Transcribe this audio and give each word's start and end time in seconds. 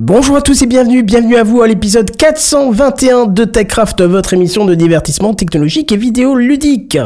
Bonjour 0.00 0.36
à 0.36 0.42
tous 0.42 0.62
et 0.62 0.66
bienvenue, 0.66 1.02
bienvenue 1.02 1.36
à 1.36 1.42
vous 1.42 1.60
à 1.60 1.66
l'épisode 1.66 2.14
421 2.16 3.26
de 3.26 3.44
TechCraft, 3.44 4.00
votre 4.02 4.32
émission 4.32 4.64
de 4.64 4.74
divertissement 4.76 5.34
technologique 5.34 5.90
et 5.90 5.96
vidéo 5.96 6.36
ludique. 6.36 6.96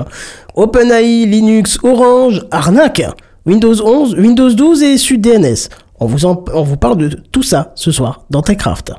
OpenAI, 0.56 1.24
Linux, 1.24 1.78
Orange, 1.82 2.42
Arnaque, 2.50 3.02
Windows 3.46 3.74
11, 3.82 4.14
Windows 4.18 4.50
12 4.52 4.82
et 4.82 4.98
SUDNS. 4.98 5.68
On 6.00 6.06
vous, 6.06 6.26
en- 6.26 6.44
on 6.52 6.62
vous 6.64 6.76
parle 6.76 6.98
de 6.98 7.08
tout 7.08 7.42
ça 7.42 7.72
ce 7.76 7.90
soir 7.92 8.24
dans 8.28 8.42
TechCraft. 8.42 8.92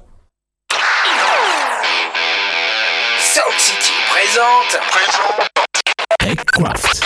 Sound 3.20 3.60
City 3.60 3.92
présente. 4.10 4.80
TechCraft. 6.20 7.02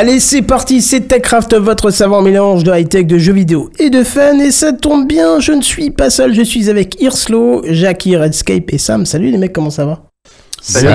Allez, 0.00 0.20
c'est 0.20 0.42
parti, 0.42 0.80
c'est 0.80 1.08
TechCraft, 1.08 1.56
votre 1.56 1.90
savant 1.90 2.22
mélange 2.22 2.62
de 2.62 2.70
high-tech, 2.72 3.04
de 3.04 3.18
jeux 3.18 3.32
vidéo 3.32 3.68
et 3.80 3.90
de 3.90 4.04
fun. 4.04 4.38
Et 4.38 4.52
ça 4.52 4.72
tombe 4.72 5.08
bien, 5.08 5.40
je 5.40 5.50
ne 5.50 5.60
suis 5.60 5.90
pas 5.90 6.08
seul, 6.08 6.32
je 6.34 6.42
suis 6.42 6.70
avec 6.70 7.02
Irslo, 7.02 7.64
Jackie, 7.68 8.16
Redscape 8.16 8.72
et 8.72 8.78
Sam. 8.78 9.04
Salut 9.06 9.32
les 9.32 9.38
mecs, 9.38 9.52
comment 9.52 9.70
ça 9.70 9.86
va? 9.86 10.04
Salut. 10.62 10.86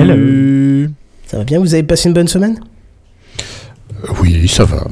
Hello. 0.00 0.88
Ça 1.28 1.36
va 1.38 1.44
bien, 1.44 1.60
vous 1.60 1.74
avez 1.74 1.84
passé 1.84 2.08
une 2.08 2.14
bonne 2.14 2.26
semaine? 2.26 2.58
Oui, 4.20 4.48
ça 4.48 4.64
va. 4.64 4.82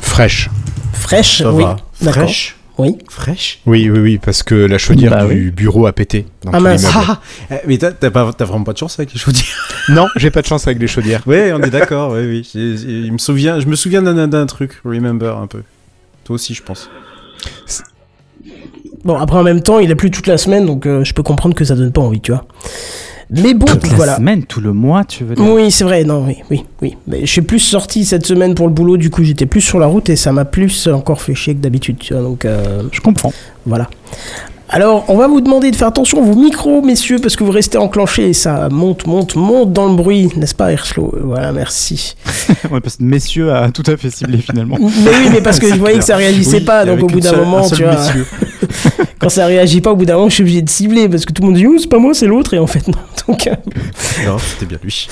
Fraîche. 0.00 0.48
Fraîche 0.92 1.38
Ça 1.38 1.52
Oui, 1.52 1.64
va. 1.64 1.74
d'accord. 2.02 2.22
Fraîche 2.22 2.54
Oui. 2.76 2.96
Fraîche 3.08 3.60
Oui, 3.66 3.88
oui, 3.88 3.98
oui, 4.00 4.18
parce 4.18 4.42
que 4.42 4.54
la 4.54 4.78
chaudière 4.78 5.10
Bah 5.12 5.26
du 5.26 5.52
bureau 5.52 5.86
a 5.86 5.92
pété. 5.92 6.26
Dans 6.42 6.50
Ah 6.52 6.58
mince. 6.60 6.84
Ah, 6.92 7.20
ah, 7.50 7.54
Mais 7.66 7.78
t'as 7.78 7.92
t'as 7.92 8.10
pas- 8.10 8.32
t'as 8.36 8.44
vraiment 8.44 8.64
pas 8.64 8.72
de 8.72 8.78
chance 8.78 8.98
avec 8.98 9.12
les 9.12 9.18
chaudières? 9.20 9.68
Non, 9.90 10.08
j'ai 10.16 10.30
pas 10.30 10.40
de 10.42 10.46
chance 10.46 10.66
avec 10.66 10.78
les 10.80 10.86
chaudières. 10.88 11.22
Ouais, 11.26 11.52
on 11.52 11.60
est 11.62 11.70
d'accord, 11.70 12.12
oui, 12.14 12.26
oui. 12.26 12.50
J'ai- 12.52 12.76
j'ai- 12.76 12.88
Il 13.06 13.12
me 13.12 13.18
souvient, 13.18 13.60
je 13.60 13.66
me 13.66 13.76
souviens 13.76 14.02
d'un 14.02 14.26
d'un 14.26 14.46
truc, 14.46 14.80
remember 14.84 15.36
un 15.38 15.46
peu. 15.46 15.62
Toi 16.24 16.34
aussi, 16.34 16.54
je 16.54 16.62
pense. 16.62 16.88
Bon, 19.04 19.16
après 19.18 19.36
en 19.36 19.42
même 19.42 19.60
temps, 19.62 19.78
il 19.78 19.92
a 19.92 19.96
plu 19.96 20.10
toute 20.10 20.26
la 20.26 20.38
semaine, 20.38 20.64
donc 20.66 20.86
euh, 20.86 21.04
je 21.04 21.12
peux 21.12 21.22
comprendre 21.22 21.54
que 21.54 21.64
ça 21.64 21.74
donne 21.76 21.92
pas 21.92 22.00
envie, 22.00 22.20
tu 22.22 22.32
vois. 22.32 22.46
Mais 23.30 23.54
bon, 23.54 23.66
Toute 23.66 23.86
la 23.88 23.94
voilà. 23.94 24.16
semaine, 24.16 24.44
tout 24.44 24.60
le 24.60 24.72
mois, 24.72 25.04
tu 25.04 25.24
veux 25.24 25.34
dire 25.34 25.44
Oui, 25.52 25.70
c'est 25.70 25.84
vrai, 25.84 26.04
non, 26.04 26.24
oui, 26.26 26.36
oui, 26.50 26.64
oui. 26.82 26.96
Mais 27.06 27.20
je 27.20 27.26
suis 27.30 27.42
plus 27.42 27.58
sorti 27.58 28.04
cette 28.04 28.26
semaine 28.26 28.54
pour 28.54 28.66
le 28.68 28.72
boulot, 28.72 28.96
du 28.96 29.10
coup 29.10 29.24
j'étais 29.24 29.46
plus 29.46 29.60
sur 29.60 29.78
la 29.78 29.86
route 29.86 30.08
et 30.10 30.16
ça 30.16 30.32
m'a 30.32 30.44
plus 30.44 30.86
encore 30.88 31.20
fait 31.22 31.34
chier 31.34 31.54
que 31.54 31.60
d'habitude, 31.60 31.98
tu 31.98 32.12
vois, 32.14 32.22
donc 32.22 32.44
euh, 32.44 32.82
Je 32.92 33.00
comprends. 33.00 33.32
voilà. 33.66 33.88
Alors, 34.74 35.04
on 35.06 35.16
va 35.16 35.28
vous 35.28 35.40
demander 35.40 35.70
de 35.70 35.76
faire 35.76 35.86
attention 35.86 36.18
à 36.20 36.26
vos 36.26 36.34
micros, 36.34 36.82
messieurs, 36.82 37.20
parce 37.20 37.36
que 37.36 37.44
vous 37.44 37.52
restez 37.52 37.78
enclenchés 37.78 38.30
et 38.30 38.32
ça 38.32 38.68
monte, 38.72 39.06
monte, 39.06 39.36
monte 39.36 39.72
dans 39.72 39.86
le 39.86 39.94
bruit, 39.94 40.30
n'est-ce 40.36 40.54
pas, 40.56 40.72
Hirschlo 40.72 41.14
Voilà, 41.22 41.52
merci. 41.52 42.16
Ouais, 42.72 42.80
parce 42.80 42.96
que 42.96 43.04
messieurs 43.04 43.52
a 43.52 43.70
tout 43.70 43.84
à 43.86 43.96
fait 43.96 44.10
ciblé 44.10 44.38
finalement. 44.38 44.76
mais 44.80 44.86
oui, 45.10 45.28
mais 45.30 45.40
parce 45.42 45.60
que 45.60 45.68
je 45.72 45.76
voyais 45.76 45.98
que 45.98 46.04
ça 46.04 46.16
réagissait 46.16 46.56
Oui, 46.58 46.64
pas, 46.64 46.84
donc 46.84 47.04
au 47.04 47.06
bout 47.06 47.20
d'un 47.20 47.34
un 47.34 47.44
moment, 47.44 47.68
tu 47.70 47.84
vois, 47.84 47.94
quand 49.20 49.28
ça 49.28 49.46
réagit 49.46 49.80
pas, 49.80 49.92
au 49.92 49.96
bout 49.96 50.06
d'un 50.06 50.16
moment, 50.16 50.28
je 50.28 50.34
suis 50.34 50.42
obligé 50.42 50.62
de 50.62 50.68
cibler, 50.68 51.08
parce 51.08 51.24
que 51.24 51.32
tout 51.32 51.42
le 51.42 51.46
monde 51.50 51.56
dit, 51.56 51.68
oh, 51.68 51.76
c'est 51.78 51.86
pas 51.88 51.98
moi, 51.98 52.12
c'est 52.12 52.26
l'autre, 52.26 52.52
et 52.54 52.58
en 52.58 52.66
fait, 52.66 52.88
non. 52.88 52.98
Donc, 53.28 53.46
euh, 53.46 53.54
Non, 54.26 54.38
c'était 54.38 54.66
bien 54.66 54.78
lui. 54.82 55.06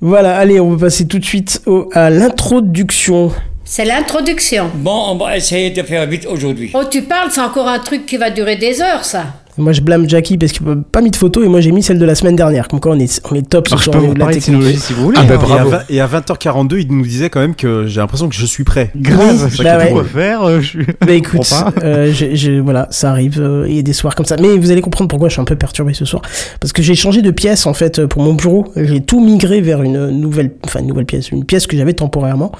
voilà, 0.00 0.36
allez, 0.36 0.60
on 0.60 0.70
va 0.76 0.86
passer 0.86 1.08
tout 1.08 1.18
de 1.18 1.24
suite 1.24 1.62
au- 1.66 1.88
à 1.94 2.10
l'introduction. 2.10 3.32
C'est 3.72 3.84
l'introduction. 3.84 4.68
Bon, 4.74 5.10
on 5.10 5.16
va 5.16 5.36
essayer 5.36 5.70
de 5.70 5.80
faire 5.84 6.04
vite 6.08 6.26
aujourd'hui. 6.28 6.72
Oh, 6.74 6.82
tu 6.90 7.02
parles, 7.02 7.28
c'est 7.30 7.40
encore 7.40 7.68
un 7.68 7.78
truc 7.78 8.04
qui 8.04 8.16
va 8.16 8.28
durer 8.30 8.56
des 8.56 8.80
heures, 8.82 9.04
ça. 9.04 9.26
Moi, 9.58 9.72
je 9.72 9.80
blâme 9.80 10.08
Jackie 10.08 10.36
parce 10.38 10.50
qu'il 10.50 10.66
n'a 10.66 10.74
pas 10.90 11.00
mis 11.00 11.12
de 11.12 11.16
photo 11.16 11.44
et 11.44 11.46
moi, 11.46 11.60
j'ai 11.60 11.70
mis 11.70 11.80
celle 11.80 12.00
de 12.00 12.04
la 12.04 12.16
semaine 12.16 12.34
dernière. 12.34 12.66
Comme 12.66 12.80
quoi, 12.80 12.96
on 12.96 12.98
est, 12.98 13.20
on 13.30 13.34
est 13.36 13.48
top 13.48 13.68
ce 13.68 13.74
Alors, 13.74 13.82
je 13.84 13.90
peux 13.92 13.98
vous 13.98 14.14
de 14.14 14.18
la 14.18 14.24
parler 14.24 14.40
technologie 14.40 14.76
si 14.76 14.92
vous 14.92 15.02
voulez. 15.04 15.18
Ah 15.20 15.22
bah 15.22 15.34
hein. 15.34 15.38
Et 15.38 15.52
à, 15.52 15.56
bravo. 15.62 15.70
vingt- 15.70 15.84
et 15.88 16.00
à 16.00 16.06
20h42, 16.08 16.80
il 16.80 16.88
nous 16.96 17.04
disait 17.04 17.30
quand 17.30 17.38
même 17.38 17.54
que 17.54 17.86
j'ai 17.86 18.00
l'impression 18.00 18.28
que 18.28 18.34
je 18.34 18.44
suis 18.46 18.64
prêt. 18.64 18.90
Grave, 18.96 19.48
bah 19.58 19.64
pas 19.76 19.84
ouais. 19.84 19.90
quoi 19.92 20.02
faire. 20.04 20.42
euh, 20.42 20.60
je 20.60 20.66
suis- 20.66 20.86
Bah 21.06 21.12
écoute, 21.12 21.42
euh, 21.84 22.12
je- 22.12 22.34
je- 22.34 22.58
voilà, 22.60 22.88
ça 22.90 23.10
arrive. 23.10 23.40
euh, 23.40 23.66
Il 23.68 23.76
y 23.76 23.78
a 23.78 23.82
des 23.82 23.92
soirs 23.92 24.16
comme 24.16 24.26
ça. 24.26 24.34
Mais 24.40 24.56
vous 24.56 24.72
allez 24.72 24.80
comprendre 24.80 25.08
pourquoi 25.08 25.28
je 25.28 25.34
suis 25.34 25.40
un 25.42 25.44
peu 25.44 25.54
perturbé 25.56 25.94
ce 25.94 26.04
soir. 26.04 26.22
Parce 26.58 26.72
que 26.72 26.82
j'ai 26.82 26.96
changé 26.96 27.22
de 27.22 27.30
pièce 27.30 27.66
en 27.66 27.74
fait 27.74 28.04
pour 28.06 28.22
mon 28.22 28.34
bureau. 28.34 28.72
J'ai 28.74 29.00
tout 29.00 29.20
migré 29.24 29.60
vers 29.60 29.82
une 29.84 30.08
nouvelle, 30.10 30.50
enfin 30.64 30.80
une 30.80 30.88
nouvelle 30.88 31.06
pièce, 31.06 31.30
une 31.30 31.44
pièce 31.44 31.68
que 31.68 31.76
j'avais 31.76 31.92
temporairement. 31.94 32.50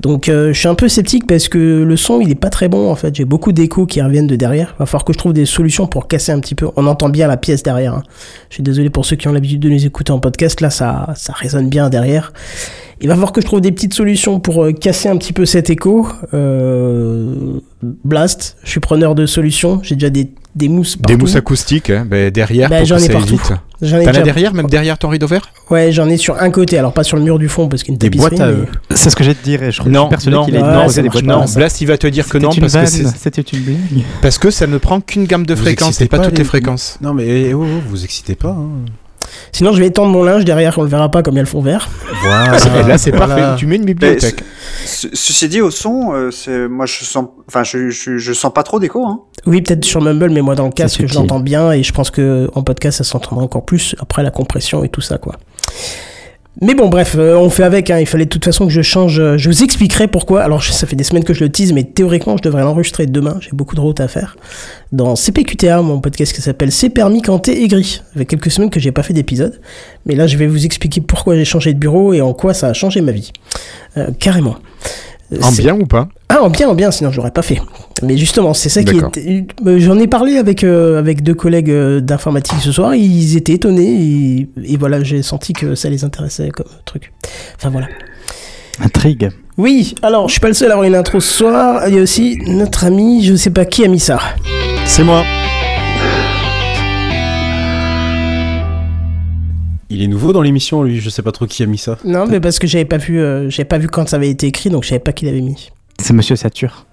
Donc 0.00 0.28
euh, 0.28 0.52
je 0.52 0.58
suis 0.58 0.68
un 0.68 0.74
peu 0.74 0.88
sceptique 0.88 1.26
parce 1.26 1.48
que 1.48 1.82
le 1.82 1.96
son 1.96 2.20
il 2.20 2.30
est 2.30 2.36
pas 2.36 2.50
très 2.50 2.68
bon 2.68 2.90
en 2.90 2.94
fait. 2.94 3.14
J'ai 3.14 3.24
beaucoup 3.24 3.52
d'échos 3.52 3.86
qui 3.86 4.00
reviennent 4.00 4.26
de 4.26 4.36
derrière. 4.36 4.74
Va 4.78 4.86
falloir 4.86 5.04
que 5.04 5.12
je 5.12 5.18
trouve 5.18 5.32
des 5.32 5.46
solutions 5.46 5.86
pour 5.86 6.06
casser 6.06 6.32
un 6.32 6.40
petit 6.40 6.54
peu. 6.54 6.68
On 6.76 6.86
entend 6.86 7.08
bien 7.08 7.26
la 7.26 7.36
pièce 7.36 7.62
derrière. 7.62 7.94
hein. 7.94 8.02
Je 8.50 8.54
suis 8.54 8.62
désolé 8.62 8.90
pour 8.90 9.04
ceux 9.04 9.16
qui 9.16 9.26
ont 9.28 9.32
l'habitude 9.32 9.60
de 9.60 9.68
nous 9.68 9.84
écouter 9.84 10.12
en 10.12 10.20
podcast. 10.20 10.60
Là 10.60 10.70
ça, 10.70 11.12
ça 11.16 11.32
résonne 11.32 11.68
bien 11.68 11.90
derrière. 11.90 12.32
Il 13.00 13.08
va 13.08 13.14
falloir 13.14 13.32
que 13.32 13.40
je 13.40 13.46
trouve 13.46 13.60
des 13.60 13.70
petites 13.72 13.94
solutions 13.94 14.40
pour 14.40 14.64
euh, 14.64 14.72
casser 14.72 15.08
un 15.08 15.16
petit 15.16 15.32
peu 15.32 15.46
cet 15.46 15.70
écho. 15.70 16.08
Euh, 16.34 17.60
Blast, 17.82 18.56
je 18.64 18.70
suis 18.70 18.80
preneur 18.80 19.14
de 19.14 19.24
solutions. 19.26 19.80
J'ai 19.82 19.94
déjà 19.94 20.10
des, 20.10 20.30
des 20.58 20.68
mousses 20.68 20.96
partout. 20.96 21.14
Des 21.14 21.16
mousses 21.16 21.36
acoustiques, 21.36 21.88
hein, 21.90 22.06
bah, 22.08 22.30
derrière, 22.30 22.68
Bah, 22.68 22.78
pour 22.78 22.86
j'en 22.86 22.96
que 22.96 23.00
ai 23.02 23.06
ça 23.06 23.12
partout. 23.14 23.28
évite. 23.34 23.52
J'en 23.80 23.98
ai 24.00 24.04
T'en 24.04 24.10
as 24.10 24.22
derrière, 24.22 24.52
même 24.54 24.66
derrière 24.66 24.98
ton 24.98 25.08
rideau 25.08 25.28
vert? 25.28 25.52
Ouais, 25.70 25.92
j'en 25.92 26.08
ai 26.08 26.16
sur 26.16 26.34
un 26.42 26.50
côté. 26.50 26.78
Alors 26.78 26.92
pas 26.92 27.04
sur 27.04 27.16
le 27.16 27.22
mur 27.22 27.38
du 27.38 27.48
fond 27.48 27.68
parce 27.68 27.84
qu'il 27.84 27.92
y 27.92 27.94
a 27.94 27.94
une 27.94 27.98
Des 27.98 28.06
tapisserie. 28.10 28.36
boîtes 28.36 28.40
à 28.40 28.46
mais- 28.50 28.58
eux. 28.62 28.66
C'est 28.96 29.08
ce 29.08 29.14
que 29.14 29.22
j'ai 29.22 29.36
te 29.36 29.44
dire. 29.44 29.62
et 29.62 29.70
Je 29.70 29.80
suis 29.80 29.88
Non, 29.90 30.08
persuadé 30.08 30.36
non, 30.36 30.44
qu'il 30.44 30.54
ouais, 30.54 30.60
à 30.60 30.72
Non, 31.22 31.44
eux. 31.44 31.54
Blast, 31.54 31.80
il 31.80 31.86
va 31.86 31.96
te 31.96 32.08
dire 32.08 32.26
que 32.28 32.38
non 32.38 32.48
parce 32.48 32.72
que, 32.72 32.78
vanne, 32.78 32.86
c'est- 32.88 33.16
C'était 33.16 33.42
une 33.42 33.60
blague. 33.60 33.78
parce 34.20 34.36
que 34.38 34.50
ça 34.50 34.66
ne 34.66 34.78
prend 34.78 35.00
qu'une 35.00 35.26
gamme 35.26 35.46
de 35.46 35.54
Vous 35.54 35.62
fréquences 35.62 36.00
et 36.00 36.06
pas 36.06 36.18
pas 36.18 36.24
toutes 36.24 36.32
les- 36.32 36.38
les 36.38 36.44
fréquences. 36.44 36.98
Non, 37.00 37.14
mais 37.14 37.54
oh, 37.54 37.62
oh, 37.64 37.80
vous 37.88 38.02
excitez 38.02 38.34
pas. 38.34 38.48
Hein. 38.48 38.66
Sinon, 39.52 39.72
je 39.72 39.80
vais 39.80 39.86
étendre 39.86 40.10
mon 40.12 40.22
linge 40.22 40.44
derrière. 40.44 40.78
On 40.78 40.82
le 40.82 40.88
verra 40.88 41.10
pas 41.10 41.22
comme 41.22 41.34
il 41.34 41.38
y 41.38 41.40
a 41.40 41.42
le 41.42 41.48
fond 41.48 41.60
vert. 41.60 41.88
Voilà. 42.22 42.56
Et 42.80 42.88
là, 42.88 42.98
c'est 42.98 43.10
Voilà. 43.10 43.34
parfait. 43.34 43.56
Tu 43.58 43.66
mets 43.66 43.76
une 43.76 43.84
bibliothèque. 43.84 44.42
Ce- 44.84 45.08
Ceci 45.12 45.48
dit, 45.48 45.60
au 45.60 45.70
son, 45.70 46.12
euh, 46.12 46.30
c'est 46.30 46.68
moi 46.68 46.86
je 46.86 47.04
sens, 47.04 47.26
enfin 47.48 47.62
je, 47.64 47.90
je, 47.90 48.18
je 48.18 48.32
sens 48.32 48.52
pas 48.52 48.62
trop 48.62 48.78
d'écho. 48.80 49.04
Hein. 49.06 49.20
Oui, 49.46 49.60
peut-être 49.62 49.84
sur 49.84 50.00
Mumble, 50.00 50.30
mais 50.30 50.40
moi 50.42 50.54
dans 50.54 50.66
le 50.66 50.72
casque, 50.72 51.04
je 51.06 51.14
l'entends 51.14 51.40
bien 51.40 51.72
et 51.72 51.82
je 51.82 51.92
pense 51.92 52.10
que 52.10 52.48
en 52.54 52.62
podcast, 52.62 52.98
ça 52.98 53.04
s'entendra 53.04 53.44
encore 53.44 53.64
plus 53.64 53.94
après 54.00 54.22
la 54.22 54.30
compression 54.30 54.82
et 54.84 54.88
tout 54.88 55.00
ça, 55.00 55.18
quoi. 55.18 55.36
Mais 56.60 56.74
bon, 56.74 56.88
bref, 56.88 57.14
euh, 57.16 57.36
on 57.36 57.50
fait 57.50 57.62
avec. 57.62 57.88
Hein. 57.88 58.00
Il 58.00 58.06
fallait 58.06 58.24
de 58.24 58.30
toute 58.30 58.44
façon 58.44 58.66
que 58.66 58.72
je 58.72 58.82
change. 58.82 59.20
euh, 59.20 59.38
je 59.38 59.48
vous 59.48 59.62
expliquerai 59.62 60.08
pourquoi. 60.08 60.42
Alors, 60.42 60.62
ça 60.64 60.86
fait 60.88 60.96
des 60.96 61.04
semaines 61.04 61.22
que 61.22 61.32
je 61.32 61.44
le 61.44 61.52
tease, 61.52 61.72
mais 61.72 61.84
théoriquement, 61.84 62.36
je 62.36 62.42
devrais 62.42 62.62
l'enregistrer 62.62 63.06
demain. 63.06 63.36
J'ai 63.40 63.50
beaucoup 63.52 63.76
de 63.76 63.80
route 63.80 64.00
à 64.00 64.08
faire. 64.08 64.36
Dans 64.90 65.14
CPQTA, 65.14 65.82
mon 65.82 66.00
podcast 66.00 66.32
qui 66.32 66.42
s'appelle 66.42 66.72
C'est 66.72 66.90
permis 66.90 67.22
quand 67.22 67.38
t'es 67.38 67.62
aigri. 67.62 67.84
Ça 67.84 68.18
fait 68.18 68.26
quelques 68.26 68.50
semaines 68.50 68.70
que 68.70 68.80
j'ai 68.80 68.90
pas 68.90 69.04
fait 69.04 69.14
d'épisode. 69.14 69.60
Mais 70.04 70.16
là, 70.16 70.26
je 70.26 70.36
vais 70.36 70.48
vous 70.48 70.64
expliquer 70.66 71.00
pourquoi 71.00 71.36
j'ai 71.36 71.44
changé 71.44 71.72
de 71.72 71.78
bureau 71.78 72.12
et 72.12 72.20
en 72.20 72.32
quoi 72.32 72.54
ça 72.54 72.68
a 72.68 72.72
changé 72.72 73.02
ma 73.02 73.12
vie. 73.12 73.30
Euh, 73.96 74.08
carrément. 74.18 74.56
En 75.42 75.52
bien 75.52 75.74
ou 75.74 75.86
pas 75.86 76.08
ah, 76.30 76.42
en 76.42 76.50
bien, 76.50 76.68
en 76.68 76.74
bien, 76.74 76.90
sinon 76.90 77.10
je 77.10 77.16
l'aurais 77.16 77.30
pas 77.30 77.42
fait. 77.42 77.60
Mais 78.02 78.18
justement, 78.18 78.52
c'est 78.52 78.68
ça 78.68 78.82
qui 78.82 78.98
est. 78.98 79.78
J'en 79.78 79.98
ai 79.98 80.06
parlé 80.06 80.36
avec, 80.36 80.62
euh, 80.62 80.98
avec 80.98 81.22
deux 81.22 81.34
collègues 81.34 81.70
euh, 81.70 82.00
d'informatique 82.00 82.60
ce 82.60 82.70
soir, 82.70 82.94
ils 82.94 83.36
étaient 83.36 83.54
étonnés, 83.54 83.88
et, 83.88 84.48
et 84.62 84.76
voilà, 84.76 85.02
j'ai 85.02 85.22
senti 85.22 85.54
que 85.54 85.74
ça 85.74 85.88
les 85.88 86.04
intéressait 86.04 86.50
comme 86.50 86.66
truc. 86.84 87.12
Enfin 87.56 87.70
voilà. 87.70 87.88
Intrigue. 88.80 89.30
Oui, 89.56 89.94
alors 90.02 90.28
je 90.28 90.32
suis 90.32 90.40
pas 90.40 90.48
le 90.48 90.54
seul 90.54 90.68
à 90.68 90.74
avoir 90.74 90.86
une 90.86 90.94
intro 90.94 91.18
ce 91.18 91.32
soir, 91.32 91.88
il 91.88 91.94
y 91.94 91.98
a 91.98 92.02
aussi 92.02 92.38
notre 92.46 92.84
ami, 92.84 93.24
je 93.24 93.34
sais 93.34 93.50
pas 93.50 93.64
qui 93.64 93.84
a 93.84 93.88
mis 93.88 93.98
ça. 93.98 94.20
C'est 94.84 95.02
moi. 95.02 95.24
Il 99.90 100.02
est 100.02 100.06
nouveau 100.06 100.32
dans 100.32 100.42
l'émission, 100.42 100.82
lui. 100.82 101.00
Je 101.00 101.08
sais 101.10 101.22
pas 101.22 101.32
trop 101.32 101.46
qui 101.46 101.62
a 101.62 101.66
mis 101.66 101.78
ça. 101.78 101.96
Non, 102.04 102.26
mais 102.26 102.40
parce 102.40 102.58
que 102.58 102.66
j'avais 102.66 102.84
pas 102.84 102.98
vu, 102.98 103.20
euh, 103.20 103.48
j'avais 103.50 103.64
pas 103.64 103.78
vu 103.78 103.88
quand 103.88 104.08
ça 104.08 104.16
avait 104.16 104.28
été 104.30 104.46
écrit, 104.46 104.68
donc 104.70 104.84
je 104.84 104.90
savais 104.90 104.98
pas 105.00 105.12
qui 105.12 105.24
l'avait 105.24 105.40
mis. 105.40 105.70
C'est 106.00 106.12
Monsieur 106.12 106.36
Satur. 106.36 106.84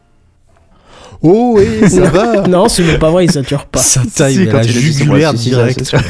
Oh, 1.21 1.55
oui, 1.57 1.89
ça 1.89 2.09
va 2.09 2.47
Non, 2.47 2.67
ce 2.69 2.81
n'est 2.81 2.97
pas 2.97 3.09
vrai, 3.09 3.25
il 3.25 3.31
sature 3.31 3.65
pas. 3.65 3.79
Sa 3.79 4.01
taille, 4.05 4.35
Si, 4.35 4.47
quand 4.47 4.59
il 4.61 4.69
a 4.69 4.73
dit 4.73 4.93
ça, 4.93 4.99
jugulaire 4.99 5.31
moi, 5.31 5.37
si, 5.37 5.43
si, 5.45 5.49
direct. 5.49 5.79
c'est 5.79 5.85
sûr. 5.85 5.99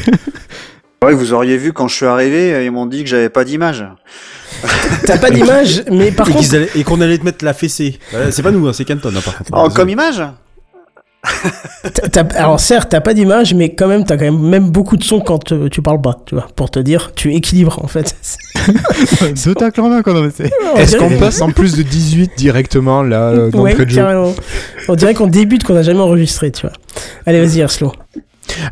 Ouais, 1.04 1.12
vous 1.12 1.34
auriez 1.34 1.58
vu 1.58 1.74
quand 1.74 1.86
je 1.88 1.94
suis 1.94 2.06
arrivé, 2.06 2.64
ils 2.64 2.70
m'ont 2.72 2.86
dit 2.86 3.04
que 3.04 3.08
j'avais 3.08 3.28
pas 3.28 3.44
d'image. 3.44 3.84
T'as 5.04 5.18
pas 5.18 5.30
d'image, 5.30 5.84
mais 5.92 6.10
par 6.10 6.26
et 6.28 6.32
contre, 6.32 6.42
qu'ils 6.44 6.56
allaient- 6.56 6.70
et 6.74 6.84
qu'on 6.84 7.00
allait 7.02 7.18
te 7.18 7.24
mettre 7.24 7.44
la 7.44 7.52
fessée. 7.52 7.98
Euh, 8.14 8.30
C'est 8.32 8.42
pas 8.42 8.50
nous, 8.50 8.66
hein, 8.66 8.72
c'est 8.72 8.86
Canton, 8.86 9.10
hein, 9.14 9.20
par 9.22 9.36
contre. 9.36 9.50
Oh, 9.52 9.68
comme 9.68 9.90
image 9.90 10.22
alors 12.34 12.60
certes, 12.60 12.90
t'as 12.90 13.00
pas 13.00 13.14
d'image, 13.14 13.54
mais 13.54 13.74
quand 13.74 13.88
même, 13.88 14.04
t'as 14.04 14.16
quand 14.16 14.24
même, 14.24 14.38
même 14.38 14.70
beaucoup 14.70 14.96
de 14.96 15.04
son 15.04 15.20
quand 15.20 15.52
euh, 15.52 15.68
tu 15.68 15.82
parles 15.82 16.00
pas, 16.00 16.18
tu 16.26 16.34
vois, 16.34 16.46
pour 16.54 16.70
te 16.70 16.78
dire, 16.78 17.12
tu 17.14 17.34
équilibres 17.34 17.82
en 17.82 17.88
fait. 17.88 18.16
Deux 19.44 19.54
tacles 19.54 19.80
en 19.80 19.92
un, 19.92 20.02
Est-ce 20.76 20.96
qu'on 20.96 21.10
passe 21.18 21.40
en 21.40 21.50
plus 21.50 21.76
de 21.76 21.82
18 21.82 22.32
directement 22.36 23.02
là 23.02 23.28
euh, 23.28 23.50
Ouais, 23.52 23.74
jeu 23.76 23.84
carrément. 23.84 24.34
On 24.88 24.94
dirait 24.94 25.14
qu'on 25.14 25.26
débute, 25.26 25.64
qu'on 25.64 25.76
a 25.76 25.82
jamais 25.82 26.00
enregistré, 26.00 26.50
tu 26.50 26.62
vois. 26.62 26.72
Allez, 27.26 27.40
vas-y, 27.40 27.60
Erslo. 27.60 27.92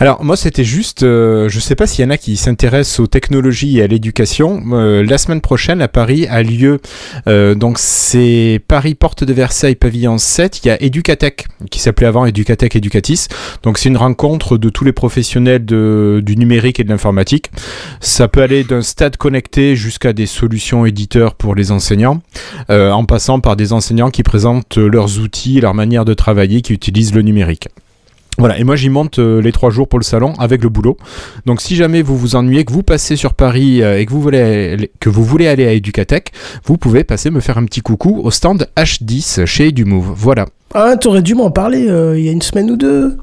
Alors 0.00 0.24
moi 0.24 0.36
c'était 0.36 0.64
juste, 0.64 1.02
euh, 1.02 1.48
je 1.48 1.60
sais 1.60 1.74
pas 1.74 1.86
s'il 1.86 2.04
y 2.04 2.08
en 2.08 2.10
a 2.10 2.16
qui 2.16 2.36
s'intéressent 2.36 3.00
aux 3.00 3.06
technologies 3.06 3.78
et 3.78 3.82
à 3.82 3.86
l'éducation. 3.86 4.62
Euh, 4.72 5.04
la 5.04 5.18
semaine 5.18 5.40
prochaine 5.40 5.82
à 5.82 5.88
Paris 5.88 6.26
a 6.28 6.42
lieu, 6.42 6.80
euh, 7.26 7.54
donc 7.54 7.78
c'est 7.78 8.60
Paris 8.66 8.94
Porte 8.94 9.24
de 9.24 9.32
Versailles 9.32 9.74
pavillon 9.74 10.18
7, 10.18 10.64
il 10.64 10.68
y 10.68 10.70
a 10.70 10.82
Educatech 10.82 11.46
qui 11.70 11.80
s'appelait 11.80 12.06
avant 12.06 12.26
Educatech 12.26 12.76
Educatis. 12.76 13.26
Donc 13.62 13.78
c'est 13.78 13.88
une 13.88 13.96
rencontre 13.96 14.58
de 14.58 14.68
tous 14.68 14.84
les 14.84 14.92
professionnels 14.92 15.64
du 15.64 16.36
numérique 16.36 16.80
et 16.80 16.84
de 16.84 16.88
l'informatique. 16.88 17.50
Ça 18.00 18.28
peut 18.28 18.42
aller 18.42 18.64
d'un 18.64 18.82
stade 18.82 19.16
connecté 19.16 19.76
jusqu'à 19.76 20.12
des 20.12 20.26
solutions 20.26 20.86
éditeurs 20.86 21.34
pour 21.34 21.54
les 21.54 21.70
enseignants, 21.70 22.20
en 22.68 23.04
passant 23.04 23.40
par 23.40 23.56
des 23.56 23.72
enseignants 23.72 24.10
qui 24.10 24.22
présentent 24.22 24.76
leurs 24.76 25.18
outils, 25.18 25.60
leur 25.60 25.74
manière 25.74 26.04
de 26.04 26.14
travailler, 26.14 26.62
qui 26.62 26.72
utilisent 26.72 27.14
le 27.14 27.22
numérique. 27.22 27.68
Voilà, 28.36 28.58
et 28.58 28.64
moi 28.64 28.74
j'y 28.74 28.88
monte 28.88 29.18
euh, 29.20 29.40
les 29.40 29.52
trois 29.52 29.70
jours 29.70 29.86
pour 29.88 29.98
le 29.98 30.04
salon 30.04 30.32
avec 30.38 30.62
le 30.62 30.68
boulot. 30.68 30.96
Donc 31.46 31.60
si 31.60 31.76
jamais 31.76 32.02
vous 32.02 32.16
vous 32.16 32.34
ennuyez, 32.36 32.64
que 32.64 32.72
vous 32.72 32.82
passez 32.82 33.14
sur 33.16 33.34
Paris 33.34 33.82
euh, 33.82 33.98
et 34.00 34.06
que 34.06 34.10
vous, 34.10 34.20
voulez, 34.20 34.90
que 35.00 35.08
vous 35.08 35.22
voulez 35.24 35.46
aller 35.46 35.66
à 35.66 35.72
Educatech, 35.72 36.32
vous 36.64 36.76
pouvez 36.76 37.04
passer 37.04 37.30
me 37.30 37.40
faire 37.40 37.58
un 37.58 37.64
petit 37.64 37.80
coucou 37.80 38.20
au 38.24 38.30
stand 38.32 38.66
H10 38.76 39.46
chez 39.46 39.68
EduMove. 39.68 40.12
Voilà. 40.16 40.46
Ah, 40.74 40.96
t'aurais 40.96 41.22
dû 41.22 41.34
m'en 41.36 41.50
parler 41.52 41.86
euh, 41.88 42.18
il 42.18 42.24
y 42.24 42.28
a 42.28 42.32
une 42.32 42.42
semaine 42.42 42.70
ou 42.70 42.76
deux. 42.76 43.16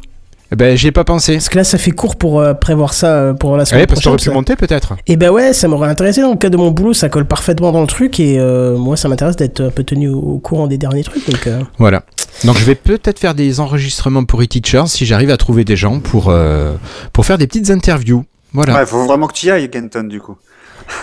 Eh 0.54 0.58
Ben 0.58 0.76
j'y 0.78 0.88
ai 0.88 0.92
pas 0.92 1.06
pensé. 1.06 1.34
Parce 1.34 1.48
que 1.48 1.58
là, 1.58 1.64
ça 1.64 1.78
fait 1.78 1.92
court 1.92 2.18
pour 2.18 2.42
euh, 2.42 2.54
prévoir 2.54 2.94
ça 2.94 3.08
euh, 3.16 3.34
pour 3.34 3.56
la 3.56 3.64
semaine 3.66 3.82
Ouais, 3.82 3.88
parce 3.88 4.00
que 4.02 4.04
prochaine. 4.04 4.18
t'aurais 4.18 4.24
pu 4.24 4.30
ça. 4.30 4.34
monter 4.34 4.56
peut-être. 4.58 4.96
Et 5.08 5.16
ben 5.16 5.30
ouais, 5.32 5.54
ça 5.54 5.68
m'aurait 5.70 5.88
intéressé 5.90 6.22
dans 6.22 6.32
le 6.32 6.38
cas 6.38 6.50
de 6.50 6.58
mon 6.58 6.72
boulot, 6.72 6.92
ça 6.94 7.08
colle 7.08 7.26
parfaitement 7.26 7.72
dans 7.72 7.80
le 7.82 7.88
truc 7.88 8.20
et 8.20 8.38
euh, 8.38 8.78
moi 8.78 8.98
ça 8.98 9.08
m'intéresse 9.08 9.38
d'être 9.38 9.62
un 9.62 9.70
peu 9.70 9.84
tenu 9.86 10.10
au, 10.10 10.20
au 10.20 10.40
courant 10.40 10.68
des 10.68 10.78
derniers 10.78 11.04
trucs. 11.04 11.30
Donc 11.30 11.48
Voilà. 11.78 12.04
Donc 12.46 12.58
je 12.58 12.64
vais 12.66 12.76
peut-être 12.76 13.20
faire 13.20 13.36
des 13.36 13.60
enregistrements 13.60 14.24
pour 14.26 14.42
e-teachers 14.42 14.88
si 14.88 15.06
j'arrive 15.06 15.30
à 15.30 15.38
trouver 15.38 15.64
des 15.64 15.76
gens 15.76 16.00
pour, 16.00 16.30
euh, 16.30 16.74
pour 17.14 17.26
faire 17.26 17.38
des 17.38 17.48
petites 17.48 17.70
interviews. 17.70 18.26
Voilà. 18.54 18.76
Ouais, 18.76 18.86
faut 18.86 19.06
vraiment 19.06 19.28
que 19.28 19.34
tu 19.34 19.48
y 19.48 19.50
ailles, 19.52 19.70
Kenton, 19.70 20.04
du 20.04 20.20
coup. 20.20 20.36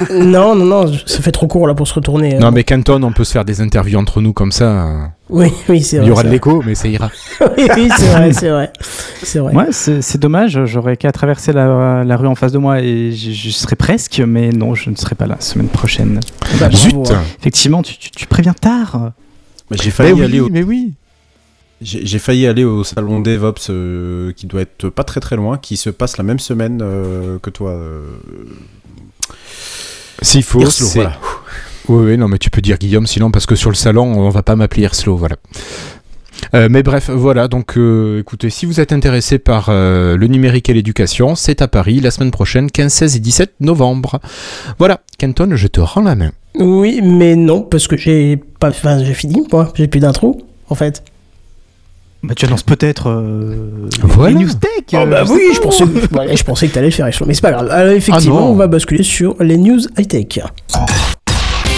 non, 0.13 0.55
non, 0.55 0.65
non, 0.67 0.93
ça 1.07 1.23
fait 1.23 1.33
trop 1.33 1.47
court 1.47 1.67
là 1.67 1.73
pour 1.75 1.89
se 1.89 1.95
retourner. 1.95 2.35
euh. 2.35 2.39
Non 2.41 2.51
mais 2.51 2.63
Canton, 2.63 3.03
on 3.03 3.13
peut 3.13 3.25
se 3.25 3.33
faire 3.33 3.45
des 3.47 3.63
interviews 3.63 3.99
entre 3.99 4.21
nous 4.21 4.35
comme 4.35 4.53
ça. 4.53 5.13
Oui, 5.31 5.51
oui, 5.71 5.83
c'est 5.83 5.97
Il 5.97 6.01
vrai. 6.01 6.09
y 6.09 6.11
aura 6.11 6.23
de 6.25 6.29
l'écho, 6.29 6.63
mais 6.67 6.75
ça 6.75 6.89
ira. 6.89 7.11
oui, 7.57 7.69
oui, 7.75 7.89
c'est 7.97 8.07
vrai, 8.09 8.33
c'est 8.35 8.49
vrai. 8.51 8.73
C'est 9.23 9.39
vrai. 9.39 9.55
Ouais, 9.55 9.67
c'est 9.73 10.19
dommage. 10.19 10.63
J'aurais 10.67 10.99
qu'à 10.99 11.11
traverser 11.11 11.53
la, 11.55 12.05
la 12.05 12.17
rue 12.19 12.27
en 12.27 12.35
face 12.35 12.53
de 12.53 12.59
moi 12.59 12.81
et 12.83 13.13
je, 13.13 13.31
je 13.31 13.51
serais 13.51 13.77
presque, 13.77 14.21
mais 14.27 14.51
non, 14.51 14.75
je 14.75 14.91
ne 14.91 14.97
serai 14.97 15.15
pas 15.15 15.27
là 15.27 15.37
la 15.37 15.41
semaine 15.41 15.69
prochaine. 15.69 16.21
Bah, 16.61 16.69
bravo, 16.69 17.05
Zut 17.07 17.15
hein. 17.15 17.23
Effectivement, 17.41 17.83
tu, 17.83 17.97
tu- 17.97 18.11
tu 18.11 18.27
préviens 18.27 18.55
tard. 18.55 19.13
Mais 19.71 19.79
J'ai 19.81 19.91
failli, 19.91 20.15
Mais 20.19 20.25
aller 20.25 20.41
oui, 20.41 20.47
au... 20.47 20.53
mais 20.53 20.63
oui. 20.65 20.93
J'ai 21.81 22.19
failli 22.19 22.47
aller 22.47 22.65
au 22.65 22.83
salon 22.85 23.21
DevOps 23.21 23.71
euh, 23.71 24.33
qui 24.33 24.47
doit 24.47 24.63
être 24.63 24.89
pas 24.89 25.05
très 25.05 25.21
très 25.21 25.37
loin, 25.37 25.59
qui 25.59 25.77
se 25.77 25.91
passe 25.91 26.17
la 26.17 26.25
même 26.25 26.39
semaine 26.41 26.81
euh, 26.83 27.39
que 27.41 27.51
toi. 27.51 27.71
euh, 27.71 28.03
S'il 30.23 30.43
faut, 30.43 30.61
Hirslo, 30.61 30.87
c'est... 30.87 31.01
voilà. 31.01 31.17
Oui, 31.89 32.05
oui, 32.11 32.19
non, 32.19 32.29
mais 32.29 32.39
tu 32.39 32.51
peux 32.51 32.61
dire 32.61 32.77
Guillaume, 32.79 33.07
sinon, 33.07 33.31
parce 33.31 33.47
que 33.47 33.55
sur 33.55 33.71
le 33.71 33.77
salon, 33.77 34.05
on 34.05 34.29
va 34.29 34.43
pas 34.43 34.57
m'appeler 34.57 34.83
Erslo, 34.83 35.17
voilà. 35.17 35.37
Euh, 36.55 36.69
mais 36.71 36.83
bref, 36.83 37.11
voilà, 37.11 37.49
donc 37.49 37.77
euh, 37.77 38.21
écoutez, 38.21 38.51
si 38.51 38.65
vous 38.65 38.81
êtes 38.81 38.93
intéressé 38.93 39.39
par 39.39 39.67
euh, 39.69 40.17
le 40.17 40.27
numérique 40.29 40.69
et 40.71 40.75
l'éducation, 40.75 41.35
c'est 41.35 41.63
à 41.63 41.69
Paris 41.69 42.01
la 42.01 42.11
semaine 42.11 42.31
prochaine, 42.31 42.71
15, 42.71 42.93
16 42.93 43.17
et 43.17 43.21
17 43.21 43.55
novembre. 43.61 44.21
Voilà, 44.79 45.01
Kenton, 45.19 45.51
je 45.55 45.67
te 45.67 45.81
rends 45.81 46.03
la 46.03 46.15
main. 46.15 46.31
Oui, 46.55 47.01
mais 47.03 47.37
non, 47.37 47.63
parce 47.63 47.87
que 47.87 47.97
j'ai 47.97 48.37
pas. 48.37 48.69
Enfin, 48.69 49.03
j'ai 49.05 49.15
fini, 49.15 49.47
moi. 49.53 49.73
J'ai 49.75 49.89
plus 49.89 50.01
d'intro, 50.01 50.41
en 50.69 50.75
fait. 50.75 51.03
Bah, 52.23 52.35
tu 52.35 52.47
annonces 52.47 52.65
peut-être 52.65 53.09
euh, 53.09 53.89
Voilà. 54.03 54.37
les 54.39 54.45
news 54.45 54.53
tech. 54.53 54.71
Oh 54.93 54.97
euh, 54.97 55.07
bah 55.07 55.25
oui, 55.29 55.41
je 55.55 55.61
pensais, 55.61 55.85
ouais, 55.85 56.37
je 56.37 56.43
pensais 56.43 56.67
que 56.69 56.75
t'allais 56.75 56.87
le 56.89 56.93
faire, 56.93 57.07
mais 57.27 57.35
c'est 57.35 57.41
pas 57.41 57.53
grave. 57.53 57.71
Alors 57.71 57.93
effectivement, 57.93 58.41
Ah 58.41 58.51
on 58.51 58.55
va 58.55 58.67
basculer 58.67 59.05
sur 59.05 59.37
les 59.41 59.57
news 59.57 59.79
high-tech. 59.97 60.41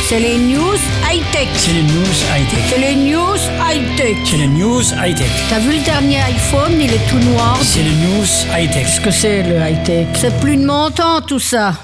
C'est 0.08 0.18
les 0.18 0.38
news 0.38 0.76
high-tech. 1.08 1.48
C'est 1.54 1.72
les 1.74 1.82
news 1.82 2.16
high-tech. 2.34 2.58
C'est 2.68 2.78
les 2.78 2.96
news 2.96 3.36
high-tech. 3.70 4.16
C'est 4.24 4.36
les 4.38 4.48
news 4.48 4.82
high-tech. 5.00 5.28
T'as 5.50 5.60
vu 5.60 5.72
le 5.78 5.84
dernier 5.84 6.16
iPhone, 6.22 6.72
il 6.80 6.90
est 6.90 7.08
tout 7.10 7.18
noir. 7.30 7.58
C'est 7.62 7.82
les 7.82 7.90
news 7.90 8.24
high-tech. 8.56 8.86
Qu'est-ce 8.86 9.00
que 9.02 9.10
c'est 9.10 9.42
le 9.42 9.56
high-tech? 9.56 10.06
C'est 10.14 10.40
plus 10.40 10.56
de 10.56 10.64
mon 10.64 10.90
temps 10.90 11.20
tout 11.20 11.38
ça. 11.38 11.74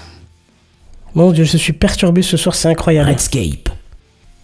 Mon 1.14 1.30
dieu, 1.30 1.44
je 1.44 1.56
suis 1.56 1.72
perturbé 1.72 2.22
ce 2.22 2.36
soir, 2.36 2.54
c'est 2.54 2.68
incroyable. 2.68 3.10
Redscape. 3.10 3.68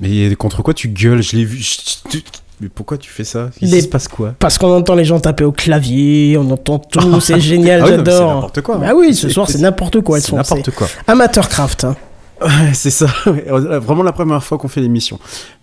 Mais 0.01 0.35
contre 0.37 0.63
quoi 0.63 0.75
tu 0.75 0.89
gueules? 0.89 1.23
Je 1.23 1.37
l'ai 1.37 1.45
vu. 1.45 1.59
je- 1.59 2.19
Mais 2.63 2.69
pourquoi 2.69 2.97
tu 2.97 3.11
fais 3.11 3.25
ça 3.25 3.51
Il 3.61 3.71
Les- 3.71 3.81
se 3.81 3.89
passe 3.89 4.07
quoi 4.09 4.35
Parce 4.39 4.57
qu'on 4.57 4.73
entend 4.75 4.95
les 4.95 5.05
gens 5.05 5.19
taper 5.19 5.43
au 5.45 5.51
clavier, 5.53 6.37
on 6.39 6.49
entend 6.51 6.79
tout, 6.79 7.21
c'est 7.21 7.41
génial, 7.41 7.81
Ah 7.83 7.85
oui, 7.87 7.91
mais 7.91 7.97
c'est 7.99 8.05
j'adore. 8.13 8.35
n'importe 8.37 8.61
quoi, 8.63 8.77
hein. 8.77 8.81
Bah 8.81 8.93
oui, 8.97 9.15
ce 9.15 9.29
soir 9.29 9.51
c'est 9.51 9.59
n'importe 9.59 10.01
quoi, 10.01 10.21
C'est 10.21 10.33
n'importe 10.33 10.71
quoi. 10.71 10.87
c'est 10.87 11.11
Amateurcraft. 11.11 11.85
Hein. 11.85 11.97
Ouais, 12.41 12.49
c'est 12.73 12.91
ça. 12.91 13.07
Euh, 13.27 13.81
Vraiment 13.81 14.03
la 14.05 14.13
première 14.13 14.43
fois 14.45 14.59
qu'on 14.59 14.69
fait 14.69 14.81
l'émission. 14.81 15.19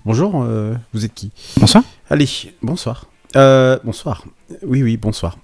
Bonjour, 0.06 0.44
euh, 0.46 0.74
vous 0.94 1.06
êtes 1.06 1.13
qui 1.13 1.31
Bonsoir. 1.57 1.84
Allez, 2.10 2.28
bonsoir. 2.62 3.06
Euh, 3.36 3.78
bonsoir. 3.84 4.24
Oui, 4.66 4.84
oui, 4.84 4.98
bonsoir. 4.98 5.38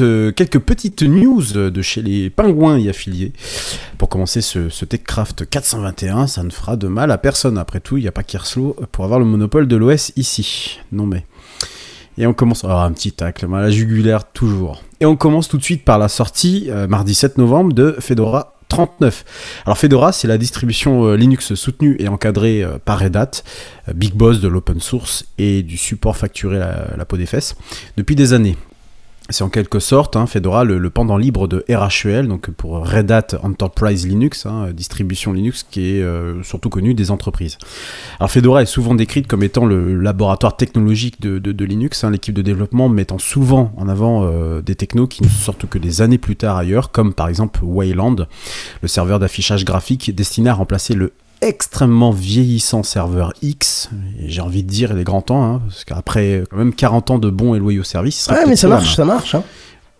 Euh, 0.00 0.32
quelques 0.32 0.58
petites 0.58 1.02
news 1.02 1.42
de 1.42 1.82
chez 1.82 2.02
les 2.02 2.30
pingouins 2.30 2.78
y 2.78 2.88
affiliés. 2.88 3.32
Pour 3.98 4.08
commencer 4.08 4.40
ce, 4.40 4.84
TechCraft 4.84 5.48
421, 5.48 6.26
ça 6.26 6.42
ne 6.42 6.50
fera 6.50 6.76
de 6.76 6.88
mal 6.88 7.10
à 7.10 7.18
personne. 7.18 7.58
Après 7.58 7.80
tout, 7.80 7.96
il 7.96 8.02
n'y 8.02 8.08
a 8.08 8.12
pas 8.12 8.22
Kerslow 8.22 8.76
pour 8.92 9.04
avoir 9.04 9.20
le 9.20 9.26
monopole 9.26 9.68
de 9.68 9.76
l'OS 9.76 10.12
ici. 10.16 10.80
Non 10.92 11.06
mais... 11.06 11.24
Et 12.16 12.26
on 12.26 12.32
commence... 12.32 12.64
Ah, 12.64 12.84
un 12.84 12.92
petit 12.92 13.10
tacle, 13.10 13.46
à 13.52 13.60
la 13.60 13.70
jugulaire 13.70 14.30
toujours. 14.30 14.82
Et 15.00 15.06
on 15.06 15.16
commence 15.16 15.48
tout 15.48 15.58
de 15.58 15.64
suite 15.64 15.84
par 15.84 15.98
la 15.98 16.08
sortie, 16.08 16.66
euh, 16.70 16.86
mardi 16.86 17.12
7 17.12 17.38
novembre, 17.38 17.72
de 17.72 17.96
Fedora 17.98 18.54
39. 18.68 19.62
Alors 19.66 19.76
Fedora, 19.76 20.12
c'est 20.12 20.28
la 20.28 20.38
distribution 20.38 21.06
euh, 21.06 21.16
Linux 21.16 21.54
soutenue 21.54 21.96
et 21.98 22.06
encadrée 22.06 22.64
par 22.84 23.00
Red 23.00 23.16
Hat, 23.16 23.30
big 23.94 24.14
boss 24.14 24.40
de 24.40 24.48
l'open 24.48 24.80
source 24.80 25.26
et 25.38 25.62
du 25.62 25.76
support 25.76 26.16
facturé 26.16 26.58
la, 26.58 26.96
la 26.96 27.04
peau 27.04 27.16
des 27.16 27.26
fesses, 27.26 27.56
depuis 27.96 28.14
des 28.14 28.32
années. 28.32 28.56
C'est 29.30 29.42
en 29.42 29.48
quelque 29.48 29.80
sorte 29.80 30.16
hein, 30.16 30.26
Fedora 30.26 30.64
le, 30.64 30.90
pendant 30.90 31.16
libre 31.16 31.48
de 31.48 31.64
RHEL, 31.70 32.28
donc 32.28 32.50
pour 32.50 32.86
Red 32.86 33.10
Hat 33.10 33.28
Enterprise 33.42 34.06
Linux, 34.06 34.44
hein, 34.44 34.70
distribution 34.74 35.32
Linux 35.32 35.64
qui 35.68 35.96
est 35.96 36.02
euh, 36.02 36.42
surtout 36.42 36.68
connue 36.68 36.92
des 36.92 37.10
entreprises. 37.10 37.56
Alors 38.20 38.30
Fedora 38.30 38.60
est 38.60 38.66
souvent 38.66 38.94
décrite 38.94 39.26
comme 39.26 39.42
étant 39.42 39.64
le 39.64 39.98
laboratoire 39.98 40.58
technologique 40.58 41.22
de 41.22 41.64
Linux, 41.64 42.04
hein, 42.04 42.10
l'équipe 42.10 42.34
de 42.34 42.42
développement 42.42 42.90
mettant 42.90 43.18
souvent 43.18 43.72
en 43.78 43.88
avant 43.88 44.24
euh, 44.24 44.60
des 44.60 44.74
technos 44.74 45.06
qui 45.06 45.22
ne 45.22 45.28
sortent 45.28 45.66
que 45.66 45.78
des 45.78 46.02
années 46.02 46.18
plus 46.18 46.36
tard 46.36 46.58
ailleurs, 46.58 46.90
comme 46.90 47.14
par 47.14 47.28
exemple 47.28 47.60
Wayland, 47.62 48.26
le 48.82 48.88
serveur 48.88 49.18
d'affichage 49.20 49.64
graphique 49.64 50.14
destiné 50.14 50.50
à 50.50 50.54
remplacer 50.54 50.94
le 50.94 51.12
extrêmement 51.48 52.10
vieillissant 52.10 52.82
serveur 52.82 53.32
X, 53.42 53.90
j'ai 54.26 54.40
envie 54.40 54.62
de 54.62 54.68
dire 54.70 54.90
il 54.92 54.98
est 54.98 55.04
grand 55.04 55.22
temps, 55.22 55.44
hein, 55.44 55.62
parce 55.68 55.84
qu'après 55.84 56.44
quand 56.50 56.56
même 56.56 56.74
40 56.74 57.10
ans 57.10 57.18
de 57.18 57.30
bons 57.30 57.54
et 57.54 57.58
loyaux 57.58 57.84
services, 57.84 58.28
Ouais, 58.30 58.44
mais 58.46 58.56
ça 58.56 58.68
marche, 58.68 58.94
ça 58.96 59.04
marche. 59.04 59.34
Hein. 59.34 59.42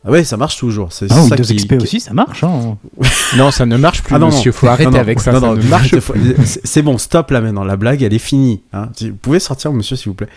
Ah 0.06 0.10
ouais, 0.10 0.22
ça 0.22 0.36
marche 0.36 0.58
toujours. 0.58 0.92
C'est 0.92 1.06
Ah, 1.10 1.14
ça 1.26 1.34
qui- 1.34 1.56
XP 1.56 1.80
aussi, 1.80 1.98
ça 1.98 2.12
marche. 2.12 2.44
Hein. 2.44 2.76
Non, 3.38 3.50
ça 3.50 3.64
ne 3.64 3.76
marche 3.78 4.02
plus, 4.02 4.14
Ah 4.14 4.18
non, 4.18 4.26
monsieur. 4.26 4.52
Faut 4.52 4.66
arrêter 4.66 4.84
Non, 4.84 4.90
non, 4.90 4.98
avec 4.98 5.18
ça. 5.18 5.32
non, 5.32 5.40
ça 5.40 5.46
non, 5.46 5.54
ne 5.54 5.60
vous 5.62 5.68
marche 5.68 5.98
faut- 5.98 6.12
C'est 6.44 6.60
c'est 6.66 6.82
bon, 6.82 6.98
stop 6.98 7.30
là 7.30 7.40
maintenant. 7.40 7.64
La 7.64 7.76
blague, 7.76 8.02
elle 8.02 8.12
est 8.12 8.18
finie. 8.18 8.60
hein. 8.74 8.90
Vous 9.00 9.14
pouvez 9.14 9.40
sortir, 9.40 9.72
monsieur, 9.72 9.96
s'il 9.96 10.08
vous 10.08 10.14
plaît. 10.14 10.28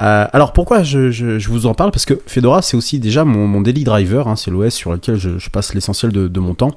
Euh, 0.00 0.26
alors 0.32 0.54
pourquoi 0.54 0.82
je, 0.82 1.10
je- 1.10 1.38
je 1.38 1.48
vous 1.50 1.66
en 1.66 1.74
parle? 1.74 1.90
Parce 1.90 2.06
que 2.06 2.18
Fedora, 2.26 2.62
c'est 2.62 2.76
aussi 2.78 2.98
déjà 2.98 3.26
mon, 3.26 3.46
mon 3.46 3.60
daily 3.60 3.84
driver. 3.84 4.28
hein. 4.28 4.36
C'est 4.36 4.50
l'OS 4.50 4.72
sur 4.74 4.92
lequel 4.92 5.16
je, 5.16 5.38
je 5.38 5.50
passe 5.50 5.74
l'essentiel 5.74 6.10
de, 6.10 6.26
de 6.26 6.40
mon 6.40 6.54
temps. 6.54 6.72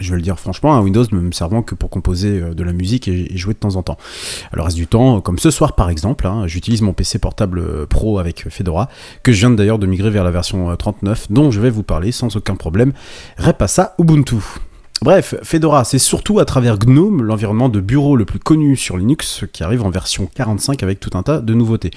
Je 0.00 0.10
vais 0.10 0.16
le 0.16 0.22
dire 0.22 0.38
franchement, 0.38 0.74
un 0.74 0.80
Windows 0.80 1.04
ne 1.12 1.20
me 1.20 1.32
servant 1.32 1.62
que 1.62 1.74
pour 1.74 1.90
composer 1.90 2.40
euh, 2.40 2.54
de 2.54 2.64
la 2.64 2.72
musique 2.72 3.06
et, 3.08 3.36
jouer 3.36 3.54
de 3.54 3.58
temps 3.58 3.76
en 3.76 3.82
temps. 3.82 3.98
Le 4.52 4.62
reste 4.62 4.76
du 4.76 4.86
temps, 4.86 5.20
comme 5.20 5.38
ce 5.38 5.50
soir 5.50 5.74
par 5.74 5.90
exemple, 5.90 6.26
hein, 6.26 6.46
j'utilise 6.46 6.82
mon 6.82 6.92
PC 6.92 7.18
portable 7.18 7.58
euh, 7.58 7.86
pro 7.86 8.18
avec 8.18 8.48
Fedora, 8.48 8.88
que 9.22 9.32
je 9.32 9.40
viens 9.40 9.50
d'ailleurs 9.50 9.78
de 9.78 9.86
migrer 9.86 10.10
vers 10.10 10.24
la 10.24 10.30
version 10.30 10.70
euh, 10.70 10.76
39, 10.76 11.30
dont 11.30 11.50
je 11.50 11.60
vais 11.60 11.70
vous 11.70 11.82
parler 11.82 12.12
sans 12.12 12.34
aucun 12.36 12.56
problème. 12.56 12.92
Repassa 13.38 13.94
Ubuntu. 13.98 14.36
Bref, 15.02 15.34
Fedora, 15.42 15.84
c'est 15.84 15.98
surtout 15.98 16.40
à 16.40 16.44
travers 16.44 16.78
GNOME, 16.78 17.22
l'environnement 17.22 17.70
de 17.70 17.80
bureau 17.80 18.16
le 18.16 18.26
plus 18.26 18.38
connu 18.38 18.76
sur 18.76 18.98
Linux, 18.98 19.44
qui 19.50 19.64
arrive 19.64 19.82
en 19.82 19.88
version 19.88 20.28
45 20.34 20.82
avec 20.82 21.00
tout 21.00 21.16
un 21.16 21.22
tas 21.22 21.40
de 21.40 21.54
nouveautés. 21.54 21.90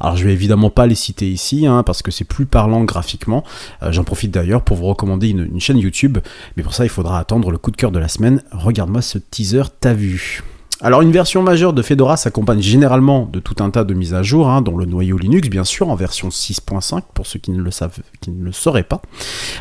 Alors 0.00 0.16
je 0.16 0.24
vais 0.24 0.32
évidemment 0.32 0.68
pas 0.68 0.88
les 0.88 0.96
citer 0.96 1.30
ici, 1.30 1.68
hein, 1.68 1.84
parce 1.84 2.02
que 2.02 2.10
c'est 2.10 2.24
plus 2.24 2.46
parlant 2.46 2.82
graphiquement. 2.82 3.44
Euh, 3.84 3.92
J'en 3.92 4.02
profite 4.02 4.32
d'ailleurs 4.32 4.62
pour 4.62 4.76
vous 4.76 4.86
recommander 4.86 5.28
une, 5.28 5.48
une 5.52 5.60
chaîne 5.60 5.78
YouTube, 5.78 6.18
mais 6.56 6.64
pour 6.64 6.74
ça 6.74 6.84
il 6.84 6.90
faudra 6.90 7.20
attendre 7.20 7.52
le 7.52 7.58
coup 7.58 7.70
de 7.70 7.76
cœur 7.76 7.92
de 7.92 8.00
la 8.00 8.08
semaine. 8.08 8.42
Regarde-moi 8.50 9.02
ce 9.02 9.18
teaser, 9.18 9.62
t'as 9.80 9.94
vu 9.94 10.42
alors 10.80 11.02
une 11.02 11.10
version 11.10 11.42
majeure 11.42 11.72
de 11.72 11.82
Fedora 11.82 12.16
s'accompagne 12.16 12.60
généralement 12.62 13.28
de 13.32 13.40
tout 13.40 13.56
un 13.62 13.70
tas 13.70 13.82
de 13.84 13.94
mises 13.94 14.14
à 14.14 14.22
jour, 14.22 14.48
hein, 14.48 14.62
dont 14.62 14.76
le 14.76 14.84
noyau 14.86 15.18
Linux 15.18 15.48
bien 15.48 15.64
sûr 15.64 15.88
en 15.90 15.94
version 15.96 16.28
6.5 16.28 17.02
pour 17.14 17.26
ceux 17.26 17.38
qui 17.40 17.50
ne 17.50 17.60
le 17.60 17.70
savent, 17.70 17.98
qui 18.20 18.30
ne 18.30 18.44
le 18.44 18.52
sauraient 18.52 18.84
pas, 18.84 19.02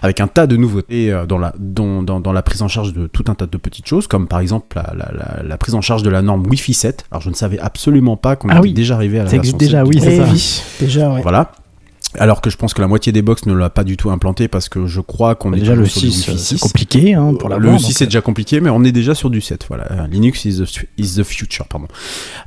avec 0.01 0.19
un 0.21 0.27
tas 0.27 0.45
de 0.47 0.55
nouveautés 0.57 1.11
euh, 1.11 1.25
dans 1.25 1.37
la, 1.39 1.53
dans, 1.57 2.03
dans 2.03 2.31
la 2.33 2.41
prise 2.43 2.61
en 2.61 2.67
charge 2.67 2.93
de 2.93 3.07
tout 3.07 3.23
un 3.29 3.35
tas 3.35 3.47
de 3.47 3.57
petites 3.57 3.87
choses, 3.87 4.05
comme 4.07 4.27
par 4.27 4.39
exemple 4.39 4.75
la, 4.75 4.93
la- 4.95 5.11
la- 5.11 5.43
la 5.43 5.57
prise 5.57 5.73
en 5.75 5.81
charge 5.81 6.03
de 6.03 6.09
la 6.09 6.21
norme 6.21 6.45
Wi-Fi 6.45 6.73
7. 6.73 7.05
Alors 7.11 7.21
je 7.21 7.29
ne 7.29 7.35
savais 7.35 7.57
absolument 7.59 8.17
pas 8.17 8.35
qu'on 8.35 8.49
Ah 8.49 8.53
était 8.57 8.61
oui, 8.61 8.73
déjà 8.73 8.95
arrivé 8.95 9.19
à 9.19 9.23
la 9.23 9.29
ça 9.29 9.37
version 9.37 9.57
existe 9.57 9.71
déjà, 9.71 9.85
7. 9.85 9.87
oui, 9.87 9.99
c'est 10.01 10.13
Eh 10.13 10.17
ça. 10.17 10.31
oui, 10.31 10.61
déjà, 10.79 11.13
ouais. 11.13 11.21
Voilà. 11.23 11.51
Alors 12.17 12.41
que 12.41 12.49
je 12.49 12.57
pense 12.57 12.73
que 12.73 12.81
la 12.81 12.87
moitié 12.87 13.11
des 13.11 13.21
box 13.21 13.45
ne 13.45 13.53
l'a 13.53 13.69
pas 13.69 13.83
du 13.83 13.97
tout 13.97 14.09
implanté 14.09 14.47
parce 14.47 14.69
que 14.69 14.85
je 14.87 15.01
crois 15.01 15.35
qu'on 15.35 15.53
est 15.53 15.59
Déjà 15.59 15.75
le 15.75 15.83
toujours 15.83 16.01
sur 16.01 16.01
du 16.01 16.11
6, 16.11 16.27
Wi-Fi 16.29 16.39
c'est 16.43 16.55
6. 16.55 16.59
compliqué 16.61 17.13
hein, 17.13 17.33
pour 17.39 17.49
la 17.49 17.57
Le 17.57 17.77
6 17.77 17.93
c'est 17.93 18.05
déjà 18.05 18.21
compliqué, 18.21 18.59
mais 18.61 18.69
on 18.69 18.83
est 18.83 18.91
déjà 18.91 19.13
sur 19.15 19.29
du 19.29 19.41
7. 19.41 19.65
Voilà, 19.67 19.85
Euh, 19.91 20.07
Linux 20.07 20.45
is 20.45 20.61
the, 20.63 20.85
is 20.97 21.15
the 21.15 21.23
future, 21.23 21.67
pardon. 21.67 21.87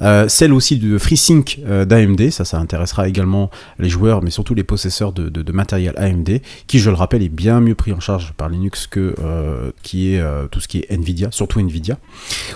Euh, 0.02 0.28
celle 0.28 0.52
aussi 0.52 0.76
de 0.78 0.98
FreeSync 0.98 1.60
euh, 1.66 1.84
d'AMD, 1.84 2.30
ça, 2.30 2.44
ça 2.44 2.58
intéressera 2.58 3.08
également 3.08 3.50
les 3.78 3.88
joueurs, 3.88 4.22
mais 4.22 4.30
surtout 4.30 4.54
les 4.54 4.64
possesseurs 4.64 5.12
de, 5.12 5.28
de- 5.28 5.42
de 5.42 5.52
matériel 5.52 5.94
AMD, 5.96 6.40
qui, 6.66 6.78
je 6.78 6.90
le 6.90 6.96
rappelle, 6.96 7.22
est 7.22 7.28
bien 7.28 7.60
mieux 7.60 7.74
pris 7.74 7.92
en 7.92 8.00
charge 8.00 8.32
par 8.36 8.48
Linux 8.48 8.86
que 8.86 9.14
euh, 9.22 9.70
qui 9.82 10.14
est 10.14 10.20
euh, 10.20 10.46
tout 10.48 10.60
ce 10.60 10.68
qui 10.68 10.78
est 10.78 10.90
Nvidia, 10.90 11.28
surtout 11.30 11.60
Nvidia, 11.60 11.98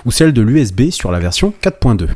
ou 0.05 0.11
celle 0.11 0.33
de 0.33 0.43
l'USB 0.43 0.91
sur 0.91 1.11
la 1.13 1.19
version 1.21 1.53
4.2. 1.63 2.09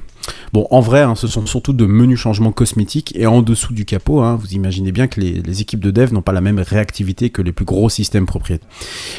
Bon, 0.53 0.67
en 0.71 0.81
vrai, 0.81 1.03
hein, 1.03 1.15
ce 1.15 1.27
sont 1.27 1.47
surtout 1.47 1.73
de 1.73 1.87
menus 1.87 2.19
changements 2.19 2.53
cosmétiques 2.53 3.15
et 3.17 3.27
en 3.27 3.43
dessous 3.43 3.73
du 3.73 3.85
capot, 3.85 4.21
hein, 4.21 4.37
vous 4.41 4.53
imaginez 4.53 4.93
bien 4.93 5.07
que 5.07 5.21
les, 5.21 5.61
équipes 5.61 5.81
de 5.81 5.91
dev 5.91 6.13
n'ont 6.13 6.23
pas 6.23 6.33
la 6.33 6.41
même 6.41 6.59
réactivité 6.59 7.31
que 7.31 7.43
les 7.43 7.53
plus 7.53 7.65
gros 7.65 7.89
systèmes 7.89 8.27
propriétaires. 8.27 8.69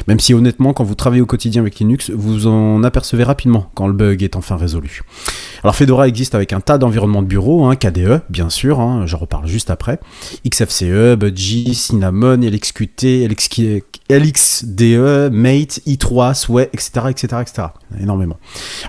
Même 0.08 0.20
si 0.20 0.34
honnêtement, 0.34 0.72
quand 0.72 0.84
vous 0.84 0.94
travaillez 0.94 1.22
au 1.22 1.26
quotidien 1.26 1.62
avec 1.62 1.78
Linux, 1.78 2.10
vous 2.10 2.46
en 2.46 2.82
apercevez 2.82 3.24
rapidement 3.24 3.70
quand 3.74 3.86
le 3.86 3.92
bug 3.92 4.22
est 4.22 4.36
enfin 4.36 4.56
résolu. 4.56 5.02
Alors 5.62 5.76
Fedora 5.76 6.08
existe 6.08 6.34
avec 6.34 6.52
un 6.52 6.60
tas 6.60 6.78
d'environnements 6.78 7.22
de 7.22 7.26
bureau, 7.26 7.66
hein, 7.66 7.76
KDE 7.76 8.22
bien 8.30 8.48
sûr, 8.48 9.06
j'en 9.06 9.18
reparle 9.18 9.46
juste 9.46 9.70
après, 9.70 10.00
XFCE, 10.48 11.16
Budgie, 11.16 11.74
Cinnamon, 11.74 12.38
LXQT, 12.40 13.28
LXQ 13.28 13.82
LXDE, 14.10 15.30
Mate, 15.32 15.80
i3, 15.86 16.34
Sway, 16.34 16.68
etc., 16.72 16.90
etc., 17.10 17.36
etc. 17.40 17.68
Énormément. 18.00 18.38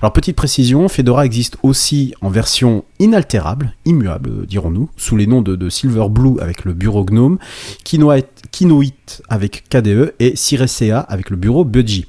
Alors 0.01 0.13
petite 0.13 0.35
précision, 0.35 0.87
Fedora 0.87 1.25
existe 1.25 1.57
aussi 1.63 2.10
en 2.21 2.29
version 2.29 2.83
inaltérable, 2.99 3.73
immuable, 3.85 4.45
dirons-nous, 4.45 4.89
sous 4.97 5.17
les 5.17 5.27
noms 5.27 5.41
de, 5.41 5.55
de 5.55 5.69
Silverblue 5.69 6.39
avec 6.39 6.65
le 6.65 6.73
bureau 6.73 7.03
GNOME, 7.03 7.37
Kinoite 7.83 9.21
avec 9.29 9.69
KDE 9.69 10.13
et 10.19 10.35
Ciresea 10.35 10.99
avec 10.99 11.29
le 11.29 11.37
bureau 11.37 11.65
Budgie. 11.65 12.05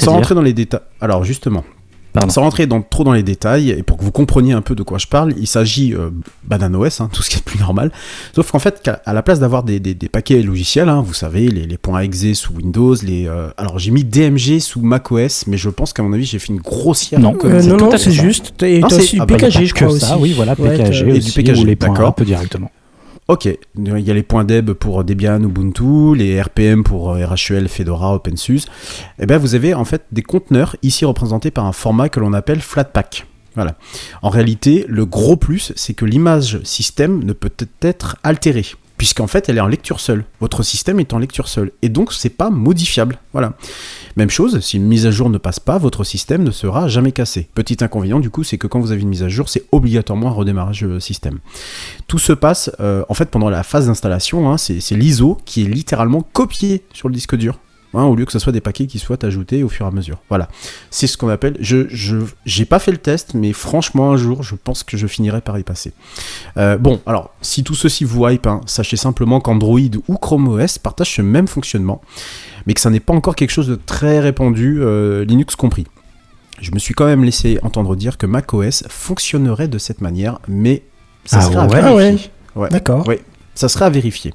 Sans 0.00 0.12
rentrer 0.12 0.34
dans 0.34 0.42
les 0.42 0.52
détails. 0.52 0.80
Alors 1.00 1.24
justement, 1.24 1.64
Pardon. 2.14 2.30
sans 2.32 2.42
rentrer 2.42 2.66
dans, 2.66 2.80
trop 2.80 3.04
dans 3.04 3.12
les 3.12 3.22
détails, 3.22 3.70
et 3.70 3.82
pour 3.82 3.96
que 3.98 4.04
vous 4.04 4.12
compreniez 4.12 4.52
un 4.52 4.62
peu 4.62 4.74
de 4.74 4.82
quoi 4.82 4.98
je 4.98 5.06
parle, 5.06 5.34
il 5.36 5.46
s'agit 5.46 5.92
euh, 5.94 6.10
bah, 6.44 6.58
d'un 6.58 6.72
OS, 6.74 7.00
hein, 7.00 7.08
tout 7.12 7.22
ce 7.22 7.28
qui 7.30 7.36
est 7.38 7.44
plus 7.44 7.58
normal. 7.58 7.90
Sauf 8.34 8.50
qu'en 8.52 8.58
fait, 8.60 8.80
qu'à- 8.82 9.02
à 9.04 9.12
la 9.12 9.22
place 9.22 9.40
d'avoir 9.40 9.62
des, 9.64 9.80
des- 9.80 9.94
des 9.94 10.08
paquets 10.08 10.40
logiciels, 10.42 10.88
hein, 10.88 11.02
vous 11.04 11.12
savez, 11.14 11.48
les, 11.48 11.66
les 11.66 11.76
points 11.76 12.00
.exe 12.00 12.32
sous 12.34 12.52
Windows, 12.54 12.94
les, 13.02 13.26
euh, 13.28 13.48
alors 13.56 13.78
j'ai 13.78 13.90
mis 13.90 14.04
DMG 14.04 14.60
sous 14.60 14.80
macOS, 14.80 15.46
mais 15.46 15.56
je 15.56 15.68
pense 15.70 15.92
qu'à 15.92 16.02
mon 16.02 16.12
avis, 16.12 16.24
j'ai 16.24 16.38
fait 16.38 16.52
une 16.52 16.60
grossière 16.60 17.18
Non. 17.20 17.36
Euh, 17.44 17.60
c'est 17.60 17.66
non, 17.68 17.76
non, 17.76 17.90
c'est 17.96 18.12
juste. 18.12 18.54
Et 18.62 18.82
aussi 18.84 19.18
ah 19.20 19.26
bah, 19.26 19.36
PKG, 19.36 19.66
je 19.66 19.74
crois 19.74 19.88
que 19.88 19.92
aussi. 19.94 20.06
ça, 20.06 20.16
oui, 20.18 20.32
voilà, 20.34 20.54
Ouais, 20.58 20.76
PKG 20.78 21.04
t'as- 21.06 21.14
Et 21.14 21.18
du 21.18 21.32
PKG, 21.32 21.62
ou 21.62 21.64
les 21.64 21.76
points 21.76 21.98
un 21.98 22.12
peu 22.12 22.24
directement. 22.24 22.70
Ok, 23.26 23.46
il 23.46 23.98
y 24.00 24.10
a 24.10 24.14
les 24.14 24.22
points 24.22 24.44
deb 24.44 24.72
pour 24.72 25.02
Debian, 25.02 25.42
Ubuntu, 25.42 26.14
les 26.14 26.42
RPM 26.42 26.84
pour 26.84 27.12
euh, 27.12 27.24
RHEL, 27.24 27.70
Fedora, 27.70 28.14
OpenSUSE. 28.14 28.66
Et 29.18 29.24
bien 29.24 29.38
vous 29.38 29.54
avez 29.54 29.72
en 29.72 29.86
fait 29.86 30.02
des 30.12 30.20
conteneurs 30.20 30.76
ici 30.82 31.06
représentés 31.06 31.50
par 31.50 31.64
un 31.64 31.72
format 31.72 32.10
que 32.10 32.20
l'on 32.20 32.34
appelle 32.34 32.60
Flatpak. 32.60 33.26
Voilà. 33.54 33.76
En 34.20 34.28
réalité, 34.28 34.84
le 34.88 35.06
gros 35.06 35.36
plus, 35.36 35.72
c'est 35.74 35.94
que 35.94 36.04
l'image 36.04 36.60
système 36.64 37.24
ne 37.24 37.32
peut 37.32 37.52
être 37.80 38.18
altérée, 38.24 38.66
puisqu'en 38.96 39.26
fait, 39.26 39.48
elle 39.48 39.58
est 39.58 39.60
en 39.60 39.66
lecture 39.66 40.00
seule. 40.00 40.24
Votre 40.40 40.62
système 40.62 41.00
est 41.00 41.12
en 41.12 41.18
lecture 41.18 41.48
seule, 41.48 41.72
et 41.82 41.88
donc 41.88 42.12
c'est 42.12 42.30
pas 42.30 42.50
modifiable. 42.50 43.18
Voilà. 43.32 43.54
Même 44.16 44.30
chose, 44.30 44.60
si 44.60 44.76
une 44.76 44.86
mise 44.86 45.06
à 45.06 45.10
jour 45.10 45.30
ne 45.30 45.38
passe 45.38 45.58
pas, 45.58 45.78
votre 45.78 46.04
système 46.04 46.44
ne 46.44 46.50
sera 46.50 46.88
jamais 46.88 47.12
cassé. 47.12 47.48
Petit 47.54 47.82
inconvénient, 47.82 48.20
du 48.20 48.30
coup, 48.30 48.44
c'est 48.44 48.58
que 48.58 48.66
quand 48.66 48.80
vous 48.80 48.92
avez 48.92 49.02
une 49.02 49.08
mise 49.08 49.22
à 49.22 49.28
jour, 49.28 49.48
c'est 49.48 49.64
obligatoirement 49.72 50.28
un 50.28 50.32
redémarrage 50.32 50.84
euh, 50.84 51.00
système. 51.00 51.38
Tout 52.06 52.18
se 52.18 52.32
passe, 52.32 52.70
euh, 52.80 53.04
en 53.08 53.14
fait, 53.14 53.30
pendant 53.30 53.50
la 53.50 53.62
phase 53.62 53.86
d'installation, 53.86 54.50
hein, 54.50 54.58
c'est 54.58 54.80
c'est 54.80 54.96
l'ISO 54.96 55.38
qui 55.44 55.62
est 55.62 55.68
littéralement 55.68 56.22
copié 56.32 56.84
sur 56.92 57.08
le 57.08 57.14
disque 57.14 57.36
dur. 57.36 57.58
Hein, 57.94 58.04
au 58.04 58.14
lieu 58.14 58.24
que 58.24 58.32
ce 58.32 58.38
soit 58.38 58.52
des 58.52 58.60
paquets 58.60 58.86
qui 58.86 58.98
soient 58.98 59.24
ajoutés 59.24 59.62
au 59.62 59.68
fur 59.68 59.86
et 59.86 59.88
à 59.88 59.92
mesure. 59.92 60.18
Voilà. 60.28 60.48
C'est 60.90 61.06
ce 61.06 61.16
qu'on 61.16 61.28
appelle. 61.28 61.56
Je, 61.60 61.86
je, 61.88 62.18
j'ai 62.44 62.64
pas 62.64 62.78
fait 62.78 62.92
le 62.92 62.98
test, 62.98 63.34
mais 63.34 63.52
franchement, 63.52 64.12
un 64.12 64.16
jour, 64.16 64.42
je 64.42 64.54
pense 64.54 64.82
que 64.84 64.96
je 64.96 65.06
finirai 65.06 65.40
par 65.40 65.58
y 65.58 65.62
passer. 65.62 65.92
Euh, 66.56 66.76
bon, 66.78 67.00
alors, 67.06 67.34
si 67.40 67.64
tout 67.64 67.74
ceci 67.74 68.04
vous 68.04 68.26
hype, 68.28 68.46
hein, 68.46 68.60
sachez 68.66 68.96
simplement 68.96 69.40
qu'Android 69.40 69.78
ou 70.08 70.16
Chrome 70.16 70.48
OS 70.48 70.78
partagent 70.78 71.14
ce 71.16 71.22
même 71.22 71.48
fonctionnement, 71.48 72.00
mais 72.66 72.74
que 72.74 72.80
ça 72.80 72.90
n'est 72.90 73.00
pas 73.00 73.14
encore 73.14 73.36
quelque 73.36 73.50
chose 73.50 73.68
de 73.68 73.76
très 73.76 74.20
répandu, 74.20 74.78
euh, 74.80 75.24
Linux 75.24 75.56
compris. 75.56 75.86
Je 76.60 76.70
me 76.70 76.78
suis 76.78 76.94
quand 76.94 77.06
même 77.06 77.24
laissé 77.24 77.58
entendre 77.62 77.96
dire 77.96 78.16
que 78.16 78.26
macOS 78.26 78.84
fonctionnerait 78.88 79.68
de 79.68 79.78
cette 79.78 80.00
manière, 80.00 80.38
mais 80.48 80.82
ça 81.24 81.38
Ah 81.38 81.42
serait 81.42 81.56
à 81.56 81.66
vérifier. 81.66 82.30
Ah 82.54 82.58
Ouais. 82.60 82.68
D'accord. 82.68 83.06
Ouais, 83.08 83.20
ça 83.54 83.68
sera 83.68 83.86
à 83.86 83.90
vérifier. 83.90 84.32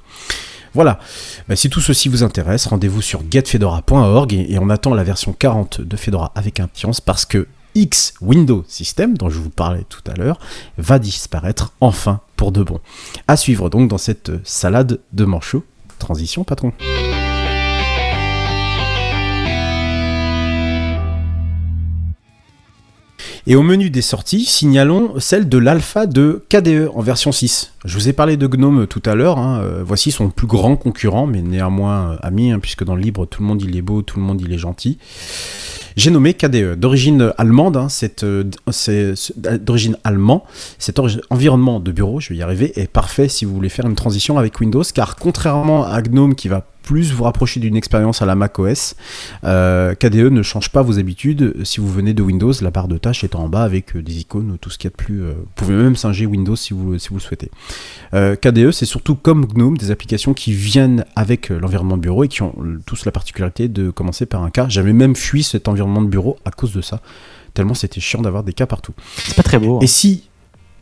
Voilà. 0.73 0.99
Bah, 1.47 1.55
si 1.55 1.69
tout 1.69 1.81
ceci 1.81 2.09
vous 2.09 2.23
intéresse, 2.23 2.67
rendez-vous 2.67 3.01
sur 3.01 3.21
getfedora.org 3.29 4.33
et, 4.33 4.57
on 4.59 4.69
attend 4.69 4.93
la 4.93 5.03
version 5.03 5.33
40 5.33 5.81
de 5.81 5.97
Fedora 5.97 6.31
avec 6.35 6.59
impatience 6.59 7.01
parce 7.01 7.25
que 7.25 7.47
X 7.75 8.13
Windows 8.21 8.63
System, 8.67 9.17
dont 9.17 9.29
je 9.29 9.39
vous 9.39 9.49
parlais 9.49 9.85
tout 9.87 10.01
à 10.11 10.15
l'heure, 10.15 10.39
va 10.77 10.99
disparaître 10.99 11.73
enfin 11.81 12.21
pour 12.35 12.51
de 12.51 12.63
bon. 12.63 12.79
À 13.27 13.37
suivre 13.37 13.69
donc 13.69 13.89
dans 13.89 13.97
cette 13.97 14.31
salade 14.43 14.99
de 15.13 15.25
manchots. 15.25 15.63
Transition, 15.99 16.43
patron. 16.43 16.73
Et 23.51 23.55
au 23.55 23.63
menu 23.63 23.89
des 23.89 24.03
sorties, 24.03 24.45
signalons 24.45 25.15
celle 25.17 25.49
de 25.49 25.57
l'alpha 25.57 26.05
de 26.05 26.43
KDE 26.49 26.91
en 26.93 27.01
version 27.01 27.31
6. 27.31 27.73
Je 27.83 27.95
vous 27.95 28.07
ai 28.07 28.13
parlé 28.13 28.37
de 28.37 28.45
GNOME 28.45 28.85
tout 28.85 29.01
à 29.07 29.15
l'heure, 29.15 29.39
hein, 29.39 29.59
euh, 29.63 29.81
voici 29.83 30.11
son 30.11 30.29
plus 30.29 30.45
grand 30.45 30.75
concurrent, 30.75 31.25
mais 31.25 31.41
néanmoins 31.41 32.11
euh, 32.11 32.17
ami, 32.21 32.51
hein, 32.51 32.59
puisque 32.59 32.83
dans 32.83 32.95
le 32.95 33.01
libre, 33.01 33.25
tout 33.25 33.41
le 33.41 33.47
monde 33.47 33.63
il 33.63 33.75
est 33.75 33.81
beau, 33.81 34.03
tout 34.03 34.19
le 34.19 34.23
monde 34.23 34.39
il 34.39 34.53
est 34.53 34.59
gentil. 34.59 34.99
J'ai 35.97 36.11
nommé 36.11 36.35
KDE, 36.35 36.75
d'origine 36.75 37.33
allemande, 37.39 37.75
hein, 37.75 37.87
euh, 38.21 38.43
d'origine 39.57 39.97
allemand, 40.03 40.45
cet 40.77 40.99
environnement 41.31 41.79
de 41.79 41.91
bureau, 41.91 42.19
je 42.19 42.29
vais 42.29 42.35
y 42.35 42.43
arriver, 42.43 42.79
est 42.79 42.85
parfait 42.85 43.29
si 43.29 43.45
vous 43.45 43.55
voulez 43.55 43.69
faire 43.69 43.87
une 43.87 43.95
transition 43.95 44.37
avec 44.37 44.59
Windows, 44.59 44.83
car 44.93 45.15
contrairement 45.15 45.85
à 45.87 46.03
GNOME 46.03 46.35
qui 46.35 46.49
va 46.49 46.67
plus 46.89 47.13
vous 47.13 47.23
rapprocher 47.23 47.59
d'une 47.59 47.75
expérience 47.75 48.23
à 48.23 48.25
la 48.25 48.33
macOS, 48.33 48.95
euh, 49.43 49.93
KDE 49.93 50.31
ne 50.31 50.41
change 50.41 50.71
pas 50.71 50.81
vos 50.81 50.97
habitudes 50.97 51.53
si 51.63 51.79
vous 51.79 51.87
venez 51.87 52.15
de 52.15 52.23
Windows, 52.23 52.51
la 52.61 52.71
barre 52.71 52.87
de 52.87 52.97
tâches 52.97 53.23
étant 53.23 53.43
en 53.43 53.47
bas 53.47 53.61
avec 53.61 53.95
euh, 53.95 54.01
des 54.01 54.21
icônes, 54.21 54.57
tout 54.59 54.71
ce 54.71 54.79
qu'il 54.79 54.87
y 54.89 54.91
a 54.91 54.95
de 54.95 54.95
plus. 54.95 55.21
euh, 55.21 55.33
vous 55.35 55.45
pouvez 55.53 55.75
même 55.75 55.95
singer 55.95 56.25
Windows 56.25 56.55
si 56.55 56.73
vous, 56.73 56.97
si 56.97 57.09
vous 57.09 57.15
le 57.17 57.21
souhaitez. 57.21 57.51
Euh, 58.15 58.35
KDE, 58.35 58.71
c'est 58.71 58.87
surtout 58.87 59.13
comme 59.13 59.45
GNOME, 59.45 59.77
des 59.77 59.91
applications 59.91 60.33
qui 60.33 60.51
viennent 60.51 61.05
avec 61.15 61.49
l'environnement 61.49 61.95
de 61.95 62.01
bureau 62.01 62.23
et 62.23 62.27
qui 62.27 62.41
ont 62.41 62.55
tous 62.87 63.05
la 63.05 63.11
particularité 63.11 63.67
de 63.67 63.91
commencer 63.91 64.25
par 64.25 64.41
un 64.41 64.49
cas. 64.49 64.65
J'avais 64.67 64.93
même 64.93 65.15
fui 65.15 65.43
cet 65.43 65.67
environnement 65.67 66.01
de 66.01 66.07
bureau 66.07 66.37
à 66.43 66.49
cause 66.49 66.73
de 66.73 66.81
ça, 66.81 67.01
tellement 67.53 67.75
c'était 67.75 68.01
chiant 68.01 68.23
d'avoir 68.23 68.43
des 68.43 68.53
cas 68.53 68.65
partout. 68.65 68.93
C'est 69.15 69.35
pas 69.35 69.43
très 69.43 69.59
beau. 69.59 69.75
hein. 69.75 69.79
Et 69.83 69.87
si. 69.87 70.27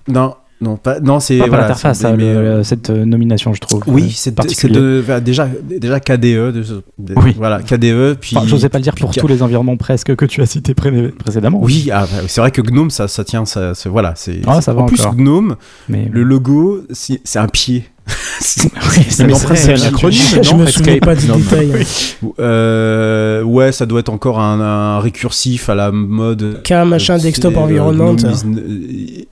Non, 0.07 0.35
non, 0.59 0.75
pas, 0.77 0.99
non 0.99 1.19
c'est. 1.19 1.37
Voilà, 1.37 1.59
l'interface, 1.61 1.97
c'est- 1.97 2.03
ça, 2.03 2.13
mais, 2.13 2.33
le- 2.33 2.39
euh, 2.39 2.63
cette 2.63 2.89
euh, 2.89 3.05
nomination, 3.05 3.53
je 3.53 3.59
trouve. 3.61 3.83
oui, 3.87 4.03
euh, 4.05 4.11
c'est 4.13 4.67
de, 4.71 5.03
bah, 5.07 5.19
déjà, 5.19 5.47
déjà 5.69 5.99
KDE. 5.99 6.51
de- 6.51 6.63
de- 6.97 7.13
Oui. 7.15 7.35
Voilà, 7.37 7.61
KDE. 7.61 8.15
Puis, 8.19 8.35
Enfin, 8.35 8.47
j'osais 8.47 8.69
pas 8.69 8.79
le 8.79 8.83
dire 8.83 8.95
pour 8.95 9.11
K- 9.11 9.19
tous 9.19 9.27
les 9.27 9.43
environnements 9.43 9.77
presque 9.77 10.15
que 10.15 10.25
tu 10.25 10.41
as 10.41 10.45
cités 10.47 10.73
pré- 10.73 11.09
précédemment. 11.09 11.59
Oui, 11.61 11.89
ah, 11.93 12.01
bah, 12.11 12.23
c'est 12.27 12.41
vrai 12.41 12.51
que 12.51 12.61
Gnome, 12.61 12.89
ça, 12.89 13.07
ça 13.07 13.23
tient, 13.23 13.45
ça, 13.45 13.73
voilà, 13.85 14.13
c'est. 14.15 14.39
Ah, 14.47 14.55
c'est- 14.55 14.61
ça 14.61 14.73
va 14.73 14.81
en 14.81 14.85
plus, 14.87 14.99
encore. 15.01 15.15
Gnome, 15.15 15.55
mais 15.89 16.09
le 16.11 16.23
logo, 16.23 16.81
c'est 16.91 17.19
un 17.37 17.47
pied. 17.47 17.85
c'est 18.39 18.71
Oui, 18.73 19.05
un 19.19 19.81
acronyme, 19.83 20.21
Je 20.41 20.55
me 20.55 20.65
souviens 20.67 20.97
pas 20.99 21.13
du 21.13 21.27
Non. 21.27 21.37
détail. 21.37 21.71
hein. 21.73 22.27
Euh, 22.39 23.43
ouais, 23.43 23.71
ça 23.73 23.85
doit 23.85 23.99
être 23.99 24.09
encore 24.09 24.39
un, 24.39 24.61
un 24.61 24.99
récursif 24.99 25.69
à 25.69 25.75
la 25.75 25.91
mode. 25.91 26.61
K 26.63 26.71
machin 26.85 27.15
Euh, 27.15 27.19
desktop 27.19 27.53
c'est, 27.53 29.27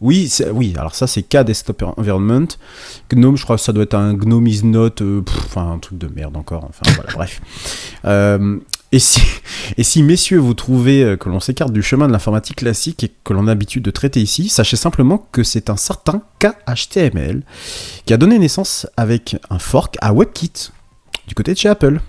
Oui, 0.00 0.32
oui, 0.52 0.74
alors 0.78 0.94
ça 0.94 1.06
c'est 1.06 1.22
K 1.22 1.38
Desktop 1.44 1.82
Environment. 1.96 2.46
Gnome, 3.10 3.36
je 3.36 3.44
crois 3.44 3.56
que 3.56 3.62
ça 3.62 3.72
doit 3.72 3.82
être 3.82 3.94
un 3.94 4.14
Gnome 4.14 4.46
is 4.46 4.64
not, 4.64 5.00
euh, 5.00 5.22
enfin 5.44 5.72
un 5.72 5.78
truc 5.78 5.98
de 5.98 6.08
merde 6.08 6.36
encore. 6.36 6.64
Enfin 6.64 6.90
voilà, 6.94 7.12
bref. 7.14 7.40
Euh, 8.04 8.58
Et 8.90 9.00
si, 9.00 9.20
et 9.76 9.82
si, 9.82 10.02
messieurs, 10.02 10.38
vous 10.38 10.54
trouvez 10.54 11.02
euh, 11.02 11.16
que 11.16 11.28
l'on 11.28 11.40
s'écarte 11.40 11.72
du 11.72 11.82
chemin 11.82 12.06
de 12.06 12.12
l'informatique 12.12 12.56
classique 12.56 13.04
et 13.04 13.12
que 13.22 13.34
l'on 13.34 13.42
a 13.42 13.50
l'habitude 13.50 13.82
de 13.82 13.90
traiter 13.90 14.20
ici, 14.22 14.48
sachez 14.48 14.76
simplement 14.78 15.28
que 15.30 15.42
c'est 15.42 15.68
un 15.68 15.76
certain 15.76 16.22
KHTML 16.38 17.42
qui 18.06 18.14
a 18.14 18.16
donné 18.16 18.38
naissance 18.38 18.86
avec 18.96 19.36
un 19.50 19.58
fork 19.58 19.96
à 20.00 20.14
WebKit 20.14 20.70
du 21.26 21.34
côté 21.34 21.52
de 21.52 21.58
chez 21.58 21.68
Apple. 21.68 22.00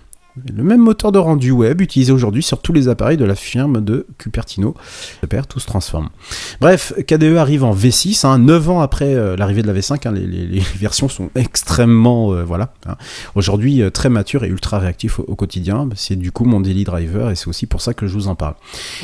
Le 0.56 0.64
même 0.64 0.82
moteur 0.82 1.12
de 1.12 1.20
rendu 1.20 1.52
web 1.52 1.82
utilisé 1.82 2.12
aujourd'hui 2.12 2.44
sur 2.44 2.62
tous 2.62 2.74
les 2.74 2.88
appareils 2.88 3.18
de 3.18 3.26
la 3.26 3.36
firme 3.36 3.84
de 3.84 4.06
Cupertino. 4.18 4.76
Le 5.22 5.28
tout 5.48 5.60
se 5.60 5.66
transforme. 5.66 6.10
Bref, 6.60 6.94
KDE 7.08 7.38
arrive 7.38 7.64
en 7.64 7.74
V6, 7.74 8.26
hein, 8.26 8.38
9 8.40 8.70
ans 8.70 8.82
après 8.82 9.16
euh, 9.16 9.36
l'arrivée 9.38 9.62
de 9.62 9.68
la 9.68 9.74
V5. 9.74 10.08
hein, 10.08 10.12
les, 10.12 10.60
versions 10.80 11.08
sont 11.08 11.30
extrêmement, 11.36 12.34
euh, 12.34 12.44
voilà, 12.44 12.74
hein. 12.88 12.96
aujourd'hui 13.36 13.82
euh, 13.82 13.90
très 13.90 14.10
mature 14.10 14.44
et 14.44 14.48
ultra 14.48 14.80
réactif 14.80 15.20
au, 15.20 15.36
quotidien. 15.36 15.88
C'est 15.96 16.18
du 16.18 16.32
coup 16.32 16.46
mon 16.46 16.60
daily 16.60 16.84
driver 16.84 17.32
et 17.32 17.36
c'est 17.36 17.48
aussi 17.48 17.66
pour 17.66 17.82
ça 17.82 17.94
que 17.94 18.08
je 18.08 18.14
vous 18.14 18.28
en 18.28 18.36
parle. 18.36 18.56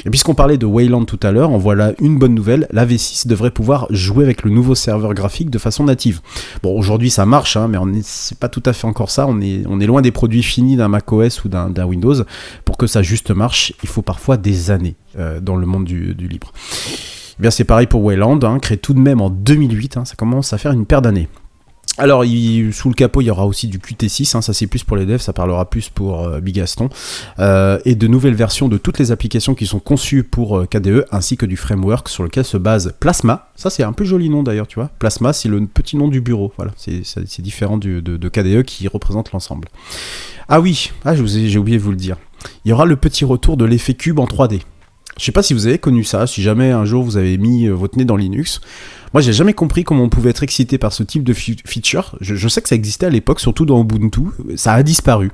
Et 0.06 0.10
puisqu'on 0.10 0.36
parlait 0.36 0.58
de 0.58 0.66
Wayland 0.66 1.06
tout 1.06 1.20
à 1.24 1.32
l'heure, 1.32 1.52
en 1.52 1.58
voilà 1.58 1.94
une 2.00 2.20
bonne 2.20 2.36
nouvelle. 2.36 2.68
La 2.72 2.86
V6 2.86 3.28
devrait 3.28 3.52
pouvoir 3.52 3.88
jouer 3.90 4.26
avec 4.26 4.44
le 4.44 4.52
nouveau 4.52 4.76
serveur 4.76 5.14
graphique 5.14 5.50
de 5.50 5.58
façon 5.60 5.86
native. 5.86 6.22
Bon, 6.62 6.78
aujourd'hui 6.78 7.10
ça 7.10 7.26
marche, 7.26 7.56
hein, 7.56 7.68
mais 7.70 7.78
on 7.78 7.92
est- 7.94 8.06
c'est 8.06 8.38
pas 8.38 8.50
tout 8.50 8.64
à 8.66 8.74
fait 8.74 8.88
encore 8.88 9.10
ça. 9.10 9.26
On 9.28 9.40
est, 9.42 9.64
on 9.68 9.80
est 9.80 9.86
loin 9.88 10.02
des 10.02 10.12
produits 10.12 10.44
finis 10.44 10.76
d'un 10.76 10.88
macOS 10.88 11.25
ou 11.44 11.50
d'un 11.50 11.86
Windows. 11.86 12.16
Pour 12.64 12.78
que 12.78 12.88
ça 12.88 13.02
juste 13.02 13.32
marche, 13.32 13.74
il 13.84 13.90
faut 13.90 14.02
parfois 14.02 14.38
des 14.38 14.72
années 14.72 14.96
euh, 15.18 15.40
dans 15.40 15.56
le 15.56 15.66
monde 15.66 15.86
du, 15.86 16.14
libre. 16.14 16.52
Eh 17.44 17.52
c'est 17.52 17.64
pareil 17.66 17.88
pour 17.88 18.04
Wayland, 18.04 18.40
hein, 18.44 18.60
créé 18.60 18.78
tout 18.78 18.94
de 18.94 19.00
même 19.00 19.22
en 19.22 19.30
2008. 19.30 19.98
hein, 19.98 20.06
ça 20.06 20.16
commence 20.16 20.54
à 20.54 20.58
faire 20.58 20.72
une 20.72 20.86
paire 20.86 21.02
d'années. 21.02 21.28
Alors, 21.98 22.24
sous 22.26 22.90
le 22.90 22.94
capot, 22.94 23.22
il 23.22 23.26
y 23.26 23.30
aura 23.30 23.46
aussi 23.46 23.68
du 23.68 23.80
Qt6, 23.80 24.36
hein, 24.36 24.42
ça 24.42 24.54
c'est 24.54 24.68
plus 24.68 24.84
pour 24.84 24.98
les 24.98 25.06
devs, 25.06 25.20
ça 25.22 25.32
parlera 25.32 25.70
plus 25.70 25.88
pour 25.88 26.24
euh, 26.28 26.42
Bigaston, 26.42 26.90
euh, 27.40 27.80
et 27.86 27.96
de 27.96 28.08
nouvelles 28.08 28.36
versions 28.36 28.68
de 28.68 28.78
toutes 28.78 29.00
les 29.00 29.12
applications 29.12 29.56
qui 29.56 29.66
sont 29.66 29.80
conçues 29.80 30.24
pour 30.24 30.58
euh, 30.58 30.66
KDE, 30.66 31.06
ainsi 31.12 31.38
que 31.38 31.46
du 31.46 31.56
framework 31.56 32.10
sur 32.10 32.24
lequel 32.24 32.44
se 32.44 32.58
base 32.58 32.94
Plasma. 33.00 33.50
Ça 33.56 33.70
c'est 33.70 33.84
un 33.84 33.94
peu 33.94 34.04
joli 34.04 34.30
nom 34.30 34.44
d'ailleurs, 34.44 34.68
tu 34.68 34.76
vois. 34.76 34.90
Plasma, 35.00 35.32
c'est 35.32 35.48
le 35.48 35.66
petit 35.66 35.96
nom 35.96 36.10
du 36.10 36.20
bureau, 36.20 36.52
voilà, 36.58 36.72
c'est 36.78 37.42
différent 37.42 37.78
du- 37.78 38.02
de, 38.02 38.18
de 38.18 38.30
KDE 38.30 38.64
qui 38.64 38.90
représente 38.90 39.32
l'ensemble. 39.32 39.70
Ah 40.50 40.60
oui, 40.60 40.92
ah, 41.06 41.16
j'ai 41.16 41.58
oublié 41.58 41.78
de 41.78 41.84
vous 41.84 41.92
le 41.92 41.98
dire. 41.98 42.18
Il 42.66 42.70
y 42.70 42.74
aura 42.74 42.86
le 42.86 42.98
petit 42.98 43.24
retour 43.26 43.56
de 43.58 43.64
l'effet 43.66 43.94
cube 43.94 44.20
en 44.20 44.26
3D. 44.26 44.62
Je 45.18 45.24
sais 45.24 45.32
pas 45.32 45.44
si 45.44 45.54
vous 45.54 45.66
avez 45.68 45.78
connu 45.78 46.04
ça, 46.04 46.28
si 46.28 46.42
jamais 46.42 46.72
un 46.72 46.84
jour 46.86 47.04
vous 47.04 47.16
avez 47.18 47.38
mis 47.38 47.68
euh, 47.68 47.74
votre 47.74 47.98
nez 47.98 48.06
dans 48.06 48.18
Linux. 48.18 48.60
Moi, 49.14 49.22
j'ai 49.22 49.32
jamais 49.32 49.54
compris 49.54 49.86
comment 49.86 50.04
on 50.04 50.10
pouvait 50.10 50.32
être 50.32 50.44
excité 50.44 50.78
par 50.78 50.92
ce 50.92 51.02
type 51.04 51.24
de 51.24 51.34
feature. 51.34 52.16
Je, 52.20 52.36
je 52.36 52.48
sais 52.50 52.62
que 52.62 52.68
ça 52.68 52.76
existait 52.76 53.06
à 53.06 53.10
l'époque, 53.10 53.40
surtout 53.40 53.66
dans 53.66 53.80
Ubuntu. 53.82 54.24
Ça 54.58 54.74
a 54.74 54.84
disparu. 54.84 55.32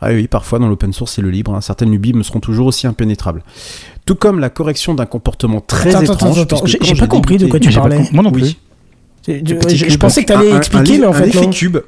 Ah 0.00 0.08
oui, 0.12 0.28
parfois 0.28 0.58
dans 0.58 0.68
l'open 0.68 0.92
source 0.94 1.18
et 1.18 1.22
le 1.22 1.30
libre, 1.30 1.54
hein, 1.54 1.60
certaines 1.60 1.90
lubies 1.90 2.12
me 2.14 2.22
seront 2.22 2.40
toujours 2.40 2.66
aussi 2.66 2.86
impénétrables. 2.86 3.42
Tout 4.06 4.14
comme 4.14 4.38
la 4.40 4.48
correction 4.50 4.94
d'un 4.94 5.06
comportement 5.06 5.60
très 5.60 5.90
Attends, 5.94 6.00
attends, 6.00 6.14
étrange. 6.14 6.38
attends, 6.38 6.60
puisque 6.62 6.84
j'ai- 6.84 6.94
pas 6.94 7.06
compris 7.06 7.36
de 7.38 7.46
quoi 7.48 7.60
tu 7.60 7.70
parlais. 7.70 8.00
Moi 8.12 8.22
non 8.22 8.30
plus. 8.32 8.42
Oui. 8.42 9.42
Je, 9.44 9.96
pensais 9.96 10.22
que 10.22 10.28
t'allais 10.28 10.52
un- 10.52 10.56
expliquer, 10.58 10.96
un- 10.96 10.98
mais 11.00 11.06
en 11.06 11.10
un 11.10 11.14
fait 11.14 11.28
effet 11.28 11.40
non. 11.46 11.50
cube. 11.50 11.78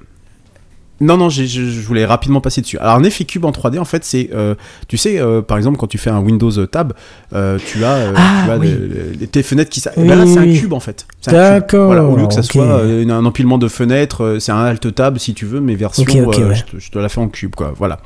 Non, 1.00 1.17
non, 1.17 1.28
je, 1.28 1.45
je 1.45 1.81
voulais 1.87 2.05
rapidement 2.05 2.40
passer 2.40 2.61
dessus. 2.61 2.76
Alors, 2.78 2.95
un 2.97 3.05
effet 3.05 3.25
cube 3.25 3.45
en 3.45 3.50
3D, 3.52 3.78
en 3.78 3.85
fait, 3.85 4.05
c'est, 4.05 4.31
euh, 4.35 4.55
tu 4.88 4.97
sais, 4.97 5.21
euh, 5.21 5.43
par 5.43 5.57
exemple, 5.57 5.76
quand 5.78 5.87
tu 5.87 5.97
fais 5.99 6.11
un 6.11 6.19
Windows 6.19 6.50
Tab, 6.67 6.93
euh, 7.35 7.59
tu 7.64 7.85
as, 7.85 8.12
Ah, 8.17 8.43
tu 8.47 8.50
as 8.50 8.59
oui. 8.59 8.75
des- 9.17 9.26
tes 9.28 9.43
fenêtres 9.43 9.71
qui. 9.71 9.83
Oui, 9.97 10.09
ben 10.09 10.17
là, 10.19 10.26
c'est 10.26 10.38
un 10.38 10.52
cube 10.52 10.73
en 10.73 10.81
fait. 10.81 11.07
D'accord, 11.26 11.87
Voilà, 11.87 12.05
au 12.05 12.17
lieu 12.17 12.26
que 12.26 12.35
ça 12.35 12.43
soit 12.43 12.83
un 12.83 13.25
empilement 13.25 13.59
de 13.59 13.69
fenêtres, 13.69 14.38
c'est 14.40 14.52
un 14.52 14.64
Alt 14.64 14.95
Tab 14.95 15.19
si 15.19 15.35
tu 15.35 15.47
veux, 15.47 15.61
mais 15.61 15.75
version, 15.76 16.05
ouais. 16.49 16.55
je, 16.55 16.62
te, 16.64 16.78
je 16.78 16.90
te 16.90 16.99
la 16.99 17.09
fais 17.09 17.21
en 17.21 17.28
cube, 17.28 17.55
quoi. 17.55 17.73
Voilà. 17.76 18.00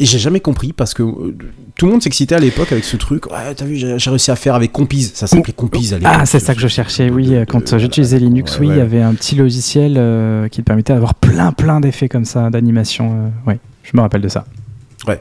Et 0.00 0.06
j'ai 0.06 0.18
jamais 0.18 0.40
compris 0.40 0.72
parce 0.72 0.92
que 0.92 1.04
euh, 1.04 1.36
tout 1.76 1.86
le 1.86 1.92
monde 1.92 2.02
s'excitait 2.02 2.34
à 2.34 2.40
l'époque 2.40 2.72
avec 2.72 2.82
ce 2.84 2.96
truc. 2.96 3.26
Ouais, 3.30 3.54
t'as 3.54 3.64
vu, 3.64 3.76
j'ai 3.76 3.96
réussi 4.10 4.30
à 4.32 4.36
faire 4.36 4.56
avec 4.56 4.72
Compiz. 4.72 5.12
Ça 5.14 5.28
s'appelait 5.28 5.52
Compiz 5.52 5.92
à 5.94 5.98
l'époque. 5.98 6.14
Ah, 6.18 6.26
c'est 6.26 6.40
ça 6.40 6.52
que 6.54 6.60
je 6.60 6.66
cherchais, 6.66 7.10
oui. 7.10 7.32
Euh, 7.34 7.44
Quand 7.46 7.72
euh, 7.72 7.78
j'utilisais 7.78 8.18
Linux, 8.18 8.54
ouais, 8.54 8.60
oui, 8.60 8.66
il 8.66 8.70
ouais. 8.72 8.78
y 8.78 8.80
avait 8.80 9.02
un 9.02 9.14
petit 9.14 9.36
logiciel 9.36 9.94
euh, 9.96 10.48
qui 10.48 10.62
te 10.62 10.66
permettait 10.66 10.94
d'avoir 10.94 11.14
plein, 11.14 11.52
plein 11.52 11.78
d'effets 11.78 12.08
comme 12.08 12.24
ça, 12.24 12.50
d'animation. 12.50 13.12
euh, 13.46 13.50
ouais, 13.50 13.60
je 13.84 13.96
me 13.96 14.00
rappelle 14.00 14.20
de 14.22 14.28
ça. 14.28 14.46
Ouais. 15.06 15.20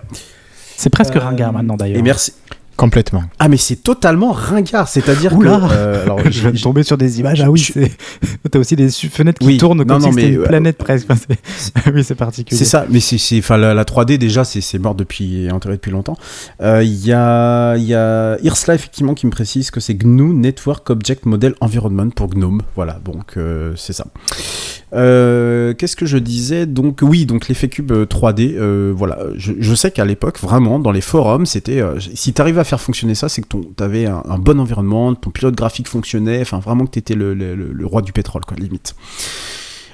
C'est 0.75 0.89
presque 0.89 1.15
Euh, 1.15 1.19
ringard 1.19 1.53
maintenant 1.53 1.77
d'ailleurs. 1.77 1.99
Et 1.99 2.01
merci. 2.01 2.33
Complètement. 2.75 3.23
Ah, 3.39 3.49
mais 3.49 3.57
c'est 3.57 3.75
totalement 3.77 4.31
ringard. 4.31 4.87
C'est-à-dire 4.87 5.31
que. 5.31 5.35
Oula. 5.35 5.61
euh, 5.71 6.03
alors, 6.03 6.19
je 6.25 6.41
viens 6.41 6.51
de 6.51 6.55
j'ai- 6.57 6.63
tomber 6.63 6.81
sur 6.83 6.97
des 6.97 7.19
images. 7.19 7.41
Ah 7.41 7.51
oui, 7.51 7.59
je- 7.59 7.73
c'est- 7.73 7.91
t'as 8.51 8.59
aussi 8.59 8.75
des 8.75 8.89
fenêtres 8.89 9.39
qui 9.39 9.45
Oui, 9.47 9.57
tournent 9.57 9.77
non, 9.79 9.85
comme 9.85 10.01
non, 10.01 10.07
si 10.11 10.15
c'était 10.15 10.29
une 10.33 10.41
euh, 10.41 10.45
planète 10.47 10.77
presque. 10.77 11.05
Enfin, 11.11 11.19
c'est- 11.27 11.71
ah 11.75 11.91
oui, 11.93 12.03
c'est 12.03 12.15
particulier. 12.15 12.57
C'est 12.57 12.65
ça, 12.65 12.85
mais 12.89 12.99
c'est, 12.99 13.17
c'est, 13.19 13.37
enfin, 13.39 13.57
la, 13.57 13.73
la 13.73 13.83
3D 13.83 14.17
déjà, 14.17 14.43
c'est, 14.43 14.77
mort 14.79 14.95
depuis, 14.95 15.49
enterré 15.51 15.75
depuis 15.75 15.91
longtemps. 15.91 16.17
Euh, 16.61 16.81
Il 16.83 17.05
y 17.05 17.13
a, 17.13 17.75
il 17.77 17.83
y 17.83 17.93
a 17.93 18.37
Irsla 18.41 18.73
effectivement 18.75 19.13
qui 19.13 19.25
me 19.27 19.31
précise 19.31 19.69
que 19.69 19.79
c'est 19.79 19.93
GNU 19.95 20.33
Network 20.33 20.89
Object 20.89 21.25
Model 21.27 21.53
Environment 21.61 22.09
pour 22.09 22.27
GNOME. 22.29 22.61
Voilà, 22.75 22.99
donc 23.05 23.37
euh, 23.37 23.73
c'est 23.75 23.93
ça. 23.93 24.05
Euh, 24.93 25.73
qu'est-ce 25.73 25.95
que 25.95 26.05
je 26.05 26.17
disais? 26.17 26.65
Donc 26.65 26.99
oui, 27.01 27.25
donc 27.25 27.47
l'effet 27.47 27.67
cube 27.67 27.91
euh, 27.91 28.05
3D. 28.05 28.53
euh, 28.55 28.93
voilà, 28.95 29.17
je, 29.37 29.53
je 29.59 29.75
sais 29.75 29.91
qu'à 29.91 30.05
l'époque, 30.05 30.39
vraiment, 30.39 30.79
dans 30.79 30.91
les 30.91 31.01
forums, 31.01 31.45
c'était 31.45 31.81
euh, 31.81 31.99
si 32.13 32.33
t'arrivais 32.33 32.61
à 32.61 32.62
faire 32.63 32.81
fonctionner 32.81 33.15
ça, 33.15 33.29
c'est 33.29 33.41
que 33.41 33.47
ton, 33.47 33.61
t'avais 33.61 34.05
un, 34.05 34.21
un 34.27 34.37
bon 34.37 34.59
environnement, 34.59 35.13
ton 35.15 35.29
pilote 35.29 35.55
graphique 35.55 35.87
fonctionnait, 35.87 36.41
enfin 36.41 36.59
vraiment 36.59 36.85
que 36.85 36.91
t'étais 36.91 37.15
le, 37.15 37.33
le, 37.33 37.55
le- 37.55 37.71
le 37.71 37.85
roi 37.85 38.01
du 38.01 38.11
pétrole, 38.13 38.43
quoi, 38.45 38.57
limite. 38.57 38.95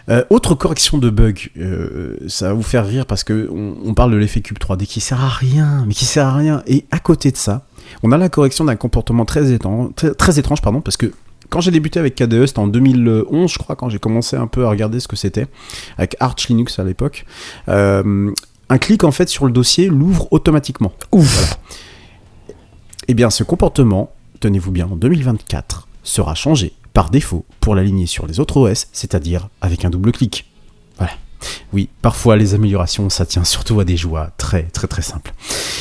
Euh, 0.09 0.23
autre 0.31 0.55
correction 0.55 0.97
de 0.97 1.09
bug, 1.11 1.51
euh, 1.57 2.17
ça 2.27 2.47
va 2.47 2.53
vous 2.53 2.63
faire 2.63 2.87
rire 2.87 3.05
parce 3.05 3.23
que 3.23 3.47
on, 3.51 3.75
on 3.85 3.93
parle 3.93 4.11
de 4.11 4.17
l'effet 4.17 4.41
cube 4.41 4.57
3D 4.57 4.85
qui 4.87 5.01
sert 5.01 5.23
à 5.23 5.29
rien, 5.29 5.83
mais 5.87 5.93
qui 5.93 6.05
sert 6.05 6.25
à 6.25 6.35
rien. 6.35 6.63
Et 6.65 6.85
à 6.89 6.97
côté 6.99 7.31
de 7.31 7.37
ça, 7.37 7.67
on 8.01 8.11
a 8.11 8.17
la 8.17 8.27
correction 8.29 8.65
d'un 8.65 8.75
comportement 8.75 9.25
très 9.25 9.51
étrange, 9.51 9.89
très, 9.95 10.13
très 10.15 10.39
étrange, 10.39 10.61
pardon, 10.63 10.81
parce 10.81 10.97
que 10.97 11.11
quand 11.51 11.61
j'ai 11.61 11.69
débuté 11.71 11.99
avec 11.99 12.15
KDE, 12.15 12.45
c'était 12.47 12.59
en 12.59 12.67
2011, 12.67 13.51
je 13.51 13.57
crois, 13.59 13.75
quand 13.75 13.89
j'ai 13.89 13.99
commencé 13.99 14.35
un 14.35 14.47
peu 14.47 14.65
à 14.65 14.69
regarder 14.69 14.99
ce 14.99 15.07
que 15.07 15.15
c'était, 15.15 15.45
avec 15.97 16.15
Arch 16.19 16.47
Linux 16.49 16.79
à 16.79 16.83
l'époque. 16.83 17.25
euh, 17.67 18.31
un 18.71 18.77
clic 18.77 19.03
en 19.03 19.09
fait 19.11 19.27
sur 19.29 19.45
le 19.47 19.51
dossier 19.51 19.87
l'ouvre 19.87 20.27
automatiquement. 20.31 20.91
Ouf. 21.11 21.57
Eh 23.11 23.15
bien, 23.15 23.31
ce 23.31 23.43
comportement, 23.43 24.11
tenez-vous 24.39 24.69
bien, 24.69 24.85
en 24.85 24.95
2024, 24.95 25.87
sera 26.03 26.35
changé 26.35 26.73
par 26.93 27.09
défaut 27.09 27.43
pour 27.59 27.73
l'aligner 27.73 28.05
sur 28.05 28.27
les 28.27 28.39
autres 28.39 28.57
OS, 28.57 28.85
c'est-à-dire 28.91 29.49
avec 29.61 29.83
un 29.83 29.89
double 29.89 30.11
clic. 30.11 30.45
Voilà. 30.99 31.13
Oui, 31.73 31.89
parfois 32.03 32.37
les 32.37 32.53
améliorations, 32.53 33.09
ça 33.09 33.25
tient 33.25 33.43
surtout 33.43 33.79
à 33.79 33.83
des 33.83 33.97
joies 33.97 34.29
très 34.37 34.61
très 34.61 34.85
très 34.85 35.01
simples. 35.01 35.33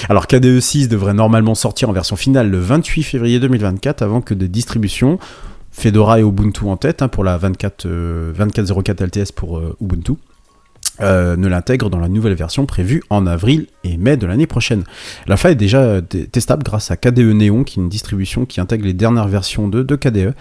Alors 0.09 0.27
KDE 0.27 0.59
6 0.59 0.89
devrait 0.89 1.13
normalement 1.13 1.55
sortir 1.55 1.91
en 1.91 1.93
version 1.93 2.17
finale 2.17 2.49
le 2.49 2.61
28 2.61 3.03
février 3.03 3.41
2024 3.41 4.01
avant 4.01 4.23
que 4.23 4.33
des 4.33 4.49
distributions, 4.49 5.19
Fedora 5.71 6.21
et 6.21 6.23
Ubuntu 6.23 6.65
en 6.65 6.79
tête 6.79 7.03
hein, 7.03 7.09
pour 7.09 7.25
la 7.25 7.37
24, 7.37 7.85
euh, 7.85 8.33
24.04 8.33 9.05
LTS 9.05 9.33
pour 9.33 9.59
euh, 9.59 9.77
Ubuntu, 9.83 10.15
euh, 11.01 11.37
ne 11.37 11.49
l'intègrent 11.49 11.91
dans 11.91 11.99
la 11.99 12.09
nouvelle 12.09 12.35
version 12.35 12.67
prévue 12.67 13.03
en 13.11 13.27
avril 13.27 13.67
et 13.85 13.97
mai 13.97 14.17
de 14.17 14.27
l'année 14.27 14.47
prochaine. 14.47 14.85
La 15.27 15.37
est 15.45 15.55
déjà 15.55 15.81
euh, 15.81 16.01
testable 16.01 16.63
grâce 16.63 16.91
à 16.91 16.97
KDE 16.97 17.21
Neon, 17.21 17.65
qui 17.65 17.79
est 17.79 17.83
une 17.83 17.89
distribution 17.89 18.45
qui 18.45 18.61
intègre 18.61 18.85
les 18.85 18.93
dernières 18.93 19.29
versions 19.29 19.69
de, 19.69 19.83
de 19.83 19.97
KDE 19.97 20.35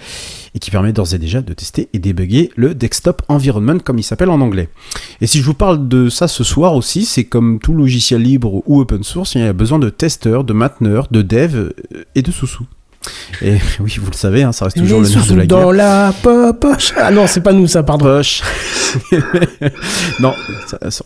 et 0.56 0.60
qui 0.60 0.72
permet 0.72 0.94
d'ores 0.94 1.14
et 1.14 1.20
déjà 1.20 1.42
de 1.42 1.54
tester 1.54 1.90
et 1.94 2.00
débugger 2.00 2.52
le 2.56 2.76
desktop 2.76 3.22
environment 3.28 3.80
comme 3.80 4.00
il 4.00 4.04
s'appelle 4.04 4.30
en 4.30 4.42
anglais. 4.42 4.70
Et 5.22 5.28
si 5.28 5.40
je 5.40 5.44
vous 5.44 5.54
parle 5.54 5.88
de 5.88 6.10
ça 6.10 6.28
ce 6.28 6.44
soir 6.44 6.76
aussi, 6.76 7.06
c'est 7.06 7.26
comme 7.26 7.60
tout 7.60 7.74
logiciel 7.74 8.22
libre 8.22 8.64
ou 8.66 8.82
open 8.82 9.04
source, 9.04 9.36
il 9.36 9.42
y 9.42 9.44
a 9.44 9.54
besoin 9.54 9.80
de 9.80 9.90
testeurs, 9.90 10.44
de 10.44 10.54
mainteneurs, 10.54 11.08
de 11.12 11.22
devs 11.22 11.56
euh, 11.56 11.74
et 12.16 12.22
de 12.22 12.32
sous-sous. 12.32 12.66
Et 13.42 13.58
oui, 13.80 13.96
vous 14.02 14.10
le 14.12 14.16
savez, 14.16 14.44
hein, 14.44 14.52
ça 14.52 14.66
reste 14.66 14.78
toujours 14.78 15.02
Les 15.02 15.10
le 15.10 15.16
nerf 15.16 15.26
de 15.28 15.36
la 15.36 15.46
guerre. 15.46 15.60
dans 15.60 15.72
la 15.72 16.14
po- 16.22 16.54
poche. 16.54 16.94
Ah 16.98 17.12
non, 17.12 17.28
c'est 17.28 17.42
pas 17.42 17.54
nous 17.54 17.68
ça, 17.68 17.84
pardon. 17.84 18.06
Poche. 18.06 18.42
non, 20.20 20.34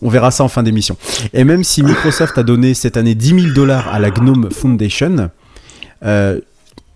on 0.01 0.09
verra 0.09 0.31
ça 0.31 0.43
en 0.43 0.47
fin 0.47 0.63
d'émission. 0.63 0.97
Et 1.33 1.43
même 1.43 1.63
si 1.63 1.83
Microsoft 1.83 2.37
a 2.37 2.43
donné 2.43 2.73
cette 2.73 2.97
année 2.97 3.15
10 3.15 3.41
000 3.41 3.53
dollars 3.53 3.87
à 3.93 3.99
la 3.99 4.11
Gnome 4.11 4.49
Foundation, 4.51 5.29
euh, 6.03 6.39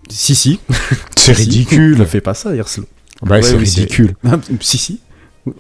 si, 0.10 0.36
si. 0.36 0.60
C'est 1.18 1.34
ridicule. 1.34 1.98
Ne 1.98 2.06
fais 2.06 2.22
pas 2.22 2.34
ça, 2.34 2.56
Hirslo. 2.56 2.86
Bah, 3.22 3.36
Ouais, 3.38 3.42
c'est 3.42 3.56
oui, 3.56 3.66
c'est- 3.66 3.82
ridicule. 3.82 4.16
Si, 4.62 4.78
si. 4.78 5.00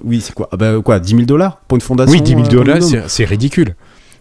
Oui, 0.03 0.21
c'est 0.21 0.33
quoi? 0.33 0.49
Ah 0.51 0.57
bah, 0.57 0.73
Quoi 0.83 0.99
10 0.99 1.09
000 1.11 1.21
dollars 1.23 1.57
pour 1.67 1.75
une 1.75 1.81
fondation 1.81 2.11
Oui, 2.13 2.21
10 2.21 2.31
000 2.31 2.43
euh, 2.43 2.47
dollars, 2.49 2.83
c'est- 2.83 3.03
c'est 3.07 3.25
ridicule. 3.25 3.75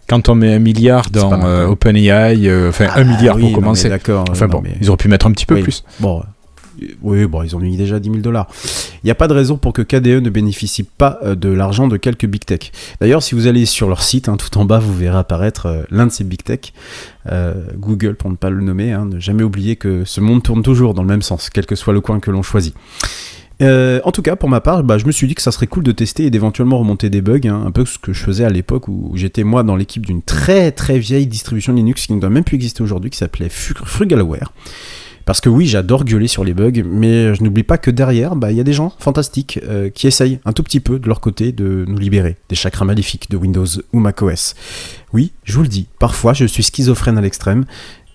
Quand 0.07 0.29
on 0.29 0.35
met 0.35 0.53
un 0.53 0.59
milliard 0.59 1.09
dans 1.09 1.43
euh. 1.45 1.67
OpenAI, 1.67 2.47
euh, 2.47 2.69
enfin 2.69 2.87
Ah, 2.89 2.99
un 2.99 3.03
milliard 3.03 3.35
oui, 3.37 3.43
pour 3.43 3.53
commencer. 3.53 3.89
D'accord. 3.89 4.25
Enfin 4.29 4.45
euh, 4.45 4.49
bon, 4.49 4.61
mais- 4.63 4.75
ils 4.81 4.89
auraient 4.89 4.97
pu 4.97 5.07
mettre 5.07 5.25
un 5.27 5.31
petit 5.31 5.45
peu 5.45 5.55
Oui. 5.55 5.63
plus. 5.63 5.83
Bon, 5.99 6.21
oui, 7.01 7.25
bon, 7.25 7.41
ils 7.41 7.55
ont 7.55 7.59
mis 7.59 7.77
déjà 7.77 7.99
10 7.99 8.09
000 8.09 8.21
dollars. 8.21 8.47
Il 9.01 9.05
n'y 9.07 9.11
a 9.11 9.15
pas 9.15 9.27
de 9.27 9.33
raison 9.33 9.55
pour 9.57 9.71
que 9.73 9.81
KDE 9.81 10.21
ne 10.21 10.29
bénéficie 10.29 10.83
pas 10.83 11.19
de 11.23 11.49
l'argent 11.49 11.87
de 11.87 11.95
quelques 11.97 12.25
big 12.25 12.43
tech. 12.43 12.71
D'ailleurs, 12.99 13.23
si 13.23 13.33
vous 13.33 13.47
allez 13.47 13.65
sur 13.65 13.87
leur 13.87 14.03
site, 14.03 14.27
hein, 14.29 14.35
tout 14.37 14.57
en 14.57 14.65
bas, 14.65 14.79
vous 14.79 14.93
verrez 14.93 15.17
apparaître 15.17 15.67
euh, 15.67 15.83
l'un 15.89 16.05
de 16.05 16.11
ces 16.11 16.23
big 16.25 16.43
tech, 16.43 16.73
euh, 17.31 17.53
Google 17.77 18.15
pour 18.15 18.29
ne 18.29 18.35
pas 18.35 18.49
le 18.49 18.61
nommer. 18.61 18.91
hein, 18.91 19.05
ne 19.05 19.19
jamais 19.19 19.43
oublier 19.43 19.75
que 19.77 20.03
ce 20.05 20.19
monde 20.21 20.43
tourne 20.43 20.63
toujours 20.63 20.93
dans 20.93 21.01
le 21.01 21.07
même 21.07 21.21
sens, 21.21 21.49
quel 21.49 21.65
que 21.65 21.75
soit 21.75 21.93
le 21.93 22.01
coin 22.01 22.19
que 22.19 22.29
l'on 22.29 22.43
choisit. 22.43 22.75
Euh, 23.61 24.01
en 24.03 24.11
tout 24.11 24.21
cas, 24.21 24.35
pour 24.35 24.49
ma 24.49 24.61
part, 24.61 24.83
bah, 24.83 24.97
je 24.97 25.05
me 25.05 25.11
suis 25.11 25.27
dit 25.27 25.35
que 25.35 25.41
ça 25.41 25.51
serait 25.51 25.67
cool 25.67 25.83
de 25.83 25.91
tester 25.91 26.25
et 26.25 26.29
d'éventuellement 26.29 26.77
remonter 26.77 27.09
des 27.09 27.21
bugs, 27.21 27.39
hein, 27.45 27.63
un 27.65 27.71
peu 27.71 27.85
ce 27.85 27.97
que 27.97 28.13
je 28.13 28.23
faisais 28.23 28.43
à 28.43 28.49
l'époque 28.49 28.87
où 28.87 29.11
j'étais 29.15 29.43
moi 29.43 29.63
dans 29.63 29.75
l'équipe 29.75 30.05
d'une 30.05 30.21
très 30.21 30.71
très 30.71 30.99
vieille 30.99 31.27
distribution 31.27 31.73
Linux 31.73 32.07
qui 32.07 32.13
ne 32.13 32.19
doit 32.19 32.29
même 32.29 32.43
plus 32.43 32.55
exister 32.55 32.83
aujourd'hui, 32.83 33.09
qui 33.09 33.17
s'appelait 33.17 33.49
Frugalware. 33.49 34.51
Parce 35.25 35.41
que 35.41 35.49
oui, 35.49 35.65
j'adore 35.65 36.05
gueuler 36.05 36.27
sur 36.27 36.43
les 36.43 36.53
bugs, 36.53 36.83
mais 36.85 37.33
je 37.33 37.43
n'oublie 37.43 37.63
pas 37.63 37.79
que 37.79 37.89
derrière, 37.89 38.35
bah, 38.35 38.51
il 38.51 38.57
y 38.57 38.59
a 38.59 38.63
des 38.63 38.73
gens 38.73 38.93
fantastiques 38.99 39.59
euh, 39.63 39.89
qui 39.89 40.05
essayent 40.05 40.39
un 40.45 40.53
tout 40.53 40.61
petit 40.61 40.79
peu 40.79 40.99
de 40.99 41.07
leur 41.07 41.19
côté 41.19 41.51
de 41.51 41.83
nous 41.87 41.97
libérer 41.97 42.37
des 42.49 42.55
chakras 42.55 42.85
maléfiques 42.85 43.31
de 43.31 43.37
Windows 43.37 43.65
ou 43.91 43.99
macOS. 43.99 44.53
Oui, 45.13 45.31
je 45.43 45.55
vous 45.55 45.63
le 45.63 45.67
dis, 45.67 45.87
parfois 45.97 46.33
je 46.33 46.45
suis 46.45 46.61
schizophrène 46.61 47.17
à 47.17 47.21
l'extrême. 47.21 47.65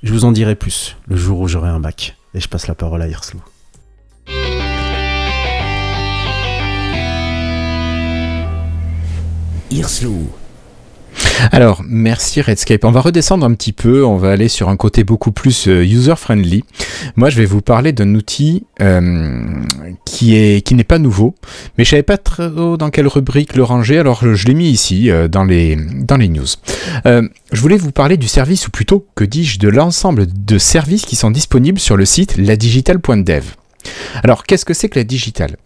Je 0.04 0.12
vous 0.12 0.24
en 0.24 0.32
dirai 0.32 0.54
plus 0.54 0.96
le 1.08 1.16
jour 1.16 1.40
où 1.40 1.48
j'aurai 1.48 1.68
un 1.68 1.80
bac. 1.80 2.16
Et 2.32 2.40
je 2.40 2.48
passe 2.48 2.68
la 2.68 2.76
parole 2.76 3.02
à 3.02 3.08
Hirslo. 3.08 3.40
Alors, 11.52 11.82
merci 11.86 12.40
Redscape. 12.40 12.84
On 12.84 12.90
va 12.90 13.00
redescendre 13.00 13.44
un 13.44 13.54
petit 13.54 13.72
peu, 13.72 14.04
on 14.04 14.16
va 14.16 14.30
aller 14.30 14.48
sur 14.48 14.68
un 14.68 14.76
côté 14.76 15.04
beaucoup 15.04 15.32
plus 15.32 15.68
euh, 15.68 15.84
user-friendly. 15.84 16.64
Moi, 17.16 17.30
je 17.30 17.36
vais 17.36 17.46
vous 17.46 17.62
parler 17.62 17.92
d'un 17.92 18.14
outil 18.14 18.64
euh, 18.80 19.42
qui 20.04 20.36
est 20.36 20.64
qui 20.64 20.74
n'est 20.74 20.84
pas 20.84 20.98
nouveau, 20.98 21.34
mais 21.76 21.84
je 21.84 21.90
savais 21.90 22.02
pas 22.02 22.18
trop 22.18 22.76
dans 22.76 22.90
quelle 22.90 23.06
rubrique 23.06 23.56
le 23.56 23.64
ranger, 23.64 23.98
alors 23.98 24.20
je, 24.34 24.46
l'ai 24.46 24.54
mis 24.54 24.70
ici 24.70 25.10
euh, 25.10 25.28
dans 25.28 25.44
les 25.44 25.76
dans 25.76 26.18
news. 26.18 26.46
Je 27.04 27.60
voulais 27.60 27.76
vous 27.76 27.92
parler 27.92 28.16
du 28.16 28.28
service, 28.28 28.68
ou 28.68 28.70
plutôt, 28.70 29.06
que 29.14 29.24
dis-je, 29.24 29.58
de 29.58 29.68
l'ensemble 29.68 30.26
de 30.32 30.58
services 30.58 31.04
qui 31.04 31.16
sont 31.16 31.30
disponibles 31.30 31.80
sur 31.80 31.96
le 31.96 32.04
site 32.04 32.36
ladigital.dev. 32.36 33.44
Alors, 34.22 34.44
qu'est-ce 34.44 34.64
que 34.64 34.74
c'est 34.74 34.88
que 34.88 34.98
la 34.98 35.04
digital 35.04 35.56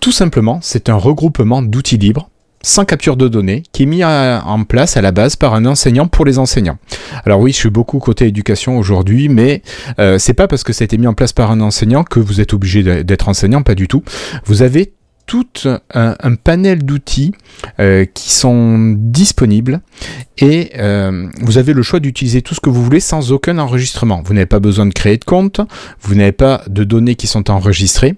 Tout 0.00 0.12
simplement, 0.12 0.60
c'est 0.62 0.88
un 0.88 0.96
regroupement 0.96 1.60
d'outils 1.60 1.98
libres 1.98 2.30
sans 2.62 2.84
capture 2.84 3.16
de 3.16 3.28
données, 3.28 3.62
qui 3.72 3.84
est 3.84 3.86
mis 3.86 4.04
en 4.04 4.64
place 4.64 4.96
à 4.96 5.02
la 5.02 5.12
base 5.12 5.36
par 5.36 5.54
un 5.54 5.66
enseignant 5.66 6.08
pour 6.08 6.24
les 6.24 6.38
enseignants. 6.38 6.78
Alors 7.24 7.40
oui, 7.40 7.52
je 7.52 7.58
suis 7.58 7.70
beaucoup 7.70 7.98
côté 7.98 8.26
éducation 8.26 8.78
aujourd'hui, 8.78 9.28
mais 9.28 9.62
euh, 9.98 10.18
c'est 10.18 10.34
pas 10.34 10.48
parce 10.48 10.64
que 10.64 10.72
ça 10.72 10.82
a 10.82 10.86
été 10.86 10.98
mis 10.98 11.06
en 11.06 11.14
place 11.14 11.32
par 11.32 11.50
un 11.50 11.60
enseignant 11.60 12.04
que 12.04 12.20
vous 12.20 12.40
êtes 12.40 12.54
obligé 12.54 13.04
d'être 13.04 13.28
enseignant, 13.28 13.62
pas 13.62 13.74
du 13.74 13.88
tout. 13.88 14.02
Vous 14.44 14.62
avez 14.62 14.92
tout 15.26 15.46
un, 15.64 16.16
un 16.20 16.34
panel 16.36 16.84
d'outils 16.84 17.32
euh, 17.80 18.04
qui 18.04 18.32
sont 18.32 18.94
disponibles 18.96 19.80
et 20.38 20.70
euh, 20.78 21.28
vous 21.40 21.58
avez 21.58 21.72
le 21.72 21.82
choix 21.82 21.98
d'utiliser 21.98 22.42
tout 22.42 22.54
ce 22.54 22.60
que 22.60 22.70
vous 22.70 22.82
voulez 22.82 23.00
sans 23.00 23.32
aucun 23.32 23.58
enregistrement. 23.58 24.22
Vous 24.24 24.34
n'avez 24.34 24.46
pas 24.46 24.60
besoin 24.60 24.86
de 24.86 24.92
créer 24.92 25.16
de 25.16 25.24
compte, 25.24 25.60
vous 26.00 26.14
n'avez 26.14 26.32
pas 26.32 26.62
de 26.68 26.84
données 26.84 27.16
qui 27.16 27.26
sont 27.26 27.50
enregistrées. 27.50 28.14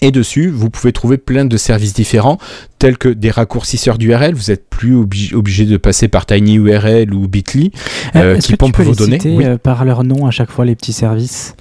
Et 0.00 0.12
dessus, 0.12 0.48
vous 0.48 0.70
pouvez 0.70 0.92
trouver 0.92 1.18
plein 1.18 1.44
de 1.44 1.56
services 1.56 1.92
différents, 1.92 2.38
tels 2.78 2.96
que 2.98 3.08
des 3.08 3.30
raccourcisseurs 3.30 3.98
d'URL. 3.98 4.32
Vous 4.34 4.50
n'êtes 4.52 4.68
plus 4.70 4.94
obli- 4.94 5.34
obligé 5.34 5.64
de 5.64 5.76
passer 5.76 6.06
par 6.06 6.24
TinyURL 6.24 7.12
ou 7.12 7.26
Bitly, 7.26 7.72
euh, 8.14 8.36
Est-ce 8.36 8.46
qui 8.46 8.52
que 8.52 8.52
tu 8.52 8.56
pompent 8.58 8.74
peux 8.76 8.82
vos 8.84 8.90
les 8.92 8.96
données. 8.96 9.18
citer 9.18 9.34
Oui. 9.36 9.44
euh, 9.44 9.58
par 9.58 9.84
leur 9.84 10.04
nom 10.04 10.26
à 10.26 10.30
chaque 10.30 10.50
fois 10.52 10.64
les 10.64 10.76
petits 10.76 10.92
services? 10.92 11.54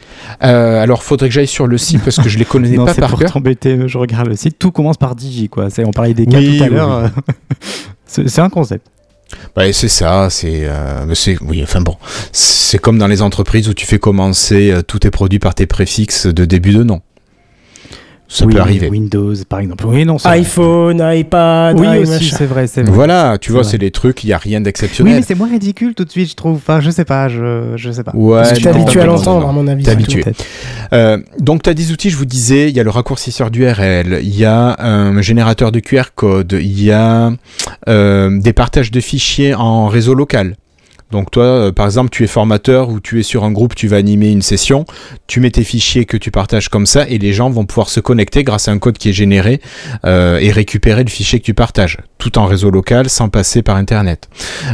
Euh, 0.44 0.82
alors, 0.84 1.02
faudrait 1.04 1.30
que 1.30 1.34
j'aille 1.34 1.48
sur 1.48 1.66
le 1.66 1.80
site 1.80 2.04
parce 2.04 2.18
que 2.18 2.30
je 2.30 2.38
les 2.38 2.46
connais 2.46 2.70
Non, 2.78 2.86
pas 2.86 2.94
c'est 2.94 3.02
par 3.02 3.10
pour 3.10 3.20
cœur. 3.20 3.32
t'embêter. 3.34 3.88
Je 3.88 3.98
regarde 3.98 4.28
le 4.28 4.36
site. 4.36 4.60
Tout 4.60 4.72
commence 4.72 4.98
par 4.98 5.16
Digi, 5.16 5.50
quoi. 5.50 5.70
On 5.80 5.92
parlait 5.92 6.14
des 6.14 6.28
cas 6.28 6.38
Oui, 6.38 6.58
tout 6.60 6.64
à 6.64 6.68
oui, 6.68 6.74
l'heure. 6.74 6.92
euh, 6.92 7.08
c'est 8.06 8.40
un 8.40 8.50
concept. 8.50 8.86
Ouais, 9.58 9.74
c'est 9.74 9.90
ça, 9.90 10.30
euh, 10.44 11.06
c'est, 11.16 11.38
oui, 11.42 11.62
enfin 11.62 11.82
bon, 11.82 11.96
c'est 12.32 12.78
comme 12.78 12.98
dans 12.98 13.08
les 13.08 13.22
entreprises 13.22 13.68
où 13.68 13.74
tu 13.74 13.86
fais 13.86 14.00
commencer 14.00 14.72
euh, 14.72 14.82
tous 14.82 15.00
tes 15.00 15.12
produits 15.12 15.40
par 15.40 15.54
tes 15.54 15.66
préfixes 15.66 16.28
de 16.28 16.46
début 16.46 16.72
de 16.72 16.84
nom. 16.84 17.02
Ça 18.30 18.46
Oui, 18.46 18.54
peut 18.56 18.60
arriver. 18.60 18.90
Windows, 18.90 19.34
par 19.48 19.60
exemple. 19.60 19.86
Oui, 19.88 20.04
non, 20.06 20.18
c'est 20.18 20.28
vrai. 20.28 20.40
iPhone, 20.40 21.02
iPad, 21.02 21.80
Oui, 21.80 21.88
aussi, 22.00 22.26
c'est 22.30 22.46
vrai, 22.46 22.68
c'est 22.68 22.82
vrai. 22.82 22.92
Voilà, 22.92 23.38
tu 23.40 23.54
vois, 23.54 23.64
c'est 23.64 23.78
des 23.78 23.92
trucs, 23.92 24.24
il 24.26 24.28
y 24.28 24.34
a 24.34 24.38
rien 24.38 24.58
Oui, 24.60 24.64
d'exceptionnel. 24.66 25.16
mais 25.16 25.22
c'est 25.22 25.36
moins 25.36 25.50
ridicule 25.50 25.94
tout 25.96 26.04
de 26.04 26.12
suite, 26.12 26.30
je 26.32 26.36
trouve. 26.36 26.56
Enfin, 26.58 26.82
je 26.82 26.90
sais 26.90 27.06
pas, 27.06 27.30
je, 27.30 27.74
je 27.78 27.90
sais 27.90 28.04
pas. 28.04 28.12
Ouais, 28.14 28.40
Parce 28.40 28.52
que 28.54 28.60
tu 28.60 28.68
es 28.68 28.72
non, 28.74 28.82
habitué 28.82 29.02
à 29.02 29.06
l'entendre, 29.06 29.48
à 29.48 29.52
mon 29.54 29.66
avis. 29.68 29.84
T'es 29.84 29.92
habitué. 29.92 30.26
Euh, 30.94 31.18
donc 31.40 31.64
tu 31.64 31.70
as 31.70 31.74
des 31.74 31.92
outils, 31.92 32.10
je 32.10 32.18
vous 32.18 32.26
disais, 32.26 32.70
il 32.70 32.76
y 32.76 32.80
a 32.80 32.84
le 32.84 32.90
raccourcisseur 32.90 33.50
d'URL, 33.50 34.20
il 34.22 34.38
y 34.38 34.44
a 34.46 34.76
un 34.80 35.22
générateur 35.22 35.72
de 35.72 35.80
QR 35.80 36.04
code, 36.16 36.58
il 36.60 36.84
y 36.84 36.92
a 36.92 37.32
euh, 37.88 38.40
des 38.42 38.54
partages 38.54 38.92
de 38.92 39.00
fichiers 39.00 39.54
en 39.56 39.88
réseau 39.88 40.14
local. 40.14 40.56
Donc 41.12 41.32
toi, 41.32 41.44
euh, 41.44 41.72
par 41.72 41.86
exemple, 41.86 42.10
tu 42.10 42.24
es 42.24 42.28
formateur 42.28 42.90
ou 42.90 43.00
tu 43.00 43.20
es 43.20 43.24
sur 43.24 43.46
un 43.46 43.52
groupe, 43.52 43.76
tu 43.76 43.88
vas 43.88 43.98
animer 43.98 44.30
une 44.30 44.42
session, 44.42 44.86
tu 45.26 45.40
mets 45.40 45.52
tes 45.52 45.64
fichiers 45.64 46.06
que 46.06 46.18
tu 46.18 46.32
partages 46.32 46.68
comme 46.70 46.86
ça 46.86 47.08
et 47.08 47.18
les 47.18 47.32
gens 47.32 47.50
vont 47.50 47.66
pouvoir 47.66 47.90
se 47.90 48.00
connecter 48.00 48.44
grâce 48.44 48.68
à 48.68 48.72
un 48.72 48.80
code 48.80 48.98
qui 48.98 49.10
est 49.10 49.14
généré 49.14 49.62
euh, 50.06 50.38
et 50.40 50.52
récupérer 50.52 51.04
le 51.04 51.10
fichier 51.10 51.40
que 51.40 51.46
tu 51.46 51.54
partages, 51.54 51.98
tout 52.18 52.38
en 52.38 52.46
réseau 52.46 52.72
local 52.72 53.10
sans 53.10 53.30
passer 53.30 53.62
par 53.62 53.78
Internet. 53.78 54.28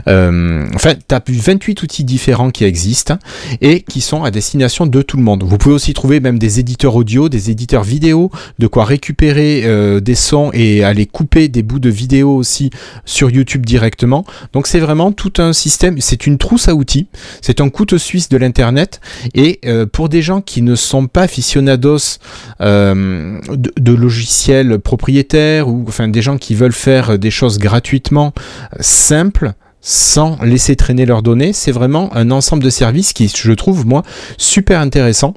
Euh, 0.07 0.65
enfin, 0.73 0.93
tu 0.95 1.13
as 1.13 1.21
28 1.27 1.83
outils 1.83 2.03
différents 2.03 2.49
qui 2.49 2.63
existent 2.63 3.19
et 3.61 3.81
qui 3.81 4.01
sont 4.01 4.23
à 4.23 4.31
destination 4.31 4.87
de 4.87 5.01
tout 5.03 5.17
le 5.17 5.23
monde. 5.23 5.43
Vous 5.43 5.57
pouvez 5.57 5.75
aussi 5.75 5.93
trouver 5.93 6.19
même 6.19 6.39
des 6.39 6.59
éditeurs 6.59 6.95
audio, 6.95 7.29
des 7.29 7.51
éditeurs 7.51 7.83
vidéo, 7.83 8.31
de 8.57 8.67
quoi 8.67 8.85
récupérer 8.85 10.01
des 10.01 10.15
sons 10.15 10.49
et 10.53 10.83
aller 10.83 11.05
couper 11.05 11.47
des 11.47 11.61
bouts 11.61 11.79
de 11.79 11.89
vidéo 11.89 12.35
aussi 12.35 12.71
sur 13.05 13.29
YouTube 13.29 13.65
directement. 13.65 14.25
Donc 14.53 14.67
c'est 14.67 14.79
vraiment 14.79 15.11
tout 15.11 15.33
un 15.37 15.53
système, 15.53 15.99
une 16.25 16.37
trousse 16.37 16.67
à 16.67 16.75
outils, 16.75 17.07
c'est 17.41 17.61
un 17.61 17.69
couteau 17.69 17.97
suisse 17.97 18.29
de 18.29 18.37
l'internet 18.37 19.01
et 19.33 19.59
euh, 19.65 19.85
pour 19.85 20.09
des 20.09 20.21
gens 20.21 20.41
qui 20.41 20.61
ne 20.61 20.75
sont 20.75 21.07
pas 21.07 21.23
aficionados 21.23 22.19
euh, 22.61 23.39
de, 23.49 23.93
logiciels 23.93 24.79
propriétaires 24.79 25.67
ou 25.67 25.85
enfin 25.87 26.07
des 26.07 26.21
gens 26.21 26.37
qui 26.37 26.55
veulent 26.55 26.73
faire 26.73 27.17
des 27.19 27.31
choses 27.31 27.59
gratuitement 27.59 28.33
simples 28.79 29.53
sans 29.83 30.41
laisser 30.41 30.77
traîner 30.77 31.05
leurs 31.05 31.21
données, 31.21 31.51
c'est 31.51 31.73
vraiment 31.73 32.09
un 32.15 32.31
ensemble 32.31 32.63
de 32.63 32.69
services 32.69 33.11
qui, 33.11 33.27
je 33.27 33.51
trouve, 33.51 33.85
moi, 33.85 34.03
super 34.37 34.79
intéressant. 34.79 35.33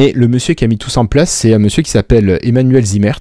Et 0.00 0.12
le 0.14 0.28
monsieur 0.28 0.54
qui 0.54 0.64
a 0.64 0.66
mis 0.66 0.78
tout 0.78 0.88
ça 0.88 1.02
en 1.02 1.04
place, 1.04 1.30
c'est 1.30 1.52
un 1.52 1.58
monsieur 1.58 1.82
qui 1.82 1.90
s'appelle 1.90 2.38
Emmanuel 2.42 2.86
Zimmert. 2.86 3.20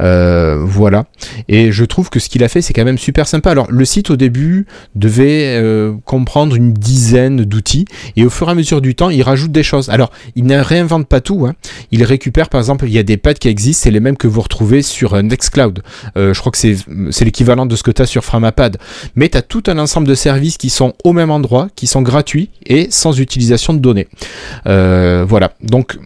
Euh, 0.00 0.62
voilà. 0.64 1.04
Et 1.46 1.72
je 1.72 1.84
trouve 1.84 2.08
que 2.08 2.20
ce 2.20 2.30
qu'il 2.30 2.42
a 2.42 2.48
fait, 2.48 2.62
c'est 2.62 2.72
quand 2.72 2.86
même 2.86 2.96
super 2.96 3.28
sympa. 3.28 3.50
Alors, 3.50 3.70
le 3.70 3.84
site 3.84 4.08
au 4.08 4.16
début 4.16 4.64
devait 4.94 5.58
euh, 5.58 5.92
comprendre 6.06 6.56
une 6.56 6.72
dizaine 6.72 7.44
d'outils. 7.44 7.84
Et 8.16 8.24
au 8.24 8.30
fur 8.30 8.48
et 8.48 8.52
à 8.52 8.54
mesure 8.54 8.80
du 8.80 8.94
temps, 8.94 9.10
il 9.10 9.22
rajoute 9.22 9.52
des 9.52 9.62
choses. 9.62 9.90
Alors, 9.90 10.10
il 10.36 10.46
ne 10.46 10.56
réinvente 10.56 11.06
pas 11.06 11.20
tout. 11.20 11.44
Hein. 11.44 11.54
Il 11.90 12.02
récupère, 12.02 12.48
par 12.48 12.62
exemple, 12.62 12.86
il 12.86 12.94
y 12.94 12.98
a 12.98 13.02
des 13.02 13.18
pads 13.18 13.34
qui 13.34 13.48
existent, 13.48 13.82
c'est 13.82 13.90
les 13.90 14.00
mêmes 14.00 14.16
que 14.16 14.26
vous 14.26 14.40
retrouvez 14.40 14.80
sur 14.80 15.12
euh, 15.12 15.20
Nextcloud. 15.20 15.82
Je 16.16 16.38
crois 16.40 16.50
que 16.50 16.56
c'est 16.56 17.24
l'équivalent 17.26 17.66
de 17.66 17.76
ce 17.76 17.82
que 17.82 17.90
tu 17.90 18.00
as 18.00 18.06
sur 18.06 18.24
Framapad. 18.24 18.78
Mais 19.16 19.28
tu 19.28 19.36
as 19.36 19.42
tout 19.42 19.64
un 19.66 19.76
ensemble 19.78 20.08
de 20.08 20.14
services 20.14 20.56
qui 20.56 20.70
sont 20.70 20.94
au 21.04 21.12
même 21.12 21.30
endroit, 21.30 21.68
qui 21.76 21.86
sont 21.86 22.00
gratuits 22.00 22.48
et 22.64 22.86
sans 22.88 23.20
utilisation 23.20 23.74
de 23.74 23.80
données. 23.80 24.08
Voilà. 24.64 25.52
Donc, 25.62 25.98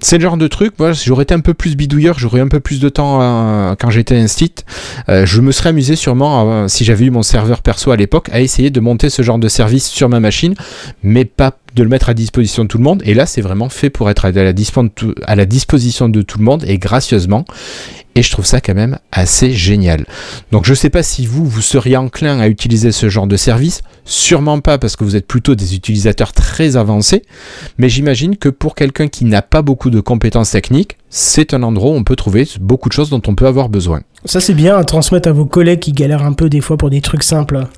c'est 0.00 0.18
le 0.18 0.22
genre 0.22 0.36
de 0.36 0.46
truc, 0.46 0.74
moi 0.78 0.92
j'aurais 0.92 1.24
été 1.24 1.34
un 1.34 1.40
peu 1.40 1.54
plus 1.54 1.76
bidouilleur, 1.76 2.18
j'aurais 2.18 2.40
un 2.40 2.48
peu 2.48 2.60
plus 2.60 2.80
de 2.80 2.88
temps 2.88 3.18
euh, 3.20 3.74
quand 3.78 3.90
j'étais 3.90 4.16
instit. 4.16 4.54
Euh, 5.08 5.26
je 5.26 5.40
me 5.40 5.52
serais 5.52 5.70
amusé 5.70 5.96
sûrement, 5.96 6.50
euh, 6.50 6.68
si 6.68 6.84
j'avais 6.84 7.06
eu 7.06 7.10
mon 7.10 7.22
serveur 7.22 7.62
perso 7.62 7.90
à 7.90 7.96
l'époque, 7.96 8.28
à 8.32 8.40
essayer 8.40 8.70
de 8.70 8.80
monter 8.80 9.10
ce 9.10 9.22
genre 9.22 9.38
de 9.38 9.48
service 9.48 9.88
sur 9.88 10.08
ma 10.08 10.20
machine, 10.20 10.54
mais 11.02 11.24
pas 11.24 11.52
de 11.78 11.84
le 11.84 11.88
mettre 11.88 12.08
à 12.08 12.14
disposition 12.14 12.64
de 12.64 12.68
tout 12.68 12.78
le 12.78 12.84
monde. 12.84 13.02
Et 13.04 13.14
là, 13.14 13.24
c'est 13.24 13.40
vraiment 13.40 13.68
fait 13.68 13.88
pour 13.88 14.10
être 14.10 14.24
à 14.24 14.32
la, 14.32 14.52
disposition 15.46 16.08
de 16.08 16.22
tout 16.22 16.38
le 16.38 16.44
monde 16.44 16.64
et 16.66 16.78
gracieusement. 16.78 17.44
Et 18.16 18.22
je 18.22 18.32
trouve 18.32 18.46
ça 18.46 18.60
quand 18.60 18.74
même 18.74 18.98
assez 19.12 19.52
génial. 19.52 20.04
Donc 20.50 20.66
je 20.66 20.74
sais 20.74 20.90
pas 20.90 21.04
si 21.04 21.24
vous, 21.24 21.46
vous 21.46 21.60
seriez 21.62 21.96
enclin 21.96 22.40
à 22.40 22.48
utiliser 22.48 22.90
ce 22.90 23.08
genre 23.08 23.28
de 23.28 23.36
service. 23.36 23.82
Sûrement 24.04 24.58
pas 24.58 24.76
parce 24.76 24.96
que 24.96 25.04
vous 25.04 25.14
êtes 25.14 25.26
plutôt 25.26 25.54
des 25.54 25.76
utilisateurs 25.76 26.32
très 26.32 26.76
avancés. 26.76 27.22
Mais 27.78 27.88
j'imagine 27.88 28.36
que 28.36 28.48
pour 28.48 28.74
quelqu'un 28.74 29.06
qui 29.06 29.24
n'a 29.24 29.42
pas 29.42 29.62
beaucoup 29.62 29.90
de 29.90 30.00
compétences 30.00 30.50
techniques, 30.50 30.96
c'est 31.10 31.54
un 31.54 31.62
endroit 31.62 31.92
où 31.92 31.94
on 31.94 32.02
peut 32.02 32.16
trouver 32.16 32.48
beaucoup 32.60 32.88
de 32.88 32.94
choses 32.94 33.10
dont 33.10 33.22
on 33.28 33.36
peut 33.36 33.46
avoir 33.46 33.68
besoin. 33.68 34.00
Ça, 34.24 34.40
c'est 34.40 34.54
bien 34.54 34.76
à 34.76 34.82
transmettre 34.82 35.28
à 35.28 35.32
vos 35.32 35.46
collègues 35.46 35.78
qui 35.78 35.92
galèrent 35.92 36.24
un 36.24 36.32
peu 36.32 36.48
des 36.48 36.60
fois 36.60 36.76
pour 36.76 36.90
des 36.90 37.00
trucs 37.00 37.22
simples. 37.22 37.68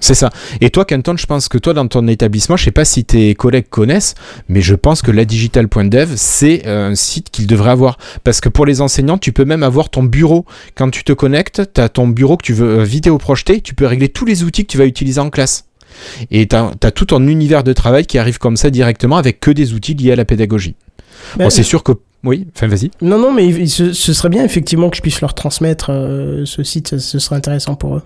C'est 0.00 0.14
ça. 0.14 0.30
Et 0.60 0.70
toi, 0.70 0.84
Canton, 0.84 1.16
je 1.16 1.26
pense 1.26 1.48
que 1.48 1.58
toi, 1.58 1.74
dans 1.74 1.86
ton 1.86 2.06
établissement, 2.08 2.56
je 2.56 2.64
sais 2.64 2.70
pas 2.70 2.84
si 2.84 3.04
tes 3.04 3.34
collègues 3.34 3.68
connaissent, 3.68 4.14
mais 4.48 4.60
je 4.60 4.74
pense 4.74 5.02
que 5.02 5.10
la 5.10 5.24
digital.dev, 5.24 6.12
c'est 6.16 6.66
euh, 6.66 6.90
un 6.90 6.94
site 6.94 7.30
qu'ils 7.30 7.46
devraient 7.46 7.70
avoir. 7.70 7.98
Parce 8.24 8.40
que 8.40 8.48
pour 8.48 8.66
les 8.66 8.80
enseignants, 8.80 9.18
tu 9.18 9.32
peux 9.32 9.44
même 9.44 9.62
avoir 9.62 9.90
ton 9.90 10.02
bureau. 10.02 10.44
Quand 10.74 10.90
tu 10.90 11.04
te 11.04 11.12
connectes, 11.12 11.62
tu 11.74 11.80
as 11.80 11.88
ton 11.88 12.08
bureau 12.08 12.36
que 12.36 12.44
tu 12.44 12.52
veux 12.52 12.80
euh, 12.80 12.84
vidéo 12.84 13.18
projeter, 13.18 13.60
tu 13.60 13.74
peux 13.74 13.86
régler 13.86 14.08
tous 14.08 14.24
les 14.24 14.44
outils 14.44 14.64
que 14.64 14.70
tu 14.72 14.78
vas 14.78 14.86
utiliser 14.86 15.20
en 15.20 15.30
classe. 15.30 15.64
Et 16.30 16.46
tu 16.46 16.56
as, 16.56 16.90
tout 16.90 17.06
ton 17.06 17.26
univers 17.26 17.64
de 17.64 17.72
travail 17.72 18.06
qui 18.06 18.18
arrive 18.18 18.38
comme 18.38 18.56
ça 18.56 18.70
directement 18.70 19.16
avec 19.16 19.40
que 19.40 19.50
des 19.50 19.72
outils 19.72 19.94
liés 19.94 20.12
à 20.12 20.16
la 20.16 20.24
pédagogie. 20.24 20.74
Ben, 21.36 21.44
Bon, 21.44 21.50
c'est 21.50 21.62
sûr 21.62 21.82
que... 21.82 21.92
Oui, 22.24 22.46
enfin 22.54 22.66
vas-y. 22.66 22.90
Non, 23.02 23.18
non, 23.18 23.32
mais 23.32 23.66
ce, 23.66 23.92
ce 23.92 24.12
serait 24.12 24.28
bien 24.28 24.44
effectivement 24.44 24.90
que 24.90 24.96
je 24.96 25.02
puisse 25.02 25.20
leur 25.20 25.34
transmettre 25.34 25.90
euh, 25.90 26.44
ce 26.44 26.62
site, 26.64 26.88
ce, 26.88 26.98
ce 26.98 27.18
serait 27.18 27.36
intéressant 27.36 27.76
pour 27.76 27.96
eux. 27.96 28.02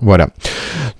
Voilà. 0.00 0.28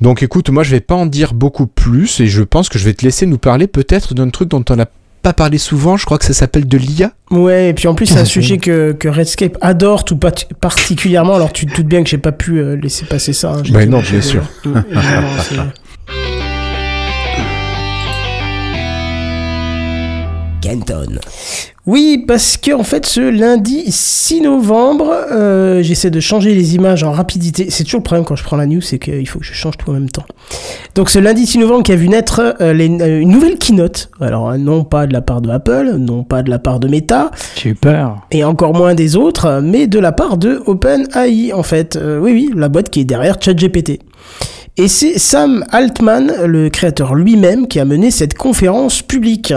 Donc 0.01 0.23
écoute, 0.23 0.51
moi 0.51 0.63
je 0.63 0.71
vais 0.71 0.81
pas 0.81 0.95
en 0.95 1.07
dire 1.07 1.35
beaucoup 1.35 1.67
plus 1.67 2.21
et 2.21 2.27
je 2.27 2.43
pense 2.43 2.69
que 2.69 2.79
je 2.79 2.85
vais 2.85 2.95
te 2.95 3.05
laisser 3.05 3.27
nous 3.27 3.39
parler 3.39 3.67
peut-être 3.67 4.15
d'un 4.15 4.31
truc 4.31 4.49
dont 4.49 4.65
on 4.71 4.79
a 4.79 4.87
pas 5.23 5.33
parlé 5.33 5.57
souvent. 5.59 5.97
Je 5.97 6.05
crois 6.05 6.19
que 6.19 6.25
ça 6.27 6.35
s'appelle 6.35 6.69
de 6.69 6.77
l'IA. 6.77 7.13
Ouais, 7.31 7.71
et 7.71 7.73
puis 7.75 7.89
en 7.89 7.95
plus, 7.95 8.05
c'est 8.07 8.19
un 8.19 8.25
sujet 8.27 8.59
que, 8.59 8.93
que 8.93 9.09
Redscape 9.09 9.57
adore 9.63 10.05
tout 10.05 10.19
particulièrement. 10.61 11.35
Alors, 11.35 11.51
tu 11.53 11.65
te 11.67 11.75
doutes 11.75 11.87
bien 11.87 12.03
que 12.05 12.11
j'ai 12.11 12.19
pas 12.19 12.33
pu 12.33 12.59
euh, 12.59 12.77
laisser 12.77 13.07
passer 13.07 13.33
ça. 13.33 13.55
hein. 13.55 13.63
Bah 13.71 13.87
non, 13.87 14.01
bien 14.01 14.21
sûr. 14.21 14.43
Kenton. 20.64 21.18
Oui, 21.87 22.24
parce 22.27 22.57
que 22.57 22.72
en 22.72 22.83
fait, 22.85 23.05
ce 23.05 23.20
lundi 23.20 23.85
6 23.87 24.40
novembre, 24.40 25.12
euh, 25.31 25.83
j'essaie 25.83 26.11
de 26.11 26.18
changer 26.20 26.55
les 26.55 26.74
images 26.74 27.05
en 27.05 27.12
rapidité. 27.12 27.66
C'est 27.68 27.85
toujours 27.85 28.00
le 28.00 28.05
problème 28.05 28.24
quand 28.24 28.37
je 28.37 28.42
prends 28.44 28.57
la 28.57 28.64
news, 28.64 28.81
c'est 28.81 28.98
qu'il 28.98 29.29
faut 29.29 29.38
que 29.40 29.44
je 29.44 29.53
change 29.53 29.77
tout 29.77 29.90
en 29.90 29.92
même 29.92 30.09
temps. 30.09 30.24
Donc, 30.94 31.11
ce 31.11 31.18
lundi 31.18 31.46
6 31.46 31.59
novembre 31.59 31.83
qui 31.83 31.92
a 31.92 31.96
vu 31.96 32.09
naître 32.09 32.57
euh, 32.62 32.72
les- 32.72 32.88
euh, 32.88 33.20
une 33.20 33.31
nouvelle 33.31 33.59
keynote. 33.59 34.09
Alors, 34.20 34.57
non 34.57 34.85
pas 34.85 35.07
de 35.07 35.12
la 35.12 35.20
part 35.20 35.42
de 35.42 35.50
Apple, 35.50 35.96
non 35.98 36.24
pas 36.24 36.42
de 36.42 36.48
la 36.48 36.59
part 36.59 36.81
de 36.81 36.88
Meta, 36.88 37.31
J'ai 37.57 37.70
eu 37.70 37.74
peur. 37.74 38.27
et 38.31 38.44
encore 38.44 38.72
moins 38.72 38.94
des 38.94 39.14
autres, 39.16 39.61
mais 39.62 39.87
de 39.87 39.98
la 39.98 40.12
part 40.12 40.38
de 40.38 40.62
OpenAI, 40.64 41.53
en 41.53 41.62
fait. 41.62 41.96
Euh, 41.96 42.18
oui, 42.18 42.33
oui, 42.33 42.50
la 42.57 42.70
boîte 42.70 42.88
qui 42.88 43.00
est 43.00 43.05
derrière 43.05 43.37
ChatGPT. 43.38 44.00
Et 44.79 44.88
c'est 44.88 45.18
Sam 45.18 45.64
Altman, 45.70 46.33
le 46.46 46.68
créateur 46.70 47.14
lui-même, 47.14 47.68
qui 47.68 47.79
a 47.79 47.85
mené 47.85 48.11
cette 48.11 48.35
conférence 48.37 49.03
publique. 49.03 49.53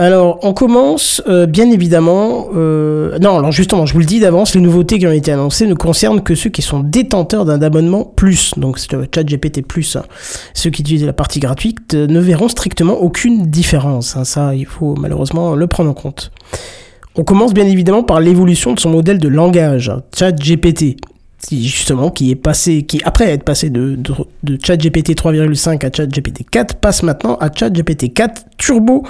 Alors, 0.00 0.38
on 0.42 0.52
commence, 0.54 1.20
euh, 1.26 1.46
bien 1.46 1.68
évidemment... 1.72 2.46
euh, 2.54 3.18
Non, 3.18 3.36
alors 3.38 3.50
justement, 3.50 3.84
je 3.84 3.94
vous 3.94 3.98
le 3.98 4.04
dis 4.04 4.20
d'avance, 4.20 4.54
les 4.54 4.60
nouveautés 4.60 4.96
qui 5.00 5.08
ont 5.08 5.12
été 5.12 5.32
annoncées 5.32 5.66
ne 5.66 5.74
concernent 5.74 6.22
que 6.22 6.36
ceux 6.36 6.50
qui 6.50 6.62
sont 6.62 6.78
détenteurs 6.78 7.44
d'un 7.44 7.60
abonnement 7.62 8.04
plus, 8.04 8.52
donc 8.56 8.78
c'est 8.78 8.92
le 8.92 9.08
ChatGPT 9.12 9.66
plus. 9.66 9.96
hein. 9.96 10.04
Ceux 10.54 10.70
qui 10.70 10.82
utilisent 10.82 11.04
la 11.04 11.12
partie 11.12 11.40
gratuite 11.40 11.94
euh, 11.94 12.06
ne 12.06 12.20
verront 12.20 12.46
strictement 12.46 12.94
aucune 12.94 13.46
différence. 13.46 14.16
hein. 14.16 14.22
Ça, 14.22 14.54
il 14.54 14.66
faut 14.66 14.94
malheureusement 14.94 15.56
le 15.56 15.66
prendre 15.66 15.90
en 15.90 15.94
compte. 15.94 16.30
On 17.16 17.24
commence 17.24 17.52
bien 17.52 17.66
évidemment 17.66 18.04
par 18.04 18.20
l'évolution 18.20 18.74
de 18.74 18.78
son 18.78 18.90
modèle 18.90 19.18
de 19.18 19.26
langage, 19.26 19.88
hein, 19.88 20.02
ChatGPT, 20.16 20.96
qui 21.46 21.68
justement 21.68 22.10
qui 22.10 22.30
est 22.30 22.34
passé, 22.36 22.82
qui 22.82 23.00
après 23.04 23.30
être 23.30 23.44
passé 23.44 23.70
de, 23.70 23.94
de, 23.96 24.12
de 24.42 24.58
ChatGPT 24.64 25.10
3,5 25.16 25.86
à 25.86 25.90
ChatGPT 25.94 26.44
4 26.50 26.74
passe 26.76 27.02
maintenant 27.02 27.36
à 27.36 27.48
ChatGPT 27.54 28.12
4 28.12 28.42
Turbo. 28.56 29.04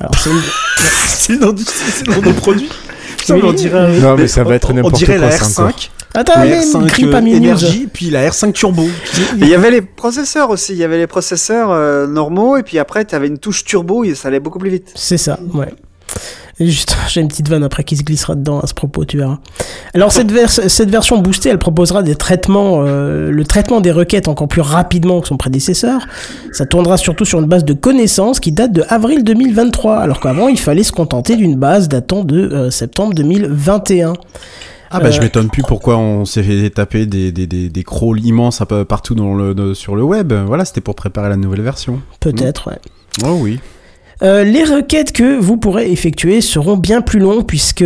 Alors 0.00 0.14
c'est 0.18 0.30
une- 0.30 0.38
C'est 1.08 1.32
le 1.34 2.14
nom 2.14 2.20
de 2.22 2.32
produit. 2.32 2.68
Putain, 3.18 3.34
Oui. 3.36 3.40
mais 3.42 3.48
on 3.48 3.52
dirait. 3.52 4.00
Non, 4.00 4.16
mais 4.16 4.28
ça 4.28 4.44
va 4.44 4.54
être 4.54 4.72
n'importe 4.72 4.94
On 4.94 4.96
dirait 4.98 5.16
quoi, 5.18 5.26
la 5.26 5.32
ça, 5.32 5.62
encore. 5.62 5.72
R5. 5.76 5.88
Attends, 6.14 6.40
mais 6.40 6.60
R5 6.60 6.86
crie 6.86 7.06
pas 7.10 7.20
euh, 7.20 7.26
énergie, 7.26 7.86
puis 7.92 8.08
la 8.08 8.28
R5 8.30 8.52
turbo. 8.52 8.84
Et 8.84 8.88
il 9.42 9.48
y 9.48 9.54
avait 9.54 9.70
les 9.70 9.82
processeurs 9.82 10.48
aussi. 10.48 10.72
Il 10.72 10.78
y 10.78 10.84
avait 10.84 10.96
les 10.96 11.06
processeurs 11.06 11.70
euh, 11.70 12.06
normaux 12.06 12.56
et 12.56 12.62
puis 12.62 12.78
après 12.78 13.04
tu 13.04 13.14
avais 13.14 13.26
une 13.26 13.38
touche 13.38 13.64
turbo 13.64 14.04
et 14.04 14.14
ça 14.14 14.28
allait 14.28 14.40
beaucoup 14.40 14.58
plus 14.58 14.70
vite. 14.70 14.90
C'est 14.94 15.18
ça, 15.18 15.38
ouais. 15.52 15.68
Juste, 16.60 16.96
j'ai 17.08 17.20
une 17.20 17.28
petite 17.28 17.48
vanne 17.48 17.62
après 17.64 17.84
qui 17.84 17.96
se 17.96 18.02
glissera 18.02 18.34
dedans 18.34 18.58
à 18.60 18.66
ce 18.66 18.74
propos, 18.74 19.04
tu 19.04 19.18
verras. 19.18 19.38
Alors 19.94 20.10
cette, 20.12 20.32
vers- 20.32 20.50
cette 20.50 20.90
version 20.90 21.18
boostée, 21.18 21.48
elle 21.50 21.58
proposera 21.58 22.02
des 22.02 22.16
traitements, 22.16 22.82
euh, 22.84 23.30
le 23.30 23.44
traitement 23.44 23.80
des 23.80 23.92
requêtes 23.92 24.28
encore 24.28 24.48
plus 24.48 24.60
rapidement 24.60 25.20
que 25.20 25.28
son 25.28 25.36
prédécesseur. 25.36 26.00
Ça 26.52 26.66
tournera 26.66 26.96
surtout 26.96 27.24
sur 27.24 27.38
une 27.40 27.46
base 27.46 27.64
de 27.64 27.74
connaissances 27.74 28.40
qui 28.40 28.50
date 28.52 28.72
de 28.72 28.82
avril 28.88 29.22
2023, 29.24 29.98
alors 29.98 30.20
qu'avant 30.20 30.48
il 30.48 30.58
fallait 30.58 30.82
se 30.82 30.92
contenter 30.92 31.36
d'une 31.36 31.56
base 31.56 31.88
datant 31.88 32.24
de 32.24 32.36
euh, 32.40 32.70
septembre 32.70 33.14
2021. 33.14 34.14
Ah 34.90 35.00
bah 35.00 35.08
Euh, 35.08 35.10
je 35.12 35.20
m'étonne 35.20 35.50
plus 35.50 35.62
pourquoi 35.62 35.98
on 35.98 36.24
s'est 36.24 36.42
fait 36.42 36.70
taper 36.70 37.04
des, 37.06 37.30
des, 37.30 37.46
des, 37.46 37.68
des 37.68 37.82
crawls 37.84 38.20
immenses 38.24 38.60
un 38.62 38.64
peu 38.64 38.84
partout 38.86 39.14
dans 39.14 39.34
le, 39.34 39.54
de- 39.54 39.74
sur 39.74 39.94
le 39.96 40.02
web. 40.02 40.32
Voilà, 40.32 40.64
c'était 40.64 40.80
pour 40.80 40.94
préparer 40.94 41.28
la 41.28 41.36
nouvelle 41.36 41.60
version. 41.60 42.00
Peut-être, 42.20 42.68
ouais. 42.70 42.78
Oh 43.24 43.36
oui. 43.40 43.60
Euh, 44.20 44.42
les 44.42 44.64
requêtes 44.64 45.12
que 45.12 45.38
vous 45.38 45.56
pourrez 45.58 45.92
effectuer 45.92 46.40
seront 46.40 46.76
bien 46.76 47.02
plus 47.02 47.20
longues 47.20 47.46
puisque 47.46 47.84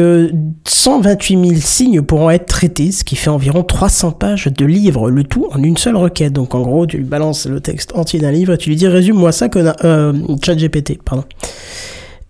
128 0.66 1.48
000 1.48 1.60
signes 1.60 2.00
pourront 2.00 2.30
être 2.30 2.46
traités, 2.46 2.90
ce 2.90 3.04
qui 3.04 3.16
fait 3.16 3.28
environ 3.28 3.62
300 3.62 4.12
pages 4.12 4.46
de 4.46 4.64
livre, 4.64 5.10
le 5.10 5.24
tout 5.24 5.46
en 5.52 5.62
une 5.62 5.76
seule 5.76 5.96
requête. 5.96 6.32
Donc 6.32 6.54
en 6.54 6.62
gros, 6.62 6.86
tu 6.86 6.96
lui 6.96 7.04
balances 7.04 7.46
le 7.46 7.60
texte 7.60 7.92
entier 7.94 8.18
d'un 8.18 8.30
livre 8.30 8.54
et 8.54 8.58
tu 8.58 8.70
lui 8.70 8.76
dis 8.76 8.88
résume-moi 8.88 9.30
ça, 9.30 9.48
conna- 9.48 9.76
euh, 9.84 10.14
ChatGPT, 10.42 10.98
pardon. 11.04 11.24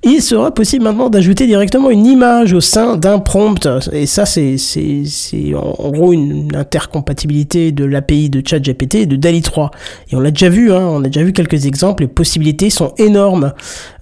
Il 0.05 0.21
sera 0.21 0.53
possible 0.53 0.83
maintenant 0.83 1.11
d'ajouter 1.11 1.47
directement 1.47 1.89
une 1.89 2.07
image 2.07 2.53
au 2.53 2.61
sein 2.61 2.97
d'un 2.97 3.21
prompt. 3.21 3.69
Et 3.93 4.07
ça, 4.07 4.27
c'est, 4.27 4.57
en, 5.55 5.91
gros 5.91 6.13
une, 6.13 6.33
une 6.33 6.57
intercompatibilité 6.57 7.71
de 7.71 7.85
l'API 7.85 8.29
de 8.29 8.43
ChatGPT 8.45 8.97
et 8.97 9.07
de 9.07 9.15
DALI 9.15 9.43
3. 9.43 9.71
Et 10.11 10.17
on 10.17 10.21
l'a 10.21 10.33
déjà 10.33 10.49
vu, 10.49 10.73
hein, 10.73 10.81
on 10.81 11.05
a 11.05 11.07
déjà 11.07 11.23
vu 11.23 11.33
quelques 11.33 11.67
exemples. 11.67 12.03
Les 12.03 12.09
possibilités 12.09 12.69
sont 12.69 12.95
énormes. 12.99 13.53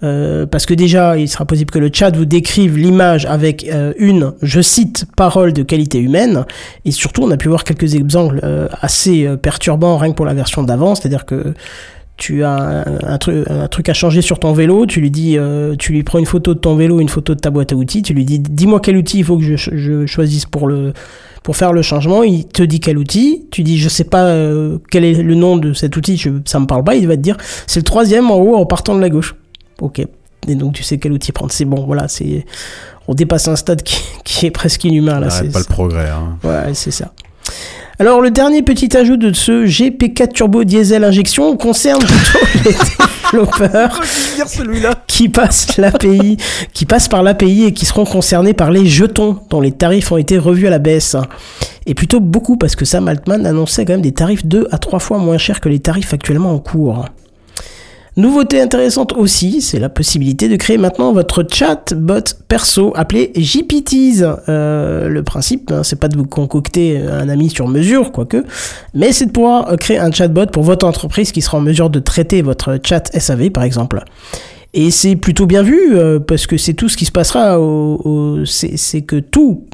Euh, 0.02 0.46
parce 0.46 0.64
que 0.64 0.72
déjà, 0.72 1.18
il 1.18 1.28
sera 1.28 1.44
possible 1.44 1.70
que 1.70 1.78
le 1.78 1.90
chat 1.92 2.16
vous 2.16 2.24
décrive 2.24 2.78
l'image 2.78 3.26
avec 3.26 3.68
euh, 3.68 3.92
une, 3.98 4.32
je 4.40 4.62
cite, 4.62 5.04
parole 5.18 5.52
de 5.52 5.62
qualité 5.62 5.98
humaine. 5.98 6.46
Et 6.86 6.92
surtout, 6.92 7.24
on 7.24 7.30
a 7.30 7.36
pu 7.36 7.48
voir 7.48 7.62
quelques 7.62 7.94
exemples 7.94 8.40
euh, 8.42 8.68
assez 8.80 9.26
euh, 9.26 9.36
perturbants 9.36 9.98
rien 9.98 10.12
que 10.12 10.16
pour 10.16 10.24
la 10.24 10.34
version 10.34 10.62
d'avant. 10.62 10.94
C'est-à-dire 10.94 11.26
que 11.26 11.52
tu 12.20 12.44
as 12.44 12.84
un, 12.86 12.98
un 13.14 13.18
truc, 13.18 13.44
un 13.50 13.66
truc 13.66 13.88
à 13.88 13.94
changer 13.94 14.22
sur 14.22 14.38
ton 14.38 14.52
vélo, 14.52 14.86
tu 14.86 15.00
lui 15.00 15.10
dis, 15.10 15.36
euh, 15.38 15.74
tu 15.76 15.92
lui 15.92 16.04
prends 16.04 16.18
une 16.20 16.26
photo 16.26 16.54
de 16.54 16.60
ton 16.60 16.76
vélo, 16.76 17.00
une 17.00 17.08
photo 17.08 17.34
de 17.34 17.40
ta 17.40 17.50
boîte 17.50 17.72
à 17.72 17.74
outils, 17.74 18.02
tu 18.02 18.14
lui 18.14 18.24
dis, 18.24 18.38
dis-moi 18.38 18.78
quel 18.80 18.96
outil 18.96 19.18
il 19.18 19.24
faut 19.24 19.36
que 19.38 19.42
je, 19.42 19.56
je 19.56 20.06
choisisse 20.06 20.44
pour 20.46 20.68
le 20.68 20.92
pour 21.42 21.56
faire 21.56 21.72
le 21.72 21.80
changement. 21.80 22.22
Il 22.22 22.46
te 22.46 22.62
dit 22.62 22.78
quel 22.80 22.98
outil, 22.98 23.46
tu 23.50 23.62
dis, 23.62 23.78
je 23.78 23.88
sais 23.88 24.04
pas 24.04 24.26
euh, 24.26 24.78
quel 24.90 25.04
est 25.04 25.14
le 25.14 25.34
nom 25.34 25.56
de 25.56 25.72
cet 25.72 25.96
outil, 25.96 26.16
je, 26.18 26.28
ça 26.44 26.60
me 26.60 26.66
parle 26.66 26.84
pas, 26.84 26.94
il 26.94 27.08
va 27.08 27.16
te 27.16 27.22
dire, 27.22 27.36
c'est 27.66 27.80
le 27.80 27.84
troisième 27.84 28.30
en 28.30 28.36
haut 28.36 28.54
en 28.56 28.66
partant 28.66 28.94
de 28.94 29.00
la 29.00 29.08
gauche. 29.08 29.34
Ok. 29.80 30.00
Et 30.48 30.54
donc 30.54 30.74
tu 30.74 30.82
sais 30.82 30.98
quel 30.98 31.12
outil 31.12 31.32
prendre. 31.32 31.50
C'est 31.52 31.64
bon, 31.64 31.84
voilà, 31.86 32.06
c'est 32.08 32.44
on 33.08 33.14
dépasse 33.14 33.48
un 33.48 33.56
stade 33.56 33.82
qui, 33.82 33.98
qui 34.24 34.46
est 34.46 34.50
presque 34.50 34.84
inhumain 34.84 35.18
là. 35.20 35.30
C'est- 35.30 35.50
pas 35.52 35.58
le 35.58 35.64
progrès. 35.64 36.08
Hein. 36.10 36.36
Ouais, 36.44 36.74
c'est 36.74 36.90
ça. 36.92 37.12
Alors, 38.00 38.22
le 38.22 38.30
dernier 38.30 38.62
petit 38.62 38.96
ajout 38.96 39.18
de 39.18 39.30
ce 39.34 39.66
GP4 39.66 40.32
Turbo 40.32 40.64
Diesel 40.64 41.04
Injection 41.04 41.54
concerne 41.58 42.02
plutôt 42.02 42.46
les 42.64 42.74
développeurs 43.30 44.00
qui 45.06 45.28
passent 45.28 45.76
l'API, 45.76 46.38
qui 46.72 46.86
passent 46.86 47.08
par 47.08 47.22
l'API 47.22 47.64
et 47.64 47.74
qui 47.74 47.84
seront 47.84 48.06
concernés 48.06 48.54
par 48.54 48.70
les 48.70 48.86
jetons 48.86 49.36
dont 49.50 49.60
les 49.60 49.72
tarifs 49.72 50.10
ont 50.12 50.16
été 50.16 50.38
revus 50.38 50.66
à 50.66 50.70
la 50.70 50.78
baisse. 50.78 51.14
Et 51.84 51.92
plutôt 51.92 52.20
beaucoup 52.20 52.56
parce 52.56 52.74
que 52.74 52.86
Sam 52.86 53.06
Altman 53.06 53.44
annonçait 53.44 53.84
quand 53.84 53.92
même 53.92 54.00
des 54.00 54.12
tarifs 54.12 54.46
2 54.46 54.68
à 54.70 54.78
3 54.78 54.98
fois 54.98 55.18
moins 55.18 55.36
chers 55.36 55.60
que 55.60 55.68
les 55.68 55.80
tarifs 55.80 56.14
actuellement 56.14 56.54
en 56.54 56.58
cours. 56.58 57.04
Nouveauté 58.16 58.60
intéressante 58.60 59.12
aussi, 59.12 59.60
c'est 59.60 59.78
la 59.78 59.88
possibilité 59.88 60.48
de 60.48 60.56
créer 60.56 60.78
maintenant 60.78 61.12
votre 61.12 61.44
chatbot 61.48 62.20
perso 62.48 62.92
appelé 62.96 63.30
GPTs. 63.36 64.24
Euh, 64.48 65.08
le 65.08 65.22
principe, 65.22 65.70
hein, 65.70 65.82
c'est 65.84 65.98
pas 65.98 66.08
de 66.08 66.16
vous 66.16 66.24
concocter 66.24 66.98
un 66.98 67.28
ami 67.28 67.50
sur 67.50 67.68
mesure, 67.68 68.10
quoique, 68.10 68.44
mais 68.94 69.12
c'est 69.12 69.26
de 69.26 69.30
pouvoir 69.30 69.70
euh, 69.70 69.76
créer 69.76 69.98
un 69.98 70.10
chatbot 70.10 70.46
pour 70.46 70.64
votre 70.64 70.86
entreprise 70.86 71.30
qui 71.30 71.40
sera 71.40 71.58
en 71.58 71.60
mesure 71.60 71.88
de 71.88 72.00
traiter 72.00 72.42
votre 72.42 72.78
chat 72.82 73.16
SAV 73.16 73.50
par 73.50 73.62
exemple. 73.62 74.02
Et 74.72 74.90
c'est 74.90 75.16
plutôt 75.16 75.46
bien 75.46 75.62
vu 75.62 75.96
euh, 75.96 76.20
parce 76.20 76.46
que 76.46 76.56
c'est 76.56 76.74
tout 76.74 76.88
ce 76.88 76.96
qui 76.96 77.04
se 77.04 77.12
passera 77.12 77.60
au, 77.60 78.44
c'est 78.44 79.02
que 79.02 79.16
tout 79.16 79.64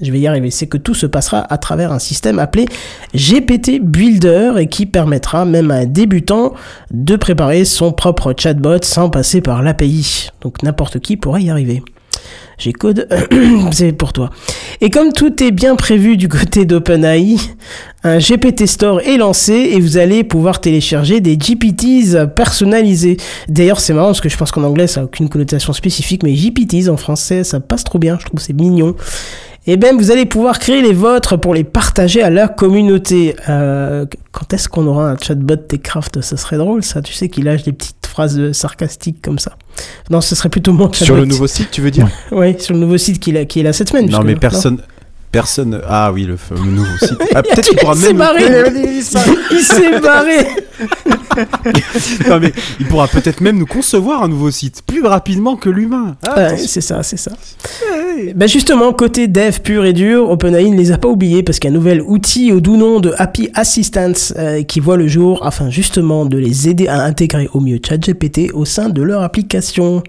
je 0.00 0.12
vais 0.12 0.20
y 0.20 0.26
arriver, 0.26 0.50
c'est 0.50 0.66
que 0.66 0.76
tout 0.76 0.94
se 0.94 1.06
passera 1.06 1.40
à 1.40 1.58
travers 1.58 1.92
un 1.92 1.98
système 1.98 2.38
appelé 2.38 2.66
GPT 3.14 3.80
Builder 3.80 4.52
et 4.58 4.66
qui 4.66 4.84
permettra 4.86 5.44
même 5.44 5.70
à 5.70 5.76
un 5.76 5.86
débutant 5.86 6.52
de 6.90 7.16
préparer 7.16 7.64
son 7.64 7.92
propre 7.92 8.34
chatbot 8.36 8.82
sans 8.82 9.08
passer 9.08 9.40
par 9.40 9.62
l'API. 9.62 10.28
Donc 10.42 10.62
n'importe 10.62 11.00
qui 11.00 11.16
pourra 11.16 11.40
y 11.40 11.50
arriver. 11.50 11.82
J'ai 12.58 12.72
code, 12.72 13.06
c'est 13.72 13.92
pour 13.92 14.12
toi. 14.12 14.30
Et 14.80 14.88
comme 14.88 15.12
tout 15.12 15.42
est 15.42 15.50
bien 15.50 15.76
prévu 15.76 16.16
du 16.16 16.28
côté 16.28 16.64
d'OpenAI, 16.64 17.36
un 18.02 18.18
GPT 18.18 18.66
Store 18.66 19.00
est 19.00 19.18
lancé 19.18 19.52
et 19.52 19.80
vous 19.80 19.98
allez 19.98 20.24
pouvoir 20.24 20.60
télécharger 20.60 21.20
des 21.20 21.36
GPTs 21.36 22.26
personnalisés. 22.34 23.18
D'ailleurs, 23.48 23.80
c'est 23.80 23.92
marrant 23.92 24.08
parce 24.08 24.22
que 24.22 24.28
je 24.28 24.36
pense 24.36 24.52
qu'en 24.52 24.62
anglais 24.62 24.86
ça 24.86 25.00
n'a 25.00 25.04
aucune 25.04 25.28
connotation 25.28 25.72
spécifique, 25.74 26.22
mais 26.22 26.34
GPTs 26.34 26.88
en 26.88 26.96
français 26.96 27.44
ça 27.44 27.60
passe 27.60 27.84
trop 27.84 27.98
bien, 27.98 28.18
je 28.18 28.26
trouve 28.26 28.40
c'est 28.40 28.54
mignon. 28.54 28.94
Et 29.68 29.76
bien, 29.76 29.96
vous 29.96 30.12
allez 30.12 30.26
pouvoir 30.26 30.60
créer 30.60 30.80
les 30.80 30.92
vôtres 30.92 31.36
pour 31.36 31.52
les 31.52 31.64
partager 31.64 32.22
à 32.22 32.30
la 32.30 32.46
communauté. 32.46 33.34
Euh, 33.48 34.06
quand 34.30 34.52
est-ce 34.52 34.68
qu'on 34.68 34.86
aura 34.86 35.10
un 35.10 35.16
chatbot 35.16 35.56
Techcraft? 35.56 36.20
Ça 36.20 36.36
serait 36.36 36.56
drôle, 36.56 36.84
ça. 36.84 37.02
Tu 37.02 37.12
sais 37.12 37.28
qu'il 37.28 37.44
lâche 37.44 37.64
des 37.64 37.72
petites 37.72 38.06
phrases 38.06 38.52
sarcastiques 38.52 39.20
comme 39.20 39.40
ça. 39.40 39.56
Non, 40.08 40.20
ce 40.20 40.36
serait 40.36 40.50
plutôt 40.50 40.72
mon 40.72 40.92
chatbot. 40.92 41.04
Sur 41.04 41.16
le 41.16 41.24
nouveau 41.24 41.48
site, 41.48 41.70
tu 41.72 41.80
veux 41.80 41.90
dire? 41.90 42.08
Oui, 42.30 42.54
sur 42.60 42.74
le 42.74 42.80
nouveau 42.80 42.96
site 42.96 43.18
qu'il 43.18 43.36
a, 43.36 43.44
qui 43.44 43.60
est 43.60 43.62
là 43.64 43.72
cette 43.72 43.88
semaine. 43.88 44.08
Non 44.08 44.22
mais 44.22 44.36
personne. 44.36 44.80
Personne. 45.32 45.80
Ah 45.88 46.12
oui, 46.12 46.24
le 46.24 46.36
fameux 46.36 46.70
nouveau 46.70 46.96
site. 46.98 47.18
Ah, 47.34 47.42
peut-être 47.42 47.68
qu'il 47.68 47.78
pourra 47.78 47.94
Il 47.94 48.02
même. 48.02 48.16
barré 48.16 48.44
Il 49.50 49.62
s'est 49.62 50.00
barré 50.00 50.46
Non, 52.28 52.38
mais 52.40 52.52
il 52.80 52.86
pourra 52.86 53.08
peut-être 53.08 53.40
même 53.40 53.58
nous 53.58 53.66
concevoir 53.66 54.22
un 54.22 54.28
nouveau 54.28 54.50
site 54.50 54.82
plus 54.86 55.04
rapidement 55.04 55.56
que 55.56 55.68
l'humain. 55.68 56.16
Ah, 56.26 56.56
c'est 56.56 56.80
ça, 56.80 57.02
c'est 57.02 57.18
ça. 57.18 57.32
Ben 58.34 58.48
justement, 58.48 58.92
côté 58.92 59.28
dev 59.28 59.58
pur 59.60 59.84
et 59.84 59.92
dur, 59.92 60.30
OpenAI 60.30 60.70
ne 60.70 60.76
les 60.76 60.92
a 60.92 60.98
pas 60.98 61.08
oubliés 61.08 61.42
parce 61.42 61.58
qu'il 61.58 61.70
y 61.70 61.72
a 61.72 61.76
un 61.76 61.78
nouvel 61.78 62.00
outil 62.00 62.52
au 62.52 62.60
doux 62.60 62.76
nom 62.76 63.00
de 63.00 63.12
Happy 63.18 63.50
Assistance 63.54 64.32
euh, 64.38 64.62
qui 64.62 64.80
voit 64.80 64.96
le 64.96 65.06
jour 65.06 65.44
afin 65.44 65.68
justement 65.68 66.24
de 66.24 66.38
les 66.38 66.68
aider 66.68 66.88
à 66.88 67.02
intégrer 67.02 67.48
au 67.52 67.60
mieux 67.60 67.78
ChatGPT 67.86 68.52
au 68.54 68.64
sein 68.64 68.88
de 68.88 69.02
leur 69.02 69.22
application. 69.22 70.02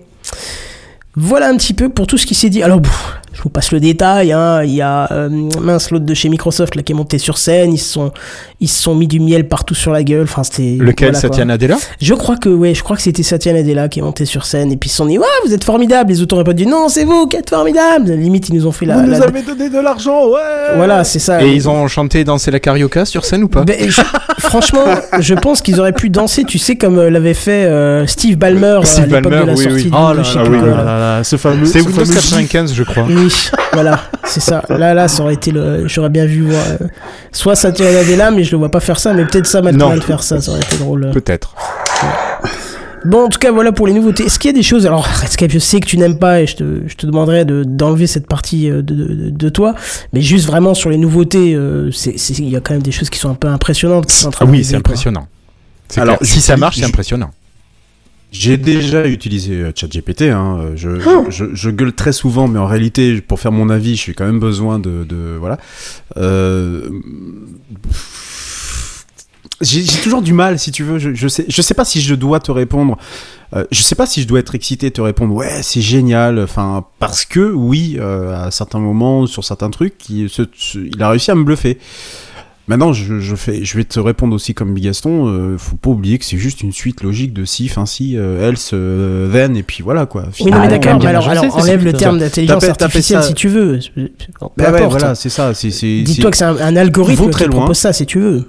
Voilà 1.16 1.50
un 1.50 1.58
petit 1.58 1.74
peu 1.74 1.90
pour 1.90 2.08
tout 2.08 2.18
ce 2.18 2.26
qui 2.26 2.36
s'est 2.36 2.50
dit. 2.50 2.62
Alors, 2.64 2.82
pff, 2.82 3.18
je 3.38 3.44
vous 3.44 3.50
passe 3.50 3.72
le 3.72 3.80
détail. 3.80 4.32
Hein. 4.32 4.64
Il 4.64 4.74
y 4.74 4.82
a 4.82 5.08
euh, 5.12 5.30
mince 5.62 5.92
l'autre 5.92 6.06
de 6.06 6.14
chez 6.16 6.28
Microsoft 6.28 6.74
là 6.76 6.82
qui 6.82 6.92
est 6.92 6.96
monté 6.96 7.20
sur 7.20 7.38
scène. 7.38 7.72
Ils 7.72 7.78
se 7.78 7.94
sont, 7.94 8.12
ils 8.60 8.68
se 8.68 8.82
sont 8.82 8.96
mis 8.96 9.08
du 9.08 9.20
miel 9.20 9.48
partout 9.48 9.76
sur 9.76 9.92
la 9.92 10.04
gueule. 10.04 10.24
Enfin, 10.24 10.44
c'était. 10.44 10.78
Lequel, 10.80 11.10
voilà. 11.10 11.20
Satya 11.20 11.46
Nadella? 11.46 11.78
Je 12.02 12.14
crois 12.16 12.36
que 12.38 12.50
ouais, 12.50 12.74
je 12.74 12.82
crois 12.84 12.96
que 12.96 13.04
c'était 13.04 13.22
Satya 13.24 13.54
Nadella 13.54 13.88
qui 13.90 14.00
est 14.00 14.02
monté 14.02 14.26
sur 14.26 14.46
scène 14.46 14.72
et 14.72 14.78
puis 14.78 14.88
ils 14.90 14.92
se 14.92 14.98
sont 14.98 15.06
dit 15.06 15.20
ouais, 15.20 15.26
vous 15.46 15.54
êtes 15.54 15.64
formidable. 15.64 16.10
Les 16.10 16.22
autres 16.22 16.34
n'auraient 16.36 16.44
pas 16.46 16.54
dit 16.54 16.66
non, 16.66 16.90
c'est 16.90 17.04
vous 17.04 17.28
qui 17.28 17.38
êtes 17.38 17.50
formidable. 17.52 18.12
Limite, 18.12 18.50
ils 18.50 18.56
nous 18.56 18.66
ont 18.66 18.72
fait 18.72 18.86
la. 18.88 18.96
Vous 18.96 19.04
nous 19.04 19.12
la- 19.12 19.24
avez 19.24 19.44
donné 19.44 19.70
de 19.70 19.80
l'argent, 19.80 20.28
ouais 20.30 20.76
Voilà, 20.76 21.04
c'est 21.04 21.20
ça. 21.20 21.44
Et 21.44 21.54
ils 21.54 21.70
ont 21.70 21.88
chanté 21.88 22.22
et 22.22 22.24
dansé 22.24 22.50
la 22.50 22.60
carioca 22.60 23.06
sur 23.06 23.24
scène 23.24 23.44
ou 23.44 23.48
pas? 23.50 23.64
Ben, 23.64 23.76
je- 23.88 24.02
franchement, 24.40 24.84
je 25.20 25.34
pense 25.36 25.62
qu'ils 25.62 25.80
auraient 25.80 25.94
pu 25.94 26.10
danser, 26.10 26.44
tu 26.44 26.58
sais, 26.58 26.76
comme 26.76 26.98
euh, 26.98 27.10
l'avait 27.12 27.34
fait 27.36 27.66
euh, 27.66 28.08
Steve 28.08 28.38
Ballmer 28.38 28.66
euh, 28.66 28.84
Steve 28.84 29.04
à 29.14 29.18
l'époque 29.18 29.32
Ballmer, 29.32 29.42
de 29.42 29.48
la 29.48 29.54
oui, 29.54 29.64
sortie 29.64 29.84
oui. 29.86 29.92
Oh 29.94 30.14
là 30.14 30.14
là, 30.14 30.50
oui, 30.50 30.58
là 30.62 31.24
ce 31.24 31.36
fameux. 31.36 31.66
C'est 31.66 31.80
ce 31.82 31.86
Windows 31.86 32.06
fameux 32.06 32.14
gif. 32.20 32.30
95, 32.32 32.74
je 32.74 32.84
crois. 32.84 33.06
Oui, 33.28 33.50
voilà, 33.74 34.00
c'est 34.24 34.40
ça. 34.40 34.64
Là, 34.70 34.94
là, 34.94 35.08
ça 35.08 35.24
aurait 35.24 35.34
été 35.34 35.52
le. 35.52 35.88
J'aurais 35.88 36.10
bien 36.10 36.26
vu 36.26 36.44
voir. 36.44 36.64
euh, 36.82 36.88
soit 37.32 37.56
Satya 37.56 37.92
Nadella, 37.92 38.32
mais 38.32 38.44
je 38.44 38.52
le 38.52 38.58
vois 38.58 38.72
pas 38.72 38.80
faire 38.80 39.00
ça, 39.00 39.14
mais 39.14 39.26
peut-être 39.26 39.48
Sam 39.48 39.66
Non. 39.72 39.90
Altman 39.90 40.02
faire 40.02 40.24
ça, 40.24 40.40
ça 40.42 40.52
aurait 40.52 40.62
été 40.62 40.78
drôle. 40.78 41.10
Peut-être. 41.12 41.54
Bon, 43.06 43.26
en 43.26 43.30
tout 43.30 43.40
cas, 43.40 43.52
voilà 43.52 43.72
pour 43.72 43.88
les 43.88 43.94
nouveautés. 43.94 44.26
Est-ce 44.26 44.40
qu'il 44.40 44.50
y 44.50 44.54
a 44.54 44.58
des 44.58 44.64
choses. 44.64 44.86
Alors, 44.86 45.06
Redscape, 45.06 45.52
je 45.52 45.60
sais 45.60 45.80
que 45.80 45.86
tu 45.86 45.98
n'aimes 45.98 46.18
pas 46.20 46.42
et 46.42 46.48
je 46.48 46.56
te, 46.58 46.64
je 46.88 46.96
te 46.96 47.06
demanderai 47.06 47.46
de- 47.46 47.64
d'enlever 47.64 48.08
cette 48.08 48.28
partie 48.28 48.70
euh, 48.70 48.82
de, 48.82 48.96
de, 48.96 49.30
de 49.30 49.50
toi, 49.50 49.76
mais 50.14 50.22
juste 50.22 50.48
vraiment 50.48 50.74
sur 50.74 50.90
les 50.90 50.98
nouveautés, 50.98 51.54
euh, 51.54 51.92
c'est- 51.92 52.18
c'est- 52.18 52.34
il 52.40 52.50
y 52.50 52.56
a 52.56 52.60
quand 52.60 52.74
même 52.74 52.82
des 52.84 52.92
choses 52.92 53.10
qui 53.10 53.20
sont 53.20 53.30
un 53.30 53.36
peu 53.36 53.48
impressionnantes. 53.48 54.08
qui 54.08 54.16
sont 54.16 54.28
en 54.28 54.32
train 54.32 54.46
Ah 54.48 54.52
oui, 54.52 54.64
c'est 54.64 54.76
impressionnant. 54.76 55.28
C'est 55.90 56.02
Alors, 56.02 56.18
clair. 56.18 56.30
si 56.30 56.42
ça 56.42 56.58
marche, 56.58 56.78
c'est 56.78 56.86
impressionnant. 56.86 57.30
J'ai 58.32 58.58
déjà 58.58 59.08
utilisé 59.08 59.54
euh, 59.56 59.72
ChatGPT. 59.74 60.24
Hein. 60.24 60.60
euh, 60.62 60.72
Je, 60.76 60.90
Oh. 61.08 61.26
je, 61.30 61.46
je- 61.46 61.56
je 61.56 61.70
gueule 61.70 61.94
très 61.94 62.12
souvent, 62.12 62.48
mais 62.48 62.60
en 62.60 62.66
réalité, 62.68 63.22
pour 63.22 63.40
faire 63.40 63.52
mon 63.54 63.70
avis, 63.70 63.96
j'ai 63.96 64.14
quand 64.14 64.26
même 64.26 64.40
besoin 64.40 64.80
de, 64.80 65.04
de 65.06 65.38
voilà. 65.40 65.58
Euh, 66.18 66.90
j'ai 69.62 69.84
toujours 70.04 70.22
du 70.22 70.34
mal, 70.34 70.60
si 70.60 70.72
tu 70.72 70.84
veux. 70.84 71.00
Je, 71.00 71.14
je 71.16 71.28
sais, 71.28 71.46
je 71.48 71.62
sais 71.62 71.74
pas 71.74 71.86
si 71.86 72.02
je 72.02 72.14
dois 72.16 72.40
te 72.40 72.52
répondre. 72.52 72.98
euh, 73.56 73.64
je 73.72 73.82
sais 73.82 73.96
pas 73.96 74.06
si 74.06 74.22
je 74.22 74.28
dois 74.28 74.40
être 74.40 74.54
excité 74.56 74.88
et 74.88 74.92
te 74.92 75.02
répondre. 75.02 75.34
Ouais, 75.34 75.62
c'est 75.64 75.82
génial. 75.82 76.38
Enfin, 76.40 76.86
parce 77.00 77.26
que 77.26 77.40
oui, 77.52 77.96
euh, 78.00 78.46
à 78.48 78.52
certains 78.52 78.80
moments, 78.80 79.26
sur 79.26 79.44
certains 79.44 79.70
trucs, 79.72 80.10
il, 80.10 80.30
ce- 80.30 80.44
il 80.78 81.02
a 81.02 81.10
réussi 81.10 81.32
à 81.32 81.36
me 81.36 81.44
bluffer. 81.44 81.80
Maintenant, 82.68 82.92
je, 82.92 83.20
je, 83.20 83.36
fais, 83.36 83.64
je 83.64 83.78
vais 83.78 83.86
te 83.86 83.98
répondre 84.00 84.36
aussi 84.36 84.54
comme 84.54 84.74
Bigaston. 84.74 85.28
Euh, 85.28 85.58
faut 85.58 85.78
pas 85.78 85.90
oublier 85.90 86.18
que 86.18 86.26
c'est 86.26 86.38
juste 86.38 86.62
une 86.62 86.74
suite 86.74 87.02
logique 87.02 87.32
de 87.32 87.46
si, 87.46 87.70
fin 87.70 87.86
si, 87.86 88.18
euh, 88.18 88.50
else, 88.50 88.72
euh, 88.74 89.32
then, 89.32 89.56
et 89.56 89.64
puis 89.64 89.84
voilà 89.84 90.06
quoi. 90.06 90.26
Oui, 90.42 90.52
non, 90.52 90.60
mais 90.60 90.66
Ah, 90.66 90.68
d'accord, 90.78 91.06
alors, 91.06 91.30
alors 91.30 91.58
enlève 91.58 91.86
le 91.86 91.94
terme 91.94 92.20
d'intelligence 92.20 92.66
artificielle 92.66 93.22
ça. 93.22 93.28
si 93.28 93.34
tu 93.34 93.48
veux. 93.48 93.80
Peu 93.96 94.10
Bah 94.58 94.72
ouais, 94.74 94.86
voilà, 94.86 95.16
c'est 95.16 95.30
ça. 95.30 95.54
c'est 95.54 95.72
c'est- 95.72 96.02
Dis-toi 96.02 96.26
c'est- 96.26 96.32
que 96.32 96.38
c'est 96.38 96.44
un, 96.44 96.58
un 96.58 96.76
algorithme 96.76 97.30
qui 97.30 97.44
loin. 97.46 97.60
propose 97.60 97.78
ça 97.78 97.94
si 97.94 98.06
tu 98.06 98.20
veux. 98.20 98.44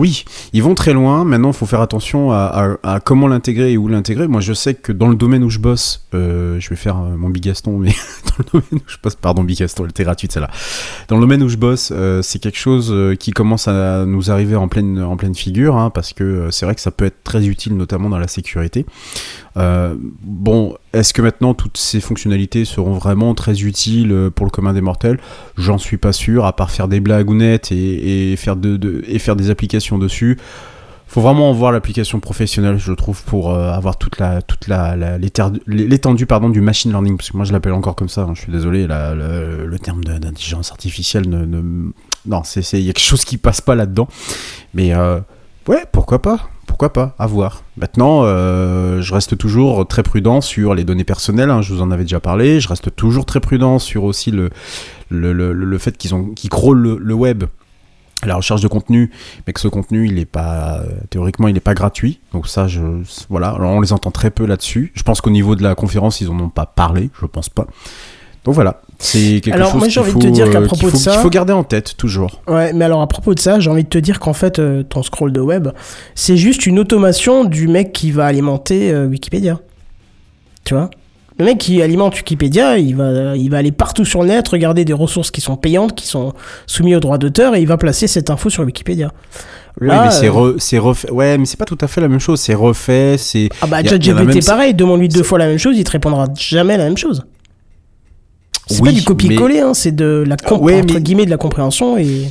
Oui, 0.00 0.24
ils 0.54 0.62
vont 0.62 0.74
très 0.74 0.94
loin. 0.94 1.26
Maintenant, 1.26 1.50
il 1.50 1.54
faut 1.54 1.66
faire 1.66 1.82
attention 1.82 2.32
à, 2.32 3.00
comment 3.04 3.28
l'intégrer 3.28 3.72
et 3.72 3.76
où 3.76 3.86
l'intégrer. 3.86 4.28
Moi, 4.28 4.40
je 4.40 4.54
sais 4.54 4.72
que 4.72 4.92
dans 4.92 5.08
le 5.08 5.14
domaine 5.14 5.44
où 5.44 5.50
je 5.50 5.58
bosse, 5.58 6.06
euh, 6.14 6.58
je 6.58 6.70
vais 6.70 6.76
faire 6.76 6.96
euh, 6.96 7.18
mon 7.18 7.28
bigaston, 7.28 7.76
mais 7.76 7.90
dans 8.24 8.36
le 8.38 8.44
domaine 8.50 8.82
où 8.82 8.88
je 8.88 8.96
bosse, 9.02 9.14
pardon, 9.14 9.44
bigaston, 9.44 9.84
elle 9.84 9.90
était 9.90 10.04
gratuite 10.04 10.32
celle-là. 10.32 10.48
Dans 11.08 11.16
le 11.16 11.20
domaine 11.20 11.42
où 11.42 11.50
je 11.50 11.58
bosse, 11.58 11.92
euh, 11.94 12.22
c'est 12.22 12.38
quelque 12.38 12.56
chose 12.56 12.96
qui 13.18 13.32
commence 13.32 13.68
à 13.68 14.06
nous 14.06 14.30
arriver 14.30 14.56
en 14.56 14.68
pleine, 14.68 15.34
figure, 15.34 15.76
hein, 15.76 15.90
parce 15.90 16.14
que 16.14 16.48
c'est 16.50 16.64
vrai 16.64 16.74
que 16.74 16.80
ça 16.80 16.92
peut 16.92 17.04
être 17.04 17.22
très 17.22 17.46
utile, 17.46 17.76
notamment 17.76 18.08
dans 18.08 18.18
la 18.18 18.28
sécurité. 18.28 18.86
Euh, 19.56 19.94
bon, 20.22 20.76
est-ce 20.92 21.12
que 21.12 21.22
maintenant 21.22 21.54
toutes 21.54 21.76
ces 21.76 22.00
fonctionnalités 22.00 22.64
seront 22.64 22.92
vraiment 22.92 23.34
très 23.34 23.62
utiles 23.62 24.12
euh, 24.12 24.30
pour 24.30 24.46
le 24.46 24.50
commun 24.50 24.72
des 24.72 24.80
mortels? 24.80 25.18
J'en 25.56 25.78
suis 25.78 25.96
pas 25.96 26.12
sûr, 26.12 26.44
à 26.44 26.54
part 26.54 26.70
faire 26.70 26.88
des 26.88 27.00
blagounettes 27.00 27.72
et, 27.72 28.32
et 28.32 28.36
faire, 28.36 28.56
et 29.06 29.18
faire 29.18 29.36
des 29.36 29.50
applications 29.50 29.98
dessus. 29.98 30.38
Faut 31.06 31.20
vraiment 31.20 31.52
voir 31.52 31.72
l'application 31.72 32.20
professionnelle, 32.20 32.78
je 32.78 32.92
trouve, 32.92 33.24
pour 33.24 33.50
euh, 33.50 33.72
avoir 33.72 33.98
toute 33.98 34.16
l'étendue 35.66 36.26
pardon 36.26 36.48
du 36.50 36.60
machine 36.60 36.92
learning, 36.92 37.16
parce 37.16 37.30
que 37.30 37.36
moi 37.36 37.44
je 37.44 37.52
l'appelle 37.52 37.72
encore 37.72 37.96
comme 37.96 38.08
ça. 38.08 38.22
hein, 38.22 38.32
je 38.36 38.42
suis 38.42 38.52
désolé, 38.52 38.86
le, 38.86 39.76
terme 39.82 40.04
d'intelligence 40.04 40.70
artificielle 40.70 41.28
ne, 41.28 41.44
non, 42.26 42.42
il 42.54 42.80
y 42.80 42.90
a 42.90 42.92
quelque 42.92 43.00
chose 43.00 43.24
qui 43.24 43.38
passe 43.38 43.60
pas 43.60 43.74
là-dedans. 43.74 44.06
Mais 44.72 44.94
ouais, 45.66 45.84
pourquoi 45.90 46.22
pas? 46.22 46.48
Pourquoi 46.80 46.94
pas, 46.94 47.14
à 47.18 47.26
voir. 47.26 47.62
Maintenant, 47.76 48.22
euh, 48.24 49.02
je 49.02 49.12
reste 49.12 49.36
toujours 49.36 49.86
très 49.86 50.02
prudent 50.02 50.40
sur 50.40 50.74
les 50.74 50.82
données 50.82 51.04
personnelles, 51.04 51.50
hein, 51.50 51.60
je 51.60 51.74
vous 51.74 51.82
en 51.82 51.90
avais 51.90 52.04
déjà 52.04 52.20
parlé, 52.20 52.58
je 52.58 52.68
reste 52.68 52.96
toujours 52.96 53.26
très 53.26 53.38
prudent 53.38 53.78
sur 53.78 54.04
aussi 54.04 54.30
le, 54.30 54.48
fait 55.78 55.98
qu'ils 55.98 56.12
qu'ils 56.34 56.48
crawlent 56.48 56.96
le, 56.96 57.14
web 57.14 57.44
à 58.22 58.26
la 58.28 58.34
recherche 58.34 58.62
de 58.62 58.68
contenu, 58.68 59.10
mais 59.46 59.52
que 59.52 59.60
ce 59.60 59.68
contenu, 59.68 60.06
il 60.06 60.18
est 60.18 60.24
pas 60.24 60.80
théoriquement, 61.10 61.48
il 61.48 61.52
n'est 61.52 61.60
pas 61.60 61.74
gratuit. 61.74 62.18
Donc 62.32 62.48
ça, 62.48 62.66
je 62.66 62.80
voilà, 63.28 63.50
alors 63.50 63.72
on 63.72 63.82
les 63.82 63.92
entend 63.92 64.10
très 64.10 64.30
peu 64.30 64.46
là-dessus. 64.46 64.90
Je 64.94 65.02
pense 65.02 65.20
qu'au 65.20 65.28
niveau 65.28 65.56
de 65.56 65.62
la 65.62 65.74
conférence, 65.74 66.22
ils 66.22 66.30
en 66.30 66.40
ont 66.40 66.48
pas 66.48 66.64
parlé, 66.64 67.10
je 67.20 67.26
pense 67.26 67.50
pas. 67.50 67.66
Donc 68.44 68.54
voilà, 68.54 68.80
c'est 68.98 69.40
quelque 69.42 69.54
Alors, 69.54 69.72
chose 69.72 69.80
moi, 69.80 69.88
j'ai 69.88 69.92
qu'il 69.92 70.00
envie 70.02 70.10
faut, 70.12 70.18
de 70.18 70.24
te 70.24 70.30
dire 70.30 70.50
qu'à 70.50 70.58
euh, 70.60 70.64
propos 70.66 70.80
qu'il 70.80 70.90
faut, 70.90 70.96
de 70.96 71.02
ça- 71.02 71.12
faut 71.18 71.28
garder 71.28 71.52
en 71.52 71.62
tête 71.62 71.94
toujours. 71.98 72.40
Ouais, 72.48 72.72
mais 72.72 72.86
alors 72.86 73.02
à 73.02 73.06
propos 73.06 73.34
de 73.34 73.38
ça, 73.40 73.60
j'ai 73.60 73.68
envie 73.68 73.84
de 73.84 73.88
te 73.88 73.98
dire 73.98 74.18
qu'en 74.18 74.32
fait, 74.32 74.58
euh, 74.58 74.82
ton 74.82 75.02
scroll 75.02 75.30
de 75.32 75.40
web, 75.40 75.68
c'est 76.14 76.38
juste 76.38 76.64
une 76.66 76.78
automation 76.78 77.44
du 77.44 77.68
mec 77.68 77.92
qui 77.92 78.12
va 78.12 78.24
alimenter 78.24 78.90
euh, 78.92 79.06
Wikipédia. 79.06 79.58
Tu 80.64 80.72
vois? 80.74 80.88
Le 81.38 81.44
mec 81.44 81.58
qui 81.58 81.80
alimente 81.82 82.16
Wikipédia, 82.16 82.78
il 82.78 82.96
va, 82.96 83.36
il 83.36 83.50
va 83.50 83.58
aller 83.58 83.72
partout 83.72 84.04
sur 84.06 84.22
le 84.22 84.28
net, 84.28 84.46
regarder 84.48 84.84
des 84.86 84.92
ressources 84.94 85.30
qui 85.30 85.40
sont 85.42 85.56
payantes, 85.56 85.94
qui 85.94 86.06
sont 86.06 86.32
soumises 86.66 86.96
aux 86.96 87.00
droits 87.00 87.18
d'auteur, 87.18 87.54
et 87.56 87.60
il 87.60 87.66
va 87.66 87.76
placer 87.76 88.06
cette 88.06 88.30
info 88.30 88.48
sur 88.50 88.62
Wikipédia. 88.64 89.10
oui, 89.82 89.88
Là, 89.88 90.04
mais 90.04 90.10
c'est 90.10 90.28
re- 90.28 90.56
c'est 90.58 90.78
refait. 90.78 91.10
Ouais, 91.10 91.36
mais 91.38 91.44
c'est 91.46 91.56
pas 91.58 91.64
tout 91.66 91.78
à 91.80 91.86
fait 91.88 92.00
la 92.00 92.08
même 92.08 92.20
chose. 92.20 92.40
C'est 92.40 92.54
refait, 92.54 93.16
c'est. 93.18 93.48
Ah 93.62 93.66
bah, 93.66 93.82
ChatGPT 93.84 94.34
même- 94.34 94.44
pareil, 94.44 94.72
demande-lui 94.74 95.08
deux 95.08 95.22
fois 95.22 95.38
la 95.38 95.46
même 95.46 95.58
chose, 95.58 95.76
il 95.78 95.84
te 95.84 95.90
répondra 95.92 96.26
jamais 96.38 96.76
la 96.78 96.84
même 96.84 96.96
chose. 96.98 97.22
C'est 98.70 98.80
Oui, 98.80 98.90
pas 98.90 98.94
du 98.94 99.02
copier-coller, 99.02 99.60
hein, 99.60 99.74
c'est 99.74 99.94
de 99.94 100.24
la 100.26 100.36
comp- 100.36 100.62
Ouais, 100.62 100.80
entre 100.80 100.94
mais- 100.94 101.00
guillemets 101.00 101.24
de 101.26 101.30
la 101.30 101.36
compréhension 101.36 101.98
et. 101.98 102.30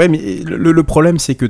Ouais, 0.00 0.08
mais 0.08 0.18
le, 0.44 0.72
le 0.72 0.82
problème, 0.82 1.18
c'est 1.18 1.36
que 1.36 1.46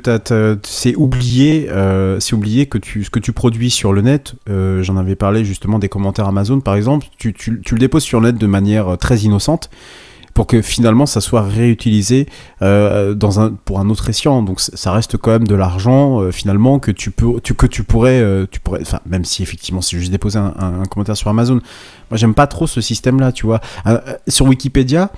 c'est 0.63 0.95
oublié, 0.95 1.67
euh, 1.71 2.19
c'est 2.19 2.35
oublié 2.35 2.67
que 2.67 2.77
tu, 2.77 3.03
ce 3.03 3.09
que 3.09 3.17
tu 3.17 3.31
produis 3.31 3.71
sur 3.71 3.91
le 3.91 4.01
net. 4.01 4.35
euh, 4.49 4.83
J'en 4.83 4.97
avais 4.97 5.15
parlé 5.15 5.43
justement 5.43 5.79
des 5.79 5.89
commentaires 5.89 6.27
Amazon, 6.27 6.59
par 6.59 6.75
exemple. 6.75 7.07
Tu, 7.17 7.33
tu, 7.33 7.59
tu 7.65 7.73
le 7.73 7.79
déposes 7.79 8.03
sur 8.03 8.19
le 8.21 8.31
net 8.31 8.39
de 8.39 8.45
manière 8.47 8.87
euh, 8.89 8.95
très 8.97 9.17
innocente 9.17 9.71
pour 10.35 10.47
que 10.47 10.61
finalement 10.61 11.05
ça 11.05 11.21
soit 11.21 11.43
réutilisé 11.43 12.27
euh, 12.61 13.13
dans 13.15 13.39
un 13.39 13.51
pour 13.51 13.79
un 13.79 13.89
autre 13.89 14.09
escient. 14.09 14.43
Donc 14.43 14.59
ça 14.59 14.91
reste 14.91 15.17
quand 15.17 15.31
même 15.31 15.47
de 15.47 15.55
l'argent 15.55 16.21
euh, 16.21 16.31
finalement 16.31 16.77
que 16.77 16.91
tu 16.91 17.09
peux 17.09 17.39
tu, 17.41 17.53
que 17.55 17.65
tu 17.65 17.83
pourrais 17.83 18.19
euh, 18.19 18.45
tu 18.51 18.59
pourrais 18.59 18.81
enfin 18.81 18.99
même 19.05 19.23
si 19.23 19.43
effectivement 19.43 19.79
c'est 19.79 19.97
juste 19.97 20.11
déposer 20.11 20.37
un, 20.37 20.83
commentaire 20.91 21.15
sur 21.15 21.29
Amazon. 21.29 21.61
Moi 22.11 22.17
j'aime 22.17 22.33
pas 22.33 22.47
trop 22.47 22.67
ce 22.67 22.81
système 22.81 23.19
là, 23.19 23.31
tu 23.31 23.45
vois. 23.45 23.61
Sur 24.27 24.45
Wikipédia, 24.45 25.09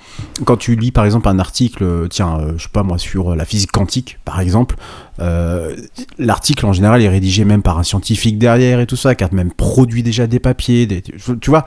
quand 0.44 0.56
tu 0.56 0.76
lis 0.76 0.92
par 0.92 1.04
exemple 1.04 1.28
un 1.28 1.38
article, 1.38 2.06
tiens, 2.08 2.38
je 2.56 2.62
sais 2.62 2.68
pas 2.72 2.84
moi 2.84 2.96
sur 2.96 3.34
la 3.34 3.44
physique 3.44 3.72
quantique 3.72 4.18
par 4.24 4.40
exemple, 4.40 4.76
l'article 6.18 6.64
en 6.64 6.72
général 6.72 7.02
est 7.02 7.08
rédigé 7.08 7.44
même 7.44 7.62
par 7.62 7.78
un 7.78 7.82
scientifique 7.82 8.38
derrière 8.38 8.80
et 8.80 8.86
tout 8.86 8.96
ça, 8.96 9.14
qui 9.14 9.24
a 9.24 9.28
même 9.32 9.52
produit 9.52 10.02
déjà 10.02 10.26
des 10.26 10.38
papiers, 10.38 11.02
tu 11.40 11.50
vois. 11.50 11.66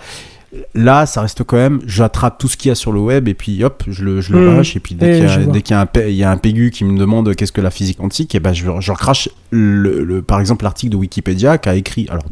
Là, 0.76 1.06
ça 1.06 1.22
reste 1.22 1.44
quand 1.46 1.56
même, 1.56 1.80
j'attrape 1.86 2.38
tout 2.38 2.50
ce 2.50 2.58
qu'il 2.58 2.68
y 2.70 2.72
a 2.72 2.76
sur 2.76 2.92
le 2.92 3.00
web 3.00 3.30
et 3.30 3.34
puis 3.34 3.64
hop, 3.64 3.84
je 3.88 4.04
le, 4.04 4.20
je 4.20 4.34
le 4.34 4.40
Mhm. 4.40 4.58
lâche. 4.58 4.76
Et 4.76 4.80
puis 4.82 4.96
dès 4.96 5.12
qu'il 5.14 5.24
y 5.24 5.74
a, 5.74 5.82
un, 5.82 5.88
il 6.08 6.14
y 6.16 6.24
a 6.26 6.32
un 6.32 6.36
pégu 6.38 6.72
qui 6.72 6.84
me 6.84 6.98
demande 7.00 7.34
qu'est-ce 7.36 7.54
que 7.54 7.62
la 7.62 7.72
physique 7.72 7.98
quantique, 8.00 8.36
et 8.36 8.42
ben 8.42 8.52
je, 8.52 8.66
je 8.80 8.92
recrache 8.92 9.30
le, 9.52 10.04
le- 10.04 10.22
par 10.22 10.40
exemple 10.42 10.64
l'article 10.66 10.92
de 10.92 10.98
Wikipédia 10.98 11.58
qui 11.58 11.70
a 11.70 11.76
écrit, 11.76 12.06
alors 12.10 12.26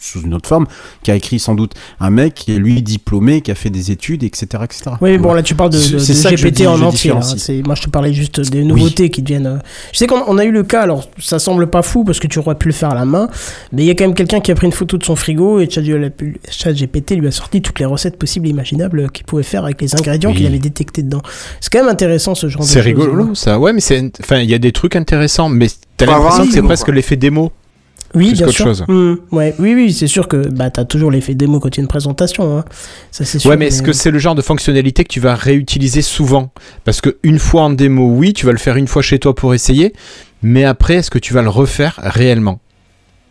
sous 0.00 0.20
une 0.22 0.34
autre 0.34 0.48
forme, 0.48 0.66
qui 1.02 1.10
a 1.10 1.16
écrit 1.16 1.38
sans 1.38 1.54
doute 1.54 1.72
un 2.00 2.10
mec 2.10 2.34
qui 2.34 2.54
est 2.54 2.58
lui 2.58 2.82
diplômé, 2.82 3.40
qui 3.40 3.50
a 3.50 3.54
fait 3.54 3.70
des 3.70 3.90
études, 3.90 4.22
etc. 4.24 4.46
etc. 4.64 4.90
Oui, 5.00 5.18
bon, 5.18 5.32
là, 5.34 5.42
tu 5.42 5.54
parles 5.54 5.70
de, 5.70 5.78
de- 5.78 5.98
ça 5.98 6.30
GPT 6.34 6.52
dis, 6.54 6.66
en 6.66 6.80
entier. 6.82 7.12
Moi, 7.12 7.74
je 7.74 7.82
te 7.82 7.90
parlais 7.90 8.12
juste 8.12 8.40
des 8.50 8.64
nouveautés 8.64 9.10
qui 9.10 9.22
deviennent. 9.22 9.46
euh, 9.46 9.58
Je 9.92 9.98
sais 9.98 10.06
qu'on 10.06 10.22
on 10.26 10.38
a 10.38 10.44
eu 10.44 10.50
le 10.52 10.62
cas, 10.62 10.82
alors 10.82 11.08
ça 11.18 11.38
semble 11.38 11.66
pas 11.68 11.82
fou 11.82 12.04
parce 12.04 12.18
que 12.20 12.26
tu 12.26 12.38
aurais 12.38 12.54
pu 12.56 12.68
le 12.68 12.74
faire 12.74 12.90
à 12.90 12.94
la 12.94 13.04
main, 13.04 13.28
mais 13.72 13.82
il 13.82 13.86
y 13.86 13.90
a 13.90 13.94
quand 13.94 14.04
même 14.04 14.14
quelqu'un 14.14 14.40
qui 14.40 14.50
a 14.50 14.54
pris 14.54 14.66
une 14.66 14.72
photo 14.72 14.96
de 14.98 15.04
son 15.04 15.16
frigo 15.16 15.60
et 15.60 15.68
ChatGPT 15.70 17.12
lui 17.16 17.26
a 17.28 17.30
sorti 17.30 17.62
toutes 17.62 17.78
les 17.78 17.84
recettes 17.86 18.18
possibles 18.18 18.46
et 18.46 18.50
imaginables 18.50 19.10
qu'il 19.10 19.24
pouvait 19.24 19.42
faire 19.42 19.64
avec 19.64 19.80
les 19.80 19.94
ingrédients 19.94 20.30
Oui. 20.30 20.36
qu'il 20.36 20.46
avait 20.46 20.58
détectés 20.58 21.02
dedans. 21.02 21.22
C'est 21.60 21.72
quand 21.72 21.80
même 21.80 21.88
intéressant 21.88 22.34
ce 22.34 22.48
genre 22.48 22.62
de 22.62 22.66
C'est 22.66 22.80
rigolo, 22.80 23.34
ça. 23.34 23.58
Ouais, 23.58 23.72
mais 23.72 23.80
c'est. 23.80 24.10
Enfin, 24.20 24.38
il 24.38 24.50
y 24.50 24.54
a 24.54 24.58
des 24.58 24.72
trucs 24.72 24.96
intéressants, 24.96 25.48
mais 25.48 25.68
t'as 25.96 26.06
l'impression 26.06 26.46
que 26.46 26.52
c'est 26.52 26.62
presque 26.62 26.88
l'effet 26.88 27.16
démo. 27.16 27.52
Oui, 28.14 28.28
plus 28.28 28.38
bien 28.38 28.48
sûr. 28.48 28.64
chose. 28.66 28.84
Ouais. 29.32 29.54
Oui, 29.58 29.74
oui, 29.74 29.92
c'est 29.92 30.06
sûr 30.06 30.28
que 30.28 30.36
bah, 30.48 30.70
t'as 30.70 30.84
toujours 30.84 31.10
l'effet 31.10 31.34
démo 31.34 31.60
quand 31.60 31.68
il 31.76 31.78
y 31.78 31.80
a 31.80 31.82
une 31.82 31.88
présentation. 31.88 32.58
hein. 32.58 32.64
Ça, 33.10 33.24
c'est 33.24 33.38
sûr. 33.38 33.50
Ouais, 33.50 33.56
mais 33.56 33.66
est-ce 33.66 33.82
que 33.82 33.92
c'est 33.92 34.10
le 34.10 34.18
genre 34.18 34.34
de 34.34 34.42
fonctionnalité 34.42 35.02
que 35.04 35.08
tu 35.12 35.20
vas 35.20 35.34
réutiliser 35.34 36.02
souvent? 36.02 36.50
Parce 36.84 37.00
que 37.00 37.16
une 37.22 37.38
fois 37.38 37.62
en 37.62 37.70
démo, 37.70 38.08
oui, 38.08 38.32
tu 38.32 38.46
vas 38.46 38.52
le 38.52 38.58
faire 38.58 38.76
une 38.76 38.88
fois 38.88 39.02
chez 39.02 39.18
toi 39.18 39.34
pour 39.34 39.54
essayer, 39.54 39.92
mais 40.42 40.64
après, 40.64 40.94
est-ce 40.94 41.10
que 41.10 41.18
tu 41.18 41.34
vas 41.34 41.42
le 41.42 41.48
refaire 41.50 41.98
réellement? 42.02 42.60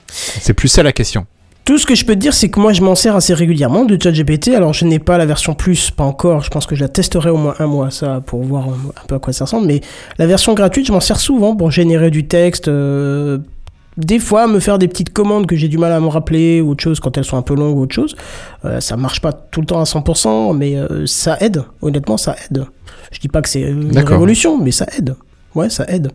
C'est 0.08 0.54
plus 0.54 0.68
ça 0.68 0.84
la 0.84 0.92
question. 0.92 1.26
Tout 1.66 1.78
ce 1.78 1.86
que 1.86 1.96
je 1.96 2.04
peux 2.04 2.14
te 2.16 2.20
dire, 2.20 2.34
c'est 2.34 2.50
que 2.50 2.60
moi, 2.60 2.74
je 2.74 2.82
m'en 2.82 2.94
sers 2.94 3.16
assez 3.16 3.34
régulièrement 3.34 3.86
de 3.86 3.98
ChatGPT. 4.02 4.50
Alors, 4.50 4.74
je 4.74 4.84
n'ai 4.84 5.00
pas 5.00 5.18
la 5.18 5.26
version 5.26 5.54
plus, 5.54 5.92
pas 5.92 6.04
encore. 6.04 6.42
Je 6.44 6.50
pense 6.50 6.66
que 6.66 6.76
je 6.76 6.82
la 6.82 6.90
testerai 6.90 7.30
au 7.30 7.38
moins 7.38 7.56
un 7.60 7.68
mois, 7.68 7.90
ça, 7.90 8.22
pour 8.26 8.44
voir 8.44 8.68
un 8.68 9.08
peu 9.08 9.16
à 9.16 9.20
quoi 9.20 9.32
ça 9.32 9.46
ressemble. 9.46 9.68
Mais 9.68 9.80
la 10.18 10.28
version 10.28 10.54
gratuite, 10.56 10.88
je 10.88 10.92
m'en 10.92 11.00
sers 11.00 11.22
souvent 11.22 11.56
pour 11.56 11.72
générer 11.72 12.12
du 12.12 12.28
texte. 12.28 12.68
euh, 12.68 13.38
des 13.98 14.20
fois, 14.20 14.48
me 14.48 14.60
faire 14.60 14.80
des 14.80 14.88
petites 14.88 15.12
commandes 15.12 15.46
que 15.46 15.56
j'ai 15.56 15.68
du 15.68 15.78
mal 15.78 15.92
à 15.92 16.00
me 16.00 16.08
rappeler 16.08 16.62
ou 16.62 16.72
autre 16.72 16.84
chose 16.84 17.00
quand 17.00 17.18
elles 17.18 17.26
sont 17.26 17.38
un 17.38 17.42
peu 17.42 17.56
longues 17.56 17.78
ou 17.78 17.82
autre 17.82 17.96
chose. 17.96 18.16
Euh, 18.66 18.80
ça 18.80 18.98
marche 18.98 19.22
pas 19.22 19.34
tout 19.34 19.62
le 19.62 19.68
temps 19.68 19.80
à 19.80 19.84
100%, 19.84 20.56
mais 20.56 20.76
euh, 20.76 21.06
ça 21.06 21.38
aide. 21.40 21.64
Honnêtement, 21.82 22.18
ça 22.18 22.36
aide. 22.46 22.66
Je 23.12 23.20
dis 23.20 23.28
pas 23.28 23.42
que 23.42 23.50
c'est 23.50 23.62
une 23.62 23.98
révolution, 23.98 24.58
mais 24.58 24.72
ça 24.72 24.86
aide. 24.98 25.16
Ouais, 25.56 25.70
ça 25.70 25.86
aide. 25.88 26.12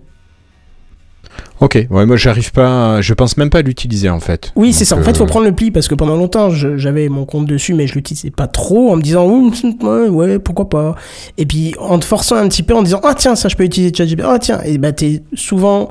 Ok, 1.61 1.86
ouais, 1.90 2.06
moi 2.06 2.16
j'arrive 2.16 2.52
pas, 2.52 3.00
je 3.00 3.14
pense 3.14 3.36
même 3.36 3.50
pas 3.50 3.59
à 3.59 3.62
l'utiliser 3.62 4.09
en 4.09 4.20
fait. 4.20 4.52
Oui, 4.54 4.72
c'est 4.72 4.84
ça. 4.84 4.96
En 4.96 5.02
fait, 5.02 5.11
il 5.11 5.16
faut 5.16 5.24
euh, 5.24 5.26
prendre 5.26 5.46
le 5.46 5.52
pli 5.52 5.70
parce 5.72 5.88
que 5.88 5.96
pendant 5.96 6.16
longtemps, 6.16 6.50
j'avais 6.50 7.09
mon 7.09 7.24
compte 7.24 7.46
dessus, 7.46 7.74
mais 7.74 7.88
je 7.88 7.94
l'utilisais 7.94 8.30
pas 8.30 8.46
trop 8.46 8.92
en 8.92 8.96
me 8.96 9.02
disant 9.02 9.28
ouais, 9.28 10.09
ouais, 10.09 10.38
pourquoi 10.38 10.68
pas. 10.68 10.94
Et 11.36 11.46
puis 11.46 11.74
en 11.80 11.98
te 11.98 12.04
forçant 12.04 12.36
un 12.36 12.48
petit 12.48 12.62
peu 12.62 12.74
en 12.74 12.82
disant 12.82 13.00
ah 13.02 13.14
tiens, 13.14 13.34
ça 13.34 13.48
je 13.48 13.56
peux 13.56 13.64
utiliser 13.64 13.92
ChatGPT. 13.92 14.24
Ah 14.24 14.38
tiens, 14.38 14.61
et 14.64 14.78
bah 14.78 14.92
t'es 14.92 15.22
souvent, 15.34 15.90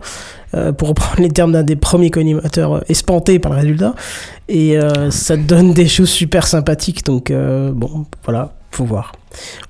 euh, 0.53 0.71
pour 0.71 0.87
reprendre 0.87 1.21
les 1.21 1.29
termes 1.29 1.51
d'un 1.51 1.63
des 1.63 1.75
premiers 1.75 2.11
co-animateurs, 2.11 2.75
euh, 2.75 2.81
espanté 2.87 3.37
par 3.39 3.51
le 3.51 3.59
résultat. 3.59 3.93
Et 4.47 4.77
euh, 4.77 5.11
ça 5.11 5.35
te 5.35 5.41
donne 5.41 5.73
des 5.73 5.87
choses 5.87 6.09
super 6.09 6.47
sympathiques. 6.47 7.05
Donc 7.05 7.29
euh, 7.29 7.71
bon, 7.73 8.05
voilà, 8.23 8.53
faut 8.71 8.85
voir. 8.85 9.13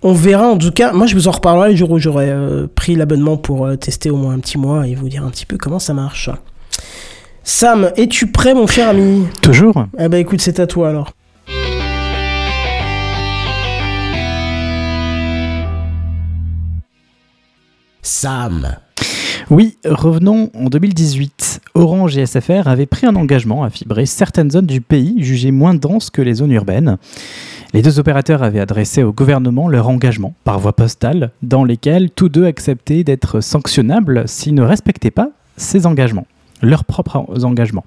On 0.03 0.13
verra 0.13 0.47
en 0.47 0.57
tout 0.57 0.71
cas. 0.71 0.91
Moi, 0.93 1.07
je 1.07 1.15
vous 1.15 1.27
en 1.27 1.31
reparlerai 1.31 1.71
le 1.71 1.75
jour 1.75 1.91
où 1.91 1.99
j'aurai 1.99 2.29
euh, 2.29 2.67
pris 2.73 2.95
l'abonnement 2.95 3.37
pour 3.37 3.65
euh, 3.65 3.75
tester 3.75 4.09
au 4.09 4.17
moins 4.17 4.33
un 4.33 4.39
petit 4.39 4.57
mois 4.57 4.87
et 4.87 4.95
vous 4.95 5.09
dire 5.09 5.23
un 5.23 5.29
petit 5.29 5.45
peu 5.45 5.57
comment 5.57 5.79
ça 5.79 5.93
marche. 5.93 6.29
Sam, 7.43 7.91
es-tu 7.95 8.27
prêt, 8.27 8.53
mon 8.53 8.67
cher 8.67 8.89
ami? 8.89 9.25
Toujours 9.41 9.85
Eh 9.97 10.09
ben 10.09 10.17
écoute, 10.17 10.41
c'est 10.41 10.59
à 10.59 10.67
toi 10.67 10.89
alors. 10.89 11.11
Sam. 18.01 18.77
Oui, 19.49 19.77
revenons 19.85 20.49
en 20.53 20.65
2018. 20.65 21.61
Orange 21.73 22.17
et 22.17 22.25
SFR 22.25 22.67
avaient 22.67 22.85
pris 22.85 23.07
un 23.07 23.15
engagement 23.15 23.63
à 23.63 23.69
fibrer 23.69 24.05
certaines 24.05 24.51
zones 24.51 24.65
du 24.65 24.81
pays 24.81 25.23
jugées 25.23 25.51
moins 25.51 25.73
denses 25.73 26.09
que 26.09 26.21
les 26.21 26.33
zones 26.33 26.51
urbaines. 26.51 26.97
Les 27.73 27.81
deux 27.81 27.97
opérateurs 27.97 28.43
avaient 28.43 28.59
adressé 28.59 29.03
au 29.03 29.13
gouvernement 29.13 29.69
leur 29.69 29.87
engagement 29.87 30.33
par 30.43 30.59
voie 30.59 30.73
postale, 30.73 31.31
dans 31.43 31.63
lesquels 31.63 32.11
tous 32.11 32.27
deux 32.27 32.45
acceptaient 32.45 33.05
d'être 33.05 33.39
sanctionnables 33.39 34.27
s'ils 34.27 34.53
ne 34.53 34.63
respectaient 34.63 35.11
pas 35.11 35.29
ces 35.55 35.85
engagements, 35.85 36.27
leurs 36.61 36.83
propres 36.83 37.45
engagements. 37.45 37.85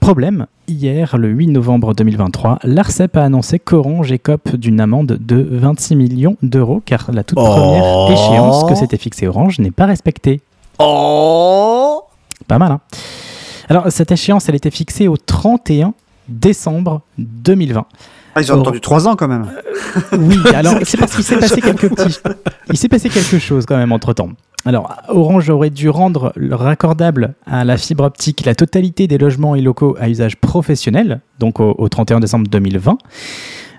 Problème, 0.00 0.46
hier, 0.66 1.18
le 1.18 1.28
8 1.28 1.48
novembre 1.48 1.94
2023, 1.94 2.60
l'ARCEP 2.64 3.18
a 3.18 3.24
annoncé 3.24 3.58
qu'Orange 3.58 4.12
écope 4.12 4.56
d'une 4.56 4.80
amende 4.80 5.18
de 5.20 5.46
26 5.50 5.96
millions 5.96 6.36
d'euros 6.42 6.82
car 6.84 7.10
la 7.12 7.22
toute 7.22 7.36
première 7.36 8.10
échéance 8.10 8.64
que 8.64 8.74
s'était 8.74 8.96
fixée 8.96 9.28
Orange 9.28 9.58
n'est 9.58 9.70
pas 9.70 9.86
respectée. 9.86 10.40
Oh 10.78 12.02
Pas 12.46 12.58
mal, 12.58 12.72
hein 12.72 12.80
Alors, 13.68 13.84
cette 13.90 14.12
échéance, 14.12 14.48
elle 14.48 14.54
était 14.54 14.70
fixée 14.70 15.08
au 15.08 15.16
31 15.16 15.94
décembre 16.28 17.02
2020. 17.18 17.86
Ah, 18.36 18.40
ils 18.40 18.52
ont 18.52 18.56
Oh. 18.56 18.60
attendu 18.62 18.80
trois 18.80 19.06
ans 19.06 19.14
quand 19.14 19.28
même. 19.28 19.46
Oui, 20.12 20.38
alors 20.54 20.74
c'est 20.82 20.96
parce 20.96 21.14
qu'il 21.14 21.22
s'est 21.24 21.38
passé 21.38 21.60
quelques 21.60 21.88
petits. 21.94 22.18
Il 22.70 22.76
s'est 22.76 22.88
passé 22.88 23.08
quelque 23.08 23.38
chose 23.38 23.64
quand 23.66 23.76
même 23.76 23.92
entre 23.92 24.12
temps. 24.12 24.30
Alors, 24.66 24.90
Orange 25.08 25.50
aurait 25.50 25.70
dû 25.70 25.88
rendre 25.90 26.32
raccordable 26.50 27.34
à 27.46 27.64
la 27.64 27.76
fibre 27.76 28.04
optique 28.04 28.44
la 28.46 28.54
totalité 28.54 29.06
des 29.06 29.18
logements 29.18 29.54
et 29.54 29.60
locaux 29.60 29.94
à 30.00 30.08
usage 30.08 30.36
professionnel, 30.36 31.20
donc 31.38 31.60
au, 31.60 31.74
au 31.78 31.88
31 31.88 32.18
décembre 32.20 32.48
2020. 32.48 32.96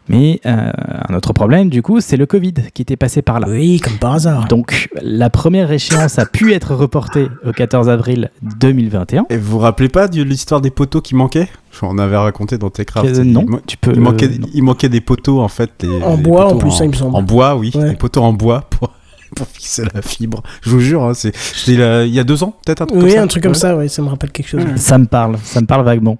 Mais 0.07 0.39
euh, 0.45 0.71
un 1.09 1.15
autre 1.15 1.33
problème, 1.33 1.69
du 1.69 1.81
coup, 1.81 1.99
c'est 1.99 2.15
le 2.17 2.25
Covid 2.27 2.53
qui 2.75 2.83
était 2.83 2.95
passé 2.95 3.21
par 3.23 3.39
là. 3.39 3.47
Oui, 3.49 3.79
comme 3.79 3.97
par 3.97 4.13
hasard. 4.13 4.47
Donc, 4.47 4.87
la 5.01 5.31
première 5.31 5.71
échéance 5.71 6.19
a 6.19 6.25
pu 6.27 6.53
être 6.53 6.75
reportée 6.75 7.27
au 7.43 7.51
14 7.51 7.89
avril 7.89 8.29
2021. 8.59 9.25
Et 9.31 9.37
vous 9.37 9.51
vous 9.53 9.59
rappelez 9.59 9.89
pas 9.89 10.07
de 10.07 10.21
l'histoire 10.21 10.61
des 10.61 10.69
poteaux 10.69 11.01
qui 11.01 11.15
manquaient? 11.15 11.47
On 11.81 11.97
avait 11.97 12.17
raconté 12.17 12.57
dans 12.59 12.69
Techcraft. 12.69 13.15
Que- 13.15 13.21
non, 13.21 13.45
il, 13.49 13.57
tu 13.65 13.77
peux. 13.77 13.93
il 13.93 13.99
manquait, 13.99 14.27
euh, 14.27 14.37
non. 14.39 14.47
il 14.53 14.63
manquait 14.63 14.89
des 14.89 15.01
poteaux 15.01 15.41
en 15.41 15.47
fait. 15.47 15.71
les- 15.81 16.03
En 16.03 16.15
les 16.17 16.21
bois, 16.23 16.45
en 16.45 16.49
poteaux 16.49 16.59
plus, 16.59 16.71
ça, 16.71 16.85
il 16.85 16.89
me 16.91 16.95
semble. 16.95 17.15
En 17.15 17.23
bois, 17.23 17.55
oui. 17.55 17.71
Ouais. 17.75 17.89
Des 17.89 17.95
poteaux 17.95 18.21
en 18.23 18.31
bois 18.31 18.61
pour, 18.69 18.91
pour 19.35 19.47
fixer 19.47 19.83
la 19.93 20.01
fibre. 20.03 20.41
Je 20.61 20.69
vous 20.69 20.79
jure, 20.79 21.03
hein, 21.03 21.13
c'est 21.15 21.33
là- 21.75 22.05
il 22.05 22.13
y 22.13 22.19
a 22.19 22.23
deux 22.23 22.43
ans, 22.43 22.55
peut-être 22.65 22.83
un 22.83 22.85
truc 22.85 22.99
comme 22.99 23.07
Oui, 23.09 23.13
ça. 23.15 23.21
un 23.23 23.27
truc 23.27 23.43
comme 23.43 23.51
Ouais. 23.53 23.57
ça, 23.57 23.75
oui, 23.75 23.89
ça 23.89 24.01
me 24.03 24.07
rappelle 24.07 24.31
quelque 24.31 24.47
chose. 24.47 24.61
Ça 24.77 24.97
me 24.99 25.05
parle, 25.05 25.37
ça 25.43 25.59
me 25.61 25.65
parle 25.65 25.83
vaguement. 25.83 26.17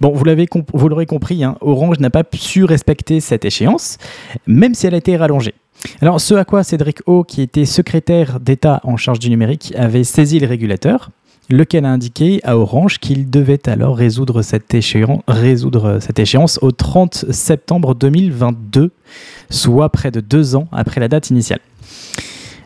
Bon, 0.00 0.12
vous 0.12 0.88
l'aurez 0.88 1.06
compris, 1.06 1.44
hein, 1.44 1.56
Orange 1.60 1.98
n'a 1.98 2.10
pas 2.10 2.24
su 2.34 2.64
respecter 2.64 3.20
cette 3.20 3.44
échéance, 3.44 3.98
même 4.46 4.74
si 4.74 4.86
elle 4.86 4.94
a 4.94 4.98
été 4.98 5.16
rallongée. 5.16 5.54
Alors, 6.00 6.20
ce 6.20 6.34
à 6.34 6.44
quoi 6.44 6.62
Cédric 6.62 6.98
O, 7.06 7.24
qui 7.24 7.42
était 7.42 7.64
secrétaire 7.64 8.40
d'État 8.40 8.80
en 8.84 8.96
charge 8.96 9.18
du 9.18 9.30
numérique, 9.30 9.72
avait 9.76 10.04
saisi 10.04 10.38
le 10.38 10.46
régulateur, 10.46 11.10
lequel 11.50 11.84
a 11.84 11.90
indiqué 11.90 12.40
à 12.44 12.56
Orange 12.56 12.98
qu'il 12.98 13.30
devait 13.30 13.68
alors 13.68 13.96
résoudre 13.96 14.42
cette, 14.42 14.74
résoudre 15.28 15.98
cette 16.00 16.18
échéance 16.18 16.58
au 16.62 16.70
30 16.70 17.26
septembre 17.30 17.94
2022, 17.94 18.92
soit 19.50 19.90
près 19.90 20.10
de 20.10 20.20
deux 20.20 20.56
ans 20.56 20.68
après 20.72 21.00
la 21.00 21.08
date 21.08 21.30
initiale. 21.30 21.60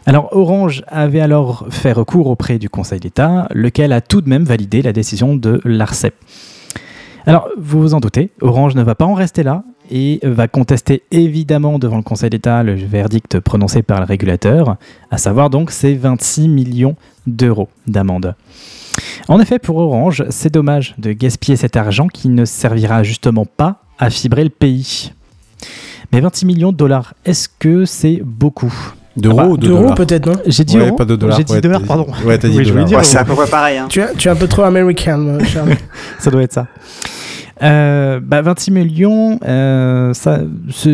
Alors 0.06 0.34
Orange 0.34 0.84
avait 0.86 1.20
alors 1.20 1.66
fait 1.70 1.92
recours 1.92 2.28
auprès 2.28 2.58
du 2.58 2.70
Conseil 2.70 3.00
d'État, 3.00 3.48
lequel 3.52 3.92
a 3.92 4.00
tout 4.00 4.20
de 4.20 4.28
même 4.28 4.44
validé 4.44 4.80
la 4.80 4.92
décision 4.92 5.36
de 5.36 5.60
l'ARCEP. 5.64 6.14
Alors 7.28 7.50
vous 7.58 7.82
vous 7.82 7.92
en 7.92 8.00
doutez, 8.00 8.30
Orange 8.40 8.74
ne 8.74 8.82
va 8.82 8.94
pas 8.94 9.04
en 9.04 9.12
rester 9.12 9.42
là 9.42 9.62
et 9.90 10.18
va 10.22 10.48
contester 10.48 11.02
évidemment 11.10 11.78
devant 11.78 11.98
le 11.98 12.02
Conseil 12.02 12.30
d'État 12.30 12.62
le 12.62 12.74
verdict 12.74 13.38
prononcé 13.40 13.82
par 13.82 14.00
le 14.00 14.06
régulateur, 14.06 14.78
à 15.10 15.18
savoir 15.18 15.50
donc 15.50 15.70
ces 15.70 15.94
26 15.94 16.48
millions 16.48 16.96
d'euros 17.26 17.68
d'amende. 17.86 18.34
En 19.28 19.40
effet, 19.40 19.58
pour 19.58 19.76
Orange, 19.76 20.24
c'est 20.30 20.50
dommage 20.50 20.94
de 20.96 21.12
gaspiller 21.12 21.56
cet 21.56 21.76
argent 21.76 22.08
qui 22.08 22.30
ne 22.30 22.46
servira 22.46 23.02
justement 23.02 23.44
pas 23.44 23.82
à 23.98 24.08
fibrer 24.08 24.44
le 24.44 24.48
pays. 24.48 25.12
Mais 26.12 26.22
26 26.22 26.46
millions 26.46 26.72
de 26.72 26.78
dollars, 26.78 27.12
est-ce 27.26 27.50
que 27.50 27.84
c'est 27.84 28.22
beaucoup? 28.24 28.94
D'euros 29.20 29.38
Ah 29.40 29.44
bah, 29.44 29.48
ou 29.50 29.56
de 29.56 29.66
D'euros 29.66 29.80
dollars 29.82 29.94
peut-être, 29.96 30.26
non 30.26 30.34
J'ai 30.46 30.64
dit 30.64 30.76
Ouais, 30.78 30.86
euros 30.86 30.96
pas 30.96 31.04
de 31.04 31.16
dollars. 31.16 31.36
J'ai 31.36 31.44
dit 31.44 31.52
ouais, 31.52 31.60
dollars, 31.60 31.82
pardon. 31.82 32.06
Ouais, 32.24 32.38
t'as 32.38 32.48
dit 32.48 32.58
Oui, 32.58 32.64
je 32.64 32.70
voulais 32.70 32.84
dollars. 32.84 32.88
dire 32.88 32.98
Ouais, 32.98 33.04
c'est 33.04 33.18
à 33.18 33.24
peu 33.24 33.34
près 33.34 33.46
pareil. 33.46 33.78
Hein. 33.78 33.86
tu, 33.88 34.00
as, 34.00 34.08
tu 34.14 34.28
es 34.28 34.30
un 34.30 34.36
peu 34.36 34.46
trop 34.48 34.62
American, 34.62 35.18
euh, 35.26 35.44
Charles. 35.44 35.74
ça 36.18 36.30
doit 36.30 36.42
être 36.42 36.52
ça. 36.52 36.66
Euh, 37.62 38.20
bah, 38.22 38.40
26 38.42 38.70
millions, 38.70 39.38
euh, 39.44 40.14
ça, 40.14 40.38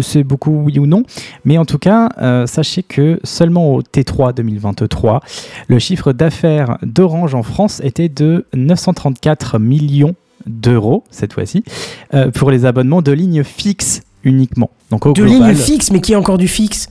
c'est 0.01 0.25
beaucoup, 0.25 0.63
oui 0.65 0.79
ou 0.79 0.87
non. 0.87 1.03
Mais 1.45 1.59
en 1.59 1.65
tout 1.67 1.79
cas, 1.79 2.09
euh, 2.23 2.47
sachez 2.47 2.83
que 2.83 3.21
seulement 3.23 3.75
au 3.75 3.83
T3 3.83 4.33
2023, 4.35 5.21
le 5.69 5.79
chiffre 5.79 6.13
d'affaires 6.13 6.79
d'Orange 6.83 7.35
en 7.35 7.43
France 7.43 7.81
était 7.85 8.09
de 8.09 8.47
934 8.55 9.59
millions 9.59 10.15
d'euros, 10.47 11.05
cette 11.11 11.33
fois-ci, 11.35 11.65
euh, 12.15 12.31
pour 12.31 12.51
les 12.51 12.65
abonnements 12.65 13.03
de 13.03 13.13
lignes 13.13 13.45
fixes 13.45 14.03
uniquement. 14.25 14.71
Donc 14.91 15.05
au 15.07 15.13
De 15.13 15.23
global, 15.23 15.51
ligne 15.51 15.55
fixe, 15.55 15.91
mais 15.91 16.01
qui 16.01 16.13
est 16.13 16.17
encore 16.17 16.39
du 16.39 16.49
fixe? 16.49 16.89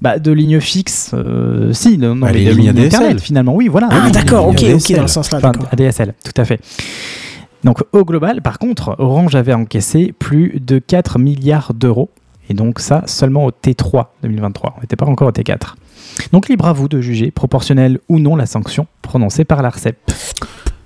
Bah, 0.00 0.18
de 0.18 0.30
lignes 0.32 0.60
fixes, 0.60 1.10
euh, 1.14 1.72
si, 1.72 1.98
non, 1.98 2.14
non, 2.14 2.26
Bah, 2.26 2.32
mais 2.32 2.38
les 2.40 2.44
de 2.46 2.56
lignes. 2.56 2.78
Internet 2.78 3.20
finalement, 3.20 3.54
oui, 3.54 3.68
voilà. 3.68 3.88
Ah, 3.90 4.02
Oui, 4.04 4.12
d'accord, 4.12 4.48
ok, 4.48 4.62
ok, 4.74 4.92
dans 4.94 5.02
le 5.02 5.08
sens 5.08 5.30
là, 5.30 5.38
Enfin, 5.38 5.52
d'accord. 5.52 5.68
ADSL, 5.72 6.14
tout 6.24 6.40
à 6.40 6.44
fait. 6.44 6.60
Donc 7.64 7.78
au 7.92 8.04
global, 8.04 8.40
par 8.40 8.58
contre, 8.58 8.94
Orange 8.98 9.34
avait 9.34 9.52
encaissé 9.54 10.14
plus 10.16 10.60
de 10.64 10.78
4 10.78 11.18
milliards 11.18 11.74
d'euros. 11.74 12.10
Et 12.50 12.54
donc 12.54 12.78
ça 12.78 13.02
seulement 13.06 13.44
au 13.44 13.50
T3 13.50 14.06
2023. 14.22 14.76
On 14.78 14.80
n'était 14.80 14.96
pas 14.96 15.04
encore 15.06 15.28
au 15.28 15.32
T4. 15.32 15.74
Donc 16.32 16.48
libre 16.48 16.66
à 16.66 16.72
vous 16.72 16.88
de 16.88 17.00
juger, 17.00 17.30
proportionnelle 17.30 17.98
ou 18.08 18.18
non, 18.20 18.36
la 18.36 18.46
sanction 18.46 18.86
prononcée 19.02 19.44
par 19.44 19.60
l'ARCEP. 19.60 19.96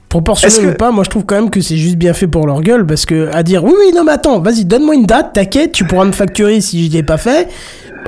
Proportionnel 0.08 0.60
que- 0.60 0.74
ou 0.74 0.76
pas, 0.76 0.90
moi 0.90 1.04
je 1.04 1.10
trouve 1.10 1.24
quand 1.24 1.36
même 1.36 1.48
que 1.50 1.60
c'est 1.62 1.76
juste 1.78 1.96
bien 1.96 2.12
fait 2.12 2.26
pour 2.26 2.46
leur 2.46 2.60
gueule 2.60 2.84
parce 2.86 3.06
que 3.06 3.30
à 3.32 3.42
dire 3.42 3.64
oui, 3.64 3.72
oui, 3.78 3.92
non, 3.94 4.04
mais 4.04 4.12
attends, 4.12 4.40
vas-y, 4.40 4.64
donne-moi 4.66 4.94
une 4.94 5.06
date, 5.06 5.32
t'inquiète, 5.32 5.72
tu 5.72 5.84
pourras 5.86 6.04
me 6.04 6.12
facturer 6.12 6.60
si 6.60 6.86
je 6.86 6.92
l'ai 6.92 7.02
pas 7.02 7.16
fait. 7.16 7.48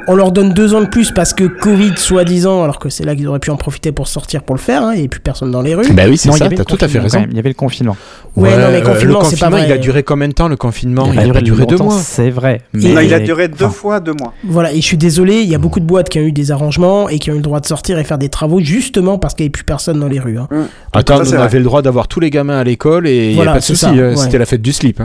On 0.07 0.15
leur 0.17 0.33
donne 0.33 0.53
deux 0.53 0.75
ans 0.75 0.83
de 0.83 0.87
plus 0.87 1.13
parce 1.13 1.33
que 1.33 1.45
Covid, 1.45 1.93
soi-disant, 1.97 2.63
alors 2.63 2.79
que 2.79 2.91
c'est 2.91 3.05
là 3.05 3.15
qu'ils 3.17 3.27
auraient 3.27 3.39
pu 3.39 3.51
en 3.51 3.57
profiter 3.57 3.91
pour 3.91 4.07
sortir 4.07 4.43
pour 4.43 4.55
le 4.55 4.61
faire, 4.61 4.83
hein, 4.83 4.93
et 4.93 5.09
plus 5.09 5.21
personne 5.21 5.51
dans 5.51 5.63
les 5.63 5.75
rues. 5.75 5.91
Bah 5.93 6.03
oui, 6.09 6.19
c'est 6.19 6.29
y 6.29 6.33
ça, 6.33 6.45
avait 6.45 6.57
t'as 6.57 6.65
tout 6.65 6.75
à 6.81 6.89
fait 6.89 6.99
confinement 6.99 7.21
raison. 7.21 7.27
Il 7.31 7.37
y 7.37 7.39
avait 7.39 7.49
le 7.49 7.55
confinement. 7.55 7.97
Ouais, 8.37 8.51
non, 8.51 8.67
mais 8.71 8.77
euh, 8.79 8.81
confinement, 8.83 9.21
le 9.21 9.25
c'est 9.25 9.37
pas 9.41 9.47
confinement, 9.47 9.57
vrai. 9.57 9.67
il 9.67 9.73
a 9.73 9.79
duré 9.79 10.03
combien 10.03 10.29
de 10.29 10.35
temps 10.35 10.49
le 10.49 10.57
confinement? 10.57 11.11
Il 11.13 11.19
a 11.19 11.41
duré 11.41 11.65
deux 11.65 11.77
mois. 11.79 11.99
C'est 11.99 12.29
vrai. 12.31 12.61
Non, 12.75 13.01
il 13.01 13.15
a 13.15 13.21
duré 13.21 13.49
deux 13.49 13.65
enfin, 13.65 13.71
fois 13.75 14.01
deux 14.01 14.13
mois. 14.13 14.35
Voilà, 14.45 14.73
et 14.73 14.77
je 14.77 14.87
suis 14.87 14.99
désolé, 14.99 15.41
il 15.41 15.49
y 15.49 15.55
a 15.55 15.59
beaucoup 15.59 15.81
de 15.81 15.87
boîtes 15.87 16.11
qui 16.11 16.19
ont 16.19 16.23
eu 16.23 16.33
des 16.33 16.51
arrangements 16.51 17.09
et 17.09 17.19
qui 17.19 17.31
ont 17.31 17.35
eu 17.35 17.39
le 17.39 17.43
droit 17.43 17.61
de 17.61 17.67
sortir 17.67 17.99
et 17.99 18.05
faire 18.05 18.19
des 18.19 18.29
travaux 18.29 18.61
justement 18.61 19.19
parce 19.19 19.33
qu'il 19.35 19.45
n'y 19.45 19.47
avait 19.47 19.53
plus 19.53 19.65
personne 19.65 20.01
dans 20.01 20.09
les 20.09 20.21
rues. 20.21 20.37
hein. 20.39 20.49
Attends, 20.93 21.19
Ça, 21.19 21.25
c'est 21.25 21.33
on 21.33 21.37
vrai. 21.37 21.47
avait 21.47 21.59
le 21.59 21.65
droit 21.65 21.81
d'avoir 21.81 22.09
tous 22.09 22.21
les 22.21 22.29
gamins 22.31 22.59
à 22.59 22.65
l'école 22.65 23.07
et 23.07 23.31
il 23.31 23.37
Voilà, 23.37 23.53
n'y 23.53 23.57
a 23.57 23.61
pas 23.61 23.61
de 23.61 23.65
souci. 23.65 23.87
euh, 23.87 24.11
ouais. 24.11 24.17
C'était 24.17 24.39
la 24.39 24.47
fête 24.47 24.61
du 24.63 24.73
slip. 24.73 25.01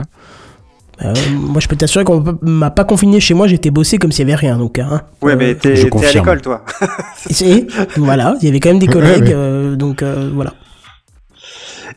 Euh, 1.02 1.14
moi, 1.34 1.60
je 1.60 1.68
peux 1.68 1.76
t'assurer 1.76 2.04
qu'on 2.04 2.22
m'a 2.42 2.70
pas 2.70 2.84
confiné 2.84 3.20
chez 3.20 3.32
moi, 3.34 3.46
j'étais 3.46 3.70
bossé 3.70 3.96
comme 3.98 4.12
s'il 4.12 4.26
y 4.26 4.30
avait 4.30 4.36
rien. 4.38 4.58
Donc, 4.58 4.78
hein. 4.78 5.02
Ouais, 5.22 5.32
Euh, 5.32 5.36
mais 5.38 5.54
t'es 5.54 5.74
je 5.76 5.88
t'es 5.88 6.06
à 6.06 6.12
l'école, 6.12 6.42
toi. 6.42 6.64
et 7.40 7.66
voilà, 7.96 8.36
il 8.40 8.46
y 8.46 8.48
avait 8.50 8.60
quand 8.60 8.68
même 8.70 8.78
des 8.78 8.86
collègues, 8.86 9.22
ouais. 9.24 9.32
euh, 9.34 9.76
donc 9.76 10.02
euh, 10.02 10.30
voilà. 10.34 10.52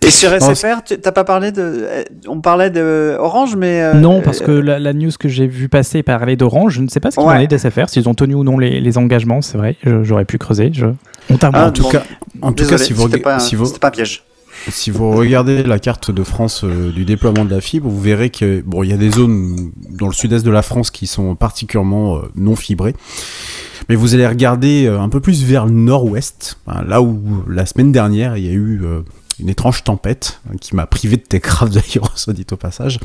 Et 0.06 0.10
sur 0.10 0.30
SFR, 0.32 0.82
t'as 1.02 1.12
pas 1.14 1.24
parlé 1.24 1.52
de. 1.54 1.62
euh, 1.62 2.04
On 2.28 2.42
parlait 2.42 2.70
de 2.70 3.16
Orange, 3.20 3.56
mais. 3.56 3.82
euh, 3.82 3.94
non, 3.94 4.22
parce 4.22 4.40
que 4.42 4.52
euh, 4.52 4.62
la, 4.62 4.80
la 4.80 4.92
news 4.94 5.12
que 5.18 5.30
j'ai 5.30 5.48
vu 5.48 5.70
passer 5.70 6.04
parlait 6.04 6.36
d'Orange. 6.36 6.74
Je 6.74 6.82
ne 6.82 6.88
sais 6.90 7.00
pas 7.00 7.10
ce 7.12 7.18
qu'il 7.18 7.26
Ouais. 7.28 7.36
en 7.36 7.40
est 7.40 7.48
d'SFR, 7.48 7.88
s'ils 7.88 8.10
ont 8.10 8.14
tenu 8.14 8.34
ou 8.36 8.44
non 8.44 8.58
les, 8.58 8.82
les 8.82 8.98
engagements, 8.98 9.42
c'est 9.42 9.58
vrai. 9.58 9.78
J'aurais 10.02 10.26
pu 10.26 10.38
creuser. 10.38 10.72
Je... 10.74 10.88
On 11.30 11.38
t'a 11.38 11.52
Ah, 11.54 11.68
en 11.68 11.72
tout 11.72 11.84
bon, 11.84 11.90
cas, 11.90 12.04
en 12.42 12.48
tout 12.52 12.64
désolé, 12.64 12.78
cas, 12.78 12.84
si 12.84 12.92
vous, 12.94 13.08
pas, 13.10 13.40
si 13.40 13.56
vous, 13.56 13.66
c'était 13.66 13.80
pas 13.80 13.88
un 13.90 13.92
piège. 13.92 14.24
Si 14.70 14.92
vous 14.92 15.12
regardez 15.12 15.64
la 15.64 15.78
carte 15.78 16.10
de 16.10 16.24
France 16.24 16.64
euh, 16.64 16.92
du 16.92 17.04
déploiement 17.04 17.44
de 17.44 17.54
la 17.54 17.60
fibre, 17.60 17.90
vous 17.90 18.00
verrez 18.00 18.30
que 18.30 18.62
bon, 18.66 18.84
il 18.84 18.90
y 18.90 18.94
a 18.94 18.98
des 18.98 19.12
zones 19.12 19.72
dans 19.90 20.08
le 20.08 20.14
sud-est 20.14 20.46
de 20.46 20.52
la 20.52 20.62
France 20.62 20.90
qui 20.90 21.06
sont 21.06 21.36
particulièrement 21.36 22.18
euh, 22.18 22.22
non 22.36 22.56
fibrées. 22.56 22.96
Mais 23.90 23.96
vous 23.96 24.14
allez 24.14 24.26
regarder 24.26 24.86
euh, 24.86 25.02
un 25.02 25.10
peu 25.10 25.20
plus 25.20 25.44
vers 25.44 25.66
le 25.66 25.74
nord-ouest, 25.74 26.60
hein, 26.68 26.84
là 26.88 27.02
où 27.02 27.44
la 27.48 27.66
semaine 27.66 27.92
dernière 27.92 28.38
il 28.38 28.46
y 28.46 28.50
a 28.50 28.54
eu 28.54 28.82
une 29.40 29.50
étrange 29.50 29.84
tempête 29.84 30.40
hein, 30.50 30.56
qui 30.60 30.76
m'a 30.76 30.86
privé 30.86 31.18
de 31.18 31.22
Techcraft 31.22 31.74
d'ailleurs, 31.74 32.18
soit 32.18 32.34
dit 32.34 32.46
au 32.52 32.56
passage. 32.56 33.00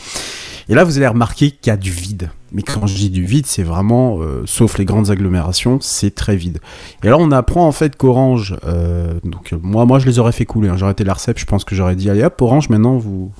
Et 0.68 0.74
là, 0.74 0.84
vous 0.84 0.98
allez 0.98 1.06
remarquer 1.06 1.50
qu'il 1.50 1.70
y 1.70 1.74
a 1.74 1.76
du 1.76 1.90
vide. 1.90 2.30
Mais 2.52 2.62
quand 2.62 2.86
je 2.86 2.94
dis 2.94 3.10
du 3.10 3.24
vide, 3.24 3.46
c'est 3.46 3.62
vraiment, 3.62 4.20
euh, 4.20 4.42
sauf 4.46 4.78
les 4.78 4.86
grandes 4.86 5.10
agglomérations, 5.10 5.78
c'est 5.82 6.14
très 6.14 6.36
vide. 6.36 6.60
Et 7.02 7.08
là, 7.08 7.16
on 7.18 7.30
apprend 7.30 7.66
en 7.66 7.72
fait 7.72 7.96
qu'Orange, 7.96 8.56
euh, 8.64 9.18
donc 9.24 9.52
euh, 9.52 9.58
moi, 9.62 9.84
moi, 9.84 9.98
je 9.98 10.06
les 10.06 10.18
aurais 10.18 10.32
fait 10.32 10.46
couler. 10.46 10.68
hein. 10.68 10.76
J'aurais 10.76 10.92
été 10.92 11.04
l'ARCEP, 11.04 11.38
je 11.38 11.44
pense 11.44 11.64
que 11.64 11.74
j'aurais 11.74 11.94
dit 11.96 12.08
allez 12.08 12.24
hop, 12.24 12.40
Orange, 12.40 12.70
maintenant 12.70 12.96
vous, 12.96 13.32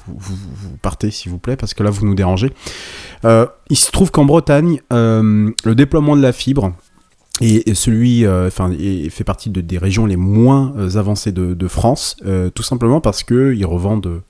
partez 0.82 1.10
s'il 1.10 1.30
vous 1.30 1.38
plaît, 1.38 1.56
parce 1.56 1.72
que 1.72 1.82
là, 1.82 1.90
vous 1.90 2.06
nous 2.06 2.14
dérangez. 2.14 2.52
Il 3.24 3.76
se 3.76 3.90
trouve 3.90 4.10
qu'en 4.10 4.24
Bretagne, 4.24 4.80
le 4.90 5.74
déploiement 5.74 6.16
de 6.16 6.22
la 6.22 6.32
fibre 6.32 6.72
et, 7.40 7.74
celui, 7.74 8.24
euh, 8.26 8.48
enfin, 8.48 8.70
fait 9.10 9.24
partie 9.24 9.50
de- 9.50 9.60
des 9.60 9.78
régions 9.78 10.06
les 10.06 10.16
moins 10.16 10.72
euh, 10.76 10.96
avancées 10.96 11.32
de, 11.32 11.54
de 11.54 11.68
France, 11.68 12.16
euh, 12.26 12.50
tout 12.50 12.62
simplement 12.62 13.00
parce 13.00 13.22
que 13.22 13.54
ils 13.54 13.66
revendent 13.66 14.06
euh, 14.06 14.22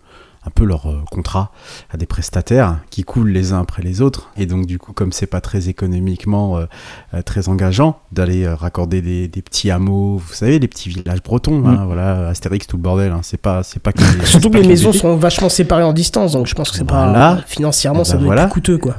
un 0.46 0.50
peu 0.50 0.64
leur 0.64 0.86
euh, 0.86 1.00
contrat 1.10 1.50
à 1.90 1.96
des 1.96 2.06
prestataires 2.06 2.78
qui 2.90 3.02
coulent 3.02 3.30
les 3.30 3.52
uns 3.52 3.60
après 3.60 3.82
les 3.82 4.00
autres. 4.00 4.30
Et 4.36 4.46
donc, 4.46 4.66
du 4.66 4.78
coup, 4.78 4.92
comme 4.92 5.12
c'est 5.12 5.26
pas 5.26 5.40
très 5.40 5.68
économiquement 5.68 6.56
euh, 6.58 6.66
euh, 7.12 7.22
très 7.22 7.48
engageant 7.48 7.98
d'aller 8.12 8.48
raccorder 8.48 9.02
des, 9.02 9.26
des 9.28 9.42
petits 9.42 9.70
hameaux, 9.70 10.16
vous 10.18 10.32
savez, 10.32 10.58
les 10.58 10.68
petits 10.68 10.88
villages 10.90 11.22
bretons, 11.22 11.66
hein, 11.66 11.84
voilà, 11.86 12.28
Astérix, 12.28 12.66
tout 12.66 12.76
le 12.76 12.82
bordel, 12.82 13.12
hein, 13.12 13.20
c'est 13.22 13.40
pas, 13.40 13.62
c'est 13.62 13.80
pas 13.82 13.92
que 13.92 14.00
Surtout 14.24 14.48
que 14.50 14.58
les 14.58 14.68
maisons 14.68 14.92
sont 14.92 15.16
vachement 15.16 15.48
séparées 15.48 15.82
en 15.82 15.92
distance, 15.92 16.32
donc 16.32 16.46
je 16.46 16.54
pense 16.54 16.70
que 16.70 16.76
c'est 16.76 16.88
Voilà. 16.88 17.36
pas 17.36 17.42
financièrement 17.46 18.02
Eh 18.02 18.04
ça 18.04 18.12
ben 18.14 18.18
doit 18.20 18.26
voilà. 18.28 18.42
être 18.44 18.52
plus 18.52 18.60
coûteux 18.62 18.78
quoi. 18.78 18.94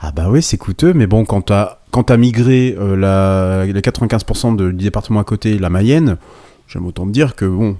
Ah 0.00 0.12
bah 0.12 0.26
oui, 0.30 0.42
c'est 0.42 0.56
coûteux, 0.58 0.92
mais 0.94 1.06
bon, 1.06 1.24
quand 1.24 1.40
t'as 1.42 1.78
quand 1.90 2.04
t'as 2.04 2.16
migré 2.16 2.76
euh, 2.78 2.96
la, 2.96 3.64
les 3.64 3.80
95% 3.80 4.56
de- 4.56 4.70
du 4.70 4.84
département 4.84 5.20
à 5.20 5.24
côté, 5.24 5.58
la 5.58 5.70
Mayenne, 5.70 6.16
j'aime 6.68 6.84
autant 6.86 7.06
te 7.06 7.10
dire 7.12 7.34
que 7.34 7.44
bon, 7.46 7.76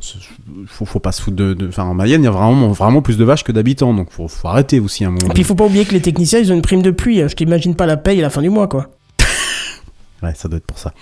faut, 0.67 0.85
faut 0.87 0.99
pas 1.01 1.13
se 1.13 1.21
foutre 1.23 1.37
de. 1.37 1.53
de- 1.55 1.69
Enfin, 1.69 1.85
en 1.85 1.95
Mayenne, 1.95 2.23
il 2.23 2.25
y 2.25 2.29
a 2.29 2.31
vraiment, 2.31 2.69
vraiment 2.69 3.03
plus 3.03 3.19
de 3.19 3.25
vaches 3.25 3.45
que 3.45 3.53
d'habitants, 3.53 3.93
donc 3.95 4.11
faut, 4.11 4.29
faut 4.29 4.49
arrêter 4.49 4.81
aussi 4.81 5.05
un 5.05 5.11
moment. 5.11 5.27
Et 5.27 5.29
puis 5.31 5.43
il 5.43 5.45
faut 5.45 5.55
pas 5.55 5.67
oublier 5.67 5.85
que 5.85 5.93
les 5.93 6.01
techniciens 6.01 6.39
ils 6.39 6.51
ont 6.51 6.55
une 6.55 6.63
prime 6.63 6.83
de 6.83 6.91
pluie, 6.91 7.19
je 7.29 7.35
t'imagine 7.35 7.75
pas 7.75 7.87
la 7.87 7.97
paye 7.99 8.19
à 8.19 8.23
la 8.23 8.31
fin 8.31 8.41
du 8.43 8.51
mois 8.51 8.67
quoi. 8.69 8.89
Ouais, 10.23 10.33
ça 10.35 10.49
doit 10.49 10.57
être 10.57 10.67
pour 10.67 10.79
ça. 10.79 10.93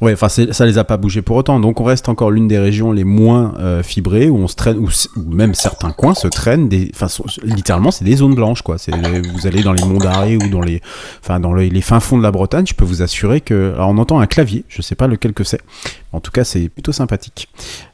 Ouais, 0.00 0.12
enfin, 0.12 0.28
ça 0.28 0.66
les 0.66 0.78
a 0.78 0.84
pas 0.84 0.96
bougés 0.96 1.22
pour 1.22 1.36
autant. 1.36 1.60
Donc, 1.60 1.80
on 1.80 1.84
reste 1.84 2.08
encore 2.08 2.32
l'une 2.32 2.48
des 2.48 2.58
régions 2.58 2.90
les 2.90 3.04
moins 3.04 3.54
euh, 3.58 3.82
fibrées 3.82 4.28
où 4.28 4.36
on 4.38 4.48
se 4.48 4.56
traîne, 4.56 4.78
où, 4.78 4.88
même 5.16 5.54
certains 5.54 5.92
coins 5.92 6.14
se 6.14 6.26
traînent 6.26 6.68
des, 6.68 6.90
enfin, 6.94 7.06
littéralement, 7.44 7.92
c'est 7.92 8.04
des 8.04 8.16
zones 8.16 8.34
blanches, 8.34 8.62
quoi. 8.62 8.76
Vous 8.76 9.46
allez 9.46 9.62
dans 9.62 9.72
les 9.72 9.84
monts 9.84 9.98
d'Arrée 9.98 10.36
ou 10.36 10.48
dans 10.48 10.62
les, 10.62 10.82
enfin, 11.22 11.38
dans 11.38 11.54
fins 11.80 12.00
fonds 12.00 12.18
de 12.18 12.22
la 12.22 12.32
Bretagne, 12.32 12.66
je 12.66 12.74
peux 12.74 12.84
vous 12.84 13.02
assurer 13.02 13.40
que, 13.40 13.72
alors, 13.74 13.90
on 13.90 13.98
entend 13.98 14.18
un 14.18 14.26
clavier, 14.26 14.64
je 14.68 14.82
sais 14.82 14.96
pas 14.96 15.06
lequel 15.06 15.32
que 15.32 15.44
c'est. 15.44 15.60
En 16.12 16.20
tout 16.20 16.32
cas, 16.32 16.42
c'est 16.42 16.68
plutôt 16.68 16.92
sympathique. 16.92 17.48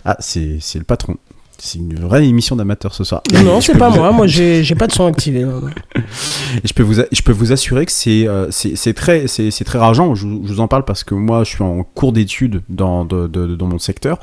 Ah, 0.04 0.16
c'est 0.20 0.58
le 0.74 0.84
patron. 0.84 1.16
C'est 1.64 1.78
une 1.78 1.94
vraie 1.94 2.26
émission 2.26 2.56
d'amateur 2.56 2.92
ce 2.92 3.04
soir. 3.04 3.22
Non, 3.44 3.60
c'est 3.60 3.78
pas 3.78 3.88
vous- 3.88 3.98
moi, 3.98 4.10
moi 4.10 4.26
j'ai 4.26 4.74
pas 4.74 4.88
de 4.88 4.92
son 4.92 5.06
activé. 5.06 5.44
non, 5.44 5.60
je 6.64 6.72
peux 6.72 6.82
vous, 6.82 6.98
a- 6.98 7.04
je 7.12 7.22
peux 7.22 7.30
vous 7.30 7.52
assurer 7.52 7.86
que 7.86 7.92
c'est 7.92 8.26
euh, 8.26 8.48
très, 8.96 9.28
rageant. 9.78 10.16
Je, 10.16 10.26
vous- 10.26 10.42
je 10.44 10.54
vous 10.54 10.58
en 10.60 10.66
parle 10.66 10.84
parce 10.84 11.04
que 11.04 11.14
moi, 11.14 11.44
je 11.44 11.50
suis 11.50 11.62
en 11.62 11.84
cours 11.84 12.12
d'études 12.12 12.62
dans, 12.68 13.04
de- 13.04 13.28
de- 13.28 13.54
dans 13.54 13.68
mon 13.68 13.78
secteur. 13.78 14.18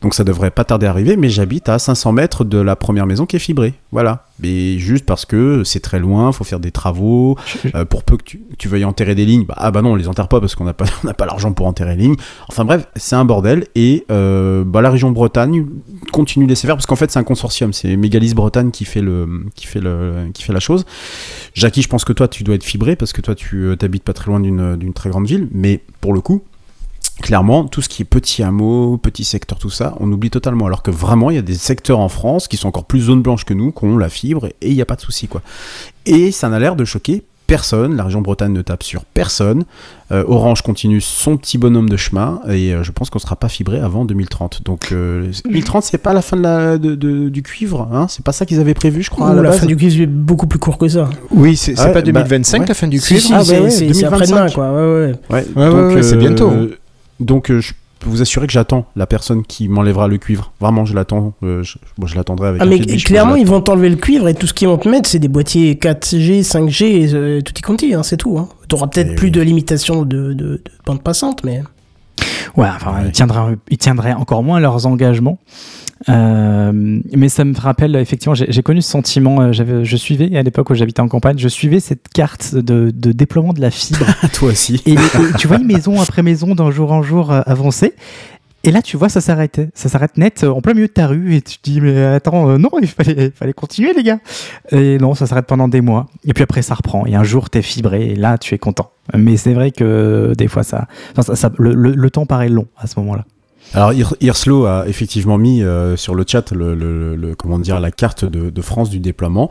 Donc 0.00 0.14
ça 0.14 0.22
devrait 0.22 0.52
pas 0.52 0.62
tarder 0.62 0.86
à 0.86 0.90
arriver. 0.90 1.16
Mais 1.16 1.28
j'habite 1.28 1.68
à 1.68 1.80
500 1.80 2.12
mètres 2.12 2.44
de 2.44 2.58
la 2.58 2.76
première 2.76 3.06
maison 3.06 3.26
qui 3.26 3.34
est 3.34 3.40
fibrée. 3.40 3.74
Voilà. 3.90 4.25
Mais 4.40 4.78
juste 4.78 5.06
parce 5.06 5.24
que 5.24 5.64
c'est 5.64 5.80
très 5.80 5.98
loin, 5.98 6.32
faut 6.32 6.44
faire 6.44 6.60
des 6.60 6.70
travaux. 6.70 7.36
euh, 7.74 7.84
pour 7.84 8.04
peu 8.04 8.16
que 8.16 8.24
tu, 8.24 8.42
tu 8.58 8.68
veuilles 8.68 8.84
enterrer 8.84 9.14
des 9.14 9.24
lignes, 9.24 9.44
bah, 9.44 9.54
ah 9.56 9.70
bah 9.70 9.82
non, 9.82 9.92
on 9.92 9.94
les 9.94 10.08
enterre 10.08 10.28
pas 10.28 10.40
parce 10.40 10.54
qu'on 10.54 10.64
n'a 10.64 10.74
pas, 10.74 10.84
on 11.04 11.12
pas 11.12 11.26
l'argent 11.26 11.52
pour 11.52 11.66
enterrer 11.66 11.96
les 11.96 12.02
lignes. 12.02 12.16
Enfin 12.48 12.64
bref, 12.64 12.86
c'est 12.96 13.16
un 13.16 13.24
bordel. 13.24 13.66
Et 13.74 14.04
euh, 14.10 14.64
bah, 14.64 14.82
la 14.82 14.90
région 14.90 15.10
Bretagne 15.10 15.66
continue 16.12 16.46
de 16.46 16.50
laisser 16.50 16.66
faire 16.66 16.76
parce 16.76 16.86
qu'en 16.86 16.96
fait, 16.96 17.10
c'est 17.10 17.18
un 17.18 17.24
consortium. 17.24 17.72
C'est 17.72 17.96
Mégalis 17.96 18.34
Bretagne 18.34 18.70
qui 18.70 18.84
fait, 18.84 19.00
le, 19.00 19.46
qui, 19.54 19.66
fait 19.66 19.80
le, 19.80 20.28
qui 20.34 20.42
fait 20.42 20.52
la 20.52 20.60
chose. 20.60 20.84
Jackie, 21.54 21.82
je 21.82 21.88
pense 21.88 22.04
que 22.04 22.12
toi, 22.12 22.28
tu 22.28 22.44
dois 22.44 22.54
être 22.54 22.64
fibré 22.64 22.96
parce 22.96 23.12
que 23.12 23.20
toi, 23.20 23.34
tu 23.34 23.72
habites 23.80 24.04
pas 24.04 24.12
très 24.12 24.30
loin 24.30 24.40
d'une 24.40 24.76
d'une 24.76 24.92
très 24.92 25.10
grande 25.10 25.26
ville. 25.26 25.48
Mais 25.52 25.80
pour 26.00 26.12
le 26.12 26.20
coup, 26.20 26.42
clairement, 27.22 27.64
tout 27.64 27.82
ce 27.82 27.88
qui 27.88 28.02
est 28.02 28.06
petit 28.06 28.42
hameau, 28.42 28.98
petit 28.98 29.24
secteur, 29.24 29.58
tout 29.58 29.70
ça, 29.70 29.94
on 30.00 30.10
oublie 30.12 30.30
totalement. 30.30 30.66
Alors 30.66 30.82
que 30.82 30.90
vraiment, 30.90 31.30
il 31.30 31.36
y 31.36 31.38
a 31.38 31.42
des 31.42 31.54
secteurs 31.54 31.98
en 31.98 32.08
France 32.08 32.48
qui 32.48 32.56
sont 32.56 32.68
encore 32.68 32.84
plus 32.84 33.00
zone 33.02 33.22
blanche 33.22 33.44
que 33.44 33.54
nous, 33.54 33.72
qui 33.72 33.84
ont 33.84 33.96
la 33.98 34.08
fibre, 34.08 34.46
et 34.60 34.68
il 34.68 34.74
n'y 34.74 34.82
a 34.82 34.86
pas 34.86 34.96
de 34.96 35.00
souci, 35.00 35.26
quoi. 35.28 35.42
Et 36.04 36.30
ça 36.30 36.48
n'a 36.48 36.58
l'air 36.58 36.76
de 36.76 36.84
choquer 36.84 37.22
personne. 37.46 37.96
La 37.96 38.02
région 38.02 38.22
Bretagne 38.22 38.52
ne 38.52 38.60
tape 38.62 38.82
sur 38.82 39.04
personne. 39.04 39.64
Euh, 40.10 40.24
Orange 40.26 40.62
continue 40.62 41.00
son 41.00 41.36
petit 41.36 41.58
bonhomme 41.58 41.88
de 41.88 41.96
chemin, 41.96 42.40
et 42.48 42.74
euh, 42.74 42.82
je 42.82 42.90
pense 42.92 43.08
qu'on 43.08 43.18
sera 43.20 43.36
pas 43.36 43.48
fibré 43.48 43.78
avant 43.80 44.04
2030. 44.04 44.62
Donc, 44.64 44.88
euh, 44.92 45.30
2030, 45.44 45.84
c'est 45.84 45.98
pas 45.98 46.12
la 46.12 46.22
fin 46.22 46.36
de 46.36 46.42
la, 46.42 46.76
de- 46.76 46.94
de- 46.96 47.28
du 47.28 47.42
cuivre, 47.42 47.88
hein 47.92 48.06
C'est 48.08 48.24
pas 48.24 48.32
ça 48.32 48.46
qu'ils 48.46 48.58
avaient 48.60 48.74
prévu, 48.74 49.02
je 49.04 49.10
crois. 49.10 49.30
à 49.30 49.34
la 49.34 49.42
la 49.42 49.50
base. 49.50 49.60
fin 49.60 49.66
du 49.66 49.76
quiz 49.76 50.00
est 50.00 50.06
beaucoup 50.06 50.46
plus 50.48 50.58
court 50.58 50.76
que 50.76 50.88
ça. 50.88 51.08
Oui, 51.30 51.56
c'est 51.56 51.74
pas 51.74 51.92
bah, 51.92 52.02
2025 52.02 52.60
ouais. 52.60 52.66
la 52.66 52.74
fin 52.74 52.88
du 52.88 53.00
cuivre 53.00 53.20
si, 53.22 53.32
Ah, 53.32 53.38
bah 53.38 53.44
c'est 53.44 53.60
ouais, 53.60 53.70
c'est- 53.70 53.92
c'est 53.94 54.02
2025. 54.02 54.12
après-demain 54.12 54.50
quoi. 54.50 54.72
Ouais, 54.72 54.76
ouais. 54.76 55.14
Ouais, 55.30 55.46
Ouais, 55.56 55.68
ouais, 55.68 55.94
ouais, 55.94 56.02
c'est 56.02 56.16
bientôt. 56.16 56.50
Donc, 57.20 57.50
euh, 57.50 57.60
je 57.60 57.72
peux 57.98 58.10
vous 58.10 58.22
assurer 58.22 58.46
que 58.46 58.52
j'attends 58.52 58.86
la 58.94 59.06
personne 59.06 59.42
qui 59.42 59.68
m'enlèvera 59.68 60.08
le 60.08 60.18
cuivre. 60.18 60.52
Vraiment, 60.60 60.84
je 60.84 60.94
l'attends. 60.94 61.34
euh, 61.42 61.62
je, 61.62 61.78
bon, 61.98 62.06
je 62.06 62.16
l'attendrai 62.16 62.48
avec 62.48 62.60
Ah 62.60 62.64
un 62.64 62.68
mais 62.68 62.78
clairement 62.78 63.36
ils 63.36 63.46
vont 63.46 63.60
t'enlever 63.60 63.88
le 63.88 63.96
cuivre 63.96 64.28
et 64.28 64.34
tout 64.34 64.46
ce 64.46 64.54
qu'ils 64.54 64.68
vont 64.68 64.76
te 64.76 64.88
mettre 64.88 65.08
c'est 65.08 65.18
des 65.18 65.28
boîtiers 65.28 65.74
4G, 65.74 66.42
5G, 66.46 66.84
et, 66.84 67.14
euh, 67.14 67.40
tout 67.40 67.54
y 67.56 67.62
conti, 67.62 67.94
hein, 67.94 68.02
c'est 68.02 68.16
tout. 68.18 68.38
Hein. 68.38 68.48
T'auras 68.68 68.88
peut-être 68.88 69.14
plus 69.14 69.26
oui. 69.26 69.32
de 69.32 69.40
limitation 69.40 70.02
de, 70.02 70.32
de, 70.32 70.34
de 70.34 70.62
bande 70.84 71.02
passante 71.02 71.42
mais... 71.44 71.62
Ouais, 72.56 72.68
enfin, 72.74 72.94
Ouais. 72.96 73.06
Ils, 73.06 73.12
tiendraient, 73.12 73.56
ils 73.70 73.78
tiendraient 73.78 74.14
encore 74.14 74.42
moins 74.42 74.60
leurs 74.60 74.86
engagements. 74.86 75.38
Euh, 76.08 76.72
mais 77.14 77.28
ça 77.28 77.44
me 77.44 77.54
rappelle, 77.58 77.96
effectivement, 77.96 78.34
j'ai 78.34 78.62
connu 78.62 78.82
ce 78.82 78.90
sentiment. 78.90 79.40
euh, 79.40 79.52
Je 79.52 79.96
suivais, 79.96 80.36
à 80.36 80.42
l'époque 80.42 80.70
où 80.70 80.74
j'habitais 80.74 81.00
en 81.00 81.08
campagne, 81.08 81.38
je 81.38 81.48
suivais 81.48 81.80
cette 81.80 82.08
carte 82.08 82.54
de, 82.54 82.90
de 82.94 83.12
déploiement 83.12 83.52
de 83.52 83.60
la 83.60 83.70
fibre. 83.70 84.00
l'attends. 84.06 84.28
Toi 84.34 84.50
aussi. 84.50 84.82
Et, 84.86 84.92
et 84.94 84.98
tu 85.38 85.48
vois, 85.48 85.58
maison 85.58 86.00
après 86.00 86.22
maison, 86.22 86.54
d'un 86.54 86.70
jour 86.70 86.92
en 86.92 87.02
jour 87.02 87.32
euh, 87.32 87.40
avancé. 87.46 87.94
Et 88.64 88.72
là, 88.72 88.82
tu 88.82 88.96
vois, 88.96 89.08
ça 89.08 89.20
s'arrêtait. 89.20 89.68
Ça 89.74 89.88
s'arrête 89.88 90.16
net 90.16 90.42
euh, 90.42 90.48
en 90.50 90.60
plein 90.60 90.74
milieu 90.74 90.88
de 90.88 90.92
ta 90.92 91.06
rue. 91.06 91.34
Et 91.36 91.40
tu 91.40 91.58
te 91.58 91.70
dis, 91.70 91.80
mais 91.80 92.02
attends, 92.02 92.50
euh, 92.50 92.58
non, 92.58 92.70
il 92.82 92.88
fallait, 92.88 93.26
il 93.26 93.30
fallait 93.30 93.52
continuer, 93.52 93.92
les 93.94 94.02
gars. 94.02 94.18
Et 94.72 94.98
non, 94.98 95.14
ça 95.14 95.26
s'arrête 95.26 95.46
pendant 95.46 95.68
des 95.68 95.80
mois. 95.80 96.08
Et 96.24 96.32
puis 96.34 96.42
après, 96.42 96.62
ça 96.62 96.74
reprend. 96.74 97.06
Et 97.06 97.14
un 97.14 97.22
jour, 97.24 97.48
t'es 97.48 97.62
fibré. 97.62 98.08
Et 98.10 98.16
là, 98.16 98.38
tu 98.38 98.54
es 98.54 98.58
content. 98.58 98.90
Mais 99.16 99.36
c'est 99.36 99.54
vrai 99.54 99.70
que 99.70 99.84
euh, 99.84 100.34
des 100.34 100.48
fois, 100.48 100.64
ça, 100.64 100.88
enfin, 101.12 101.22
ça, 101.22 101.36
ça- 101.36 101.52
le, 101.58 101.74
le- 101.74 101.92
le 101.94 102.10
temps 102.10 102.26
paraît 102.26 102.48
long 102.48 102.66
à 102.76 102.86
ce 102.88 102.98
moment-là. 103.00 103.24
Alors, 103.74 103.92
Ir- 103.92 104.14
Irslo 104.20 104.64
a 104.66 104.86
effectivement 104.88 105.38
mis 105.38 105.62
euh, 105.62 105.96
sur 105.96 106.14
le 106.14 106.24
chat 106.26 106.50
le, 106.52 106.74
le- 106.74 107.14
le- 107.16 107.34
comment 107.34 107.58
dire, 107.58 107.78
la 107.80 107.90
carte 107.90 108.24
de, 108.24 108.50
de 108.50 108.62
France 108.62 108.88
du 108.90 109.00
déploiement. 109.00 109.50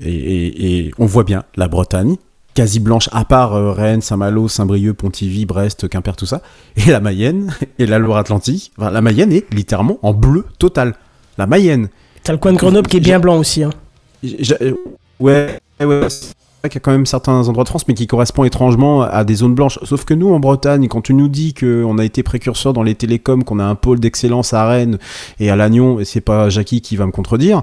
Et, 0.00 0.10
et- 0.14 0.86
et 0.86 0.90
on 0.98 1.06
voit 1.06 1.24
bien 1.24 1.44
la 1.56 1.68
Bretagne, 1.68 2.16
quasi 2.54 2.80
blanche, 2.80 3.08
à 3.12 3.24
part 3.24 3.54
euh, 3.54 3.72
Rennes, 3.72 4.00
Saint-Malo, 4.00 4.48
Saint-Brieuc, 4.48 4.94
Pontivy, 4.96 5.44
Brest, 5.44 5.88
Quimper, 5.88 6.16
tout 6.16 6.26
ça. 6.26 6.40
Et 6.76 6.90
la 6.90 7.00
Mayenne, 7.00 7.52
et 7.78 7.86
la 7.86 7.98
Loire-Atlantique. 7.98 8.72
Enfin, 8.78 8.90
la 8.90 9.00
Mayenne 9.02 9.32
est 9.32 9.52
littéralement 9.52 9.98
en 10.02 10.14
bleu 10.14 10.44
total. 10.58 10.94
La 11.36 11.46
Mayenne. 11.46 11.88
T'as 12.22 12.32
le 12.32 12.38
coin 12.38 12.52
de 12.52 12.58
Grenoble 12.58 12.88
qui 12.88 12.96
est 12.96 13.00
bien 13.00 13.20
blanc 13.20 13.36
aussi. 13.38 13.62
Hein. 13.62 13.70
Ouais, 15.20 15.58
ouais, 15.80 16.00
vrai 16.66 16.70
qu'il 16.70 16.76
y 16.80 16.82
a 16.82 16.84
quand 16.84 16.92
même 16.92 17.06
certains 17.06 17.48
endroits 17.48 17.64
de 17.64 17.68
France, 17.68 17.86
mais 17.88 17.94
qui 17.94 18.06
correspondent 18.06 18.46
étrangement 18.46 19.02
à 19.02 19.24
des 19.24 19.34
zones 19.36 19.54
blanches. 19.54 19.78
Sauf 19.84 20.04
que 20.04 20.14
nous, 20.14 20.32
en 20.32 20.40
Bretagne, 20.40 20.88
quand 20.88 21.00
tu 21.00 21.14
nous 21.14 21.28
dis 21.28 21.54
qu'on 21.54 21.98
a 21.98 22.04
été 22.04 22.22
précurseur 22.22 22.72
dans 22.72 22.82
les 22.82 22.94
télécoms, 22.94 23.42
qu'on 23.44 23.58
a 23.58 23.64
un 23.64 23.74
pôle 23.74 24.00
d'excellence 24.00 24.52
à 24.52 24.66
Rennes 24.68 24.98
et 25.40 25.50
à 25.50 25.56
Lannion, 25.56 26.00
et 26.00 26.04
c'est 26.04 26.20
pas 26.20 26.48
Jackie 26.50 26.80
qui 26.80 26.96
va 26.96 27.06
me 27.06 27.12
contredire, 27.12 27.62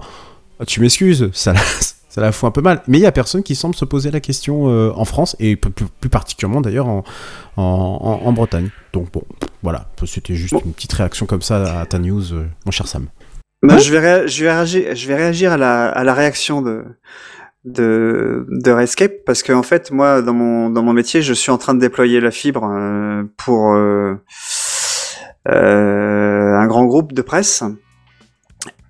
tu 0.68 0.80
m'excuses, 0.82 1.30
ça 1.34 1.54
la, 1.54 1.60
ça 2.10 2.22
la 2.22 2.32
fout 2.32 2.48
un 2.48 2.52
peu 2.52 2.62
mal. 2.62 2.82
Mais 2.88 2.98
il 2.98 3.02
y 3.02 3.06
a 3.06 3.12
personne 3.12 3.44
qui 3.44 3.56
semble 3.56 3.76
se 3.76 3.86
poser 3.86 4.12
la 4.12 4.20
question 4.20 4.70
euh, 4.70 4.92
en 4.96 5.06
France, 5.06 5.36
et 5.40 5.56
plus, 5.56 6.10
particulièrement 6.10 6.62
d'ailleurs 6.62 6.88
en, 6.88 7.04
en, 7.58 7.62
en- 8.24 8.28
en 8.28 8.34
Bretagne. 8.34 8.70
Donc 8.94 9.12
bon, 9.12 9.24
voilà, 9.62 9.90
c'était 10.06 10.36
juste 10.36 10.56
une 10.66 10.74
petite 10.74 10.94
réaction 10.94 11.26
comme 11.26 11.42
ça 11.42 11.80
à 11.82 11.86
ta 11.86 12.00
news, 12.00 12.34
euh, 12.34 12.46
mon 12.66 12.72
cher 12.72 12.88
Sam. 12.88 13.08
Bah, 13.66 13.78
je, 13.78 13.92
vais 13.92 14.00
ré- 14.00 14.28
je, 14.28 14.44
vais 14.44 14.52
réagir, 14.52 14.96
je 14.96 15.08
vais 15.08 15.16
réagir 15.16 15.54
à 15.54 15.58
la, 15.58 15.86
à 15.88 16.04
la 16.04 16.14
réaction 16.14 16.62
de, 16.62 16.84
de, 17.66 18.46
de 18.50 18.72
Rescape 18.72 19.24
parce 19.26 19.44
que 19.44 19.54
en 19.54 19.64
fait, 19.64 19.92
moi, 19.92 20.22
dans 20.22 20.34
mon, 20.34 20.70
dans 20.70 20.84
mon 20.84 20.94
métier, 20.94 21.22
je 21.22 21.34
suis 21.34 21.52
en 21.52 21.58
train 21.58 21.74
de 21.74 21.80
déployer 21.80 22.20
la 22.20 22.32
fibre 22.32 22.66
euh, 22.70 23.24
pour 23.38 23.74
euh, 23.74 24.16
euh, 25.50 26.54
un 26.56 26.68
grand 26.68 26.86
groupe 26.86 27.14
de 27.14 27.22
presse. 27.22 27.64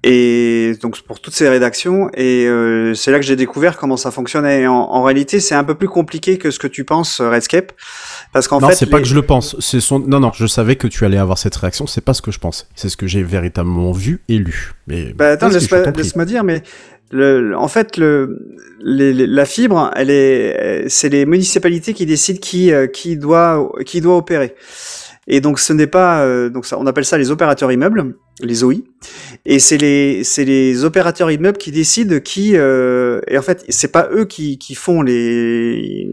Et 0.06 0.74
donc 0.82 1.02
pour 1.04 1.22
toutes 1.22 1.34
ces 1.34 1.48
rédactions, 1.48 2.10
et 2.14 2.46
euh, 2.46 2.94
c'est 2.94 3.10
là 3.10 3.20
que 3.20 3.26
j'ai 3.26 3.38
découvert 3.38 3.78
comment 3.78 3.96
ça 3.96 4.12
fonctionnait. 4.12 4.64
Et 4.64 4.68
en, 4.68 4.74
en 4.74 5.02
réalité, 5.02 5.40
c'est 5.40 5.56
un 5.56 5.64
peu 5.64 5.76
plus 5.76 5.88
compliqué 5.88 6.38
que 6.38 6.52
ce 6.52 6.60
que 6.60 6.68
tu 6.68 6.84
penses, 6.84 7.22
euh, 7.22 7.30
Redscape, 7.30 7.72
parce 8.34 8.50
qu'en 8.50 8.60
non, 8.60 8.68
fait, 8.68 8.76
c'est 8.76 8.88
pas 8.88 9.00
que 9.00 9.06
je 9.08 9.16
le 9.16 9.22
pense. 9.22 9.56
C'est 9.62 9.80
son. 9.80 10.00
Non, 10.00 10.20
non, 10.20 10.34
je 10.36 10.46
savais 10.46 10.76
que 10.76 10.88
tu 10.88 11.06
allais 11.06 11.18
avoir 11.18 11.38
cette 11.38 11.56
réaction. 11.56 11.88
C'est 11.88 12.04
pas 12.04 12.14
ce 12.14 12.22
que 12.22 12.32
je 12.32 12.40
pense. 12.40 12.68
C'est 12.76 12.90
ce 12.90 12.98
que 12.98 13.08
j'ai 13.08 13.24
véritablement 13.24 13.94
vu 13.94 14.22
et 14.28 14.40
lu. 14.40 14.74
Mais 14.88 15.14
Bah 15.14 15.30
attends, 15.30 15.48
laisse-moi 15.48 15.86
laisse-moi 15.92 16.26
dire, 16.26 16.44
mais 16.44 16.64
en 17.12 17.68
fait, 17.68 18.00
la 18.80 19.46
fibre, 19.46 19.92
c'est 20.88 21.10
les 21.10 21.26
municipalités 21.26 21.94
qui 21.94 22.06
décident 22.06 22.40
qui, 22.40 22.72
euh, 22.72 22.88
qui 22.88 23.18
doit, 23.18 23.72
opérer. 24.06 24.56
Et 25.26 25.40
donc 25.40 25.60
ce 25.60 25.72
n'est 25.72 25.88
pas, 25.88 26.24
euh, 26.24 26.50
on 26.76 26.86
appelle 26.86 27.06
ça 27.06 27.18
les 27.18 27.32
opérateurs 27.32 27.72
immeubles, 27.72 28.16
les 28.42 28.64
OI. 28.64 28.76
Et 29.46 29.60
c'est 29.60 29.78
les, 29.78 30.84
opérateurs 30.84 31.32
immeubles 31.32 31.58
qui 31.58 31.72
décident 31.72 32.20
qui, 32.20 32.58
euh, 32.58 33.22
et 33.28 33.38
en 33.38 33.42
fait, 33.42 33.64
c'est 33.70 33.92
pas 33.92 34.10
eux 34.12 34.26
qui, 34.26 34.58
font 34.76 35.02
les, 35.02 36.10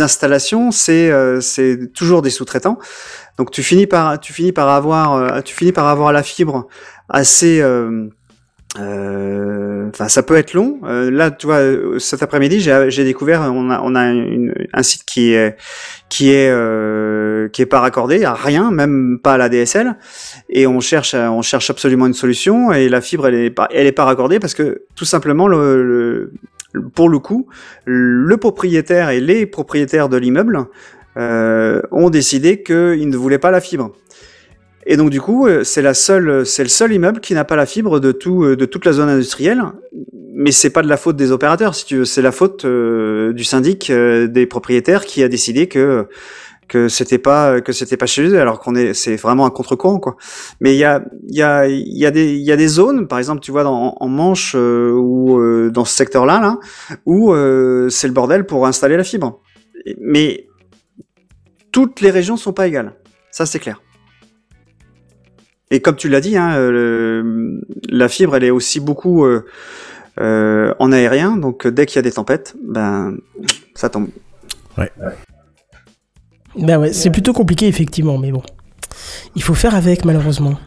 installations, 0.00 0.70
c'est, 0.72 1.12
toujours 1.94 2.22
des 2.22 2.30
sous-traitants. 2.30 2.78
Donc 3.38 3.50
tu 3.50 3.62
finis 3.62 3.86
par, 3.86 4.08
avoir, 4.68 6.12
la 6.12 6.22
fibre 6.22 6.68
assez 7.08 7.62
enfin 8.76 10.08
ça 10.08 10.22
peut 10.22 10.36
être 10.36 10.54
long. 10.54 10.78
Euh, 10.84 11.10
là 11.10 11.30
tu 11.30 11.46
vois 11.46 11.56
euh, 11.58 11.98
cet 11.98 12.22
après-midi 12.22 12.60
j'ai 12.60 13.04
découvert 13.04 13.42
on 13.54 13.70
a 13.70 13.80
on 13.82 13.94
a 13.94 14.04
une- 14.10 14.54
un 14.72 14.82
site 14.82 15.04
qui 15.04 15.34
est 15.34 15.56
qui 16.08 16.30
est 16.30 16.48
euh, 16.50 17.48
qui 17.48 17.60
est 17.62 17.66
pas 17.66 17.80
raccordé 17.80 18.24
à 18.24 18.32
rien 18.34 18.70
même 18.70 19.18
pas 19.22 19.34
à 19.34 19.38
la 19.38 19.48
DSL 19.48 19.96
et 20.48 20.66
on 20.66 20.80
cherche 20.80 21.14
on 21.14 21.42
cherche 21.42 21.68
absolument 21.70 22.06
une 22.06 22.14
solution. 22.14 22.72
Et 22.72 22.88
la 22.88 23.00
fibre 23.00 23.26
elle 23.28 23.34
est 23.34 23.50
pas 23.50 23.68
elle 23.72 23.86
est 23.86 23.92
pas 23.92 24.04
raccordée 24.04 24.38
parce 24.40 24.54
que 24.54 24.82
tout 24.96 25.04
simplement 25.04 25.48
le, 25.48 25.82
le- 25.84 26.32
pour 26.94 27.08
le 27.10 27.18
coup 27.18 27.48
le 27.84 28.36
propriétaire 28.38 29.10
et 29.10 29.20
les 29.20 29.44
propriétaires 29.46 30.08
de 30.08 30.16
l'immeuble 30.16 30.64
euh, 31.18 31.82
ont 31.90 32.08
décidé 32.08 32.62
qu'ils 32.62 33.08
ne 33.10 33.16
voulaient 33.18 33.38
pas 33.38 33.50
la 33.50 33.60
fibre 33.60 33.92
et 34.86 34.96
donc 34.96 35.10
du 35.10 35.20
coup, 35.20 35.46
euh, 35.46 35.64
c'est 35.64 35.82
la 35.82 35.94
seule, 35.94 36.46
c'est 36.46 36.62
le 36.62 36.68
seul 36.68 36.92
immeuble 36.92 37.20
qui 37.20 37.34
n'a 37.34 37.44
pas 37.44 37.56
la 37.56 37.66
fibre 37.66 38.00
de 38.00 38.12
tout, 38.12 38.44
euh, 38.44 38.56
de 38.56 38.64
toute 38.64 38.84
la 38.84 38.92
zone 38.92 39.08
industrielle. 39.08 39.62
Mais 40.34 40.50
c'est 40.50 40.70
pas 40.70 40.82
de 40.82 40.88
la 40.88 40.96
faute 40.96 41.16
des 41.16 41.30
opérateurs, 41.30 41.74
si 41.74 41.84
tu 41.84 41.98
veux, 41.98 42.04
c'est 42.04 42.22
la 42.22 42.32
faute 42.32 42.64
euh, 42.64 43.32
du 43.34 43.44
syndic 43.44 43.90
euh, 43.90 44.26
des 44.28 44.46
propriétaires 44.46 45.04
qui 45.04 45.22
a 45.22 45.28
décidé 45.28 45.68
que 45.68 46.06
que 46.68 46.88
c'était 46.88 47.18
pas 47.18 47.60
que 47.60 47.72
c'était 47.72 47.98
pas 47.98 48.06
chez 48.06 48.22
eux, 48.26 48.40
alors 48.40 48.58
qu'on 48.58 48.74
est, 48.74 48.94
c'est 48.94 49.16
vraiment 49.16 49.44
un 49.44 49.50
contre-courant 49.50 49.98
quoi. 49.98 50.16
Mais 50.60 50.74
il 50.74 50.78
y 50.78 50.84
a 50.84 51.04
il 51.28 51.36
y 51.36 51.42
a 51.42 51.68
il 51.68 51.98
y 51.98 52.06
a 52.06 52.10
des 52.10 52.32
il 52.32 52.40
y 52.40 52.50
a 52.50 52.56
des 52.56 52.66
zones, 52.68 53.08
par 53.08 53.18
exemple, 53.18 53.40
tu 53.42 53.50
vois 53.50 53.62
dans, 53.62 53.94
en 54.00 54.08
Manche 54.08 54.54
euh, 54.56 54.92
ou 54.92 55.38
euh, 55.38 55.70
dans 55.70 55.84
ce 55.84 55.94
secteur-là 55.94 56.40
là, 56.40 56.58
où 57.04 57.34
euh, 57.34 57.90
c'est 57.90 58.06
le 58.06 58.14
bordel 58.14 58.46
pour 58.46 58.66
installer 58.66 58.96
la 58.96 59.04
fibre. 59.04 59.40
Mais 60.00 60.46
toutes 61.72 62.00
les 62.00 62.10
régions 62.10 62.38
sont 62.38 62.54
pas 62.54 62.66
égales, 62.66 62.94
ça 63.30 63.44
c'est 63.44 63.58
clair. 63.58 63.82
Et 65.72 65.80
comme 65.80 65.96
tu 65.96 66.08
l'as 66.10 66.20
dit, 66.20 66.36
hein, 66.36 66.52
euh, 66.54 66.70
le- 66.70 67.60
la 67.88 68.08
fibre, 68.08 68.36
elle 68.36 68.44
est 68.44 68.50
aussi 68.50 68.78
beaucoup 68.78 69.24
euh, 69.24 69.46
euh, 70.20 70.74
en 70.78 70.92
aérien, 70.92 71.38
donc 71.38 71.66
dès 71.66 71.86
qu'il 71.86 71.96
y 71.96 71.98
a 72.00 72.02
des 72.02 72.12
tempêtes, 72.12 72.54
ben 72.62 73.16
ça 73.74 73.88
tombe. 73.88 74.08
Bah 76.58 76.78
ouais, 76.78 76.92
c'est 76.92 77.08
plutôt 77.10 77.32
compliqué 77.32 77.66
effectivement, 77.66 78.18
mais 78.18 78.30
bon. 78.30 78.42
Il 79.34 79.42
faut 79.42 79.54
faire 79.54 79.74
avec 79.74 80.04
malheureusement. 80.04 80.58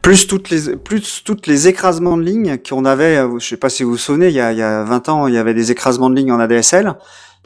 Plus 0.00 0.26
toutes 0.26 0.48
les 0.48 0.76
plus 0.76 1.22
toutes 1.24 1.46
les 1.46 1.68
écrasements 1.68 2.16
de 2.16 2.22
lignes 2.22 2.56
qu'on 2.66 2.86
avait, 2.86 3.22
je 3.38 3.46
sais 3.46 3.58
pas 3.58 3.68
si 3.68 3.82
vous 3.82 3.90
vous 3.90 3.96
souvenez, 3.98 4.28
il 4.28 4.34
y 4.34 4.40
a, 4.40 4.52
il 4.52 4.58
y 4.58 4.62
a 4.62 4.82
20 4.84 5.08
ans, 5.10 5.26
il 5.26 5.34
y 5.34 5.38
avait 5.38 5.52
des 5.52 5.70
écrasements 5.70 6.08
de 6.08 6.16
lignes 6.16 6.32
en 6.32 6.40
ADSL. 6.40 6.94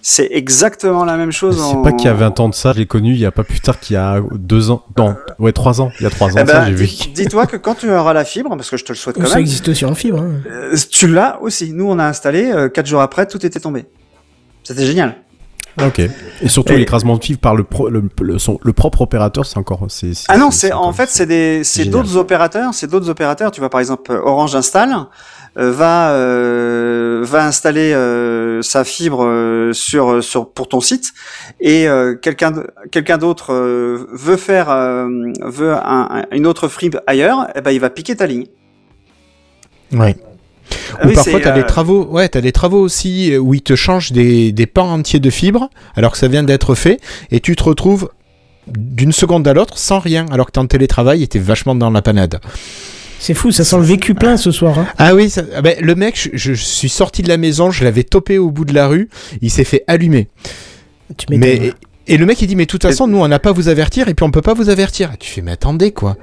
C'est 0.04 0.28
exactement 0.32 1.04
la 1.04 1.16
même 1.16 1.30
chose. 1.30 1.56
C'est 1.56 1.76
en... 1.76 1.82
pas 1.82 1.92
qu'il 1.92 2.06
y 2.06 2.08
a 2.08 2.14
20 2.14 2.40
ans 2.40 2.48
de 2.48 2.54
ça, 2.54 2.72
je 2.72 2.78
l'ai 2.80 2.86
connu 2.86 3.12
il 3.12 3.20
y 3.20 3.24
a 3.24 3.30
pas 3.30 3.44
plus 3.44 3.60
tard 3.60 3.78
qu'il 3.78 3.94
y 3.94 3.96
a 3.96 4.20
deux 4.32 4.70
ans. 4.72 4.82
Non, 4.98 5.14
ouais, 5.38 5.52
trois 5.52 5.80
ans. 5.80 5.92
Il 6.00 6.02
y 6.02 6.06
a 6.06 6.10
trois 6.10 6.28
ans 6.28 6.34
Eh 6.34 6.38
ça, 6.38 6.44
ben, 6.44 6.64
j'ai 6.66 6.72
vu. 6.72 6.86
dis- 6.86 7.12
Dis-toi 7.14 7.46
que 7.46 7.56
quand 7.56 7.76
tu 7.76 7.88
auras 7.90 8.12
la 8.12 8.24
fibre, 8.24 8.50
parce 8.56 8.68
que 8.68 8.76
je 8.76 8.84
te 8.84 8.90
le 8.92 8.96
souhaite 8.96 9.16
quand 9.16 9.26
Ça 9.26 9.34
même, 9.36 9.42
existe 9.42 9.68
aussi 9.68 9.84
en 9.84 9.94
fibre. 9.94 10.18
hein. 10.20 10.40
euh, 10.50 10.76
tu 10.90 11.06
l'as 11.06 11.40
aussi. 11.40 11.72
Nous, 11.72 11.86
on 11.88 11.98
a 12.00 12.04
installé, 12.04 12.50
euh, 12.50 12.68
quatre 12.68 12.86
jours 12.86 13.00
après, 13.00 13.26
tout 13.26 13.46
était 13.46 13.60
tombé. 13.60 13.86
C'était 14.64 14.86
génial. 14.86 15.16
Ok. 15.82 16.00
Et 16.00 16.48
surtout 16.48 16.74
Et- 16.74 16.78
l'écrasement 16.78 17.16
de 17.16 17.24
fibre 17.24 17.40
par 17.40 17.54
le, 17.54 17.64
pro- 17.64 17.88
le, 17.88 18.02
le, 18.20 18.38
son- 18.38 18.58
le 18.62 18.72
propre 18.74 19.00
opérateur, 19.02 19.46
c'est 19.46 19.56
encore. 19.56 19.86
Ah 20.28 20.36
non, 20.36 20.50
c'est 20.50 20.72
en 20.72 20.92
fait 20.92 21.08
c'est 21.08 21.84
d'autres 21.86 22.16
opérateurs, 22.16 22.74
c'est 22.74 22.88
d'autres 22.88 23.08
opérateurs. 23.08 23.50
Tu 23.52 23.60
vois 23.60 23.70
par 23.70 23.80
exemple 23.80 24.12
Orange 24.12 24.54
installe 24.54 24.90
euh, 24.92 25.04
va 25.56 26.12
euh, 26.12 27.20
va 27.24 27.46
installer 27.46 27.92
euh, 27.92 28.62
sa 28.62 28.84
fibre 28.84 29.24
euh, 29.26 29.72
sur 29.72 30.22
sur 30.24 30.50
pour 30.50 30.68
ton 30.68 30.80
site 30.80 31.12
et 31.60 31.86
euh, 31.88 32.14
quelqu'un 32.14 32.64
quelqu'un 32.90 33.18
d'autre 33.18 33.52
euh, 33.52 34.06
veut 34.12 34.36
faire 34.38 34.70
euh, 34.70 35.06
veut 35.42 35.72
un- 35.72 36.08
un- 36.10 36.24
une 36.32 36.46
autre 36.46 36.68
fibre 36.68 37.00
ailleurs, 37.06 37.48
et 37.54 37.60
ben 37.60 37.70
il 37.70 37.80
va 37.80 37.90
piquer 37.90 38.16
ta 38.16 38.26
ligne. 38.26 38.46
Ah 40.98 41.06
Ou 41.06 41.08
oui, 41.08 41.14
parfois, 41.14 41.38
c'est, 41.38 41.40
tu 41.40 41.48
as 41.48 41.52
euh, 41.52 41.54
des 41.54 41.66
travaux, 41.66 42.04
ouais, 42.06 42.28
t'as 42.28 42.40
des 42.40 42.52
travaux 42.52 42.80
aussi 42.80 43.32
euh, 43.32 43.38
où 43.38 43.52
ils 43.54 43.62
te 43.62 43.76
changent 43.76 44.12
des, 44.12 44.52
des 44.52 44.66
pans 44.66 44.90
entiers 44.90 45.20
de 45.20 45.30
fibres, 45.30 45.68
alors 45.96 46.12
que 46.12 46.18
ça 46.18 46.28
vient 46.28 46.42
d'être 46.42 46.74
fait, 46.74 46.98
et 47.30 47.40
tu 47.40 47.56
te 47.56 47.62
retrouves 47.64 48.08
d'une 48.68 49.12
seconde 49.12 49.46
à 49.48 49.52
l'autre 49.54 49.76
sans 49.76 49.98
rien, 49.98 50.24
alors 50.30 50.46
que 50.46 50.52
t'es 50.52 50.60
en 50.60 50.66
télétravail 50.66 51.22
et 51.22 51.26
t'es 51.26 51.38
vachement 51.40 51.74
dans 51.74 51.90
la 51.90 52.00
panade. 52.00 52.40
C'est 53.24 53.34
fou, 53.34 53.52
ça 53.52 53.62
sent 53.64 53.76
le 53.76 53.84
vécu 53.84 54.14
plein 54.14 54.36
ce 54.36 54.50
soir. 54.50 54.76
hein. 54.80 54.86
Ah 54.98 55.14
oui, 55.14 55.30
ça- 55.30 55.42
ah 55.54 55.62
ben, 55.62 55.76
le 55.80 55.94
mec, 55.94 56.16
je, 56.16 56.30
je 56.34 56.52
suis 56.54 56.88
sorti 56.88 57.22
de 57.22 57.28
la 57.28 57.36
maison, 57.36 57.70
je 57.70 57.84
l'avais 57.84 58.02
topé 58.02 58.36
au 58.38 58.50
bout 58.50 58.64
de 58.64 58.74
la 58.74 58.88
rue, 58.88 59.08
il 59.40 59.50
s'est 59.50 59.62
fait 59.62 59.84
allumer. 59.86 60.26
Tu. 61.16 61.26
Mais, 61.30 61.72
et 62.08 62.16
le 62.16 62.26
mec, 62.26 62.42
il 62.42 62.48
dit, 62.48 62.56
mais 62.56 62.64
de 62.64 62.70
toute 62.70 62.82
façon, 62.82 63.06
nous, 63.06 63.18
on 63.18 63.28
n'a 63.28 63.38
pas 63.38 63.50
à 63.50 63.52
vous 63.52 63.68
avertir, 63.68 64.08
et 64.08 64.14
puis 64.14 64.24
on 64.24 64.32
peut 64.32 64.42
pas 64.42 64.54
vous 64.54 64.70
avertir. 64.70 65.12
Tu 65.20 65.30
fais, 65.30 65.40
mais 65.40 65.52
attendez, 65.52 65.92
quoi. 65.92 66.16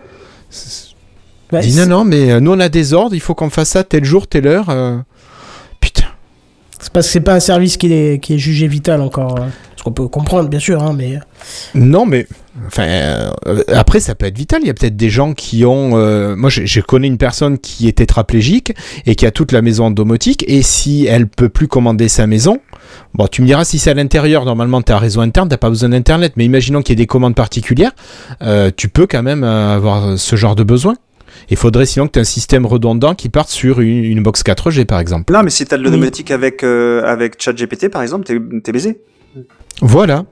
Bah, 1.52 1.62
Il 1.64 1.72
dit, 1.72 1.78
non, 1.78 1.86
non, 1.88 2.04
mais 2.04 2.32
euh, 2.32 2.40
nous, 2.42 2.52
on 2.52 2.60
a 2.60 2.68
des 2.70 2.94
ordres, 2.94 3.16
il 3.16 3.22
faut 3.22 3.34
qu'on 3.34 3.50
fasse 3.50 3.70
ça 3.70 3.84
tel 3.86 4.04
jour, 4.04 4.28
telle 4.28 4.46
heure. 4.48 4.70
C'est 6.80 6.94
parce 6.94 7.08
que 7.08 7.12
c'est 7.14 7.20
pas 7.22 7.34
un 7.34 7.40
service 7.40 7.78
qui 7.78 7.92
est, 7.92 8.38
jugé 8.38 8.68
vital 8.68 9.02
encore. 9.02 9.40
hein. 9.40 9.50
Ce 9.76 9.84
qu'on 9.84 9.92
peut 9.92 10.08
comprendre, 10.08 10.50
bien 10.50 10.60
sûr, 10.60 10.84
hein, 10.84 10.94
mais. 10.94 11.20
Non, 11.74 12.06
mais 12.06 12.28
euh, 12.80 13.32
après, 13.70 14.02
ça 14.02 14.14
peut 14.14 14.26
être 14.26 14.38
vital. 14.38 14.60
Il 14.62 14.68
y 14.68 14.70
a 14.70 14.74
peut-être 14.74 14.98
des 14.98 15.10
gens 15.10 15.34
qui 15.34 15.64
ont. 15.64 15.92
euh, 15.94 16.36
moi, 16.36 16.50
je, 16.50 16.82
connais 16.82 17.08
une 17.08 17.18
personne 17.18 17.58
qui 17.58 17.88
est 17.88 17.94
tétraplégique 17.94 18.74
et 19.06 19.16
qui 19.16 19.26
a 19.26 19.32
toute 19.32 19.54
la 19.54 19.62
maison 19.62 19.86
en 19.86 19.92
domotique. 19.92 20.44
Et 20.48 20.62
si 20.64 21.06
elle 21.06 21.28
peut 21.28 21.48
plus 21.48 21.70
commander 21.70 22.10
sa 22.10 22.28
maison, 22.28 22.60
bon, 23.14 23.28
tu 23.28 23.42
me 23.42 23.48
diras 23.48 23.64
si 23.64 23.80
c'est 23.80 23.92
à 23.92 23.94
l'intérieur. 23.94 24.44
Normalement, 24.44 24.82
tu 24.82 24.92
un 24.92 24.98
réseau 24.98 25.22
interne, 25.22 25.48
t'as 25.48 25.58
pas 25.58 25.70
besoin 25.70 25.90
d'internet. 25.90 26.34
Mais 26.36 26.44
imaginons 26.44 26.82
qu'il 26.82 26.92
y 26.92 26.94
ait 26.94 27.04
des 27.04 27.08
commandes 27.08 27.36
particulières, 27.36 27.92
euh, 28.42 28.72
tu 28.76 28.90
peux 28.90 29.08
quand 29.08 29.24
même 29.24 29.46
avoir 29.46 30.18
ce 30.18 30.36
genre 30.36 30.56
de 30.56 30.64
besoin. 30.64 30.96
Il 31.52 31.58
faudrait 31.58 31.86
sinon 31.86 32.08
que 32.08 32.12
tu 32.14 32.20
aies 32.20 32.22
un 32.22 32.26
système 32.26 32.66
redondant 32.66 33.16
qui 33.16 33.30
parte 33.30 33.50
sur 33.50 33.82
une, 33.82 34.04
une 34.04 34.22
box 34.24 34.44
4G, 34.44 34.86
par 34.86 35.00
exemple. 35.00 35.34
Non, 35.34 35.42
mais 35.44 35.50
si 35.50 35.66
t'as 35.66 35.78
de 35.78 35.84
Oui. 35.84 35.90
l'automatique 35.90 36.32
avec 36.32 36.64
euh, 36.64 37.04
avec 37.06 37.42
ChatGPT 37.42 37.90
par 37.90 38.02
exemple, 38.04 38.26
t'es 38.62 38.72
baisé. 38.72 39.02
Voilà. 39.82 40.26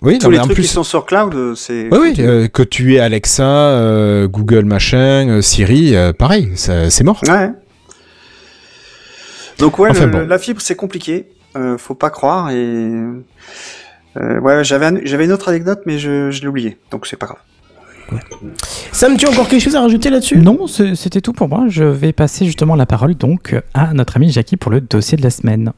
Oui, 0.00 0.18
Tous 0.18 0.24
non, 0.24 0.30
mais 0.30 0.36
les 0.36 0.40
en 0.40 0.44
trucs 0.46 0.56
plus, 0.56 0.62
qui 0.62 0.68
sont 0.68 0.82
sur 0.82 1.06
cloud, 1.06 1.32
euh, 1.34 1.54
c'est. 1.54 1.88
Oui, 1.92 1.98
oui, 2.00 2.14
euh, 2.18 2.48
que 2.48 2.64
tu 2.64 2.94
aies 2.94 2.98
Alexa, 2.98 3.44
euh, 3.46 4.26
Google 4.26 4.64
machin, 4.64 5.28
euh, 5.28 5.42
Siri, 5.42 5.94
euh, 5.94 6.12
pareil, 6.12 6.50
c'est 6.56 7.04
mort. 7.04 7.20
Ouais. 7.28 7.50
Donc 9.58 9.78
ouais, 9.78 9.90
Enfin 9.90 10.06
le- 10.06 10.12
bon. 10.12 10.26
la 10.26 10.38
fibre 10.38 10.60
c'est 10.60 10.74
compliqué, 10.74 11.26
euh, 11.56 11.78
faut 11.78 11.94
pas 11.94 12.10
croire 12.10 12.50
et 12.50 12.56
euh, 14.16 14.40
ouais 14.40 14.64
j'avais 14.64 14.86
un- 14.86 15.00
j'avais 15.04 15.24
une 15.26 15.32
autre 15.32 15.48
anecdote 15.50 15.82
mais 15.86 15.98
je, 15.98 16.30
je 16.32 16.40
l'ai 16.40 16.48
oublié 16.48 16.78
donc 16.90 17.06
c'est 17.06 17.16
pas 17.16 17.26
grave. 17.26 17.38
Sam, 18.92 19.16
tu 19.16 19.26
as 19.26 19.30
encore 19.30 19.48
quelque 19.48 19.62
chose 19.62 19.76
à 19.76 19.80
rajouter 19.80 20.10
là-dessus? 20.10 20.36
Non, 20.38 20.66
c'était 20.66 21.20
tout 21.20 21.32
pour 21.32 21.48
moi. 21.48 21.64
Je 21.68 21.84
vais 21.84 22.12
passer 22.12 22.44
justement 22.44 22.74
la 22.74 22.86
parole 22.86 23.14
donc 23.14 23.54
à 23.74 23.92
notre 23.94 24.16
ami 24.16 24.30
Jackie 24.30 24.56
pour 24.56 24.70
le 24.70 24.80
dossier 24.80 25.16
de 25.16 25.22
la 25.22 25.30
semaine. 25.30 25.72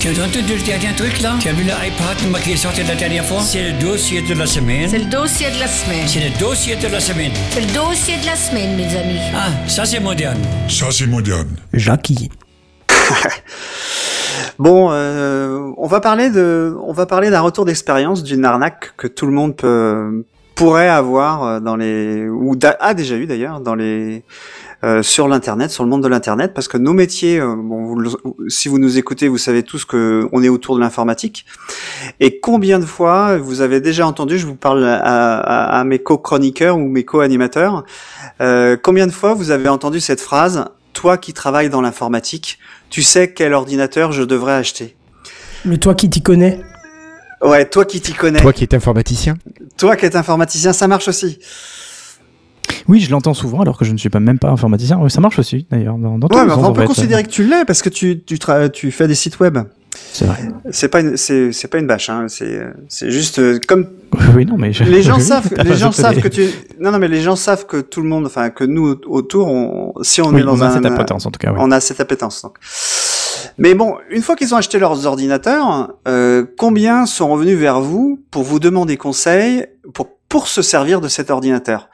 Tu 0.00 0.08
as 0.08 0.10
entendu 0.12 0.56
le 0.56 0.66
dernier 0.66 0.92
truc 0.96 1.20
là? 1.20 1.34
Tu 1.38 1.48
as 1.48 1.52
vu 1.52 1.62
l'iPad 1.62 2.42
qui 2.42 2.52
est 2.52 2.56
sorti 2.56 2.82
la 2.82 2.96
dernière 2.96 3.24
fois? 3.24 3.40
C'est 3.40 3.70
le 3.70 3.78
dossier 3.78 4.20
de 4.22 4.34
la 4.34 4.46
semaine. 4.46 4.88
C'est 4.88 4.98
le 4.98 5.04
dossier 5.04 5.46
de 5.48 5.60
la 5.60 5.68
semaine. 5.68 6.08
C'est 6.08 6.28
le 6.28 6.38
dossier 6.40 6.74
de 6.74 6.88
la 6.88 6.98
semaine. 6.98 7.30
C'est 7.50 7.60
le 7.60 7.72
dossier 7.72 8.16
de 8.16 8.26
la 8.26 8.34
semaine, 8.34 8.76
mes 8.76 8.96
amis. 8.96 9.20
Ah, 9.32 9.50
ça 9.68 9.84
c'est 9.84 10.00
moderne. 10.00 10.38
Ça, 10.68 10.86
c'est 10.90 11.06
moderne. 11.06 11.50
Jackie. 11.72 12.30
Bon, 14.58 14.90
euh, 14.92 15.72
on 15.76 15.86
va 15.86 16.00
parler 16.00 16.30
de 16.30 16.76
on 16.86 16.92
va 16.92 17.06
parler 17.06 17.30
d'un 17.30 17.40
retour 17.40 17.64
d'expérience 17.64 18.22
d'une 18.22 18.44
arnaque 18.44 18.92
que 18.96 19.06
tout 19.06 19.26
le 19.26 19.32
monde 19.32 19.56
peut 19.56 20.24
pourrait 20.62 20.88
avoir 20.88 21.42
euh, 21.42 21.60
dans 21.60 21.74
les 21.74 22.28
ou 22.28 22.54
a 22.62 22.94
déjà 22.94 23.16
eu 23.16 23.26
d'ailleurs 23.26 23.60
dans 23.60 23.74
les 23.74 24.22
euh, 24.84 25.02
sur 25.02 25.26
l'internet, 25.26 25.70
sur 25.70 25.82
le 25.82 25.90
monde 25.90 26.02
de 26.02 26.08
l'internet, 26.08 26.52
parce 26.54 26.68
que 26.68 26.76
nos 26.76 26.92
métiers, 26.92 27.40
euh, 27.40 27.54
bon, 27.56 27.96
si 28.48 28.68
vous 28.68 28.78
nous 28.78 28.98
écoutez, 28.98 29.26
vous 29.26 29.38
savez 29.38 29.64
tous 29.64 29.84
que 29.84 30.28
on 30.32 30.42
est 30.42 30.48
autour 30.48 30.76
de 30.76 30.80
l'informatique. 30.80 31.46
Et 32.20 32.38
combien 32.38 32.78
de 32.78 32.84
fois 32.84 33.38
vous 33.38 33.60
avez 33.60 33.80
déjà 33.80 34.06
entendu, 34.06 34.38
je 34.38 34.46
vous 34.46 34.54
parle 34.54 34.84
à, 34.84 35.82
mes 35.84 35.98
co-chroniqueurs 35.98 36.76
ou 36.76 36.88
mes 36.88 37.04
co-animateurs, 37.04 37.84
combien 38.82 39.06
de 39.06 39.12
fois 39.12 39.34
vous 39.34 39.50
avez 39.50 39.68
entendu 39.68 40.00
cette 40.00 40.20
phrase 40.20 40.64
Toi 40.92 41.16
qui 41.16 41.32
travailles 41.32 41.70
dans 41.70 41.80
l'informatique, 41.80 42.58
tu 42.90 43.02
sais 43.02 43.32
quel 43.32 43.54
ordinateur 43.54 44.12
je 44.12 44.22
devrais 44.22 44.54
acheter? 44.54 44.96
Le 45.64 45.78
toi 45.78 45.94
qui 45.94 46.10
t'y 46.10 46.22
connais. 46.22 46.60
Ouais, 47.42 47.64
toi 47.68 47.84
qui 47.84 48.00
t'y 48.00 48.12
connais, 48.12 48.40
Toi 48.40 48.52
qui 48.52 48.64
es 48.64 48.74
informaticien 48.74 49.36
toi 49.76 49.96
qui 49.96 50.06
es 50.06 50.16
informaticien, 50.16 50.72
ça 50.72 50.86
marche 50.86 51.08
aussi. 51.08 51.38
Oui, 52.88 53.00
je 53.00 53.10
l'entends 53.10 53.34
souvent 53.34 53.60
alors 53.60 53.78
que 53.78 53.84
je 53.84 53.92
ne 53.92 53.98
suis 53.98 54.10
pas 54.10 54.20
même 54.20 54.38
pas 54.38 54.48
informaticien. 54.50 54.98
Oui, 55.00 55.10
ça 55.10 55.20
marche 55.20 55.38
aussi 55.38 55.66
d'ailleurs. 55.70 55.96
Dans, 55.98 56.18
dans 56.18 56.28
Ouais, 56.28 56.44
mais 56.44 56.52
enfin, 56.52 56.68
on 56.68 56.72
peut 56.72 56.84
considérer 56.84 57.22
que 57.24 57.28
tu 57.30 57.44
l'es 57.44 57.64
parce 57.64 57.82
que 57.82 57.88
tu 57.88 58.22
tu, 58.24 58.36
tra- 58.36 58.70
tu 58.70 58.90
fais 58.90 59.08
des 59.08 59.14
sites 59.14 59.40
web. 59.40 59.58
C'est 60.12 60.24
vrai. 60.24 60.36
C'est 60.70 60.88
pas 60.88 61.00
une 61.00 61.16
c'est 61.16 61.52
c'est 61.52 61.68
pas 61.68 61.78
une 61.78 61.86
bâche 61.86 62.08
hein. 62.08 62.26
c'est 62.28 62.60
c'est 62.88 63.10
juste 63.10 63.38
euh, 63.40 63.58
comme 63.68 63.86
Oui, 64.34 64.46
non, 64.46 64.56
mais 64.56 64.72
je- 64.72 64.84
les 64.84 65.02
gens 65.02 65.18
savent 65.30 65.50
les 65.64 65.76
gens 65.76 65.92
savent 65.92 66.20
que 66.20 66.28
tu 66.28 66.48
non 66.80 66.92
non 66.92 66.98
mais 66.98 67.08
les 67.08 67.20
gens 67.20 67.36
savent 67.36 67.66
que 67.66 67.78
tout 67.78 68.00
le 68.00 68.08
monde 68.08 68.24
enfin 68.26 68.48
que 68.50 68.64
nous 68.64 68.98
autour 69.06 69.48
on 69.48 69.92
si 70.02 70.22
on 70.22 70.28
Oui, 70.30 70.40
est 70.40 70.44
dans 70.44 70.56
on 70.56 70.60
a 70.62 70.66
un 70.68 70.74
cette 70.74 70.86
appétence 70.86 71.26
en 71.26 71.30
tout 71.30 71.38
cas. 71.38 71.50
oui. 71.52 71.58
on 71.60 71.70
a 71.70 71.80
cette 71.80 72.00
appétence 72.00 72.40
donc. 72.42 72.56
Mais 73.58 73.74
bon, 73.74 73.96
une 74.10 74.22
fois 74.22 74.36
qu'ils 74.36 74.54
ont 74.54 74.56
acheté 74.56 74.78
leurs 74.78 75.06
ordinateurs, 75.06 75.94
euh, 76.08 76.44
combien 76.58 77.06
sont 77.06 77.28
revenus 77.30 77.58
vers 77.58 77.80
vous 77.80 78.22
pour 78.30 78.42
vous 78.42 78.58
demander 78.58 78.96
conseil 78.96 79.66
pour 79.94 80.08
pour 80.28 80.48
se 80.48 80.62
servir 80.62 81.02
de 81.02 81.08
cet 81.08 81.30
ordinateur? 81.30 81.90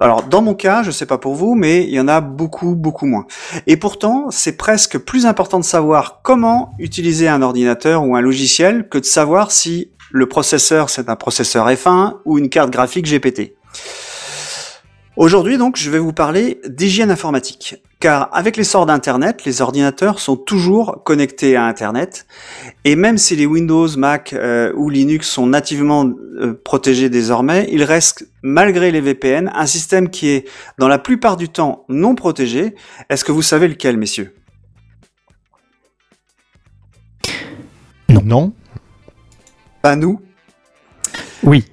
Alors 0.00 0.22
dans 0.22 0.42
mon 0.42 0.54
cas, 0.54 0.82
je 0.82 0.90
sais 0.90 1.06
pas 1.06 1.16
pour 1.16 1.34
vous, 1.34 1.54
mais 1.54 1.84
il 1.84 1.90
y 1.90 2.00
en 2.00 2.08
a 2.08 2.20
beaucoup 2.20 2.74
beaucoup 2.74 3.06
moins. 3.06 3.26
Et 3.66 3.76
pourtant, 3.76 4.30
c'est 4.30 4.56
presque 4.56 4.98
plus 4.98 5.24
important 5.26 5.58
de 5.58 5.64
savoir 5.64 6.20
comment 6.22 6.72
utiliser 6.78 7.28
un 7.28 7.40
ordinateur 7.40 8.04
ou 8.04 8.16
un 8.16 8.20
logiciel 8.20 8.88
que 8.88 8.98
de 8.98 9.04
savoir 9.06 9.50
si 9.50 9.90
le 10.10 10.28
processeur 10.28 10.90
c'est 10.90 11.08
un 11.08 11.16
processeur 11.16 11.68
F1 11.68 12.16
ou 12.24 12.38
une 12.38 12.50
carte 12.50 12.70
graphique 12.70 13.06
GPT. 13.06 13.54
Aujourd'hui 15.16 15.58
donc, 15.58 15.76
je 15.76 15.90
vais 15.90 15.98
vous 15.98 16.12
parler 16.12 16.60
d'hygiène 16.66 17.10
informatique. 17.10 17.82
Car 18.00 18.30
avec 18.32 18.56
l'essor 18.56 18.86
d'Internet, 18.86 19.44
les 19.44 19.60
ordinateurs 19.60 20.20
sont 20.20 20.36
toujours 20.36 21.02
connectés 21.04 21.54
à 21.54 21.64
Internet. 21.66 22.26
Et 22.86 22.96
même 22.96 23.18
si 23.18 23.36
les 23.36 23.44
Windows, 23.44 23.86
Mac 23.98 24.32
euh, 24.32 24.72
ou 24.74 24.88
Linux 24.88 25.28
sont 25.28 25.46
nativement 25.46 26.06
euh, 26.40 26.58
protégés 26.64 27.10
désormais, 27.10 27.68
il 27.70 27.82
reste, 27.84 28.26
malgré 28.42 28.90
les 28.90 29.02
VPN, 29.02 29.52
un 29.54 29.66
système 29.66 30.08
qui 30.08 30.28
est, 30.28 30.48
dans 30.78 30.88
la 30.88 30.98
plupart 30.98 31.36
du 31.36 31.50
temps, 31.50 31.84
non 31.90 32.14
protégé. 32.14 32.74
Est-ce 33.10 33.22
que 33.22 33.32
vous 33.32 33.42
savez 33.42 33.68
lequel, 33.68 33.98
messieurs? 33.98 34.34
Non. 38.24 38.52
Pas 39.82 39.96
nous? 39.96 40.20
Oui. 41.42 41.66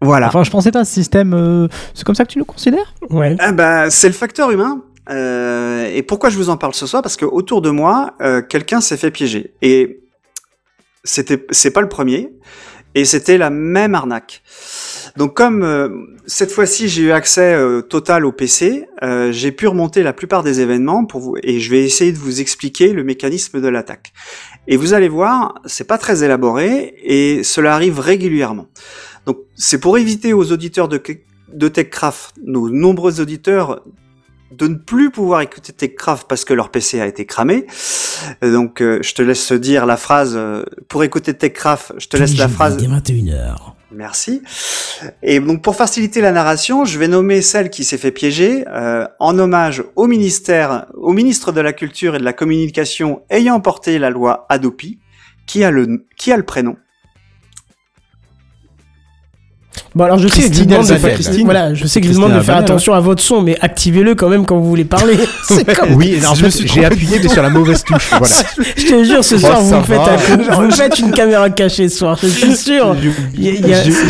Voilà. 0.00 0.26
Enfin, 0.26 0.42
je 0.42 0.50
pensais 0.50 0.72
pas 0.72 0.84
ce 0.84 0.92
système. 0.92 1.32
euh, 1.32 1.68
C'est 1.94 2.04
comme 2.04 2.14
ça 2.16 2.24
que 2.24 2.32
tu 2.32 2.38
le 2.38 2.44
considères? 2.44 2.92
Ouais. 3.10 3.36
Ah 3.38 3.52
bah, 3.52 3.88
c'est 3.88 4.08
le 4.08 4.14
facteur 4.14 4.50
humain. 4.50 4.82
Euh, 5.10 5.90
et 5.92 6.02
pourquoi 6.02 6.30
je 6.30 6.36
vous 6.36 6.50
en 6.50 6.56
parle 6.56 6.74
ce 6.74 6.86
soir? 6.86 7.02
Parce 7.02 7.16
que 7.16 7.24
autour 7.24 7.62
de 7.62 7.70
moi, 7.70 8.14
euh, 8.20 8.42
quelqu'un 8.42 8.80
s'est 8.80 8.96
fait 8.96 9.10
piéger. 9.10 9.54
Et 9.62 10.00
c'était, 11.04 11.44
c'est 11.50 11.72
pas 11.72 11.80
le 11.80 11.88
premier. 11.88 12.32
Et 12.94 13.04
c'était 13.04 13.38
la 13.38 13.50
même 13.50 13.94
arnaque. 13.94 14.42
Donc 15.16 15.34
comme 15.34 15.62
euh, 15.62 15.88
cette 16.26 16.50
fois-ci 16.50 16.88
j'ai 16.88 17.02
eu 17.02 17.12
accès 17.12 17.54
euh, 17.54 17.82
total 17.82 18.24
au 18.24 18.32
PC, 18.32 18.86
euh, 19.02 19.30
j'ai 19.32 19.52
pu 19.52 19.66
remonter 19.66 20.02
la 20.02 20.12
plupart 20.12 20.42
des 20.42 20.60
événements 20.60 21.04
pour 21.04 21.20
vous 21.20 21.36
et 21.42 21.60
je 21.60 21.70
vais 21.70 21.84
essayer 21.84 22.12
de 22.12 22.18
vous 22.18 22.40
expliquer 22.40 22.92
le 22.92 23.04
mécanisme 23.04 23.60
de 23.60 23.68
l'attaque. 23.68 24.12
Et 24.68 24.76
vous 24.76 24.94
allez 24.94 25.08
voir, 25.08 25.60
c'est 25.66 25.86
pas 25.86 25.98
très 25.98 26.24
élaboré 26.24 26.94
et 27.02 27.42
cela 27.42 27.74
arrive 27.74 27.98
régulièrement. 27.98 28.68
Donc 29.26 29.38
c'est 29.54 29.78
pour 29.78 29.98
éviter 29.98 30.32
aux 30.32 30.50
auditeurs 30.50 30.88
de, 30.88 31.00
de 31.52 31.68
TechCraft, 31.68 32.34
nos 32.44 32.70
nombreux 32.70 33.20
auditeurs, 33.20 33.82
de 34.56 34.68
ne 34.68 34.74
plus 34.76 35.10
pouvoir 35.10 35.40
écouter 35.40 35.72
TechCraft 35.72 36.26
parce 36.28 36.44
que 36.44 36.54
leur 36.54 36.70
PC 36.70 37.00
a 37.00 37.06
été 37.06 37.26
cramé. 37.26 37.66
Donc 38.42 38.80
euh, 38.80 39.00
je 39.02 39.14
te 39.14 39.22
laisse 39.22 39.52
dire 39.52 39.86
la 39.86 39.96
phrase 39.96 40.34
euh, 40.36 40.64
pour 40.88 41.04
écouter 41.04 41.34
TechCraft, 41.34 41.94
je 41.98 42.08
te 42.08 42.16
laisse 42.16 42.36
la 42.36 42.48
phrase. 42.48 42.76
Dès 42.76 42.86
21h. 42.86 43.56
Merci. 43.94 44.42
Et 45.22 45.40
donc 45.40 45.62
pour 45.62 45.76
faciliter 45.76 46.20
la 46.20 46.32
narration, 46.32 46.84
je 46.84 46.98
vais 46.98 47.08
nommer 47.08 47.42
celle 47.42 47.70
qui 47.70 47.84
s'est 47.84 47.98
fait 47.98 48.10
piéger 48.10 48.64
euh, 48.68 49.06
en 49.18 49.38
hommage 49.38 49.84
au 49.96 50.06
ministère, 50.06 50.86
au 50.94 51.12
ministre 51.12 51.52
de 51.52 51.60
la 51.60 51.72
Culture 51.72 52.14
et 52.14 52.18
de 52.18 52.24
la 52.24 52.32
Communication 52.32 53.22
ayant 53.30 53.60
porté 53.60 53.98
la 53.98 54.10
loi 54.10 54.46
Adopi, 54.48 54.98
qui 55.46 55.64
a 55.64 55.70
le 55.70 56.06
qui 56.16 56.32
a 56.32 56.36
le 56.36 56.44
prénom? 56.44 56.76
Bon 59.94 60.04
alors 60.04 60.18
je 60.18 60.28
sais 60.28 60.34
que 60.36 60.40
je 60.42 60.46
vous 60.46 60.50
Christine 60.50 60.70
demande 60.70 60.86
de 60.86 60.92
Albanel. 60.92 61.22
faire, 61.22 61.44
voilà, 61.44 61.74
je 61.74 61.86
sais 61.86 62.00
que 62.00 62.08
demande 62.08 62.34
de 62.34 62.40
faire 62.40 62.56
attention 62.56 62.92
à 62.94 63.00
votre 63.00 63.22
son, 63.22 63.40
mais 63.42 63.56
activez-le 63.60 64.14
quand 64.14 64.28
même 64.28 64.44
quand 64.46 64.58
vous 64.58 64.68
voulez 64.68 64.84
parler. 64.84 65.18
C'est 65.48 65.64
comme, 65.74 65.94
Oui, 65.94 66.18
en 66.26 66.34
Je 66.34 66.44
me 66.44 66.50
fait, 66.50 66.58
suis 66.58 66.68
j'ai 66.68 66.84
appuyé 66.84 67.18
mais 67.22 67.28
sur 67.28 67.42
la 67.42 67.48
mauvaise 67.50 67.82
touche. 67.84 68.10
Voilà. 68.18 68.34
je 68.76 68.86
te 68.86 69.04
jure, 69.04 69.24
ce 69.24 69.38
soir 69.38 69.58
Oh, 69.60 69.62
vous 69.64 69.76
me 69.76 69.82
faites, 69.82 69.98
un- 69.98 70.54
vous 70.54 70.62
me 70.62 70.70
faites 70.70 70.98
une 70.98 71.10
caméra 71.12 71.48
cachée 71.50 71.88
ce 71.88 71.98
soir. 71.98 72.18
Je 72.22 72.26
suis 72.28 72.56
sûr. 72.56 72.94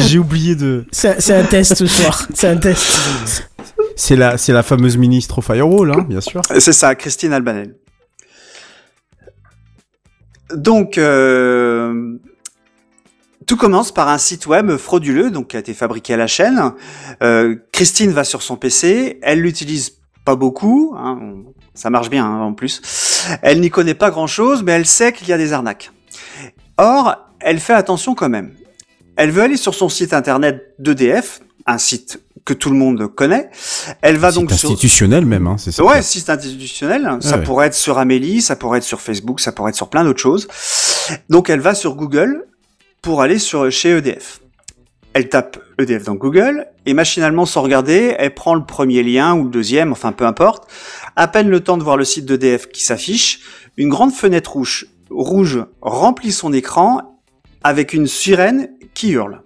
J'ai 0.09 0.19
oublié 0.19 0.55
de. 0.57 0.85
C'est 0.93 1.31
un 1.35 1.45
test 1.45 1.77
ce 1.77 1.87
soir. 1.87 2.27
C'est 2.35 2.49
un 2.49 2.57
test. 2.57 3.49
C'est 3.97 4.17
la, 4.17 4.39
c'est 4.39 4.53
la 4.53 4.63
fameuse 4.63 4.97
ministre 4.97 5.39
au 5.39 5.43
firewall, 5.43 5.93
hein, 5.93 6.05
bien 6.09 6.21
sûr. 6.21 6.41
C'est 6.59 6.73
ça, 6.73 6.95
Christine 6.95 7.33
Albanel. 7.33 7.75
Donc, 10.55 10.99
euh, 10.99 12.15
tout 13.47 13.57
commence 13.57 13.93
par 13.93 14.09
un 14.09 14.19
site 14.19 14.47
web 14.47 14.77
frauduleux, 14.77 15.31
donc 15.31 15.49
qui 15.49 15.57
a 15.57 15.61
été 15.61 15.75
fabriqué 15.75 16.15
à 16.15 16.17
la 16.17 16.27
chaîne. 16.27 16.73
Euh, 17.23 17.57
Christine 17.73 18.11
va 18.11 18.25
sur 18.25 18.43
son 18.43 18.57
PC, 18.57 19.19
elle 19.23 19.41
l'utilise 19.41 19.99
pas 20.25 20.37
beaucoup, 20.37 20.95
hein, 20.97 21.19
ça 21.75 21.91
marche 21.91 22.11
bien 22.11 22.25
hein, 22.25 22.41
en 22.41 22.53
plus. 22.53 23.27
Elle 23.43 23.61
n'y 23.61 23.71
connaît 23.71 23.95
pas 23.95 24.11
grand-chose, 24.11 24.63
mais 24.63 24.73
elle 24.73 24.87
sait 24.87 25.13
qu'il 25.13 25.29
y 25.29 25.33
a 25.33 25.39
des 25.39 25.53
arnaques. 25.53 25.91
Or, 26.77 27.17
elle 27.41 27.61
fait 27.61 27.73
attention 27.73 28.15
quand 28.15 28.29
même. 28.29 28.53
Elle 29.17 29.31
veut 29.31 29.43
aller 29.43 29.57
sur 29.57 29.75
son 29.75 29.89
site 29.89 30.13
internet 30.13 30.75
d'EDF, 30.79 31.41
un 31.67 31.79
site 31.79 32.21
que 32.45 32.55
tout 32.55 32.71
le 32.71 32.77
monde 32.77 33.07
connaît. 33.15 33.51
Elle 34.01 34.17
va 34.17 34.33
C'est 34.33 34.41
donc 34.41 34.51
sur 34.51 34.71
institutionnel 34.71 35.27
même, 35.27 35.47
hein, 35.47 35.57
c'est 35.59 35.71
ça. 35.71 35.85
Ouais, 35.85 36.03
site 36.03 36.29
institutionnel. 36.29 37.19
Ça 37.21 37.37
ouais. 37.37 37.43
pourrait 37.45 37.67
être 37.69 37.75
sur 37.75 37.99
Amélie, 37.99 38.43
ça 38.43 38.57
pourrait 38.57 38.79
être 38.79 38.85
sur 38.85 39.01
Facebook, 39.01 39.41
ça 39.41 39.53
pourrait 39.53 39.71
être 39.71 39.77
sur 39.77 39.91
plein 39.91 40.05
d'autres 40.05 40.21
choses. 40.21 40.49
Donc 41.29 41.51
elle 41.51 41.61
va 41.61 41.75
sur 41.75 41.95
Google 41.95 42.47
pour 43.03 43.21
aller 43.21 43.39
sur 43.39 43.71
chez 43.71 43.91
EDF. 43.91 44.41
Elle 45.13 45.29
tape 45.29 45.59
EDF 45.79 46.05
dans 46.05 46.15
Google 46.15 46.67
et 46.87 46.95
machinalement 46.95 47.45
sans 47.45 47.61
regarder, 47.61 48.15
elle 48.17 48.33
prend 48.33 48.55
le 48.55 48.65
premier 48.65 49.03
lien 49.03 49.35
ou 49.35 49.45
le 49.45 49.51
deuxième, 49.51 49.93
enfin 49.93 50.13
peu 50.13 50.25
importe. 50.25 50.71
À 51.17 51.29
peine 51.29 51.49
le 51.49 51.61
temps 51.61 51.77
de 51.77 51.83
voir 51.83 51.97
le 51.97 52.05
site 52.05 52.25
d'EDF 52.25 52.69
qui 52.69 52.83
s'affiche, 52.83 53.41
une 53.77 53.89
grande 53.89 54.13
fenêtre 54.13 54.53
rouge, 54.53 54.87
rouge 55.11 55.65
remplit 55.83 56.33
son 56.33 56.53
écran 56.53 57.19
avec 57.63 57.93
une 57.93 58.07
sirène 58.07 58.71
qui 58.95 59.11
hurle. 59.11 59.43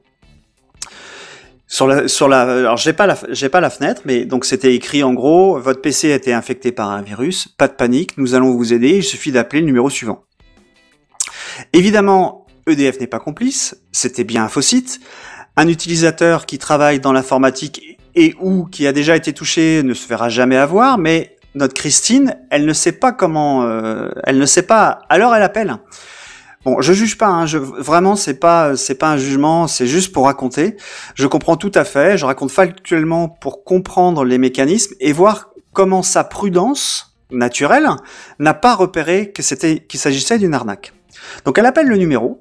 Sur 1.66 1.88
la, 1.88 2.06
sur 2.06 2.28
la, 2.28 2.42
alors 2.42 2.76
j'ai 2.76 2.92
pas 2.92 3.06
la, 3.06 3.18
j'ai 3.30 3.48
pas 3.48 3.60
la 3.60 3.70
fenêtre, 3.70 4.02
mais 4.04 4.24
donc 4.24 4.44
c'était 4.44 4.72
écrit 4.74 5.02
en 5.02 5.14
gros, 5.14 5.58
votre 5.58 5.80
PC 5.80 6.12
a 6.12 6.14
été 6.14 6.32
infecté 6.32 6.70
par 6.70 6.90
un 6.90 7.02
virus, 7.02 7.48
pas 7.48 7.66
de 7.66 7.72
panique, 7.72 8.16
nous 8.18 8.34
allons 8.34 8.52
vous 8.52 8.72
aider, 8.72 8.98
il 8.98 9.02
suffit 9.02 9.32
d'appeler 9.32 9.60
le 9.60 9.66
numéro 9.66 9.90
suivant. 9.90 10.22
Évidemment, 11.72 12.45
EDF 12.66 13.00
n'est 13.00 13.06
pas 13.06 13.20
complice, 13.20 13.76
c'était 13.92 14.24
bien 14.24 14.44
un 14.44 14.48
faux 14.48 14.62
site. 14.62 15.00
Un 15.56 15.68
utilisateur 15.68 16.46
qui 16.46 16.58
travaille 16.58 17.00
dans 17.00 17.12
l'informatique 17.12 17.98
et 18.14 18.34
ou 18.40 18.64
qui 18.64 18.86
a 18.86 18.92
déjà 18.92 19.16
été 19.16 19.32
touché 19.32 19.82
ne 19.82 19.94
se 19.94 20.06
fera 20.06 20.28
jamais 20.28 20.56
avoir, 20.56 20.98
mais 20.98 21.36
notre 21.54 21.74
Christine, 21.74 22.36
elle 22.50 22.66
ne 22.66 22.72
sait 22.72 22.92
pas 22.92 23.12
comment, 23.12 23.62
euh, 23.62 24.10
elle 24.24 24.38
ne 24.38 24.46
sait 24.46 24.62
pas, 24.62 24.98
alors 25.08 25.34
elle 25.34 25.42
appelle. 25.42 25.76
Bon, 26.64 26.80
je 26.80 26.92
juge 26.92 27.16
pas, 27.16 27.28
hein, 27.28 27.46
vraiment, 27.46 28.16
c'est 28.16 28.40
pas, 28.40 28.76
c'est 28.76 28.96
pas 28.96 29.12
un 29.12 29.16
jugement, 29.16 29.68
c'est 29.68 29.86
juste 29.86 30.12
pour 30.12 30.24
raconter. 30.24 30.76
Je 31.14 31.26
comprends 31.28 31.56
tout 31.56 31.70
à 31.74 31.84
fait, 31.84 32.18
je 32.18 32.26
raconte 32.26 32.50
factuellement 32.50 33.28
pour 33.28 33.62
comprendre 33.64 34.24
les 34.24 34.36
mécanismes 34.36 34.94
et 34.98 35.12
voir 35.12 35.50
comment 35.72 36.02
sa 36.02 36.24
prudence 36.24 37.16
naturelle 37.30 37.88
n'a 38.40 38.54
pas 38.54 38.74
repéré 38.74 39.30
que 39.30 39.42
c'était, 39.42 39.78
qu'il 39.78 40.00
s'agissait 40.00 40.38
d'une 40.38 40.54
arnaque. 40.54 40.92
Donc 41.44 41.58
elle 41.58 41.66
appelle 41.66 41.86
le 41.86 41.96
numéro 41.96 42.40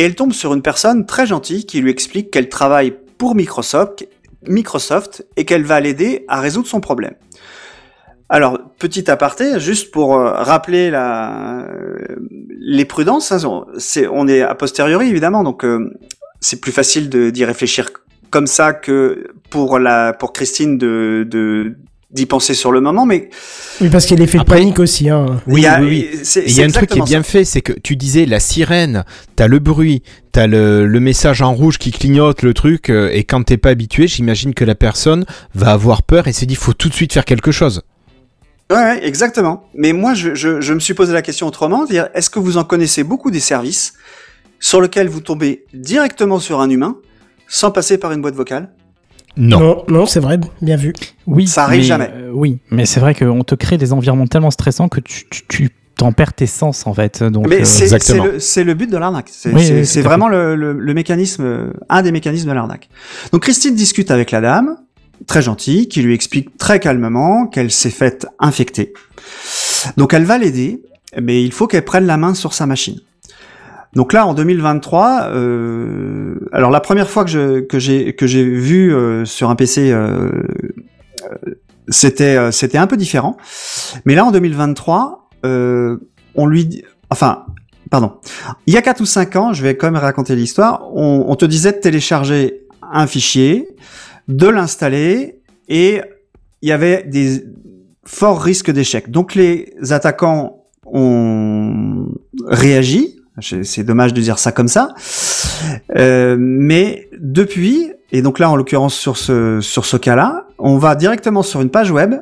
et 0.00 0.04
elle 0.04 0.14
tombe 0.14 0.32
sur 0.32 0.54
une 0.54 0.62
personne 0.62 1.04
très 1.04 1.26
gentille 1.26 1.66
qui 1.66 1.78
lui 1.78 1.90
explique 1.90 2.30
qu'elle 2.30 2.48
travaille 2.48 2.96
pour 3.18 3.34
Microsoft, 3.34 4.06
et 5.36 5.44
qu'elle 5.44 5.64
va 5.64 5.78
l'aider 5.78 6.24
à 6.26 6.40
résoudre 6.40 6.66
son 6.66 6.80
problème. 6.80 7.12
Alors, 8.30 8.58
petit 8.78 9.10
aparté, 9.10 9.60
juste 9.60 9.90
pour 9.90 10.14
euh, 10.16 10.32
rappeler 10.32 10.90
euh, 10.94 11.66
les 12.48 12.86
prudences, 12.86 13.30
hein, 13.30 13.66
on 14.10 14.26
est 14.26 14.40
a 14.40 14.54
posteriori 14.54 15.10
évidemment, 15.10 15.44
donc 15.44 15.66
euh, 15.66 15.94
c'est 16.40 16.62
plus 16.62 16.72
facile 16.72 17.10
d'y 17.10 17.44
réfléchir 17.44 17.90
comme 18.30 18.46
ça 18.46 18.72
que 18.72 19.26
pour 19.50 19.78
la 19.78 20.14
pour 20.14 20.32
Christine 20.32 20.78
de 20.78 21.76
d'y 22.12 22.26
penser 22.26 22.54
sur 22.54 22.72
le 22.72 22.80
moment, 22.80 23.06
mais 23.06 23.30
Oui, 23.80 23.88
parce 23.88 24.04
qu'il 24.04 24.16
y 24.18 24.20
a 24.20 24.24
l'effet 24.24 24.38
de 24.38 24.42
panique 24.44 24.80
aussi. 24.80 25.08
Hein. 25.08 25.40
Oui, 25.46 25.60
il 25.60 25.64
y 25.64 25.66
a- 25.66 25.80
oui, 25.80 26.08
oui. 26.12 26.18
c'est- 26.24 26.42
Il 26.44 26.56
y 26.56 26.60
a 26.60 26.64
un 26.64 26.68
truc 26.70 26.90
qui 26.90 26.98
est 26.98 27.02
bien 27.04 27.22
fait, 27.22 27.44
c'est 27.44 27.60
que 27.60 27.72
tu 27.72 27.94
disais 27.94 28.26
la 28.26 28.40
sirène, 28.40 29.04
t'as 29.36 29.46
le 29.46 29.60
bruit, 29.60 30.02
t'as 30.32 30.48
le, 30.48 30.86
le 30.86 31.00
message 31.00 31.40
en 31.40 31.54
rouge 31.54 31.78
qui 31.78 31.92
clignote, 31.92 32.42
le 32.42 32.52
truc, 32.52 32.90
euh, 32.90 33.10
et 33.12 33.22
quand 33.22 33.44
t'es 33.44 33.58
pas 33.58 33.70
habitué, 33.70 34.08
j'imagine 34.08 34.54
que 34.54 34.64
la 34.64 34.74
personne 34.74 35.24
va 35.54 35.70
avoir 35.70 36.02
peur 36.02 36.26
et 36.26 36.32
se 36.32 36.44
dit 36.44 36.56
faut 36.56 36.72
tout 36.72 36.88
de 36.88 36.94
suite 36.94 37.12
faire 37.12 37.24
quelque 37.24 37.52
chose. 37.52 37.82
Ouais, 38.70 38.76
ouais, 38.76 39.06
exactement. 39.06 39.68
Mais 39.74 39.92
moi, 39.92 40.14
je, 40.14 40.34
je, 40.34 40.60
je 40.60 40.74
me 40.74 40.80
suis 40.80 40.94
posé 40.94 41.12
la 41.12 41.22
question 41.22 41.46
autrement, 41.46 41.84
dire 41.84 42.08
est-ce 42.14 42.30
que 42.30 42.38
vous 42.40 42.56
en 42.56 42.64
connaissez 42.64 43.04
beaucoup 43.04 43.30
des 43.30 43.40
services 43.40 43.92
sur 44.58 44.80
lesquels 44.80 45.08
vous 45.08 45.20
tombez 45.20 45.64
directement 45.74 46.38
sur 46.40 46.60
un 46.60 46.70
humain 46.70 46.96
sans 47.48 47.70
passer 47.70 47.98
par 47.98 48.12
une 48.12 48.20
boîte 48.20 48.34
vocale 48.34 48.70
Non. 49.36 49.60
Non, 49.60 49.84
non, 49.88 50.06
c'est 50.06 50.20
vrai, 50.20 50.38
bien 50.60 50.76
vu. 50.76 50.92
Oui, 51.26 51.46
Ça 51.46 51.64
arrive 51.64 51.80
mais, 51.80 51.86
jamais. 51.86 52.10
euh, 52.14 52.30
oui, 52.32 52.58
mais 52.70 52.84
c'est 52.84 53.00
vrai 53.00 53.14
qu'on 53.14 53.42
te 53.44 53.54
crée 53.54 53.78
des 53.78 53.92
environnements 53.92 54.26
tellement 54.26 54.50
stressants 54.50 54.88
que 54.88 55.00
tu, 55.00 55.24
tu, 55.30 55.42
tu 55.48 55.70
t'en 55.96 56.12
perds 56.12 56.32
tes 56.34 56.46
sens 56.46 56.86
en 56.86 56.94
fait. 56.94 57.22
Donc, 57.22 57.48
Mais 57.48 57.60
euh, 57.60 57.64
c'est 57.64 58.14
le, 58.16 58.40
c'est 58.40 58.64
le 58.64 58.74
but 58.74 58.90
de 58.90 58.96
l'arnaque. 58.96 59.28
C'est 59.30 59.52
Oui, 59.54 59.82
vraiment 60.02 60.28
le, 60.28 60.56
le, 60.56 60.72
le 60.72 60.94
mécanisme, 60.94 61.44
euh, 61.44 61.72
un 61.88 62.02
des 62.02 62.10
mécanismes 62.12 62.48
de 62.48 62.54
l'arnaque. 62.54 62.88
Donc 63.32 63.42
Christine 63.42 63.74
discute 63.74 64.10
avec 64.10 64.30
la 64.30 64.40
dame, 64.40 64.76
très 65.26 65.42
gentille, 65.42 65.88
qui 65.88 66.02
lui 66.02 66.14
explique 66.14 66.56
très 66.58 66.80
calmement 66.80 67.46
qu'elle 67.46 67.70
s'est 67.70 67.90
faite 67.90 68.26
infecter. 68.38 68.92
Donc 69.96 70.12
elle 70.14 70.24
va 70.24 70.38
l'aider, 70.38 70.82
mais 71.20 71.42
il 71.44 71.52
faut 71.52 71.66
qu'elle 71.66 71.84
prenne 71.84 72.06
la 72.06 72.16
main 72.16 72.34
sur 72.34 72.52
sa 72.52 72.66
machine. 72.66 72.98
Donc 73.94 74.12
là, 74.12 74.26
en 74.26 74.34
2023, 74.34 75.30
euh, 75.32 76.48
alors 76.52 76.70
la 76.70 76.80
première 76.80 77.10
fois 77.10 77.24
que 77.24 77.30
je 77.30 77.60
que 77.60 77.78
j'ai 77.78 78.14
que 78.14 78.26
j'ai 78.26 78.44
vu 78.44 78.94
euh, 78.94 79.24
sur 79.24 79.50
un 79.50 79.56
PC, 79.56 79.90
euh, 79.90 80.30
euh, 81.24 81.54
c'était 81.88 82.36
euh, 82.36 82.52
c'était 82.52 82.78
un 82.78 82.86
peu 82.86 82.96
différent. 82.96 83.36
Mais 84.04 84.14
là, 84.14 84.24
en 84.24 84.30
2023, 84.30 85.28
euh, 85.44 85.96
on 86.36 86.46
lui, 86.46 86.84
enfin, 87.10 87.46
pardon, 87.90 88.12
il 88.66 88.74
y 88.74 88.76
a 88.76 88.82
4 88.82 89.00
ou 89.00 89.06
5 89.06 89.36
ans, 89.36 89.52
je 89.52 89.62
vais 89.62 89.76
quand 89.76 89.90
même 89.90 90.00
raconter 90.00 90.36
l'histoire. 90.36 90.88
On, 90.94 91.24
on 91.26 91.34
te 91.34 91.44
disait 91.44 91.72
de 91.72 91.78
télécharger 91.78 92.66
un 92.92 93.08
fichier, 93.08 93.66
de 94.28 94.46
l'installer, 94.46 95.40
et 95.68 96.00
il 96.62 96.68
y 96.68 96.72
avait 96.72 97.02
des 97.02 97.44
forts 98.04 98.40
risques 98.40 98.70
d'échec. 98.70 99.10
Donc 99.10 99.34
les 99.34 99.74
attaquants 99.90 100.64
ont 100.84 102.06
réagi. 102.46 103.19
C'est 103.40 103.84
dommage 103.84 104.12
de 104.12 104.20
dire 104.20 104.38
ça 104.38 104.52
comme 104.52 104.68
ça. 104.68 104.94
Euh, 105.96 106.36
mais 106.38 107.08
depuis, 107.18 107.92
et 108.12 108.22
donc 108.22 108.38
là 108.38 108.50
en 108.50 108.56
l'occurrence 108.56 108.94
sur 108.94 109.16
ce, 109.16 109.60
sur 109.60 109.84
ce 109.84 109.96
cas-là, 109.96 110.46
on 110.58 110.76
va 110.78 110.94
directement 110.94 111.42
sur 111.42 111.60
une 111.62 111.70
page 111.70 111.90
web, 111.90 112.14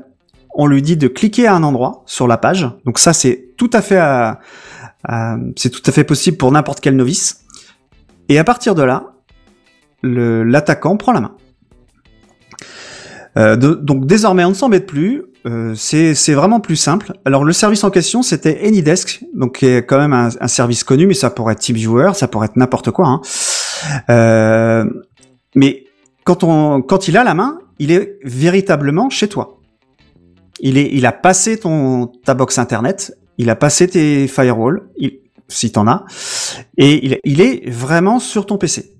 on 0.54 0.66
lui 0.66 0.82
dit 0.82 0.96
de 0.96 1.09
cliquer 1.09 1.46
à 1.46 1.54
un 1.54 1.62
endroit 1.62 2.02
sur 2.06 2.28
la 2.28 2.36
page. 2.36 2.68
Donc 2.84 2.98
ça 2.98 3.12
c'est 3.12 3.48
tout 3.56 3.70
à 3.72 3.80
fait 3.82 3.96
à- 3.98 4.38
à- 5.04 5.36
c'est 5.56 5.70
tout 5.70 5.82
à 5.86 5.92
fait 5.92 6.04
possible 6.04 6.36
pour 6.36 6.52
n'importe 6.52 6.80
quel 6.80 6.94
novice. 6.96 7.44
Et 8.28 8.38
à 8.38 8.44
partir 8.44 8.74
de 8.74 8.82
là, 8.82 9.12
l'attaquant 10.02 10.96
prend 10.96 11.12
la 11.12 11.20
main. 11.20 11.34
Euh, 13.39 13.57
de- 13.57 13.74
donc 13.74 14.05
désormais 14.07 14.45
on 14.45 14.51
ne 14.51 14.55
s'embête 14.55 14.86
plus, 14.86 15.22
euh, 15.47 15.72
c'est 15.76 16.34
vraiment 16.34 16.61
plus 16.61 16.76
simple. 16.76 17.12
Alors 17.24 17.45
le 17.45 17.53
service 17.53 17.84
en 17.84 17.91
question 17.91 18.22
c'était 18.22 18.59
AnyDesk, 18.66 19.24
donc 19.34 19.59
qui 19.59 19.66
est 19.66 19.86
quand 19.86 19.99
même 19.99 20.12
un, 20.12 20.28
un 20.41 20.49
service 20.49 20.82
connu, 20.82 21.07
mais 21.07 21.14
ça 21.14 21.30
pourrait 21.30 21.53
être 21.53 21.61
TeamViewer, 21.61 22.11
ça 22.14 22.26
pourrait 22.26 22.47
être 22.47 22.57
n'importe 22.57 22.91
quoi. 22.91 23.07
hein. 23.07 23.20
Euh, 24.11 24.84
mais 25.55 25.84
quand 26.24 26.43
on 26.45 26.82
quand 26.82 27.07
il 27.09 27.16
a 27.16 27.22
la 27.24 27.34
main, 27.34 27.61
il 27.78 27.93
est 27.93 28.18
véritablement 28.24 29.09
chez 29.11 29.28
toi. 29.28 29.59
Il 30.61 30.76
est 30.76 30.91
il 30.93 31.07
a 31.07 31.12
passé 31.12 31.59
ton 31.59 32.07
ta 32.24 32.34
box 32.34 32.59
internet, 32.59 33.16
il 33.39 33.51
a 33.51 33.57
passé 33.57 33.86
tes 33.89 34.26
firewalls, 34.26 34.82
il, 34.97 35.20
si 35.47 35.70
t'en 35.70 35.86
as, 35.86 36.05
et 36.76 37.07
il, 37.07 37.18
il 37.24 37.41
est 37.41 37.70
vraiment 37.70 38.18
sur 38.18 38.47
ton 38.47 38.59
PC. 38.59 38.97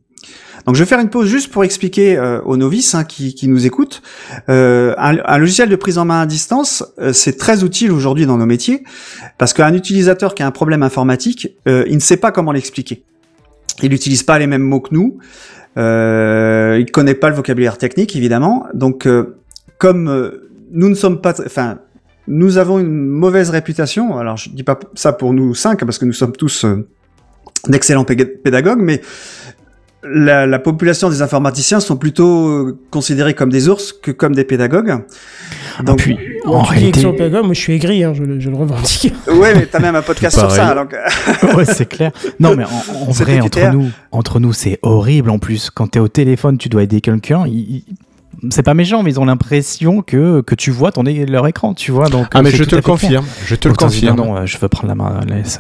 Donc 0.68 0.74
je 0.74 0.82
vais 0.82 0.86
faire 0.86 1.00
une 1.00 1.08
pause 1.08 1.28
juste 1.28 1.50
pour 1.50 1.64
expliquer 1.64 2.18
euh, 2.18 2.42
aux 2.42 2.58
novices 2.58 2.94
hein, 2.94 3.04
qui, 3.04 3.34
qui 3.34 3.48
nous 3.48 3.64
écoutent. 3.64 4.02
Euh, 4.50 4.94
un, 4.98 5.16
un 5.24 5.38
logiciel 5.38 5.70
de 5.70 5.76
prise 5.76 5.96
en 5.96 6.04
main 6.04 6.20
à 6.20 6.26
distance, 6.26 6.84
euh, 6.98 7.14
c'est 7.14 7.38
très 7.38 7.64
utile 7.64 7.90
aujourd'hui 7.90 8.26
dans 8.26 8.36
nos 8.36 8.44
métiers, 8.44 8.84
parce 9.38 9.54
qu'un 9.54 9.72
utilisateur 9.72 10.34
qui 10.34 10.42
a 10.42 10.46
un 10.46 10.50
problème 10.50 10.82
informatique, 10.82 11.56
euh, 11.66 11.84
il 11.88 11.94
ne 11.94 12.00
sait 12.00 12.18
pas 12.18 12.32
comment 12.32 12.52
l'expliquer. 12.52 13.02
Il 13.82 13.88
n'utilise 13.92 14.22
pas 14.24 14.38
les 14.38 14.46
mêmes 14.46 14.60
mots 14.60 14.80
que 14.80 14.92
nous, 14.92 15.16
euh, 15.78 16.76
il 16.78 16.92
connaît 16.92 17.14
pas 17.14 17.30
le 17.30 17.36
vocabulaire 17.36 17.78
technique 17.78 18.14
évidemment. 18.14 18.66
Donc 18.74 19.08
comme 19.78 20.32
nous 20.70 20.88
ne 20.90 20.94
sommes 20.94 21.22
pas, 21.22 21.32
enfin 21.46 21.78
nous 22.26 22.58
avons 22.58 22.78
une 22.78 23.06
mauvaise 23.06 23.48
réputation. 23.48 24.18
Alors 24.18 24.36
je 24.36 24.50
dis 24.50 24.64
pas 24.64 24.78
ça 24.94 25.14
pour 25.14 25.32
nous 25.32 25.54
cinq 25.54 25.82
parce 25.82 25.96
que 25.96 26.04
nous 26.04 26.12
sommes 26.12 26.32
tous 26.32 26.66
d'excellents 27.66 28.04
pédagogues, 28.04 28.80
mais 28.80 29.00
la, 30.05 30.46
la 30.46 30.59
population 30.61 31.11
des 31.11 31.22
informaticiens 31.22 31.80
sont 31.80 31.96
plutôt 31.96 32.49
euh, 32.49 32.78
considérés 32.90 33.34
comme 33.34 33.51
des 33.51 33.68
ours 33.68 33.92
que 33.92 34.11
comme 34.12 34.34
des 34.34 34.44
pédagogues. 34.44 35.03
Donc, 35.84 35.99
puis, 35.99 36.16
en 36.44 36.62
réalité, 36.62 37.03
pédagogue, 37.12 37.44
moi 37.44 37.55
je 37.55 37.61
suis 37.61 37.72
aigri, 37.74 38.05
hein, 38.05 38.12
je, 38.14 38.22
le, 38.22 38.38
je 38.40 38.49
le 38.51 38.57
revendique. 38.57 39.12
ouais, 39.26 39.55
mais 39.55 39.66
t'as 39.66 39.80
même 39.80 39.96
un 39.96 40.03
podcast 40.03 40.38
sur 40.38 40.51
ça. 40.51 40.74
Donc, 40.74 40.94
ouais, 41.57 41.64
c'est 41.64 41.86
clair. 41.88 42.12
Non, 42.38 42.55
mais 42.57 42.64
en, 42.64 43.11
vrai, 43.11 43.40
entre 43.40 43.70
nous, 43.72 43.88
entre 44.12 44.38
nous, 44.40 44.53
c'est 44.53 44.78
horrible 44.82 45.30
en 45.30 45.38
plus. 45.38 45.70
Quand 45.70 45.88
t'es 45.88 45.99
au 46.01 46.09
téléphone, 46.09 46.59
tu 46.59 46.68
dois 46.68 46.82
aider 46.84 47.01
quelqu'un. 47.01 47.44
il- 47.46 47.82
C'est 48.51 48.62
pas 48.62 48.74
méchant, 48.74 49.03
mais 49.03 49.11
ils 49.11 49.18
ont 49.20 49.24
l'impression 49.24 50.03
que, 50.03 50.42
que 50.42 50.55
tu 50.55 50.70
vois 50.70 50.92
ton, 50.92 51.03
leur 51.03 51.46
écran, 51.49 51.74
tu 51.74 51.90
vois. 51.90 52.09
Donc, 52.09 52.26
Ah 52.34 52.42
mais 52.42 52.51
je 52.53 52.62
te 52.62 52.76
le 52.76 52.82
fait 52.82 52.82
clair. 52.82 52.82
confirme, 52.84 53.26
je 53.46 53.55
te 53.57 53.66
le 53.68 53.74
confirme. 53.74 54.16
non, 54.16 54.36
euh, 54.36 54.46
je 54.46 54.59
veux 54.59 54.68
prendre 54.68 54.88
la 54.88 54.94
main. 54.94 55.20
Laisse. 55.26 55.59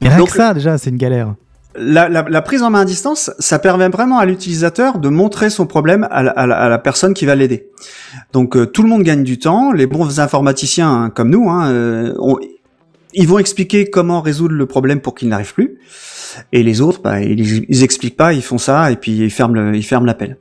Mais 0.00 0.08
rien 0.08 0.16
Donc- 0.18 0.30
que 0.30 0.36
ça, 0.36 0.54
déjà, 0.54 0.78
c'est 0.78 0.88
une 0.90 0.96
galère. 0.96 1.34
La, 1.76 2.08
la, 2.08 2.24
la 2.28 2.42
prise 2.42 2.62
en 2.62 2.70
main 2.70 2.80
à 2.80 2.84
distance, 2.84 3.30
ça 3.38 3.58
permet 3.58 3.88
vraiment 3.88 4.18
à 4.18 4.26
l'utilisateur 4.26 4.98
de 4.98 5.08
montrer 5.08 5.50
son 5.50 5.66
problème 5.66 6.06
à 6.10 6.22
la, 6.22 6.30
à 6.32 6.68
la- 6.68 6.78
personne 6.78 7.14
qui 7.14 7.26
va 7.26 7.34
l'aider. 7.34 7.68
Donc 8.32 8.56
euh, 8.56 8.66
tout 8.66 8.82
le 8.82 8.88
monde 8.88 9.02
gagne 9.02 9.22
du 9.22 9.38
temps. 9.38 9.70
Les 9.72 9.86
bons 9.86 10.18
informaticiens 10.20 10.90
hein, 10.90 11.10
comme 11.10 11.30
nous, 11.30 11.48
hein, 11.48 11.70
euh, 11.70 12.14
on- 12.18 12.38
ils 13.14 13.26
vont 13.28 13.38
expliquer 13.38 13.90
comment 13.90 14.20
résoudre 14.20 14.54
le 14.54 14.66
problème 14.66 15.00
pour 15.00 15.14
qu'il 15.14 15.28
n'arrive 15.28 15.54
plus. 15.54 15.78
Et 16.52 16.62
les 16.62 16.80
autres, 16.80 17.00
bah, 17.02 17.20
ils, 17.20 17.64
ils 17.68 17.82
expliquent 17.82 18.16
pas, 18.16 18.32
ils 18.32 18.42
font 18.42 18.58
ça 18.58 18.90
et 18.92 18.96
puis 18.96 19.12
ils 19.16 19.30
ferment 19.30 19.54
le- 19.54 19.76
ils 19.76 19.82
ferment 19.84 20.06
l'appel. 20.06 20.38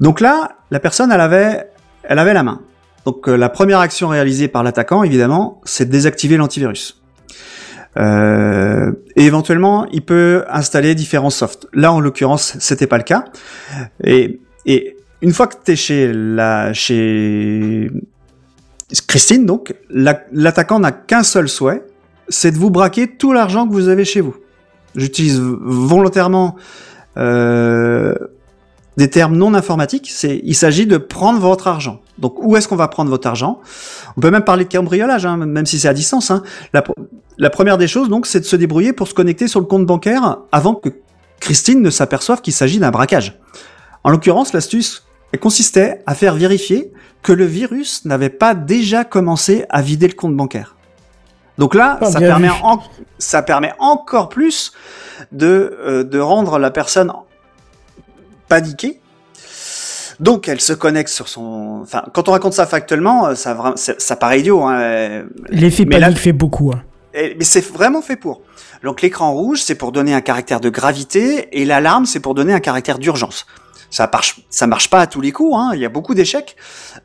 Donc 0.00 0.20
là, 0.20 0.56
la 0.70 0.80
personne, 0.80 1.10
elle 1.12 1.20
avait, 1.20 1.66
elle 2.02 2.18
avait 2.18 2.34
la 2.34 2.42
main. 2.42 2.60
Donc 3.06 3.28
euh, 3.28 3.36
la 3.36 3.48
première 3.48 3.78
action 3.80 4.08
réalisée 4.08 4.48
par 4.48 4.62
l'attaquant, 4.62 5.02
évidemment, 5.02 5.60
c'est 5.64 5.86
de 5.86 5.90
désactiver 5.90 6.36
l'antivirus. 6.36 7.02
Euh, 7.98 8.92
et 9.16 9.24
éventuellement, 9.26 9.86
il 9.92 10.02
peut 10.02 10.44
installer 10.48 10.94
différents 10.94 11.30
softs. 11.30 11.66
Là, 11.72 11.92
en 11.92 12.00
l'occurrence, 12.00 12.56
c'était 12.60 12.86
pas 12.86 12.98
le 12.98 13.04
cas. 13.04 13.24
Et, 14.04 14.40
une 15.20 15.32
fois 15.32 15.48
que 15.48 15.56
tu 15.64 15.72
es 15.72 15.76
chez 15.76 16.12
la, 16.12 16.72
chez 16.72 17.90
Christine, 19.08 19.46
donc, 19.46 19.74
la- 19.90 20.22
l'attaquant 20.32 20.78
n'a 20.78 20.92
qu'un 20.92 21.24
seul 21.24 21.48
souhait, 21.48 21.82
c'est 22.28 22.52
de 22.52 22.56
vous 22.56 22.70
braquer 22.70 23.08
tout 23.16 23.32
l'argent 23.32 23.66
que 23.66 23.72
vous 23.72 23.88
avez 23.88 24.04
chez 24.04 24.20
vous. 24.20 24.36
J'utilise 24.94 25.40
volontairement 25.40 26.54
euh, 27.16 28.14
des 28.98 29.08
termes 29.08 29.36
non 29.36 29.54
informatiques. 29.54 30.10
C'est, 30.12 30.40
il 30.44 30.54
s'agit 30.54 30.86
de 30.86 30.98
prendre 30.98 31.38
votre 31.38 31.68
argent. 31.68 32.00
Donc, 32.18 32.34
où 32.42 32.56
est-ce 32.56 32.68
qu'on 32.68 32.76
va 32.76 32.88
prendre 32.88 33.08
votre 33.10 33.26
argent? 33.28 33.60
On 34.16 34.20
peut 34.20 34.30
même 34.30 34.42
parler 34.44 34.64
de 34.64 34.70
cambriolage, 34.70 35.24
hein, 35.24 35.36
même 35.38 35.64
si 35.66 35.78
c'est 35.78 35.88
à 35.88 35.94
distance. 35.94 36.30
Hein. 36.30 36.42
La, 36.74 36.82
la 37.38 37.48
première 37.48 37.78
des 37.78 37.86
choses, 37.88 38.08
donc, 38.10 38.26
c'est 38.26 38.40
de 38.40 38.44
se 38.44 38.56
débrouiller 38.56 38.92
pour 38.92 39.08
se 39.08 39.14
connecter 39.14 39.48
sur 39.48 39.60
le 39.60 39.66
compte 39.66 39.86
bancaire 39.86 40.38
avant 40.52 40.74
que 40.74 40.90
Christine 41.40 41.80
ne 41.80 41.90
s'aperçoive 41.90 42.40
qu'il 42.42 42.52
s'agit 42.52 42.80
d'un 42.80 42.90
braquage. 42.90 43.38
En 44.02 44.10
l'occurrence, 44.10 44.52
l'astuce 44.52 45.04
consistait 45.40 46.02
à 46.06 46.14
faire 46.14 46.34
vérifier 46.34 46.92
que 47.22 47.32
le 47.32 47.44
virus 47.44 48.04
n'avait 48.04 48.30
pas 48.30 48.54
déjà 48.54 49.04
commencé 49.04 49.64
à 49.70 49.80
vider 49.80 50.08
le 50.08 50.14
compte 50.14 50.36
bancaire. 50.36 50.74
Donc 51.58 51.74
là, 51.74 51.98
ça, 52.02 52.18
bien 52.18 52.28
permet 52.28 52.48
vu. 52.48 52.54
en- 52.62 52.80
ça 53.18 53.42
permet 53.42 53.72
encore 53.78 54.28
plus 54.28 54.72
de, 55.30 55.76
euh, 55.84 56.02
de 56.04 56.18
rendre 56.18 56.58
la 56.58 56.70
personne 56.70 57.12
paniquée. 58.48 59.00
Donc 60.20 60.48
elle 60.48 60.60
se 60.60 60.72
connecte 60.72 61.10
sur 61.10 61.28
son... 61.28 61.80
Enfin, 61.82 62.02
quand 62.12 62.28
on 62.28 62.32
raconte 62.32 62.52
ça 62.52 62.66
factuellement, 62.66 63.28
euh, 63.28 63.34
ça, 63.36 63.56
ça, 63.76 63.94
ça 63.98 64.16
paraît 64.16 64.40
idiot. 64.40 64.62
Hein. 64.64 64.80
euh, 64.80 65.22
L'effet 65.50 65.84
là- 65.84 66.00
panique 66.00 66.18
fait 66.18 66.32
beaucoup. 66.32 66.72
hein. 66.72 66.82
mais 67.14 67.44
c'est 67.44 67.64
vraiment 67.64 68.02
fait 68.02 68.16
pour. 68.16 68.42
Donc 68.82 69.02
l'écran 69.02 69.32
rouge, 69.32 69.60
c'est 69.62 69.74
pour 69.76 69.92
donner 69.92 70.14
un 70.14 70.20
caractère 70.20 70.60
de 70.60 70.70
gravité, 70.70 71.48
et 71.52 71.64
l'alarme, 71.64 72.06
c'est 72.06 72.20
pour 72.20 72.34
donner 72.34 72.52
un 72.52 72.60
caractère 72.60 72.98
d'urgence. 72.98 73.46
Ça 73.90 74.08
marche, 74.12 74.40
ça 74.50 74.66
marche 74.66 74.90
pas 74.90 75.00
à 75.00 75.06
tous 75.06 75.20
les 75.20 75.32
coups. 75.32 75.54
Hein. 75.56 75.70
Il 75.74 75.80
y 75.80 75.84
a 75.84 75.88
beaucoup 75.88 76.14
d'échecs. 76.14 76.56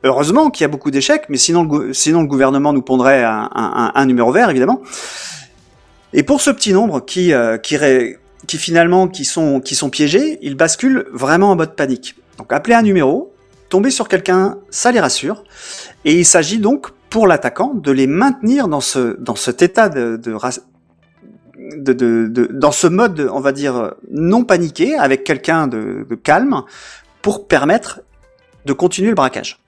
Heureusement 0.03 0.49
qu'il 0.49 0.63
y 0.63 0.65
a 0.65 0.67
beaucoup 0.67 0.91
d'échecs, 0.91 1.25
mais 1.29 1.37
sinon 1.37 1.63
le, 1.63 1.93
sinon 1.93 2.21
le 2.21 2.27
gouvernement 2.27 2.73
nous 2.73 2.81
pondrait 2.81 3.23
un, 3.23 3.49
un- 3.55 3.73
un- 3.75 3.91
un 3.95 4.05
numéro 4.05 4.31
vert, 4.31 4.49
évidemment. 4.49 4.81
Et 6.13 6.23
pour 6.23 6.41
ce 6.41 6.49
petit 6.51 6.73
nombre 6.73 6.99
qui, 7.05 7.31
euh, 7.33 7.57
qui, 7.57 7.77
ré- 7.77 8.17
qui 8.47 8.57
finalement 8.57 9.07
qui 9.07 9.25
sont, 9.25 9.59
qui 9.61 9.75
sont 9.75 9.89
piégés, 9.89 10.39
ils 10.41 10.55
basculent 10.55 11.05
vraiment 11.11 11.51
en 11.51 11.55
mode 11.55 11.75
panique. 11.75 12.15
Donc 12.37 12.51
appeler 12.51 12.75
un 12.75 12.81
numéro, 12.81 13.33
tomber 13.69 13.91
sur 13.91 14.07
quelqu'un, 14.07 14.57
ça 14.69 14.91
les 14.91 14.99
rassure. 14.99 15.43
Et 16.05 16.13
il 16.13 16.25
s'agit 16.25 16.59
donc 16.59 16.89
pour 17.09 17.27
l'attaquant 17.27 17.73
de 17.73 17.91
les 17.91 18.07
maintenir 18.07 18.67
dans 18.67 18.81
ce 18.81 19.15
dans 19.19 19.35
cet 19.35 19.61
état 19.61 19.89
de, 19.89 20.17
de, 20.17 20.37
de, 21.93 22.27
de- 22.27 22.49
dans 22.51 22.71
ce 22.71 22.87
mode, 22.87 23.29
on 23.31 23.39
va 23.39 23.51
dire 23.51 23.93
non 24.11 24.43
paniqué, 24.43 24.95
avec 24.95 25.23
quelqu'un 25.23 25.67
de, 25.67 26.05
de 26.09 26.15
calme, 26.15 26.63
pour 27.21 27.47
permettre 27.47 28.01
de 28.65 28.73
continuer 28.73 29.09
le 29.09 29.15
braquage. 29.15 29.59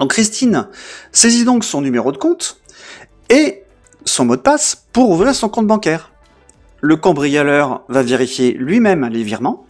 Donc 0.00 0.10
Christine 0.10 0.68
saisit 1.12 1.44
donc 1.44 1.64
son 1.64 1.80
numéro 1.80 2.10
de 2.10 2.16
compte 2.16 2.60
et 3.30 3.62
son 4.04 4.24
mot 4.24 4.36
de 4.36 4.40
passe 4.42 4.84
pour 4.92 5.10
ouvrir 5.10 5.34
son 5.34 5.48
compte 5.48 5.66
bancaire. 5.68 6.10
Le 6.84 6.96
cambrioleur 6.96 7.82
va 7.88 8.02
vérifier 8.02 8.52
lui-même 8.52 9.06
les 9.06 9.22
virements, 9.22 9.64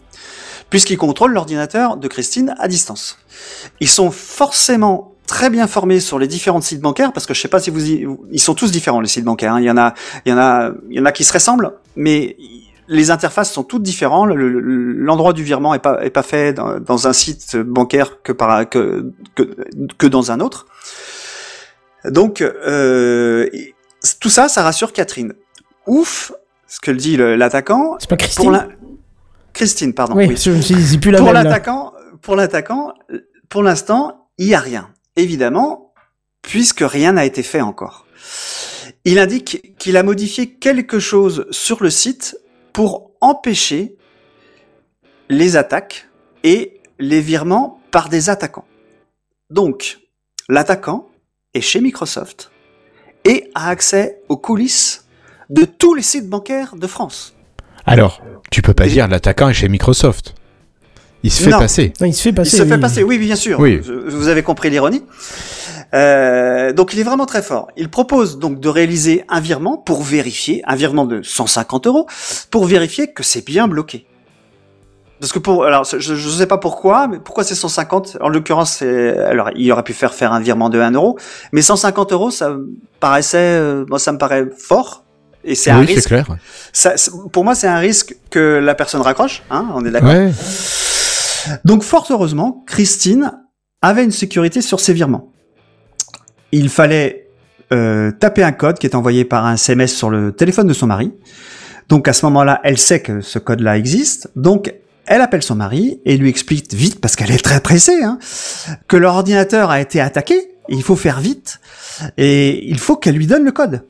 puisqu'il 0.69 0.97
contrôle 0.97 1.31
l'ordinateur 1.31 1.95
de 1.95 2.07
Christine 2.09 2.53
à 2.59 2.67
distance. 2.67 3.17
Ils 3.79 3.87
sont 3.87 4.11
forcément 4.11 5.13
très 5.25 5.49
bien 5.49 5.65
formés 5.65 6.01
sur 6.01 6.19
les 6.19 6.27
différents 6.27 6.59
sites 6.59 6.81
bancaires, 6.81 7.13
parce 7.13 7.25
que 7.25 7.33
je 7.33 7.39
sais 7.39 7.47
pas 7.47 7.61
si 7.61 7.69
vous 7.69 7.89
y... 7.89 8.05
Ils 8.31 8.41
sont 8.41 8.53
tous 8.53 8.69
différents, 8.69 8.99
les 8.99 9.07
sites 9.07 9.23
bancaires. 9.23 9.53
hein. 9.53 9.61
Il, 9.61 9.65
y 9.65 9.71
en 9.71 9.77
a, 9.77 9.93
il, 10.25 10.29
y 10.31 10.33
en 10.33 10.37
a, 10.37 10.71
il 10.89 10.97
y 10.97 10.99
en 10.99 11.05
a 11.05 11.13
qui 11.13 11.23
se 11.23 11.31
ressemblent, 11.31 11.71
mais 11.95 12.35
les 12.89 13.11
interfaces 13.11 13.49
sont 13.49 13.63
toutes 13.63 13.83
différentes. 13.83 14.27
Le- 14.27 14.49
le- 14.49 14.91
L'endroit 15.07 15.31
du 15.31 15.43
virement 15.43 15.73
est 15.73 15.79
pas, 15.79 16.03
est 16.03 16.09
pas 16.09 16.21
fait 16.21 16.51
dans, 16.51 16.81
dans 16.81 17.07
un 17.07 17.13
site 17.13 17.55
bancaire 17.55 18.21
que, 18.23 18.33
par, 18.33 18.67
que, 18.69 19.13
que, 19.35 19.43
que 19.97 20.07
dans 20.07 20.31
un 20.33 20.41
autre. 20.41 20.67
Donc, 22.03 22.41
euh, 22.41 23.47
tout 24.19 24.29
ça, 24.29 24.49
ça 24.49 24.63
rassure 24.63 24.91
Catherine. 24.91 25.33
Ouf, 25.87 26.33
ce 26.75 26.81
que 26.81 26.91
le 26.91 26.97
dit 26.97 27.15
l'attaquant. 27.15 27.95
C'est 27.99 28.09
pas 28.09 28.17
Christine 28.17 28.43
Pour 28.43 28.51
la... 28.51 28.67
Christine, 29.53 29.93
pardon. 29.93 30.13
Oui, 30.15 30.27
oui. 30.27 30.35
je 30.35 30.97
plus 30.97 31.11
la 31.11 31.19
Pour 31.19 31.31
l'attaquant, 31.31 31.93
pour 32.21 32.35
l'attaquant, 32.35 32.93
pour 33.47 33.63
l'instant, 33.63 34.27
il 34.37 34.47
y 34.47 34.55
a 34.55 34.59
rien. 34.59 34.89
Évidemment, 35.15 35.93
puisque 36.41 36.81
rien 36.81 37.13
n'a 37.13 37.23
été 37.23 37.43
fait 37.43 37.61
encore. 37.61 38.05
Il 39.05 39.19
indique 39.19 39.77
qu'il 39.77 39.95
a 39.95 40.03
modifié 40.03 40.49
quelque 40.49 40.99
chose 40.99 41.47
sur 41.49 41.81
le 41.81 41.89
site 41.89 42.37
pour 42.73 43.11
empêcher 43.21 43.95
les 45.29 45.55
attaques 45.55 46.09
et 46.43 46.81
les 46.99 47.21
virements 47.21 47.79
par 47.89 48.09
des 48.09 48.29
attaquants. 48.29 48.67
Donc, 49.49 49.99
l'attaquant 50.49 51.07
est 51.53 51.61
chez 51.61 51.79
Microsoft 51.79 52.51
et 53.23 53.49
a 53.55 53.69
accès 53.69 54.21
aux 54.27 54.35
coulisses 54.35 55.04
de 55.49 55.65
tous 55.65 55.93
les 55.93 56.01
sites 56.01 56.29
bancaires 56.29 56.75
de 56.75 56.87
France. 56.87 57.33
Alors, 57.85 58.21
tu 58.51 58.61
peux 58.61 58.73
pas 58.73 58.87
dire 58.87 59.07
l'attaquant 59.07 59.49
est 59.49 59.53
chez 59.53 59.69
Microsoft. 59.69 60.33
Il 61.23 61.31
se 61.31 61.43
fait 61.43 61.49
Non. 61.49 61.59
passer. 61.59 61.93
Non, 62.01 62.07
il 62.07 62.13
se 62.13 62.21
fait 62.21 62.33
passer. 62.33 62.55
il 62.55 62.59
se 62.59 62.65
fait 62.67 62.75
oui. 62.75 62.79
passer, 62.81 63.03
oui, 63.03 63.17
bien 63.17 63.35
sûr. 63.35 63.59
Oui. 63.59 63.81
Je- 63.83 63.93
Vous 63.93 64.27
avez 64.27 64.43
compris 64.43 64.69
l'ironie. 64.69 65.03
Euh, 65.93 66.73
donc 66.73 66.93
il 66.93 66.99
est 66.99 67.03
vraiment 67.03 67.25
très 67.25 67.41
fort. 67.41 67.67
Il 67.77 67.89
propose 67.89 68.37
donc 68.37 68.59
de 68.59 68.69
réaliser 68.69 69.23
un 69.29 69.39
virement 69.39 69.77
pour 69.77 70.03
vérifier, 70.03 70.61
un 70.67 70.75
virement 70.75 71.05
de 71.05 71.21
150 71.21 71.87
euros, 71.87 72.07
pour 72.51 72.65
vérifier 72.65 73.11
que 73.13 73.23
c'est 73.23 73.45
bien 73.45 73.67
bloqué. 73.67 74.05
Parce 75.19 75.31
que 75.31 75.39
pour, 75.39 75.63
alors 75.63 75.85
je 75.85 76.13
ne 76.13 76.17
sais 76.31 76.45
pas 76.47 76.57
pourquoi, 76.57 77.07
mais 77.07 77.19
pourquoi 77.19 77.43
c'est 77.45 77.55
150 77.55 78.17
En 78.19 78.27
l'occurrence, 78.27 78.81
alors 78.81 79.49
il 79.55 79.71
aurait 79.71 79.83
pu 79.83 79.93
faire 79.93 80.13
faire 80.13 80.33
un 80.33 80.41
virement 80.41 80.69
de 80.69 80.79
1 80.79 80.91
euro, 80.91 81.17
mais 81.53 81.61
150 81.61 82.11
euros, 82.11 82.31
ça 82.31 82.49
me 82.49 82.67
paraissait, 82.99 83.37
euh, 83.37 83.85
moi 83.87 83.97
ça 83.97 84.11
me 84.11 84.17
paraît 84.17 84.45
fort. 84.57 85.04
Et 85.47 85.53
c'est 85.55 85.69
un 85.71 85.79
oui, 85.81 85.85
risque. 85.85 86.07
clair. 86.07 86.27
Ça, 86.73 86.97
c'est- 86.97 87.11
pour 87.31 87.43
moi, 87.43 87.53
c'est 87.55 87.67
un 87.67 87.77
risque 87.77 88.15
que 88.31 88.39
la 88.61 88.73
personne 88.75 89.01
raccroche. 89.01 89.43
Hein, 89.51 89.67
on 89.75 89.85
est 89.85 89.91
d'accord. 89.91 90.09
Ouais. 90.09 90.31
Donc 91.63 91.83
fort 91.83 92.07
heureusement, 92.09 92.63
Christine 92.67 93.31
avait 93.81 94.03
une 94.03 94.11
sécurité 94.11 94.61
sur 94.61 94.79
ses 94.79 94.93
virements. 94.93 95.31
Il 96.51 96.69
fallait 96.69 97.29
euh, 97.73 98.11
taper 98.11 98.43
un 98.43 98.51
code 98.51 98.77
qui 98.79 98.87
est 98.87 98.95
envoyé 98.95 99.25
par 99.25 99.45
un 99.45 99.53
SMS 99.55 99.93
sur 99.95 100.09
le 100.09 100.31
téléphone 100.31 100.67
de 100.67 100.73
son 100.73 100.87
mari. 100.87 101.13
Donc 101.89 102.07
à 102.07 102.13
ce 102.13 102.25
moment-là, 102.27 102.59
elle 102.63 102.77
sait 102.77 103.01
que 103.01 103.21
ce 103.21 103.37
code-là 103.39 103.77
existe. 103.77 104.29
Donc 104.35 104.73
elle 105.07 105.21
appelle 105.21 105.43
son 105.43 105.55
mari 105.55 105.99
et 106.05 106.17
lui 106.17 106.29
explique 106.29 106.73
vite, 106.73 106.99
parce 106.99 107.15
qu'elle 107.15 107.31
est 107.31 107.43
très 107.43 107.59
pressée, 107.61 108.01
hein, 108.03 108.17
que 108.87 108.97
l'ordinateur 108.97 109.69
a 109.69 109.79
été 109.81 109.99
attaqué. 110.01 110.35
Il 110.69 110.81
faut 110.81 110.95
faire 110.95 111.19
vite 111.19 111.59
et 112.17 112.67
il 112.67 112.79
faut 112.79 112.95
qu'elle 112.95 113.15
lui 113.15 113.27
donne 113.27 113.43
le 113.43 113.51
code. 113.51 113.83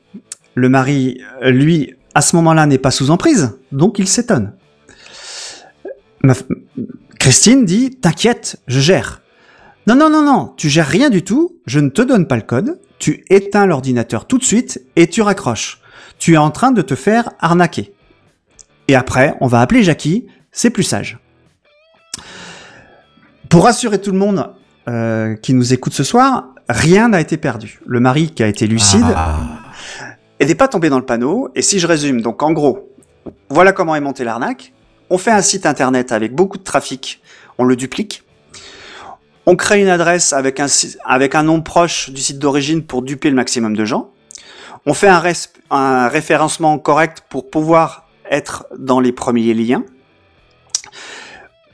Le 0.56 0.70
mari, 0.70 1.22
euh, 1.44 1.52
lui, 1.52 1.94
à 2.16 2.22
ce 2.22 2.36
moment-là, 2.38 2.66
n'est 2.66 2.78
pas 2.78 2.92
sous 2.92 3.12
emprise, 3.12 3.58
donc 3.72 4.00
il 4.00 4.08
s'étonne. 4.08 4.54
Christine 7.20 7.66
dit 7.66 7.92
T'inquiète, 7.92 8.58
je 8.68 8.80
gère. 8.80 9.22
Non, 9.88 9.96
non, 9.96 10.10
non, 10.10 10.24
non, 10.24 10.54
tu 10.58 10.70
gères 10.70 10.88
rien 10.88 11.10
du 11.10 11.24
tout, 11.24 11.58
je 11.68 11.80
ne 11.80 11.90
te 11.90 12.02
donne 12.02 12.26
pas 12.28 12.38
le 12.38 12.42
code, 12.42 12.80
tu 12.98 13.24
éteins 13.30 13.68
l'ordinateur 13.68 14.26
tout 14.26 14.38
de 14.38 14.44
suite 14.44 14.82
et 14.96 15.08
tu 15.08 15.22
raccroches. 15.22 15.82
Tu 16.18 16.34
es 16.34 16.38
en 16.38 16.50
train 16.50 16.72
de 16.72 16.82
te 16.82 16.96
faire 16.96 17.30
arnaquer. 17.40 17.94
Et 18.88 18.96
après, 18.96 19.36
on 19.42 19.48
va 19.48 19.62
appeler 19.62 19.84
Jackie, 19.84 20.28
c'est 20.52 20.70
plus 20.70 20.84
sage. 20.84 21.20
Pour 23.50 23.66
rassurer 23.66 24.00
tout 24.00 24.12
le 24.12 24.18
monde 24.18 24.50
euh, 24.88 25.36
qui 25.36 25.54
nous 25.54 25.74
écoute 25.74 25.94
ce 25.94 26.04
soir, 26.04 26.46
rien 26.70 27.10
n'a 27.10 27.22
été 27.22 27.38
perdu. 27.38 27.80
Le 27.86 28.00
mari 28.00 28.32
qui 28.32 28.42
a 28.44 28.48
été 28.48 28.66
lucide 28.68 29.06
Ah. 29.16 29.65
Et 30.40 30.46
n'est 30.46 30.56
pas 30.56 30.68
tombé 30.68 30.90
dans 30.90 31.00
le 31.00 31.06
panneau. 31.06 31.50
Et 31.56 31.62
si 31.62 31.80
je 31.80 31.88
résume, 31.88 32.22
donc 32.22 32.44
en 32.44 32.52
gros, 32.52 32.92
voilà 33.50 33.72
comment 33.72 33.96
est 33.96 34.02
montée 34.02 34.24
l'arnaque. 34.24 34.74
On 35.10 35.18
fait 35.18 35.32
un 35.32 35.42
site 35.42 35.66
internet 35.66 36.12
avec 36.12 36.34
beaucoup 36.34 36.58
de 36.58 36.64
trafic, 36.64 37.22
on 37.58 37.64
le 37.64 37.76
duplique. 37.76 38.24
On 39.46 39.56
crée 39.56 39.80
une 39.80 39.90
adresse 39.90 40.34
avec 40.34 40.60
un, 40.60 41.44
nom 41.44 41.62
proche 41.62 42.10
du 42.10 42.20
site 42.20 42.40
d'origine 42.40 42.84
pour 42.84 43.04
duper 43.04 43.30
le 43.30 43.36
maximum 43.36 43.76
de 43.76 43.86
gens. 43.86 44.10
On 44.88 44.96
fait 44.96 45.08
un, 45.08 46.08
référencement 46.08 46.80
correct 46.80 47.24
pour 47.30 47.52
pouvoir 47.52 48.08
être 48.32 48.66
dans 48.78 49.00
les 49.00 49.12
premiers 49.12 49.54
liens. 49.54 49.84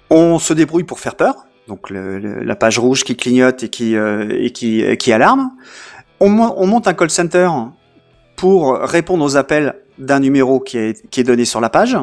On 0.10 0.40
se 0.40 0.54
débrouille 0.54 0.84
pour 0.84 1.00
faire 1.00 1.16
peur, 1.16 1.46
donc 1.70 1.90
la 1.90 2.56
page 2.58 2.78
rouge 2.78 3.06
qui 3.06 3.16
clignote 3.16 3.64
et 3.64 3.70
qui, 3.70 3.96
euh, 3.96 4.96
alarme. 5.08 5.52
On 6.20 6.28
monte 6.30 6.90
un 6.90 6.94
call 6.94 7.10
center 7.10 7.48
pour 8.42 8.80
répondre 8.80 9.24
aux 9.24 9.38
appels 9.38 9.76
d'un 10.00 10.20
numéro 10.20 10.60
qui 10.60 10.80
est, 10.80 11.08
qui 11.12 11.20
est 11.20 11.24
donné 11.24 11.46
sur 11.46 11.62
la 11.62 11.70
page. 11.70 11.96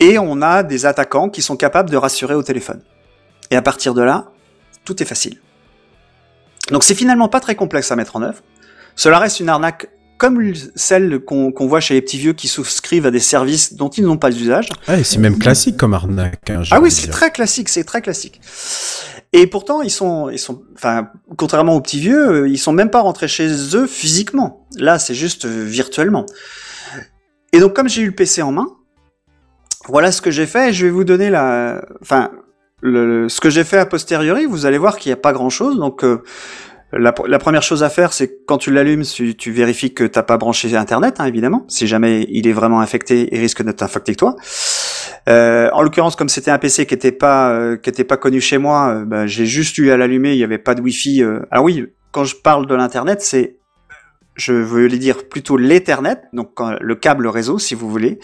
Et 0.00 0.18
on 0.18 0.42
a 0.42 0.64
des 0.64 0.86
attaquants 0.86 1.28
qui 1.28 1.40
sont 1.40 1.56
capables 1.56 1.88
de 1.88 1.96
rassurer 1.96 2.34
au 2.34 2.42
téléphone. 2.42 2.80
Et 3.52 3.56
à 3.56 3.62
partir 3.62 3.94
de 3.94 4.02
là, 4.02 4.32
tout 4.84 5.00
est 5.00 5.06
facile. 5.06 5.40
Donc 6.72 6.82
c'est 6.82 6.96
finalement 6.96 7.28
pas 7.28 7.38
très 7.38 7.54
complexe 7.54 7.92
à 7.92 7.96
mettre 7.96 8.16
en 8.16 8.22
œuvre. 8.22 8.40
Cela 8.96 9.20
reste 9.20 9.38
une 9.38 9.48
arnaque 9.48 9.88
comme 10.18 10.52
celle 10.74 11.20
qu'on 11.20 11.52
voit 11.68 11.78
chez 11.78 11.94
les 11.94 12.02
petits 12.02 12.18
vieux 12.18 12.32
qui 12.32 12.48
souscrivent 12.48 13.06
à 13.06 13.12
des 13.12 13.20
services 13.20 13.74
dont 13.74 13.90
ils 13.90 14.02
n'ont 14.02 14.16
pas 14.16 14.30
l'usage. 14.30 14.68
Ouais, 14.88 15.04
c'est 15.04 15.18
même 15.18 15.38
classique 15.38 15.76
comme 15.76 15.94
arnaque. 15.94 16.50
hein, 16.50 16.62
Ah 16.72 16.80
oui, 16.80 16.90
c'est 16.90 17.06
très 17.06 17.30
classique, 17.30 17.68
c'est 17.68 17.84
très 17.84 18.02
classique. 18.02 18.40
Et 19.38 19.46
pourtant, 19.46 19.82
ils 19.82 19.90
sont, 19.90 20.30
ils 20.30 20.38
sont, 20.38 20.62
enfin, 20.74 21.10
contrairement 21.36 21.74
aux 21.74 21.82
petits 21.82 22.00
vieux, 22.00 22.30
euh, 22.30 22.48
ils 22.48 22.56
sont 22.56 22.72
même 22.72 22.88
pas 22.88 23.02
rentrés 23.02 23.28
chez 23.28 23.50
eux 23.76 23.86
physiquement. 23.86 24.66
Là, 24.78 24.98
c'est 24.98 25.14
juste 25.14 25.44
euh, 25.44 25.62
virtuellement. 25.62 26.24
Et 27.52 27.60
donc, 27.60 27.74
comme 27.74 27.86
j'ai 27.86 28.00
eu 28.00 28.06
le 28.06 28.14
PC 28.14 28.40
en 28.40 28.50
main, 28.50 28.66
voilà 29.88 30.10
ce 30.10 30.22
que 30.22 30.30
j'ai 30.30 30.46
fait. 30.46 30.70
et 30.70 30.72
Je 30.72 30.86
vais 30.86 30.90
vous 30.90 31.04
donner 31.04 31.28
la, 31.28 31.84
enfin, 32.00 32.30
le, 32.80 33.28
ce 33.28 33.42
que 33.42 33.50
j'ai 33.50 33.64
fait 33.64 33.76
a 33.76 33.84
posteriori. 33.84 34.46
Vous 34.46 34.64
allez 34.64 34.78
voir 34.78 34.96
qu'il 34.96 35.10
n'y 35.10 35.14
a 35.14 35.20
pas 35.20 35.34
grand 35.34 35.50
chose. 35.50 35.76
Donc, 35.76 36.02
euh, 36.02 36.22
la, 36.92 37.12
première 37.12 37.62
chose 37.62 37.82
à 37.82 37.90
faire, 37.90 38.14
c'est 38.14 38.38
quand 38.46 38.56
tu 38.56 38.72
l'allumes, 38.72 39.02
tu, 39.02 39.36
tu 39.36 39.52
vérifies 39.52 39.92
que 39.92 40.04
t'as 40.04 40.22
pas 40.22 40.38
branché 40.38 40.74
Internet, 40.74 41.16
hein, 41.18 41.26
évidemment. 41.26 41.66
Si 41.68 41.86
jamais 41.86 42.26
il 42.30 42.48
est 42.48 42.54
vraiment 42.54 42.80
infecté, 42.80 43.28
il 43.30 43.38
risque 43.38 43.62
de 43.62 43.72
t'infecter 43.72 44.14
que 44.14 44.18
toi. 44.18 44.36
Euh, 45.28 45.68
en 45.72 45.82
l'occurrence, 45.82 46.14
comme 46.16 46.28
c'était 46.28 46.50
un 46.50 46.58
PC 46.58 46.86
qui 46.86 46.94
était 46.94 47.12
pas 47.12 47.50
euh, 47.50 47.76
qui 47.76 47.90
était 47.90 48.04
pas 48.04 48.16
connu 48.16 48.40
chez 48.40 48.58
moi, 48.58 48.90
euh, 48.90 49.04
bah, 49.04 49.26
j'ai 49.26 49.46
juste 49.46 49.76
eu 49.78 49.90
à 49.90 49.96
l'allumer. 49.96 50.32
Il 50.32 50.38
y 50.38 50.44
avait 50.44 50.58
pas 50.58 50.74
de 50.74 50.80
Wi-Fi. 50.82 51.22
euh. 51.22 51.40
Ah 51.50 51.62
oui, 51.62 51.86
quand 52.12 52.24
je 52.24 52.36
parle 52.36 52.66
de 52.66 52.74
l'internet, 52.74 53.20
c'est 53.22 53.56
je 54.36 54.52
veux 54.52 54.88
dire 54.90 55.28
plutôt 55.30 55.56
l'Ethernet, 55.56 56.20
donc 56.34 56.50
le 56.80 56.94
câble 56.94 57.26
réseau, 57.26 57.58
si 57.58 57.74
vous 57.74 57.88
voulez, 57.88 58.18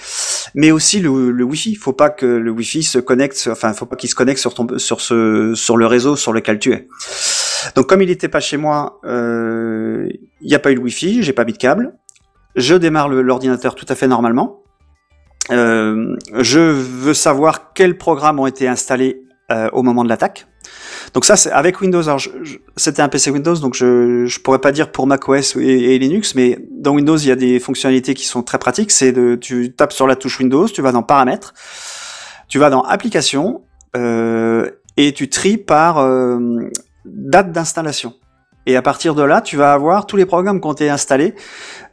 mais 0.55 0.71
aussi 0.71 1.01
le, 1.01 1.31
le 1.31 1.45
Wi-Fi. 1.45 1.75
Faut 1.75 1.95
pas 1.95 2.11
que 2.11 2.27
le 2.27 2.51
Wi-Fi 2.51 2.83
se 2.83 2.99
connecte, 2.99 3.49
enfin, 3.51 3.73
faut 3.73 3.87
pas 3.87 3.97
qu'il 3.97 4.11
se 4.11 4.15
connecte 4.15 4.39
sur 4.39 4.53
ton, 4.53 4.67
sur 4.79 5.01
ce, 5.01 5.55
sur 5.55 5.79
le 5.79 5.87
réseau 5.87 6.15
sur 6.15 6.35
lequel 6.35 6.59
tu 6.59 6.73
es. 6.75 6.87
Donc, 7.77 7.89
comme 7.89 8.03
il 8.03 8.11
était 8.11 8.29
pas 8.29 8.41
chez 8.41 8.59
moi, 8.59 9.01
euh, 9.07 10.07
il 10.43 10.47
n'y 10.49 10.55
a 10.55 10.59
pas 10.59 10.71
eu 10.71 10.75
de 10.75 10.81
Wi-Fi, 10.81 11.23
j'ai 11.23 11.33
pas 11.33 11.47
mis 11.47 11.55
de 11.55 11.59
câble. 11.59 11.95
Je 12.57 12.75
démarre 12.75 13.09
le- 13.09 13.23
l'ordinateur 13.23 13.75
tout 13.75 13.87
à 13.89 13.95
fait 13.95 14.07
normalement. 14.07 14.62
Euh, 15.53 16.17
je 16.39 16.59
veux 16.59 17.15
savoir 17.15 17.73
quels 17.75 17.99
programmes 17.99 18.41
ont 18.41 18.47
été 18.47 18.69
installés 18.69 19.23
euh, 19.51 19.69
au 19.73 19.83
moment 19.83 20.05
de 20.05 20.09
l'attaque. 20.09 20.47
Donc 21.15 21.25
ça, 21.25 21.37
c'est 21.37 21.51
avec 21.51 21.81
Windows. 21.81 22.03
Alors, 22.09 22.21
c'était 22.77 23.03
un 23.03 23.09
PC 23.09 23.31
Windows, 23.31 23.57
donc 23.57 23.75
je 23.75 24.25
je 24.27 24.41
pourrais 24.41 24.61
pas 24.61 24.73
dire 24.73 24.91
pour 24.91 25.07
macOS 25.07 25.57
et, 25.57 25.99
Linux, 25.99 26.35
mais 26.35 26.59
dans 26.71 26.93
Windows, 26.93 27.17
il 27.17 27.29
y 27.29 27.33
a 27.33 27.37
des 27.37 27.59
fonctionnalités 27.59 28.15
qui 28.15 28.25
sont 28.25 28.43
très 28.43 28.59
pratiques. 28.59 28.91
C'est 28.91 29.13
de, 29.13 29.35
tu 29.35 29.75
tapes 29.75 29.93
sur 29.93 30.07
la 30.07 30.17
touche 30.17 30.39
Windows, 30.39 30.67
tu 30.69 30.81
vas 30.81 30.93
dans 30.93 31.03
Paramètres, 31.03 31.53
tu 32.49 32.59
vas 32.59 32.71
dans 32.71 32.83
Applications, 32.83 33.63
euh, 33.97 34.71
et 34.97 35.13
tu 35.13 35.29
tries 35.29 35.59
par 35.59 36.09
date 37.05 37.53
d'installation. 37.53 38.15
Et 38.67 38.77
à 38.77 38.83
partir 38.83 39.15
de 39.15 39.23
là, 39.23 39.41
tu 39.41 39.57
vas 39.57 39.73
avoir 39.73 40.07
tous 40.07 40.17
les 40.17 40.27
programmes 40.27 40.61
qui 40.61 40.67
ont 40.69 40.73
été 40.73 40.89
installés 40.89 41.35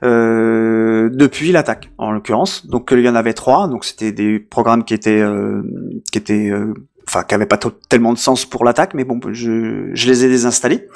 euh, 0.03 1.09
depuis 1.11 1.51
l'attaque, 1.51 1.89
en 1.97 2.11
l'occurrence. 2.11 2.67
Donc 2.67 2.89
il 2.91 2.99
y 2.99 3.09
en 3.09 3.15
avait 3.15 3.34
trois. 3.34 3.67
Donc 3.67 3.86
c'était 3.86 4.11
des 4.11 4.39
programmes 4.39 4.84
qui 4.84 4.93
étaient 4.93 5.22
euh, 5.22 5.63
qui 6.11 6.17
étaient 6.20 6.49
euh, 6.49 6.74
enfin 7.07 7.24
qui 7.24 7.34
avaient 7.34 7.47
pas 7.47 7.59
tellement 7.89 8.13
de 8.13 8.20
sens 8.20 8.45
pour 8.45 8.63
l'attaque, 8.65 8.93
mais 8.93 9.03
bon, 9.03 9.20
je, 9.32 9.89
je 9.93 10.07
les 10.07 10.26
ai 10.26 10.30
désinstallés. 10.30 10.88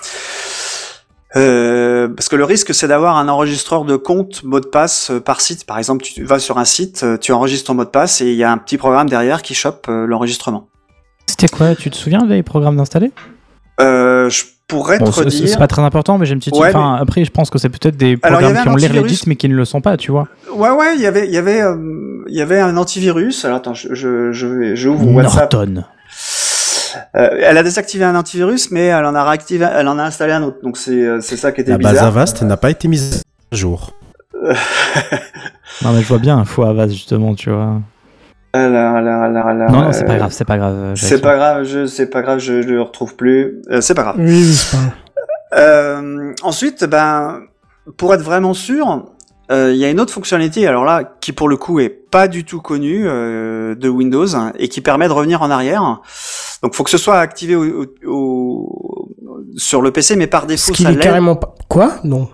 Euh, 1.35 2.07
parce 2.09 2.29
que 2.29 2.35
le 2.35 2.43
risque, 2.43 2.75
c'est 2.75 2.87
d'avoir 2.87 3.17
un 3.17 3.27
enregistreur 3.27 3.85
de 3.85 3.95
compte 3.95 4.43
mot 4.43 4.59
de 4.59 4.67
passe 4.67 5.09
euh, 5.09 5.19
par 5.19 5.41
site. 5.41 5.65
Par 5.65 5.79
exemple, 5.79 6.03
tu 6.03 6.23
vas 6.23 6.37
sur 6.37 6.59
un 6.59 6.65
site, 6.65 7.01
euh, 7.03 7.17
tu 7.17 7.31
enregistres 7.31 7.67
ton 7.67 7.73
mot 7.73 7.85
de 7.85 7.89
passe 7.89 8.21
et 8.21 8.27
il 8.27 8.35
y 8.35 8.43
a 8.43 8.51
un 8.51 8.59
petit 8.59 8.77
programme 8.77 9.09
derrière 9.09 9.41
qui 9.41 9.55
chope 9.55 9.87
euh, 9.89 10.05
l'enregistrement. 10.05 10.67
C'était 11.25 11.47
quoi? 11.47 11.73
Tu 11.73 11.89
te 11.89 11.95
souviens 11.95 12.21
des 12.23 12.43
programmes 12.43 12.77
d'installer 12.77 13.11
Euh, 13.81 14.29
je 14.29 14.43
pourrais 14.73 14.99
Bon, 14.99 15.05
te 15.05 15.29
c'est- 15.29 15.57
pas 15.57 15.67
très 15.67 15.81
important, 15.81 16.17
mais 16.17 16.25
j'ai 16.25 16.33
une 16.33 16.39
petite. 16.39 16.55
Ouais, 16.55 16.69
enfin, 16.69 16.95
Après, 16.99 17.23
je 17.23 17.31
pense 17.31 17.49
que 17.49 17.57
c'est 17.57 17.69
peut-être 17.69 17.95
des 17.97 18.17
programmes 18.17 18.41
qui 18.53 18.67
ont 18.67 18.75
l'air 18.75 18.89
antivirus. 18.91 19.03
legit, 19.11 19.23
mais 19.27 19.35
qui 19.35 19.47
ne 19.49 19.55
le 19.55 19.65
sont 19.65 19.81
pas, 19.81 19.95
tu 19.97 20.11
vois. 20.11 20.27
Ouais, 20.55 20.69
ouais, 20.71 20.95
il 20.95 21.01
y 21.01 21.05
avait, 21.07 21.27
il 21.27 21.33
y 21.33 21.37
avait, 21.37 21.61
euh, 21.61 21.75
il 22.27 22.35
y 22.35 22.41
avait 22.41 22.59
un 22.59 22.75
antivirus. 22.77 23.45
Alors 23.45 23.57
attends, 23.57 23.73
je, 23.73 23.93
je, 23.93 24.31
je 24.31 24.47
vais- 24.47 24.75
j'ouvre 24.75 25.05
WhatsApp. 25.11 25.53
Norton. 25.53 25.83
Euh, 27.15 27.29
elle 27.41 27.57
a 27.57 27.63
désactivé 27.63 28.03
un 28.05 28.15
antivirus, 28.15 28.69
mais 28.71 28.85
elle 28.85 29.05
en 29.05 29.15
a 29.15 29.23
réactivé, 29.23 29.67
elle 29.73 29.87
en 29.87 29.97
a 29.99 30.03
installé 30.03 30.33
un 30.33 30.43
autre. 30.43 30.57
Donc 30.63 30.77
c'est, 30.77 30.91
euh, 30.91 31.19
c'est 31.21 31.37
ça 31.37 31.51
qui 31.51 31.61
était 31.61 31.71
La 31.71 31.77
base 31.77 31.93
bizarre. 31.93 32.07
Avast 32.07 32.41
n'a 32.43 32.57
pas 32.57 32.69
été 32.69 32.87
mise 32.87 33.21
à 33.51 33.55
jour. 33.55 33.93
Non, 35.81 35.91
mais 35.91 36.01
je 36.01 36.07
vois 36.07 36.19
bien 36.19 36.37
un 36.37 36.45
faux 36.45 36.63
Avast, 36.63 36.93
justement, 36.93 37.33
tu 37.35 37.49
vois. 37.49 37.81
Alors, 38.55 38.95
alors, 38.97 39.21
alors, 39.23 39.47
alors, 39.47 39.71
Non, 39.71 39.81
non, 39.85 39.91
c'est 39.91 40.05
pas 40.05 40.17
grave, 40.17 40.31
c'est 40.31 40.45
pas 40.45 40.57
grave. 40.57 40.93
C'est 40.95 41.21
pas 41.21 41.35
grave, 41.35 41.63
je, 41.63 41.85
c'est 41.87 42.09
pas 42.09 42.21
grave, 42.21 42.39
je, 42.39 42.53
le 42.53 42.81
retrouve 42.81 43.15
plus. 43.15 43.61
Euh, 43.71 43.81
c'est 43.81 43.95
pas 43.95 44.03
grave. 44.03 44.15
Oui, 44.19 44.25
oui, 44.27 44.53
c'est 44.53 44.77
pas 44.77 44.83
grave. 44.83 44.93
Euh, 45.55 46.33
ensuite, 46.43 46.83
ben, 46.85 47.41
pour 47.97 48.13
être 48.13 48.21
vraiment 48.21 48.53
sûr, 48.53 49.05
euh, 49.51 49.71
il 49.73 49.77
y 49.79 49.85
a 49.85 49.89
une 49.89 49.99
autre 49.99 50.13
fonctionnalité, 50.13 50.67
alors 50.67 50.85
là, 50.85 51.03
qui 51.19 51.31
pour 51.31 51.49
le 51.49 51.57
coup 51.57 51.79
est 51.79 51.89
pas 51.89 52.27
du 52.27 52.43
tout 52.45 52.61
connue 52.61 53.03
euh, 53.07 53.75
de 53.75 53.89
Windows 53.89 54.25
et 54.57 54.67
qui 54.69 54.81
permet 54.81 55.07
de 55.07 55.13
revenir 55.13 55.41
en 55.41 55.49
arrière. 55.51 56.01
Donc, 56.61 56.75
faut 56.75 56.83
que 56.83 56.89
ce 56.91 56.97
soit 56.97 57.17
activé 57.19 57.55
au, 57.55 57.83
au- 57.83 57.87
au- 58.07 59.09
sur 59.57 59.81
le 59.81 59.91
PC, 59.91 60.15
mais 60.15 60.27
par 60.27 60.43
Ce 60.43 60.47
défaut, 60.47 60.71
qui 60.73 60.83
ça 60.83 60.89
est 60.91 60.93
l'est. 60.93 60.99
carrément 61.01 61.35
pas. 61.35 61.53
Quoi? 61.69 61.93
Non. 62.03 62.29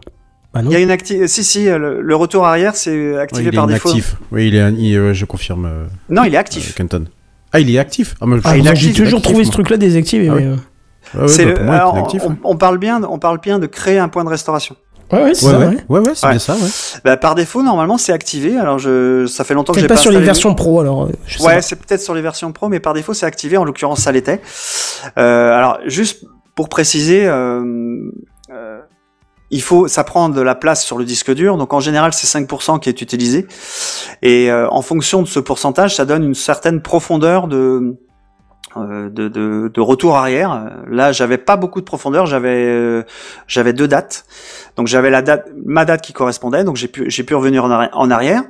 Bah 0.54 0.62
non. 0.64 0.72
Il 0.72 0.74
y 0.74 0.76
a 0.78 0.80
une 0.80 0.90
acti... 0.92 1.28
Si, 1.30 1.44
si, 1.44 1.66
le, 1.66 2.02
le 2.02 2.16
retour 2.16 2.46
arrière, 2.46 2.76
c'est 2.76 3.14
Ouais, 3.14 3.20
activé 3.20 3.44
il 3.50 3.54
est 3.54 3.56
par 3.58 3.68
défaut. 3.68 3.90
inactif. 3.90 4.16
Oui, 4.32 4.48
il 4.48 4.56
est, 4.56 4.72
il- 4.74 5.00
ouais, 5.00 5.14
je 5.14 5.26
confirme. 5.26 5.66
euh, 5.66 5.86
Non, 6.10 6.24
il 6.24 6.34
est 6.34 6.38
euh, 6.38 6.40
actif. 6.40 6.74
Kenton. 6.76 7.06
Ah, 7.54 7.60
il 7.60 7.74
est 7.74 7.78
actif. 7.80 8.16
Ah, 8.22 8.26
Ah, 8.44 8.58
il 8.58 8.68
actif, 8.68 8.88
j'ai 8.88 8.94
toujours 8.94 9.20
actif, 9.20 9.32
trouvé 9.32 9.46
ce 9.46 9.52
truc-là 9.52 9.78
désactivé. 9.78 10.28
Ah 10.30 10.36
oui. 10.36 10.46
euh, 10.46 10.56
Ouais, 11.16 11.22
ouais, 11.46 11.54
bah, 11.54 11.64
moi, 11.64 11.76
alors, 11.76 11.98
inactif. 11.98 12.22
on, 12.26 12.36
on 12.44 12.56
parle 12.56 12.78
bien, 12.78 13.02
on 13.04 13.18
parle 13.20 13.40
bien 13.40 13.58
de 13.60 13.66
créer 13.68 13.98
un 14.00 14.10
point 14.10 14.24
de 14.24 14.30
restauration. 14.30 14.76
Ouais, 15.12 15.24
ouais, 15.24 15.34
c'est 15.34 15.46
Ouais, 15.48 15.52
ça, 15.54 15.58
ouais, 15.60 15.66
ouais. 15.68 15.78
ouais, 15.90 16.00
ouais, 16.02 16.12
c'est 16.14 16.26
Ouais. 16.28 16.32
bien 16.34 16.40
ça, 16.40 16.54
ouais. 16.54 16.70
Bah, 17.04 17.18
par 17.18 17.34
défaut, 17.34 17.64
normalement, 17.64 17.98
c'est 17.98 18.12
activé. 18.12 18.58
Alors, 18.58 18.78
je, 18.78 19.26
ça 19.26 19.44
fait 19.44 19.56
longtemps 19.56 19.74
que 19.74 19.80
j'ai 19.80 19.88
pas 19.88 19.96
pas 19.96 20.00
sur 20.02 20.12
les 20.12 20.20
versions 20.20 20.54
pro, 20.54 20.82
alors. 20.82 21.06
euh, 21.06 21.12
Je 21.26 21.42
Ouais, 21.44 21.62
c'est 21.64 21.76
peut-être 21.78 22.02
sur 22.02 22.14
les 22.14 22.22
versions 22.22 22.52
pro, 22.52 22.70
mais 22.70 22.80
par 22.80 22.94
défaut, 22.94 23.14
c'est 23.16 23.26
activé. 23.26 23.58
En 23.58 23.64
l'occurrence, 23.66 24.02
ça 24.02 24.12
l'était. 24.12 24.40
Euh, 25.18 25.52
alors, 25.54 25.80
juste 25.88 26.26
pour 26.56 26.70
préciser, 26.70 27.26
euh, 27.26 27.64
euh, 28.52 28.80
il 29.52 29.62
faut, 29.62 29.88
ça 29.88 30.04
prend 30.04 30.30
de 30.30 30.42
la 30.42 30.56
place 30.56 30.84
sur 30.86 30.98
le 30.98 31.06
disque 31.06 31.34
dur. 31.34 31.58
Donc, 31.58 31.74
en 31.74 31.80
général, 31.80 32.14
c'est 32.14 32.28
5% 32.28 32.80
qui 32.80 32.90
est 32.90 33.02
utilisé. 33.02 33.48
Et 34.22 34.52
euh, 34.52 34.68
en 34.70 34.82
fonction 34.82 35.22
de 35.22 35.28
ce 35.28 35.40
pourcentage, 35.40 35.96
ça 35.96 36.06
donne 36.06 36.24
une 36.24 36.36
certaine 36.36 36.82
profondeur 36.82 37.48
de 37.48 37.98
euh, 38.78 39.10
de, 39.10 39.80
retour 39.82 40.16
arrière. 40.16 40.70
Là, 40.88 41.12
j'avais 41.12 41.40
pas 41.40 41.58
beaucoup 41.58 41.80
de 41.80 41.86
profondeur. 41.86 42.28
J'avais 42.28 42.66
euh, 42.68 43.02
j'avais 43.48 43.74
deux 43.74 43.88
dates. 43.88 44.26
Donc 44.76 44.86
j'avais 44.86 45.10
la 45.10 45.24
date, 45.24 45.48
ma 45.66 45.86
date 45.86 46.02
qui 46.02 46.14
correspondait. 46.14 46.64
Donc 46.64 46.76
j'ai 46.76 46.88
pu 46.88 47.10
j'ai 47.10 47.24
pu 47.24 47.34
revenir 47.34 47.66
en 47.66 47.70
arri- 47.70 47.90
en 47.94 48.12
arrière. 48.12 48.44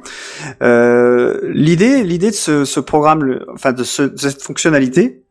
Euh, 0.62 1.40
l'idée, 1.44 2.04
l'idée 2.04 2.32
de 2.32 2.36
ce, 2.36 2.80
programme, 2.82 3.40
enfin 3.54 3.72
de, 3.72 3.86
ce- 3.86 4.02
de 4.04 4.18
cette 4.18 4.42
fonctionnalité, 4.42 5.24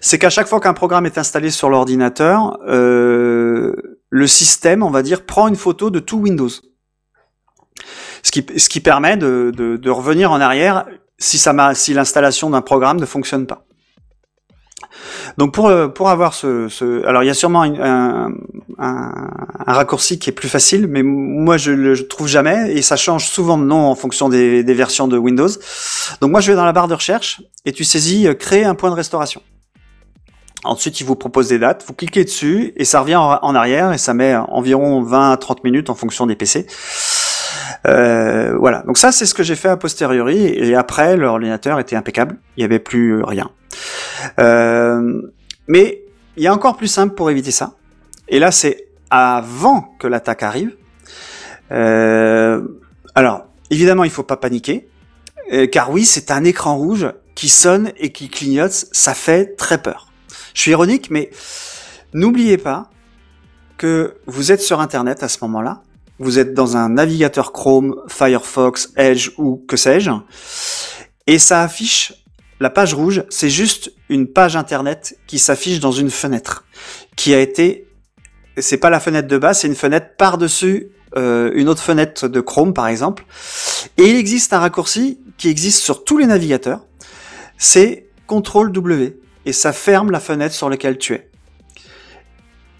c'est 0.00 0.18
qu'à 0.18 0.30
chaque 0.30 0.46
fois 0.46 0.60
qu'un 0.60 0.74
programme 0.74 1.06
est 1.06 1.18
installé 1.18 1.50
sur 1.50 1.68
l'ordinateur, 1.68 2.58
le 4.14 4.28
système, 4.28 4.84
on 4.84 4.90
va 4.90 5.02
dire, 5.02 5.26
prend 5.26 5.48
une 5.48 5.56
photo 5.56 5.90
de 5.90 5.98
tout 5.98 6.18
Windows. 6.18 6.48
Ce 8.22 8.30
qui, 8.30 8.80
permet 8.80 9.16
de, 9.16 9.90
revenir 9.90 10.30
en 10.30 10.40
arrière 10.40 10.86
si, 11.18 11.42
l'installation 11.92 12.48
d'un 12.50 12.62
programme 12.62 13.00
ne 13.00 13.06
fonctionne 13.06 13.44
pas. 13.48 13.64
Donc 15.36 15.52
pour, 15.52 15.66
euh, 15.66 15.88
avoir 16.06 16.32
ce. 16.32 17.04
Alors 17.04 17.24
il 17.24 17.26
y 17.26 17.30
a 17.30 17.34
sûrement 17.34 17.64
un, 17.64 18.30
raccourci 19.66 20.20
qui 20.20 20.30
est 20.30 20.32
plus 20.32 20.48
facile, 20.48 20.86
mais 20.86 21.02
moi 21.02 21.56
je 21.56 21.72
le 21.72 21.96
je 21.96 22.04
trouve 22.04 22.28
jamais, 22.28 22.72
et 22.72 22.82
ça 22.82 22.96
change 22.96 23.26
souvent 23.26 23.58
de 23.58 23.64
nom 23.64 23.88
en 23.88 23.96
fonction 23.96 24.28
des, 24.28 24.62
des 24.62 24.74
versions 24.74 25.08
de 25.08 25.18
Windows. 25.18 25.48
Donc 26.20 26.30
moi 26.30 26.40
je 26.40 26.52
vais 26.52 26.56
dans 26.56 26.64
la 26.64 26.72
barre 26.72 26.86
de 26.86 26.94
recherche, 26.94 27.42
et 27.64 27.72
tu 27.72 27.82
saisis 27.82 28.28
euh, 28.28 28.34
créer 28.34 28.64
un 28.64 28.76
point 28.76 28.90
de 28.90 28.94
restauration. 28.94 29.42
Ensuite, 30.64 31.00
il 31.00 31.04
vous 31.04 31.14
propose 31.14 31.48
des 31.48 31.58
dates, 31.58 31.84
vous 31.86 31.92
cliquez 31.92 32.24
dessus 32.24 32.72
et 32.76 32.84
ça 32.84 33.00
revient 33.00 33.16
en, 33.16 33.54
arrière 33.54 33.92
et 33.92 33.98
ça 33.98 34.14
met 34.14 34.34
environ 34.34 35.02
20 35.02 35.32
à 35.32 35.36
30 35.36 35.62
minutes 35.62 35.90
en 35.90 35.94
fonction 35.94 36.26
des 36.26 36.36
PC. 36.36 36.66
Euh, 37.86 38.56
voilà, 38.58 38.82
donc 38.86 38.96
ça 38.96 39.12
c'est 39.12 39.26
ce 39.26 39.34
que 39.34 39.42
j'ai 39.42 39.56
fait 39.56 39.68
a 39.68 39.76
posteriori 39.76 40.46
et 40.46 40.74
après 40.74 41.18
l'ordinateur 41.18 41.78
était 41.78 41.96
impeccable, 41.96 42.38
il 42.56 42.60
n'y 42.60 42.64
avait 42.64 42.78
plus 42.78 43.22
rien. 43.22 43.50
Euh, 44.40 45.20
mais 45.68 46.02
il 46.36 46.42
y 46.42 46.46
a 46.46 46.54
encore 46.54 46.78
plus 46.78 46.88
simple 46.88 47.14
pour 47.14 47.30
éviter 47.30 47.50
ça. 47.50 47.74
Et 48.28 48.38
là 48.38 48.50
c'est 48.50 48.88
avant 49.10 49.94
que 49.98 50.06
l'attaque 50.06 50.42
arrive. 50.42 50.74
Euh, 51.72 52.62
alors 53.14 53.44
évidemment 53.70 54.04
il 54.04 54.10
faut 54.10 54.22
pas 54.22 54.38
paniquer, 54.38 54.88
car 55.70 55.90
oui 55.90 56.06
c'est 56.06 56.30
un 56.30 56.42
écran 56.44 56.76
rouge 56.76 57.08
qui 57.34 57.50
sonne 57.50 57.92
et 57.98 58.12
qui 58.12 58.30
clignote, 58.30 58.72
ça 58.72 59.12
fait 59.12 59.56
très 59.56 59.78
peur. 59.78 60.08
Je 60.54 60.60
suis 60.60 60.70
ironique, 60.70 61.10
mais 61.10 61.30
n'oubliez 62.14 62.56
pas 62.56 62.90
que 63.76 64.16
vous 64.26 64.52
êtes 64.52 64.62
sur 64.62 64.80
Internet 64.80 65.22
à 65.22 65.28
ce 65.28 65.38
moment-là. 65.42 65.82
Vous 66.20 66.38
êtes 66.38 66.54
dans 66.54 66.76
un 66.76 66.88
navigateur 66.88 67.52
Chrome, 67.52 67.96
Firefox, 68.08 68.92
Edge 68.96 69.30
ou 69.36 69.64
que 69.68 69.76
sais-je. 69.76 70.10
Et 71.26 71.38
ça 71.38 71.62
affiche 71.62 72.14
la 72.60 72.70
page 72.70 72.94
rouge. 72.94 73.24
C'est 73.30 73.50
juste 73.50 73.92
une 74.08 74.28
page 74.28 74.54
Internet 74.54 75.18
qui 75.26 75.40
s'affiche 75.40 75.80
dans 75.80 75.90
une 75.90 76.10
fenêtre. 76.10 76.64
Qui 77.16 77.34
a 77.34 77.40
été, 77.40 77.88
c'est 78.56 78.76
pas 78.76 78.90
la 78.90 79.00
fenêtre 79.00 79.26
de 79.26 79.38
base, 79.38 79.60
c'est 79.60 79.66
une 79.66 79.74
fenêtre 79.74 80.16
par-dessus 80.16 80.92
euh, 81.16 81.52
une 81.54 81.68
autre 81.68 81.82
fenêtre 81.82 82.26
de 82.26 82.40
Chrome 82.40 82.74
par 82.74 82.88
exemple. 82.88 83.24
Et 83.98 84.04
il 84.04 84.16
existe 84.16 84.52
un 84.52 84.58
raccourci 84.58 85.20
qui 85.36 85.48
existe 85.48 85.82
sur 85.82 86.04
tous 86.04 86.18
les 86.18 86.26
navigateurs. 86.26 86.80
C'est 87.56 88.06
CTRL 88.28 88.72
W 88.72 89.16
et 89.46 89.52
ça 89.52 89.72
ferme 89.72 90.10
la 90.10 90.20
fenêtre 90.20 90.54
sur 90.54 90.68
laquelle 90.68 90.98
tu 90.98 91.14
es. 91.14 91.28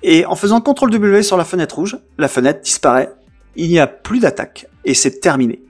Et 0.03 0.27
en 0.27 0.37
faisant 0.37 0.61
CTRL 0.61 0.91
W 0.91 1.23
sur 1.23 1.37
la 1.37 1.45
fenêtre 1.45 1.77
rouge, 1.77 1.97
la 2.19 2.29
fenêtre 2.29 2.61
disparaît, 2.63 3.11
il 3.57 3.69
n'y 3.69 3.79
a 3.79 3.87
plus 3.87 4.19
d'attaque 4.21 4.67
et 4.85 4.93
c'est 4.95 5.21
terminé. 5.21 5.61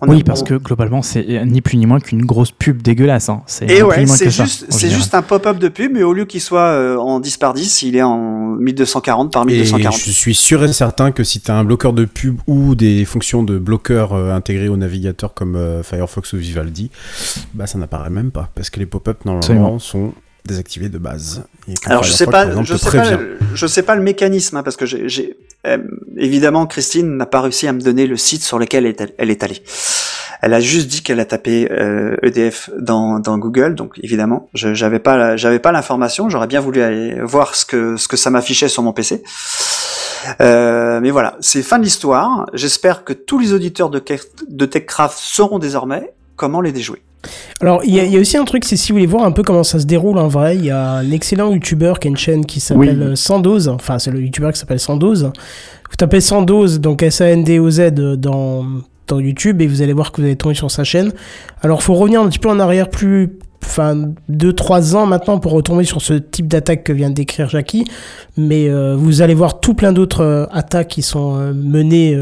On 0.00 0.08
Oui, 0.08 0.20
a- 0.20 0.24
parce 0.24 0.42
que 0.42 0.54
globalement, 0.54 1.02
c'est 1.02 1.24
ni 1.46 1.60
plus 1.60 1.76
ni 1.76 1.86
moins 1.86 1.98
qu'une 1.98 2.24
grosse 2.24 2.50
pub 2.52 2.82
dégueulasse. 2.82 3.28
Hein. 3.30 3.42
C'est 3.46 3.68
Et 3.70 3.82
ouais, 3.82 4.06
c'est 4.06 4.30
juste, 4.30 4.66
c'est 4.68 4.90
juste 4.90 5.14
un 5.14 5.22
pop-up 5.22 5.58
de 5.58 5.68
pub, 5.68 5.92
mais 5.92 6.02
au 6.02 6.12
lieu 6.12 6.24
qu'il 6.24 6.40
soit 6.40 6.60
euh, 6.68 6.96
en 6.98 7.18
10 7.20 7.36
par 7.38 7.54
10, 7.54 7.82
il 7.82 7.96
est 7.96 8.02
en 8.02 8.18
1240 8.56 9.32
par 9.32 9.42
Et 9.44 9.46
1240. 9.46 9.96
je 9.98 10.10
suis 10.10 10.34
sûr 10.34 10.62
et 10.62 10.72
certain 10.72 11.10
que 11.10 11.24
si 11.24 11.40
tu 11.40 11.50
as 11.50 11.56
un 11.56 11.64
bloqueur 11.64 11.92
de 11.94 12.04
pub 12.04 12.38
ou 12.46 12.74
des 12.74 13.04
fonctions 13.04 13.42
de 13.42 13.58
bloqueur 13.58 14.12
euh, 14.12 14.32
intégrées 14.32 14.68
au 14.68 14.76
navigateur 14.76 15.34
comme 15.34 15.56
euh, 15.56 15.82
Firefox 15.82 16.32
ou 16.34 16.36
Vivaldi, 16.36 16.90
bah 17.54 17.66
ça 17.66 17.78
n'apparaît 17.78 18.10
même 18.10 18.30
pas 18.30 18.50
parce 18.54 18.70
que 18.70 18.78
les 18.80 18.86
pop-up 18.86 19.24
normalement 19.24 19.76
Absolument. 19.76 19.78
sont 19.78 20.12
désactivés 20.46 20.88
de 20.88 20.98
base. 20.98 21.44
Et 21.68 21.74
Alors 21.86 22.02
je 22.02 22.12
sais 22.12 22.26
pas, 22.26 22.46
exemple, 22.46 22.66
je 22.66 22.76
sais 22.76 22.96
pas, 22.96 23.18
je 23.54 23.66
sais 23.66 23.82
pas 23.82 23.94
le 23.94 24.02
mécanisme, 24.02 24.56
hein, 24.56 24.62
parce 24.62 24.76
que 24.76 24.84
j'ai, 24.84 25.38
euh, 25.66 25.78
évidemment 26.16 26.66
Christine 26.66 27.16
n'a 27.16 27.26
pas 27.26 27.40
réussi 27.40 27.66
à 27.66 27.72
me 27.72 27.80
donner 27.80 28.06
le 28.06 28.16
site 28.16 28.42
sur 28.42 28.58
lequel 28.58 28.84
elle 28.84 29.30
est, 29.30 29.42
allée. 29.42 29.62
Elle 30.42 30.52
a 30.52 30.60
juste 30.60 30.88
dit 30.88 31.02
qu'elle 31.02 31.20
a 31.20 31.24
tapé 31.24 31.68
euh, 31.70 32.16
EDF 32.22 32.68
dans, 32.78 33.18
dans 33.20 33.38
Google, 33.38 33.74
donc 33.74 33.98
évidemment, 34.02 34.50
je, 34.52 34.74
j'avais 34.74 34.98
pas, 34.98 35.36
j'avais 35.36 35.60
pas 35.60 35.72
l'information. 35.72 36.28
J'aurais 36.28 36.46
bien 36.46 36.60
voulu 36.60 36.82
aller 36.82 37.18
voir 37.22 37.54
ce 37.54 37.64
que 37.64 37.96
ce 37.96 38.06
que 38.06 38.18
ça 38.18 38.28
m'affichait 38.28 38.68
sur 38.68 38.82
mon 38.82 38.92
PC. 38.92 39.22
Euh, 40.40 41.00
mais 41.00 41.10
voilà, 41.10 41.36
c'est 41.40 41.62
fin 41.62 41.78
de 41.78 41.84
l'histoire. 41.84 42.46
J'espère 42.52 43.04
que 43.04 43.12
tous 43.12 43.38
les 43.38 43.52
auditeurs 43.52 43.88
de, 43.88 44.02
de 44.48 44.66
TechCraft 44.66 45.16
sauront 45.18 45.58
désormais 45.58 46.12
comment 46.36 46.60
les 46.60 46.72
déjouer. 46.72 47.02
Alors, 47.60 47.80
il 47.84 47.94
y, 47.94 48.00
a- 48.00 48.04
il 48.04 48.12
y 48.12 48.16
a 48.16 48.20
aussi 48.20 48.36
un 48.36 48.44
truc, 48.44 48.64
c'est 48.66 48.76
si 48.76 48.92
vous 48.92 48.96
voulez 48.96 49.06
voir 49.06 49.24
un 49.24 49.32
peu 49.32 49.42
comment 49.42 49.64
ça 49.64 49.78
se 49.80 49.86
déroule 49.86 50.18
en 50.18 50.28
vrai, 50.28 50.56
il 50.56 50.64
y 50.66 50.70
a 50.70 50.92
un 50.96 51.10
excellent 51.10 51.52
youtubeur 51.52 51.98
qui 51.98 52.08
a 52.08 52.10
une 52.10 52.16
chaîne 52.18 52.44
qui 52.44 52.60
s'appelle 52.60 52.98
Oui. 53.00 53.06
euh, 53.12 53.14
Sandoz, 53.16 53.68
enfin 53.68 53.98
c'est 53.98 54.10
le 54.10 54.20
youtubeur 54.20 54.52
qui 54.52 54.58
s'appelle 54.58 54.80
Sandoz. 54.80 55.24
Vous 55.90 55.96
tapez 55.96 56.20
Sandoz, 56.20 56.80
donc 56.80 57.02
S-A-N-D-O-Z 57.02 57.80
euh, 57.98 58.16
dans, 58.16 58.66
dans 59.06 59.20
YouTube 59.20 59.62
et 59.62 59.66
vous 59.66 59.80
allez 59.80 59.92
voir 59.94 60.12
que 60.12 60.20
vous 60.20 60.26
allez 60.26 60.36
tomber 60.36 60.54
sur 60.54 60.70
sa 60.70 60.84
chaîne. 60.84 61.12
Alors, 61.62 61.82
faut 61.82 61.94
revenir 61.94 62.20
un 62.20 62.28
petit 62.28 62.38
peu 62.40 62.50
en 62.50 62.58
arrière 62.60 62.90
plus 62.90 63.38
enfin 63.64 64.10
2-3 64.30 64.94
ans 64.94 65.06
maintenant 65.06 65.38
pour 65.38 65.52
retomber 65.52 65.84
sur 65.84 66.02
ce 66.02 66.12
type 66.12 66.48
d'attaque 66.48 66.84
que 66.84 66.92
vient 66.92 67.08
de 67.08 67.14
décrire 67.14 67.48
Jackie, 67.48 67.86
mais 68.36 68.68
euh, 68.68 68.94
vous 68.98 69.22
allez 69.22 69.32
voir 69.32 69.60
tout 69.60 69.72
plein 69.72 69.92
d'autres 69.92 70.22
euh, 70.22 70.46
attaques 70.52 70.88
qui 70.88 71.00
sont 71.00 71.38
euh, 71.38 71.54
menées 71.54 72.14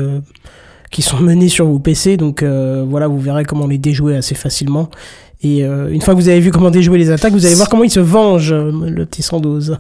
qui 0.93 1.02
sont 1.02 1.19
menées 1.19 1.48
sur 1.48 1.66
vos 1.66 1.81
PC, 1.81 2.16
donc 2.16 2.43
euh, 2.44 2.85
voilà, 2.89 3.09
vous 3.09 3.19
verrez 3.19 3.44
comment 3.44 3.66
les 3.66 3.78
déjouer 3.78 4.16
assez 4.16 4.36
facilement. 4.36 4.89
Et 5.43 5.64
euh, 5.64 5.89
une 5.90 6.01
fois 6.01 6.14
que 6.14 6.20
vous 6.20 6.28
avez 6.28 6.39
vu 6.39 6.52
comment 6.52 6.70
déjouer 6.70 6.98
les 6.98 7.10
attaques, 7.10 7.32
vous 7.32 7.44
allez 7.47 7.56
voir 7.56 7.69
comment 7.69 7.82
ils 7.82 7.90
se 7.90 7.98
vengent, 7.98 8.52
euh, 8.52 8.70
le 8.89 9.05
petit 9.06 9.23
Sandoz. 9.23 9.78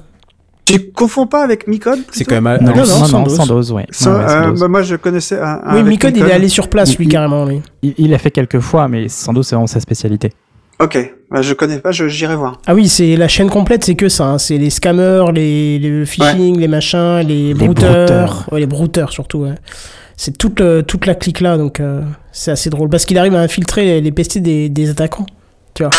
Tu 0.64 0.90
confonds 0.92 1.26
pas 1.26 1.42
avec 1.44 1.66
Micode 1.68 1.98
C'est 2.12 2.24
quand 2.24 2.36
même. 2.36 2.46
à- 2.46 2.58
Non, 2.58 2.72
non, 2.74 3.08
non, 3.08 3.24
non, 3.36 3.46
dose, 3.46 3.72
ouais. 3.72 3.86
Ça, 3.90 4.44
euh, 4.48 4.52
bah, 4.58 4.68
moi, 4.68 4.82
je 4.82 4.94
connaissais 4.96 5.38
un. 5.38 5.60
un 5.64 5.76
oui, 5.76 5.82
Micode, 5.82 6.16
il 6.16 6.24
est 6.24 6.32
allé 6.32 6.48
sur 6.48 6.68
place, 6.68 6.92
Il- 6.94 6.98
lui, 6.98 7.04
il- 7.06 7.08
carrément, 7.08 7.44
lui. 7.44 7.60
Il, 7.82 7.94
il 7.98 8.10
l'a 8.10 8.18
fait 8.18 8.30
quelques 8.30 8.60
fois, 8.60 8.88
mais 8.88 9.08
sans 9.08 9.32
doute 9.32 9.44
c'est 9.44 9.54
vraiment 9.54 9.66
sa 9.66 9.80
spécialité. 9.80 10.32
Ok, 10.80 10.98
bah, 11.30 11.42
je 11.42 11.52
connais 11.54 11.78
pas, 11.78 11.90
je- 11.92 12.08
j'irai 12.08 12.34
voir. 12.36 12.58
Ah 12.66 12.74
oui, 12.74 12.88
c'est 12.88 13.16
la 13.16 13.28
chaîne 13.28 13.50
complète, 13.50 13.84
c'est 13.84 13.94
que 13.96 14.08
ça. 14.08 14.26
hein. 14.26 14.38
C'est 14.38 14.56
les 14.56 14.70
scammers, 14.70 15.26
les, 15.34 15.78
les 15.78 15.90
le 15.90 16.04
phishing, 16.04 16.58
les 16.58 16.68
machins, 16.68 17.18
les, 17.26 17.48
Les 17.48 17.54
brouteurs. 17.54 18.06
brouteurs. 18.06 18.46
Ouais, 18.50 18.60
les 18.60 18.66
brouteurs 18.66 19.10
surtout. 19.12 19.38
ouais. 19.40 19.54
C'est 20.24 20.38
toute, 20.38 20.60
le- 20.60 20.84
toute 20.84 21.06
la 21.06 21.16
clique 21.16 21.40
là, 21.40 21.56
donc 21.58 21.80
euh, 21.80 22.00
c'est 22.30 22.52
assez 22.52 22.70
drôle. 22.70 22.88
Parce 22.88 23.04
qu'il 23.06 23.18
arrive 23.18 23.34
à 23.34 23.40
infiltrer 23.40 23.84
les, 23.84 24.00
les 24.00 24.12
des, 24.40 24.68
des 24.68 24.88
attaquants. 24.90 25.26
Tu 25.74 25.82
vois. 25.82 25.90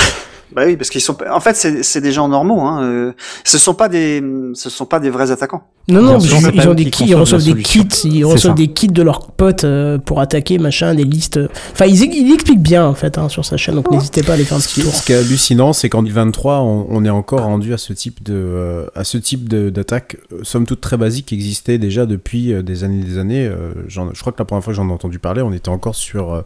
Bah 0.56 0.64
oui, 0.66 0.78
parce 0.78 0.90
qu'ils 0.90 1.02
sont. 1.02 1.18
En 1.32 1.40
fait, 1.40 1.54
c'est 1.56 2.02
des 2.02 2.12
gens 2.12 2.28
normaux. 2.28 2.62
Hein. 2.62 2.84
euh, 2.84 3.12
Ce 3.44 3.58
sont 3.58 3.74
pas 3.74 3.90
des, 3.90 4.24
ce 4.54 4.70
sont 4.70 4.86
pas 4.86 5.00
des 5.00 5.10
vrais 5.10 5.32
attaquants. 5.32 5.64
Non, 5.90 6.02
non, 6.02 6.18
ils, 6.20 6.56
ils 6.56 6.70
ont 6.70 6.74
des 6.74 6.90
kits, 6.90 7.04
ils 7.08 7.16
reçoivent 7.16 7.44
des 7.44 7.62
kits, 7.62 7.86
ils 8.06 8.24
reçoivent 8.24 8.56
des 8.56 8.70
kits 8.70 8.88
de 8.88 9.02
leurs 9.02 9.32
potes 9.32 9.66
euh, 9.66 9.98
pour 9.98 10.22
attaquer, 10.22 10.58
machin, 10.58 10.96
des 10.96 11.04
listes. 11.04 11.40
Enfin, 11.74 11.86
il, 11.88 12.02
il 12.02 12.34
explique 12.34 12.62
bien 12.62 12.86
en 12.86 12.94
fait 12.94 13.18
hein, 13.18 13.28
sur 13.28 13.44
sa 13.44 13.58
chaîne, 13.58 13.76
donc 13.76 13.92
n'hésitez 13.92 14.24
pas 14.24 14.32
à 14.32 14.36
aller 14.36 14.46
faire 14.46 14.58
un 14.58 14.62
Ce 14.62 14.68
petit 14.70 14.76
qui, 14.76 14.82
tour. 14.84 14.94
ce 14.96 15.06
qui 15.06 15.12
est 15.12 15.18
hallucinant, 15.18 15.74
c'est 15.74 15.90
qu'en 15.90 16.02
2023, 16.02 16.60
on, 16.62 16.88
on 16.90 17.04
est 17.04 17.10
encore 17.10 17.42
rendu 17.42 17.74
à 17.74 17.78
ce 17.78 17.92
type 17.92 18.24
de, 18.24 18.34
euh, 18.34 18.86
à 18.96 19.04
ce 19.04 19.18
type 19.18 19.50
d'attaque, 19.50 20.16
somme 20.44 20.66
toute 20.66 20.80
très 20.80 20.96
basique, 20.96 21.26
qui 21.26 21.36
existait 21.36 21.78
déjà 21.78 22.06
depuis 22.06 22.54
euh, 22.54 22.62
des 22.62 22.86
années 22.86 23.02
et 23.02 23.04
des 23.04 23.18
années. 23.18 23.46
Euh, 23.46 23.74
je 23.90 24.00
crois 24.22 24.32
que 24.32 24.40
la 24.40 24.46
première 24.46 24.64
fois 24.64 24.72
que 24.72 24.78
j'en 24.78 24.88
ai 24.88 24.94
entendu 24.94 25.20
parler, 25.20 25.42
on 25.42 25.52
était 25.52 25.68
encore 25.70 25.96
sur 25.96 26.34
euh, 26.34 26.42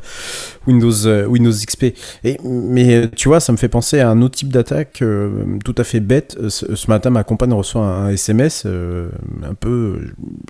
Windows, 0.65 1.05
euh, 1.05 1.25
Windows 1.27 1.51
XP. 1.51 1.93
Et, 2.23 2.37
mais 2.43 3.07
tu 3.15 3.27
vois, 3.27 3.39
ça 3.39 3.51
me 3.51 3.57
fait 3.57 3.69
penser 3.69 3.96
à 3.99 4.09
un 4.09 4.21
autre 4.21 4.35
type 4.35 4.51
d'attaque 4.51 5.01
euh, 5.01 5.29
tout 5.63 5.75
à 5.77 5.83
fait 5.83 5.99
bête. 5.99 6.37
Euh, 6.41 6.49
Ce, 6.49 6.75
ce 6.75 6.87
matin, 6.89 7.09
ma 7.09 7.23
compagne 7.23 7.53
reçoit 7.53 7.85
un, 7.85 8.09
SMS, 8.09 8.63
euh, 8.65 9.09
un 9.47 9.53
peu, 9.53 9.99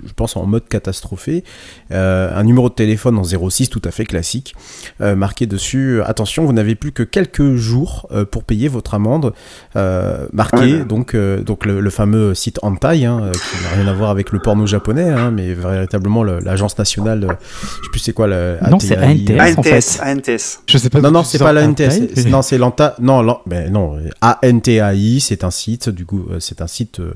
je 0.06 0.12
pense, 0.14 0.36
en 0.36 0.46
mode 0.46 0.66
catastrophé, 0.68 1.44
euh, 1.92 2.30
un 2.34 2.44
numéro 2.44 2.68
de 2.68 2.74
téléphone 2.74 3.18
en 3.18 3.24
06 3.24 3.68
tout 3.70 3.82
à 3.84 3.90
fait 3.90 4.04
classique 4.04 4.54
euh, 5.00 5.14
marqué 5.16 5.46
dessus 5.46 6.00
attention 6.04 6.44
vous 6.44 6.52
n'avez 6.52 6.74
plus 6.74 6.92
que 6.92 7.02
quelques 7.02 7.54
jours 7.54 8.06
euh, 8.12 8.24
pour 8.24 8.44
payer 8.44 8.68
votre 8.68 8.94
amende 8.94 9.32
euh, 9.76 10.26
marqué 10.32 10.56
Ouais. 10.58 10.84
donc 10.84 11.14
euh, 11.14 11.40
donc 11.42 11.64
le, 11.66 11.80
le 11.80 11.90
fameux 11.90 12.34
site 12.34 12.58
Hentai 12.62 13.04
hein, 13.04 13.30
qui 13.32 13.62
n'a 13.64 13.82
rien 13.82 13.86
à 13.90 13.94
voir 13.94 14.10
avec 14.10 14.32
le 14.32 14.38
porno 14.40 14.66
japonais 14.66 15.08
hein, 15.10 15.30
mais 15.30 15.52
véritablement 15.54 16.22
le- 16.22 16.40
l'agence 16.40 16.76
nationale 16.78 17.26
je 17.30 17.84
sais 17.84 17.90
plus 17.90 18.00
c'est 18.00 18.12
quoi 18.12 18.26
le 18.26 18.56
Non, 18.70 18.78
c'est 18.80 18.96
ANTS. 18.98 19.58
en 19.58 19.62
fait. 19.62 20.00
ANTS. 20.04 20.60
Je 20.66 20.78
sais 20.78 20.90
pas. 20.90 21.00
non, 21.00 21.10
non, 21.10 21.22
c'est 21.24 21.38
pas 21.38 21.52
la 21.52 21.62
ta 21.62 21.66
NTS. 21.68 21.76
taille, 21.88 22.10
c'est- 22.14 22.24
mais- 22.24 22.30
Non, 22.30 22.42
c'est 22.42 22.58
l'ANTA. 22.58 22.94
Non, 23.00 23.22
ben 23.46 23.72
non. 23.72 23.98
ANTAI, 24.20 25.18
c'est 25.20 25.44
un 25.44 25.50
site, 25.50 25.88
du 25.88 26.04
coup, 26.06 26.26
euh, 26.30 26.40
c'est 26.40 26.60
un 26.62 26.66
site, 26.66 27.00
euh, 27.00 27.14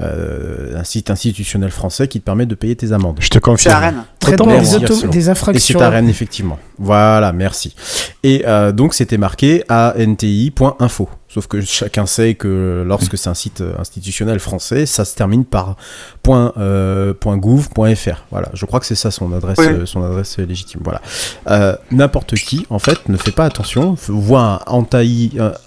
euh, 0.00 0.78
un 0.78 0.84
site 0.84 1.10
institutionnel 1.10 1.70
français 1.70 2.08
qui 2.08 2.20
te 2.20 2.24
permet 2.24 2.46
de 2.46 2.54
payer 2.54 2.76
tes 2.76 2.92
amendes. 2.92 3.18
Je 3.20 3.28
te 3.28 3.34
C'est 3.34 3.40
confirme. 3.40 3.74
à 3.74 3.78
Rennes. 3.78 4.04
Des, 4.26 4.74
auto- 4.76 5.06
des 5.08 5.26
Et 5.26 5.28
infractions. 5.30 5.78
c'est 5.78 5.84
à 5.84 5.90
Rennes, 5.90 6.08
effectivement. 6.08 6.58
Voilà, 6.78 7.32
merci. 7.32 7.74
Et 8.22 8.44
euh, 8.46 8.72
donc, 8.72 8.94
c'était 8.94 9.18
marqué 9.18 9.64
anti.info. 9.68 11.08
Sauf 11.32 11.46
que 11.46 11.62
chacun 11.62 12.04
sait 12.04 12.34
que 12.34 12.84
lorsque 12.86 13.16
c'est 13.16 13.30
un 13.30 13.34
site 13.34 13.62
euh, 13.62 13.72
institutionnel 13.78 14.38
français, 14.38 14.84
ça 14.84 15.06
se 15.06 15.14
termine 15.16 15.46
par 15.46 15.76
point, 16.22 16.52
euh, 16.58 17.14
point 17.14 17.38
.gouv, 17.38 17.70
point 17.70 17.94
.fr. 17.94 18.24
Voilà, 18.30 18.50
je 18.52 18.66
crois 18.66 18.80
que 18.80 18.86
c'est 18.86 18.94
ça 18.94 19.10
son 19.10 19.32
adresse, 19.32 19.56
Oui. 19.58 19.66
euh, 19.66 19.86
son 19.86 20.02
adresse 20.04 20.36
légitime. 20.38 20.82
Voilà. 20.84 21.00
Euh, 21.48 21.74
N'importe 21.90 22.34
qui, 22.34 22.66
en 22.68 22.78
fait, 22.78 23.08
ne 23.08 23.16
fait 23.16 23.30
pas 23.32 23.46
attention, 23.46 23.96
voit 24.08 24.60
un 24.66 24.86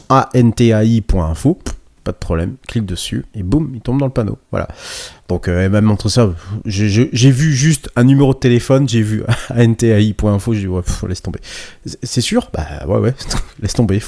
antai.info, 0.10 1.58
pas 2.04 2.12
de 2.12 2.18
problème, 2.18 2.56
clique 2.68 2.86
dessus 2.86 3.26
et 3.34 3.42
boum, 3.42 3.72
il 3.74 3.82
tombe 3.82 4.00
dans 4.00 4.06
le 4.06 4.12
panneau. 4.12 4.38
Voilà. 4.52 4.68
Donc, 5.28 5.48
euh, 5.48 5.66
elle 5.66 5.72
m'a 5.72 5.82
montré 5.82 6.10
ça. 6.10 6.32
J'ai- 6.66 7.32
vu 7.32 7.54
juste 7.54 7.90
un 7.96 8.04
numéro 8.04 8.34
de 8.34 8.40
téléphone, 8.40 8.88
j'ai 8.88 9.02
vu 9.02 9.24
antai.info, 9.50 10.54
j'ai 10.54 10.60
dit, 10.62 10.68
ouais, 10.68 10.82
laisse 11.08 11.22
tomber. 11.22 11.40
C'est- 11.86 12.22
sûr? 12.22 12.50
Bah 12.54 12.66
ouais, 12.88 13.00
ouais, 13.00 13.14
laisse 13.62 13.74
tomber. 13.74 14.00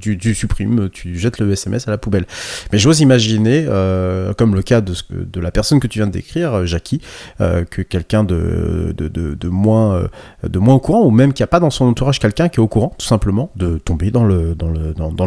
Tu, 0.00 0.34
supprimes, 0.34 0.88
tu 0.90 1.18
jettes 1.18 1.38
le 1.38 1.50
SMS 1.50 1.88
à 1.88 1.90
la 1.90 1.98
poubelle. 1.98 2.26
Mais 2.72 2.78
j'ose 2.78 3.00
imaginer, 3.00 3.66
euh, 3.68 4.34
comme 4.34 4.54
le 4.54 4.62
cas 4.62 4.80
de, 4.80 4.94
la 5.40 5.50
personne 5.50 5.80
que 5.80 5.86
tu 5.88 5.98
viens 5.98 6.06
de 6.06 6.12
décrire, 6.12 6.54
euh, 6.54 6.66
Jackie, 6.66 7.00
euh, 7.40 7.64
que 7.64 7.82
quelqu'un 7.82 8.22
de, 8.24 8.94
moins, 9.48 10.08
de 10.44 10.58
moins 10.58 10.74
au 10.74 10.80
courant, 10.80 11.04
ou 11.04 11.10
même 11.10 11.32
qu'il 11.32 11.42
n'y 11.42 11.46
a 11.46 11.48
pas 11.48 11.60
dans 11.60 11.70
son 11.70 11.86
entourage 11.86 12.20
quelqu'un 12.20 12.48
qui 12.48 12.60
est 12.60 12.62
au 12.62 12.68
courant, 12.68 12.94
tout 12.98 13.06
simplement, 13.06 13.50
de 13.56 13.78
tomber 13.78 14.10
dans 14.10 14.24
le, 14.24 14.54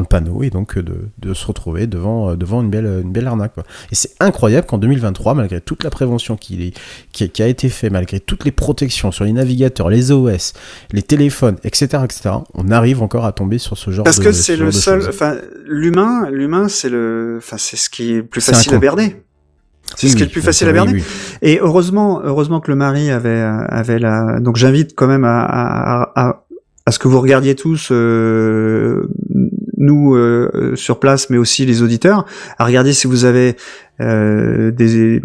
panneau 0.09 0.43
et 0.43 0.49
donc 0.49 0.77
de, 0.77 1.33
se 1.33 1.45
retrouver 1.45 1.87
devant, 1.87 2.31
une, 2.31 2.69
belle, 2.69 3.27
arnaque. 3.27 3.53
Et 3.91 3.95
c'est 3.95 4.11
incroyable 4.19 4.65
qu'en 4.65 4.77
2023, 5.11 5.33
malgré 5.35 5.61
toute 5.61 5.83
la 5.83 5.89
prévention 5.89 6.37
qui, 6.37 6.67
est- 6.67 6.73
qui, 7.11 7.29
qui 7.29 7.43
a 7.43 7.47
été 7.47 7.69
faite, 7.69 7.91
malgré 7.91 8.19
toutes 8.19 8.45
les 8.45 8.51
protections 8.51 9.11
sur 9.11 9.25
les 9.25 9.33
navigateurs, 9.33 9.89
les 9.89 10.11
OS, 10.11 10.53
les 10.91 11.01
téléphones, 11.01 11.57
etc., 11.63 12.03
etc., 12.03 12.29
on 12.53 12.71
arrive 12.71 13.01
encore 13.01 13.25
à 13.25 13.31
tomber 13.31 13.57
sur 13.57 13.77
ce 13.77 13.91
genre 13.91 14.03
Parce 14.05 14.19
de 14.19 14.23
que 14.25 14.31
ce 14.31 14.41
c'est 14.43 14.55
le 14.57 14.71
seul. 14.71 15.03
Enfin, 15.09 15.35
l'humain, 15.65 16.29
l'humain, 16.31 16.67
c'est 16.69 16.89
le. 16.89 17.35
Enfin, 17.37 17.57
c'est 17.57 17.77
ce 17.77 17.89
qui 17.89 18.13
est 18.13 18.17
le 18.17 18.23
plus 18.25 18.41
facile 18.41 18.73
à 18.73 18.77
berner. 18.79 19.21
C'est 19.95 20.05
Oui, 20.05 20.11
ce 20.11 20.15
qui 20.17 20.21
est 20.23 20.25
le 20.27 20.31
plus 20.31 20.41
facile 20.41 20.67
à 20.67 20.71
berner. 20.73 20.93
oui. 20.93 21.03
Et 21.41 21.59
heureusement, 21.61 22.21
heureusement 22.23 22.59
que 22.59 22.69
le 22.69 22.75
mari 22.77 23.09
avait 23.09 23.41
avait 23.41 23.97
la. 23.99 24.39
Donc 24.39 24.55
j'invite 24.57 24.93
quand 24.95 25.07
même 25.07 25.23
à, 25.23 25.39
à, 25.43 26.11
à, 26.29 26.43
à 26.85 26.91
ce 26.91 26.99
que 26.99 27.07
vous 27.07 27.19
regardiez 27.19 27.55
tous, 27.55 27.89
euh, 27.91 29.07
nous 29.77 30.13
euh, 30.15 30.73
sur 30.75 30.99
place, 30.99 31.29
mais 31.29 31.37
aussi 31.37 31.65
les 31.65 31.81
auditeurs, 31.81 32.25
à 32.59 32.65
regarder 32.65 32.93
si 32.93 33.07
vous 33.07 33.25
avez 33.25 33.55
euh, 34.01 34.71
des 34.71 35.21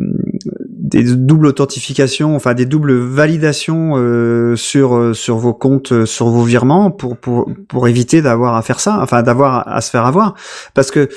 des 0.85 1.03
doubles 1.03 1.47
authentifications, 1.47 2.37
enfin 2.37 2.55
des 2.55 2.67
doubles 2.67 2.95
validations 2.95 3.95
euh, 3.97 4.55
sur 4.55 4.95
euh, 4.95 5.15
sur 5.15 5.39
vos 5.39 5.55
comptes, 5.55 5.93
euh, 5.93 6.07
sur 6.07 6.29
vos 6.29 6.43
virements, 6.43 6.91
pour 6.91 7.17
pour 7.17 7.51
pour 7.69 7.89
éviter 7.89 8.21
d'avoir 8.21 8.55
à 8.55 8.63
faire 8.63 8.81
ça, 8.81 8.99
enfin 9.01 9.23
d'avoir 9.23 9.67
à 9.67 9.81
se 9.81 9.91
faire 9.91 10.05
avoir, 10.05 10.35
parce 10.75 10.91
que 10.91 11.09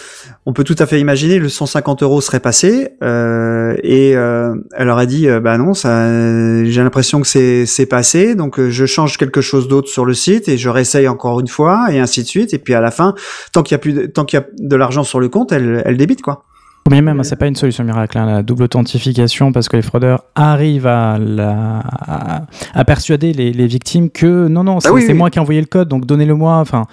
on 0.46 0.54
peut 0.54 0.64
tout 0.64 0.76
à 0.80 0.86
fait 0.86 1.00
imaginer 1.00 1.38
le 1.38 1.50
150 1.50 2.02
euros 2.02 2.22
serait 2.22 2.40
passé 2.40 2.90
euh, 3.04 3.76
et 3.84 4.16
euh, 4.16 4.56
elle 4.76 4.90
aurait 4.90 5.08
dit 5.08 5.28
bah 5.44 5.58
non 5.58 5.74
ça 5.74 6.64
j'ai 6.64 6.82
l'impression 6.82 7.20
que 7.20 7.28
c'est 7.28 7.66
c'est 7.66 7.86
passé 7.86 8.36
donc 8.36 8.62
je 8.62 8.86
change 8.86 9.18
quelque 9.18 9.42
chose 9.42 9.68
d'autre 9.68 9.90
sur 9.90 10.06
le 10.06 10.14
site 10.14 10.48
et 10.48 10.58
je 10.58 10.70
réessaye 10.70 11.08
encore 11.10 11.40
une 11.42 11.48
fois 11.50 11.88
et 11.92 12.00
ainsi 12.00 12.24
de 12.24 12.28
suite 12.28 12.54
et 12.54 12.58
puis 12.58 12.74
à 12.74 12.82
la 12.82 12.92
fin 12.92 13.14
tant 13.52 13.64
qu'il 13.64 13.74
y 13.74 13.76
a 13.76 13.80
plus 13.80 13.94
de, 13.94 14.06
tant 14.06 14.24
qu'il 14.24 14.40
y 14.40 14.42
a 14.42 14.46
de 14.58 14.76
l'argent 14.76 15.04
sur 15.04 15.20
le 15.20 15.28
compte 15.28 15.52
elle 15.52 15.82
elle 15.86 15.98
débite 15.98 16.22
quoi. 16.22 16.47
Bien 16.90 17.02
même, 17.02 17.24
c'est 17.24 17.36
pas 17.36 17.48
une 17.48 17.56
solution 17.56 17.84
miracle, 17.84 18.18
hein, 18.18 18.26
la 18.26 18.44
double 18.44 18.64
authentification, 18.64 19.52
parce 19.52 19.68
que 19.70 19.76
les 19.76 19.82
fraudeurs 19.82 20.24
arrivent 20.36 20.88
à, 20.88 21.18
la- 21.20 21.80
à, 21.86 22.42
à 22.74 22.86
persuader 22.86 23.34
les, 23.34 23.52
les 23.54 23.68
victimes 23.68 24.10
que 24.10 24.48
non, 24.48 24.64
non, 24.64 24.80
c'est 24.80 24.90
Ah 24.90 24.94
oui, 24.94 25.02
c'est 25.02 25.12
oui. 25.12 25.18
moi 25.18 25.30
qui 25.30 25.38
ai 25.40 25.42
envoyé 25.42 25.60
le 25.62 25.68
code, 25.68 25.88
donc 25.90 26.06
donnez-le-moi. 26.06 26.56
Enfin, 26.58 26.86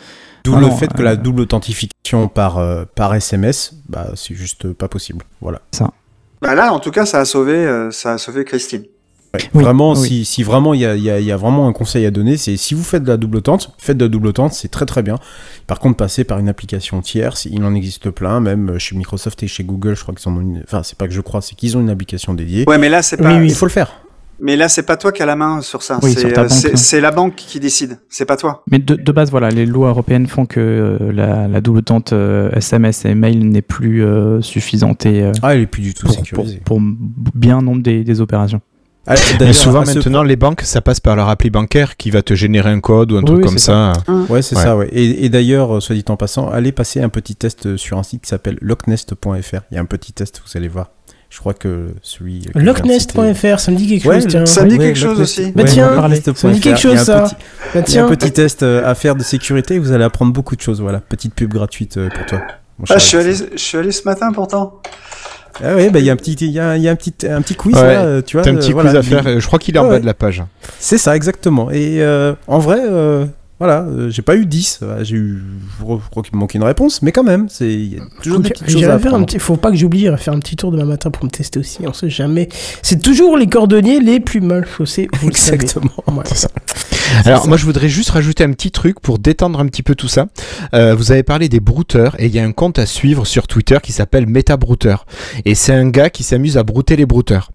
D'où 0.44 0.56
le 0.56 0.68
fait 0.70 0.92
que 0.92 1.00
euh, 1.00 1.04
la 1.04 1.16
double 1.16 1.40
authentification 1.42 2.28
par, 2.28 2.58
euh, 2.58 2.84
par 2.94 3.14
SMS, 3.14 3.74
bah, 3.88 4.08
c'est 4.14 4.34
juste 4.34 4.72
pas 4.72 4.88
possible. 4.88 5.24
Voilà. 5.40 5.60
Bah 6.42 6.54
là 6.54 6.74
en 6.74 6.78
tout 6.80 6.90
cas 6.90 7.06
ça 7.06 7.20
a 7.20 7.24
sauvé 7.24 7.54
euh, 7.54 7.90
ça 7.90 8.12
a 8.12 8.18
sauvé 8.18 8.44
Christine. 8.44 8.82
Oui, 9.54 9.62
vraiment, 9.62 9.92
oui. 9.92 10.08
Si, 10.08 10.24
si 10.24 10.42
vraiment 10.42 10.74
il 10.74 10.80
y 10.80 10.86
a, 10.86 10.94
il 10.96 11.02
y 11.02 11.10
a- 11.10 11.18
il 11.20 11.26
y 11.26 11.32
a 11.32 11.36
vraiment 11.36 11.66
un 11.68 11.72
conseil 11.72 12.06
à 12.06 12.10
donner, 12.10 12.36
c'est 12.36 12.56
si 12.56 12.74
vous 12.74 12.82
faites 12.82 13.02
de 13.02 13.08
la 13.08 13.16
double 13.16 13.42
tente, 13.42 13.72
faites 13.78 13.96
de 13.98 14.04
la 14.04 14.08
double 14.08 14.32
tente, 14.32 14.52
c'est 14.52 14.68
très 14.68 14.86
très 14.86 15.02
bien. 15.02 15.16
Par 15.66 15.78
contre, 15.80 15.96
passer 15.96 16.24
par 16.24 16.38
une 16.38 16.48
application 16.48 17.00
tierce, 17.00 17.46
il 17.50 17.64
en 17.64 17.74
existe 17.74 18.10
plein, 18.10 18.40
même 18.40 18.78
chez 18.78 18.96
Microsoft 18.96 19.42
et 19.42 19.46
chez 19.48 19.64
Google, 19.64 19.96
je 19.96 20.02
crois 20.02 20.14
qu'ils 20.14 20.30
en 20.30 20.36
ont 20.36 20.40
une. 20.40 20.62
Enfin, 20.66 20.82
c'est 20.82 20.96
pas 20.98 21.06
que 21.08 21.14
je 21.14 21.20
crois, 21.20 21.40
c'est 21.40 21.54
qu'ils 21.54 21.76
ont 21.76 21.80
une 21.80 21.90
application 21.90 22.34
dédiée. 22.34 22.64
Ouais 22.68 22.78
mais 22.78 22.88
là 22.88 23.02
c'est 23.02 23.16
pas 23.16 23.36
oui. 23.38 23.46
Il 23.48 23.54
faut 23.54 23.66
le 23.66 23.70
faire. 23.70 23.92
mais 24.40 24.56
là 24.56 24.68
c'est 24.68 24.82
pas 24.82 24.96
toi 24.96 25.10
qui 25.12 25.22
as 25.22 25.26
la 25.26 25.36
main 25.36 25.60
sur 25.62 25.82
ça, 25.82 25.98
Oui, 26.02 26.12
c'est 26.12 26.20
sur 26.20 26.32
ta 26.32 26.42
euh, 26.42 26.48
banque, 26.48 26.76
c'est 26.76 27.00
la 27.00 27.10
banque 27.12 27.34
qui 27.36 27.60
décide, 27.60 27.98
c'est 28.08 28.24
pas 28.26 28.36
toi. 28.36 28.62
mais 28.70 28.78
de, 28.80 28.94
de 28.96 29.12
base, 29.12 29.30
voilà, 29.30 29.48
les 29.48 29.64
lois 29.66 29.88
européennes 29.90 30.26
font 30.26 30.44
que 30.46 30.60
euh, 30.60 31.12
la, 31.12 31.46
la 31.48 31.60
double 31.60 31.82
tente 31.82 32.12
euh, 32.12 32.50
SMS 32.52 33.04
et 33.04 33.14
mail 33.14 33.48
n'est 33.48 33.62
plus 33.62 34.04
euh, 34.04 34.40
suffisante 34.42 35.06
et, 35.06 35.22
euh, 35.22 35.32
Ah, 35.42 35.54
elle 35.54 35.62
est 35.62 35.66
plus 35.66 35.82
du 35.82 35.94
tout 35.94 36.06
pour, 36.06 36.16
pour, 36.16 36.24
sécurisée. 36.24 36.60
pour 36.64 36.80
bien 37.34 37.62
nombre 37.62 37.82
des, 37.82 38.02
des 38.04 38.20
opérations. 38.20 38.60
Ah, 39.06 39.14
Mais 39.40 39.52
souvent 39.52 39.84
maintenant, 39.84 40.22
les 40.22 40.36
banques, 40.36 40.62
ça 40.62 40.80
passe 40.80 40.98
par 41.00 41.14
leur 41.16 41.28
appli 41.28 41.50
bancaire 41.50 41.96
qui 41.98 42.10
va 42.10 42.22
te 42.22 42.34
générer 42.34 42.70
un 42.70 42.80
code 42.80 43.12
ou 43.12 43.16
un 43.16 43.20
Oui, 43.20 43.24
truc 43.26 43.38
oui, 43.38 43.44
comme 43.44 43.58
c'est 43.58 43.66
ça. 43.66 43.92
Ouais, 44.30 44.40
c'est 44.40 44.56
Ouais. 44.56 44.62
ça, 44.62 44.76
ouais. 44.76 44.88
Et, 44.92 45.24
et 45.26 45.28
d'ailleurs, 45.28 45.76
euh, 45.76 45.80
soit 45.80 45.94
dit 45.94 46.04
en 46.08 46.16
passant, 46.16 46.48
allez 46.50 46.72
passer 46.72 47.02
un 47.02 47.10
petit 47.10 47.36
test 47.36 47.66
euh, 47.66 47.76
sur 47.76 47.98
un 47.98 48.02
site 48.02 48.22
qui 48.22 48.28
s'appelle 48.30 48.56
locknest.fr. 48.62 49.60
Il 49.70 49.74
y 49.74 49.76
a 49.76 49.80
un 49.80 49.84
petit 49.84 50.12
test, 50.14 50.40
vous 50.44 50.56
allez 50.56 50.68
voir. 50.68 50.90
Je 51.28 51.38
crois 51.40 51.52
que 51.52 51.88
celui. 52.00 52.46
Locknest.fr, 52.54 53.58
ça 53.58 53.72
me 53.72 53.76
dit 53.76 53.88
quelque 53.88 54.08
Ouais, 54.08 54.20
chose, 54.20 54.26
tiens. 54.28 54.46
Ça 54.46 54.64
me 54.64 54.70
dit 54.70 54.78
quelque 54.78 54.98
chose 54.98 55.20
aussi. 55.20 55.50
Bah 55.52 55.64
tiens, 55.64 55.88
ça 56.34 56.48
me 56.48 56.54
dit 56.54 56.60
quelque 56.60 56.78
chose, 56.80 56.98
ça. 56.98 57.22
petit- 57.22 57.34
Bah 57.74 57.82
Il 57.86 57.94
y 57.94 57.98
a 57.98 58.04
un 58.04 58.06
tiens. 58.06 58.08
petit 58.16 58.30
test 58.32 58.62
euh, 58.62 58.88
à 58.88 58.94
faire 58.94 59.16
de 59.16 59.22
sécurité, 59.22 59.78
vous 59.80 59.92
allez 59.92 60.04
apprendre 60.04 60.32
beaucoup 60.32 60.54
de 60.56 60.60
choses. 60.60 60.80
Voilà, 60.80 61.00
petite 61.00 61.34
pub 61.34 61.50
gratuite 61.52 61.98
pour 62.14 62.26
toi. 62.26 62.40
mon 62.78 62.86
Ah, 62.88 62.98
je 62.98 63.04
suis 63.04 63.16
allé, 63.18 63.34
je 63.34 63.58
suis 63.58 63.76
allé 63.76 63.90
ce 63.90 64.04
matin 64.04 64.32
pourtant. 64.32 64.80
Ah 65.62 65.74
oui, 65.76 65.88
bah 65.90 66.00
il 66.00 66.04
y 66.04 66.10
a 66.10 66.12
un 66.12 66.16
petit, 66.16 66.32
il 66.32 66.50
y 66.50 66.58
a, 66.58 66.76
il 66.76 66.82
y 66.82 66.88
a 66.88 66.90
un 66.90 66.96
petit, 66.96 67.14
un 67.28 67.40
petit 67.42 67.54
quiz 67.54 67.76
Ouais, 67.76 67.82
là, 67.94 68.04
euh, 68.04 68.22
tu 68.22 68.36
vois. 68.36 68.44
T'as 68.44 68.50
un 68.50 68.54
euh, 68.56 68.58
petit 68.58 68.72
voilà, 68.72 68.90
quiz 68.90 68.98
à 68.98 69.02
il- 69.02 69.08
faire. 69.08 69.26
euh, 69.26 69.40
Je 69.40 69.46
crois 69.46 69.58
qu'il 69.58 69.76
est 69.76 69.78
en 69.78 69.88
bas 69.88 70.00
de 70.00 70.06
la 70.06 70.14
page. 70.14 70.42
C'est 70.80 70.98
ça, 70.98 71.14
exactement. 71.14 71.70
Et 71.70 72.02
euh, 72.02 72.34
en 72.48 72.58
vrai, 72.58 72.80
euh, 72.82 73.24
voilà, 73.58 73.82
euh, 73.82 74.10
j'ai 74.10 74.22
pas 74.22 74.36
eu 74.36 74.46
10. 74.46 74.80
Voilà, 74.82 75.04
J'ai 75.04 75.16
eu, 75.16 75.42
je 75.78 75.84
crois 76.10 76.22
qu'il 76.22 76.34
me 76.34 76.40
manquait 76.40 76.58
une 76.58 76.64
réponse, 76.64 77.02
mais 77.02 77.12
quand 77.12 77.22
même, 77.22 77.48
c'est 77.48 77.72
il 77.72 77.94
y 77.94 77.98
a 77.98 78.02
toujours 78.22 78.40
des 78.40 78.50
petites 78.50 78.66
choses 78.68 78.76
à 78.76 78.78
J'irai 78.78 78.86
faire 78.86 78.96
un 78.96 79.08
apprendre. 79.08 79.26
petit, 79.26 79.38
faut 79.38 79.56
pas 79.56 79.70
que 79.70 79.76
j'oublie, 79.76 80.00
j'irai 80.00 80.16
faire 80.16 80.34
un 80.34 80.40
petit 80.40 80.56
tour 80.56 80.72
demain 80.72 80.84
matin 80.84 81.10
pour 81.10 81.24
me 81.24 81.30
tester 81.30 81.58
aussi. 81.60 81.78
On 81.86 81.92
sait 81.92 82.10
jamais. 82.10 82.48
C'est 82.82 83.00
toujours 83.00 83.36
les 83.38 83.46
cordonniers 83.46 84.00
les 84.00 84.20
plus 84.20 84.40
mal 84.40 84.66
chaussés. 84.66 85.08
Vous 85.20 85.28
le 85.28 85.34
savez. 85.34 85.62
Exactement. 85.62 85.92
Ouais. 86.08 86.24
C'est 86.26 86.36
ça. 86.36 86.48
Alors 87.24 87.46
moi 87.46 87.56
je 87.56 87.64
voudrais 87.64 87.88
juste 87.88 88.10
rajouter 88.10 88.42
un 88.44 88.52
petit 88.52 88.70
truc 88.70 88.98
pour 88.98 89.18
détendre 89.18 89.60
un 89.60 89.66
petit 89.66 89.82
peu 89.82 89.94
tout 89.94 90.08
ça. 90.08 90.26
Euh, 90.72 90.94
vous 90.94 91.12
avez 91.12 91.22
parlé 91.22 91.48
des 91.48 91.60
brouteurs 91.60 92.18
et 92.18 92.26
il 92.26 92.34
y 92.34 92.38
a 92.40 92.44
un 92.44 92.52
compte 92.52 92.78
à 92.78 92.86
suivre 92.86 93.24
sur 93.26 93.46
Twitter 93.46 93.76
qui 93.82 93.92
s'appelle 93.92 94.26
MetaBrouteur 94.26 95.06
et 95.44 95.54
c'est 95.54 95.74
un 95.74 95.88
gars 95.90 96.10
qui 96.10 96.22
s'amuse 96.24 96.56
à 96.56 96.62
brouter 96.64 96.96
les 96.96 97.06
brouteurs. 97.06 97.50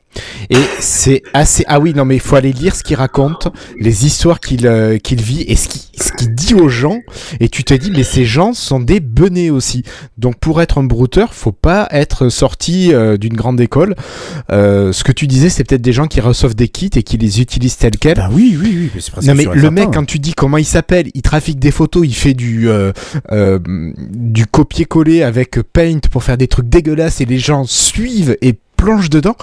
Et 0.49 0.57
c'est 0.79 1.21
assez 1.33 1.63
ah 1.67 1.79
oui 1.79 1.93
non 1.93 2.05
mais 2.05 2.15
il 2.15 2.21
faut 2.21 2.35
aller 2.35 2.53
lire 2.53 2.75
ce 2.75 2.83
qu'il 2.83 2.95
raconte, 2.95 3.47
les 3.79 4.05
histoires 4.05 4.39
qu'il 4.39 4.65
euh, 4.65 4.97
qu'il 4.97 5.21
vit 5.21 5.41
et 5.43 5.55
ce 5.55 5.67
qu'il 5.67 5.81
ce 5.99 6.11
qu'il 6.13 6.33
dit 6.33 6.55
aux 6.55 6.69
gens 6.69 6.99
et 7.39 7.49
tu 7.49 7.63
te 7.63 7.73
dis 7.73 7.91
mais 7.91 8.03
ces 8.03 8.25
gens 8.25 8.53
sont 8.53 8.79
des 8.79 8.99
benets 8.99 9.49
aussi. 9.49 9.83
Donc 10.17 10.39
pour 10.39 10.61
être 10.61 10.79
un 10.79 10.83
brouteur, 10.83 11.33
faut 11.33 11.51
pas 11.51 11.87
être 11.91 12.29
sorti 12.29 12.93
euh, 12.93 13.17
d'une 13.17 13.35
grande 13.35 13.61
école. 13.61 13.95
Euh, 14.51 14.91
ce 14.91 15.03
que 15.03 15.11
tu 15.11 15.27
disais 15.27 15.49
c'est 15.49 15.63
peut-être 15.63 15.81
des 15.81 15.93
gens 15.93 16.07
qui 16.07 16.21
reçoivent 16.21 16.55
des 16.55 16.69
kits 16.69 16.89
et 16.95 17.03
qui 17.03 17.17
les 17.17 17.41
utilisent 17.41 17.77
tels 17.77 17.97
quels. 17.97 18.17
Bah 18.17 18.29
oui, 18.31 18.57
oui, 18.59 18.75
oui, 18.75 18.91
mais 18.95 19.01
c'est 19.01 19.27
Non 19.27 19.35
mais 19.35 19.45
le 19.45 19.71
mec 19.71 19.89
quand 19.93 20.05
tu 20.05 20.19
dis 20.19 20.33
comment 20.33 20.57
il 20.57 20.65
s'appelle, 20.65 21.09
il 21.13 21.21
trafique 21.21 21.59
des 21.59 21.71
photos, 21.71 22.07
il 22.07 22.15
fait 22.15 22.33
du 22.33 22.67
du 23.29 24.45
copier-coller 24.47 25.21
avec 25.21 25.61
Paint 25.61 25.99
pour 26.11 26.23
faire 26.23 26.37
des 26.37 26.47
trucs 26.47 26.69
dégueulasses 26.69 27.21
et 27.21 27.25
les 27.25 27.39
gens 27.39 27.65
suivent 27.65 28.37
et 28.41 28.57
plongent 28.75 29.09
dedans. 29.09 29.35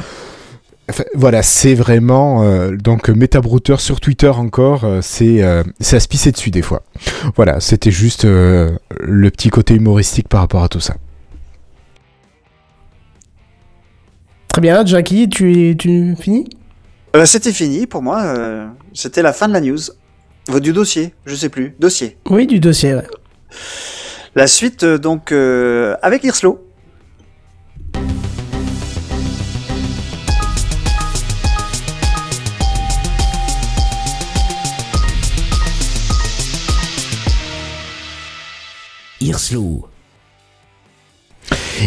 Enfin, 0.89 1.03
voilà, 1.15 1.43
c'est 1.43 1.75
vraiment 1.75 2.45
euh, 2.45 2.77
donc 2.77 3.09
Metabrouteur 3.09 3.81
sur 3.81 4.01
Twitter 4.01 4.29
encore, 4.29 4.85
euh, 4.85 5.01
c'est 5.03 5.43
euh, 5.43 5.65
c'est 5.81 5.97
à 5.97 6.01
se 6.01 6.07
pisser 6.07 6.31
dessus 6.31 6.51
des 6.53 6.63
fois. 6.63 6.85
Voilà, 7.35 7.59
c'était 7.59 7.91
juste 7.91 8.25
euh, 8.25 8.71
le 9.01 9.31
petit 9.31 9.49
côté 9.51 9.75
humoristique 9.75 10.29
par 10.29 10.41
rapport 10.41 10.63
à 10.63 10.69
tout 10.69 10.79
ça. 10.79 10.95
Très 14.49 14.63
bien, 14.63 14.87
Jackie, 14.87 15.29
tu, 15.29 15.75
tu 15.79 16.15
finis? 16.17 16.49
Euh, 17.15 17.27
C'était 17.27 17.53
fini 17.53 17.87
pour 17.87 18.03
moi. 18.03 18.23
euh, 18.23 18.67
C'était 18.95 19.23
la 19.23 19.33
fin 19.33 19.49
de 19.49 19.53
la 19.53 19.61
news. 19.61 19.79
Votre 20.49 20.61
du 20.63 20.73
dossier, 20.73 21.13
je 21.27 21.35
sais 21.35 21.49
plus. 21.49 21.75
Dossier. 21.81 22.17
Oui, 22.31 22.47
du 22.47 22.61
dossier. 22.61 22.95
ouais. 22.95 23.07
La 24.35 24.47
suite, 24.47 24.85
donc, 24.85 25.33
euh, 25.33 25.97
avec 26.03 26.23
Irslo. 26.25 26.65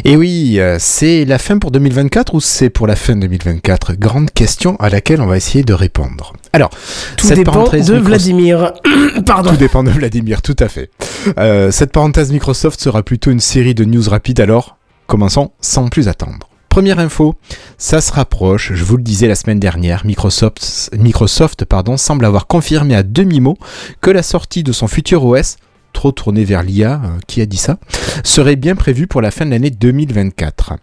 Et 0.06 0.16
oui, 0.16 0.60
euh, 0.60 0.78
c'est 0.80 1.26
la 1.26 1.38
fin 1.38 1.57
pour 1.57 1.72
2024 1.72 2.36
ou 2.36 2.40
c'est 2.40 2.70
pour 2.70 2.88
la 2.88 2.95
fin 2.95 3.16
2024 3.16 3.94
Grande 3.94 4.32
question 4.32 4.76
à 4.78 4.90
laquelle 4.90 5.22
on 5.22 5.26
va 5.26 5.38
essayer 5.38 5.64
de 5.64 5.74
répondre. 5.74 6.34
Alors, 6.53 6.70
Tout 7.18 7.28
cette 7.28 7.38
dépend 7.38 7.53
parenthèse 7.53 7.88
de 7.88 7.98
Vladimir. 7.98 8.74
Pardon. 9.26 9.52
Tout 9.52 9.57
dépend 9.57 9.84
de 9.84 9.90
Vladimir, 9.90 10.41
tout 10.41 10.56
à 10.60 10.70
fait. 10.70 10.90
Euh, 11.38 11.72
cette 11.72 11.91
parenthèse 11.91 12.32
Microsoft 12.32 12.80
sera 12.80 13.03
plutôt 13.03 13.32
une 13.32 13.40
série 13.40 13.76
de 13.76 13.84
news 13.84 14.10
rapides, 14.10 14.40
alors 14.40 14.78
commençons 15.07 15.52
sans 15.60 15.88
plus 15.88 16.07
attendre. 16.07 16.49
Première 16.70 16.99
info, 16.99 17.36
ça 17.80 17.99
se 17.99 18.11
rapproche, 18.14 18.74
je 18.74 18.84
vous 18.84 18.95
le 18.95 19.02
disais 19.02 19.28
la 19.28 19.34
semaine 19.34 19.60
dernière, 19.60 20.06
Microsoft, 20.06 20.91
Microsoft 20.95 21.66
pardon, 21.66 21.98
semble 21.98 22.26
avoir 22.26 22.45
confirmé 22.45 22.95
à 22.95 23.02
demi-mot 23.02 23.57
que 24.02 24.11
la 24.11 24.22
sortie 24.22 24.61
de 24.61 24.72
son 24.72 24.88
futur 24.88 25.26
OS, 25.26 25.57
trop 25.94 26.11
tourné 26.11 26.44
vers 26.44 26.64
l'IA, 26.64 27.02
euh, 27.03 27.07
qui 27.28 27.41
a 27.41 27.45
dit 27.45 27.57
ça, 27.57 27.78
serait 28.24 28.56
bien 28.56 28.76
prévue 28.76 29.07
pour 29.07 29.22
la 29.22 29.32
fin 29.32 29.45
de 29.45 29.52
l'année 29.52 29.72
2024. 29.72 30.74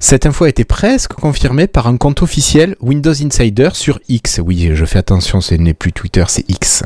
Cette 0.00 0.26
info 0.26 0.44
a 0.44 0.48
été 0.48 0.64
presque 0.64 1.14
confirmée 1.14 1.66
par 1.66 1.86
un 1.86 1.96
compte 1.96 2.22
officiel 2.22 2.76
Windows 2.80 3.14
Insider 3.14 3.70
sur 3.72 3.98
X. 4.08 4.40
Oui, 4.44 4.70
je 4.74 4.84
fais 4.84 4.98
attention, 4.98 5.40
ce 5.40 5.54
n'est 5.54 5.74
plus 5.74 5.92
Twitter, 5.92 6.24
c'est 6.28 6.48
X. 6.50 6.84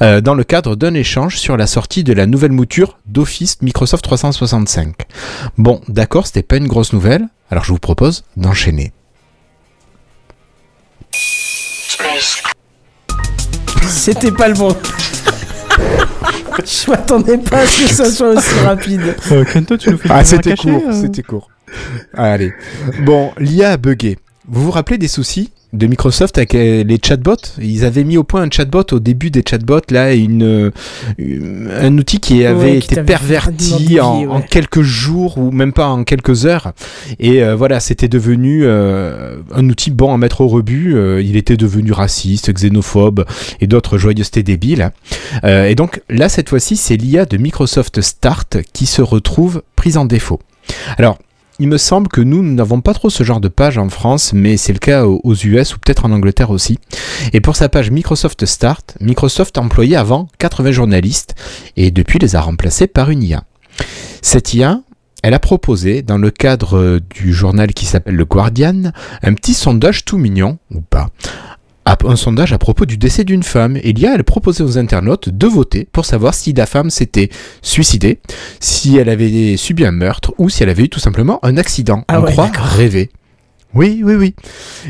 Euh, 0.00 0.20
dans 0.20 0.34
le 0.34 0.44
cadre 0.44 0.76
d'un 0.76 0.94
échange 0.94 1.36
sur 1.36 1.56
la 1.56 1.66
sortie 1.66 2.04
de 2.04 2.12
la 2.12 2.26
nouvelle 2.26 2.52
mouture 2.52 2.98
d'Office 3.06 3.60
Microsoft 3.60 4.04
365. 4.04 4.94
Bon, 5.58 5.80
d'accord, 5.88 6.26
c'était 6.26 6.42
pas 6.42 6.56
une 6.56 6.68
grosse 6.68 6.92
nouvelle, 6.92 7.28
alors 7.50 7.64
je 7.64 7.72
vous 7.72 7.78
propose 7.78 8.24
d'enchaîner. 8.36 8.92
C'était 13.82 14.32
pas 14.32 14.48
le 14.48 14.54
bon. 14.54 14.76
Je 16.64 16.90
m'attendais 16.90 17.38
pas 17.38 17.58
à 17.58 17.66
ce 17.66 17.82
que 17.84 17.88
ça 17.94 18.04
soit 18.10 18.30
aussi 18.30 18.58
rapide. 18.60 19.16
Kento, 19.52 19.76
tu 19.76 19.90
nous 19.90 19.98
fais 19.98 20.08
une 20.08 20.14
Ah, 20.14 20.24
c'était 20.24 20.54
court, 20.56 20.82
euh 20.88 20.92
c'était 20.92 21.22
court. 21.22 21.50
Allez. 22.14 22.52
Bon, 23.04 23.32
l'IA 23.38 23.72
a 23.72 23.76
bugué. 23.76 24.18
Vous 24.46 24.64
vous 24.64 24.70
rappelez 24.70 24.98
des 24.98 25.08
soucis? 25.08 25.50
De 25.74 25.86
Microsoft 25.86 26.38
avec 26.38 26.54
euh, 26.54 26.84
les 26.84 26.98
chatbots 27.04 27.34
Ils 27.60 27.84
avaient 27.84 28.04
mis 28.04 28.16
au 28.16 28.24
point 28.24 28.42
un 28.42 28.50
chatbot 28.50 28.84
au 28.92 28.98
début 29.00 29.30
des 29.30 29.42
chatbots, 29.48 29.80
là, 29.90 30.14
une, 30.14 30.42
euh, 30.42 30.70
une- 31.18 31.70
un 31.70 31.96
outil 31.98 32.20
qui 32.20 32.44
avait 32.44 32.72
Ouais, 32.72 32.78
été 32.78 33.02
perverti 33.02 34.00
en, 34.00 34.40
quelques 34.40 34.82
jours 34.82 35.38
ou 35.38 35.50
même 35.50 35.72
pas 35.72 35.88
en 35.88 36.04
quelques 36.04 36.46
heures. 36.46 36.72
Et 37.18 37.42
euh, 37.42 37.54
voilà, 37.56 37.80
c'était 37.80 38.08
devenu 38.08 38.62
euh, 38.64 39.36
un 39.54 39.68
outil 39.68 39.90
bon 39.90 40.14
à 40.14 40.16
mettre 40.16 40.40
au 40.40 40.48
rebut. 40.48 40.94
Euh, 40.96 41.20
il 41.22 41.36
était 41.36 41.56
devenu 41.56 41.92
raciste, 41.92 42.52
xénophobe 42.52 43.24
et 43.60 43.66
d'autres 43.66 43.98
joyeusetés 43.98 44.42
débiles. 44.42 44.90
Et 45.44 45.74
donc 45.74 46.00
là, 46.08 46.28
cette 46.28 46.48
fois-ci, 46.48 46.76
c'est 46.76 46.96
l'IA 46.96 47.24
de 47.26 47.36
Microsoft 47.36 48.00
Start 48.00 48.58
qui 48.72 48.86
se 48.86 49.02
retrouve 49.02 49.62
prise 49.76 49.96
en 49.96 50.04
défaut. 50.04 50.40
Alors, 50.98 51.18
il 51.58 51.68
me 51.68 51.78
semble 51.78 52.08
que 52.08 52.20
nous, 52.20 52.42
n'avons 52.42 52.80
pas 52.80 52.94
trop 52.94 53.10
ce 53.10 53.22
genre 53.22 53.40
de 53.40 53.48
page 53.48 53.78
en 53.78 53.88
France, 53.88 54.32
mais 54.32 54.56
c'est 54.56 54.72
le 54.72 54.78
cas 54.78 55.06
aux 55.06 55.34
US 55.34 55.74
ou 55.74 55.78
peut-être 55.78 56.04
en 56.04 56.12
Angleterre 56.12 56.50
aussi. 56.50 56.78
Et 57.32 57.40
pour 57.40 57.56
sa 57.56 57.68
page 57.68 57.90
Microsoft 57.90 58.44
Start, 58.44 58.96
Microsoft 59.00 59.56
employait 59.58 59.96
avant 59.96 60.28
80 60.38 60.72
journalistes 60.72 61.34
et 61.76 61.90
depuis 61.90 62.18
les 62.18 62.34
a 62.36 62.40
remplacés 62.40 62.86
par 62.86 63.10
une 63.10 63.22
IA. 63.22 63.44
Cette 64.20 64.54
IA, 64.54 64.80
elle 65.22 65.34
a 65.34 65.38
proposé, 65.38 66.02
dans 66.02 66.18
le 66.18 66.30
cadre 66.30 67.00
du 67.14 67.32
journal 67.32 67.72
qui 67.72 67.86
s'appelle 67.86 68.16
Le 68.16 68.24
Guardian, 68.24 68.92
un 69.22 69.34
petit 69.34 69.54
sondage 69.54 70.04
tout 70.04 70.18
mignon, 70.18 70.58
ou 70.70 70.80
pas, 70.80 71.08
un 71.86 72.16
sondage 72.16 72.52
à 72.52 72.58
propos 72.58 72.86
du 72.86 72.96
décès 72.96 73.24
d'une 73.24 73.42
femme. 73.42 73.76
Et 73.82 73.92
l'IA, 73.92 74.14
elle 74.14 74.24
proposait 74.24 74.64
aux 74.64 74.78
internautes 74.78 75.28
de 75.28 75.46
voter 75.46 75.86
pour 75.92 76.04
savoir 76.04 76.34
si 76.34 76.52
la 76.52 76.66
femme 76.66 76.90
s'était 76.90 77.30
suicidée, 77.62 78.20
si 78.60 78.96
elle 78.96 79.08
avait 79.08 79.56
subi 79.56 79.84
un 79.84 79.92
meurtre 79.92 80.32
ou 80.38 80.48
si 80.48 80.62
elle 80.62 80.70
avait 80.70 80.84
eu 80.84 80.88
tout 80.88 81.00
simplement 81.00 81.38
un 81.44 81.56
accident. 81.56 82.04
Ah 82.08 82.20
On 82.20 82.24
ouais, 82.24 82.32
croit 82.32 82.50
rêver. 82.54 83.10
Oui, 83.74 84.02
oui, 84.04 84.14
oui. 84.14 84.34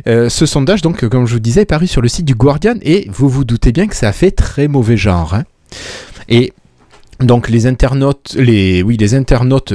Euh, 0.06 0.28
ce 0.28 0.44
sondage, 0.46 0.82
donc, 0.82 1.08
comme 1.08 1.26
je 1.26 1.32
vous 1.34 1.40
disais, 1.40 1.62
est 1.62 1.66
paru 1.66 1.86
sur 1.86 2.02
le 2.02 2.08
site 2.08 2.26
du 2.26 2.34
Guardian 2.34 2.74
et 2.82 3.08
vous 3.10 3.28
vous 3.28 3.44
doutez 3.44 3.72
bien 3.72 3.86
que 3.86 3.96
ça 3.96 4.08
a 4.08 4.12
fait 4.12 4.30
très 4.30 4.68
mauvais 4.68 4.96
genre. 4.96 5.34
hein. 5.34 5.44
Et 6.28 6.52
donc 7.20 7.48
les 7.48 7.66
internautes, 7.66 8.34
les, 8.38 8.82
oui, 8.82 8.96
les 8.98 9.14
internautes 9.14 9.72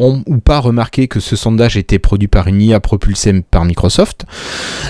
ont 0.00 0.22
ou 0.26 0.38
pas 0.38 0.58
remarqué 0.58 1.06
que 1.08 1.20
ce 1.20 1.36
sondage 1.36 1.76
était 1.76 1.98
produit 1.98 2.28
par 2.28 2.48
une 2.48 2.60
IA 2.60 2.80
propulsée 2.80 3.42
par 3.42 3.64
Microsoft 3.64 4.24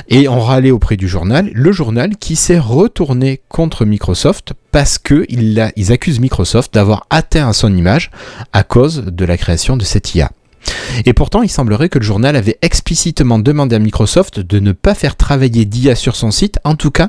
et 0.09 0.29
ont 0.29 0.41
râlé 0.41 0.71
auprès 0.71 0.97
du 0.97 1.09
journal. 1.09 1.51
Le 1.53 1.73
journal 1.73 2.17
qui 2.17 2.37
s'est 2.37 2.59
retourné 2.59 3.41
contre 3.49 3.85
Microsoft 3.85 4.55
parce 4.73 4.99
que 4.99 5.27
il 5.29 5.59
a- 5.61 5.73
ils 5.77 5.93
accusent 5.93 6.21
Microsoft 6.21 6.73
d'avoir 6.73 7.07
atteint 7.11 7.53
son 7.53 7.75
image 7.77 8.11
à 8.53 8.63
cause 8.63 9.05
de 9.05 9.25
la 9.25 9.37
création 9.37 9.77
de 9.77 9.85
cette 9.85 10.15
IA. 10.15 10.31
Et 11.07 11.15
pourtant, 11.15 11.43
il 11.43 11.49
semblerait 11.49 11.89
que 11.89 11.99
le 11.99 12.05
journal 12.05 12.37
avait 12.37 12.59
explicitement 12.63 13.39
demandé 13.39 13.75
à 13.77 13.79
Microsoft 13.79 14.41
de 14.41 14.59
ne 14.61 14.73
pas 14.73 14.95
faire 14.95 15.17
travailler 15.17 15.65
d'IA 15.65 15.95
sur 15.95 16.17
son 16.17 16.31
site, 16.31 16.59
en 16.65 16.75
tout 16.77 16.91
cas 16.91 17.09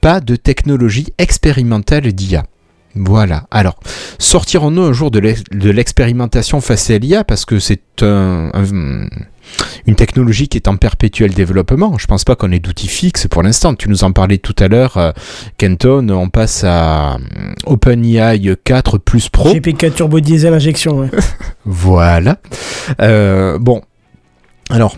pas 0.00 0.20
de 0.20 0.34
technologie 0.36 1.06
expérimentale 1.18 2.12
d'IA. 2.12 2.44
Voilà. 2.94 3.44
Alors, 3.50 3.78
sortirons-nous 4.18 4.82
un 4.82 4.92
jour 4.92 5.10
de 5.10 5.18
l'ex- 5.20 5.44
de 5.52 5.70
l'expérimentation 5.70 6.60
face 6.60 6.90
à 6.90 6.98
l'IA 6.98 7.22
parce 7.24 7.44
que 7.44 7.58
c'est 7.60 7.80
un- 8.02 8.50
un- 8.52 9.06
une 9.86 9.94
technologie 9.96 10.48
qui 10.48 10.56
est 10.58 10.68
en 10.68 10.76
perpétuel 10.76 11.32
développement. 11.34 11.96
Je 11.98 12.06
pense 12.06 12.24
pas 12.24 12.36
qu'on 12.36 12.50
ait 12.52 12.58
d'outils 12.60 12.88
fixes 12.88 13.26
pour 13.28 13.42
l'instant. 13.42 13.74
Tu 13.74 13.88
nous 13.88 14.04
en 14.04 14.12
parlais 14.12 14.38
tout 14.38 14.54
à 14.58 14.68
l'heure, 14.68 14.96
euh, 14.96 15.12
Kenton. 15.58 16.08
On 16.10 16.28
passe 16.28 16.64
à 16.64 17.14
euh, 17.14 17.18
OpenAI 17.66 18.56
4 18.64 18.98
plus 18.98 19.28
Pro. 19.28 19.52
GP4 19.52 19.94
Turbo 19.94 20.20
Diesel 20.20 20.54
injection, 20.54 20.98
ouais. 20.98 21.10
Voilà. 21.64 22.38
Euh, 23.00 23.58
bon. 23.58 23.82
Alors, 24.68 24.96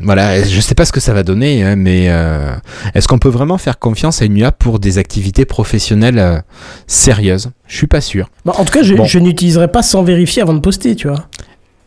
Voilà, 0.00 0.42
je 0.42 0.60
sais 0.60 0.74
pas 0.74 0.84
ce 0.84 0.92
que 0.92 1.00
ça 1.00 1.12
va 1.12 1.22
donner, 1.22 1.62
hein, 1.62 1.76
mais 1.76 2.06
euh, 2.08 2.54
est-ce 2.94 3.06
qu'on 3.08 3.18
peut 3.18 3.28
vraiment 3.28 3.58
faire 3.58 3.78
confiance 3.78 4.22
à 4.22 4.24
une 4.24 4.36
IA 4.38 4.50
pour 4.50 4.78
des 4.78 4.98
activités 4.98 5.44
professionnelles 5.44 6.18
euh, 6.18 6.38
sérieuses? 6.86 7.50
Je 7.66 7.76
suis 7.76 7.86
pas 7.86 8.00
sûr. 8.00 8.30
Bah, 8.44 8.54
en 8.56 8.64
tout 8.64 8.72
cas, 8.72 8.82
je, 8.82 8.94
Bon. 8.94 9.04
je 9.04 9.18
n'utiliserai 9.18 9.68
pas 9.68 9.82
sans 9.82 10.02
vérifier 10.02 10.42
avant 10.42 10.54
de 10.54 10.60
poster, 10.60 10.96
tu 10.96 11.08
vois. 11.08 11.26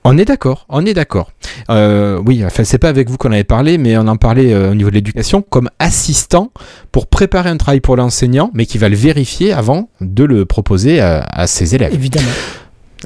On 0.07 0.19
est 0.19 0.25
d'accord, 0.25 0.67
on 0.69 0.85
est 0.85 0.93
d'accord. 0.93 1.31
Euh, 1.71 2.21
oui, 2.23 2.43
enfin 2.45 2.63
c'est 2.63 2.77
pas 2.77 2.89
avec 2.89 3.09
vous 3.09 3.17
qu'on 3.17 3.31
avait 3.31 3.43
parlé, 3.43 3.79
mais 3.79 3.97
on 3.97 4.07
en 4.07 4.17
parlait 4.17 4.53
euh, 4.53 4.69
au 4.71 4.75
niveau 4.75 4.91
de 4.91 4.95
l'éducation 4.95 5.41
comme 5.41 5.67
assistant 5.79 6.51
pour 6.91 7.07
préparer 7.07 7.49
un 7.49 7.57
travail 7.57 7.79
pour 7.79 7.95
l'enseignant, 7.95 8.51
mais 8.53 8.67
qui 8.67 8.77
va 8.77 8.87
le 8.87 8.95
vérifier 8.95 9.51
avant 9.51 9.89
de 10.01 10.23
le 10.23 10.45
proposer 10.45 10.99
à, 10.99 11.21
à 11.31 11.47
ses 11.47 11.73
élèves. 11.73 11.91
Évidemment. 11.91 12.29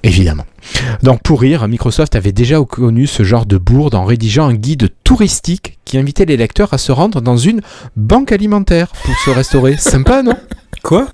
Évidemment. 0.03 0.45
Donc 1.03 1.21
pour 1.23 1.41
rire, 1.41 1.67
Microsoft 1.67 2.15
avait 2.15 2.31
déjà 2.31 2.61
connu 2.63 3.07
ce 3.07 3.23
genre 3.23 3.45
de 3.45 3.57
bourde 3.57 3.95
en 3.95 4.05
rédigeant 4.05 4.47
un 4.47 4.53
guide 4.53 4.89
touristique 5.03 5.79
qui 5.85 5.97
invitait 5.97 6.25
les 6.25 6.37
lecteurs 6.37 6.73
à 6.73 6.77
se 6.77 6.91
rendre 6.91 7.21
dans 7.21 7.37
une 7.37 7.61
banque 7.95 8.31
alimentaire 8.31 8.87
pour 9.03 9.15
se 9.17 9.29
restaurer. 9.29 9.75
Sympa, 9.79 10.23
non? 10.23 10.35
Quoi? 10.83 11.07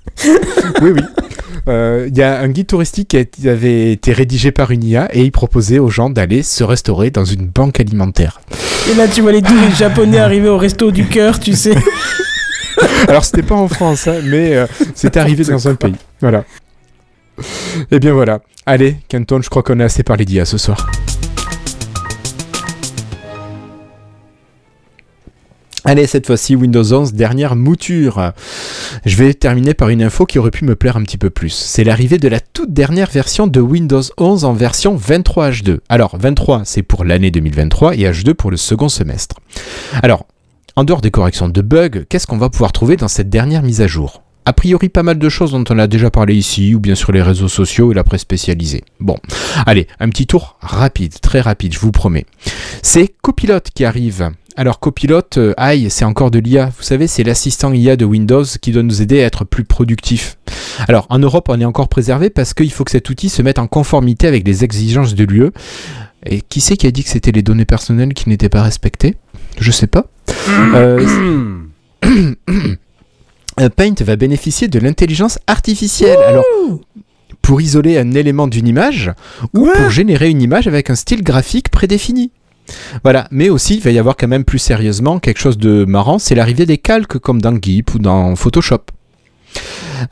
Oui, 0.80 0.90
oui. 0.90 1.00
Euh, 1.68 2.06
Il 2.08 2.16
y 2.16 2.22
a 2.22 2.38
un 2.38 2.48
guide 2.48 2.68
touristique 2.68 3.16
qui 3.30 3.48
a 3.48 3.52
avait 3.52 3.92
été 3.92 4.12
rédigé 4.12 4.52
par 4.52 4.70
une 4.70 4.84
IA 4.84 5.08
et 5.14 5.22
il 5.22 5.32
proposait 5.32 5.78
aux 5.78 5.90
gens 5.90 6.10
d'aller 6.10 6.42
se 6.42 6.62
restaurer 6.62 7.10
dans 7.10 7.24
une 7.24 7.46
banque 7.46 7.80
alimentaire. 7.80 8.40
Et 8.90 8.94
là, 8.94 9.08
tu 9.08 9.22
vois 9.22 9.32
les 9.32 9.42
touristes 9.42 9.78
japonais 9.78 10.18
arriver 10.20 10.48
au 10.48 10.58
resto 10.58 10.90
du 10.90 11.06
cœur, 11.06 11.40
tu 11.40 11.54
sais. 11.54 11.74
Alors 13.08 13.24
c'était 13.24 13.42
pas 13.42 13.54
en 13.54 13.68
France, 13.68 14.06
hein, 14.06 14.20
mais 14.24 14.54
euh, 14.54 14.66
c'est 14.94 15.16
arrivé 15.16 15.44
dans 15.44 15.66
un 15.68 15.74
pays. 15.74 15.94
Voilà. 16.20 16.44
Et 17.90 17.98
bien 17.98 18.12
voilà. 18.12 18.40
Allez, 18.68 18.96
Canton, 19.08 19.40
je 19.42 19.48
crois 19.48 19.62
qu'on 19.62 19.78
a 19.78 19.84
assez 19.84 20.02
parlé 20.02 20.24
d'IA 20.24 20.44
ce 20.44 20.58
soir. 20.58 20.90
Allez, 25.84 26.08
cette 26.08 26.26
fois-ci, 26.26 26.56
Windows 26.56 26.82
11, 26.82 27.12
dernière 27.12 27.54
mouture. 27.54 28.32
Je 29.04 29.16
vais 29.16 29.34
terminer 29.34 29.72
par 29.72 29.88
une 29.88 30.02
info 30.02 30.26
qui 30.26 30.40
aurait 30.40 30.50
pu 30.50 30.64
me 30.64 30.74
plaire 30.74 30.96
un 30.96 31.04
petit 31.04 31.16
peu 31.16 31.30
plus. 31.30 31.50
C'est 31.50 31.84
l'arrivée 31.84 32.18
de 32.18 32.26
la 32.26 32.40
toute 32.40 32.72
dernière 32.72 33.08
version 33.08 33.46
de 33.46 33.60
Windows 33.60 34.02
11 34.18 34.44
en 34.44 34.52
version 34.52 34.96
23H2. 34.96 35.78
Alors, 35.88 36.16
23, 36.18 36.62
c'est 36.64 36.82
pour 36.82 37.04
l'année 37.04 37.30
2023 37.30 37.94
et 37.94 38.00
H2 38.00 38.34
pour 38.34 38.50
le 38.50 38.56
second 38.56 38.88
semestre. 38.88 39.36
Alors, 40.02 40.26
en 40.74 40.82
dehors 40.82 41.02
des 41.02 41.12
corrections 41.12 41.48
de 41.48 41.62
bugs, 41.62 42.04
qu'est-ce 42.08 42.26
qu'on 42.26 42.36
va 42.36 42.50
pouvoir 42.50 42.72
trouver 42.72 42.96
dans 42.96 43.06
cette 43.06 43.30
dernière 43.30 43.62
mise 43.62 43.80
à 43.80 43.86
jour? 43.86 44.25
A 44.48 44.52
priori, 44.52 44.88
pas 44.88 45.02
mal 45.02 45.18
de 45.18 45.28
choses 45.28 45.50
dont 45.50 45.64
on 45.70 45.78
a 45.80 45.88
déjà 45.88 46.08
parlé 46.08 46.36
ici, 46.36 46.72
ou 46.76 46.78
bien 46.78 46.94
sur 46.94 47.10
les 47.10 47.20
réseaux 47.20 47.48
sociaux 47.48 47.90
et 47.90 47.96
la 47.96 48.04
presse 48.04 48.20
spécialisée. 48.20 48.84
Bon, 49.00 49.16
allez, 49.66 49.88
un 49.98 50.08
petit 50.08 50.28
tour 50.28 50.56
rapide, 50.60 51.20
très 51.20 51.40
rapide, 51.40 51.74
je 51.74 51.80
vous 51.80 51.90
promets. 51.90 52.26
C'est 52.80 53.12
Copilot 53.22 53.58
qui 53.74 53.84
arrive. 53.84 54.30
Alors 54.54 54.78
Copilot, 54.78 55.20
euh, 55.36 55.52
aïe, 55.56 55.90
c'est 55.90 56.04
encore 56.04 56.30
de 56.30 56.38
l'IA. 56.38 56.70
Vous 56.76 56.84
savez, 56.84 57.08
c'est 57.08 57.24
l'assistant 57.24 57.72
IA 57.72 57.96
de 57.96 58.04
Windows 58.04 58.44
qui 58.62 58.70
doit 58.70 58.84
nous 58.84 59.02
aider 59.02 59.20
à 59.20 59.26
être 59.26 59.44
plus 59.44 59.64
productifs. 59.64 60.38
Alors 60.86 61.06
en 61.10 61.18
Europe, 61.18 61.48
on 61.48 61.60
est 61.60 61.64
encore 61.64 61.88
préservé 61.88 62.30
parce 62.30 62.54
qu'il 62.54 62.70
faut 62.70 62.84
que 62.84 62.92
cet 62.92 63.10
outil 63.10 63.28
se 63.28 63.42
mette 63.42 63.58
en 63.58 63.66
conformité 63.66 64.28
avec 64.28 64.46
les 64.46 64.62
exigences 64.62 65.16
de 65.16 65.24
l'UE. 65.24 65.50
Et 66.24 66.40
qui 66.40 66.60
c'est 66.60 66.76
qui 66.76 66.86
a 66.86 66.92
dit 66.92 67.02
que 67.02 67.10
c'était 67.10 67.32
les 67.32 67.42
données 67.42 67.64
personnelles 67.64 68.14
qui 68.14 68.28
n'étaient 68.28 68.48
pas 68.48 68.62
respectées 68.62 69.16
Je 69.58 69.72
sais 69.72 69.88
pas. 69.88 70.06
Euh, 70.74 71.04
euh, 72.04 72.76
Paint 73.76 73.94
va 74.00 74.16
bénéficier 74.16 74.68
de 74.68 74.78
l'intelligence 74.78 75.38
artificielle. 75.46 76.18
Alors, 76.26 76.44
pour 77.42 77.60
isoler 77.60 77.96
un 77.98 78.12
élément 78.12 78.48
d'une 78.48 78.66
image 78.66 79.12
ou 79.54 79.68
pour 79.74 79.90
générer 79.90 80.30
une 80.30 80.42
image 80.42 80.66
avec 80.66 80.90
un 80.90 80.94
style 80.94 81.22
graphique 81.22 81.70
prédéfini. 81.70 82.30
Voilà, 83.04 83.28
mais 83.30 83.48
aussi 83.48 83.76
il 83.76 83.80
va 83.80 83.92
y 83.92 83.98
avoir 83.98 84.16
quand 84.16 84.26
même 84.26 84.44
plus 84.44 84.58
sérieusement 84.58 85.20
quelque 85.20 85.38
chose 85.38 85.56
de 85.56 85.84
marrant, 85.84 86.18
c'est 86.18 86.34
l'arrivée 86.34 86.66
des 86.66 86.78
calques 86.78 87.18
comme 87.18 87.40
dans 87.40 87.56
GIMP 87.56 87.94
ou 87.94 87.98
dans 88.00 88.34
Photoshop. 88.34 88.80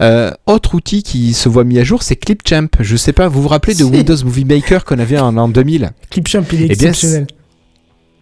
Euh, 0.00 0.30
autre 0.46 0.74
outil 0.74 1.02
qui 1.02 1.34
se 1.34 1.48
voit 1.48 1.64
mis 1.64 1.78
à 1.78 1.84
jour, 1.84 2.02
c'est 2.02 2.16
Clipchamp. 2.16 2.68
Je 2.80 2.96
sais 2.96 3.12
pas, 3.12 3.28
vous 3.28 3.42
vous 3.42 3.48
rappelez 3.48 3.74
de 3.74 3.84
Windows 3.84 4.16
Movie 4.24 4.44
Maker 4.44 4.84
qu'on 4.84 4.98
avait 4.98 5.18
en 5.18 5.32
l'an 5.32 5.48
2000 5.48 5.90
Clipchamp, 6.10 6.44
il 6.52 6.62
est 6.62 6.64
Eh 6.70 6.76
bien, 6.76 6.88
exceptionnel. 6.90 7.26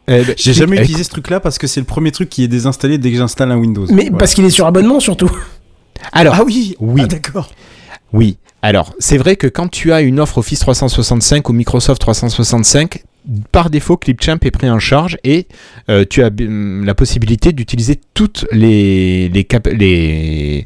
Eh 0.08 0.24
ben, 0.24 0.34
J'ai 0.36 0.52
jamais 0.52 0.76
eh, 0.78 0.82
utilisé 0.82 1.04
ce 1.04 1.10
truc-là 1.10 1.40
parce 1.40 1.58
que 1.58 1.66
c'est 1.66 1.80
le 1.80 1.86
premier 1.86 2.10
truc 2.10 2.28
qui 2.28 2.42
est 2.44 2.48
désinstallé 2.48 2.98
dès 2.98 3.10
que 3.12 3.16
j'installe 3.16 3.50
un 3.52 3.56
Windows. 3.56 3.86
Mais 3.88 4.04
Voilà. 4.04 4.18
parce 4.18 4.34
qu'il 4.34 4.44
est 4.44 4.50
sur 4.50 4.66
abonnement 4.66 5.00
surtout. 5.00 5.30
Alors, 6.12 6.34
Ah 6.38 6.42
oui 6.44 6.74
Oui. 6.80 7.02
Ah, 7.04 7.06
d'accord. 7.06 7.50
Oui, 8.12 8.36
alors 8.60 8.92
c'est 8.98 9.16
vrai 9.16 9.36
que 9.36 9.46
quand 9.46 9.68
tu 9.68 9.92
as 9.92 10.02
une 10.02 10.20
offre 10.20 10.38
Office 10.38 10.58
365 10.58 11.48
ou 11.48 11.52
Microsoft 11.52 12.00
365, 12.00 13.04
par 13.52 13.70
défaut 13.70 13.96
Clipchamp 13.96 14.38
est 14.42 14.50
pris 14.50 14.68
en 14.68 14.78
charge 14.78 15.16
et 15.24 15.46
euh, 15.88 16.04
tu 16.08 16.22
as 16.22 16.28
hum, 16.28 16.84
la 16.84 16.94
possibilité 16.94 17.52
d'utiliser 17.52 18.00
toutes 18.14 18.46
les, 18.52 19.28
les, 19.28 20.64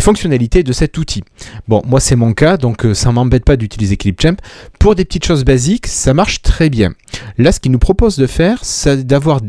fonctionnalités 0.00 0.62
de 0.62 0.72
cet 0.72 0.98
outil. 0.98 1.22
Bon, 1.68 1.82
moi 1.86 2.00
c'est 2.00 2.16
mon 2.16 2.32
cas, 2.32 2.56
donc 2.56 2.84
euh, 2.84 2.94
ça 2.94 3.12
m'embête 3.12 3.44
pas 3.44 3.56
d'utiliser 3.56 3.96
Clipchamp. 3.96 4.36
Pour 4.78 4.94
des 4.94 5.04
petites 5.04 5.24
choses 5.24 5.44
basiques, 5.44 5.86
ça 5.86 6.14
marche 6.14 6.42
très 6.42 6.70
bien. 6.70 6.94
Là, 7.38 7.52
ce 7.52 7.60
qu'il 7.60 7.72
nous 7.72 7.78
propose 7.78 8.16
de 8.16 8.26
faire, 8.26 8.58
c'est 8.62 9.06
d'avoir 9.06 9.40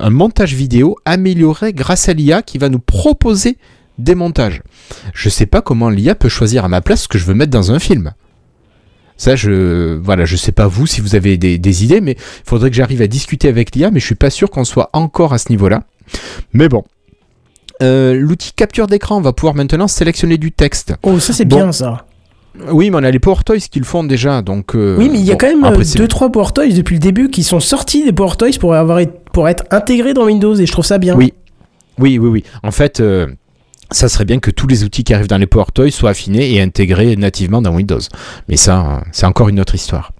un 0.00 0.10
montage 0.10 0.54
vidéo 0.54 0.96
amélioré 1.04 1.72
grâce 1.72 2.08
à 2.08 2.12
l'IA 2.12 2.42
qui 2.42 2.58
va 2.58 2.68
nous 2.68 2.78
proposer 2.78 3.58
des 3.98 4.14
montages. 4.14 4.62
Je 5.14 5.28
sais 5.28 5.46
pas 5.46 5.62
comment 5.62 5.88
l'IA 5.88 6.14
peut 6.14 6.28
choisir 6.28 6.64
à 6.64 6.68
ma 6.68 6.80
place 6.80 7.04
ce 7.04 7.08
que 7.08 7.18
je 7.18 7.24
veux 7.24 7.34
mettre 7.34 7.50
dans 7.50 7.72
un 7.72 7.78
film. 7.78 8.12
Ça, 9.16 9.34
je, 9.36 9.96
voilà, 9.96 10.24
je 10.26 10.36
sais 10.36 10.52
pas 10.52 10.66
vous 10.66 10.86
si 10.86 11.00
vous 11.00 11.14
avez 11.14 11.36
des, 11.38 11.58
des 11.58 11.84
idées, 11.84 12.00
mais 12.00 12.12
il 12.12 12.48
faudrait 12.48 12.70
que 12.70 12.76
j'arrive 12.76 13.00
à 13.02 13.06
discuter 13.06 13.48
avec 13.48 13.74
l'IA, 13.74 13.90
mais 13.90 14.00
je 14.00 14.04
suis 14.06 14.14
pas 14.14 14.30
sûr 14.30 14.50
qu'on 14.50 14.64
soit 14.64 14.90
encore 14.92 15.32
à 15.32 15.38
ce 15.38 15.50
niveau-là. 15.50 15.84
Mais 16.52 16.68
bon. 16.68 16.84
Euh, 17.82 18.14
L'outil 18.14 18.52
capture 18.54 18.86
d'écran 18.86 19.20
va 19.20 19.32
pouvoir 19.32 19.54
maintenant 19.54 19.88
sélectionner 19.88 20.38
du 20.38 20.52
texte. 20.52 20.94
Oh, 21.02 21.18
ça 21.18 21.32
c'est 21.32 21.44
Bon. 21.44 21.56
bien 21.56 21.72
ça. 21.72 22.06
Oui, 22.70 22.88
mais 22.90 22.96
on 22.96 23.02
a 23.04 23.10
les 23.10 23.18
Power 23.18 23.36
Toys 23.44 23.58
qui 23.70 23.78
le 23.78 23.84
font 23.84 24.02
déjà, 24.02 24.40
donc. 24.40 24.74
euh, 24.74 24.96
Oui, 24.98 25.10
mais 25.10 25.18
il 25.18 25.24
y 25.26 25.30
a 25.30 25.34
bon, 25.34 25.38
quand 25.38 25.46
même 25.48 25.64
après, 25.64 25.84
c'est- 25.84 25.98
2-3 25.98 26.30
Power 26.32 26.52
Toys 26.54 26.68
depuis 26.74 26.94
le 26.94 27.00
début 27.00 27.28
qui 27.28 27.42
sont 27.42 27.60
sortis 27.60 28.02
des 28.04 28.12
Power 28.14 28.36
Toys 28.38 28.52
pour, 28.58 28.72
avoir, 28.74 29.00
pour 29.32 29.46
être 29.48 29.64
intégrés 29.70 30.14
dans 30.14 30.24
Windows 30.24 30.54
et 30.54 30.64
je 30.64 30.72
trouve 30.72 30.86
ça 30.86 30.96
bien. 30.96 31.14
Oui. 31.16 31.34
Oui, 31.98 32.18
oui, 32.18 32.28
oui. 32.28 32.44
En 32.62 32.70
fait, 32.70 33.00
euh, 33.00 33.26
ça 33.92 34.08
serait 34.08 34.24
bien 34.24 34.38
que 34.38 34.50
tous 34.50 34.66
les 34.66 34.84
outils 34.84 35.04
qui 35.04 35.14
arrivent 35.14 35.28
dans 35.28 35.38
les 35.38 35.46
Power 35.46 35.66
Toys 35.72 35.90
soient 35.90 36.10
affinés 36.10 36.52
et 36.54 36.60
intégrés 36.60 37.16
nativement 37.16 37.62
dans 37.62 37.74
Windows. 37.74 38.00
Mais 38.48 38.56
ça, 38.56 38.80
euh, 38.80 39.00
c'est 39.12 39.26
encore 39.26 39.48
une 39.48 39.60
autre 39.60 39.74
histoire. 39.74 40.12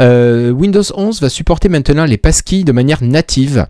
Euh, 0.00 0.50
Windows 0.50 0.82
11 0.94 1.20
va 1.20 1.28
supporter 1.28 1.68
maintenant 1.68 2.04
les 2.04 2.16
passkeys 2.16 2.64
de 2.64 2.72
manière 2.72 3.02
native 3.02 3.66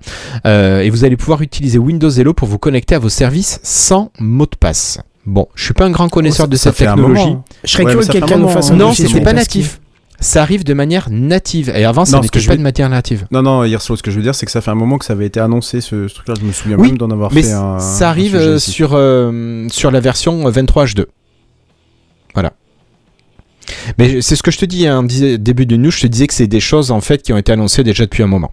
euh, 0.47 0.81
et 0.81 0.91
vous 0.91 1.05
allez 1.05 1.17
pouvoir 1.17 1.41
utiliser 1.43 1.79
Windows 1.79 2.11
Hello 2.11 2.35
pour 2.35 2.49
vous 2.49 2.59
connecter 2.59 2.95
à 2.95 2.99
vos 2.99 3.09
services 3.09 3.61
sans 3.63 4.11
mot 4.19 4.45
de 4.47 4.57
passe. 4.59 4.99
Bon, 5.27 5.47
je 5.55 5.65
suis 5.65 5.75
pas 5.75 5.85
un 5.85 5.91
grand 5.91 6.09
connaisseur 6.09 6.47
Oh, 6.47 6.51
de 6.51 6.57
ça 6.57 6.71
cette 6.73 6.87
technologie. 6.89 7.25
moment. 7.27 7.45
Je 7.65 7.71
serais 7.71 7.85
Ouais, 7.85 7.91
curieux 7.93 8.01
que 8.01 8.07
ça 8.07 8.13
fait 8.13 8.19
un 8.19 8.21
quelqu'un 8.23 8.37
nous 8.37 8.43
moment, 8.45 8.55
fasse 8.55 8.71
hein. 8.71 8.75
un 8.75 8.79
Non, 8.79 8.93
c'était 8.95 9.21
pas 9.21 9.33
natif. 9.35 9.81
Ça 10.21 10.43
arrive 10.43 10.65
de 10.65 10.75
manière 10.75 11.09
native. 11.11 11.73
Et 11.77 11.85
avant, 11.85 12.05
ça 12.05 12.19
n'était 12.21 12.41
pas 12.41 12.57
de 12.57 12.63
manière 12.63 12.89
native. 12.89 13.27
Non, 13.31 13.43
non, 13.43 13.63
hier 13.65 13.81
soir, 13.81 13.97
ce 13.97 14.03
que 14.03 14.11
je 14.11 14.17
veux 14.17 14.23
dire, 14.23 14.35
c'est 14.35 14.47
que 14.47 14.53
ça 14.53 14.61
fait 14.61 14.71
un 14.73 14.75
moment 14.75 14.99
que 14.99 15.05
ça 15.05 15.13
avait 15.13 15.27
été 15.27 15.39
annoncé, 15.39 15.81
ce, 15.81 16.09
ce 16.09 16.15
truc-là. 16.15 16.35
Je 16.41 16.45
me 16.45 16.53
souviens 16.53 16.77
Oui, 16.77 16.89
même 16.89 16.99
d'en 16.99 17.11
avoir 17.11 17.33
Mais 17.33 17.43
fait 17.43 17.53
un. 17.53 17.79
ça 17.79 18.07
un 18.07 18.11
arrive 18.11 18.33
sujet 18.33 18.45
euh, 18.45 18.59
sur, 18.59 18.91
euh, 18.95 19.67
sur 19.71 19.91
la 19.93 20.01
version 20.01 20.51
23H2. 20.51 21.07
Voilà. 22.35 22.53
Mais 23.99 24.21
c'est 24.23 24.35
ce 24.35 24.43
que 24.43 24.51
je 24.51 24.59
te 24.59 24.65
dis 24.65 24.87
dis- 25.05 25.39
début 25.39 25.67
de 25.67 25.77
news, 25.77 25.91
je 25.91 26.01
te 26.01 26.07
disais 26.07 26.27
que 26.27 26.35
c'est 26.35 26.47
des 26.47 26.61
choses 26.61 26.91
en 26.91 27.01
fait 27.01 27.23
qui 27.23 27.33
ont 27.33 27.39
été 27.39 27.53
annoncées 27.53 27.85
déjà 27.85 28.05
depuis 28.05 28.23
un 28.23 28.27
moment. 28.27 28.53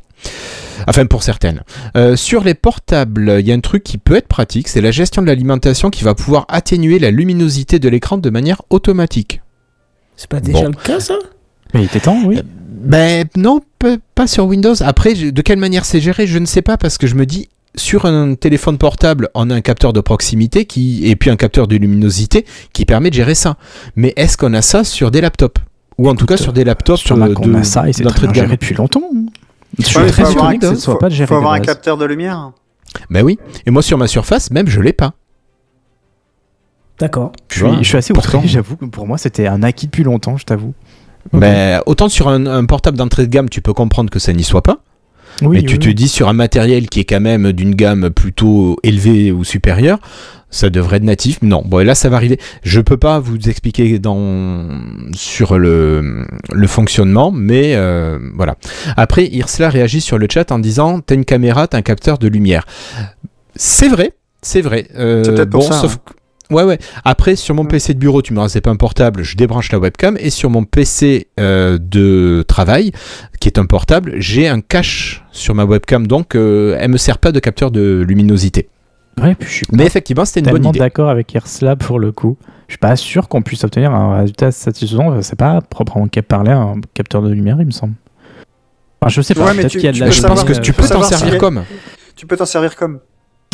Enfin 0.88 1.06
pour 1.06 1.24
certaines. 1.24 1.64
Euh, 1.96 2.16
sur 2.16 2.44
les 2.44 2.54
portables, 2.54 3.38
il 3.40 3.48
y 3.48 3.52
a 3.52 3.56
un 3.56 3.60
truc 3.62 3.84
qui 3.84 3.98
peut 3.98 4.16
être 4.16 4.28
pratique, 4.28 4.68
c'est 4.68 4.82
la 4.82 4.92
gestion 4.92 5.22
de 5.22 5.28
l'alimentation 5.28 5.90
qui 5.90 6.04
va 6.04 6.14
pouvoir 6.16 6.46
atténuer 6.50 7.00
la 7.00 7.12
luminosité 7.12 7.80
de 7.80 7.88
l'écran 7.90 8.18
de 8.18 8.30
manière 8.30 8.62
automatique. 8.70 9.42
C'est 10.18 10.30
pas 10.30 10.42
déjà 10.42 10.62
Bon. 10.64 10.68
le 10.68 10.74
cas 10.84 11.00
ça? 11.00 11.16
Mais 11.76 11.81
il 11.81 11.85
était 11.85 11.99
temps, 11.99 12.18
oui. 12.26 12.39
Ben 12.68 13.27
non, 13.35 13.61
pas 14.15 14.26
sur 14.27 14.45
Windows. 14.45 14.73
Après, 14.81 15.14
de 15.14 15.41
quelle 15.41 15.60
manière 15.60 15.85
c'est 15.85 15.99
géré, 15.99 16.26
je 16.27 16.39
ne 16.39 16.45
sais 16.45 16.61
pas, 16.64 16.77
parce 16.77 16.97
que 16.97 17.06
je 17.07 17.15
me 17.15 17.26
dis, 17.26 17.49
sur 17.76 18.06
un 18.06 18.35
téléphone 18.35 18.77
portable, 18.77 19.30
on 19.35 19.49
a 19.49 19.56
un 19.56 19.61
capteur 19.61 19.91
de 19.93 19.99
proximité 20.02 20.65
qui, 20.65 21.06
et 21.10 21.15
puis 21.15 21.30
un 21.30 21.35
capteur 21.35 21.68
de 21.68 21.76
luminosité 21.76 22.45
qui 22.73 22.85
permet 22.85 23.10
de 23.10 23.15
gérer 23.15 23.35
ça. 23.35 23.57
Mais 23.95 24.14
est-ce 24.15 24.38
qu'on 24.38 24.53
a 24.53 24.61
ça 24.61 24.84
sur 24.84 25.11
des 25.11 25.22
laptops? 25.22 25.60
Ou 25.97 26.10
en 26.10 26.15
tout 26.15 26.26
cas 26.26 26.38
sur 26.38 26.53
des 26.53 26.64
laptops 26.64 27.02
Sur 27.02 27.15
euh, 27.15 27.19
Mac, 27.19 27.39
on 27.39 27.47
de- 27.47 27.56
a 27.56 27.64
ça 27.64 27.88
et 27.89 27.93
c'est 27.93 28.03
très 28.03 28.27
bien 28.27 28.43
géré 28.43 28.56
depuis 28.57 28.76
longtemps. 28.76 29.03
Je 29.80 29.84
suis 29.85 29.97
Ouais, 29.97 30.07
très 30.07 30.23
faut 30.23 30.31
sûr 30.31 30.39
avoir 30.39 30.52
un- 30.53 30.57
que 30.57 30.68
ce 30.69 30.76
soit 30.76 30.93
faut- 30.93 30.99
pas 30.99 31.10
géré 31.10 31.27
faut 31.27 31.35
avoir 31.35 31.53
de 31.53 31.57
un 31.57 31.60
base. 31.60 31.68
capteur 31.68 31.97
de 31.97 32.06
lumière. 32.06 32.52
Ben 33.10 33.23
oui. 33.23 33.38
Et 33.65 33.72
moi 33.72 33.81
sur 33.81 33.97
ma 33.97 34.07
surface, 34.07 34.52
même 34.52 34.68
je 34.68 34.80
l'ai 34.80 34.93
pas. 34.93 35.14
D'accord. 36.99 37.34
Je 37.49 37.65
suis, 37.65 37.77
je 37.80 37.84
suis 37.84 37.97
assez 37.97 38.14
outré, 38.14 38.39
j'avoue 38.45 38.77
que 38.77 38.85
pour 38.85 39.06
moi 39.06 39.18
c'était 39.18 39.47
un 39.47 39.64
acquis 39.64 39.88
depuis 39.88 40.03
longtemps, 40.03 40.38
je 40.38 40.45
t'avoue. 40.45 40.73
Ok. 41.34 41.39
Ben, 41.39 41.81
autant 41.85 42.10
sur 42.10 42.27
un, 42.30 42.45
un 42.45 42.65
portable 42.65 42.97
d'entrée 42.97 43.26
de 43.26 43.31
gamme, 43.31 43.49
tu 43.49 43.61
peux 43.61 43.73
comprendre 43.73 44.10
que 44.10 44.19
ça 44.19 44.34
n'y 44.34 44.43
soit 44.43 44.61
pas. 44.64 44.80
Oui, 45.41 45.57
Mais 45.57 45.64
tu 45.64 45.73
oui, 45.73 45.80
te 45.80 45.89
dis 45.89 46.07
sur 46.07 46.30
un 46.30 46.34
matériel 46.34 46.88
qui 46.88 47.02
est 47.02 47.06
quand 47.06 47.19
même 47.19 47.52
d'une 47.52 47.76
gamme 47.76 48.10
plutôt 48.10 48.77
élevée 48.84 49.34
ou 49.34 49.43
supérieure, 49.43 49.99
ça 50.49 50.69
devrait 50.69 50.97
être 50.97 51.03
natif. 51.03 51.39
Non, 51.41 51.61
bon, 51.65 51.81
et 51.81 51.84
là 51.84 51.93
ça 51.93 52.07
va 52.07 52.15
arriver. 52.15 52.39
Je 52.64 52.80
peux 52.80 52.95
pas 52.95 53.19
vous 53.19 53.38
expliquer 53.49 53.99
dans 53.99 54.65
sur 55.14 55.57
le, 55.60 56.26
le 56.53 56.68
fonctionnement, 56.68 57.31
mais 57.31 57.76
euh, 57.76 58.18
voilà. 58.35 58.56
Après, 58.95 59.26
Irsla 59.26 59.69
réagit 59.69 59.99
sur 59.99 60.18
le 60.18 60.27
chat 60.31 60.49
en 60.53 60.60
disant 60.60 61.02
T'as 61.02 61.15
une 61.15 61.26
caméra, 61.26 61.68
t'as 61.68 61.80
un 61.80 61.81
capteur 61.81 62.18
de 62.18 62.30
lumière. 62.30 62.64
C'est 63.57 63.89
vrai, 63.89 64.14
c'est 64.41 64.61
vrai. 64.61 64.88
Euh, 64.95 65.23
C'est 65.26 65.34
peut-être 65.34 65.49
pour 65.49 65.61
bon, 65.61 65.68
ça, 65.68 65.81
sauf 65.81 65.97
hein. 65.97 66.14
Ouais, 66.51 66.63
ouais. 66.63 66.77
Après, 67.03 67.35
sur 67.35 67.55
mon 67.55 67.63
Mm. 67.63 67.67
PC 67.69 67.93
de 67.95 67.99
bureau, 67.99 68.22
tu 68.22 68.34
me 68.34 68.39
rends, 68.39 68.47
c'est 68.47 68.61
pas 68.61 68.69
un 68.69 68.76
portable, 68.76 69.23
je 69.23 69.35
débranche 69.35 69.72
la 69.72 69.80
webcam. 69.80 70.15
Et 70.19 70.30
sur 70.30 70.49
mon 70.49 70.63
PC 70.63 71.27
euh, 71.39 71.77
de 71.81 72.43
travail, 72.47 72.91
qui 73.39 73.47
est 73.49 73.57
un 73.57 73.65
portable, 73.65 74.13
j'ai 74.17 74.47
un 74.47 74.61
cache 74.61 75.23
sur 75.31 75.55
ma 75.55 75.65
webcam, 75.65 76.05
donc 76.07 76.35
euh, 76.35 76.77
elle 76.80 76.91
me 76.91 76.97
sert 76.97 77.17
pas 77.17 77.31
de 77.31 77.39
capteur 77.39 77.72
de 77.72 78.03
luminosité. 78.07 78.69
Ouais, 79.22 79.34
puis 79.34 79.47
je 79.49 79.53
suis 79.53 79.65
Mais 79.72 79.85
effectivement, 79.85 80.26
c'était 80.26 80.41
une 80.41 80.51
bonne 80.51 80.65
idée. 80.65 80.80
d'accord 80.80 81.09
avec 81.09 81.34
Airslab 81.35 81.80
pour 81.81 81.99
le 81.99 82.11
coup. 82.11 82.38
Je 82.67 82.73
suis 82.73 82.80
pas 82.80 82.95
sûr 82.95 83.30
qu'on 83.30 83.41
puisse 83.43 83.63
obtenir 83.63 83.93
un 83.93 84.17
résultat 84.17 84.51
satisfaisant. 84.51 85.22
C'est 85.22 85.38
pas 85.38 85.61
proprement 85.61 86.07
cap- 86.07 86.26
parler 86.27 86.51
un 86.51 86.76
capteur 86.93 87.22
de 87.22 87.30
lumière, 87.31 87.57
il 87.59 87.65
me 87.67 87.72
semble. 87.72 87.93
Enfin, 89.01 89.09
je 89.09 89.22
sais 89.22 89.34
pas. 89.35 89.45
Ouais, 89.45 89.51
mais 89.53 89.61
Peut-être 89.61 89.72
tu- 89.72 89.77
qu'il 89.77 89.85
y 89.85 89.89
a 89.89 89.91
de 89.93 89.99
la 89.99 90.07
peux 90.07 90.11
je 90.11 90.22
pense 90.22 90.43
que 90.43 90.53
tu 90.53 90.72
euh, 90.72 90.73
peux 90.73 90.88
t'en 90.88 91.03
servir 91.03 91.34
si- 91.34 91.38
comme. 91.38 91.63
Tu 92.15 92.26
peux 92.26 92.35
t'en 92.35 92.45
servir 92.45 92.76
comme. 92.76 92.99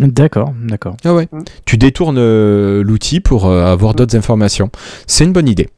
D'accord, 0.07 0.53
d'accord. 0.63 0.97
Ah 1.05 1.13
ouais. 1.13 1.27
Mm. 1.31 1.41
Tu 1.65 1.77
détournes 1.77 2.17
euh, 2.17 2.83
l'outil 2.83 3.19
pour 3.19 3.45
euh, 3.45 3.65
avoir 3.65 3.93
d'autres 3.93 4.17
informations. 4.17 4.69
C'est 5.07 5.23
une 5.23 5.33
bonne 5.33 5.47
idée. 5.47 5.69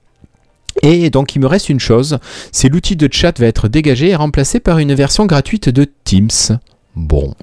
Et 0.81 1.09
donc 1.09 1.35
il 1.35 1.39
me 1.39 1.45
reste 1.45 1.69
une 1.69 1.79
chose, 1.79 2.17
c'est 2.51 2.67
l'outil 2.67 2.95
de 2.95 3.07
chat 3.11 3.37
va 3.39 3.45
être 3.45 3.67
dégagé 3.67 4.09
et 4.09 4.15
remplacé 4.15 4.59
par 4.59 4.79
une 4.79 4.93
version 4.95 5.27
gratuite 5.27 5.69
de 5.69 5.85
Teams. 6.03 6.57
Bon. 6.95 7.35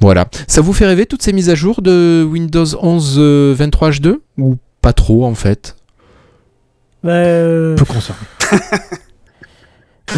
Voilà. 0.00 0.26
Ça 0.46 0.60
vous 0.60 0.74
fait 0.74 0.86
rêver 0.86 1.06
toutes 1.06 1.22
ces 1.22 1.32
mises 1.32 1.48
à 1.48 1.54
jour 1.54 1.80
de 1.80 2.26
Windows 2.30 2.66
11 2.78 3.14
euh, 3.18 3.54
23H2 3.56 4.16
Ou 4.38 4.56
pas 4.82 4.92
trop 4.92 5.24
en 5.24 5.34
fait? 5.34 5.76
Bah, 7.02 7.12
euh, 7.12 7.76
Peu 7.76 7.84
concerné. 7.86 8.20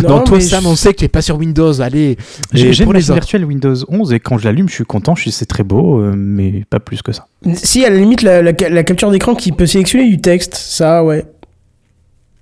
non, 0.02 0.08
Non, 0.18 0.24
toi 0.24 0.38
mais 0.38 0.42
Sam, 0.44 0.62
je- 0.64 0.68
on 0.68 0.76
sait 0.76 0.92
que 0.92 0.98
tu 0.98 1.04
n'es 1.04 1.08
pas 1.08 1.22
sur 1.22 1.36
Windows, 1.38 1.80
allez. 1.80 2.16
J'ai 2.52 2.68
une 2.76 2.84
pour 2.84 2.92
les 2.92 2.98
machine 3.00 3.14
virtuelle 3.14 3.44
Windows 3.44 3.74
11 3.88 4.12
et 4.12 4.20
quand 4.20 4.36
je 4.38 4.44
l'allume, 4.44 4.68
je 4.68 4.74
suis 4.74 4.84
content, 4.84 5.14
je 5.14 5.22
suis 5.22 5.30
c'est 5.32 5.46
très 5.46 5.62
beau, 5.62 6.00
euh, 6.00 6.12
mais 6.16 6.64
pas 6.68 6.80
plus 6.80 7.02
que 7.02 7.12
ça. 7.12 7.26
Si, 7.54 7.84
à 7.84 7.90
la 7.90 7.96
limite, 7.96 8.22
la, 8.22 8.42
la, 8.42 8.52
la 8.52 8.82
capture 8.84 9.10
d'écran 9.10 9.34
qui 9.34 9.52
peut 9.52 9.66
sélectionner 9.66 10.08
du 10.08 10.20
texte, 10.20 10.54
ça, 10.54 11.04
ouais. 11.04 11.24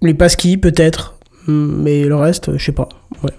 Les 0.02 0.14
passkey, 0.14 0.56
peut-être. 0.56 1.14
Hmm, 1.46 1.82
Mais 1.82 2.04
le 2.04 2.16
reste, 2.16 2.56
je 2.56 2.64
sais 2.64 2.72
pas. 2.72 2.88
Ouais. 3.22 3.30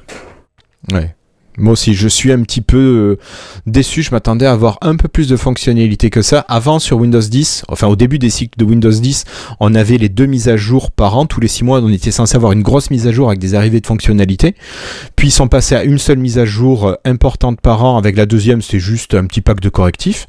Ouais. 0.93 1.15
Moi 1.57 1.73
aussi, 1.73 1.93
je 1.93 2.07
suis 2.07 2.31
un 2.31 2.41
petit 2.41 2.61
peu 2.61 2.77
euh, 2.77 3.19
déçu. 3.65 4.03
Je 4.03 4.11
m'attendais 4.11 4.45
à 4.45 4.51
avoir 4.51 4.77
un 4.81 4.95
peu 4.95 5.07
plus 5.07 5.27
de 5.27 5.35
fonctionnalités 5.35 6.09
que 6.09 6.21
ça. 6.21 6.39
Avant, 6.47 6.79
sur 6.79 6.97
Windows 6.97 7.21
10, 7.21 7.63
enfin 7.69 7.87
au 7.87 7.95
début 7.95 8.19
des 8.19 8.29
cycles 8.29 8.57
de 8.57 8.65
Windows 8.65 8.91
10, 8.91 9.25
on 9.59 9.73
avait 9.75 9.97
les 9.97 10.09
deux 10.09 10.25
mises 10.25 10.49
à 10.49 10.57
jour 10.57 10.91
par 10.91 11.17
an. 11.17 11.25
Tous 11.25 11.39
les 11.39 11.47
six 11.47 11.63
mois, 11.63 11.79
on 11.81 11.89
était 11.89 12.11
censé 12.11 12.35
avoir 12.35 12.51
une 12.51 12.63
grosse 12.63 12.91
mise 12.91 13.07
à 13.07 13.11
jour 13.11 13.27
avec 13.27 13.39
des 13.39 13.55
arrivées 13.55 13.79
de 13.79 13.87
fonctionnalités. 13.87 14.55
Puis 15.15 15.29
ils 15.29 15.31
sont 15.31 15.47
passés 15.47 15.75
à 15.75 15.83
une 15.83 15.97
seule 15.97 16.19
mise 16.19 16.37
à 16.37 16.45
jour 16.45 16.87
euh, 16.87 16.95
importante 17.05 17.61
par 17.61 17.83
an. 17.83 17.97
Avec 17.97 18.17
la 18.17 18.25
deuxième, 18.25 18.61
c'est 18.61 18.79
juste 18.79 19.13
un 19.13 19.25
petit 19.25 19.41
pack 19.41 19.59
de 19.59 19.69
correctifs. 19.69 20.27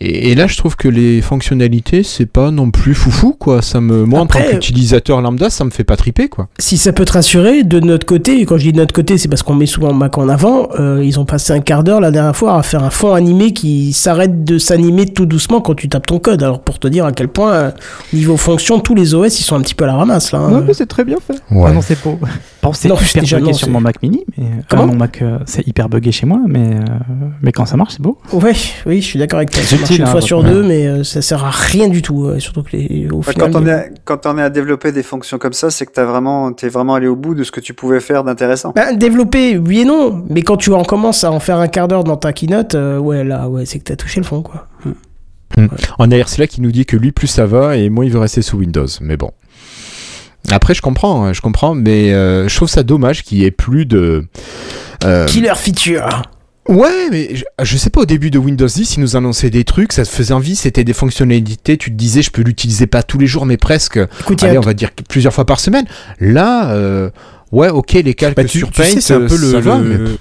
Et, 0.00 0.30
et 0.30 0.34
là, 0.34 0.46
je 0.46 0.56
trouve 0.56 0.76
que 0.76 0.88
les 0.88 1.22
fonctionnalités, 1.22 2.02
c'est 2.02 2.26
pas 2.26 2.50
non 2.50 2.70
plus 2.70 2.94
foufou, 2.94 3.32
quoi. 3.38 3.62
Ça 3.62 3.80
me, 3.80 4.04
moi, 4.04 4.20
en 4.20 4.26
tant 4.26 4.38
Après, 4.38 4.54
qu'utilisateur 4.54 5.20
lambda, 5.20 5.50
ça 5.50 5.64
me 5.64 5.70
fait 5.70 5.84
pas 5.84 5.96
triper, 5.96 6.28
quoi. 6.28 6.48
Si 6.58 6.76
ça 6.76 6.92
peut 6.92 7.04
te 7.04 7.12
rassurer, 7.12 7.64
de 7.64 7.80
notre 7.80 8.06
côté, 8.06 8.40
et 8.40 8.46
quand 8.46 8.58
je 8.58 8.64
dis 8.64 8.72
de 8.72 8.78
notre 8.78 8.94
côté, 8.94 9.18
c'est 9.18 9.28
parce 9.28 9.42
qu'on 9.42 9.54
met 9.54 9.66
souvent 9.66 9.92
Mac 9.92 10.18
en 10.18 10.28
avant, 10.28 10.49
euh, 10.78 11.00
ils 11.04 11.18
ont 11.20 11.24
passé 11.24 11.52
un 11.52 11.60
quart 11.60 11.82
d'heure 11.84 12.00
la 12.00 12.10
dernière 12.10 12.36
fois 12.36 12.56
à 12.58 12.62
faire 12.62 12.82
un 12.84 12.90
fond 12.90 13.14
animé 13.14 13.52
qui 13.52 13.92
s'arrête 13.92 14.44
de 14.44 14.58
s'animer 14.58 15.06
tout 15.06 15.26
doucement 15.26 15.60
quand 15.60 15.74
tu 15.74 15.88
tapes 15.88 16.06
ton 16.06 16.18
code. 16.18 16.42
Alors 16.42 16.60
pour 16.60 16.78
te 16.78 16.88
dire 16.88 17.04
à 17.06 17.12
quel 17.12 17.28
point, 17.28 17.52
euh, 17.52 17.70
niveau 18.12 18.36
fonction, 18.36 18.80
tous 18.80 18.94
les 18.94 19.14
OS, 19.14 19.38
ils 19.40 19.42
sont 19.44 19.56
un 19.56 19.60
petit 19.62 19.74
peu 19.74 19.84
à 19.84 19.88
la 19.88 19.94
ramasse 19.96 20.32
là. 20.32 20.38
hein. 20.40 20.64
c'est 20.72 20.86
très 20.88 21.04
bien 21.04 21.16
fait. 21.24 21.40
Ouais. 21.50 21.64
Ah 21.68 21.72
non, 21.72 21.80
c'est 21.82 22.00
beau. 22.02 22.18
Bon, 22.62 22.72
c'est 22.74 22.88
Non, 22.88 22.96
hyper 22.96 23.22
déjà, 23.22 23.36
bugué 23.38 23.52
non, 23.52 23.56
sur 23.56 23.70
mon 23.70 23.80
Mac 23.80 24.02
mini, 24.02 24.22
mais 24.36 24.44
euh, 24.44 24.48
Comment 24.68 24.86
mon 24.88 24.94
Mac, 24.96 25.22
euh, 25.22 25.38
c'est 25.46 25.66
hyper 25.66 25.88
bugué 25.88 26.12
chez 26.12 26.26
moi, 26.26 26.40
mais, 26.46 26.58
euh, 26.74 26.80
mais 27.42 27.52
quand 27.52 27.64
ça 27.64 27.76
marche, 27.78 27.94
c'est 27.94 28.02
beau. 28.02 28.18
Ouais, 28.34 28.52
oui, 28.84 29.00
je 29.00 29.06
suis 29.06 29.18
d'accord 29.18 29.38
avec 29.38 29.50
toi. 29.50 29.62
Ça 29.62 29.76
marche 29.78 29.90
une 29.96 30.02
hein, 30.02 30.06
fois 30.06 30.14
votre- 30.16 30.26
sur 30.26 30.44
deux, 30.44 30.62
mais 30.62 30.86
euh, 30.86 31.02
ça 31.02 31.22
sert 31.22 31.42
à 31.42 31.50
rien 31.50 31.88
du 31.88 32.02
tout. 32.02 32.26
euh, 32.26 32.38
surtout 32.38 32.62
que 32.62 32.76
les, 32.76 33.08
au 33.10 33.22
final. 33.22 33.50
quand, 33.50 33.60
on 33.62 33.66
est, 33.66 33.92
quand 34.04 34.26
on 34.26 34.36
est 34.36 34.42
à 34.42 34.50
développer 34.50 34.92
des 34.92 35.02
fonctions 35.02 35.38
comme 35.38 35.54
ça, 35.54 35.70
c'est 35.70 35.86
que 35.86 35.92
t'as 35.92 36.04
vraiment, 36.04 36.52
t'es 36.52 36.68
vraiment 36.68 36.94
allé 36.96 37.06
au 37.06 37.16
bout 37.16 37.34
de 37.34 37.44
ce 37.44 37.50
que 37.50 37.60
tu 37.60 37.72
pouvais 37.72 38.00
faire 38.00 38.24
d'intéressant. 38.24 38.72
Ben, 38.76 38.94
développer, 38.94 39.56
oui 39.56 39.80
et 39.80 39.84
non, 39.86 40.22
mais 40.28 40.39
quand 40.42 40.56
tu 40.56 40.72
en 40.72 40.84
commences 40.84 41.24
à 41.24 41.32
en 41.32 41.40
faire 41.40 41.56
un 41.58 41.68
quart 41.68 41.88
d'heure 41.88 42.04
dans 42.04 42.16
ta 42.16 42.32
keynote, 42.32 42.74
euh, 42.74 42.98
ouais, 42.98 43.24
là, 43.24 43.48
ouais, 43.48 43.64
c'est 43.66 43.78
que 43.78 43.84
t'as 43.84 43.96
touché 43.96 44.20
le 44.20 44.26
fond, 44.26 44.42
quoi. 44.42 44.68
On 45.98 46.10
a 46.10 46.16
Ursula 46.16 46.46
qui 46.46 46.60
nous 46.60 46.70
dit 46.70 46.86
que 46.86 46.96
lui, 46.96 47.10
plus 47.12 47.26
ça 47.26 47.44
va 47.46 47.76
et 47.76 47.88
moins 47.88 48.04
il 48.04 48.12
veut 48.12 48.20
rester 48.20 48.40
sous 48.42 48.56
Windows. 48.58 48.86
Mais 49.00 49.16
bon. 49.16 49.30
Après, 50.50 50.74
je 50.74 50.80
comprends, 50.80 51.24
hein, 51.24 51.32
je 51.32 51.40
comprends, 51.40 51.74
mais 51.74 52.12
euh, 52.12 52.48
je 52.48 52.54
trouve 52.56 52.68
ça 52.68 52.82
dommage 52.82 53.22
qu'il 53.24 53.38
y 53.38 53.44
ait 53.44 53.50
plus 53.50 53.84
de. 53.84 54.26
euh, 55.04 55.26
Killer 55.26 55.52
feature. 55.56 56.22
Ouais, 56.68 57.08
mais 57.10 57.34
je, 57.34 57.44
je 57.62 57.76
sais 57.76 57.90
pas, 57.90 58.02
au 58.02 58.06
début 58.06 58.30
de 58.30 58.38
Windows 58.38 58.66
10, 58.66 58.96
ils 58.96 59.00
nous 59.00 59.16
annonçaient 59.16 59.50
des 59.50 59.64
trucs, 59.64 59.92
ça 59.92 60.04
te 60.04 60.08
faisait 60.08 60.32
envie, 60.34 60.54
c'était 60.56 60.84
des 60.84 60.92
fonctionnalités, 60.92 61.76
tu 61.76 61.90
te 61.90 61.96
disais, 61.96 62.22
je 62.22 62.30
peux 62.30 62.42
l'utiliser 62.42 62.86
pas 62.86 63.02
tous 63.02 63.18
les 63.18 63.26
jours, 63.26 63.44
mais 63.44 63.56
presque, 63.56 63.98
Écoute, 64.20 64.40
il 64.40 64.44
y 64.44 64.46
a- 64.46 64.50
allez, 64.50 64.58
on 64.58 64.62
va 64.62 64.74
dire 64.74 64.90
plusieurs 65.08 65.32
fois 65.34 65.44
par 65.46 65.58
semaine. 65.58 65.84
Là, 66.20 66.70
euh, 66.72 67.10
ouais, 67.50 67.70
ok, 67.70 67.92
les 67.94 68.14
calques 68.14 68.36
Bah, 68.36 68.44
tu, 68.44 68.58
sur 68.58 68.70
tu 68.70 68.80
Paint, 68.82 68.88
sais, 68.88 69.00
c'est 69.00 69.14
un 69.14 69.26
peu 69.26 69.36
le. 69.36 69.50
ça 69.50 69.60
va, 69.60 69.78
le- 69.78 70.16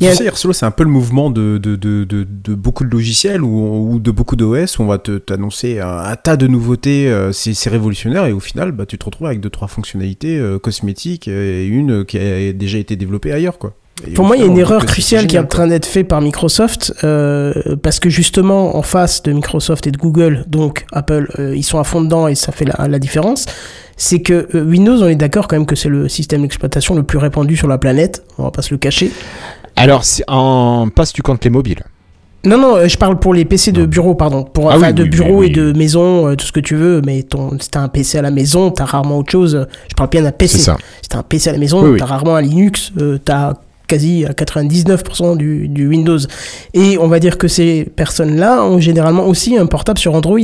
mais- 0.00 0.08
tu 0.08 0.12
a- 0.12 0.14
sais, 0.14 0.24
Airflow, 0.26 0.52
c'est 0.52 0.66
un 0.66 0.70
peu 0.70 0.84
le 0.84 0.90
mouvement 0.90 1.30
de, 1.30 1.58
de, 1.58 1.76
de, 1.76 2.04
de, 2.04 2.26
de 2.28 2.54
beaucoup 2.54 2.84
de 2.84 2.90
logiciels 2.90 3.42
ou, 3.42 3.92
ou 3.92 3.98
de 3.98 4.10
beaucoup 4.10 4.36
d'OS 4.36 4.78
où 4.78 4.82
on 4.82 4.86
va 4.86 4.98
t'annoncer 4.98 5.80
un, 5.80 5.98
un 5.98 6.16
tas 6.16 6.36
de 6.36 6.46
nouveautés, 6.46 7.08
euh, 7.08 7.32
c'est 7.32 7.68
révolutionnaire 7.70 8.26
et 8.26 8.32
au 8.32 8.40
final, 8.40 8.72
bah, 8.72 8.86
tu 8.86 8.98
te 8.98 9.04
retrouves 9.04 9.26
avec 9.26 9.40
deux, 9.40 9.50
trois 9.50 9.68
fonctionnalités 9.68 10.38
euh, 10.38 10.58
cosmétiques 10.58 11.28
et 11.28 11.66
une 11.66 12.04
qui 12.04 12.18
a 12.18 12.52
déjà 12.52 12.78
été 12.78 12.96
développée 12.96 13.32
ailleurs, 13.32 13.58
quoi. 13.58 13.74
Et 14.06 14.10
Pour 14.12 14.26
moi, 14.26 14.36
il 14.36 14.40
y 14.40 14.42
a 14.42 14.46
une 14.46 14.58
erreur 14.58 14.84
cruciale 14.84 15.26
qui 15.26 15.36
est 15.36 15.38
en 15.38 15.46
train 15.46 15.66
d'être 15.68 15.86
faite 15.86 16.06
par 16.06 16.20
Microsoft, 16.20 16.92
euh, 17.02 17.76
parce 17.82 17.98
que 17.98 18.10
justement, 18.10 18.76
en 18.76 18.82
face 18.82 19.22
de 19.22 19.32
Microsoft 19.32 19.86
et 19.86 19.90
de 19.90 19.96
Google, 19.96 20.44
donc 20.48 20.84
Apple, 20.92 21.28
euh, 21.38 21.56
ils 21.56 21.62
sont 21.62 21.78
à 21.78 21.84
fond 21.84 22.02
dedans 22.02 22.28
et 22.28 22.34
ça 22.34 22.52
fait 22.52 22.66
la, 22.66 22.88
la 22.88 22.98
différence. 22.98 23.46
C'est 23.96 24.20
que 24.20 24.48
euh, 24.54 24.62
Windows, 24.66 25.02
on 25.02 25.06
est 25.08 25.14
d'accord 25.16 25.48
quand 25.48 25.56
même 25.56 25.64
que 25.64 25.76
c'est 25.76 25.88
le 25.88 26.10
système 26.10 26.42
d'exploitation 26.42 26.94
le 26.94 27.04
plus 27.04 27.16
répandu 27.16 27.56
sur 27.56 27.68
la 27.68 27.78
planète, 27.78 28.22
on 28.36 28.42
va 28.42 28.50
pas 28.50 28.60
se 28.60 28.74
le 28.74 28.76
cacher. 28.76 29.10
Alors, 29.76 30.02
en 30.28 30.88
passe, 30.94 31.12
tu 31.12 31.22
comptes 31.22 31.44
les 31.44 31.50
mobiles. 31.50 31.82
Non, 32.44 32.58
non, 32.58 32.76
euh, 32.76 32.88
je 32.88 32.96
parle 32.96 33.18
pour 33.18 33.34
les 33.34 33.44
PC 33.44 33.72
de 33.72 33.84
bureau, 33.86 34.14
pardon. 34.14 34.44
Pour, 34.44 34.70
Ah 34.70 34.76
enfin, 34.76 34.88
oui, 34.88 34.94
de 34.94 35.04
bureau 35.04 35.38
oui, 35.40 35.46
et 35.46 35.50
de 35.50 35.72
maison, 35.72 36.28
euh, 36.28 36.36
tout 36.36 36.46
ce 36.46 36.52
que 36.52 36.60
tu 36.60 36.76
veux, 36.76 37.02
mais 37.04 37.24
ton, 37.24 37.58
si 37.58 37.68
t'as 37.70 37.80
un 37.80 37.88
PC 37.88 38.18
à 38.18 38.22
la 38.22 38.30
maison, 38.30 38.70
t'as 38.70 38.84
rarement 38.84 39.18
autre 39.18 39.32
chose. 39.32 39.66
Je 39.88 39.94
parle 39.94 40.10
bien 40.10 40.22
d'un 40.22 40.30
PC. 40.32 40.58
C'est 40.58 40.64
ça. 40.64 40.76
Si 41.02 41.08
t'as 41.08 41.18
un 41.18 41.22
PC 41.24 41.50
à 41.50 41.52
la 41.52 41.58
maison, 41.58 41.96
t'as 41.96 42.06
rarement 42.06 42.36
un 42.36 42.42
Linux, 42.42 42.92
euh, 42.98 43.18
t'as 43.22 43.54
quasi 43.88 44.24
à 44.24 44.32
99% 44.32 45.36
du, 45.36 45.68
du 45.68 45.88
Windows. 45.88 46.18
Et 46.74 46.98
on 46.98 47.08
va 47.08 47.18
dire 47.18 47.36
que 47.36 47.48
ces 47.48 47.84
personnes-là 47.84 48.64
ont 48.64 48.78
généralement 48.78 49.26
aussi 49.26 49.56
un 49.56 49.66
portable 49.66 49.98
sur 49.98 50.14
Android. 50.14 50.38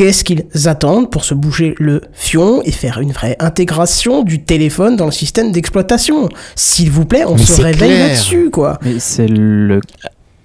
Qu'est-ce 0.00 0.24
qu'ils 0.24 0.46
attendent 0.64 1.10
pour 1.10 1.26
se 1.26 1.34
bouger 1.34 1.74
le 1.78 2.00
fion 2.14 2.62
et 2.64 2.72
faire 2.72 3.00
une 3.00 3.12
vraie 3.12 3.36
intégration 3.38 4.22
du 4.22 4.42
téléphone 4.42 4.96
dans 4.96 5.04
le 5.04 5.10
système 5.10 5.52
d'exploitation 5.52 6.30
S'il 6.56 6.90
vous 6.90 7.04
plaît, 7.04 7.24
on 7.26 7.34
Mais 7.34 7.44
se 7.44 7.60
réveille 7.60 7.98
là-dessus, 7.98 8.48
quoi. 8.48 8.78
Mais 8.80 8.94
c'est 8.98 9.26
le 9.28 9.82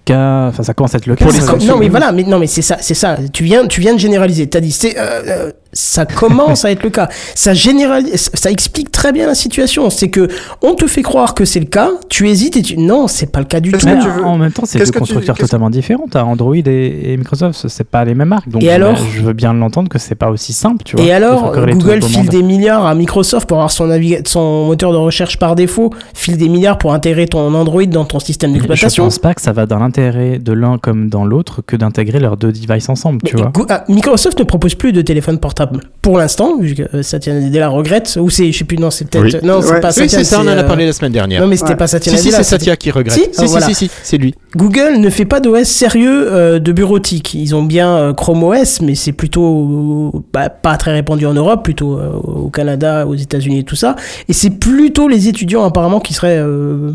cas, 0.04 0.48
enfin 0.48 0.62
ça 0.62 0.74
commence 0.74 0.94
à 0.94 0.98
être 0.98 1.06
le 1.06 1.16
cas. 1.16 1.24
Pour 1.24 1.34
les 1.34 1.66
non 1.68 1.78
mais 1.78 1.88
voilà, 1.88 2.12
mais 2.12 2.24
non 2.24 2.38
mais 2.38 2.48
c'est 2.48 2.62
ça, 2.62 2.80
c'est 2.82 2.96
ça. 2.96 3.18
Tu 3.32 3.46
viens, 3.46 3.66
tu 3.66 3.80
viens 3.80 3.94
de 3.94 4.00
généraliser. 4.00 4.46
T'as 4.48 4.60
dit, 4.60 4.74
c'est, 4.74 5.00
euh, 5.00 5.22
euh, 5.26 5.52
ça 5.76 6.08
commence 6.08 6.66
à 6.66 6.72
être 6.72 6.82
le 6.84 6.90
cas. 6.90 7.10
Ça 7.36 7.54
généralise, 7.54 8.30
ça 8.34 8.50
explique 8.50 8.90
très 8.92 9.12
bien 9.12 9.28
la 9.28 9.36
situation. 9.36 9.90
C'est 9.92 10.10
que 10.10 10.28
on 10.64 10.74
te 10.74 10.88
fait 10.88 11.04
croire 11.04 11.36
que 11.36 11.46
c'est 11.46 11.60
le 11.60 11.66
cas, 11.68 11.90
tu 12.10 12.28
hésites 12.30 12.58
et 12.58 12.62
tu, 12.64 12.78
non, 12.78 13.08
c'est 13.08 13.32
pas 13.32 13.40
le 13.40 13.46
cas 13.46 13.60
du 13.60 13.72
tout. 13.72 13.86
Mais 13.86 13.94
en 14.24 14.38
même 14.38 14.52
temps, 14.52 14.64
c'est 14.66 14.80
Qu'est-ce 14.80 14.92
deux 14.92 14.94
tu- 14.94 15.00
constructeurs 15.00 15.38
totalement 15.38 15.70
différents. 15.70 16.06
T'as 16.10 16.24
Android 16.24 16.56
et, 16.56 17.12
et 17.14 17.18
Microsoft, 17.18 17.68
c'est 17.68 17.84
pas 17.84 18.04
les 18.06 18.16
mêmes 18.16 18.30
marques. 18.30 18.50
Donc 18.50 18.64
Et 18.64 18.68
je- 18.68 18.72
alors 18.72 18.96
je 18.96 19.22
veux 19.22 19.34
bien 19.34 19.54
l'entendre 19.54 19.90
que 19.90 20.00
c'est 20.00 20.16
pas 20.16 20.30
aussi 20.32 20.54
simple, 20.54 20.84
tu 20.84 20.96
vois. 20.96 21.06
Et 21.06 21.12
alors, 21.12 21.52
Google 21.54 22.02
file 22.02 22.30
des 22.30 22.42
milliards 22.42 22.86
à 22.86 22.96
Microsoft 22.96 23.48
pour 23.48 23.58
avoir 23.58 23.72
son, 23.72 23.90
son 24.26 24.66
moteur 24.66 24.92
de 24.94 24.98
recherche 24.98 25.38
par 25.38 25.56
défaut, 25.56 25.90
file 26.14 26.38
des 26.38 26.48
milliards 26.50 26.78
pour 26.78 26.94
intégrer 26.94 27.28
ton 27.28 27.54
Android 27.54 27.84
dans 27.86 28.06
ton 28.06 28.20
système 28.20 28.52
Je 28.52 28.56
d'exploitation. 28.56 29.04
pense 29.04 29.20
pas 29.20 29.34
que 29.34 29.42
ça 29.42 29.52
va 29.52 29.66
dans 29.66 29.80
l'intérêt 29.80 30.40
de 30.40 30.54
l'un 30.54 30.78
comme 30.78 31.10
dans 31.10 31.26
l'autre 31.26 31.62
que 31.66 31.76
d'intégrer 31.76 32.20
leurs 32.20 32.38
deux 32.38 32.52
devices 32.54 32.88
ensemble, 32.90 33.20
tu 33.26 33.36
Mais 33.36 33.42
vois. 33.42 33.52
Go- 33.54 33.66
ah, 33.70 33.84
Microsoft 33.90 34.40
ne 34.40 34.46
propose 34.46 34.76
plus 34.76 34.94
de 34.94 35.02
téléphone 35.02 35.38
portable 35.40 35.65
pour 36.02 36.18
l'instant, 36.18 36.58
vu 36.60 36.76
que 36.76 36.84
euh, 36.94 37.02
Satya 37.04 37.34
Nadella 37.34 37.68
regrette, 37.70 38.18
ou 38.22 38.30
c'est, 38.30 38.52
je 38.52 38.58
sais 38.58 38.64
plus, 38.64 38.78
non, 38.78 38.92
c'est 38.92 39.10
peut-être, 39.10 39.24
Oui. 39.42 39.48
non, 39.48 39.62
c'est 39.62 39.72
Ouais. 39.74 39.80
pas 39.82 39.88
Oui, 39.90 39.94
Satya, 39.94 40.20
c'est 40.20 40.24
ça, 40.24 40.38
on 40.40 40.44
en 40.44 40.48
a 40.50 40.58
euh, 40.58 40.64
parlé 40.64 40.86
la 40.86 40.94
semaine 40.94 41.12
dernière. 41.12 41.42
Non, 41.42 41.48
mais 41.48 41.56
c'était 41.58 41.72
Ouais. 41.72 41.76
pas 41.78 41.88
Satya 41.88 42.12
Si, 42.12 42.18
si, 42.20 42.26
Nadella. 42.26 42.38
c'est 42.44 42.50
c'était- 42.50 42.60
Satya 42.66 42.76
qui 42.78 42.92
regrette. 42.92 43.14
Si 43.18 43.22
Si, 43.24 43.30
Ah, 43.38 43.42
si, 43.42 43.48
voilà. 43.48 43.66
si, 43.68 43.76
si, 43.76 43.92
c'est 44.04 44.18
lui. 44.18 44.36
Google 44.56 44.98
ne 45.00 45.10
fait 45.10 45.26
pas 45.26 45.40
d'OS 45.40 45.64
sérieux 45.68 46.28
euh, 46.32 46.60
de 46.60 46.72
bureautique. 46.72 47.34
Ils 47.34 47.56
ont 47.56 47.64
bien 47.64 47.96
euh, 47.98 48.14
Chrome 48.14 48.44
OS, 48.44 48.82
mais 48.82 48.96
c'est 48.96 49.12
plutôt 49.14 50.12
euh, 50.16 50.20
bah, 50.34 50.50
pas 50.50 50.78
très 50.78 50.92
répandu 50.94 51.26
en 51.26 51.34
Europe, 51.34 51.64
plutôt 51.64 51.98
euh, 51.98 52.12
au 52.14 52.50
Canada, 52.50 53.06
aux 53.08 53.16
États-Unis 53.16 53.60
et 53.60 53.64
tout 53.64 53.76
ça. 53.76 53.96
Et 54.30 54.34
c'est 54.34 54.52
plutôt 54.52 55.08
les 55.08 55.28
étudiants 55.28 55.64
apparemment 55.66 56.00
qui 56.00 56.14
seraient 56.14 56.38
euh, 56.38 56.92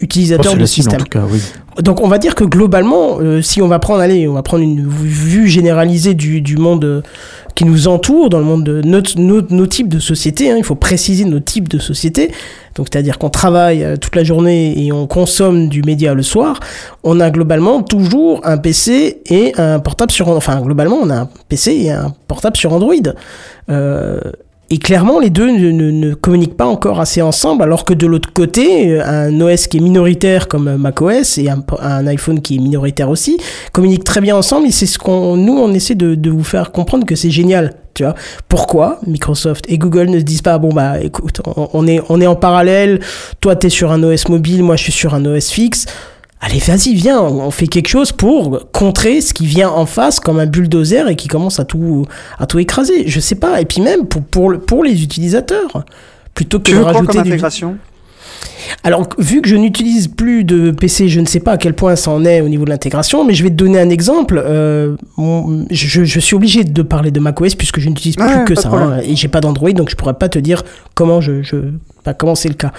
utilisateurs 0.00 0.46
Oh, 0.46 0.50
c'est 0.52 0.56
de 0.56 0.60
la 0.62 0.66
cible, 0.66 0.82
système. 0.84 1.00
en 1.00 1.04
tout 1.04 1.08
cas, 1.10 1.24
oui. 1.30 1.40
Donc 1.82 2.02
on 2.02 2.08
va 2.08 2.18
dire 2.18 2.34
que 2.34 2.44
globalement, 2.44 3.18
euh, 3.20 3.40
si 3.40 3.62
on 3.62 3.68
va 3.68 3.78
prendre, 3.78 4.00
allez, 4.00 4.26
on 4.28 4.34
va 4.34 4.42
prendre 4.42 4.62
une 4.62 4.86
vue 4.86 5.48
généralisée 5.48 6.12
du, 6.14 6.40
du 6.42 6.56
monde 6.56 6.84
euh, 6.84 7.00
qui 7.54 7.64
nous 7.64 7.88
entoure, 7.88 8.28
dans 8.30 8.38
le 8.38 8.44
monde 8.44 8.64
de 8.64 8.80
notre- 8.82 9.18
nos, 9.18 9.42
nos 9.42 9.66
types 9.66 9.88
de 9.88 9.98
sociétés, 9.98 10.50
hein, 10.50 10.56
il 10.58 10.64
faut 10.64 10.74
préciser 10.74 11.24
nos 11.24 11.40
types 11.40 11.68
de 11.68 11.78
sociétés, 11.78 12.30
donc 12.76 12.88
c'est-à-dire 12.90 13.18
qu'on 13.18 13.28
travaille 13.30 13.84
euh, 13.84 13.96
toute 13.96 14.16
la 14.16 14.24
journée 14.24 14.84
et 14.86 14.92
on 14.92 15.06
consomme 15.06 15.68
du 15.68 15.82
média 15.82 16.14
le 16.14 16.22
soir, 16.22 16.60
on 17.04 17.20
a 17.20 17.30
globalement 17.30 17.82
toujours 17.82 18.40
un 18.44 18.56
PC 18.58 19.20
et 19.26 19.52
un 19.58 19.78
portable 19.80 20.12
sur... 20.12 20.28
Enfin 20.28 20.60
globalement, 20.62 20.96
on 21.02 21.10
a 21.10 21.16
un 21.20 21.28
PC 21.48 21.72
et 21.72 21.90
un 21.90 22.14
portable 22.28 22.56
sur 22.56 22.72
Android. 22.72 22.94
Euh, 23.70 24.18
et 24.72 24.78
clairement, 24.78 25.20
les 25.20 25.28
deux 25.28 25.50
ne, 25.50 26.14
communiquent 26.14 26.56
pas 26.56 26.64
encore 26.64 26.98
assez 26.98 27.20
ensemble, 27.20 27.62
alors 27.62 27.84
que 27.84 27.92
de 27.92 28.06
l'autre 28.06 28.32
côté, 28.32 28.92
euh, 28.92 29.28
un 29.28 29.40
OS 29.42 29.66
qui 29.66 29.76
est 29.76 29.80
minoritaire 29.80 30.48
comme 30.48 30.66
euh, 30.66 30.78
macOS 30.78 31.36
et 31.36 31.50
un, 31.50 32.06
iPhone 32.06 32.40
qui 32.40 32.56
est 32.56 32.58
minoritaire 32.58 33.10
aussi 33.10 33.36
communiquent 33.72 34.04
très 34.04 34.22
bien 34.22 34.34
ensemble. 34.34 34.66
Et 34.66 34.70
c'est 34.70 34.86
ce 34.86 34.98
qu'on, 34.98 35.36
nous, 35.36 35.52
on 35.58 35.74
essaie 35.74 35.94
de, 35.94 36.30
vous 36.30 36.42
faire 36.42 36.72
comprendre 36.72 37.04
que 37.04 37.16
c'est 37.16 37.30
génial. 37.30 37.74
Tu 37.92 38.04
pourquoi 38.48 38.98
Microsoft 39.06 39.66
et 39.68 39.76
Google 39.76 40.08
ne 40.08 40.18
se 40.18 40.24
disent 40.24 40.40
pas 40.40 40.56
bon 40.56 40.70
bah 40.70 40.98
écoute 41.02 41.42
on, 41.44 41.86
est 41.86 42.00
on 42.08 42.22
est 42.22 42.26
en 42.26 42.34
parallèle 42.34 43.00
toi 43.38 43.54
t'es 43.54 43.68
sur 43.68 43.92
un 43.92 44.02
OS 44.02 44.30
mobile 44.30 44.62
moi 44.62 44.76
je 44.76 44.84
suis 44.84 44.92
sur 44.92 45.12
un 45.12 45.26
OS 45.26 45.50
fixe 45.50 45.84
Allez, 46.44 46.58
vas-y, 46.58 46.94
viens, 46.94 47.20
on 47.20 47.40
on 47.46 47.50
fait 47.52 47.68
quelque 47.68 47.86
chose 47.88 48.10
pour 48.10 48.66
contrer 48.72 49.20
ce 49.20 49.32
qui 49.32 49.46
vient 49.46 49.70
en 49.70 49.86
face 49.86 50.18
comme 50.18 50.40
un 50.40 50.46
bulldozer 50.46 51.08
et 51.08 51.14
qui 51.14 51.28
commence 51.28 51.60
à 51.60 51.64
tout, 51.64 52.04
à 52.38 52.46
tout 52.46 52.58
écraser. 52.58 53.04
Je 53.06 53.20
sais 53.20 53.36
pas. 53.36 53.60
Et 53.60 53.64
puis 53.64 53.80
même 53.80 54.06
pour, 54.06 54.22
pour, 54.24 54.50
le- 54.50 54.58
pour 54.58 54.82
les 54.82 55.02
utilisateurs, 55.04 55.84
plutôt 56.34 56.58
que 56.58 56.64
Tu 56.64 56.72
de 56.72 56.78
veux 56.78 56.82
quoi 56.82 56.92
rajouter 56.94 57.18
du... 57.22 57.30
Alors, 58.84 59.08
vu 59.18 59.40
que 59.42 59.48
je 59.48 59.56
n'utilise 59.56 60.08
plus 60.08 60.44
de 60.44 60.70
PC, 60.70 61.08
je 61.08 61.20
ne 61.20 61.26
sais 61.26 61.40
pas 61.40 61.52
à 61.52 61.56
quel 61.56 61.74
point 61.74 61.96
ça 61.96 62.10
en 62.10 62.24
est 62.24 62.40
au 62.40 62.48
niveau 62.48 62.64
de 62.64 62.70
l'intégration, 62.70 63.24
mais 63.24 63.34
je 63.34 63.42
vais 63.42 63.50
te 63.50 63.54
donner 63.54 63.78
un 63.80 63.90
exemple. 63.90 64.40
Euh, 64.44 64.96
mon- 65.16 65.66
je, 65.70 66.04
je 66.04 66.20
suis 66.20 66.34
obligé 66.34 66.64
de 66.64 66.82
parler 66.82 67.10
de 67.10 67.20
macOS 67.20 67.54
puisque 67.54 67.80
je 67.80 67.88
n'utilise 67.88 68.16
plus 68.16 68.24
Ouais, 68.26 68.44
que 68.44 68.54
ça. 68.54 68.68
hein, 68.70 69.00
et 69.04 69.16
j'ai 69.16 69.28
pas 69.28 69.40
d'Android, 69.40 69.70
donc 69.72 69.90
je 69.90 69.96
pourrais 69.96 70.14
pas 70.14 70.28
te 70.28 70.38
dire 70.38 70.62
comment 70.94 71.20
je, 71.20 71.42
je 71.42 71.56
pas 72.04 72.14
comment 72.14 72.34
c'est 72.34 72.48
le 72.48 72.54
cas. 72.56 72.72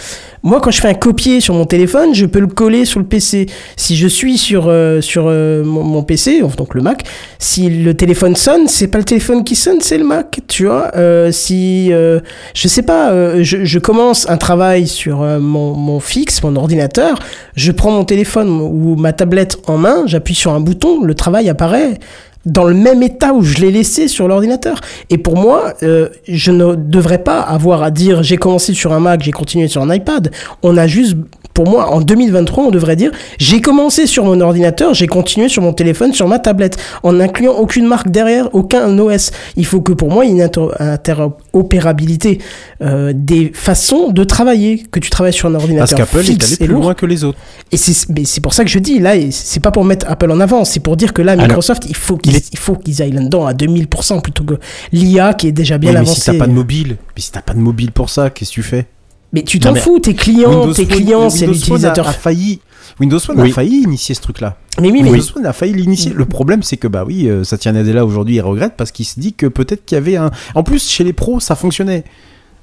Moi, 0.44 0.60
quand 0.60 0.70
je 0.72 0.82
fais 0.82 0.90
un 0.90 0.94
copier 0.94 1.40
sur 1.40 1.54
mon 1.54 1.64
téléphone, 1.66 2.14
je 2.14 2.26
peux 2.26 2.42
le 2.42 2.48
coller 2.48 2.84
sur 2.84 3.00
le 3.00 3.06
PC. 3.06 3.46
Si 3.78 3.96
je 3.96 4.08
suis 4.10 4.38
sur 4.38 4.66
euh, 4.68 5.00
sur 5.00 5.26
euh, 5.28 5.64
mon, 5.64 5.82
mon 5.84 6.04
PC, 6.04 6.42
donc 6.58 6.76
le 6.76 6.82
Mac, 6.82 7.04
si 7.40 7.70
le 7.70 7.94
téléphone 7.94 8.36
sonne, 8.36 8.68
c'est 8.68 8.88
pas 8.88 8.98
le 8.98 9.06
téléphone 9.06 9.46
qui 9.46 9.56
sonne, 9.56 9.78
c'est 9.80 9.98
le 9.98 10.04
Mac. 10.04 10.42
Tu 10.50 10.66
vois, 10.66 10.92
Euh, 10.98 11.32
si 11.32 11.90
je 11.92 12.68
sais 12.68 12.82
pas, 12.84 13.42
je, 13.42 13.64
je 13.64 13.80
commence 13.80 14.30
un 14.30 14.36
travail 14.38 14.88
sur 14.88 15.22
euh, 15.22 15.40
mon, 15.76 16.00
fixe, 16.00 16.42
mon 16.44 16.56
ordinateur, 16.56 17.18
je 17.56 17.72
prends 17.72 17.92
mon 17.92 18.06
téléphone 18.06 18.50
ou 18.50 18.96
ma 18.96 19.14
tablette 19.14 19.58
en 19.68 19.78
main, 19.78 20.04
j'appuie 20.06 20.36
sur 20.36 20.54
un 20.54 20.60
bouton, 20.60 21.04
le 21.04 21.16
travail 21.16 21.50
apparaît 21.50 22.00
dans 22.46 22.66
le 22.66 22.74
même 22.74 23.02
état 23.04 23.34
où 23.34 23.42
je 23.42 23.60
l'ai 23.60 23.72
laissé 23.72 24.08
sur 24.08 24.28
l'ordinateur. 24.28 24.82
Et 25.10 25.18
pour 25.18 25.38
moi, 25.38 25.74
euh, 25.84 26.10
je 26.28 26.52
ne 26.52 26.76
devrais 26.76 27.24
pas 27.24 27.40
avoir 27.40 27.84
à 27.84 27.92
dire 27.92 28.24
j'ai 28.24 28.38
commencé 28.38 28.74
sur 28.74 28.92
un 28.94 29.00
Mac, 29.00 29.24
j'ai 29.24 29.32
continué 29.32 29.68
sur 29.68 29.82
un 29.82 29.94
iPad. 29.94 30.32
On 30.62 30.78
a 30.78 30.88
juste, 30.88 31.16
pour 31.54 31.68
moi, 31.68 31.92
en 31.92 32.02
2023, 32.02 32.66
on 32.66 32.72
devrait 32.72 32.96
dire 32.96 33.12
j'ai 33.38 33.62
commencé 33.62 34.08
sur 34.08 34.26
mon 34.26 34.40
ordinateur, 34.42 34.94
j'ai 34.94 35.08
continué 35.08 35.50
sur 35.50 35.62
mon 35.62 35.74
téléphone, 35.74 36.14
sur 36.14 36.28
ma 36.28 36.40
tablette, 36.40 36.78
en 37.04 37.20
incluant 37.20 37.54
aucune 37.54 37.86
marque 37.86 38.10
derrière, 38.10 38.50
aucun 38.54 38.98
OS. 38.98 39.32
Il 39.56 39.66
faut 39.66 39.82
que 39.82 39.92
pour 39.94 40.10
moi, 40.10 40.26
il 40.26 40.30
y 40.30 40.32
ait 40.32 40.36
une 40.36 40.42
inter- 40.42 40.70
interopérabilité 40.80 42.40
euh, 42.82 43.14
des 43.16 43.52
façons 43.54 44.10
de 44.10 44.24
travailler, 44.24 44.84
que 44.92 45.00
tu 45.00 45.10
travailles 45.10 45.34
sur 45.34 45.50
un 45.50 45.56
ordinateur 45.56 45.98
Parce 45.98 46.10
qu'Apple 46.12 46.26
est 46.30 46.44
allé 46.44 46.56
plus 46.58 46.68
lourd. 46.68 46.84
loin 46.84 46.94
que 46.94 47.06
les 47.06 47.24
autres. 47.24 47.38
Et 47.72 47.78
c'est 47.78 48.10
mais 48.10 48.24
pour 48.42 48.54
ça 48.54 48.64
que 48.64 48.70
je 48.70 48.80
dis, 48.80 49.00
là, 49.00 49.14
c'est 49.32 49.60
pas 49.60 49.72
pour 49.72 49.86
mettre 49.86 50.06
Apple 50.10 50.32
en 50.32 50.40
avant, 50.40 50.66
c'est 50.66 50.80
pour 50.80 50.98
dire 50.98 51.14
que 51.14 51.22
là, 51.22 51.34
Alors, 51.34 51.46
Microsoft, 51.46 51.84
il 51.88 51.96
faut 51.96 52.18
qu'ils 52.18 52.36
il 52.52 52.58
faut 52.58 52.76
qu'ils 52.76 53.02
aillent 53.02 53.12
là-dedans 53.12 53.46
à 53.46 53.54
2000% 53.54 54.22
plutôt 54.22 54.44
que 54.44 54.56
l'IA 54.92 55.34
qui 55.34 55.48
est 55.48 55.52
déjà 55.52 55.78
bien 55.78 55.90
Oui, 55.92 55.96
mais 55.96 56.02
avancée. 56.02 56.20
si 56.22 56.26
t'as 56.26 56.38
pas 56.38 56.48
de 56.48 56.52
mobile, 56.52 56.98
mais 57.16 57.22
si 57.22 57.32
t'as 57.32 57.42
pas 57.42 57.54
de 57.54 57.60
mobile 57.60 57.92
pour 57.92 58.10
ça, 58.10 58.30
qu'est-ce 58.30 58.50
que 58.52 58.56
tu 58.56 58.64
fais? 58.64 58.86
Mais 59.34 59.42
tu 59.44 59.60
t'en 59.60 59.74
fous, 59.76 60.00
tes 60.00 60.14
clients, 60.14 60.62
Windows 60.62 60.74
tes 60.74 60.86
clients, 60.86 61.30
c'est 61.30 61.42
Windows 61.42 61.54
Phone 61.54 61.76
l'utilisateur. 61.76 62.08
A, 62.08 62.12
a 62.12 62.14
failli. 62.14 62.62
Windows 63.00 63.20
Phone 63.20 63.42
Oui. 63.42 63.50
a 63.50 63.54
failli 63.54 63.82
initier 63.82 64.14
ce 64.14 64.22
truc-là. 64.22 64.58
Mais 64.80 64.92
oui, 64.92 65.02
mais 65.02 65.10
Windows 65.10 65.26
Phone 65.34 65.46
a 65.46 65.54
failli 65.54 65.74
l'initier. 65.74 66.14
Le 66.14 66.26
problème, 66.26 66.62
c'est 66.62 66.78
que 66.78 66.88
bah 66.88 67.04
oui, 67.06 67.28
euh, 67.28 67.44
Satya 67.44 67.72
Nadella 67.72 68.06
aujourd'hui 68.06 68.36
il 68.36 68.42
regrette 68.42 68.74
parce 68.78 68.92
qu'il 68.92 69.06
se 69.06 69.20
dit 69.20 69.34
que 69.34 69.48
peut-être 69.48 69.86
qu'il 69.86 69.96
y 69.96 69.98
avait 69.98 70.18
un. 70.18 70.30
En 70.54 70.64
plus, 70.64 70.88
chez 70.88 71.04
les 71.04 71.14
pros, 71.14 71.40
ça 71.40 71.56
fonctionnait. 71.56 72.04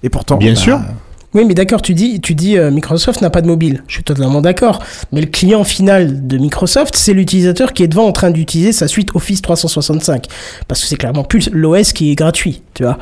Et 0.03 0.09
pourtant. 0.09 0.37
Bien 0.37 0.55
bah, 0.55 0.61
sûr. 0.61 0.81
Oui, 1.33 1.45
mais 1.45 1.55
d'accord, 1.55 1.81
tu 1.81 1.95
dis, 1.95 2.21
tu 2.21 2.35
dis 2.35 2.59
euh, 2.59 2.73
Microsoft 2.73 3.23
n'a 3.23 3.31
pas 3.31 3.41
de 3.41 3.47
mobile. 3.47 3.85
Je 3.87 3.95
suis 3.95 4.03
totalement 4.03 4.41
d'accord. 4.41 4.81
Mais 5.13 5.21
le 5.21 5.29
client 5.29 5.63
final 5.63 6.27
de 6.27 6.39
Microsoft, 6.39 6.97
c'est 6.97 7.13
l'utilisateur 7.13 7.73
qui 7.73 7.85
est 7.85 7.89
devant 7.89 8.07
en 8.07 8.13
train 8.13 8.33
d'utiliser 8.33 8.73
sa 8.73 8.89
suite 8.89 9.11
Office 9.15 9.41
365. 9.41 10.27
Parce 10.67 10.81
que 10.81 10.89
c'est 10.89 10.97
clairement 10.97 11.23
plus 11.23 11.49
l'OS 11.53 11.93
qui 11.93 12.11
est 12.11 12.17
gratuit, 12.17 12.63
tu 12.75 12.83
vois. 12.83 12.99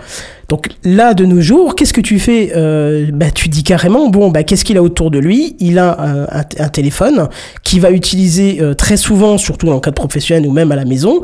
Donc 0.50 0.68
là, 0.84 1.14
de 1.14 1.24
nos 1.24 1.40
jours, 1.40 1.74
qu'est-ce 1.74 1.94
que 1.94 2.02
tu 2.02 2.18
fais 2.18 2.52
euh, 2.54 3.06
bah, 3.12 3.30
Tu 3.30 3.48
dis 3.48 3.64
carrément, 3.64 4.08
bon, 4.08 4.30
bah, 4.30 4.42
qu'est-ce 4.42 4.64
qu'il 4.64 4.76
a 4.76 4.82
autour 4.82 5.10
de 5.10 5.18
lui? 5.18 5.56
Il 5.58 5.78
a 5.78 6.26
un, 6.30 6.68
téléphone 6.68 7.28
qui 7.62 7.80
va 7.80 7.90
utiliser 7.90 8.60
euh, 8.60 8.74
très 8.74 8.98
souvent, 8.98 9.38
surtout 9.38 9.66
dans 9.66 9.74
le 9.74 9.80
cadre 9.80 9.94
professionnel 9.94 10.46
ou 10.46 10.52
même 10.52 10.70
à 10.70 10.76
la 10.76 10.84
maison. 10.84 11.22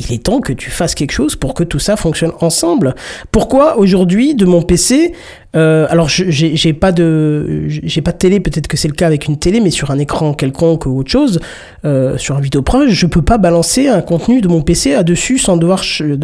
Il 0.00 0.12
est 0.12 0.24
temps 0.24 0.40
que 0.40 0.52
tu 0.52 0.70
fasses 0.70 0.94
quelque 0.94 1.12
chose 1.12 1.36
pour 1.36 1.54
que 1.54 1.62
tout 1.62 1.78
ça 1.78 1.96
fonctionne 1.96 2.32
ensemble. 2.40 2.94
Pourquoi 3.30 3.78
aujourd'hui, 3.78 4.34
de 4.34 4.46
mon 4.46 4.62
PC, 4.62 5.12
euh, 5.54 5.86
alors 5.90 6.08
j'ai 6.08 6.72
pas 6.72 6.92
de 6.92 7.64
j'ai 7.68 8.00
pas 8.00 8.12
de 8.12 8.16
télé, 8.16 8.40
peut-être 8.40 8.66
que 8.66 8.76
c'est 8.76 8.88
le 8.88 8.94
cas 8.94 9.06
avec 9.06 9.26
une 9.26 9.38
télé, 9.38 9.60
mais 9.60 9.70
sur 9.70 9.90
un 9.90 9.98
écran 9.98 10.32
quelconque 10.32 10.86
ou 10.86 10.98
autre 10.98 11.10
chose, 11.10 11.40
euh, 11.84 12.16
sur 12.18 12.36
un 12.36 12.40
vidéoproche, 12.40 12.90
je 12.90 13.06
peux 13.06 13.22
pas 13.22 13.38
balancer 13.38 13.88
un 13.88 14.00
contenu 14.00 14.40
de 14.40 14.48
mon 14.48 14.62
PC 14.62 14.94
à 14.94 15.02
dessus 15.02 15.38
sans 15.38 15.56
devoir 15.56 15.82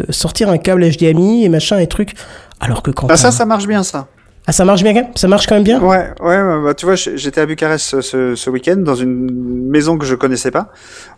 sortir 0.09 0.49
un 0.49 0.57
câble 0.57 0.83
HDMI 0.89 1.45
et 1.45 1.49
machin 1.49 1.77
et 1.79 1.87
trucs. 1.87 2.13
Alors 2.59 2.81
que 2.81 2.91
quand 2.91 3.07
Ah, 3.09 3.17
ça, 3.17 3.31
ça 3.31 3.45
marche 3.45 3.67
bien, 3.67 3.83
ça. 3.83 4.07
Ah 4.47 4.51
ça 4.53 4.65
marche 4.65 4.81
bien, 4.81 5.09
ça 5.15 5.27
marche 5.27 5.45
quand 5.45 5.55
même 5.55 5.63
bien? 5.63 5.81
Ouais, 5.81 6.09
ouais, 6.21 6.63
bah, 6.63 6.73
tu 6.73 6.85
vois, 6.85 6.95
j'étais 6.95 7.41
à 7.41 7.45
Bucarest 7.45 7.85
ce, 7.85 8.01
ce, 8.01 8.35
ce 8.35 8.49
week-end 8.49 8.77
dans 8.77 8.95
une 8.95 9.67
maison 9.69 9.97
que 9.97 10.05
je 10.05 10.15
connaissais 10.15 10.51
pas, 10.51 10.71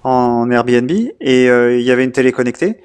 en 0.03 0.49
Airbnb, 0.49 0.91
et 0.91 1.49
euh, 1.49 1.77
il 1.77 1.85
y 1.85 1.91
avait 1.91 2.03
une 2.03 2.11
télé 2.11 2.31
connectée, 2.31 2.77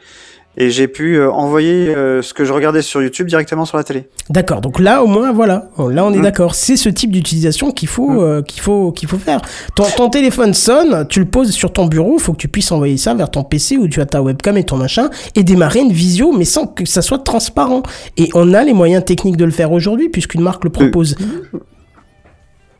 et 0.57 0.71
j'ai 0.71 0.87
pu 0.89 1.17
euh, 1.17 1.31
envoyer 1.31 1.95
euh, 1.95 2.23
ce 2.23 2.33
que 2.35 2.45
je 2.45 2.53
regardais 2.53 2.83
sur 2.83 3.03
YouTube 3.03 3.27
directement 3.27 3.65
sur 3.65 3.77
la 3.77 3.85
télé. 3.85 4.09
D'accord. 4.31 4.61
Donc 4.61 4.79
là, 4.81 5.03
au 5.03 5.07
moins, 5.07 5.33
voilà. 5.33 5.69
Là, 5.79 6.05
on 6.05 6.13
est 6.13 6.19
Mm. 6.19 6.23
d'accord. 6.23 6.55
C'est 6.55 6.77
ce 6.77 6.89
type 6.89 7.11
d'utilisation 7.11 7.71
qu'il 7.73 7.89
faut, 7.89 8.09
Mm. 8.11 8.19
euh, 8.19 8.43
qu'il 8.43 8.61
faut, 8.61 8.93
qu'il 8.93 9.09
faut 9.09 9.19
faire. 9.19 9.41
Ton, 9.75 9.85
ton 9.97 10.09
téléphone 10.11 10.55
sonne, 10.55 11.07
tu 11.09 11.21
le 11.21 11.27
poses 11.27 11.51
sur 11.51 11.73
ton 11.73 11.87
bureau. 11.87 12.17
Il 12.19 12.23
faut 12.23 12.33
que 12.33 12.39
tu 12.39 12.49
puisses 12.49 12.71
envoyer 12.73 12.97
ça 12.97 13.15
vers 13.15 13.31
ton 13.31 13.43
PC 13.45 13.77
où 13.77 13.89
tu 13.89 14.01
as 14.01 14.07
ta 14.07 14.23
webcam 14.23 14.57
et 14.57 14.65
ton 14.65 14.77
machin 14.77 15.11
et 15.35 15.43
démarrer 15.43 15.81
une 15.81 15.93
visio, 15.93 16.33
mais 16.33 16.45
sans 16.45 16.67
que 16.67 16.85
ça 16.87 17.03
soit 17.03 17.19
transparent. 17.19 17.83
Et 18.17 18.29
on 18.35 18.55
a 18.55 18.63
les 18.65 18.73
moyens 18.75 19.05
techniques 19.05 19.37
de 19.37 19.45
le 19.45 19.51
faire 19.51 19.73
aujourd'hui 19.73 20.09
puisqu'une 20.09 20.41
marque 20.43 20.65
le 20.65 20.71
propose. 20.71 21.17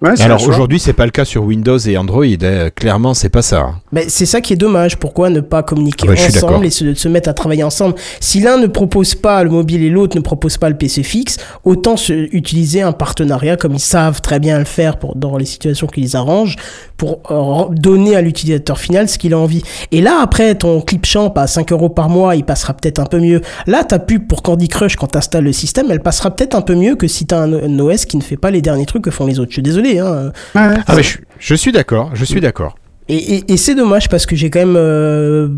Ouais, 0.05 0.21
Alors 0.21 0.39
choix. 0.39 0.49
aujourd'hui, 0.51 0.79
c'est 0.79 0.93
pas 0.93 1.07
le 1.07 1.11
cas 1.11 1.25
sur 1.25 1.45
Windows 1.45 1.79
et 1.79 1.97
Android. 1.97 2.25
hein. 2.25 2.69
Clairement, 2.75 3.15
c'est 3.15 3.29
pas 3.31 3.43
ça. 3.43 3.75
Ben, 3.91 4.05
c'est 4.09 4.27
ça 4.27 4.41
qui 4.41 4.53
est 4.53 4.57
dommage. 4.57 4.99
Pourquoi 4.99 5.31
ne 5.31 5.41
pas 5.41 5.63
communiquer 5.63 6.07
Ah 6.09 6.15
bah, 6.15 6.21
ensemble 6.29 6.67
et 6.67 6.71
se, 6.71 6.95
se 6.95 7.09
mettre 7.09 7.29
à 7.31 7.33
travailler 7.33 7.63
ensemble? 7.65 7.95
Si 8.21 8.41
l'un 8.41 8.59
ne 8.59 8.67
propose 8.67 9.15
pas 9.15 9.43
le 9.43 9.51
mobile 9.51 9.83
et 9.83 9.89
l'autre 9.89 10.17
ne 10.17 10.23
propose 10.23 10.59
pas 10.59 10.69
le 10.69 10.77
PC 10.77 11.03
fixe, 11.03 11.39
autant 11.65 11.97
se, 11.97 12.13
utiliser 12.13 12.83
un 12.83 12.93
partenariat 12.93 13.57
comme 13.57 13.75
ils 13.75 13.79
savent 13.81 14.21
très 14.21 14.41
bien 14.41 14.59
le 14.59 14.65
faire 14.67 14.99
pour, 14.99 15.17
dans 15.17 15.37
les 15.39 15.47
situations 15.47 15.87
qui 15.87 16.01
les 16.03 16.17
arrangent 16.17 16.57
pour 16.97 17.21
euh, 17.31 17.75
donner 17.75 18.15
à 18.15 18.21
l'utilisateur 18.21 18.79
final 18.79 19.09
ce 19.09 19.17
qu'il 19.19 19.33
a 19.33 19.39
envie. 19.39 19.63
Et 19.91 20.01
là, 20.01 20.19
après, 20.23 20.55
ton 20.55 20.81
Clipchamp 20.81 21.33
à 21.37 21.47
5 21.47 21.73
euros 21.73 21.89
par 21.89 22.09
mois, 22.09 22.37
il 22.37 22.45
passera 22.45 22.75
peut-être 22.75 22.99
un 22.99 23.07
peu 23.07 23.21
mieux. 23.21 23.41
Là, 23.67 23.85
ta 23.85 23.99
pub 23.99 24.29
pour 24.29 24.43
Candy 24.43 24.69
Crush 24.69 24.97
quand 24.97 25.07
tu 25.09 25.19
installes 25.19 25.45
le 25.45 25.53
système, 25.53 25.87
elle 25.91 26.01
passera 26.03 26.31
peut-être 26.31 26.55
un 26.55 26.61
peu 26.63 26.75
mieux 26.75 26.95
que 26.97 27.09
si 27.09 27.27
tu 27.27 27.35
as 27.35 27.39
un, 27.41 27.53
un 27.53 27.79
OS 27.79 28.05
qui 28.05 28.17
ne 28.17 28.23
fait 28.23 28.37
pas 28.37 28.51
les 28.51 28.61
derniers 28.63 28.87
trucs 28.87 29.03
que 29.05 29.11
font 29.11 29.27
les 29.27 29.39
autres. 29.39 29.51
Je 29.51 29.55
suis 29.55 29.63
désolé. 29.63 29.94
Hein. 29.99 30.33
Ah, 30.55 30.95
mais 30.97 31.03
je, 31.03 31.19
je 31.39 31.55
suis 31.55 31.73
d'accord. 31.73 32.11
Je 32.15 32.25
suis 32.25 32.41
d'accord. 32.41 32.77
Et, 33.09 33.17
et- 33.17 33.53
et 33.53 33.57
c'est 33.57 33.75
dommage 33.75 34.09
parce 34.09 34.27
que 34.27 34.35
j'ai 34.37 34.49
quand 34.51 34.61
même 34.61 34.77
euh, 34.77 35.49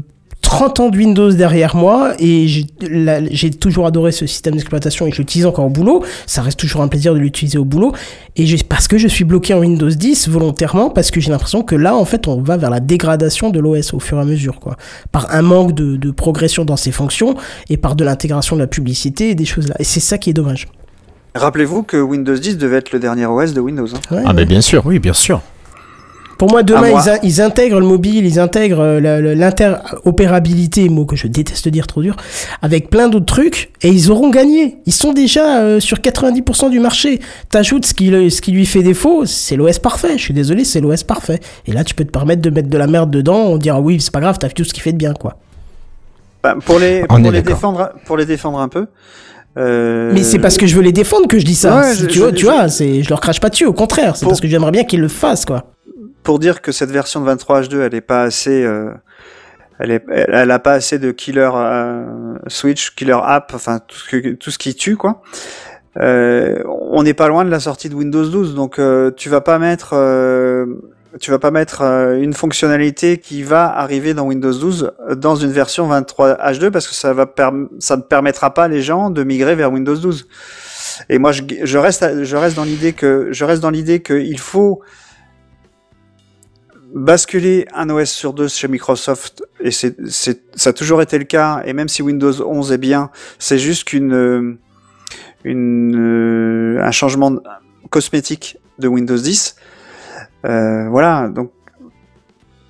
30 0.42 0.80
ans 0.80 0.88
de 0.90 0.96
Windows 0.96 1.32
derrière 1.32 1.74
moi 1.76 2.14
et 2.20 2.46
j'ai 2.48 3.50
toujours 3.50 3.86
adoré 3.86 4.12
ce 4.12 4.26
système 4.26 4.54
d'exploitation 4.54 5.06
et 5.06 5.10
je 5.12 5.18
l'utilise 5.18 5.44
encore 5.46 5.64
au 5.66 5.70
boulot. 5.70 6.04
Ça 6.26 6.42
reste 6.42 6.58
toujours 6.58 6.82
un 6.82 6.88
plaisir 6.88 7.14
de 7.14 7.18
l'utiliser 7.18 7.58
au 7.58 7.64
boulot. 7.64 7.92
Et 8.36 8.46
j'ai- 8.46 8.58
parce 8.58 8.86
que 8.88 8.96
je 8.98 9.08
suis 9.08 9.24
bloqué 9.24 9.54
en 9.54 9.58
Windows 9.60 9.88
10 9.88 10.28
volontairement 10.28 10.90
parce 10.90 11.10
que 11.10 11.20
j'ai 11.20 11.30
l'impression 11.30 11.62
que 11.62 11.74
là, 11.74 11.96
en 11.96 12.04
fait, 12.04 12.28
on 12.28 12.40
va 12.42 12.56
vers 12.56 12.70
la 12.70 12.80
dégradation 12.80 13.50
de 13.50 13.58
l'OS 13.60 13.92
au 13.94 13.98
fur 14.00 14.18
et 14.18 14.20
à 14.20 14.24
mesure, 14.24 14.60
quoi. 14.60 14.76
Par 15.12 15.32
un 15.34 15.42
manque 15.42 15.72
de, 15.72 15.96
de 15.96 16.10
progression 16.10 16.64
dans 16.64 16.76
ses 16.76 16.92
fonctions 16.92 17.34
et 17.70 17.76
par 17.76 17.96
de 17.96 18.04
l'intégration 18.04 18.54
de 18.56 18.60
la 18.60 18.66
publicité 18.68 19.30
et 19.30 19.34
des 19.34 19.44
choses 19.46 19.68
là. 19.68 19.74
Et 19.78 19.84
c'est 19.84 20.00
ça 20.00 20.18
qui 20.18 20.30
est 20.30 20.34
dommage. 20.34 20.66
Rappelez-vous 21.36 21.82
que 21.82 21.96
Windows 21.96 22.34
10 22.36 22.58
devait 22.58 22.76
être 22.78 22.92
le 22.92 22.98
dernier 22.98 23.26
OS 23.26 23.52
de 23.52 23.60
Windows. 23.60 23.86
hein. 23.94 23.98
Ouais, 24.14 24.22
Ah, 24.24 24.28
ouais. 24.28 24.34
mais 24.34 24.44
bien 24.44 24.60
sûr. 24.60 24.84
Oui, 24.86 24.98
bien 24.98 25.12
sûr. 25.12 25.40
Pour 26.38 26.50
moi, 26.50 26.62
demain, 26.62 26.90
moi. 26.90 27.02
ils, 27.02 27.10
in- 27.10 27.18
ils 27.22 27.40
intègrent 27.40 27.80
le 27.80 27.86
mobile, 27.86 28.26
ils 28.26 28.38
intègrent 28.38 28.80
euh, 28.80 29.34
l'interopérabilité, 29.34 30.88
mot 30.90 31.06
que 31.06 31.16
je 31.16 31.26
déteste 31.28 31.68
dire 31.68 31.86
trop 31.86 32.02
dur, 32.02 32.14
avec 32.62 32.90
plein 32.90 33.08
d'autres 33.08 33.24
trucs, 33.24 33.70
et 33.82 33.88
ils 33.88 34.10
auront 34.10 34.28
gagné. 34.30 34.76
Ils 34.86 34.92
sont 34.92 35.12
déjà 35.14 35.60
euh, 35.62 35.80
sur 35.80 35.98
90% 35.98 36.70
du 36.70 36.78
marché. 36.80 37.20
T'ajoutes 37.50 37.86
ce 37.86 37.94
qui, 37.94 38.10
le- 38.10 38.28
ce 38.30 38.40
qui 38.42 38.52
lui 38.52 38.66
fait 38.66 38.82
défaut, 38.82 39.24
c'est 39.24 39.56
l'OS 39.56 39.78
parfait. 39.78 40.18
Je 40.18 40.22
suis 40.22 40.34
désolé, 40.34 40.64
c'est 40.64 40.80
l'OS 40.80 41.04
parfait. 41.04 41.40
Et 41.66 41.72
là, 41.72 41.84
tu 41.84 41.94
peux 41.94 42.04
te 42.04 42.10
permettre 42.10 42.42
de 42.42 42.50
mettre 42.50 42.68
de 42.68 42.78
la 42.78 42.86
merde 42.86 43.10
dedans, 43.10 43.38
on 43.46 43.56
dira 43.56 43.80
oui, 43.80 43.98
c'est 44.00 44.12
pas 44.12 44.20
grave, 44.20 44.36
t'as 44.38 44.48
vu 44.48 44.54
tout 44.54 44.64
ce 44.64 44.74
qui 44.74 44.80
fait 44.80 44.92
de 44.92 44.98
bien, 44.98 45.14
quoi. 45.14 45.36
Bah, 46.42 46.54
pour 46.64 46.78
les, 46.78 47.04
pour 47.06 47.18
les 47.18 47.42
défendre, 47.42 47.92
pour 48.04 48.16
les 48.18 48.26
défendre 48.26 48.58
un 48.60 48.68
peu. 48.68 48.86
Euh, 49.56 50.10
Mais 50.12 50.22
c'est 50.22 50.38
parce 50.38 50.56
que 50.56 50.66
je 50.66 50.74
veux 50.76 50.82
les 50.82 50.92
défendre 50.92 51.26
que 51.28 51.38
je 51.38 51.44
dis 51.44 51.54
ça. 51.54 51.78
Ouais, 51.78 51.94
Si 51.94 52.02
je- 52.02 52.06
tu 52.06 52.18
vois, 52.18 52.28
je- 52.30 52.34
tu 52.34 52.46
je- 52.46 52.50
vois, 52.50 52.68
c'est, 52.68 53.02
je 53.02 53.08
leur 53.08 53.20
crache 53.20 53.40
pas 53.40 53.48
dessus, 53.48 53.64
au 53.66 53.72
contraire. 53.72 54.16
C'est 54.16 54.24
Pour- 54.24 54.30
parce 54.32 54.40
que 54.40 54.48
j'aimerais 54.48 54.70
bien 54.72 54.84
qu'ils 54.84 55.00
le 55.00 55.08
fassent, 55.08 55.44
quoi. 55.44 55.72
pour 56.22 56.38
dire 56.40 56.60
que 56.60 56.72
cette 56.72 56.90
version 56.90 57.20
de 57.20 57.26
23 57.26 57.60
H2, 57.62 57.82
elle 57.82 57.94
est 57.94 58.00
pas 58.00 58.22
assez, 58.22 58.64
euh, 58.64 58.90
elle 59.78 59.92
est, 59.92 60.04
elle, 60.10 60.50
a 60.50 60.58
pas 60.58 60.72
assez 60.72 60.98
de 60.98 61.12
killer 61.12 61.48
euh, 61.54 62.34
switch, 62.48 62.94
killer 62.96 63.16
app, 63.24 63.52
enfin 63.54 63.78
tout 63.86 63.96
ce 63.96 64.08
que, 64.08 64.28
tout 64.34 64.50
ce 64.50 64.58
qui 64.58 64.74
tue 64.74 64.96
quoi. 64.96 65.22
Euh, 66.00 66.62
on 66.90 67.02
n'est 67.04 67.14
pas 67.14 67.28
loin 67.28 67.44
de 67.44 67.50
la 67.50 67.60
sortie 67.60 67.88
de 67.88 67.94
Windows 67.94 68.24
12, 68.26 68.54
donc 68.56 68.78
euh, 68.78 69.10
tu 69.16 69.28
vas 69.28 69.40
pas 69.40 69.58
mettre, 69.58 69.90
euh, 69.94 70.66
tu 71.20 71.30
vas 71.30 71.38
pas 71.38 71.50
mettre 71.50 71.82
euh, 71.82 72.20
une 72.20 72.34
fonctionnalité 72.34 73.18
qui 73.18 73.42
va 73.42 73.66
arriver 73.66 74.14
dans 74.14 74.24
Windows 74.24 74.52
12 74.52 74.92
dans 75.16 75.36
une 75.36 75.52
version 75.52 75.86
23 75.86 76.34
H2 76.34 76.70
parce 76.70 76.88
que 76.88 76.94
ça 76.94 77.12
va 77.12 77.32
ça 77.78 77.96
ne 77.96 78.02
permettra 78.02 78.52
pas 78.52 78.68
les 78.68 78.82
gens 78.82 79.10
de 79.10 79.22
migrer 79.24 79.54
vers 79.54 79.72
Windows 79.72 79.96
12. 79.96 80.28
Et 81.08 81.18
moi 81.18 81.32
je, 81.32 81.42
je 81.62 81.78
reste 81.78 82.24
je 82.24 82.36
reste 82.36 82.56
dans 82.56 82.64
l'idée 82.64 82.92
que 82.92 83.28
je 83.30 83.44
reste 83.44 83.62
dans 83.62 83.70
l'idée 83.70 84.02
qu'il 84.02 84.38
faut 84.38 84.82
basculer 86.96 87.66
un 87.74 87.90
OS 87.90 88.10
sur 88.10 88.32
deux 88.32 88.48
chez 88.48 88.68
Microsoft, 88.68 89.44
et 89.60 89.70
c'est, 89.70 89.96
ça 90.08 90.70
a 90.70 90.72
toujours 90.72 91.02
été 91.02 91.18
le 91.18 91.24
cas, 91.24 91.62
et 91.66 91.74
même 91.74 91.88
si 91.88 92.00
Windows 92.00 92.32
11 92.40 92.72
est 92.72 92.78
bien, 92.78 93.10
c'est 93.38 93.58
juste 93.58 93.84
qu'une, 93.84 94.14
euh, 94.14 94.58
une, 95.44 95.94
euh, 95.94 96.82
un 96.82 96.90
changement 96.90 97.36
cosmétique 97.90 98.58
de 98.78 98.88
Windows 98.88 99.16
10. 99.16 99.56
Euh, 100.46 100.88
voilà, 100.88 101.28
donc 101.28 101.50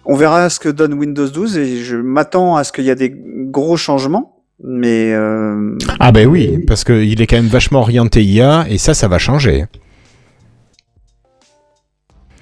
on 0.04 0.14
verra 0.16 0.48
ce 0.50 0.58
que 0.60 0.68
donne 0.68 0.94
Windows 0.94 1.28
12, 1.28 1.58
et 1.58 1.76
je 1.78 1.96
m'attends 1.96 2.56
à 2.56 2.64
ce 2.64 2.72
qu'il 2.72 2.84
y 2.84 2.90
ait 2.90 2.94
des 2.94 3.12
gros 3.14 3.76
changements, 3.76 4.36
mais 4.62 5.12
euh, 5.12 5.76
Ah 6.00 6.12
ben 6.12 6.26
oui, 6.26 6.58
parce 6.66 6.84
qu'il 6.84 7.20
est 7.20 7.26
quand 7.26 7.36
même 7.36 7.46
vachement 7.48 7.80
orienté 7.80 8.24
IA, 8.24 8.66
et 8.68 8.78
ça, 8.78 8.94
ça 8.94 9.08
va 9.08 9.18
changer. 9.18 9.66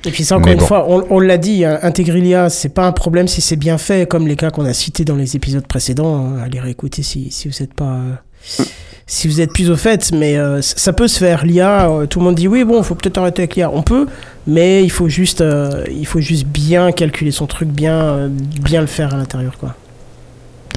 Et 0.06 0.10
puis 0.10 0.22
ça, 0.24 0.36
encore 0.36 0.48
Mais 0.48 0.52
une 0.52 0.58
bon. 0.60 0.66
fois, 0.66 0.84
on, 0.88 1.06
on 1.08 1.18
l'a 1.18 1.38
dit, 1.38 1.64
hein, 1.64 1.78
intégrer 1.82 2.20
l'IA, 2.20 2.50
c'est 2.50 2.68
pas 2.68 2.86
un 2.86 2.92
problème 2.92 3.26
si 3.26 3.40
c'est 3.40 3.56
bien 3.56 3.78
fait, 3.78 4.06
comme 4.06 4.26
les 4.28 4.36
cas 4.36 4.50
qu'on 4.50 4.66
a 4.66 4.74
cités 4.74 5.06
dans 5.06 5.16
les 5.16 5.34
épisodes 5.34 5.66
précédents. 5.66 6.16
hein. 6.16 6.38
Allez 6.44 6.60
réécouter 6.60 7.02
si, 7.02 7.30
si 7.30 7.48
vous 7.48 7.62
êtes 7.62 7.72
pas... 7.72 7.94
euh, 7.94 8.64
si 9.06 9.28
vous 9.28 9.40
êtes 9.40 9.52
plus 9.52 9.70
au 9.70 9.76
fait, 9.76 10.12
mais 10.12 10.36
euh, 10.36 10.62
ça 10.62 10.92
peut 10.92 11.08
se 11.08 11.18
faire. 11.18 11.44
L'IA, 11.44 11.90
euh, 11.90 12.06
tout 12.06 12.20
le 12.20 12.24
monde 12.24 12.34
dit 12.34 12.48
oui, 12.48 12.64
bon, 12.64 12.82
faut 12.82 12.94
peut-être 12.94 13.18
arrêter 13.18 13.42
avec 13.42 13.56
l'IA. 13.56 13.70
On 13.70 13.82
peut, 13.82 14.06
mais 14.46 14.82
il 14.82 14.90
faut 14.90 15.08
juste, 15.08 15.40
euh, 15.40 15.84
il 15.90 16.06
faut 16.06 16.20
juste 16.20 16.46
bien 16.46 16.92
calculer 16.92 17.30
son 17.30 17.46
truc, 17.46 17.68
bien, 17.68 18.30
bien 18.62 18.80
le 18.80 18.86
faire 18.86 19.14
à 19.14 19.16
l'intérieur, 19.16 19.58
quoi. 19.58 19.74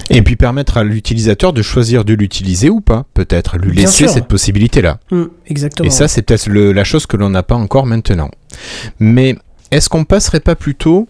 Et 0.10 0.22
puis 0.22 0.36
permettre 0.36 0.78
à 0.78 0.84
l'utilisateur 0.84 1.52
de 1.52 1.62
choisir 1.62 2.06
de 2.06 2.14
l'utiliser 2.14 2.70
ou 2.70 2.80
pas, 2.80 3.06
peut-être, 3.14 3.58
lui 3.58 3.76
laisser 3.76 4.08
cette 4.08 4.28
possibilité-là. 4.28 5.00
Hum, 5.12 5.30
exactement. 5.48 5.88
Et 5.88 5.90
ça, 5.90 6.08
c'est 6.08 6.22
peut-être 6.22 6.50
la 6.50 6.84
chose 6.84 7.06
que 7.06 7.18
l'on 7.18 7.30
n'a 7.30 7.44
pas 7.44 7.56
encore 7.56 7.86
maintenant. 7.86 8.32
Mais 9.00 9.36
est-ce 9.72 9.90
qu'on 9.90 10.06
passerait 10.06 10.40
pas 10.40 10.56
plutôt 10.56 11.08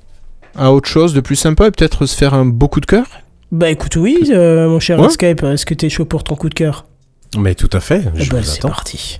à 0.56 0.72
autre 0.72 0.90
chose 0.90 1.14
de 1.14 1.20
plus 1.20 1.36
sympa 1.36 1.68
et 1.68 1.72
peut-être 1.72 2.06
se 2.08 2.16
faire 2.18 2.34
un 2.34 2.46
beau 2.46 2.68
coup 2.68 2.80
de 2.80 2.88
cœur? 2.88 3.06
Bah 3.52 3.70
écoute, 3.70 3.96
oui, 3.98 4.18
euh, 4.32 4.68
mon 4.68 4.80
cher 4.80 5.00
Ouais. 5.00 5.08
Escape, 5.08 5.44
est-ce 5.44 5.66
que 5.66 5.74
t'es 5.74 5.90
chaud 5.90 6.06
pour 6.06 6.24
ton 6.24 6.36
coup 6.36 6.50
de 6.50 6.56
cœur? 6.56 6.86
Mais 7.36 7.56
tout 7.56 7.70
à 7.74 7.80
fait, 7.80 8.04
Eh 8.16 8.24
je 8.24 8.32
ben, 8.32 8.40
vous 8.40 8.44
c'est 8.44 8.62
parti. 8.62 9.18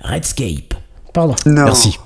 Redscape. 0.00 0.74
Pardon. 1.12 1.34
non. 1.46 1.64
Merci. 1.64 1.98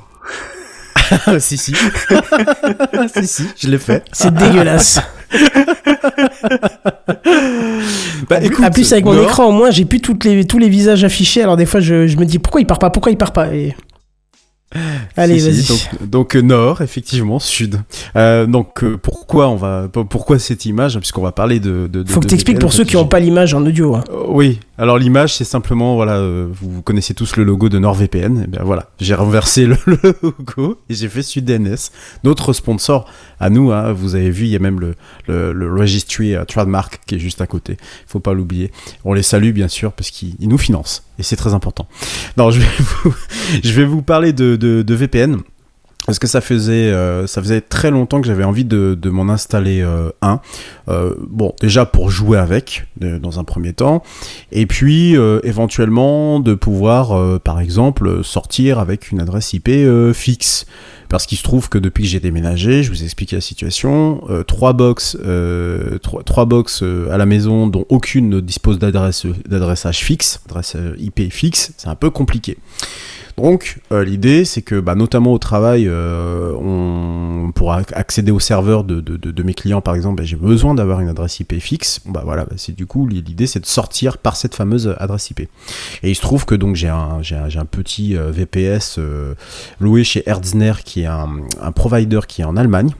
si, 1.41 1.59
si. 1.59 1.75
si, 3.15 3.27
si, 3.27 3.49
je 3.59 3.69
l'ai 3.69 3.79
fait. 3.79 4.05
C'est 4.13 4.33
dégueulasse. 4.33 5.01
Bah, 8.29 8.43
écoute, 8.43 8.65
en 8.65 8.71
plus, 8.71 8.93
avec 8.93 9.05
mon 9.05 9.23
écran, 9.23 9.47
au 9.49 9.53
moins, 9.53 9.71
j'ai 9.71 9.85
plus 9.85 10.01
toutes 10.01 10.25
les, 10.25 10.45
tous 10.47 10.59
les 10.59 10.69
visages 10.69 11.05
affichés. 11.05 11.43
Alors, 11.43 11.57
des 11.57 11.67
fois, 11.67 11.81
je, 11.81 12.07
je 12.07 12.17
me 12.17 12.25
dis 12.25 12.39
pourquoi 12.39 12.61
il 12.61 12.67
part 12.67 12.79
pas? 12.79 12.91
Pourquoi 12.91 13.13
il 13.13 13.17
part 13.19 13.33
pas? 13.33 13.55
Et... 13.55 13.75
Allez, 15.17 15.39
Si, 15.41 15.47
vas-y. 15.49 15.63
si, 15.63 15.69
donc, 16.01 16.11
donc, 16.11 16.37
euh, 16.37 16.41
nord, 16.43 16.83
effectivement, 16.83 17.39
sud. 17.39 17.81
Euh, 18.17 18.45
donc 18.47 18.85
euh, 18.85 18.99
pourquoi 18.99 19.49
on 19.49 19.57
va, 19.57 19.89
pourquoi 20.11 20.39
cette 20.39 20.67
image? 20.67 20.99
Puisqu'on 20.99 21.23
va 21.23 21.33
parler 21.33 21.59
de. 21.59 21.89
de 21.91 22.03
de- 22.03 22.09
Faut 22.11 22.21
que 22.21 22.27
de 22.27 22.31
t'expliques 22.31 22.57
VPN, 22.57 22.61
pour 22.67 22.73
ceux 22.75 22.85
qui 22.85 22.97
n'ont 22.97 23.07
pas 23.07 23.19
l'image 23.19 23.55
en 23.55 23.65
audio. 23.65 23.95
hein. 23.95 24.05
Oui. 24.29 24.61
Alors 24.81 24.97
l'image, 24.97 25.35
c'est 25.35 25.45
simplement 25.45 25.97
voilà, 25.97 26.19
euh, 26.19 26.47
vous, 26.53 26.83
connaissez 26.83 27.13
tous 27.13 27.35
le 27.35 27.43
logo 27.43 27.69
de 27.69 27.81
NordVPN. 27.81 28.45
Et 28.45 28.47
bien 28.47 28.63
voilà, 28.63 28.91
j'ai 29.01 29.15
renversé 29.15 29.67
le, 29.67 29.77
logo 30.23 30.79
et 30.89 30.95
j'ai 30.95 31.09
fait 31.09 31.23
SudNS, 31.23 31.91
notre 32.23 32.53
sponsor 32.53 33.11
à 33.41 33.51
nous. 33.51 33.73
hein. 33.73 33.93
vous 33.93 34.15
avez 34.15 34.31
vu, 34.31 34.45
il 34.45 34.51
y 34.51 34.57
a 34.57 34.61
même 34.61 34.79
le 34.79 34.95
le, 35.27 35.53
le 35.53 35.75
registry 35.75 36.37
euh, 36.37 36.45
trademark 36.45 37.01
qui 37.07 37.17
est 37.17 37.19
juste 37.19 37.41
à 37.41 37.49
côté. 37.49 37.77
Faut 38.07 38.21
pas 38.21 38.33
l'oublier. 38.35 38.71
On 39.05 39.15
les 39.15 39.25
salue 39.25 39.51
bien 39.51 39.69
sûr 39.69 39.93
parce 39.93 40.11
qu'ils 40.11 40.37
ils 40.39 40.49
nous 40.49 40.59
financent 40.59 41.03
et 41.19 41.25
c'est 41.25 41.37
très 41.37 41.55
important. 41.55 41.89
Non, 42.37 42.53
je 42.53 42.61
vais 42.61 42.67
vous, 43.03 43.15
je 43.65 43.73
vais 43.73 43.85
vous 43.85 44.03
parler 44.03 44.33
de, 44.33 44.55
de, 44.55 44.83
de 44.83 44.95
VPN. 44.95 45.39
Parce 46.09 46.19
que 46.19 46.27
ça 46.27 46.41
faisait, 46.41 46.91
euh, 46.91 47.27
ça 47.27 47.43
faisait 47.43 47.61
très 47.61 47.91
longtemps 47.91 48.23
que 48.23 48.27
j'avais 48.27 48.43
envie 48.43 48.65
de, 48.65 48.97
de 48.99 49.11
m'en 49.11 49.29
installer 49.29 49.83
euh, 49.83 50.09
un. 50.23 50.41
Euh, 50.89 51.13
bon, 51.29 51.55
déjà 51.61 51.85
pour 51.85 52.11
jouer 52.11 52.39
avec, 52.39 52.87
euh, 53.03 53.19
dans 53.19 53.39
un 53.39 53.45
premier 53.45 53.75
temps. 53.75 54.03
Et 54.51 54.65
puis, 54.65 55.19
euh, 55.19 55.41
éventuellement, 55.43 56.41
de 56.41 56.55
pouvoir, 56.55 57.13
euh, 57.13 57.39
par 57.39 57.61
exemple, 57.61 58.25
sortir 58.25 58.79
avec 58.79 59.11
une 59.11 59.21
adresse 59.21 59.53
IP 59.53 59.69
fixe. 60.15 60.65
Parce 61.11 61.27
qu'il 61.27 61.37
se 61.37 61.43
trouve 61.43 61.69
que 61.69 61.77
depuis 61.77 62.05
que 62.05 62.09
j'ai 62.09 62.21
déménagé, 62.21 62.83
je 62.83 62.89
vous 62.89 63.03
ai 63.03 63.05
expliqué 63.05 63.37
la 63.37 63.43
situation, 63.43 64.23
trois 64.47 64.75
box, 64.75 65.17
trois, 66.03 66.23
trois 66.23 66.45
box 66.45 66.83
à 67.11 67.17
la 67.17 67.25
maison 67.25 67.67
dont 67.67 67.87
aucune 67.89 68.29
ne 68.29 68.41
dispose 68.41 68.79
d'adresse 68.79 69.25
d'adressage 69.47 70.01
fixe, 70.01 70.41
adresse 70.47 70.77
IP 70.99 71.33
fixe, 71.33 71.73
c'est 71.79 71.89
un 71.89 71.95
peu 71.95 72.11
compliqué. 72.11 72.59
Donc 73.39 73.79
euh, 73.93 74.05
l'idée 74.05 74.45
c'est 74.45 74.63
que 74.63 74.81
bah, 74.81 74.97
notamment 74.97 75.33
au 75.33 75.39
travail, 75.39 75.87
euh, 75.87 76.53
on 76.55 77.53
pour 77.53 77.73
ac- 77.73 77.95
accéder 77.95 78.33
au 78.33 78.41
serveur 78.41 78.83
de, 78.83 79.43
mes 79.43 79.55
clients 79.55 79.81
par 79.81 79.95
exemple, 79.95 80.17
bah, 80.17 80.25
j'ai 80.25 80.37
besoin 80.37 80.75
d'avoir 80.75 81.01
une 81.01 81.09
adresse 81.09 81.39
IP 81.39 81.61
fixe. 81.61 82.01
Bah 82.05 82.23
voilà, 82.25 82.47
c'est 82.57 82.75
du 82.75 82.87
coup 82.87 83.07
l'idée 83.07 83.47
c'est 83.47 83.61
de 83.61 83.67
sortir 83.67 84.19
par 84.19 84.35
cette 84.35 84.57
fameuse 84.57 84.93
adresse 84.99 85.31
IP. 85.31 85.41
Et 85.41 85.49
il 86.11 86.17
se 86.17 86.21
trouve 86.21 86.47
que 86.47 86.57
donc 86.57 86.75
j'ai 86.75 86.89
un, 86.89 87.21
petit 87.71 88.17
euh, 88.17 88.33
VPS 88.33 88.99
loué 89.79 90.03
chez 90.03 90.29
Erzner 90.29 90.73
qui 90.85 91.03
est 91.03 91.07
un, 91.07 91.29
un 91.63 91.73
provider 91.73 92.21
qui 92.27 92.43
est 92.43 92.45
en 92.45 92.57
Allemagne 92.57 92.91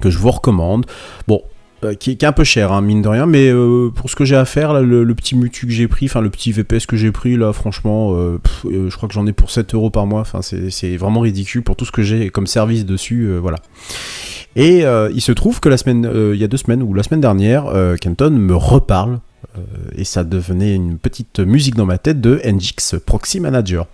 que 0.00 0.10
je 0.10 0.18
vous 0.18 0.30
recommande. 0.30 0.86
Bon, 1.26 1.42
euh, 1.84 1.94
qui, 1.94 2.10
est- 2.10 2.24
un 2.24 2.32
peu 2.32 2.44
cher, 2.44 2.72
hein, 2.72 2.80
mine 2.80 3.02
de 3.02 3.08
rien, 3.08 3.26
mais 3.26 3.48
euh, 3.50 3.90
pour 3.94 4.10
ce 4.10 4.16
que 4.16 4.24
j'ai 4.24 4.36
à 4.36 4.44
faire, 4.44 4.80
le, 4.82 5.14
petit 5.14 5.36
mutu 5.36 5.66
que 5.66 5.72
j'ai 5.72 5.86
pris, 5.86 6.06
enfin 6.06 6.20
le 6.20 6.30
petit 6.30 6.50
VPS 6.52 6.86
que 6.86 6.96
j'ai 6.96 7.12
pris, 7.12 7.36
là, 7.36 7.52
franchement, 7.52 8.14
euh, 8.14 8.38
je 8.64 8.94
crois 8.96 9.08
que 9.08 9.14
j'en 9.14 9.26
ai 9.26 9.32
pour 9.32 9.50
7 9.50 9.74
euros 9.74 9.90
par 9.90 10.06
mois, 10.06 10.24
c'est 10.42 10.96
vraiment 10.96 11.20
ridicule 11.20 11.62
pour 11.62 11.76
tout 11.76 11.84
ce 11.84 11.92
que 11.92 12.02
j'ai 12.02 12.30
comme 12.30 12.46
service 12.46 12.84
dessus, 12.84 13.30
voilà. 13.40 13.58
Et 14.56 14.82
il 15.14 15.20
se 15.20 15.32
trouve 15.32 15.60
que 15.60 15.68
la 15.68 15.76
semaine, 15.76 16.10
il 16.32 16.38
y 16.38 16.44
a 16.44 16.48
deux 16.48 16.56
semaines, 16.56 16.82
ou 16.82 16.94
la 16.94 17.02
semaine 17.02 17.20
dernière, 17.20 17.66
Kenton 18.00 18.30
me 18.30 18.54
reparle, 18.56 19.20
et 19.96 20.04
ça 20.04 20.24
devenait 20.24 20.74
une 20.74 20.98
petite 20.98 21.38
musique 21.40 21.76
dans 21.76 21.86
ma 21.86 21.98
tête 21.98 22.20
de 22.20 22.40
NGX 22.44 22.98
Proxy 23.04 23.38
Manager. 23.40 23.86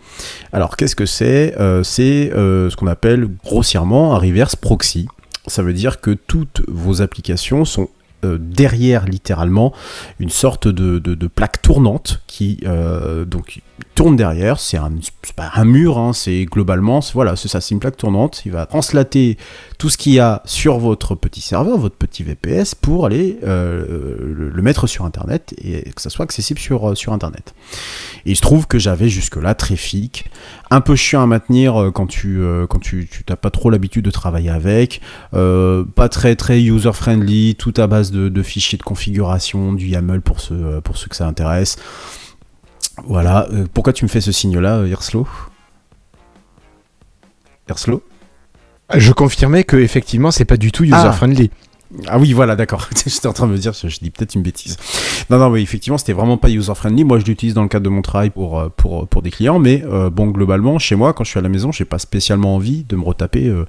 Alors 0.52 0.76
qu'est-ce 0.76 0.96
que 0.96 1.06
c'est? 1.06 1.54
C'est 1.82 2.30
ce 2.32 2.74
qu'on 2.76 2.86
appelle 2.86 3.28
grossièrement 3.44 4.14
un 4.14 4.18
reverse 4.18 4.56
proxy. 4.56 5.06
Ça 5.46 5.62
veut 5.62 5.72
dire 5.72 6.00
que 6.00 6.10
toutes 6.10 6.62
vos 6.68 7.02
applications 7.02 7.64
sont 7.64 7.90
euh, 8.24 8.38
derrière 8.40 9.04
littéralement 9.04 9.72
une 10.18 10.30
sorte 10.30 10.68
de, 10.68 11.26
plaque 11.26 11.60
tournante 11.60 12.22
qui 12.26 12.60
euh, 12.64 13.24
donc 13.24 13.60
tourne 13.94 14.16
derrière, 14.16 14.58
c'est 14.58 14.76
un, 14.76 14.92
pas 15.36 15.50
un 15.54 15.64
mur, 15.64 15.98
hein, 15.98 16.12
c'est 16.12 16.44
globalement, 16.44 17.00
voilà, 17.12 17.36
c'est 17.36 17.48
ça, 17.48 17.60
c'est 17.60 17.74
une 17.74 17.80
plaque 17.80 17.96
tournante, 17.96 18.42
il 18.44 18.52
va 18.52 18.66
translater 18.66 19.36
tout 19.78 19.88
ce 19.88 19.96
qu'il 19.96 20.12
y 20.12 20.20
a 20.20 20.42
sur 20.44 20.78
votre 20.78 21.14
petit 21.14 21.40
serveur, 21.40 21.78
votre 21.78 21.96
petit 21.96 22.22
VPS, 22.22 22.74
pour 22.74 23.06
aller 23.06 23.38
euh, 23.44 24.50
le, 24.52 24.62
mettre 24.62 24.86
sur 24.86 25.04
Internet 25.04 25.54
et 25.58 25.90
que 25.92 26.00
ça 26.00 26.10
soit 26.10 26.24
accessible 26.24 26.58
sur, 26.58 26.90
euh, 26.90 26.94
sur 26.94 27.12
Internet. 27.12 27.54
Et 28.26 28.30
il 28.32 28.36
se 28.36 28.40
trouve 28.40 28.66
que 28.66 28.78
j'avais 28.78 29.08
jusque-là 29.08 29.54
Trafic, 29.54 30.30
un 30.70 30.80
peu 30.80 30.96
chiant 30.96 31.22
à 31.22 31.26
maintenir 31.26 31.80
euh, 31.80 31.90
quand 31.90 32.06
tu 32.06 32.40
euh, 32.40 32.66
quand 32.66 32.80
tu 32.80 33.08
pas 33.40 33.50
trop 33.50 33.70
l'habitude 33.70 34.04
de 34.04 34.10
travailler 34.10 34.50
avec, 34.50 35.00
pas 35.32 36.08
très 36.08 36.36
très 36.36 36.62
user 36.62 36.92
friendly, 36.92 37.54
tout 37.56 37.74
à 37.76 37.86
base 37.86 38.10
de, 38.10 38.28
de 38.28 38.42
fichiers 38.42 38.78
de 38.78 38.82
configuration, 38.82 39.72
du 39.72 39.86
YAML 39.86 40.20
pour 40.20 40.40
ceux 40.40 40.80
pour 40.82 40.96
ceux 40.96 41.08
que 41.08 41.16
ça 41.16 41.26
intéresse. 41.26 41.76
Voilà. 43.06 43.48
Euh, 43.52 43.66
pourquoi 43.72 43.92
tu 43.92 44.04
me 44.04 44.08
fais 44.08 44.20
ce 44.20 44.32
signe-là, 44.32 44.76
euh, 44.78 44.88
Irslo 44.88 45.26
Irslo 47.68 48.02
Je 48.94 49.12
confirmais 49.12 49.64
que 49.64 49.76
effectivement, 49.76 50.30
c'est 50.30 50.44
pas 50.44 50.56
du 50.56 50.70
tout 50.72 50.84
user 50.84 50.94
Ah. 50.96 51.12
friendly. 51.12 51.50
Ah 52.08 52.18
oui, 52.18 52.32
voilà, 52.32 52.56
d'accord. 52.56 52.88
J'étais 53.06 53.28
en 53.28 53.32
train 53.32 53.46
de 53.46 53.52
me 53.52 53.56
dire, 53.58 53.72
je, 53.72 53.86
je 53.88 54.00
dis 54.00 54.10
peut-être 54.10 54.34
une 54.34 54.42
bêtise. 54.42 54.76
Non, 55.30 55.38
non, 55.38 55.48
mais 55.50 55.62
effectivement, 55.62 55.96
c'était 55.96 56.12
vraiment 56.12 56.36
pas 56.36 56.50
user-friendly. 56.50 57.04
Moi, 57.04 57.20
je 57.20 57.24
l'utilise 57.24 57.54
dans 57.54 57.62
le 57.62 57.68
cadre 57.68 57.84
de 57.84 57.88
mon 57.88 58.02
travail 58.02 58.30
pour, 58.30 58.58
euh, 58.58 58.68
pour, 58.76 59.06
pour 59.06 59.22
des 59.22 59.30
clients, 59.30 59.60
mais 59.60 59.84
euh, 59.84 60.10
bon, 60.10 60.26
globalement, 60.26 60.78
chez 60.80 60.96
moi, 60.96 61.12
quand 61.12 61.22
je 61.22 61.30
suis 61.30 61.38
à 61.38 61.42
la 61.42 61.48
maison, 61.48 61.70
j'ai 61.70 61.84
pas 61.84 62.00
spécialement 62.00 62.56
envie 62.56 62.82
de 62.84 62.96
me 62.96 63.04
retaper 63.04 63.46
euh, 63.46 63.64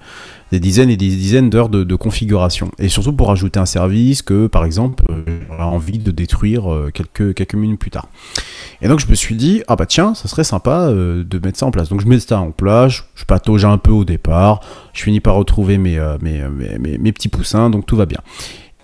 des 0.52 0.60
dizaines 0.60 0.90
et 0.90 0.98
des 0.98 1.08
dizaines 1.10 1.52
d'heures 1.52 1.70
de, 1.70 1.84
de 1.84 1.96
configuration. 1.96 2.72
Et 2.80 2.90
surtout 2.90 3.14
pour 3.14 3.30
ajouter 3.32 3.60
un 3.60 3.68
service 3.68 4.24
que, 4.24 4.48
par 4.48 4.66
exemple, 4.66 5.04
euh, 5.12 5.22
j'aurais 5.48 5.64
envie 5.64 6.00
de 6.00 6.10
détruire 6.10 6.74
euh, 6.74 6.90
quelques, 6.92 7.36
quelques 7.36 7.56
minutes 7.56 7.80
plus 7.80 7.92
tard. 7.92 8.08
Et 8.82 8.88
donc, 8.88 9.00
je 9.00 9.08
me 9.08 9.16
suis 9.16 9.36
dit, 9.36 9.64
ah 9.68 9.76
bah 9.76 9.86
tiens, 9.86 10.14
ça 10.14 10.28
serait 10.28 10.44
sympa 10.44 10.88
euh, 10.88 11.24
de 11.24 11.40
mettre 11.40 11.58
ça 11.58 11.66
en 11.66 11.72
place. 11.72 11.90
Donc, 11.90 12.02
je 12.02 12.08
mets 12.08 12.20
ça 12.20 12.40
en 12.40 12.52
place, 12.52 13.04
je, 13.16 13.26
patauge 13.26 13.66
un 13.66 13.78
peu 13.78 13.92
au 13.92 14.06
départ, 14.06 14.62
je 14.94 15.04
finis 15.04 15.20
par 15.20 15.36
retrouver 15.36 15.78
mes, 15.78 15.98
euh, 15.98 16.18
mes, 16.22 16.44
mes, 16.50 16.78
mes, 16.78 16.98
mes 16.98 17.12
petits 17.12 17.30
poussins, 17.30 17.70
donc 17.70 17.86
tout 17.86 17.96
va 17.96 18.06
bien. 18.06 18.20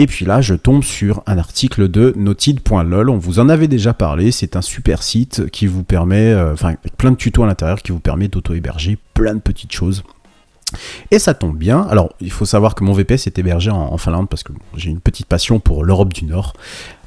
Et 0.01 0.07
puis 0.07 0.25
là, 0.25 0.41
je 0.41 0.55
tombe 0.55 0.83
sur 0.83 1.21
un 1.27 1.37
article 1.37 1.87
de 1.87 2.11
notid.lol. 2.17 3.09
On 3.09 3.19
vous 3.19 3.37
en 3.37 3.49
avait 3.49 3.67
déjà 3.67 3.93
parlé. 3.93 4.31
C'est 4.31 4.55
un 4.55 4.61
super 4.61 5.03
site 5.03 5.47
qui 5.51 5.67
vous 5.67 5.83
permet, 5.83 6.31
euh, 6.31 6.53
enfin, 6.53 6.69
avec 6.69 6.97
plein 6.97 7.11
de 7.11 7.17
tutos 7.17 7.43
à 7.43 7.45
l'intérieur, 7.45 7.83
qui 7.83 7.91
vous 7.91 7.99
permet 7.99 8.27
d'auto-héberger 8.27 8.97
plein 9.13 9.35
de 9.35 9.39
petites 9.39 9.73
choses. 9.73 10.03
Et 11.11 11.19
ça 11.19 11.35
tombe 11.35 11.55
bien. 11.55 11.81
Alors, 11.81 12.13
il 12.19 12.31
faut 12.31 12.45
savoir 12.45 12.73
que 12.73 12.83
mon 12.83 12.93
VPS 12.93 13.27
est 13.27 13.37
hébergé 13.37 13.69
en 13.69 13.95
Finlande 13.97 14.27
parce 14.27 14.41
que 14.41 14.53
j'ai 14.75 14.89
une 14.89 15.01
petite 15.01 15.27
passion 15.27 15.59
pour 15.59 15.83
l'Europe 15.83 16.13
du 16.13 16.25
Nord. 16.25 16.53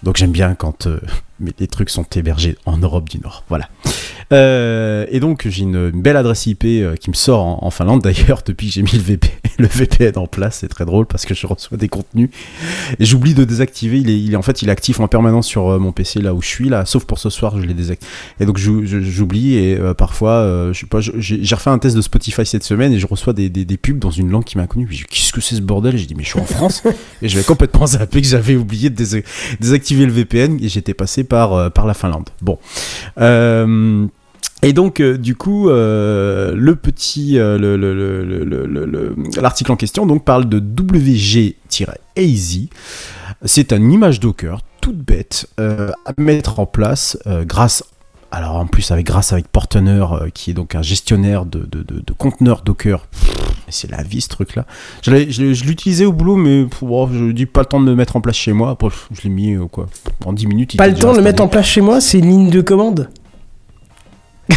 Donc, 0.05 0.17
j'aime 0.17 0.33
bien 0.33 0.55
quand 0.55 0.87
euh, 0.87 1.01
les 1.59 1.67
trucs 1.67 1.91
sont 1.91 2.05
hébergés 2.15 2.57
en 2.67 2.77
Europe 2.79 3.09
du 3.09 3.19
Nord. 3.19 3.45
Voilà. 3.49 3.69
Euh, 4.33 5.07
et 5.11 5.21
donc, 5.21 5.47
j'ai 5.49 5.63
une, 5.63 5.91
une 5.93 6.01
belle 6.03 6.17
adresse 6.17 6.47
IP 6.47 6.65
euh, 6.65 6.97
qui 6.97 7.11
me 7.11 7.15
sort 7.15 7.43
en, 7.45 7.59
en 7.63 7.71
Finlande. 7.71 8.03
D'ailleurs, 8.05 8.43
depuis 8.45 8.69
que 8.69 8.73
j'ai 8.75 8.83
mis 8.83 8.93
le 8.93 8.99
VPN, 9.01 9.31
le 9.59 9.67
VPN 9.67 10.17
en 10.19 10.27
place, 10.27 10.59
c'est 10.61 10.69
très 10.69 10.85
drôle 10.87 11.07
parce 11.07 11.25
que 11.27 11.35
je 11.35 11.47
reçois 11.47 11.77
des 11.77 11.89
contenus 11.89 12.31
et 12.99 13.05
j'oublie 13.05 13.35
de 13.35 13.45
désactiver. 13.45 13.99
Il 13.99 14.11
est, 14.11 14.19
il 14.19 14.33
est- 14.33 14.37
en 14.37 14.43
fait, 14.43 14.63
il 14.63 14.69
est 14.69 14.73
actif 14.73 14.99
en 15.01 15.09
permanence 15.09 15.47
sur 15.47 15.69
euh, 15.69 15.79
mon 15.79 15.93
PC 15.93 16.21
là 16.21 16.35
où 16.35 16.41
je 16.43 16.49
suis 16.49 16.69
là, 16.69 16.85
sauf 16.87 17.05
pour 17.05 17.19
ce 17.19 17.31
soir, 17.31 17.61
je 17.61 17.67
l'ai 17.67 17.75
désactivé. 17.75 18.11
Et 18.41 18.47
donc 18.47 18.59
j'oublie 18.59 19.57
et 19.57 19.79
euh, 19.79 19.95
parfois, 19.95 20.71
je 20.73 20.79
sais 20.81 20.87
pas, 20.87 21.01
j'ai 21.01 21.55
refait 21.55 21.71
un 21.71 21.79
test 21.79 21.95
de 21.97 22.01
Spotify 22.03 22.45
cette 22.47 22.65
semaine 22.65 22.93
et 22.93 22.99
je 22.99 23.07
reçois 23.07 23.33
des, 23.33 23.49
des, 23.51 23.65
des 23.65 23.77
pubs 23.77 23.99
dans 23.99 24.11
une 24.11 24.31
langue 24.31 24.45
qui 24.45 24.57
m'a 24.59 24.67
dis 24.67 25.05
qu'est-ce 25.09 25.33
que 25.33 25.41
c'est 25.41 25.55
ce 25.57 25.61
bordel? 25.61 25.97
J'ai 25.97 26.07
dit 26.07 26.15
mais 26.15 26.25
je 26.25 26.31
suis 26.31 26.41
en 26.41 26.45
France 26.47 26.83
et 27.23 27.29
je 27.29 27.37
vais 27.39 27.45
complètement 27.45 27.87
zappé 27.87 28.21
que 28.23 28.27
j'avais 28.27 28.57
oublié 28.57 28.91
de 28.91 28.97
dés- 29.05 29.25
le 30.07 30.13
VPN 30.13 30.59
et 30.63 30.69
j'étais 30.69 30.95
passé 30.95 31.25
par 31.25 31.53
euh, 31.55 31.71
par 31.71 31.87
la 31.87 31.95
Finlande. 31.95 32.29
Bon. 32.43 32.59
Euh, 33.21 34.07
et 34.63 34.73
donc, 34.73 35.01
euh, 35.01 35.19
du 35.19 35.35
coup, 35.37 35.69
le 35.69 36.73
petit, 36.75 37.39
euh, 37.39 37.59
le- 37.59 37.77
le- 37.77 37.95
le- 37.95 38.25
le- 38.25 38.45
le- 38.45 38.67
le- 38.67 38.87
le- 38.87 39.15
l'article 39.41 39.73
en 39.73 39.77
question 39.77 40.07
donc 40.07 40.25
parle 40.25 40.49
de 40.49 40.59
WG-Easy. 40.59 42.71
C'est 43.45 43.73
une 43.73 43.93
image 43.93 44.21
Docker 44.21 44.61
toute 44.81 44.99
bête 44.99 45.47
à 45.59 46.13
mettre 46.19 46.61
en 46.61 46.67
place 46.67 47.19
grâce. 47.47 47.85
Alors 48.37 48.57
en 48.57 48.67
plus 48.67 48.91
avec 48.91 49.07
grâce 49.07 49.33
avec 49.33 49.47
Portener 49.49 50.05
euh, 50.13 50.29
qui 50.33 50.51
est 50.51 50.55
donc 50.55 50.75
un 50.75 50.83
gestionnaire 50.83 51.47
de, 51.47 51.61
de, 51.61 51.83
de- 51.83 52.01
de 52.05 52.13
conteneurs 52.13 52.63
Docker. 52.63 53.07
C'est 53.69 53.91
la 53.91 54.03
vie 54.03 54.21
ce 54.21 54.29
truc 54.29 54.57
là. 54.57 54.67
Je, 55.03 55.13
l'utilisais 55.65 56.05
au 56.05 56.13
boulot 56.13 56.37
mais 56.37 56.67
bon, 56.83 57.09
je 57.13 57.31
dis 57.33 57.47
pas 57.47 57.61
le 57.61 57.67
temps 57.67 57.81
de 57.81 57.87
le 57.89 57.95
mettre 57.97 58.17
en 58.17 58.21
place 58.21 58.37
chez 58.37 58.53
moi. 58.53 58.71
Après, 58.71 58.89
je 59.13 59.23
l'ai 59.23 59.31
mis 59.31 59.55
euh, 59.55 59.67
quoi 59.67 59.87
en 60.25 60.33
10 60.33 60.47
minutes. 60.49 60.75
il 60.75 60.79
Pas 60.79 60.89
le 60.89 60.95
temps 60.95 61.13
de 61.13 61.19
le 61.19 61.23
mettre 61.23 61.43
en 61.43 61.49
place 61.49 61.67
chez 61.67 61.81
moi, 61.81 62.01
c'est 62.01 62.19
une 62.19 62.29
ligne 62.29 62.51
de 62.51 62.61
commande. 62.61 63.09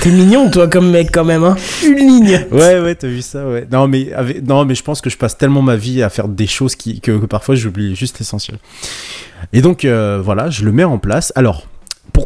T'es 0.02 0.10
mignon, 0.12 0.50
toi, 0.52 0.68
comme 0.68 0.92
mec, 0.92 1.12
quand 1.14 1.24
même, 1.24 1.46
hein. 1.46 1.56
Une 1.82 1.96
ligne. 1.98 2.46
Ouais, 2.52 2.78
ouais, 2.82 2.96
t'as 2.96 3.08
vu 3.08 3.22
ça, 3.22 3.48
ouais. 3.48 3.66
Non, 3.72 3.88
mais, 3.88 4.12
avec- 4.12 4.46
non, 4.46 4.66
mais 4.66 4.76
je 4.76 4.84
pense 4.84 5.00
que 5.00 5.10
je 5.10 5.18
passe 5.18 5.38
tellement 5.38 5.62
ma 5.62 5.78
vie 5.78 6.04
à 6.04 6.10
faire 6.10 6.28
des 6.28 6.46
choses 6.46 6.76
qui, 6.76 7.00
que, 7.00 7.18
que 7.18 7.26
parfois 7.26 7.56
j'oublie 7.56 7.96
juste 7.96 8.20
l'essentiel. 8.20 8.58
Et 9.54 9.62
donc, 9.62 9.86
euh, 9.86 10.20
voilà, 10.22 10.50
je 10.50 10.66
le 10.66 10.74
mets 10.74 10.84
en 10.84 10.98
place. 10.98 11.32
Alors, 11.38 11.68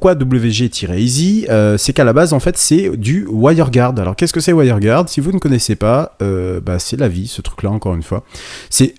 pourquoi 0.02 0.16
WG-Easy 0.16 1.46
Euh, 1.52 1.78
C'est 1.78 1.94
qu'à 1.94 2.04
la 2.04 2.12
base, 2.12 2.34
en 2.34 2.40
fait, 2.40 2.58
c'est 2.58 2.98
du 2.98 3.28
WireGuard. 3.30 4.00
Alors, 4.00 4.16
qu'est-ce 4.16 4.34
que 4.34 4.40
c'est 4.40 4.52
WireGuard 4.52 5.08
Si 5.08 5.22
vous 5.22 5.32
ne 5.32 5.38
connaissez 5.38 5.76
pas, 5.76 6.16
euh, 6.24 6.60
bah, 6.60 6.80
c'est 6.80 6.98
la 6.98 7.08
vie, 7.08 7.28
ce 7.28 7.44
truc-là, 7.44 7.70
encore 7.70 7.94
une 7.94 8.02
fois. 8.02 8.24
C'est. 8.72 8.96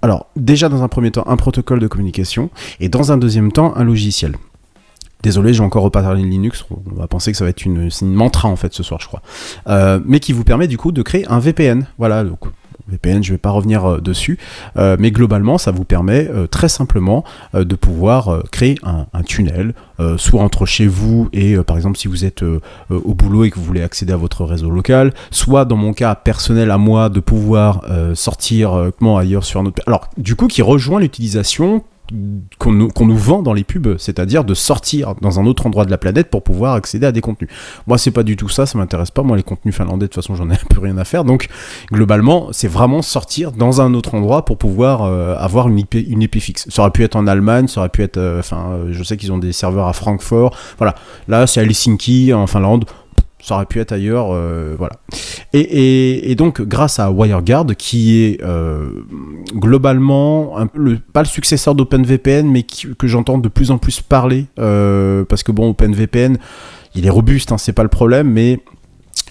Alors, 0.00 0.28
déjà, 0.34 0.70
dans 0.70 0.82
un 0.82 0.88
premier 0.88 1.10
temps, 1.10 1.24
un 1.26 1.36
protocole 1.36 1.80
de 1.80 1.86
communication, 1.86 2.48
et 2.80 2.88
dans 2.88 3.12
un 3.12 3.18
deuxième 3.18 3.52
temps, 3.52 3.76
un 3.76 3.84
logiciel. 3.84 4.36
Désolé, 5.22 5.52
j'ai 5.52 5.62
encore 5.62 5.82
reparlé 5.82 6.22
de 6.22 6.26
Linux. 6.26 6.64
On 6.70 6.98
va 6.98 7.06
penser 7.08 7.30
que 7.30 7.36
ça 7.36 7.44
va 7.44 7.50
être 7.50 7.66
une, 7.66 7.90
une 8.00 8.14
mantra 8.14 8.48
en 8.48 8.56
fait 8.56 8.72
ce 8.72 8.82
soir, 8.82 9.00
je 9.02 9.08
crois. 9.08 9.20
Euh, 9.68 10.00
mais 10.06 10.18
qui 10.18 10.32
vous 10.32 10.44
permet 10.44 10.66
du 10.66 10.78
coup 10.78 10.92
de 10.92 11.02
créer 11.02 11.26
un 11.28 11.40
VPN. 11.40 11.86
Voilà, 11.98 12.24
donc 12.24 12.40
VPN, 12.88 13.22
je 13.22 13.32
vais 13.32 13.38
pas 13.38 13.50
revenir 13.50 13.84
euh, 13.84 14.00
dessus, 14.00 14.38
Euh, 14.76 14.96
mais 14.98 15.10
globalement, 15.10 15.58
ça 15.58 15.70
vous 15.70 15.84
permet 15.84 16.28
euh, 16.28 16.46
très 16.46 16.68
simplement 16.68 17.24
de 17.54 17.74
pouvoir 17.74 18.42
créer 18.50 18.76
un, 18.82 19.06
un 19.12 19.22
tunnel, 19.22 19.74
soit 20.16 20.42
entre 20.42 20.66
chez 20.66 20.86
vous 20.86 21.28
et 21.32 21.56
par 21.58 21.76
exemple 21.76 21.96
si 21.98 22.08
vous 22.08 22.24
êtes 22.24 22.42
au 22.42 23.14
boulot 23.14 23.44
et 23.44 23.50
que 23.50 23.56
vous 23.56 23.64
voulez 23.64 23.82
accéder 23.82 24.12
à 24.12 24.16
votre 24.16 24.44
réseau 24.44 24.70
local, 24.70 25.12
soit 25.30 25.64
dans 25.64 25.76
mon 25.76 25.92
cas 25.92 26.14
personnel 26.14 26.70
à 26.70 26.78
moi 26.78 27.08
de 27.08 27.20
pouvoir 27.20 27.84
sortir 28.14 28.90
comment 28.98 29.18
ailleurs 29.18 29.44
sur 29.44 29.60
un 29.60 29.66
autre. 29.66 29.82
Alors 29.86 30.08
du 30.16 30.34
coup, 30.34 30.48
qui 30.48 30.62
rejoint 30.62 31.00
l'utilisation 31.00 31.84
qu'on 32.58 32.72
nous, 32.72 33.16
vend 33.16 33.42
dans 33.42 33.52
les 33.52 33.64
pubs, 33.64 33.96
c'est-à-dire 33.98 34.44
de 34.44 34.54
sortir 34.54 35.14
dans 35.20 35.40
un 35.40 35.46
autre 35.46 35.66
endroit 35.66 35.84
de 35.84 35.90
la 35.90 35.98
planète 35.98 36.30
pour 36.30 36.42
pouvoir 36.42 36.74
accéder 36.74 37.06
à 37.06 37.12
des 37.12 37.20
contenus. 37.20 37.50
Moi, 37.86 37.98
c'est 37.98 38.10
pas 38.10 38.22
du 38.22 38.36
tout 38.36 38.48
ça, 38.48 38.66
ça 38.66 38.78
m'intéresse 38.78 39.10
pas. 39.10 39.22
Moi, 39.22 39.36
les 39.36 39.42
contenus 39.42 39.74
finlandais, 39.74 40.06
de 40.06 40.12
toute 40.12 40.22
façon, 40.22 40.34
j'en 40.34 40.48
ai 40.50 40.54
un 40.54 40.66
peu 40.68 40.80
rien 40.80 40.96
à 40.98 41.04
faire. 41.04 41.24
Donc, 41.24 41.48
globalement, 41.92 42.48
c'est 42.52 42.68
vraiment 42.68 43.02
sortir 43.02 43.52
dans 43.52 43.80
un 43.80 43.94
autre 43.94 44.14
endroit 44.14 44.44
pour 44.44 44.58
pouvoir 44.58 45.02
euh, 45.02 45.34
avoir 45.36 45.68
une 45.68 45.78
IP, 45.78 46.38
fixe. 46.38 46.66
Ça 46.68 46.82
aurait 46.82 46.90
pu 46.90 47.04
être 47.04 47.16
en 47.16 47.26
Allemagne, 47.26 47.68
ça 47.68 47.80
aurait 47.80 47.88
pu 47.88 48.02
être, 48.02 48.18
euh, 48.18 48.40
enfin, 48.40 48.72
euh, 48.72 48.88
je 48.90 49.02
sais 49.02 49.16
qu'ils 49.16 49.32
ont 49.32 49.38
des 49.38 49.52
serveurs 49.52 49.86
à 49.86 49.92
Francfort. 49.92 50.56
Voilà. 50.78 50.94
Là, 51.28 51.46
c'est 51.46 51.62
Helsinki, 51.62 52.32
en 52.32 52.46
Finlande. 52.46 52.84
Ça 53.42 53.56
aurait 53.56 53.66
pu 53.66 53.80
être 53.80 53.90
ailleurs, 53.90 54.28
euh, 54.30 54.76
voilà. 54.78 54.94
Et, 55.52 56.34
donc, 56.36 56.62
grâce 56.62 57.00
à 57.00 57.10
WireGuard, 57.10 57.66
qui 57.76 58.22
est 58.22 58.40
euh, 58.40 58.88
globalement 59.52 60.54
pas 61.12 61.22
le 61.22 61.26
successeur 61.26 61.74
d'OpenVPN, 61.74 62.48
mais 62.48 62.62
que 62.62 63.08
j'entends 63.08 63.38
de 63.38 63.48
plus 63.48 63.72
en 63.72 63.78
plus 63.78 64.00
parler, 64.00 64.46
euh, 64.60 65.24
parce 65.24 65.42
que 65.42 65.50
bon, 65.50 65.70
OpenVPN, 65.70 66.36
il 66.94 67.04
est 67.04 67.10
robuste, 67.10 67.50
hein, 67.50 67.58
c'est 67.58 67.72
pas 67.72 67.82
le 67.82 67.88
problème, 67.88 68.30
mais 68.30 68.60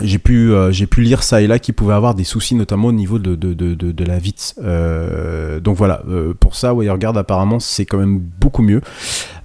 j'ai 0.03 0.19
pu, 0.19 0.51
euh, 0.51 0.71
pu 0.89 1.01
lire 1.01 1.23
ça 1.23 1.41
et 1.41 1.47
là 1.47 1.59
qui 1.59 1.73
pouvait 1.73 1.93
avoir 1.93 2.15
des 2.15 2.23
soucis, 2.23 2.55
notamment 2.55 2.87
au 2.87 2.91
niveau 2.91 3.19
de, 3.19 3.35
de, 3.35 3.53
de, 3.53 3.73
de, 3.73 4.03
la 4.03 4.17
VIT. 4.19 4.55
Euh, 4.63 5.59
donc 5.59 5.77
voilà, 5.77 6.01
euh, 6.07 6.33
pour 6.33 6.55
ça, 6.55 6.73
WireGuard 6.73 7.17
apparemment 7.17 7.59
c'est 7.59 7.85
quand 7.85 7.97
même 7.97 8.19
beaucoup 8.39 8.63
mieux. 8.63 8.81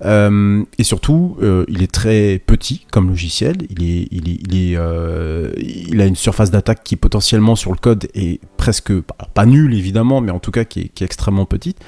Et 0.03 0.85
surtout, 0.85 1.37
il 1.69 1.83
est 1.83 1.91
très 1.91 2.41
petit 2.45 2.87
comme 2.93 3.09
logiciel. 3.09 3.57
Il 3.71 3.83
est, 3.83 4.09
il 4.11 4.29
est, 4.29 4.79
il 5.89 6.01
a 6.01 6.07
une 6.07 6.17
surface 6.17 6.51
d'attaque 6.51 6.85
qui 6.85 6.97
potentiellement 6.97 7.57
sur 7.57 7.73
le 7.73 7.79
code 7.79 8.07
est 8.15 8.41
presque 8.57 8.93
pas 9.35 9.47
nulle 9.47 9.75
évidemment, 9.75 10.21
mais 10.21 10.31
en 10.31 10.39
tout 10.39 10.51
cas 10.51 10.65
qui 10.65 10.81
est, 10.81 11.03
extrêmement 11.03 11.47
petite. 11.47 11.79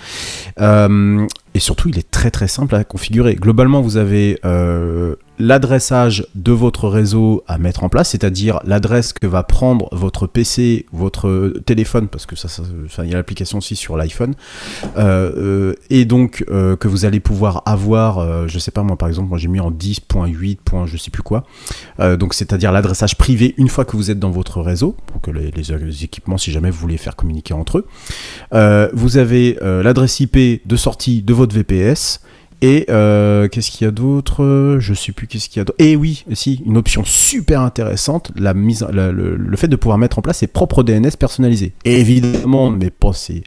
Et 0.58 1.60
surtout, 1.60 1.88
il 1.90 1.98
est 1.98 2.10
très 2.10 2.30
très 2.30 2.48
simple 2.48 2.74
à 2.74 2.84
configurer. 2.84 3.34
Globalement, 3.34 3.82
vous 3.82 3.98
avez 3.98 4.40
l'adressage 5.38 6.26
de 6.34 6.52
votre 6.52 6.88
réseau 6.88 7.42
à 7.46 7.58
mettre 7.58 7.84
en 7.84 7.88
place, 7.88 8.10
c'est-à-dire 8.10 8.60
l'adresse 8.64 9.12
que 9.12 9.26
va 9.26 9.42
prendre 9.42 9.88
votre 9.92 10.26
PC, 10.26 10.86
votre 10.92 11.54
téléphone, 11.66 12.08
parce 12.08 12.26
que 12.26 12.36
ça, 12.36 12.48
il 13.04 13.10
y 13.10 13.12
a 13.12 13.16
l'application 13.16 13.58
aussi 13.58 13.76
sur 13.76 13.96
l'iPhone, 13.96 14.34
euh, 14.96 15.32
euh, 15.36 15.74
et 15.90 16.04
donc 16.04 16.44
euh, 16.50 16.76
que 16.76 16.88
vous 16.88 17.04
allez 17.04 17.20
pouvoir 17.20 17.62
avoir, 17.66 18.18
euh, 18.18 18.46
je 18.48 18.58
sais 18.58 18.70
pas 18.70 18.82
moi 18.82 18.96
par 18.96 19.08
exemple, 19.08 19.36
j'ai 19.36 19.48
mis 19.48 19.60
en 19.60 19.70
10.8. 19.70 20.86
je 20.86 20.96
sais 20.96 21.10
plus 21.10 21.22
quoi, 21.22 21.44
Euh, 22.00 22.16
donc 22.16 22.34
c'est-à-dire 22.34 22.72
l'adressage 22.72 23.16
privé 23.16 23.54
une 23.56 23.68
fois 23.68 23.84
que 23.84 23.96
vous 23.96 24.10
êtes 24.10 24.18
dans 24.18 24.30
votre 24.30 24.60
réseau, 24.60 24.96
pour 25.06 25.20
que 25.20 25.30
les, 25.30 26.04
équipements, 26.04 26.38
si 26.38 26.52
jamais 26.52 26.70
vous 26.70 26.78
voulez 26.78 26.96
faire 26.96 27.16
communiquer 27.16 27.54
entre 27.54 27.78
eux. 27.78 27.86
Euh, 28.52 28.88
vous 28.92 29.16
avez 29.16 29.58
euh, 29.62 29.82
l'adresse 29.82 30.20
IP 30.20 30.66
de 30.66 30.76
sortie 30.76 31.22
de 31.22 31.34
votre 31.34 31.54
VPS 31.54 32.20
Et 32.60 32.86
euh, 32.90 33.46
qu'est-ce 33.48 33.70
qu'il 33.70 33.84
y 33.84 33.88
a 33.88 33.92
d'autre? 33.92 34.76
Je 34.80 34.92
sais 34.94 35.12
plus 35.12 35.26
qu'est-ce 35.28 35.48
qu'il 35.48 35.58
y 35.58 35.60
a 35.60 35.64
d'autre. 35.64 35.76
Et 35.78 35.94
oui, 35.94 36.24
si, 36.32 36.60
une 36.66 36.76
option 36.76 37.04
super 37.04 37.60
intéressante, 37.60 38.32
la 38.36 38.52
mise, 38.54 38.84
la- 38.92 39.12
le, 39.12 39.36
le 39.36 39.56
fait 39.56 39.68
de 39.68 39.76
pouvoir 39.76 39.96
mettre 39.98 40.18
en 40.18 40.22
place 40.22 40.38
ses 40.38 40.48
propres 40.48 40.82
DNS 40.82 41.10
personnalisés. 41.18 41.72
Et 41.84 42.00
évidemment, 42.00 42.64
on 42.66 42.70
ne 42.72 42.76
met 42.78 42.90
pas 42.90 43.12
ces- 43.12 43.44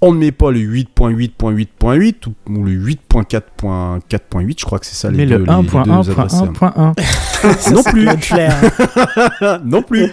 on 0.00 0.12
ne 0.12 0.18
met 0.18 0.32
pas 0.32 0.50
le 0.50 0.58
8.8.8.8 0.60 2.26
ou, 2.28 2.34
ou 2.50 2.64
le 2.64 2.72
8.4.4.8, 2.72 4.54
je 4.60 4.64
crois 4.64 4.78
que 4.78 4.86
c'est 4.86 4.94
ça 4.94 5.10
les 5.10 5.16
Mais 5.18 5.26
deux, 5.26 5.38
le 5.38 5.44
les- 5.44 5.50
les 5.62 6.02
deux 6.02 6.10
adresses. 6.10 6.32
1.1.1.1. 6.34 7.72
non 7.72 7.82
plus. 7.82 8.06
Non 9.64 9.82
plus. 9.82 10.10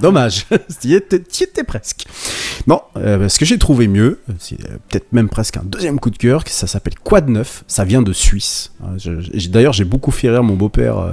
Dommage. 0.00 0.46
T'y 0.80 0.94
étais, 0.94 1.16
étais 1.16 1.64
presque. 1.64 2.06
Non, 2.66 2.80
euh, 2.96 3.28
ce 3.28 3.38
que 3.38 3.44
j'ai 3.44 3.58
trouvé 3.58 3.88
mieux, 3.88 4.20
c'est 4.38 4.60
euh, 4.64 4.76
peut-être 4.88 5.12
même 5.12 5.28
presque 5.28 5.56
un 5.56 5.62
deuxième 5.64 5.98
coup 6.00 6.10
de 6.10 6.16
cœur, 6.18 6.44
que 6.44 6.50
ça 6.50 6.66
s'appelle 6.66 6.94
Quad 7.02 7.28
9. 7.28 7.43
Ça 7.66 7.84
vient 7.84 8.02
de 8.02 8.12
Suisse. 8.12 8.72
J'ai- 8.96 9.48
D'ailleurs, 9.48 9.72
j'ai 9.72 9.84
beaucoup 9.84 10.10
fait 10.10 10.30
rire 10.30 10.42
mon 10.42 10.54
beau-père 10.54 10.98
euh, 10.98 11.10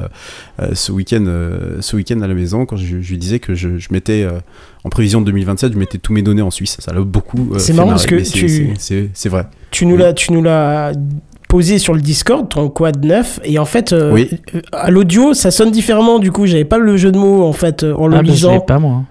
euh, 0.61 0.69
ce 0.73 0.91
week-end, 0.91 1.23
euh, 1.27 1.77
ce 1.81 1.95
week-end 1.95 2.19
à 2.21 2.27
la 2.27 2.33
maison 2.33 2.65
quand 2.65 2.77
je, 2.77 3.01
je 3.01 3.09
lui 3.11 3.17
disais 3.17 3.39
que 3.39 3.53
je, 3.55 3.77
je 3.77 3.87
mettais 3.91 4.23
euh, 4.23 4.39
en 4.83 4.89
prévision 4.89 5.21
de 5.21 5.25
2027, 5.27 5.73
je 5.73 5.77
mettais 5.77 5.97
tous 5.97 6.13
mes 6.13 6.21
données 6.21 6.41
en 6.41 6.51
Suisse. 6.51 6.77
Ça 6.79 6.93
l'a 6.93 7.01
beaucoup. 7.01 7.51
euh, 7.53 7.59
C'est 7.59 7.73
marrant 7.73 7.89
parce 7.89 8.05
que 8.05 8.15
tu- 8.15 8.73
c'est- 8.79 9.29
vrai. 9.29 9.47
Tu 9.71 9.85
nous 9.85 9.97
l'as, 9.97 10.13
tu 10.13 10.33
nous 10.33 10.41
l'as 10.43 10.91
posé 11.49 11.79
sur 11.79 11.93
le 11.93 11.99
Discord, 12.01 12.47
ton 12.49 12.69
quad 12.69 13.03
9, 13.03 13.39
et 13.43 13.59
en 13.59 13.65
fait, 13.65 13.91
euh, 13.93 14.11
Oui. 14.13 14.29
à 14.71 14.89
l'audio, 14.89 15.33
ça 15.33 15.51
sonne 15.51 15.69
différemment. 15.71 16.17
Du 16.19 16.31
coup, 16.31 16.45
j'avais 16.45 16.63
pas 16.65 16.77
le 16.77 16.95
jeu 16.97 17.11
de 17.11 17.17
mots 17.17 17.43
en 17.43 17.53
fait 17.53 17.83
en 17.83 18.07
le 18.07 18.15
Ah, 18.15 18.19
bah, 18.21 18.23
je 18.27 18.31
lisant. 18.31 18.53
l'ai 18.53 18.59
pas 18.65 18.79
moi. 18.79 19.03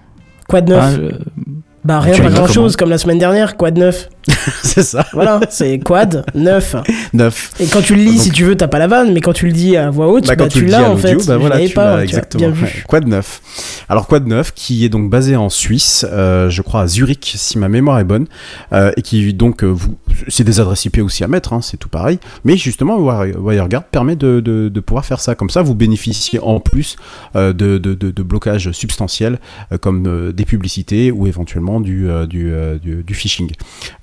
Quad 0.47 0.67
9. 0.69 0.79
Ah, 0.81 0.91
je- 0.95 1.51
Bah 1.83 1.99
rien, 1.99 2.13
Tu 2.13 2.21
pas 2.21 2.29
grand 2.29 2.45
chose, 2.47 2.75
comme 2.75 2.91
la 2.91 2.99
semaine 2.99 3.17
dernière, 3.17 3.57
quad 3.57 3.75
9. 3.75 4.09
c'est 4.63 4.83
ça. 4.83 5.03
Voilà, 5.13 5.39
c'est 5.49 5.79
quad 5.79 6.23
9. 6.35 6.75
9. 7.13 7.51
Et 7.59 7.65
quand 7.65 7.81
tu 7.81 7.95
le 7.95 8.01
lis, 8.03 8.11
Donc- 8.13 8.21
si 8.21 8.29
tu 8.29 8.43
veux, 8.43 8.55
t'as 8.55 8.67
pas 8.67 8.77
la 8.77 8.85
vanne, 8.85 9.13
mais 9.13 9.19
quand 9.19 9.33
tu 9.33 9.47
le 9.47 9.51
dis 9.51 9.75
à 9.77 9.89
voix 9.89 10.07
haute, 10.07 10.27
Bah, 10.27 10.35
bah, 10.35 10.43
quand 10.43 10.49
tu, 10.49 10.65
l'as 10.65 10.91
en 10.91 10.95
fait. 10.95 11.15
bah 11.25 11.37
voilà, 11.37 11.59
tu 11.65 11.73
pas, 11.73 11.97
tu 11.97 12.03
exactement. 12.03 12.43
bien 12.49 12.51
vu. 12.51 12.65
Ouais, 12.65 12.83
Quad 12.87 13.07
9. 13.07 13.41
Alors 13.89 14.05
Quad 14.05 14.27
9, 14.27 14.53
qui 14.53 14.85
est 14.85 14.89
donc 14.89 15.09
basé 15.09 15.35
en 15.35 15.49
Suisse, 15.49 16.05
euh, 16.11 16.51
je 16.51 16.61
crois 16.61 16.81
à 16.81 16.87
Zurich, 16.87 17.33
si 17.35 17.57
ma 17.57 17.67
mémoire 17.67 17.97
est 17.99 18.03
bonne, 18.03 18.27
euh, 18.73 18.91
et 18.95 19.01
qui 19.01 19.33
donc, 19.33 19.63
euh, 19.63 19.67
vous, 19.67 19.95
c'est 20.27 20.43
des 20.43 20.59
adresses 20.59 20.85
IP 20.85 20.99
aussi 20.99 21.23
à 21.23 21.27
mettre, 21.27 21.51
hein, 21.53 21.61
c'est 21.63 21.77
tout 21.77 21.89
pareil. 21.89 22.19
Mais 22.43 22.57
justement, 22.57 22.97
Wire- 22.99 23.39
WireGuard 23.39 23.85
permet 23.85 24.15
de, 24.15 24.39
de, 24.39 24.69
de 24.69 24.79
pouvoir 24.81 25.03
faire 25.05 25.19
ça. 25.19 25.33
Comme 25.33 25.49
ça, 25.49 25.63
vous 25.63 25.73
bénéficiez 25.73 26.39
en 26.43 26.59
plus 26.59 26.95
de, 27.33 27.51
de, 27.79 28.21
blocages 28.23 28.71
substantiels, 28.71 29.39
comme 29.81 30.31
des 30.31 30.45
publicités 30.45 31.09
ou 31.11 31.25
éventuellement 31.25 31.70
du, 31.79 32.09
euh, 32.09 32.27
euh, 32.33 32.77
du, 32.77 33.03
du 33.03 33.13
phishing. 33.13 33.51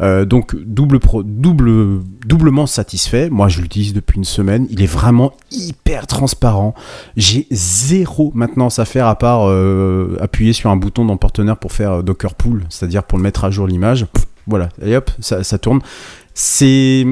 Euh, 0.01 0.25
donc 0.25 0.57
double, 0.57 0.99
pro- 0.99 1.23
double, 1.23 2.01
doublement 2.27 2.67
satisfait. 2.67 3.29
Moi, 3.31 3.49
je 3.49 3.61
l'utilise 3.61 3.93
depuis 3.93 4.17
une 4.17 4.25
semaine. 4.25 4.67
Il 4.71 4.83
est 4.83 4.87
vraiment 4.87 5.33
hyper 5.51 6.07
transparent. 6.07 6.75
J'ai 7.17 7.47
zéro 7.51 8.33
maintenance 8.35 8.79
à 8.79 8.85
faire 8.85 9.07
à 9.07 9.17
part 9.19 9.49
appuyer 10.21 10.53
sur 10.53 10.71
un 10.71 10.77
bouton 10.77 11.05
dans 11.05 11.17
Partenaire 11.17 11.57
pour 11.59 11.73
faire 11.73 12.03
Docker 12.03 12.35
Pull, 12.35 12.65
c'est-à-dire 12.71 13.05
pour 13.05 13.19
mettre 13.19 13.45
à 13.45 13.51
jour 13.51 13.67
l'image. 13.67 14.07
Voilà, 14.47 14.71
et 14.83 14.97
hop, 14.97 15.11
ça, 15.21 15.45
ça 15.45 15.59
tourne. 15.59 15.81
C'est, 16.33 17.05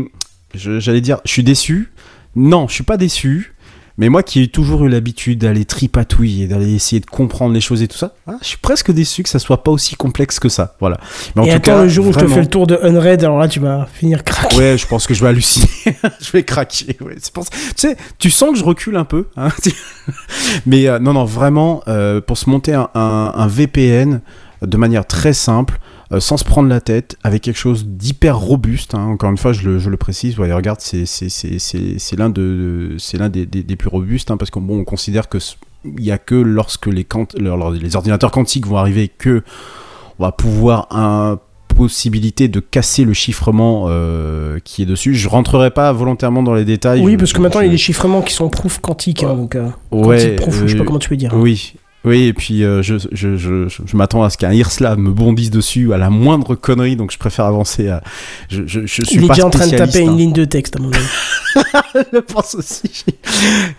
j'allais 0.54 1.00
dire, 1.00 1.18
je 1.24 1.30
suis 1.32 1.44
déçu. 1.44 1.92
Non, 2.34 2.68
je 2.68 2.74
suis 2.74 2.84
pas 2.84 2.96
déçu. 2.96 3.54
Mais 3.98 4.10
moi 4.10 4.22
qui 4.22 4.42
ai 4.42 4.48
toujours 4.48 4.84
eu 4.84 4.88
l'habitude 4.90 5.38
d'aller 5.38 5.64
tripatouiller, 5.64 6.46
d'aller 6.46 6.74
essayer 6.74 7.00
de 7.00 7.06
comprendre 7.06 7.54
les 7.54 7.62
choses 7.62 7.80
et 7.82 7.88
tout 7.88 7.96
ça, 7.96 8.12
ah, 8.26 8.34
je 8.42 8.46
suis 8.48 8.58
presque 8.58 8.90
déçu 8.92 9.22
que 9.22 9.28
ça 9.30 9.38
soit 9.38 9.62
pas 9.64 9.70
aussi 9.70 9.96
complexe 9.96 10.38
que 10.38 10.50
ça. 10.50 10.74
Voilà. 10.80 10.98
Mais 11.34 11.42
en 11.42 11.44
Et 11.46 11.48
tout 11.48 11.56
attends 11.56 11.72
cas, 11.76 11.82
le 11.84 11.88
jour 11.88 12.06
où 12.08 12.12
je 12.12 12.18
te 12.18 12.26
fais 12.26 12.40
le 12.40 12.46
tour 12.46 12.66
de 12.66 12.78
Unread, 12.82 13.24
alors 13.24 13.38
là, 13.38 13.48
tu 13.48 13.58
vas 13.58 13.86
finir 13.90 14.22
crack. 14.22 14.52
Ouais, 14.58 14.76
je 14.76 14.86
pense 14.86 15.06
que 15.06 15.14
je 15.14 15.22
vais 15.22 15.28
halluciner. 15.28 15.66
je 16.20 16.30
vais 16.32 16.42
craquer. 16.42 16.96
Ouais. 17.00 17.14
C'est 17.20 17.32
pour 17.32 17.44
ça- 17.44 17.50
Tu 17.52 17.88
sais, 17.88 17.96
tu 18.18 18.30
sens 18.30 18.50
que 18.52 18.58
je 18.58 18.64
recule 18.64 18.96
un 18.96 19.04
peu. 19.06 19.28
hein. 19.38 19.48
Mais 20.66 20.88
euh, 20.88 20.98
non, 20.98 21.12
non, 21.14 21.24
vraiment, 21.24 21.82
euh, 21.88 22.20
pour 22.20 22.38
se 22.38 22.48
monter 22.50 22.74
un, 22.74 22.88
un- 22.94 23.32
un 23.34 23.46
VPN 23.46 24.20
de 24.62 24.76
manière 24.76 25.06
très 25.06 25.32
simple, 25.32 25.78
euh, 26.12 26.20
sans 26.20 26.36
se 26.36 26.44
prendre 26.44 26.68
la 26.68 26.80
tête, 26.80 27.16
avec 27.24 27.42
quelque 27.42 27.58
chose 27.58 27.86
d'hyper 27.86 28.38
robuste. 28.38 28.94
hein. 28.94 29.06
Encore 29.06 29.30
une 29.30 29.36
fois, 29.38 29.52
je 29.52 29.68
le, 29.68 29.78
je 29.78 29.90
le 29.90 29.96
précise. 29.96 30.38
Ouais, 30.38 30.52
regarde, 30.52 30.80
c'est 30.80 31.04
l'un 32.16 32.30
de, 32.30 32.96
des, 33.28 33.46
des- 33.46 33.62
des 33.62 33.76
plus 33.76 33.88
robustes, 33.88 34.30
hein, 34.30 34.36
parce 34.36 34.50
qu'on 34.50 34.60
bon, 34.60 34.78
on 34.80 34.84
considère 34.84 35.28
que 35.28 35.38
il 35.98 36.04
y 36.04 36.10
a 36.10 36.18
que 36.18 36.34
lorsque 36.34 36.86
les, 36.86 37.04
quant- 37.04 37.26
lors- 37.38 37.70
les 37.70 37.94
ordinateurs 37.96 38.30
quantiques 38.32 38.66
vont 38.66 38.76
arriver 38.76 39.08
que 39.08 39.42
on 40.18 40.24
va 40.24 40.32
pouvoir 40.32 40.88
un 40.90 41.38
possibilité 41.68 42.48
de 42.48 42.58
casser 42.58 43.04
le 43.04 43.12
chiffrement 43.12 43.84
euh, 43.88 44.58
qui 44.64 44.80
est 44.82 44.86
dessus. 44.86 45.14
Je 45.14 45.28
rentrerai 45.28 45.70
pas 45.70 45.92
volontairement 45.92 46.42
dans 46.42 46.54
les 46.54 46.64
détails. 46.64 47.02
Oui, 47.02 47.18
parce 47.18 47.34
que 47.34 47.40
maintenant, 47.40 47.60
il 47.60 47.66
y 47.66 47.68
a 47.68 47.72
des 47.72 47.76
chiffrements 47.76 48.22
qui 48.22 48.32
sont 48.32 48.48
proof 48.48 48.78
quantiques. 48.80 49.22
hein, 49.24 49.34
donc, 49.34 49.54
euh, 49.56 49.68
Ouais, 49.90 50.16
quantique 50.16 50.36
proof, 50.36 50.54
je 50.62 50.66
sais 50.68 50.74
pas 50.76 50.82
euh, 50.82 50.86
comment 50.86 50.98
tu 50.98 51.10
peux 51.10 51.16
dire. 51.18 51.34
Oui. 51.34 51.74
Oui, 52.06 52.22
et 52.24 52.32
puis 52.32 52.62
euh, 52.62 52.82
je, 52.82 52.94
je, 52.98 53.36
je, 53.36 53.66
je, 53.68 53.82
je 53.84 53.96
m'attends 53.96 54.22
à 54.22 54.30
ce 54.30 54.38
qu'un 54.38 54.52
Irsla 54.52 54.94
me 54.96 55.10
bondisse 55.10 55.50
dessus 55.50 55.92
à 55.92 55.96
la 55.98 56.08
moindre 56.08 56.54
connerie, 56.54 56.94
donc 56.96 57.10
je 57.10 57.18
préfère 57.18 57.46
avancer 57.46 57.88
à. 57.88 58.00
Je, 58.48 58.62
je, 58.66 58.86
je 58.86 59.02
suis 59.02 59.16
Il 59.16 59.24
est 59.24 59.26
pas 59.26 59.34
déjà 59.34 59.46
en 59.46 59.50
train 59.50 59.66
de 59.66 59.76
taper 59.76 59.98
une 60.00 60.10
hein. 60.10 60.16
ligne 60.16 60.32
de 60.32 60.44
texte, 60.44 60.76
à 60.76 60.78
mon 60.78 60.92
avis. 60.92 61.04
je 62.12 62.18
pense 62.20 62.54
aussi. 62.54 62.88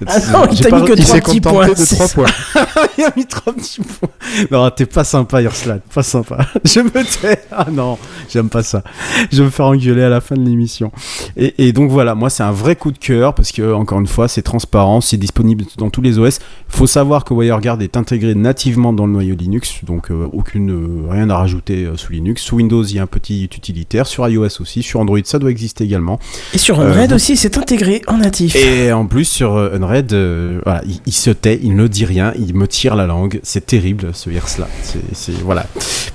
Ah 0.06 0.20
non, 0.34 0.46
il 0.52 0.58
J'ai 0.58 0.64
t'a 0.66 0.70
pas- 0.72 0.80
mis 0.82 0.88
que 0.88 0.94
il 0.94 1.04
trois 1.06 1.16
s'est 1.16 1.22
petits 1.22 1.42
points. 1.42 1.68
de 1.70 1.76
c'est 1.76 1.96
trois 1.96 2.08
ça. 2.08 2.14
points. 2.16 2.66
il 2.98 3.04
a 3.06 3.14
mis 3.16 3.26
trois 3.26 3.54
petits 3.54 3.82
points. 3.82 4.10
Non, 4.52 4.70
t'es 4.72 4.86
pas 4.86 5.04
sympa, 5.06 5.42
Irslan. 5.42 5.80
Pas 5.94 6.04
sympa. 6.04 6.46
Je 6.66 6.82
me 6.82 6.90
tais. 7.22 7.40
Ah 7.52 7.68
non, 7.72 7.98
j'aime 8.30 8.50
pas 8.50 8.64
ça. 8.64 8.84
Je 9.32 9.38
vais 9.38 9.46
me 9.46 9.50
faire 9.52 9.68
engueuler 9.68 10.04
à 10.04 10.10
la 10.10 10.20
fin 10.20 10.36
de 10.36 10.44
l'émission. 10.44 10.92
Et, 11.38 11.68
et 11.68 11.72
donc 11.72 11.92
voilà, 11.92 12.14
moi 12.14 12.30
c'est 12.30 12.44
un 12.44 12.52
vrai 12.52 12.76
coup 12.76 12.92
de 12.92 12.98
cœur 12.98 13.34
parce 13.36 13.54
que 13.54 13.72
encore 13.74 14.02
une 14.02 14.08
fois, 14.08 14.28
c'est 14.28 14.42
transparent, 14.42 15.00
c'est 15.00 15.18
disponible 15.18 15.64
dans 15.78 15.90
tous 15.90 16.02
les 16.02 16.20
OS. 16.20 16.40
Faut 16.68 16.88
savoir 16.88 17.24
que 17.24 17.34
WireGuard 17.34 17.82
est 17.82 17.96
intégré 17.96 18.17
nativement 18.26 18.94
dans 18.94 19.06
le 19.06 19.12
noyau 19.14 19.36
Linux, 19.36 19.76
donc 19.84 20.12
euh, 20.12 20.28
aucune 20.34 20.72
euh, 20.72 21.10
rien 21.12 21.30
à 21.30 21.38
rajouter 21.38 21.86
euh, 21.86 21.96
sous 21.98 22.12
Linux. 22.14 22.42
Sous 22.44 22.56
Windows, 22.58 22.84
il 22.84 22.96
y 22.96 23.00
a 23.00 23.04
un 23.04 23.08
petit 23.08 23.44
utilitaire. 23.46 24.08
Sur 24.08 24.28
iOS 24.28 24.62
aussi, 24.62 24.84
sur 24.84 25.00
Android, 25.00 25.20
ça 25.24 25.40
doit 25.40 25.52
exister 25.52 25.84
également. 25.84 26.20
Et 26.54 26.58
sur 26.58 26.82
vous- 27.10 27.16
aussi, 27.16 27.38
c'est 27.38 27.58
intégré 27.58 28.02
en 28.08 28.18
natif. 28.18 28.56
Et 28.56 28.92
en 28.92 29.06
plus 29.06 29.26
sur 29.26 29.56
euh, 29.56 30.60
voilà, 30.64 30.82
il, 30.86 31.00
il 31.06 31.14
se 31.14 31.30
tait, 31.30 31.60
il 31.62 31.76
ne 31.76 31.88
dit 31.88 32.06
rien, 32.06 32.34
il 32.38 32.54
me 32.56 32.68
tire 32.68 32.96
la 32.96 33.06
langue. 33.08 33.40
C'est 33.44 33.66
terrible 33.66 34.12
ce. 34.14 34.68
C'est, 34.84 35.00
c'est- 35.14 35.32
voilà, 35.44 35.66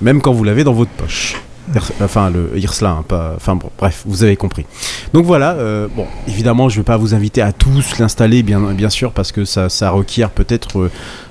même 0.01 0.21
quand 0.21 0.33
vous 0.33 0.45
l'avez 0.45 0.65
dans 0.65 0.73
votre 0.75 0.91
poche. 0.93 1.37
Enfin 2.01 2.31
le 2.31 2.59
Hirsla, 2.59 2.91
hein. 2.91 3.05
Enfin 3.37 3.57
bon, 3.57 3.71
bref, 3.79 4.03
vous 4.07 4.25
avez 4.25 4.37
compris. 4.37 4.67
Donc 5.13 5.25
voilà, 5.25 5.53
euh, 5.53 5.89
bon, 5.95 6.07
évidemment, 6.27 6.69
je 6.69 6.79
vais 6.79 6.85
pas 6.85 6.97
vous 6.97 7.15
inviter 7.15 7.41
à 7.41 7.53
tous 7.53 7.99
l'installer, 7.99 8.43
bien, 8.43 8.91
sûr, 8.91 9.13
parce 9.13 9.33
que 9.33 9.45
ça, 9.45 9.91
requiert 9.91 10.31
peut-être, 10.31 10.79
euh, 10.79 10.91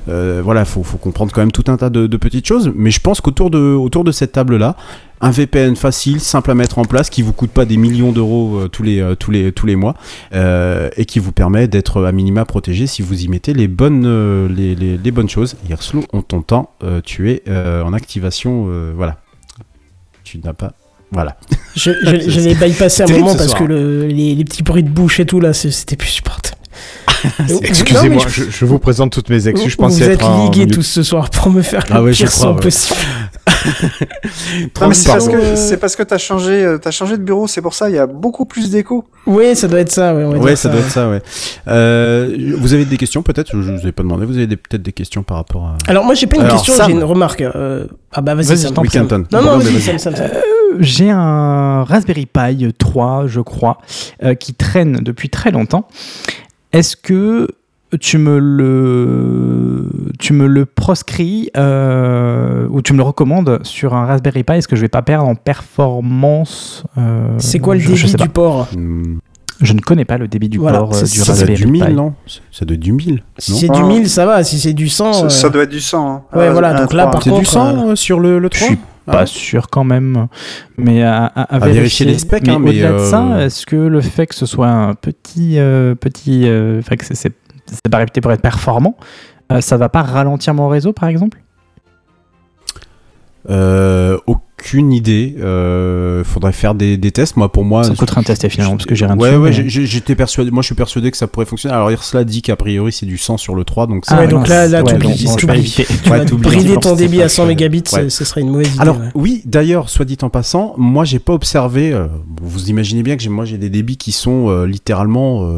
euh, 0.10 0.42
voilà, 0.44 0.66
faut, 0.66 0.84
faut 0.84 0.98
comprendre 0.98 1.32
quand 1.32 1.42
même 1.42 1.52
tout 1.52 1.66
un 1.68 1.78
tas 1.78 1.90
de, 1.90 2.18
petites 2.18 2.48
choses. 2.48 2.72
Mais 2.76 2.92
je 2.92 3.00
pense 3.02 3.22
qu'autour 3.22 3.50
de, 3.50 4.12
cette 4.12 4.32
table-là, 4.32 4.76
un 5.20 5.32
VPN 5.32 5.76
facile, 5.76 6.20
simple 6.20 6.50
à 6.50 6.56
mettre 6.56 6.80
en 6.80 6.86
place, 6.86 7.10
qui 7.10 7.22
vous 7.22 7.34
coûte 7.34 7.52
pas 7.52 7.66
des 7.66 7.78
millions 7.78 8.12
d'euros 8.12 8.68
tous 8.72 8.84
les 8.84 9.76
mois, 9.76 9.96
et 10.34 11.06
qui 11.06 11.20
vous 11.20 11.32
permet 11.32 11.68
d'être 11.68 12.04
à 12.04 12.12
minima 12.12 12.46
protégé 12.46 12.88
si 12.88 13.02
vous 13.02 13.24
y 13.24 13.28
mettez 13.28 13.54
les 13.54 13.68
bonnes 13.68 14.04
choses. 15.30 15.56
Yerslo, 15.70 16.04
on 16.14 16.22
t'entend, 16.22 16.72
euh, 16.84 17.02
tu 17.04 17.32
es 17.32 17.44
en 17.50 17.94
activation, 17.94 18.70
voilà. 18.96 19.18
Tu 20.32 20.40
n'as 20.40 20.54
pas, 20.54 20.72
voilà. 21.12 21.36
Je, 21.76 21.92
je, 22.06 22.30
je 22.30 22.40
l'ai 22.42 22.54
bypassé 22.56 23.04
un 23.04 23.06
Terrible 23.06 23.24
moment 23.26 23.34
ce 23.34 23.38
parce 23.40 23.50
soir. 23.52 23.62
que 23.62 23.68
le- 23.68 24.08
les, 24.08 24.36
les 24.36 24.44
petits 24.46 24.62
bruits 24.64 24.84
de 24.84 24.90
bouche 24.90 25.20
et 25.22 25.26
tout, 25.26 25.40
là, 25.40 25.52
c'était 25.54 25.96
plus 25.96 26.10
supportable. 26.10 26.58
Excusez-moi, 27.62 28.24
je- 28.30 28.66
vous 28.66 28.80
présente 28.80 29.12
toutes 29.12 29.30
mes 29.30 29.48
excuses. 29.48 29.72
Je 29.72 29.78
vous 29.78 29.84
pensais 29.84 30.04
êtes 30.04 30.22
être 30.22 30.44
ligués 30.44 30.68
tous 30.68 30.84
ce 30.84 31.04
soir 31.04 31.30
pour 31.30 31.50
me 31.50 31.62
faire 31.62 31.86
Ah 31.90 32.00
le 32.00 32.04
ouais, 32.06 32.12
pire 32.12 32.30
crois, 32.30 32.42
son 32.50 32.54
ouais. 32.56 32.62
possible. 32.62 33.00
C'est 34.94 35.08
parce 35.12 35.28
que 35.28 35.56
c'est 35.56 35.78
parce 35.78 35.96
que 35.96 36.04
t'as 36.04 36.18
changé, 36.18 36.64
euh, 36.64 36.78
t'as 36.78 36.92
changé 36.92 37.18
de 37.18 37.24
bureau, 37.24 37.48
c'est 37.48 37.62
pour 37.62 37.74
ça. 37.74 37.90
Il 37.90 37.96
y 37.96 38.00
a 38.00 38.08
beaucoup 38.08 38.46
plus 38.46 38.70
d'écho. 38.70 39.06
Oui, 39.26 39.56
ça 39.56 39.68
doit 39.68 39.80
être 39.80 39.92
ça. 39.92 40.14
Ouais, 40.16 40.24
on 40.24 40.32
va 40.32 40.38
Ouais, 40.40 40.46
dire 40.50 40.58
ça 40.58 40.70
doit 40.70 40.80
être 40.80 40.90
ça, 40.90 41.10
ouais. 41.10 41.22
Euh, 41.68 42.56
vous 42.58 42.74
avez 42.74 42.86
des 42.86 42.98
questions 42.98 43.22
peut-être? 43.24 43.50
Je 43.54 43.72
vous 43.72 43.88
ai 43.88 43.92
pas 43.92 44.04
demandé. 44.04 44.26
Vous 44.26 44.38
avez 44.38 44.48
peut-être 44.48 44.82
des 44.82 44.94
questions 44.94 45.24
par 45.24 45.38
rapport 45.38 45.66
à. 45.66 45.78
Alors 45.88 46.04
moi 46.06 46.14
j'ai 46.16 46.28
pas 46.28 46.36
une 46.38 46.44
Alors, 46.44 46.58
question, 46.58 46.74
Sam. 46.76 46.88
j'ai 46.88 46.94
une 46.94 47.04
remarque. 47.04 47.42
euh, 47.42 47.86
Ah 48.14 48.22
bah 48.22 48.36
vas-y, 48.36 48.58
Sam. 48.58 48.74
Canton. 48.74 49.26
Non, 49.32 49.42
non, 49.42 49.52
Non, 49.52 49.58
mais 49.58 49.64
vas-y, 49.66 49.74
vas-y. 49.74 49.82
Sam, 49.82 50.00
Sam, 50.00 50.16
Sam. 50.16 50.30
J'ai 50.80 51.10
un 51.10 51.84
Raspberry 51.84 52.26
Pi 52.26 52.74
3, 52.78 53.26
je 53.28 53.42
crois, 53.42 53.78
euh, 54.24 54.34
qui 54.36 54.54
traîne 54.54 54.94
depuis 55.02 55.30
très 55.30 55.52
longtemps. 55.52 55.88
Est-ce 56.72 56.96
que 56.96 57.48
tu 58.00 58.18
me 58.18 58.40
le, 58.40 59.88
tu 60.20 60.34
me 60.34 60.48
le 60.48 60.66
proscris 60.66 61.50
euh, 61.58 62.68
ou 62.70 62.82
tu 62.82 62.94
me 62.94 62.98
le 62.98 63.04
recommandes 63.04 63.60
sur 63.64 63.94
un 63.94 64.06
Raspberry 64.06 64.44
Pi 64.44 64.54
Est-ce 64.54 64.68
que 64.68 64.76
je 64.76 64.82
vais 64.82 64.88
pas 64.88 65.02
perdre 65.02 65.28
en 65.28 65.36
performance 65.36 66.84
euh, 66.98 67.28
C'est 67.38 67.60
quoi 67.60 67.76
le 67.76 67.82
je- 67.82 67.96
je 67.96 68.06
débit 68.06 68.18
pas. 68.18 68.24
du 68.24 68.30
port 68.30 68.68
Hmm, 68.76 69.18
Je 69.62 69.74
ne 69.74 69.80
connais 69.80 70.06
pas 70.06 70.18
le 70.18 70.28
débit 70.28 70.50
du 70.50 70.58
Voilà, 70.58 70.80
port 70.80 70.96
euh, 70.96 71.02
du 71.02 71.08
ça 71.08 71.34
ça 71.34 71.34
doit 71.34 71.42
être 71.44 71.50
Raspberry 71.50 71.66
du 71.66 71.72
1000, 71.72 71.86
Pi. 71.86 71.94
non 71.94 72.14
Ça 72.52 72.66
doit 72.66 72.76
être 72.76 72.80
du 72.82 72.92
1000. 72.94 73.24
Si 73.38 73.52
non 73.52 73.58
c'est 73.60 73.68
du 73.70 73.80
Ah. 73.82 73.88
1000, 73.88 74.10
ça 74.10 74.26
va. 74.26 74.44
Si 74.44 74.60
c'est 74.60 74.74
du 74.74 74.90
100. 74.90 75.14
Ça, 75.14 75.26
euh, 75.26 75.30
ça 75.30 75.50
doit 75.50 75.64
être 75.64 75.70
du 75.70 75.80
sang. 75.82 76.24
hein. 76.34 76.38
Ouais, 76.38 76.48
Ah, 76.48 76.52
voilà, 76.52 76.74
donc 76.74 76.94
là, 76.94 77.08
par 77.08 77.22
C'est 77.22 77.30
du 77.30 77.36
contre, 77.36 77.50
100 77.50 77.90
euh, 77.90 77.96
sur 77.96 78.20
le, 78.20 78.40
le 78.40 78.50
Je 78.52 78.58
3 78.60 78.68
suis 78.70 78.80
Pas 79.06 79.26
sûr 79.26 79.68
quand 79.70 79.84
même. 79.84 80.28
Mais 80.78 81.04
à, 81.04 81.26
à- 81.26 81.42
à 81.42 81.56
À 81.56 81.60
vérifier 81.60 82.06
les 82.06 82.18
specs, 82.20 82.46
Mais 82.48 82.54
hein, 82.54 82.60
mais, 82.60 82.70
au-delà 82.70 82.94
de 82.94 83.00
ça, 83.00 83.24
euh, 83.34 83.46
est-ce 83.46 83.66
que 83.66 83.76
le 83.76 84.00
fait 84.00 84.28
que 84.28 84.36
ce 84.36 84.46
soit 84.46 84.70
un 84.70 84.94
petit, 84.94 85.60
euh, 85.60 85.96
petit, 85.96 86.44
euh, 86.46 86.80
enfin 86.80 86.96
que 86.96 87.06
c'est- 87.06 87.34
c'est 87.72 87.90
pas 87.90 87.98
réputé 87.98 88.22
pour 88.22 88.32
être 88.32 88.42
performant, 88.42 88.96
euh, 89.52 89.62
ça 89.62 89.78
va 89.78 89.90
pas 89.90 90.02
ralentir 90.02 90.54
mon 90.54 90.68
réseau, 90.68 90.94
par 90.94 91.10
exemple? 91.10 91.42
Euh, 93.50 94.18
aucune 94.62 94.92
idée. 94.94 95.36
Euh, 95.40 96.24
faudrait 96.24 96.52
faire 96.52 96.76
des, 96.76 96.98
des 96.98 97.12
tests. 97.12 97.36
Moi, 97.38 97.52
pour 97.52 97.64
moi, 97.66 97.84
Ça 97.84 97.92
me 97.92 97.96
coûterait 97.96 98.20
un 98.22 98.24
test 98.24 98.48
finalement 98.50 98.76
parce 98.78 98.86
que 98.86 98.96
j'ai 98.96 99.06
rien 99.06 99.18
Ouais, 99.18 99.30
dessus. 99.32 99.40
ouais, 99.42 99.52
mais- 99.64 99.86
j'étais 99.86 100.16
persuadé. 100.16 100.52
Moi, 100.52 100.62
je 100.62 100.68
suis 100.68 100.76
persuadé 100.76 101.10
que 101.12 101.18
ça 101.18 101.28
pourrait 101.28 101.46
fonctionner. 101.46 101.74
Alors, 101.76 101.92
Irsla 101.92 102.24
dit 102.24 102.42
qu'a 102.42 102.56
priori, 102.56 102.92
c'est 102.92 103.06
du 103.06 103.18
100 103.18 103.38
sur 103.38 103.56
le 103.56 103.64
3, 103.64 103.88
donc 103.88 104.04
Ah, 104.08 104.20
ouais, 104.20 104.28
donc 104.28 104.48
là, 104.48 104.68
là, 104.68 104.84
Ouais, 104.84 104.94
je. 105.00 105.36
Tu 105.36 105.46
vas 105.46 105.54
brider 105.54 106.74
Je 106.74 106.80
ton 106.80 106.96
débit 106.96 107.22
à 107.22 107.30
100 107.30 107.44
ça. 107.44 107.48
mégabits, 107.48 107.84
ce- 107.86 108.10
serait 108.26 108.42
une 108.42 108.50
mauvaise 108.50 108.68
idée. 108.70 108.80
Alors 108.80 108.98
oui, 109.16 109.42
d'ailleurs, 109.46 109.90
soit 109.90 110.06
dit 110.06 110.18
en 110.22 110.30
passant, 110.30 110.74
moi 110.78 111.04
j'ai 111.06 111.20
pas 111.20 111.34
observé. 111.34 111.92
euh, 111.92 112.06
vous 112.42 112.70
imaginez 112.70 113.02
bien 113.04 113.16
que 113.18 113.24
j'ai- 113.24 113.30
moi 113.30 113.46
j'ai 113.46 113.58
des 113.58 113.70
débits 113.70 113.98
qui 113.98 114.12
sont 114.12 114.50
euh, 114.50 114.66
littéralement 114.68 115.50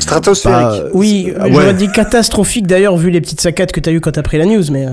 Stratosphériques. 0.00 0.82
pas- 0.82 0.88
Oui, 0.94 1.32
euh, 1.36 1.48
j'aurais 1.50 1.74
dit 1.74 1.88
catastrophique 1.90 2.66
d'ailleurs 2.66 2.96
vu 2.96 3.10
les 3.10 3.20
petites 3.20 3.40
saccades 3.40 3.70
que 3.72 3.80
t'as 3.80 3.92
eu 3.92 4.00
quand 4.00 4.12
t'as 4.12 4.22
pris 4.22 4.38
la 4.38 4.46
news, 4.46 4.62
mais 4.70 4.86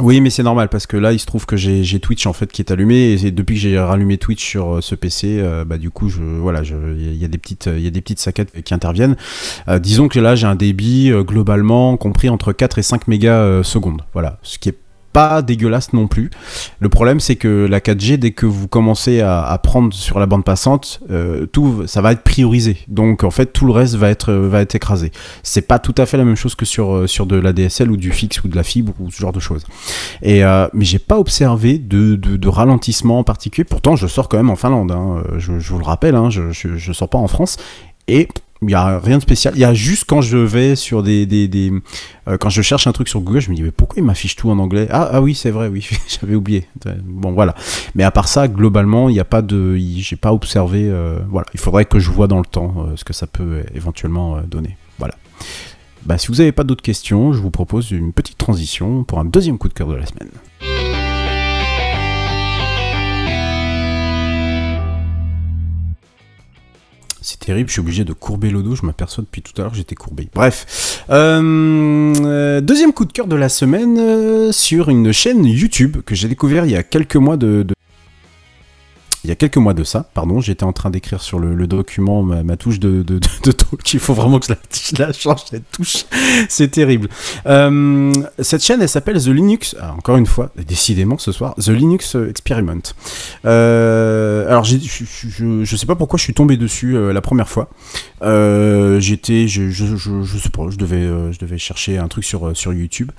Oui, 0.00 0.20
mais 0.20 0.30
c'est 0.30 0.42
normal 0.42 0.68
parce 0.68 0.86
que 0.86 0.96
là, 0.96 1.12
il 1.12 1.18
se 1.18 1.26
trouve 1.26 1.46
que 1.46 1.56
j'ai 1.56 2.00
Twitch 2.00 2.26
en 2.26 2.32
fait 2.32 2.50
qui 2.50 2.62
est 2.62 2.70
allumé 2.70 3.12
et 3.22 3.30
depuis 3.30 3.54
que 3.56 3.60
j'ai 3.60 3.78
rallumé 3.78 4.16
Twitch 4.18 4.44
sur 4.44 4.76
euh, 4.76 4.80
ce 4.80 4.94
PC, 4.94 5.38
euh, 5.40 5.64
bah 5.64 5.78
du 5.78 5.90
coup, 5.90 6.08
je 6.08 6.22
voilà, 6.22 6.62
il 6.62 7.16
y 7.16 7.24
a 7.24 7.28
des 7.28 7.38
petites, 7.38 7.66
il 7.66 7.82
y 7.82 7.86
a 7.86 7.90
des 7.90 8.00
petites 8.00 8.18
saccades 8.18 8.50
qui 8.64 8.72
interviennent. 8.72 9.16
Euh, 9.68 9.78
disons 9.78 10.08
que 10.08 10.18
là, 10.18 10.34
j'ai 10.34 10.46
un 10.46 10.54
débit 10.54 11.10
euh, 11.10 11.22
globalement 11.22 11.96
compris 11.96 12.28
entre 12.28 12.52
4 12.52 12.78
et 12.78 12.82
5 12.82 13.08
mégas 13.08 13.40
euh, 13.40 13.62
secondes. 13.62 14.02
Voilà, 14.12 14.38
ce 14.42 14.58
qui 14.58 14.70
est 14.70 14.78
pas 15.12 15.42
dégueulasse 15.42 15.92
non 15.92 16.06
plus. 16.06 16.30
Le 16.78 16.88
problème, 16.88 17.20
c'est 17.20 17.36
que 17.36 17.66
la 17.68 17.80
4G, 17.80 18.16
dès 18.16 18.30
que 18.30 18.46
vous 18.46 18.68
commencez 18.68 19.20
à, 19.20 19.58
prendre 19.62 19.92
sur 19.92 20.18
la 20.18 20.26
bande 20.26 20.44
passante, 20.44 21.00
euh, 21.10 21.46
tout, 21.46 21.86
ça 21.86 22.00
va 22.00 22.12
être 22.12 22.22
priorisé. 22.22 22.78
Donc, 22.88 23.24
en 23.24 23.30
fait, 23.30 23.46
tout 23.46 23.66
le 23.66 23.72
reste 23.72 23.94
va 23.96 24.08
être, 24.10 24.30
euh, 24.30 24.48
va 24.48 24.60
être 24.60 24.74
écrasé. 24.74 25.10
C'est 25.42 25.66
pas 25.66 25.78
tout 25.78 25.94
à 25.98 26.06
fait 26.06 26.16
la 26.16 26.24
même 26.24 26.36
chose 26.36 26.54
que 26.54 26.64
sur, 26.64 26.94
euh, 26.94 27.06
sur 27.06 27.26
de 27.26 27.36
la 27.36 27.52
DSL 27.52 27.90
ou 27.90 27.96
du 27.96 28.12
fixe 28.12 28.42
ou 28.44 28.48
de 28.48 28.56
la 28.56 28.62
fibre 28.62 28.92
ou 29.00 29.10
ce 29.10 29.18
genre 29.18 29.32
de 29.32 29.40
choses. 29.40 29.64
Et, 30.22 30.44
euh, 30.44 30.68
mais 30.72 30.84
j'ai 30.84 30.98
pas 30.98 31.18
observé 31.18 31.78
de, 31.78 32.16
de, 32.16 32.48
ralentissement 32.48 33.18
en 33.18 33.24
particulier. 33.24 33.64
Pourtant, 33.64 33.96
je 33.96 34.06
sors 34.06 34.28
quand 34.28 34.36
même 34.36 34.50
en 34.50 34.56
Finlande. 34.56 34.90
hein. 34.92 35.22
Je, 35.38 35.58
je 35.58 35.72
vous 35.72 35.78
le 35.78 35.84
rappelle, 35.84 36.14
hein, 36.14 36.30
je, 36.30 36.50
je, 36.50 36.76
je 36.76 36.92
sors 36.92 37.08
pas 37.08 37.18
en 37.18 37.28
France. 37.28 37.56
Et 38.08 38.28
il 38.62 38.70
y 38.70 38.74
a 38.74 38.98
rien 38.98 39.16
de 39.16 39.22
spécial. 39.22 39.54
Il 39.56 39.60
y 39.60 39.64
a 39.64 39.72
juste 39.74 40.04
quand 40.06 40.20
je 40.20 40.36
vais 40.36 40.76
sur 40.76 41.02
des, 41.02 41.26
euh, 42.28 42.36
quand 42.38 42.50
je 42.50 42.62
cherche 42.62 42.86
un 42.86 42.92
truc 42.92 43.08
sur 43.08 43.20
Google, 43.20 43.40
je 43.40 43.50
me 43.50 43.56
dis 43.56 43.62
mais 43.62 43.70
pourquoi 43.70 43.98
il 43.98 44.04
m'affiche 44.04 44.36
tout 44.36 44.50
en 44.50 44.58
anglais? 44.58 44.86
Ah, 44.90 45.08
ah 45.12 45.22
oui, 45.22 45.34
c'est 45.34 45.50
vrai, 45.50 45.68
oui, 45.68 45.88
j'avais 46.08 46.34
oublié. 46.34 46.66
Bon 47.04 47.32
voilà. 47.32 47.54
Mais 47.94 48.04
à 48.04 48.10
part 48.10 48.28
ça, 48.28 48.48
globalement, 48.48 49.08
il 49.08 49.12
n'y 49.12 49.20
a 49.20 49.24
pas 49.24 49.42
de, 49.42 49.76
j'ai 49.76 50.16
pas 50.16 50.32
observé. 50.32 50.88
euh, 50.88 51.18
voilà, 51.30 51.46
il 51.54 51.60
faudrait 51.60 51.84
que 51.86 51.98
je 51.98 52.10
vois 52.10 52.26
dans 52.26 52.38
le 52.38 52.44
temps 52.44 52.74
euh, 52.78 52.96
ce 52.96 53.04
que 53.04 53.12
ça 53.12 53.26
peut 53.26 53.62
éventuellement 53.74 54.40
donner. 54.42 54.76
Voilà. 54.98 55.14
Bah, 56.04 56.18
si 56.18 56.28
vous 56.28 56.36
n'avez 56.36 56.52
pas 56.52 56.64
d'autres 56.64 56.82
questions, 56.82 57.32
je 57.32 57.40
vous 57.40 57.50
propose 57.50 57.90
une 57.90 58.12
petite 58.12 58.38
transition 58.38 59.04
pour 59.04 59.18
un 59.18 59.24
deuxième 59.24 59.58
coup 59.58 59.68
de 59.68 59.74
cœur 59.74 59.88
de 59.88 59.94
la 59.94 60.06
semaine. 60.06 60.30
Je 67.68 67.72
suis 67.72 67.80
obligé 67.80 68.04
de 68.04 68.12
courber 68.12 68.50
le 68.50 68.62
dos, 68.62 68.74
je 68.74 68.84
m'aperçois 68.86 69.22
depuis 69.24 69.42
tout 69.42 69.52
à 69.58 69.62
l'heure 69.62 69.70
que 69.72 69.76
j'étais 69.76 69.94
courbé. 69.94 70.28
Bref, 70.34 71.04
Euh, 71.10 72.60
deuxième 72.60 72.92
coup 72.92 73.04
de 73.04 73.12
cœur 73.12 73.26
de 73.26 73.36
la 73.36 73.48
semaine 73.48 73.98
euh, 73.98 74.52
sur 74.52 74.88
une 74.88 75.12
chaîne 75.12 75.44
YouTube 75.44 75.98
que 76.04 76.14
j'ai 76.14 76.28
découvert 76.28 76.64
il 76.64 76.72
y 76.72 76.76
a 76.76 76.82
quelques 76.82 77.16
mois 77.16 77.36
de- 77.36 77.66
il 79.24 79.28
y 79.28 79.32
a 79.32 79.36
quelques 79.36 79.56
mois 79.56 79.74
de 79.74 79.84
ça, 79.84 80.06
pardon, 80.14 80.40
j'étais 80.40 80.64
en 80.64 80.72
train 80.72 80.90
d'écrire 80.90 81.20
sur 81.20 81.38
le, 81.38 81.66
document 81.66 82.22
ma, 82.22 82.56
touche 82.56 82.80
de, 82.80 83.02
de, 83.02 83.18
talk. 83.52 83.92
Il 83.92 84.00
faut 84.00 84.14
vraiment 84.14 84.38
que 84.38 84.46
je 84.46 84.96
la, 84.98 85.12
change 85.12 85.44
cette 85.50 85.70
touche. 85.70 86.04
C'est 86.48 86.68
terrible. 86.68 87.08
Euh, 87.46 88.12
cette 88.38 88.64
chaîne, 88.64 88.80
elle 88.82 88.88
s'appelle 88.88 89.22
The 89.22 89.28
Linux. 89.28 89.76
ah, 89.80 89.94
encore 89.96 90.16
une 90.16 90.26
fois, 90.26 90.50
décidément 90.66 91.18
ce 91.18 91.32
soir, 91.32 91.54
The 91.56 91.68
Linux 91.68 92.14
Experiment. 92.14 92.82
Euh, 93.44 94.48
alors, 94.48 94.64
je, 94.64 94.76
je 94.78 95.76
sais 95.76 95.86
pas 95.86 95.96
pourquoi 95.96 96.16
je 96.16 96.24
suis 96.24 96.34
tombé 96.34 96.56
dessus 96.56 96.96
euh, 96.96 97.12
la 97.12 97.20
première 97.20 97.48
fois. 97.48 97.68
J'étais, 98.22 99.48
je, 99.48 99.70
je, 99.70 100.38
sais 100.38 100.50
pas, 100.50 100.64
je 100.70 100.76
devais, 100.76 101.32
je 101.32 101.38
devais 101.38 101.58
chercher 101.58 101.98
un 101.98 102.08
truc 102.08 102.24
sur, 102.24 102.56
sur 102.56 102.72
YouTube 102.72 103.10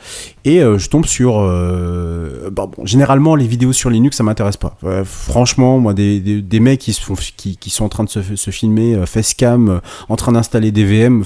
et 0.45 0.59
je 0.59 0.89
tombe 0.89 1.05
sur. 1.05 1.47
euh, 1.61 2.49
bon, 2.51 2.71
généralement, 2.83 3.35
les 3.35 3.47
vidéos 3.47 3.73
sur 3.73 3.89
Linux, 3.89 4.17
ça 4.17 4.23
m'intéresse 4.23 4.57
pas. 4.57 4.77
Franchement, 5.05 5.79
moi, 5.79 5.90
des, 5.93 6.19
des, 6.19 6.59
mecs 6.59 6.79
qui, 6.79 6.93
se 6.93 7.01
qui, 7.35 7.69
sont 7.69 7.85
en 7.85 7.89
train 7.89 8.03
de 8.03 8.09
se, 8.09 8.51
filmer, 8.51 8.95
euh, 8.95 9.05
facecam, 9.05 9.69
euh, 9.69 9.79
en 10.09 10.15
train 10.15 10.31
d'installer 10.31 10.71
des 10.71 10.83
VM, 10.83 11.23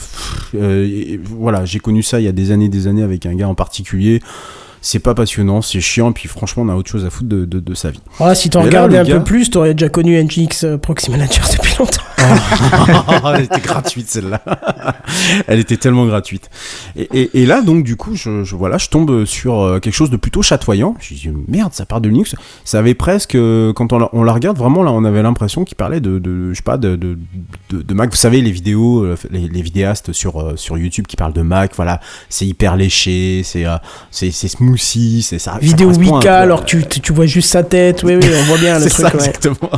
euh, 0.56 1.18
voilà, 1.24 1.66
j'ai 1.66 1.80
connu 1.80 2.04
ça 2.04 2.20
il 2.20 2.24
y 2.24 2.28
a 2.28 2.32
des 2.32 2.52
années, 2.52 2.70
des 2.70 2.88
années 2.88 3.04
avec 3.04 3.26
un 3.26 3.36
gars 3.36 3.48
en 3.48 3.56
particulier. 3.56 4.22
C'est 4.88 5.00
pas 5.00 5.16
passionnant, 5.16 5.64
c'est 5.64 5.82
chiant, 5.82 6.12
puis 6.12 6.30
franchement, 6.30 6.62
on 6.62 6.70
a 6.70 6.76
autre 6.76 6.92
chose 6.92 7.06
à 7.06 7.10
foutre 7.10 7.28
de, 7.28 7.44
de, 7.46 7.60
de 7.60 7.74
sa 7.74 7.90
vie. 7.90 8.00
voilà, 8.20 8.36
si 8.36 8.52
t'en 8.52 8.62
regardais 8.62 9.00
un 9.00 9.04
gars- 9.04 9.18
peu 9.18 9.24
plus, 9.24 9.50
t'aurais 9.50 9.74
déjà 9.74 9.90
connu 9.90 10.16
NGX 10.24 10.64
euh, 10.64 10.78
Proxy 10.78 11.10
Manager 11.10 11.44
depuis 11.58 11.76
longtemps. 11.80 12.04
Elle 13.36 13.44
était 13.46 13.60
gratuite 13.62 14.08
celle-là. 14.08 14.42
Elle 15.48 15.58
était 15.60 15.78
tellement 15.78 16.06
gratuite. 16.06 16.52
Et, 16.96 17.10
et- 17.14 17.42
et 17.42 17.46
là, 17.48 17.62
donc, 17.64 17.84
du 17.84 17.96
coup, 17.96 18.16
je, 18.16 18.44
je- 18.44 18.56
voilà, 18.56 18.78
je 18.78 18.90
tombe 18.90 19.26
sur 19.26 19.60
euh, 19.60 19.80
quelque 19.80 19.94
chose 19.96 20.12
de 20.12 20.18
plutôt 20.18 20.44
chatoyant. 20.44 20.96
Je 21.00 21.14
me 21.16 21.20
dis, 21.20 21.30
merde, 21.48 21.74
ça 21.74 21.88
part 21.88 22.00
de 22.00 22.08
Linux. 22.10 22.36
Ça 22.64 22.78
avait 22.78 22.94
presque, 22.94 23.34
euh, 23.34 23.74
quand 23.74 23.92
on 23.92 23.98
la, 23.98 24.10
on 24.14 24.22
la 24.24 24.34
regarde, 24.34 24.58
vraiment, 24.58 24.84
là, 24.84 24.92
on 24.92 25.04
avait 25.04 25.24
l'impression 25.24 25.64
qu'il 25.66 25.78
parlait 25.78 26.00
de, 26.00 26.20
de, 26.20 26.52
je 26.52 26.58
sais 26.58 26.62
pas, 26.64 26.78
de, 26.78 26.96
de, 26.96 27.18
de- 27.72 27.94
Mac. 27.96 28.12
Vous 28.12 28.16
savez, 28.18 28.42
les 28.42 28.52
vidéos, 28.52 29.04
les, 29.32 29.48
les 29.48 29.62
vidéastes 29.64 30.14
sur, 30.14 30.54
sur 30.60 30.78
YouTube 30.78 31.08
qui 31.08 31.16
parlent 31.16 31.34
de 31.34 31.42
Mac, 31.42 31.72
voilà, 31.76 32.00
c'est 32.30 32.46
hyper 32.46 32.76
léché, 32.76 33.42
c'est 33.44 33.66
c'est 34.12 34.30
c'est 34.32 34.48
ça. 34.78 35.40
ça 35.40 35.58
Vidéo 35.62 35.90
correspond 35.92 36.16
un 36.18 36.20
8K, 36.20 36.24
peu 36.24 36.30
à- 36.30 36.38
alors 36.40 36.66
tu, 36.66 36.86
tu, 36.86 37.14
vois 37.14 37.26
juste 37.26 37.50
sa 37.50 37.64
tête. 37.64 38.04
Oui, 38.04 38.16
oui, 38.16 38.28
on 38.40 38.44
voit 38.46 38.58
bien 38.58 38.78
le 38.80 38.90
truc. 38.90 38.94
ça, 38.94 39.04
ouais. 39.08 39.14
exactement. 39.16 39.70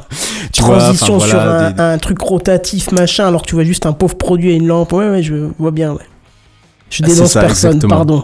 Tu 0.52 0.62
vois, 0.64 0.78
Transition 0.80 1.20
sur 1.20 1.40
un, 1.40 1.72
des- 1.72 1.82
un 1.82 1.98
truc 1.98 2.20
rotatif, 2.22 2.92
machin, 2.92 3.28
alors 3.28 3.42
que 3.44 3.48
tu 3.48 3.56
vois 3.56 3.64
juste 3.64 3.86
un 3.86 3.94
pauvre 3.94 4.16
produit 4.16 4.52
et 4.52 4.56
une 4.56 4.68
lampe. 4.68 4.94
Ouais, 4.94 5.10
ouais, 5.10 5.24
je 5.24 5.36
vois 5.60 5.72
bien, 5.72 5.92
ouais. 5.94 6.00
Je 6.90 7.04
Ah, 7.04 7.08
dénonce 7.08 7.32
ça, 7.32 7.42
personne, 7.42 7.72
exactement. 7.72 7.96
pardon. 7.96 8.24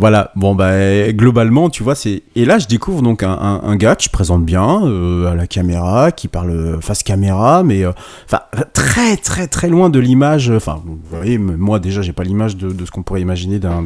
Voilà, 0.00 0.32
bon 0.34 0.54
bah 0.54 1.12
globalement, 1.12 1.68
tu 1.68 1.82
vois, 1.82 1.94
c'est 1.94 2.22
et 2.34 2.46
là 2.46 2.58
je 2.58 2.66
découvre 2.66 3.02
donc 3.02 3.22
un, 3.22 3.76
gars 3.76 3.96
qui 3.96 4.06
se 4.06 4.10
présente 4.10 4.46
bien 4.46 4.82
euh, 4.86 5.30
à 5.30 5.34
la 5.34 5.46
caméra, 5.46 6.10
qui 6.10 6.26
parle 6.26 6.78
face 6.80 7.02
caméra, 7.02 7.62
mais 7.62 7.84
euh, 7.84 7.92
enfin 8.24 8.40
très 8.72 9.18
très 9.18 9.46
très 9.46 9.68
loin 9.68 9.90
de 9.90 9.98
l'image. 9.98 10.50
Enfin, 10.50 10.80
vous 10.86 10.98
voyez, 11.10 11.36
moi 11.36 11.80
déjà 11.80 12.00
j'ai 12.00 12.14
pas 12.14 12.24
l'image 12.24 12.56
de, 12.56 12.86
ce 12.86 12.90
qu'on 12.90 13.02
pourrait 13.02 13.20
imaginer 13.20 13.58
d'un 13.58 13.84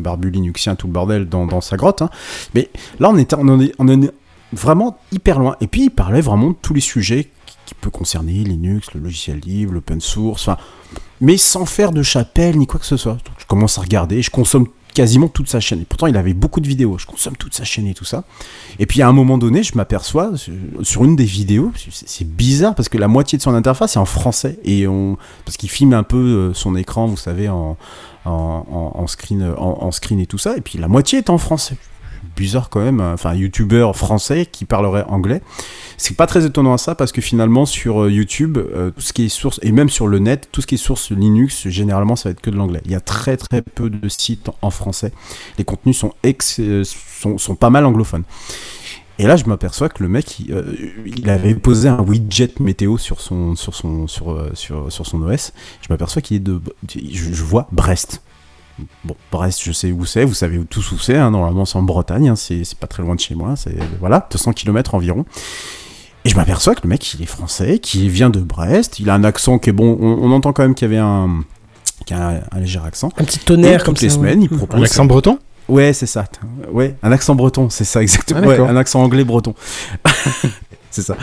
barbu 0.00 0.30
linuxien 0.30 0.76
tout 0.76 0.86
le 0.86 0.94
bordel 0.94 1.28
dans, 1.28 1.60
sa 1.60 1.76
grotte, 1.76 2.00
hein. 2.00 2.08
mais 2.54 2.70
là 2.98 3.10
on 3.10 3.16
on 3.38 3.60
est, 3.60 4.04
est 4.04 4.10
vraiment 4.54 4.96
hyper 5.12 5.38
loin. 5.38 5.56
Et 5.60 5.66
puis 5.66 5.84
il 5.84 5.90
parlait 5.90 6.22
vraiment 6.22 6.48
de 6.48 6.56
tous 6.62 6.72
les 6.72 6.80
sujets 6.80 7.28
qui, 7.66 7.74
peut 7.74 7.90
concerner 7.90 8.32
Linux, 8.32 8.94
le 8.94 9.00
logiciel 9.00 9.40
libre, 9.40 9.74
l'open 9.74 10.00
source, 10.00 10.48
mais 11.20 11.36
sans 11.36 11.66
faire 11.66 11.92
de 11.92 12.02
chapelle 12.02 12.56
ni 12.56 12.66
quoi 12.66 12.80
que 12.80 12.86
ce 12.86 12.96
soit. 12.96 13.18
Je 13.36 13.44
commence 13.44 13.76
à 13.76 13.82
regarder, 13.82 14.22
je 14.22 14.30
consomme 14.30 14.68
quasiment 14.94 15.28
toute 15.28 15.48
sa 15.48 15.60
chaîne. 15.60 15.84
Pourtant, 15.84 16.06
il 16.06 16.16
avait 16.16 16.32
beaucoup 16.32 16.60
de 16.60 16.66
vidéos. 16.68 16.96
Je 16.98 17.04
consomme 17.06 17.36
toute 17.36 17.52
sa 17.54 17.64
chaîne 17.64 17.86
et 17.86 17.94
tout 17.94 18.04
ça. 18.06 18.24
Et 18.78 18.86
puis, 18.86 19.02
à 19.02 19.08
un 19.08 19.12
moment 19.12 19.36
donné, 19.36 19.62
je 19.62 19.76
m'aperçois 19.76 20.32
sur- 20.82 21.04
une 21.04 21.16
des 21.16 21.24
vidéos, 21.24 21.72
c'est 21.90 22.26
bizarre 22.26 22.74
parce 22.74 22.88
que 22.88 22.96
la 22.96 23.08
moitié 23.08 23.36
de 23.36 23.42
son 23.42 23.52
interface 23.54 23.96
est 23.96 23.98
en 23.98 24.04
français. 24.06 24.58
Et 24.64 24.86
on, 24.88 25.18
parce 25.44 25.56
qu'il 25.58 25.68
filme 25.68 25.92
un 25.92 26.02
peu 26.04 26.16
euh, 26.16 26.54
son 26.54 26.76
écran, 26.76 27.06
vous 27.06 27.16
savez, 27.16 27.48
en, 27.48 27.76
en, 28.24 28.30
en- 28.30 28.92
en 29.00 29.06
screen, 29.06 29.42
en, 29.58 29.78
en 29.82 29.90
screen 29.90 30.20
et 30.20 30.26
tout 30.26 30.38
ça. 30.38 30.56
Et 30.56 30.60
puis, 30.60 30.78
la 30.78 30.88
moitié 30.88 31.18
est 31.18 31.28
en 31.28 31.38
français. 31.38 31.76
Bizarre 32.36 32.68
quand 32.68 32.80
même. 32.80 33.00
Enfin, 33.00 33.34
youtubeur 33.34 33.96
français 33.96 34.46
qui 34.50 34.64
parlerait 34.64 35.04
anglais. 35.08 35.42
C'est 35.96 36.16
pas 36.16 36.26
très 36.26 36.44
étonnant 36.44 36.72
à 36.72 36.78
ça 36.78 36.94
parce 36.94 37.12
que 37.12 37.20
finalement 37.20 37.66
sur 37.66 38.02
euh, 38.02 38.10
YouTube, 38.10 38.58
euh, 38.58 38.90
tout 38.90 39.00
ce 39.00 39.12
qui 39.12 39.26
est 39.26 39.28
source 39.28 39.60
et 39.62 39.72
même 39.72 39.88
sur 39.88 40.08
le 40.08 40.18
net, 40.18 40.48
tout 40.50 40.60
ce 40.60 40.66
qui 40.66 40.74
est 40.74 40.78
source 40.78 41.10
Linux, 41.10 41.68
généralement 41.68 42.16
ça 42.16 42.28
va 42.28 42.32
être 42.32 42.40
que 42.40 42.50
de 42.50 42.56
l'anglais. 42.56 42.80
Il 42.84 42.90
y 42.90 42.94
a 42.94 43.00
très 43.00 43.36
très 43.36 43.62
peu 43.62 43.90
de 43.90 44.08
sites 44.08 44.50
en 44.62 44.70
français. 44.70 45.12
Les 45.58 45.64
contenus 45.64 45.96
sont 45.96 46.12
euh, 46.24 46.84
sont, 46.84 47.54
pas 47.54 47.70
mal 47.70 47.86
anglophones. 47.86 48.24
Et 49.20 49.28
là, 49.28 49.36
je 49.36 49.44
m'aperçois 49.44 49.88
que 49.88 50.02
le 50.02 50.08
mec, 50.08 50.40
il, 50.40 51.30
avait 51.30 51.54
posé 51.54 51.88
un 51.88 52.00
widget 52.00 52.54
météo 52.58 52.98
sur 52.98 53.20
son 53.20 53.54
sur 53.54 53.76
son 53.76 54.08
sur 54.08 54.50
sur, 54.54 54.90
sur 54.90 55.06
son 55.06 55.22
OS. 55.22 55.52
Je 55.82 55.86
m'aperçois 55.88 56.20
qu'il 56.20 56.38
est 56.38 56.40
de, 56.40 56.60
je 56.92 57.44
vois 57.44 57.68
Brest. 57.70 58.22
Bon, 59.04 59.14
Brest, 59.30 59.60
je 59.62 59.70
sais 59.72 59.92
où 59.92 60.04
c'est, 60.04 60.24
vous 60.24 60.34
savez 60.34 60.58
où 60.58 60.64
tous 60.64 60.90
où 60.92 60.98
c'est, 60.98 61.16
hein, 61.16 61.30
normalement 61.30 61.64
c'est 61.64 61.78
en 61.78 61.82
Bretagne, 61.82 62.28
hein, 62.30 62.36
c'est 62.36 62.62
pas 62.74 62.86
très 62.88 63.02
loin 63.02 63.14
de 63.14 63.20
chez 63.20 63.34
moi, 63.36 63.54
c'est 63.56 63.76
voilà, 64.00 64.26
200 64.32 64.52
km 64.52 64.94
environ. 64.94 65.24
Et 66.24 66.30
je 66.30 66.36
m'aperçois 66.36 66.74
que 66.74 66.80
le 66.82 66.88
mec, 66.88 67.14
il 67.14 67.22
est 67.22 67.26
français, 67.26 67.78
qu'il 67.78 68.08
vient 68.10 68.30
de 68.30 68.40
Brest, 68.40 68.98
il 68.98 69.10
a 69.10 69.14
un 69.14 69.24
accent 69.24 69.58
qui 69.58 69.70
est 69.70 69.72
bon, 69.74 69.96
on, 70.00 70.24
on 70.24 70.32
entend 70.32 70.52
quand 70.52 70.62
même 70.62 70.74
qu'il 70.74 70.90
y 70.90 70.90
avait 70.92 71.00
un, 71.02 71.44
qu'il 72.06 72.16
y 72.16 72.20
a 72.20 72.28
un, 72.28 72.40
un 72.50 72.60
léger 72.60 72.80
accent. 72.84 73.10
Un 73.18 73.24
petit 73.24 73.38
Et 73.38 73.44
tonnerre 73.44 73.84
comme 73.84 73.94
toutes 73.94 74.02
les 74.02 74.08
ça. 74.08 74.16
semaines, 74.16 74.40
ouais. 74.40 74.48
il 74.50 74.56
propose 74.56 74.80
Un 74.80 74.82
accent 74.82 75.04
breton? 75.04 75.38
Ouais, 75.68 75.92
c'est 75.92 76.06
ça. 76.06 76.24
Ouais, 76.72 76.96
un 77.02 77.12
accent 77.12 77.34
breton, 77.34 77.70
c'est 77.70 77.84
ça 77.84 78.02
exactement. 78.02 78.40
Ah, 78.42 78.46
Ouais, 78.48 78.58
un 78.58 78.76
accent 78.76 79.02
anglais 79.02 79.24
breton. 79.24 79.54
c'est 80.94 81.02
ça. 81.02 81.16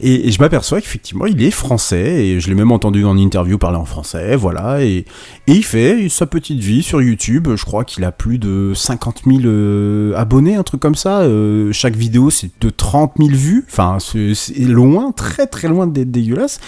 Et, 0.00 0.28
et 0.28 0.30
je 0.32 0.40
m'aperçois 0.40 0.80
qu'effectivement, 0.80 1.26
il 1.26 1.42
est 1.42 1.50
français 1.50 2.24
et 2.26 2.40
je 2.40 2.48
l'ai 2.48 2.54
même 2.54 2.72
entendu 2.72 3.04
en 3.04 3.16
interview 3.16 3.58
parler 3.58 3.76
en 3.78 3.84
français, 3.84 4.36
voilà. 4.36 4.82
Et, 4.82 5.04
et 5.46 5.52
il 5.52 5.64
fait 5.64 6.08
sa 6.08 6.26
petite 6.26 6.58
vie 6.60 6.82
sur 6.82 7.02
YouTube. 7.02 7.48
Je 7.56 7.64
crois 7.64 7.84
qu'il 7.84 8.04
a 8.04 8.12
plus 8.12 8.38
de 8.38 8.72
50 8.74 9.22
000 9.26 9.40
euh, 9.44 10.14
abonnés, 10.16 10.54
un 10.56 10.62
truc 10.62 10.80
comme 10.80 10.94
ça. 10.94 11.20
Euh, 11.20 11.72
chaque 11.72 11.96
vidéo, 11.96 12.30
c'est 12.30 12.50
de 12.60 12.70
30 12.70 13.14
000 13.18 13.30
vues. 13.30 13.64
Enfin, 13.68 13.98
c'est 14.00 14.34
loin, 14.60 15.12
très 15.12 15.46
très 15.46 15.68
loin 15.68 15.86
d'être 15.86 16.10
dégueulasse. 16.10 16.60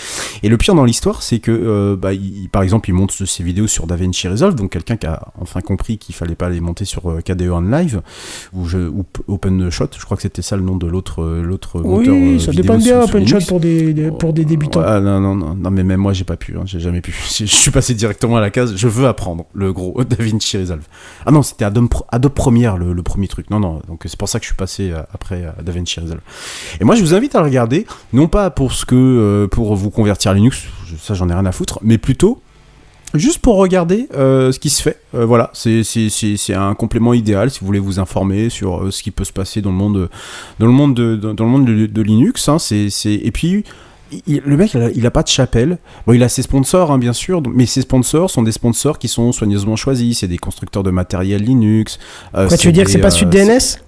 Et 0.43 0.49
le 0.49 0.57
pire 0.57 0.75
dans 0.75 0.85
l'histoire, 0.85 1.23
c'est 1.23 1.39
que, 1.39 1.51
euh, 1.53 1.97
bah, 1.97 2.13
il- 2.13 2.49
par 2.51 2.63
exemple, 2.63 2.89
il 2.91 2.93
monte 2.95 3.13
ses 3.13 3.43
vidéos 3.43 3.67
sur 3.67 3.87
DaVinci 3.87 4.29
Resolve, 4.29 4.55
donc 4.55 4.71
quelqu'un 4.73 4.97
qui 4.97 5.07
a 5.07 5.29
enfin 5.41 5.61
compris 5.61 5.99
qu'il 5.99 6.15
fallait 6.15 6.35
pas 6.35 6.49
les 6.51 6.61
monter 6.61 6.85
sur 6.85 7.03
KDE 7.25 7.51
on 7.51 7.61
Live 7.61 8.01
ou, 8.53 8.67
je, 8.67 8.79
ou 8.79 9.03
P- 9.05 9.21
OpenShot. 9.29 9.87
Je 9.99 10.05
crois 10.05 10.17
que 10.17 10.23
c'était 10.23 10.43
ça 10.43 10.57
le 10.57 10.63
nom 10.63 10.77
de 10.77 10.87
l'autre 10.87 11.25
l'autre 11.43 11.81
moteur. 11.81 12.15
Oui, 12.15 12.41
ça 12.53 12.63
dépend 12.63 12.77
bien 12.79 13.01
pour 13.49 13.61
des, 13.61 13.93
des- 13.93 14.11
pour 14.11 14.33
des 14.33 14.45
débutants. 14.45 14.81
Ouais, 14.81 15.01
non, 15.01 15.21
non, 15.21 15.35
non, 15.35 15.55
non, 15.55 15.71
mais 15.71 15.85
même 15.85 16.01
moi, 16.01 16.13
j'ai 16.13 16.25
pas 16.25 16.37
pu, 16.37 16.57
hein, 16.57 16.63
j'ai 16.67 16.81
jamais 16.81 17.01
pu. 17.01 17.13
Je 17.39 17.45
suis 17.47 17.71
passé 17.71 17.95
directement 17.95 18.37
à 18.37 18.41
la 18.41 18.51
case, 18.51 18.75
je 18.77 18.89
veux 18.89 19.07
apprendre 19.07 19.47
le 19.55 19.73
gros 19.73 20.03
DaVinci 20.09 20.59
Resolve. 20.59 20.83
Ah 21.27 21.31
non, 21.31 21.43
c'était 21.43 21.65
Adobe, 21.65 21.89
Adobe 22.11 22.33
Premiere 22.33 22.77
le, 22.77 22.93
le 22.93 23.03
premier 23.03 23.29
truc. 23.29 23.51
Non, 23.51 23.61
non, 23.61 23.81
donc 23.89 24.03
c'est 24.07 24.17
pour 24.19 24.29
ça 24.29 24.39
que 24.39 24.45
je 24.45 24.49
suis 24.49 24.57
passé 24.57 24.91
euh, 24.91 25.03
après 25.13 25.45
à 25.45 25.63
DaVinci 25.63 26.01
Resolve. 26.01 26.21
Et 26.81 26.85
moi, 26.85 26.95
je 26.95 27.01
vous 27.03 27.15
invite 27.15 27.35
à 27.35 27.39
le 27.41 27.45
regarder, 27.47 27.87
non 28.13 28.29
pas 28.29 28.51
pour 28.51 28.73
ce 28.73 28.85
que, 28.85 28.95
euh, 28.97 29.47
pour 29.47 29.75
vous 29.77 29.91
convertir 29.91 30.31
à 30.31 30.35
Linux, 30.35 30.65
ça 31.01 31.15
j'en 31.15 31.29
ai 31.29 31.35
rien 31.35 31.47
à 31.47 31.53
foutre, 31.53 31.79
mais 31.83 31.99
plutôt 31.99 32.41
Juste 33.15 33.39
pour 33.39 33.57
regarder 33.57 34.07
euh, 34.15 34.53
ce 34.53 34.59
qui 34.59 34.69
se 34.71 34.83
fait, 34.83 34.99
Euh, 35.15 35.25
voilà, 35.25 35.51
c'est 35.55 35.83
c'est- 35.83 36.11
c'est- 36.11 36.37
c'est 36.37 36.53
un 36.53 36.75
complément 36.75 37.15
idéal 37.15 37.51
si 37.51 37.61
vous 37.61 37.67
voulez 37.67 37.79
vous 37.79 37.99
informer 37.99 38.51
sur 38.51 38.83
euh, 38.85 38.91
ce 38.91 39.03
qui 39.03 39.11
peut 39.11 39.25
se 39.25 39.33
passer 39.33 39.63
dans 39.63 39.71
le 39.71 39.77
monde, 39.77 40.11
dans 40.59 40.67
le 40.67 40.73
monde 40.73 40.95
de, 40.95 41.17
dans, 41.17 41.33
dans 41.33 41.45
le 41.45 41.51
monde 41.51 41.65
de, 41.67 41.87
de 41.87 42.03
Linux. 42.03 42.47
Hein, 42.51 42.59
c'est 42.59 42.91
c'est- 42.91 43.15
et 43.15 43.31
puis 43.31 43.65
il- 44.27 44.43
le 44.45 44.57
mec, 44.59 44.75
il 44.75 44.81
a, 44.83 44.91
il 44.91 45.07
a 45.07 45.11
pas 45.11 45.23
de 45.23 45.29
chapelle. 45.29 45.79
Bon, 46.07 46.13
il 46.13 46.23
a 46.23 46.29
ses 46.29 46.43
sponsors, 46.43 46.91
hein, 46.91 46.99
bien 46.99 47.15
sûr, 47.15 47.43
mais 47.51 47.65
ses 47.65 47.81
sponsors 47.81 48.29
sont 48.31 48.43
des 48.43 48.53
sponsors 48.53 48.99
qui 48.99 49.09
sont 49.09 49.33
soigneusement 49.33 49.77
choisis. 49.77 50.19
C'est 50.19 50.29
des 50.29 50.37
constructeurs 50.39 50.83
de 50.83 50.91
matériel 50.91 51.43
Linux. 51.43 51.99
euh, 52.35 52.47
Quoi, 52.49 52.59
tu 52.59 52.67
veux 52.67 52.73
dire 52.75 52.85
que 52.85 52.91
c'est 52.91 52.99
pas 52.99 53.07
euh, 53.09 53.11
Sud 53.11 53.31
DNS 53.31 53.79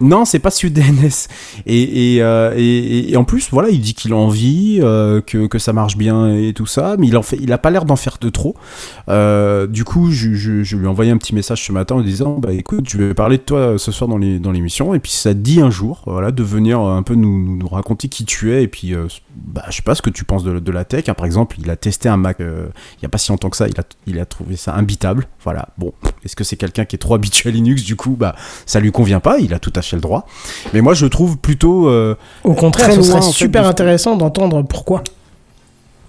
non, 0.00 0.24
c'est 0.24 0.38
pas 0.38 0.50
Sud 0.50 0.72
DNS. 0.72 1.28
Et, 1.66 2.14
et, 2.14 2.22
euh, 2.22 2.54
et, 2.56 3.12
et 3.12 3.16
en 3.16 3.24
plus, 3.24 3.48
voilà, 3.50 3.68
il 3.68 3.80
dit 3.80 3.94
qu'il 3.94 4.12
a 4.12 4.16
envie, 4.16 4.80
euh, 4.82 5.20
que, 5.20 5.46
que 5.46 5.58
ça 5.58 5.72
marche 5.72 5.96
bien 5.96 6.34
et 6.34 6.52
tout 6.52 6.66
ça, 6.66 6.96
mais 6.98 7.06
il 7.08 7.16
en 7.16 7.22
fait, 7.22 7.36
il 7.40 7.52
a 7.52 7.58
pas 7.58 7.70
l'air 7.70 7.84
d'en 7.84 7.96
faire 7.96 8.16
de 8.20 8.28
trop. 8.28 8.54
Euh, 9.08 9.66
du 9.66 9.84
coup, 9.84 10.10
je, 10.10 10.32
je, 10.34 10.76
lui 10.76 10.84
ai 10.84 10.88
envoyé 10.88 11.10
un 11.10 11.16
petit 11.18 11.34
message 11.34 11.64
ce 11.64 11.72
matin 11.72 11.96
en 11.96 12.02
disant, 12.02 12.38
bah 12.38 12.52
écoute, 12.52 12.88
je 12.88 12.98
vais 12.98 13.14
parler 13.14 13.38
de 13.38 13.42
toi 13.42 13.78
ce 13.78 13.92
soir 13.92 14.08
dans 14.08 14.18
les 14.18 14.38
dans 14.38 14.52
l'émission, 14.52 14.94
et 14.94 14.98
puis 15.00 15.12
ça 15.12 15.34
te 15.34 15.38
dit 15.38 15.60
un 15.60 15.70
jour, 15.70 16.02
voilà, 16.06 16.30
de 16.30 16.42
venir 16.42 16.80
un 16.80 17.02
peu 17.02 17.14
nous, 17.14 17.56
nous, 17.56 17.68
raconter 17.68 18.08
qui 18.08 18.24
tu 18.24 18.52
es, 18.52 18.62
et 18.62 18.68
puis, 18.68 18.94
bah, 19.36 19.64
je 19.70 19.76
sais 19.76 19.82
pas 19.82 19.94
ce 19.94 20.02
que 20.02 20.10
tu 20.10 20.24
penses 20.24 20.44
de, 20.44 20.58
de 20.58 20.72
la 20.72 20.84
tech. 20.84 21.08
hein. 21.08 21.14
Par 21.14 21.26
exemple, 21.26 21.56
il 21.60 21.70
a 21.70 21.76
testé 21.76 22.08
un 22.08 22.16
Mac 22.16 22.38
il 22.40 23.02
y 23.02 23.06
a 23.06 23.08
pas 23.08 23.18
si 23.18 23.30
longtemps 23.30 23.50
que 23.50 23.56
ça, 23.56 23.68
il 23.68 23.78
a, 23.78 23.84
il 24.06 24.18
a 24.18 24.24
trouvé 24.26 24.56
ça 24.56 24.74
imbitable. 24.74 25.26
Voilà. 25.44 25.68
Bon, 25.78 25.92
est-ce 26.24 26.36
que 26.36 26.44
c'est 26.44 26.56
quelqu'un 26.56 26.84
qui 26.84 26.96
est 26.96 26.98
trop 26.98 27.14
habitué 27.14 27.50
à 27.50 27.52
Linux? 27.52 27.82
Du 27.84 27.96
coup, 27.96 28.16
bah, 28.18 28.34
ça 28.66 28.80
lui 28.80 28.92
convient 28.92 29.20
pas. 29.20 29.38
Il 29.38 29.54
a 29.54 29.58
tout 29.58 29.72
à 29.74 29.82
fait 29.82 29.89
le 29.96 30.02
droit. 30.02 30.26
Mais 30.72 30.80
moi, 30.80 30.94
je 30.94 31.06
trouve 31.06 31.38
plutôt. 31.38 31.88
euh, 31.88 32.14
Au 32.44 32.54
contraire, 32.54 32.92
ce 32.92 33.02
serait 33.02 33.22
fait, 33.22 33.30
super 33.30 33.66
intéressant 33.66 34.16
d'entendre 34.16 34.62
pourquoi. 34.62 35.02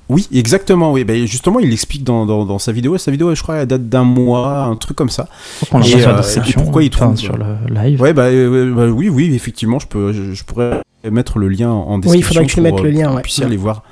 Oui, 0.10 0.28
exactement. 0.34 0.92
Oui, 0.92 1.06
ben 1.06 1.26
justement, 1.26 1.60
il 1.60 1.72
explique 1.72 2.04
dans, 2.04 2.26
dans, 2.26 2.44
dans 2.46 2.60
sa 2.60 2.74
vidéo. 2.74 2.98
Sa 2.98 3.12
vidéo, 3.12 3.34
je 3.34 3.42
crois, 3.42 3.58
elle 3.58 3.68
date 3.68 3.88
d'un 3.88 4.04
mois, 4.04 4.64
un 4.64 4.76
truc 4.76 4.98
comme 4.98 5.10
ça. 5.10 5.28
On 5.72 5.82
Et, 5.82 6.06
euh, 6.06 6.22
et 6.46 6.54
pourquoi 6.54 6.84
il 6.84 6.90
trouve- 6.90 7.16
sur 7.16 7.38
le 7.38 7.46
live. 7.74 8.02
Ouais, 8.02 8.12
bah, 8.12 8.24
euh, 8.24 8.74
bah, 8.76 8.88
oui, 8.88 9.08
oui, 9.08 9.34
effectivement, 9.34 9.80
je 9.80 9.88
peux, 9.88 10.12
je, 10.12 10.34
je 10.34 10.44
pourrais 10.44 10.82
mettre 11.10 11.40
le 11.40 11.48
lien 11.48 11.70
en 11.72 11.98
description. 11.98 12.12
Oui, 12.12 12.18
il 12.20 12.24
faudrait 12.24 12.46
que 12.46 12.50
tu 12.50 12.56
pour, 12.56 12.64
mettes 12.64 12.82
le 12.82 12.90
euh, 12.90 12.92
lien, 12.92 13.16
ouais. 13.16 13.24
aller 13.44 13.58
voir. 13.58 13.84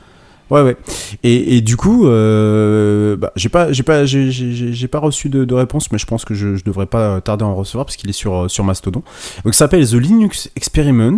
Ouais, 0.50 0.62
ouais. 0.62 0.78
Et, 1.24 1.58
et 1.58 1.62
du 1.62 1.78
coup, 1.78 2.08
euh, 2.08 3.16
bah, 3.16 3.32
j'ai 3.36 3.50
pas, 3.50 3.72
j'ai 3.72 3.84
pas, 3.84 4.06
j'ai, 4.06 4.88
pas 4.88 5.00
reçu 5.00 5.30
de, 5.30 5.54
réponse, 5.54 5.92
mais 5.92 5.98
je 5.98 6.06
pense 6.06 6.26
que 6.26 6.34
je, 6.34 6.56
je 6.56 6.64
devrais 6.64 6.86
pas 6.86 7.22
tarder 7.22 7.46
à 7.46 7.48
en 7.48 7.56
recevoir 7.56 7.86
parce 7.86 7.96
qu'il 7.96 8.10
est 8.10 8.14
sur, 8.14 8.44
euh, 8.44 8.48
sur 8.48 8.64
Mastodon. 8.64 9.04
Donc, 9.44 9.54
ça 9.54 9.60
s'appelle 9.60 9.88
The 9.88 9.94
Linux 9.94 10.50
Experiment. 10.56 11.18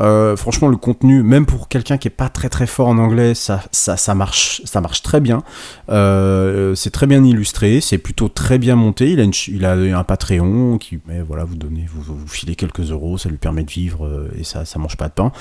Euh, 0.00 0.36
franchement, 0.36 0.68
le 0.68 0.76
contenu, 0.76 1.22
même 1.22 1.46
pour 1.46 1.68
quelqu'un 1.68 1.98
qui 1.98 2.08
est 2.08 2.12
pas 2.12 2.28
très 2.28 2.48
très 2.48 2.66
fort 2.66 2.88
en 2.88 2.98
anglais, 2.98 3.34
ça, 3.34 3.62
ça, 3.72 3.96
ça 3.96 4.14
marche, 4.14 4.62
ça 4.64 4.80
marche 4.80 5.02
très 5.02 5.20
bien. 5.20 5.42
Euh, 5.90 6.74
c'est 6.74 6.90
très 6.90 7.06
bien 7.06 7.24
illustré, 7.24 7.80
c'est 7.80 7.98
plutôt 7.98 8.28
très 8.28 8.58
bien 8.58 8.76
monté. 8.76 9.10
Il 9.10 9.20
a, 9.20 9.24
une, 9.24 9.32
il 9.48 9.64
a 9.64 9.72
un 9.72 10.04
Patreon 10.04 10.78
qui, 10.78 11.00
mais 11.06 11.20
voilà, 11.20 11.44
vous 11.44 11.56
donnez, 11.56 11.86
vous, 11.92 12.02
vous 12.02 12.28
filez 12.28 12.54
quelques 12.54 12.90
euros, 12.90 13.18
ça 13.18 13.28
lui 13.28 13.38
permet 13.38 13.64
de 13.64 13.70
vivre 13.70 14.06
euh, 14.06 14.30
et 14.38 14.44
ça, 14.44 14.64
ça 14.64 14.78
mange 14.78 14.96
pas 14.96 15.08
de 15.08 15.14
pain. 15.14 15.32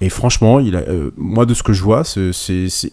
Et 0.00 0.10
franchement, 0.10 0.60
il 0.60 0.76
a, 0.76 0.80
euh, 0.80 1.10
moi 1.16 1.46
de 1.46 1.54
ce 1.54 1.62
que 1.62 1.72
je 1.72 1.82
vois, 1.82 2.04
c'est, 2.04 2.32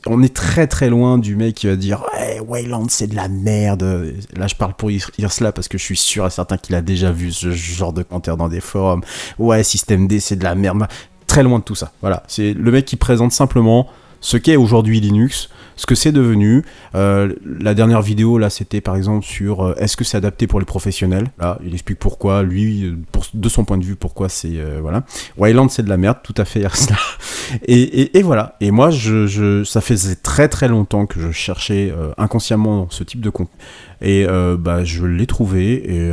on 0.06 0.22
est 0.24 0.34
très 0.34 0.68
très 0.68 0.90
loin 0.90 1.18
du 1.18 1.36
mec 1.36 1.56
qui 1.56 1.68
va 1.68 1.76
dire 1.76 2.03
ouais, 2.14 2.40
Wayland 2.40 2.88
c'est 2.90 3.07
de 3.07 3.16
la 3.16 3.28
merde. 3.28 4.14
Là, 4.36 4.48
je 4.48 4.56
parle 4.56 4.74
pour 4.74 4.90
dire 4.90 5.32
cela 5.32 5.52
parce 5.52 5.68
que 5.68 5.78
je 5.78 5.84
suis 5.84 5.98
sûr 5.98 6.26
et 6.26 6.30
certain 6.30 6.57
qu'il 6.57 6.76
a 6.76 6.82
déjà 6.82 7.11
vu 7.11 7.32
ce 7.32 7.52
genre 7.52 7.94
de 7.94 8.03
commentaires 8.03 8.38
dans 8.38 8.49
des 8.49 8.61
forums. 8.61 9.02
Ouais, 9.38 9.64
système 9.64 10.07
D 10.07 10.20
c'est 10.20 10.36
de 10.36 10.44
la 10.44 10.56
merde. 10.56 10.88
Très 11.28 11.44
loin 11.44 11.60
de 11.60 11.64
tout 11.64 11.76
ça. 11.76 11.91
Voilà, 12.02 12.24
c'est 12.28 12.53
le 12.53 12.72
mec 12.72 12.86
qui 12.86 12.95
présente 12.95 13.32
simplement 13.32 13.88
ce 14.22 14.38
qu'est 14.38 14.56
aujourd'hui 14.56 14.99
Linux, 14.99 15.49
ce 15.80 15.86
que 15.86 15.96
c'est 15.96 16.12
devenu. 16.12 16.66
Euh, 16.94 17.34
la 17.46 17.74
dernière 17.74 18.02
vidéo, 18.02 18.38
là, 18.38 18.50
c'était 18.50 18.82
par 18.82 18.98
exemple 18.98 19.26
sur 19.26 19.66
euh, 19.66 19.76
est-ce 19.78 19.96
que 19.96 20.04
c'est 20.04 20.18
adapté 20.18 20.46
pour 20.46 20.60
les 20.60 20.66
professionnels? 20.66 21.32
Là, 21.40 21.58
il 21.66 21.72
explique 21.72 22.00
pourquoi, 22.00 22.44
lui, 22.44 22.84
euh, 22.84 22.98
de 23.34 23.48
son 23.48 23.64
point 23.64 23.78
de 23.78 23.86
vue, 23.86 23.96
pourquoi 23.96 24.28
c'est. 24.28 24.58
voilà. 24.82 25.06
Wayland, 25.38 25.70
c'est 25.70 25.84
de 25.84 25.88
la 25.88 25.96
merde, 25.96 26.18
tout 26.22 26.34
à 26.36 26.44
fait. 26.44 26.66
Et, 27.66 27.82
et, 27.82 28.18
et 28.20 28.22
voilà. 28.22 28.58
Et 28.60 28.70
moi, 28.70 28.92
je, 28.92 29.64
ça 29.64 29.82
faisait 29.82 30.16
très 30.16 30.50
très 30.50 30.68
longtemps 30.68 31.08
que 31.08 31.20
je 31.20 31.32
cherchais 31.32 31.92
inconsciemment 32.18 32.88
ce 32.92 33.04
type 33.04 33.22
de 33.22 33.30
contenu. 33.32 33.56
Et 34.02 34.28
bah, 34.60 34.84
je 34.84 35.06
l'ai 35.06 35.26
trouvé. 35.26 35.92
Et 35.92 36.12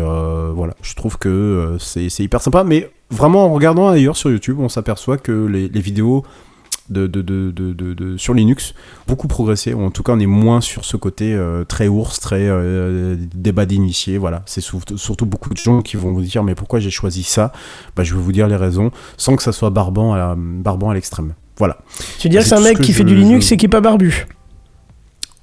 voilà, 0.54 0.74
je 0.80 0.94
trouve 0.94 1.18
que 1.18 1.76
c'est 1.78 2.20
hyper 2.20 2.40
sympa. 2.40 2.64
Mais 2.64 2.90
vraiment, 3.10 3.44
en 3.44 3.52
regardant 3.52 3.88
ailleurs 3.88 4.16
sur 4.16 4.30
YouTube, 4.30 4.60
on 4.60 4.70
s'aperçoit 4.70 5.18
que 5.18 5.32
les 5.46 5.80
vidéos 5.80 6.24
de, 6.90 7.06
de, 7.06 7.22
de, 7.22 7.50
de, 7.50 7.72
de- 7.72 7.94
de- 7.94 8.16
sur 8.16 8.34
Linux 8.34 8.74
beaucoup 9.08 9.28
progressé. 9.28 9.72
Ou 9.74 9.82
en 9.84 9.90
tout 9.90 10.02
cas, 10.02 10.12
on 10.12 10.20
est 10.20 10.26
moins 10.26 10.60
sur 10.60 10.84
ce 10.84 10.96
côté 10.96 11.34
euh, 11.34 11.64
très 11.64 11.88
ours, 11.88 12.20
très 12.20 12.40
euh, 12.48 13.16
débat 13.34 13.66
d'initié. 13.66 14.18
Voilà, 14.18 14.42
c'est 14.46 14.60
surtout, 14.60 14.96
surtout 14.98 15.26
beaucoup 15.26 15.50
de 15.50 15.56
gens 15.58 15.82
qui 15.82 15.96
vont 15.96 16.12
vous 16.12 16.22
dire 16.22 16.42
mais 16.44 16.54
pourquoi 16.54 16.78
j'ai 16.80 16.90
choisi 16.90 17.22
ça? 17.22 17.52
Bah, 17.96 18.02
Je 18.04 18.14
vais 18.14 18.20
vous 18.20 18.32
dire 18.32 18.48
les 18.48 18.56
raisons, 18.56 18.90
sans 19.16 19.36
que 19.36 19.42
ça 19.42 19.52
soit 19.52 19.70
barbant 19.70 20.14
à, 20.14 20.34
barbant 20.36 20.90
à 20.90 20.94
l'extrême. 20.94 21.34
Voilà. 21.58 21.78
Tu 22.18 22.28
veux 22.28 22.30
dire 22.32 22.42
que 22.42 22.48
C'est 22.48 22.54
un 22.54 22.60
mec 22.60 22.78
qui 22.80 22.92
fait 22.92 23.02
je- 23.02 23.08
du 23.08 23.14
Linux 23.16 23.48
je- 23.48 23.54
et 23.54 23.56
qui 23.56 23.66
est 23.66 23.68
pas 23.70 23.80
barbu 23.80 24.26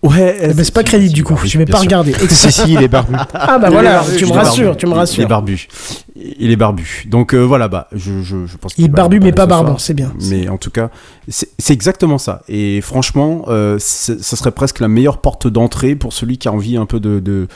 Ouais, 0.04 0.38
Eh 0.42 0.54
ben, 0.54 0.66
c'est 0.66 0.74
pas 0.74 0.84
crédit 0.84 1.08
du 1.10 1.24
coup, 1.24 1.38
je 1.46 1.58
vais 1.58 1.66
pas 1.66 1.80
regarder. 1.80 2.14
si, 2.30 2.52
si, 2.52 2.74
il 2.74 2.84
est 2.84 2.90
barbu. 2.90 3.16
Ah 3.34 3.58
bah 3.58 3.68
Il 3.70 3.72
voilà, 3.72 3.94
barbu, 4.02 4.18
tu 4.18 4.26
me 4.26 4.32
rassures, 4.34 4.66
barbu. 4.66 4.78
tu 4.80 4.86
me 4.86 4.92
Il 4.92 4.96
est 4.96 5.00
rassures. 5.00 5.28
barbu. 5.30 5.68
Il 6.16 6.52
est 6.52 6.56
barbu. 6.56 7.06
Donc 7.08 7.34
euh, 7.34 7.40
voilà, 7.42 7.68
bah, 7.68 7.88
je, 7.92 8.22
je, 8.22 8.46
je 8.46 8.58
pense 8.58 8.74
Il 8.78 8.86
est 8.86 8.88
barbu 8.88 9.20
mais 9.20 9.32
pas 9.32 9.44
ce 9.44 9.50
barbant, 9.50 9.78
c'est 9.80 9.96
bien. 9.96 10.14
Mais 10.30 10.48
en 10.48 10.58
tout 10.58 10.70
cas, 10.70 10.92
c'est 11.28 11.74
exactement 11.74 12.20
ça. 12.20 12.44
Et 12.48 12.82
franchement, 12.82 13.46
euh, 13.48 13.78
ça 13.80 14.36
serait 14.36 14.52
presque 14.52 14.80
la 14.80 14.88
meilleure 14.88 15.22
porte 15.22 15.48
d'entrée 15.48 15.96
pour 15.96 16.14
celui 16.14 16.38
qui 16.38 16.48
a 16.48 16.54
envie 16.54 16.78
un 16.78 16.86
peu 16.86 17.00
de, 17.00 17.20
de, 17.20 17.48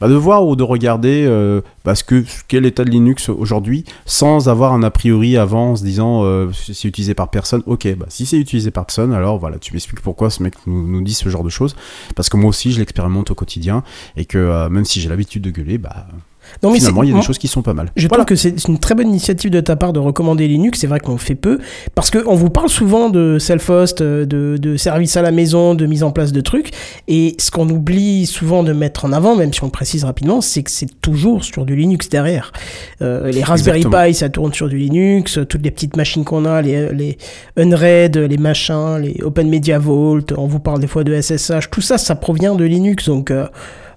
bah, 0.00 0.08
de 0.08 0.14
voir 0.14 0.46
ou 0.46 0.56
de 0.56 0.62
regarder 0.62 1.26
euh, 1.26 1.60
parce 1.82 2.02
que 2.02 2.24
quel 2.48 2.64
est 2.64 2.68
l'état 2.68 2.84
de 2.84 2.90
Linux 2.90 3.28
aujourd'hui 3.28 3.84
sans 4.06 4.48
avoir 4.48 4.72
un 4.72 4.82
a 4.82 4.90
priori 4.90 5.36
avant 5.36 5.72
en 5.72 5.76
se 5.76 5.84
disant 5.84 6.22
euh, 6.24 6.50
c'est 6.52 6.88
utilisé 6.88 7.12
par 7.14 7.28
personne. 7.28 7.62
Ok, 7.66 7.86
bah, 7.96 8.06
si 8.08 8.24
c'est 8.24 8.38
utilisé 8.38 8.70
par 8.70 8.86
personne, 8.86 9.12
alors 9.12 9.38
voilà, 9.38 9.58
tu 9.58 9.74
m'expliques 9.74 10.00
pourquoi 10.00 10.30
ce 10.30 10.42
mec 10.42 10.54
nous, 10.66 10.86
nous 10.86 11.02
dit 11.02 11.14
ce 11.14 11.28
genre 11.28 11.44
de 11.44 11.50
choses. 11.50 11.76
Parce 12.14 12.30
que 12.30 12.36
moi 12.38 12.48
aussi, 12.48 12.72
je 12.72 12.78
l'expérimente 12.78 13.30
au 13.30 13.34
quotidien 13.34 13.82
et 14.16 14.24
que 14.24 14.38
euh, 14.38 14.68
même 14.70 14.86
si 14.86 15.00
j'ai 15.00 15.08
l'habitude 15.10 15.42
de 15.42 15.50
gueuler, 15.50 15.76
bah, 15.78 16.06
Non, 16.62 16.70
mais 16.70 16.78
finalement, 16.78 17.02
il 17.02 17.10
y 17.10 17.12
a 17.12 17.16
des 17.16 17.22
choses 17.22 17.38
qui 17.38 17.48
sont 17.48 17.62
pas 17.62 17.74
mal. 17.74 17.90
Je 17.96 18.06
Voilà. 18.08 18.24
trouve 18.24 18.36
que 18.36 18.36
c'est 18.36 18.68
une 18.68 18.78
très 18.78 18.94
bonne 18.94 19.08
initiative 19.08 19.50
de 19.50 19.60
ta 19.60 19.76
part 19.76 19.92
de 19.92 19.98
recommander 20.00 20.48
Linux. 20.48 20.78
C'est 20.80 20.86
vrai 20.86 21.00
qu'on 21.00 21.18
fait 21.18 21.34
peu 21.34 21.58
parce 21.94 22.10
qu'on 22.10 22.34
vous 22.34 22.50
parle 22.50 22.68
souvent 22.68 23.10
de 23.10 23.38
self-host, 23.38 24.00
euh, 24.00 24.24
de, 24.26 24.56
de 24.56 24.76
services 24.76 25.16
à 25.16 25.22
la 25.22 25.30
maison, 25.30 25.74
de 25.74 25.86
mise 25.86 26.02
en 26.02 26.10
place 26.10 26.32
de 26.32 26.40
trucs. 26.40 26.70
Et 27.08 27.34
ce 27.38 27.50
qu'on 27.50 27.68
oublie 27.68 28.26
souvent 28.26 28.62
de 28.62 28.72
mettre 28.72 29.04
en 29.04 29.12
avant, 29.12 29.36
même 29.36 29.52
si 29.52 29.62
on 29.62 29.66
le 29.66 29.72
précise 29.72 30.04
rapidement, 30.04 30.40
c'est 30.40 30.62
que 30.62 30.70
c'est 30.70 31.00
toujours 31.00 31.44
sur 31.44 31.64
du 31.64 31.76
Linux 31.76 32.08
derrière. 32.08 32.52
Euh, 33.02 33.30
les 33.30 33.42
Raspberry 33.42 33.78
Exactement. 33.78 34.04
Pi, 34.06 34.14
ça 34.14 34.28
tourne 34.28 34.52
sur 34.52 34.68
du 34.68 34.78
Linux. 34.78 35.38
Toutes 35.48 35.62
les 35.62 35.70
petites 35.70 35.96
machines 35.96 36.24
qu'on 36.24 36.44
a, 36.44 36.62
les, 36.62 36.92
les 36.92 37.18
Unread, 37.56 38.16
les 38.16 38.38
machins, 38.38 38.98
les 39.00 39.20
Open 39.22 39.48
Media 39.48 39.78
Vault. 39.78 40.20
On 40.36 40.46
vous 40.46 40.60
parle 40.60 40.80
des 40.80 40.86
fois 40.86 41.04
de 41.04 41.18
SSH. 41.20 41.70
Tout 41.70 41.80
ça, 41.80 41.98
ça 41.98 42.14
provient 42.14 42.54
de 42.54 42.64
Linux. 42.64 43.06
Donc 43.08 43.30
euh, 43.30 43.46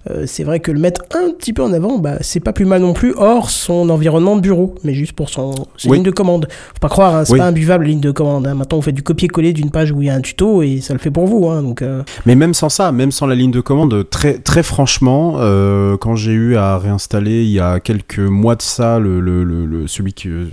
euh, 0.08 0.24
c'est 0.26 0.44
vrai 0.44 0.60
que 0.60 0.70
le 0.70 0.78
mettre 0.80 1.02
un 1.14 1.30
petit 1.32 1.52
peu 1.52 1.62
en 1.62 1.72
avant, 1.72 1.98
bah, 1.98 2.16
c'est 2.20 2.40
pas 2.40 2.52
plus 2.54 2.64
mal 2.64 2.80
non 2.80 2.92
plus, 2.94 3.12
hors 3.16 3.50
son 3.50 3.90
environnement 3.90 4.36
de 4.36 4.40
bureau, 4.40 4.74
mais 4.84 4.94
juste 4.94 5.12
pour 5.12 5.28
son 5.28 5.52
ses 5.76 5.88
Oui. 5.88 5.96
lignes 5.98 6.04
de 6.06 6.10
commande. 6.10 6.46
Faut 6.50 6.78
pas 6.80 6.88
croire, 6.88 7.14
hein, 7.16 7.24
c'est 7.24 7.34
Oui. 7.34 7.38
pas 7.38 7.46
imbuvable 7.46 7.84
ligne 7.84 8.00
de 8.00 8.10
commande. 8.10 8.46
hein. 8.46 8.54
Maintenant, 8.54 8.78
vous 8.78 8.82
faites 8.84 8.94
du 8.94 9.02
copier-coller 9.02 9.52
d'une 9.52 9.70
page 9.70 9.92
où 9.92 10.00
il 10.00 10.06
y 10.06 10.10
a 10.10 10.14
un 10.14 10.20
tuto 10.22 10.62
et 10.62 10.80
ça 10.80 10.94
le 10.94 10.98
fait 11.00 11.10
pour 11.10 11.26
vous. 11.26 11.48
Hein, 11.48 11.62
donc, 11.62 11.82
euh, 11.82 12.02
Mais 12.26 12.34
même 12.34 12.54
sans 12.54 12.68
ça, 12.70 12.92
même 12.92 13.10
sans 13.12 13.26
la 13.26 13.34
ligne 13.34 13.50
de 13.50 13.60
commande, 13.60 14.08
très, 14.08 14.38
très 14.38 14.62
franchement, 14.62 15.34
euh, 15.38 15.96
quand 15.98 16.16
j'ai 16.16 16.32
eu 16.32 16.56
à 16.56 16.78
réinstaller 16.78 17.42
il 17.42 17.50
y 17.50 17.60
a 17.60 17.80
quelques 17.80 18.18
mois 18.20 18.54
de 18.56 18.62
ça, 18.62 18.98
le, 18.98 19.20
le, 19.20 19.44
le- 19.44 19.66
le- 19.66 19.86
celui 19.86 20.14
que, 20.14 20.48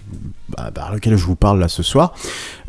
bah, 0.49 0.72
par 0.74 0.94
lequel 0.94 1.15
je 1.15 1.24
vous 1.26 1.36
parle 1.36 1.60
là 1.60 1.68
ce 1.68 1.84
soir, 1.84 2.14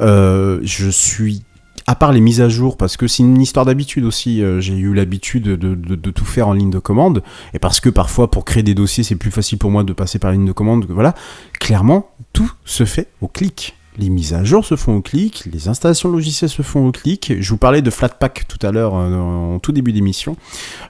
je 0.01 0.89
suis 0.91 1.43
à 1.89 1.95
part 1.95 2.13
les 2.13 2.21
mises 2.21 2.43
à 2.43 2.51
jour, 2.51 2.77
parce 2.77 2.99
que 2.99 3.07
c'est 3.07 3.23
une 3.23 3.41
histoire 3.41 3.65
d'habitude 3.65 4.05
aussi, 4.05 4.43
euh, 4.43 4.61
j'ai 4.61 4.77
eu 4.77 4.93
l'habitude 4.93 5.45
de, 5.45 6.11
tout 6.11 6.27
faire 6.27 6.47
en 6.47 6.53
ligne 6.53 6.69
de 6.69 6.79
commande, 6.79 7.23
et 7.55 7.59
parce 7.59 7.81
que 7.81 7.89
parfois 7.89 8.31
pour 8.31 8.45
créer 8.45 8.63
des 8.63 8.75
dossiers 8.75 9.03
c'est 9.03 9.17
plus 9.17 9.31
facile 9.31 9.57
pour 9.57 9.71
moi 9.71 9.85
de 9.85 9.95
passer 9.95 10.19
par 10.19 10.31
la 10.31 10.37
ligne 10.37 10.45
de 10.45 10.53
commande, 10.53 10.85
voilà, 10.91 11.15
clairement 11.59 12.11
tout 12.35 12.53
se 12.67 12.85
fait 12.85 13.09
au 13.23 13.27
clic. 13.27 13.75
Les 13.97 14.11
mises 14.11 14.35
à 14.35 14.45
jour 14.45 14.67
se 14.67 14.77
font 14.77 14.97
au 14.97 15.01
clic, 15.01 15.49
les 15.51 15.69
installations 15.69 16.11
logicielles 16.11 16.51
se 16.51 16.61
font 16.61 16.87
au 16.87 16.93
clic. 16.93 17.33
Je 17.41 17.49
vous 17.49 17.57
parlais 17.57 17.81
de 17.81 17.91
Flatpak 17.91 18.45
tout 18.47 18.65
à 18.65 18.71
l'heure 18.71 18.95
euh, 18.95 19.17
en 19.17 19.59
tout 19.59 19.73
début 19.73 19.95
d'émission. 19.95 20.37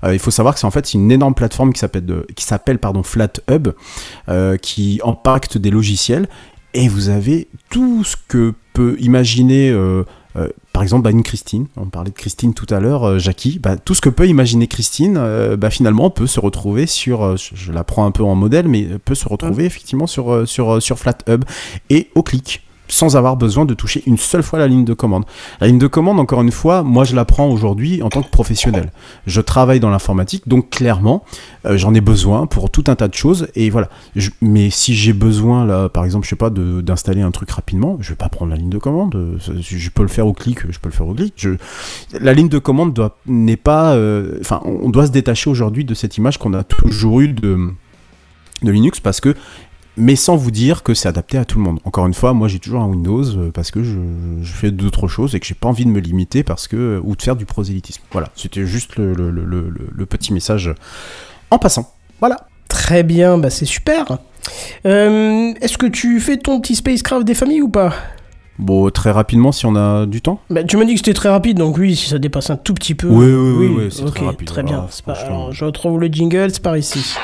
Euh, 0.03 0.15
il 0.15 0.19
faut 0.19 0.33
savoir 0.33 0.55
que 0.55 0.61
c'est 0.61 0.67
en 0.67 0.73
fait 0.73 0.95
une 0.95 1.13
énorme 1.13 1.35
plateforme 1.35 1.73
qui 1.73 1.79
s'appelle 1.79 2.79
FlatHub, 3.05 3.69
qui 4.61 5.01
impacte 5.05 5.59
des 5.59 5.71
logiciels 5.71 6.29
et 6.75 6.89
vous 6.89 7.09
avez 7.09 7.47
tout 7.71 8.03
ce 8.03 8.17
que 8.27 8.53
peut 8.75 8.97
imaginer 8.99 9.73
par 10.79 10.85
exemple 10.85 11.03
bah, 11.03 11.11
une 11.11 11.25
Christine, 11.25 11.67
on 11.77 11.87
parlait 11.87 12.13
de 12.13 12.15
Christine 12.15 12.55
tout 12.55 12.73
à 12.73 12.79
l'heure, 12.79 13.03
euh, 13.03 13.19
Jackie, 13.19 13.59
bah, 13.59 13.77
tout 13.77 13.95
ce 13.95 14.01
que 14.01 14.09
peut 14.09 14.29
imaginer 14.29 14.69
Christine, 14.69 15.17
euh, 15.19 15.57
bah, 15.57 15.71
finalement 15.71 16.09
peut 16.09 16.29
se 16.29 16.39
retrouver 16.39 16.87
sur, 16.87 17.25
euh, 17.25 17.35
je, 17.37 17.73
la 17.73 17.83
prends 17.83 18.07
un 18.07 18.13
peu 18.13 18.23
en 18.23 18.37
modèle, 18.37 18.69
mais 18.69 18.87
peut 19.05 19.17
se 19.17 19.29
retrouver 19.29 19.65
effectivement 19.65 20.07
sur, 20.07 20.47
sur, 20.47 20.81
sur 20.81 20.97
FlatHub 20.97 21.43
et 21.91 22.11
au 22.15 22.23
clic 22.23 22.63
sans 22.89 23.17
avoir 23.17 23.37
besoin 23.37 23.65
de 23.65 23.75
toucher 23.75 24.03
une 24.07 24.17
seule 24.17 24.43
fois 24.43 24.59
la 24.59 24.67
ligne 24.67 24.85
de 24.85 24.95
commande. 24.95 25.25
La 25.61 25.67
ligne 25.67 25.79
de 25.79 25.87
commande, 25.87 26.19
encore 26.19 26.43
une 26.43 26.51
fois, 26.51 26.83
moi 26.83 27.05
je 27.05 27.15
la 27.15 27.25
prends 27.25 27.49
aujourd'hui 27.49 28.03
en 28.03 28.09
tant 28.09 28.23
que 28.23 28.31
professionnel. 28.31 28.91
Je 29.27 29.41
travaille 29.41 29.81
dans 29.81 29.91
l'informatique, 29.91 30.49
donc 30.49 30.71
clairement, 30.71 31.25
euh, 31.67 31.77
j'en 31.77 31.95
ai 31.95 32.01
besoin 32.01 32.47
pour 32.47 32.71
tout 32.71 32.85
un 32.89 32.97
tas 32.97 33.09
de 33.09 33.15
choses. 33.15 33.49
Et 33.55 33.71
voilà. 33.71 33.89
Mais 34.41 34.71
si 34.71 34.95
j'ai 34.95 35.13
besoin, 35.13 35.65
là, 35.65 35.89
par 35.89 36.05
exemple, 36.05 36.25
je 36.25 36.31
sais 36.31 36.37
pas, 36.37 36.51
d'installer 36.51 37.23
un 37.23 37.31
truc 37.31 37.51
rapidement, 37.51 37.99
je 38.01 38.11
vais 38.11 38.17
pas 38.17 38.29
prendre 38.29 38.51
la 38.51 38.57
ligne 38.57 38.71
de 38.71 38.79
commande. 38.79 39.15
Euh, 39.15 39.39
Je 39.61 39.91
peux 39.91 40.03
le 40.03 40.09
faire 40.09 40.27
au 40.27 40.33
clic, 40.33 40.61
je 40.71 40.79
peux 40.79 40.89
le 40.89 40.95
faire 40.95 41.07
au 41.07 41.15
clic. 41.15 41.47
La 42.21 42.33
ligne 42.33 42.49
de 42.49 42.59
commande 42.59 43.11
n'est 43.27 43.57
pas, 43.57 43.95
euh, 43.95 44.39
enfin, 44.41 44.61
on 44.65 44.89
doit 44.89 45.07
se 45.07 45.13
détacher 45.13 45.51
aujourd'hui 45.51 45.85
de 45.85 45.95
cette 45.95 46.17
image 46.17 46.39
qu'on 46.39 46.55
a 46.55 46.65
toujours 46.65 47.21
eue 47.21 47.29
de 47.29 47.73
Linux 48.63 49.01
parce 49.01 49.21
que 49.21 49.35
mais 49.99 50.17
sans 50.17 50.37
vous 50.37 50.51
dire 50.51 50.83
que 50.83 50.95
c'est 50.95 51.09
adapté 51.09 51.37
à 51.39 51.45
tout 51.45 51.59
le 51.59 51.65
monde. 51.65 51.81
Encore 51.85 52.07
une 52.07 52.15
fois, 52.15 52.33
moi 52.33 52.49
j'ai 52.49 52.59
toujours 52.59 52.81
un 52.83 52.87
Windows 52.87 53.25
euh, 53.25 53.51
parce 53.53 53.71
que 53.71 53.83
je, 53.83 53.99
je 54.43 54.53
fais 54.53 54.71
d'autres 54.71 55.09
choses 55.09 55.35
et 55.35 55.41
que 55.41 55.47
j'ai 55.47 55.55
pas 55.55 55.69
envie 55.69 55.85
de 55.85 55.91
me 55.91 56.01
limiter 56.01 56.43
parce 56.43 56.69
que 56.69 57.01
ou 57.05 57.17
de 57.17 57.23
faire 57.23 57.37
du 57.37 57.45
prosélytisme. 57.45 58.03
Voilà, 58.13 58.29
c'était 58.35 58.65
juste 58.67 58.97
le, 58.97 59.13
le- 59.15 59.31
le- 59.31 59.45
le- 59.45 59.73
le 59.93 60.07
petit 60.07 60.33
message 60.33 60.73
en 61.51 61.59
passant. 61.59 61.93
Voilà. 62.21 62.37
très 62.69 63.03
bien, 63.03 63.39
bah, 63.39 63.51
c'est 63.51 63.65
super. 63.67 64.19
Euh, 64.87 65.53
Est-ce 65.61 65.79
que 65.79 65.87
tu 65.87 66.21
fais 66.21 66.37
ton 66.39 66.61
petit 66.61 66.75
spacecraft 66.77 67.25
des 67.27 67.35
familles 67.35 67.63
ou 67.63 67.69
pas? 67.69 67.93
Bon, 68.59 68.91
très 68.91 69.11
rapidement 69.13 69.53
si 69.53 69.67
on 69.67 69.77
a 69.77 70.05
du 70.05 70.21
temps. 70.21 70.41
bah, 70.51 70.65
Tu 70.65 70.77
m'as 70.77 70.85
dit 70.85 70.95
que 70.95 70.99
c'était 70.99 71.15
très 71.15 71.29
rapide, 71.29 71.59
donc 71.59 71.79
oui, 71.79 71.95
si 71.95 72.09
ça 72.09 72.19
dépasse 72.19 72.51
un 72.51 72.57
tout 72.57 72.75
petit 72.75 72.95
peu. 72.97 73.07
Oui, 73.09 73.27
oui, 73.27 73.57
oui, 73.69 73.75
oui, 73.85 73.89
c'est 73.91 74.03
ok, 74.03 74.15
très 74.15 74.27
rapide, 74.27 74.49
Très 74.49 74.63
bien. 74.65 74.87
C'est 74.91 75.05
pas- 75.05 75.13
alors, 75.13 75.53
je 75.53 75.65
retrouve 75.65 76.01
le 76.01 76.09
jingle, 76.09 76.51
c'est 76.51 76.63
par 76.63 76.77
ici. 76.77 77.15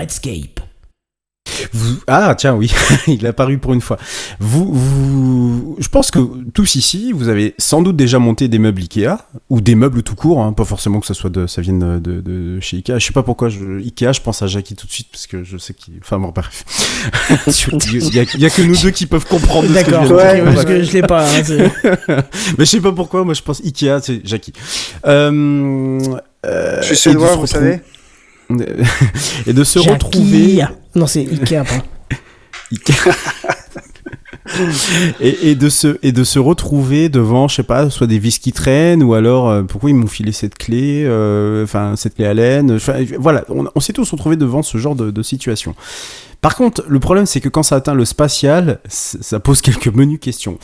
Redscape. 0.00 0.60
Vous- 1.72 1.98
Ah 2.06 2.34
tiens 2.38 2.54
oui, 2.54 2.72
il 3.06 3.24
est 3.24 3.28
apparu 3.28 3.58
pour 3.58 3.72
une 3.72 3.80
fois. 3.80 3.98
Vous, 4.38 4.72
vous, 4.72 5.76
je 5.78 5.88
pense 5.88 6.10
que 6.10 6.18
tous 6.52 6.74
ici, 6.76 7.12
vous 7.12 7.28
avez 7.28 7.54
sans 7.58 7.82
doute 7.82 7.96
déjà 7.96 8.18
monté 8.18 8.48
des 8.48 8.58
meubles 8.58 8.80
Ikea 8.82 9.16
ou 9.50 9.60
des 9.60 9.74
meubles 9.74 10.02
tout 10.02 10.14
court, 10.14 10.42
hein, 10.42 10.52
pas 10.52 10.64
forcément 10.64 11.00
que 11.00 11.06
ça 11.06 11.14
soit 11.14 11.30
de, 11.30 11.46
ça 11.46 11.60
vienne 11.60 12.00
de, 12.00 12.20
de 12.20 12.60
chez 12.60 12.78
Ikea. 12.78 12.98
Je 12.98 13.06
sais 13.06 13.12
pas 13.12 13.22
pourquoi 13.22 13.48
je, 13.48 13.78
Ikea, 13.80 14.12
je 14.12 14.20
pense 14.20 14.42
à 14.42 14.46
Jackie 14.46 14.74
tout 14.76 14.86
de 14.86 14.92
suite 14.92 15.08
parce 15.10 15.26
que 15.26 15.42
je 15.44 15.58
sais 15.58 15.74
qu'il, 15.74 15.94
enfin 16.02 16.18
bon 16.18 16.28
bref. 16.34 16.64
il, 17.92 18.14
y 18.14 18.20
a, 18.20 18.24
il 18.34 18.40
y 18.40 18.46
a 18.46 18.50
que 18.50 18.62
nous 18.62 18.76
deux 18.76 18.90
qui 18.90 19.06
peuvent 19.06 19.26
comprendre. 19.26 19.68
D'accord, 19.68 20.04
dire. 20.04 20.44
parce 20.44 20.64
que 20.64 20.82
je 20.82 20.92
l'ai 20.92 21.02
pas. 21.02 21.26
hein, 21.26 21.42
Mais 22.58 22.64
je 22.64 22.70
sais 22.70 22.80
pas 22.80 22.92
pourquoi, 22.92 23.24
moi 23.24 23.34
je 23.34 23.42
pense 23.42 23.60
Ikea, 23.64 24.00
c'est 24.02 24.20
Jackie. 24.24 24.52
Euh, 25.06 26.00
euh, 26.46 26.78
Je 26.82 26.94
suis 26.94 26.96
se 26.96 27.16
vous 27.16 27.46
savez. 27.46 27.80
et 29.46 29.52
de 29.52 29.64
se 29.64 29.78
Jackie. 29.78 29.90
retrouver 29.90 30.64
Non, 30.94 31.06
c'est 31.06 31.20
Ikea, 31.20 31.64
pardon. 31.64 31.84
et, 35.20 35.50
et 35.50 35.54
de 35.54 35.68
se 35.68 35.98
et 36.02 36.12
de 36.12 36.24
se 36.24 36.38
retrouver 36.38 37.08
devant 37.08 37.48
je 37.48 37.56
sais 37.56 37.62
pas 37.62 37.90
soit 37.90 38.06
des 38.06 38.18
vis 38.18 38.38
qui 38.38 38.52
traînent 38.52 39.02
ou 39.02 39.14
alors 39.14 39.48
euh, 39.48 39.62
pourquoi 39.62 39.90
ils 39.90 39.94
m'ont 39.94 40.06
filé 40.06 40.32
cette 40.32 40.56
clé 40.56 41.02
euh, 41.04 41.64
enfin 41.64 41.94
cette 41.96 42.14
clé 42.14 42.26
à 42.26 42.34
laine 42.34 42.72
enfin, 42.72 43.04
voilà 43.18 43.44
on, 43.48 43.66
on 43.74 43.80
s'est 43.80 43.92
tous 43.92 44.10
retrouvés 44.10 44.36
devant 44.36 44.62
ce 44.62 44.78
genre 44.78 44.96
de, 44.96 45.10
de 45.10 45.22
situation 45.22 45.74
par 46.40 46.56
contre 46.56 46.84
le 46.88 46.98
problème 47.00 47.26
c'est 47.26 47.40
que 47.40 47.48
quand 47.48 47.62
ça 47.62 47.76
atteint 47.76 47.94
le 47.94 48.04
spatial 48.04 48.80
ça 48.88 49.40
pose 49.40 49.60
quelques 49.60 49.88
menues 49.88 50.18
questions 50.18 50.58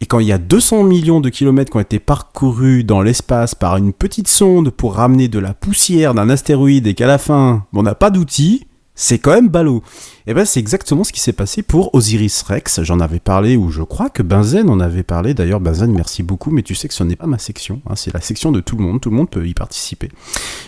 et 0.00 0.06
quand 0.06 0.18
il 0.18 0.26
y 0.26 0.32
a 0.32 0.38
200 0.38 0.84
millions 0.84 1.20
de 1.20 1.28
kilomètres 1.28 1.70
qui 1.70 1.76
ont 1.78 1.80
été 1.80 1.98
parcourus 1.98 2.84
dans 2.84 3.00
l'espace 3.00 3.54
par 3.54 3.76
une 3.76 3.92
petite 3.92 4.28
sonde 4.28 4.70
pour 4.70 4.94
ramener 4.94 5.28
de 5.28 5.38
la 5.38 5.54
poussière 5.54 6.14
d'un 6.14 6.28
astéroïde 6.28 6.86
et 6.86 6.94
qu'à 6.94 7.06
la 7.06 7.18
fin 7.18 7.66
on 7.72 7.82
n'a 7.82 7.94
pas 7.94 8.10
d'outils, 8.10 8.66
c'est 8.96 9.18
quand 9.20 9.32
même 9.32 9.48
ballot. 9.48 9.82
Et 10.26 10.34
ben 10.34 10.44
c'est 10.44 10.58
exactement 10.58 11.04
ce 11.04 11.12
qui 11.12 11.20
s'est 11.20 11.32
passé 11.32 11.62
pour 11.62 11.94
Osiris 11.94 12.42
Rex. 12.42 12.82
J'en 12.82 12.98
avais 12.98 13.20
parlé 13.20 13.56
ou 13.56 13.70
je 13.70 13.82
crois 13.82 14.10
que 14.10 14.24
Benzen 14.24 14.68
en 14.68 14.80
avait 14.80 15.04
parlé. 15.04 15.34
D'ailleurs 15.34 15.60
Benzen 15.60 15.92
merci 15.92 16.24
beaucoup, 16.24 16.50
mais 16.50 16.62
tu 16.62 16.74
sais 16.74 16.88
que 16.88 16.94
ce 16.94 17.04
n'est 17.04 17.14
pas 17.14 17.26
ma 17.28 17.38
section. 17.38 17.80
hein, 17.88 17.94
c'est 17.94 18.12
la 18.12 18.20
section 18.20 18.50
de 18.50 18.58
tout 18.60 18.76
le 18.76 18.82
monde. 18.82 19.00
Tout 19.00 19.10
le 19.10 19.16
monde 19.16 19.30
peut 19.30 19.46
y 19.46 19.54
participer. 19.54 20.08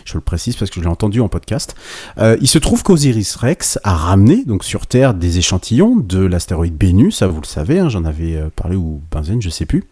Je 0.05 0.15
le 0.15 0.21
précise 0.21 0.55
parce 0.55 0.71
que 0.71 0.77
je 0.77 0.85
l'ai 0.85 0.91
entendu 0.91 1.21
en 1.21 1.29
podcast. 1.29 1.75
Euh, 2.19 2.37
il 2.41 2.47
se 2.47 2.59
trouve 2.59 2.85
qu'Osiris 2.85 3.35
Rex 3.35 3.81
a 3.83 3.97
ramené 3.97 4.45
donc 4.45 4.63
sur 4.63 4.87
Terre 4.87 5.15
des 5.15 5.39
échantillons 5.39 5.97
de 5.97 6.21
l'astéroïde 6.25 6.77
Bennu. 6.77 7.11
Ça 7.11 7.27
vous 7.27 7.41
le 7.41 7.47
savez. 7.47 7.81
hein, 7.81 7.89
J'en 7.89 8.05
avais 8.05 8.37
euh, 8.37 8.49
parlé 8.55 8.77
ou 8.77 9.01
Benzen, 9.11 9.43
je 9.43 9.51
sais 9.51 9.67
plus 9.67 9.85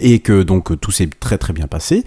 et 0.00 0.20
que 0.20 0.42
donc 0.42 0.78
tout 0.80 0.90
s'est 0.90 1.08
très 1.20 1.38
très 1.38 1.52
bien 1.52 1.66
passé. 1.66 2.04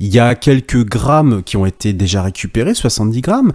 Il 0.00 0.12
y 0.12 0.18
a 0.18 0.34
quelques 0.34 0.84
grammes 0.84 1.42
qui 1.42 1.56
ont 1.56 1.66
été 1.66 1.92
déjà 1.92 2.22
récupérés, 2.22 2.74
70 2.74 3.20
grammes. 3.20 3.52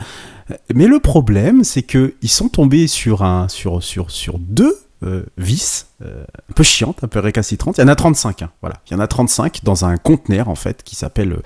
Mais 0.73 0.87
le 0.87 0.99
problème, 0.99 1.63
c'est 1.63 1.83
que 1.83 2.15
ils 2.21 2.29
sont 2.29 2.49
tombés 2.49 2.87
sur 2.87 3.23
un 3.23 3.47
sur 3.47 3.83
sur 3.83 4.09
sur 4.11 4.39
deux 4.39 4.75
euh, 5.03 5.23
vis 5.37 5.87
euh, 6.01 6.23
un 6.49 6.53
peu 6.53 6.63
chiantes, 6.63 7.03
un 7.03 7.07
peu 7.07 7.19
récalcitrantes. 7.19 7.77
Il 7.77 7.81
y 7.81 7.83
en 7.83 7.87
a 7.87 7.95
35, 7.95 8.41
hein, 8.41 8.51
voilà. 8.61 8.81
Il 8.89 8.93
y 8.93 8.95
en 8.97 8.99
a 8.99 9.07
35 9.07 9.63
dans 9.63 9.85
un 9.85 9.95
conteneur 9.97 10.49
en 10.49 10.55
fait 10.55 10.83
qui 10.83 10.95
s'appelle 10.95 11.37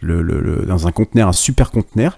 le, 0.00 0.22
le, 0.22 0.40
le- 0.40 0.64
dans 0.66 0.86
un 0.86 0.92
conteneur, 0.92 1.28
un 1.28 1.32
super 1.32 1.70
conteneur. 1.70 2.16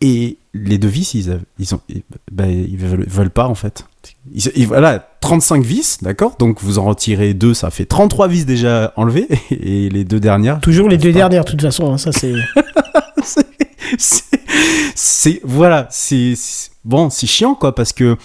Et 0.00 0.37
les 0.54 0.78
deux 0.78 0.88
vis, 0.88 1.14
ils, 1.14 1.38
ils 1.58 1.74
ont, 1.74 1.80
ils, 1.88 2.02
ils 2.46 2.76
veulent, 2.78 3.04
veulent 3.08 3.30
pas 3.30 3.46
en 3.46 3.54
fait. 3.54 3.84
Ils- 4.32 4.50
ils- 4.56 4.66
voilà, 4.66 5.06
35 5.20 5.64
vis, 5.64 5.98
d'accord? 6.02 6.36
Donc 6.38 6.62
vous 6.62 6.78
en 6.78 6.84
retirez 6.84 7.34
deux, 7.34 7.54
ça 7.54 7.70
fait 7.70 7.84
33 7.84 8.28
vis 8.28 8.44
déjà 8.46 8.92
enlevées. 8.96 9.28
Et 9.50 9.88
les 9.90 10.04
deux 10.04 10.20
dernières. 10.20 10.60
Toujours 10.60 10.88
les 10.88 10.98
deux 10.98 11.12
dernières, 11.12 11.44
de 11.44 11.50
toute 11.50 11.62
façon. 11.62 11.92
hein, 11.92 11.98
ça, 11.98 12.12
c'est. 12.12 12.32
c'est 14.94 15.40
voilà 15.44 15.86
c'est- 15.90 16.34
bon 16.88 17.10
c'est 17.10 17.26
chiant 17.28 17.54
quoi 17.54 17.74
parce 17.74 17.92
que 17.92 18.16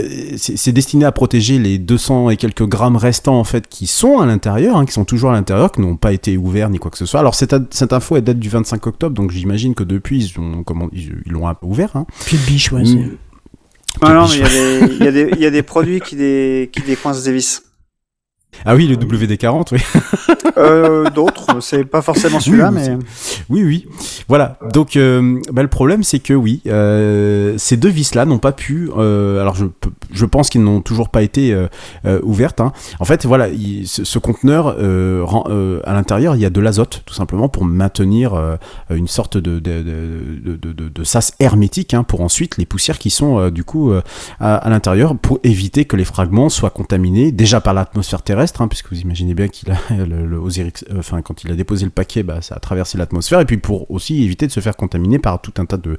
euh, 0.00 0.32
c'est 0.38 0.56
c'est 0.56 0.72
destiné 0.72 1.04
à 1.04 1.12
protéger 1.12 1.58
les 1.58 1.78
200 1.78 2.30
et 2.30 2.36
quelques 2.38 2.66
grammes 2.66 2.96
restants 2.96 3.38
en 3.38 3.44
fait 3.44 3.68
qui 3.68 3.86
sont 3.86 4.20
à 4.20 4.26
l'intérieur 4.26 4.76
hein, 4.76 4.86
qui 4.86 4.92
sont 4.92 5.04
toujours 5.04 5.30
à 5.30 5.32
l'intérieur 5.34 5.70
qui 5.72 5.80
n'ont 5.82 5.96
pas 5.96 6.12
été 6.12 6.36
ouverts 6.36 6.70
ni 6.70 6.78
quoi 6.78 6.90
que 6.90 6.96
ce 6.98 7.04
soit 7.04 7.20
alors 7.20 7.34
cette, 7.34 7.54
cette 7.74 7.92
info 7.92 8.16
elle 8.16 8.24
date 8.24 8.38
du 8.38 8.48
25 8.48 8.86
octobre 8.86 9.14
donc 9.14 9.30
j'imagine 9.32 9.74
que 9.74 9.84
depuis 9.84 10.24
ils 10.24 10.40
ont 10.40 10.62
comment 10.62 10.88
ils 10.92 11.12
ils 11.26 11.32
l'ont 11.32 11.52
ouvert 11.62 11.96
hein. 11.96 12.06
Puis 12.24 12.36
le 12.38 12.46
biche, 12.46 12.72
ouais. 12.72 12.82
Mm. 12.82 12.86
c'est- 12.86 13.98
Ah 14.00 14.14
non, 14.14 14.26
mais 14.28 14.36
il 14.36 14.40
y, 14.40 14.44
a 14.44 14.48
des- 14.48 14.94
il 14.94 15.04
y, 15.04 15.08
a 15.08 15.12
des- 15.12 15.30
il 15.36 15.40
y 15.42 15.46
a 15.46 15.50
des 15.50 15.62
produits 15.62 16.00
qui, 16.00 16.16
dé, 16.16 16.70
qui 16.72 16.80
décoincent 16.80 17.24
des 17.24 17.32
vis. 17.32 17.62
Ah 18.64 18.74
oui 18.74 18.86
le 18.86 18.96
WD40 18.96 19.68
oui 19.72 19.78
Euh, 20.58 21.08
D'autres, 21.10 21.60
c'est 21.60 21.84
pas 21.84 22.02
forcément 22.02 22.38
celui-là, 22.38 22.70
Oui, 22.72 22.80
mais. 22.80 22.98
Oui, 23.48 23.64
oui. 23.64 23.86
Voilà. 24.28 24.58
Donc, 24.74 24.96
euh, 24.96 25.40
bah, 25.50 25.62
le 25.62 25.68
problème, 25.68 26.02
c'est 26.02 26.18
que 26.18 26.34
oui, 26.34 26.60
euh, 26.66 27.54
ces 27.56 27.78
deux 27.78 27.88
vis-là 27.88 28.26
n'ont 28.26 28.38
pas 28.38 28.52
pu. 28.52 28.90
euh, 28.98 29.40
alors, 29.40 29.54
je 29.54 29.64
peux, 29.64 29.88
je 30.12 30.24
pense 30.26 30.50
qu'ils 30.50 30.62
n'ont 30.62 30.80
toujours 30.80 31.08
pas 31.08 31.22
été 31.22 31.52
euh, 31.52 31.68
euh, 32.06 32.20
ouvertes. 32.22 32.60
hein. 32.60 32.72
En 33.00 33.04
fait, 33.04 33.26
voilà, 33.26 33.48
il- 33.48 33.86
ce, 33.86 34.18
conteneur, 34.18 34.76
euh, 34.78 35.80
à 35.84 35.92
l'intérieur, 35.92 36.36
il 36.36 36.40
y 36.42 36.44
a 36.44 36.50
de 36.50 36.60
l'azote, 36.60 37.02
tout 37.06 37.14
simplement, 37.14 37.48
pour 37.48 37.64
maintenir 37.64 38.58
une 38.90 39.08
sorte 39.08 39.36
de, 39.36 39.60
sas 41.04 41.32
hermétique, 41.40 41.94
hein, 41.94 42.04
pour 42.04 42.20
ensuite 42.20 42.58
les 42.58 42.66
poussières 42.66 42.98
qui 42.98 43.10
sont 43.10 43.50
du 43.50 43.64
coup 43.64 43.92
à, 44.38 44.68
l'intérieur, 44.70 45.16
pour 45.16 45.40
éviter 45.42 45.84
que 45.84 45.96
les 45.96 46.04
fragments 46.04 46.48
soient 46.48 46.70
contaminés 46.70 47.32
déjà 47.32 47.60
par 47.60 47.74
l'atmosphère 47.74 48.22
terrestre, 48.22 48.62
hein, 48.62 48.68
puisque 48.68 48.92
vous 48.92 49.00
imaginez 49.00 49.34
bien 49.34 49.48
qu'il 49.48 49.70
a 49.70 49.76
le, 49.90 50.40
enfin 50.98 51.22
quand 51.22 51.44
il 51.44 51.50
a 51.50 51.54
déposé 51.54 51.84
le 51.84 51.90
paquet, 51.90 52.22
bah, 52.22 52.40
ça 52.40 52.54
a 52.54 52.60
traversé 52.60 52.98
l'atmosphère, 52.98 53.40
et 53.40 53.44
puis 53.44 53.56
pour 53.56 53.90
aussi 53.90 54.22
éviter 54.22 54.46
de 54.46 54.52
se 54.52 54.60
faire 54.60 54.76
contaminer 54.76 55.18
par 55.18 55.40
tout 55.40 55.54
un 55.58 55.64
tas 55.64 55.78
de, 55.78 55.98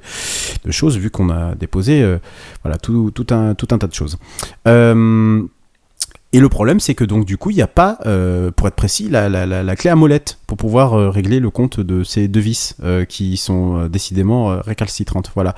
choses, 0.70 0.96
vu 0.96 1.10
qu'on 1.10 1.30
a 1.30 1.54
déposé 1.54 2.04
voilà 2.62 2.78
tout 2.78 3.12
un 3.30 3.54
tout 3.54 3.68
un 3.70 3.78
tas 3.78 3.86
de 3.86 3.94
choses. 3.94 4.03
Euh, 4.66 5.42
et 6.34 6.40
le 6.40 6.48
problème, 6.48 6.80
c'est 6.80 6.96
que 6.96 7.04
donc 7.04 7.26
du 7.26 7.38
coup, 7.38 7.50
il 7.50 7.54
n'y 7.54 7.62
a 7.62 7.68
pas, 7.68 7.96
euh, 8.06 8.50
pour 8.50 8.66
être 8.66 8.74
précis, 8.74 9.08
la, 9.08 9.76
clé 9.76 9.88
à 9.88 9.94
molette 9.94 10.38
pour 10.48 10.56
pouvoir 10.56 10.94
euh, 10.94 11.08
régler 11.08 11.38
le 11.38 11.48
compte 11.48 11.78
de 11.78 12.02
ces 12.02 12.26
deux 12.26 12.40
vis 12.40 12.74
euh, 12.82 13.04
qui 13.04 13.36
sont 13.36 13.78
euh, 13.78 13.88
décidément 13.88 14.58
récalcitrantes. 14.58 15.30
Voilà. 15.36 15.54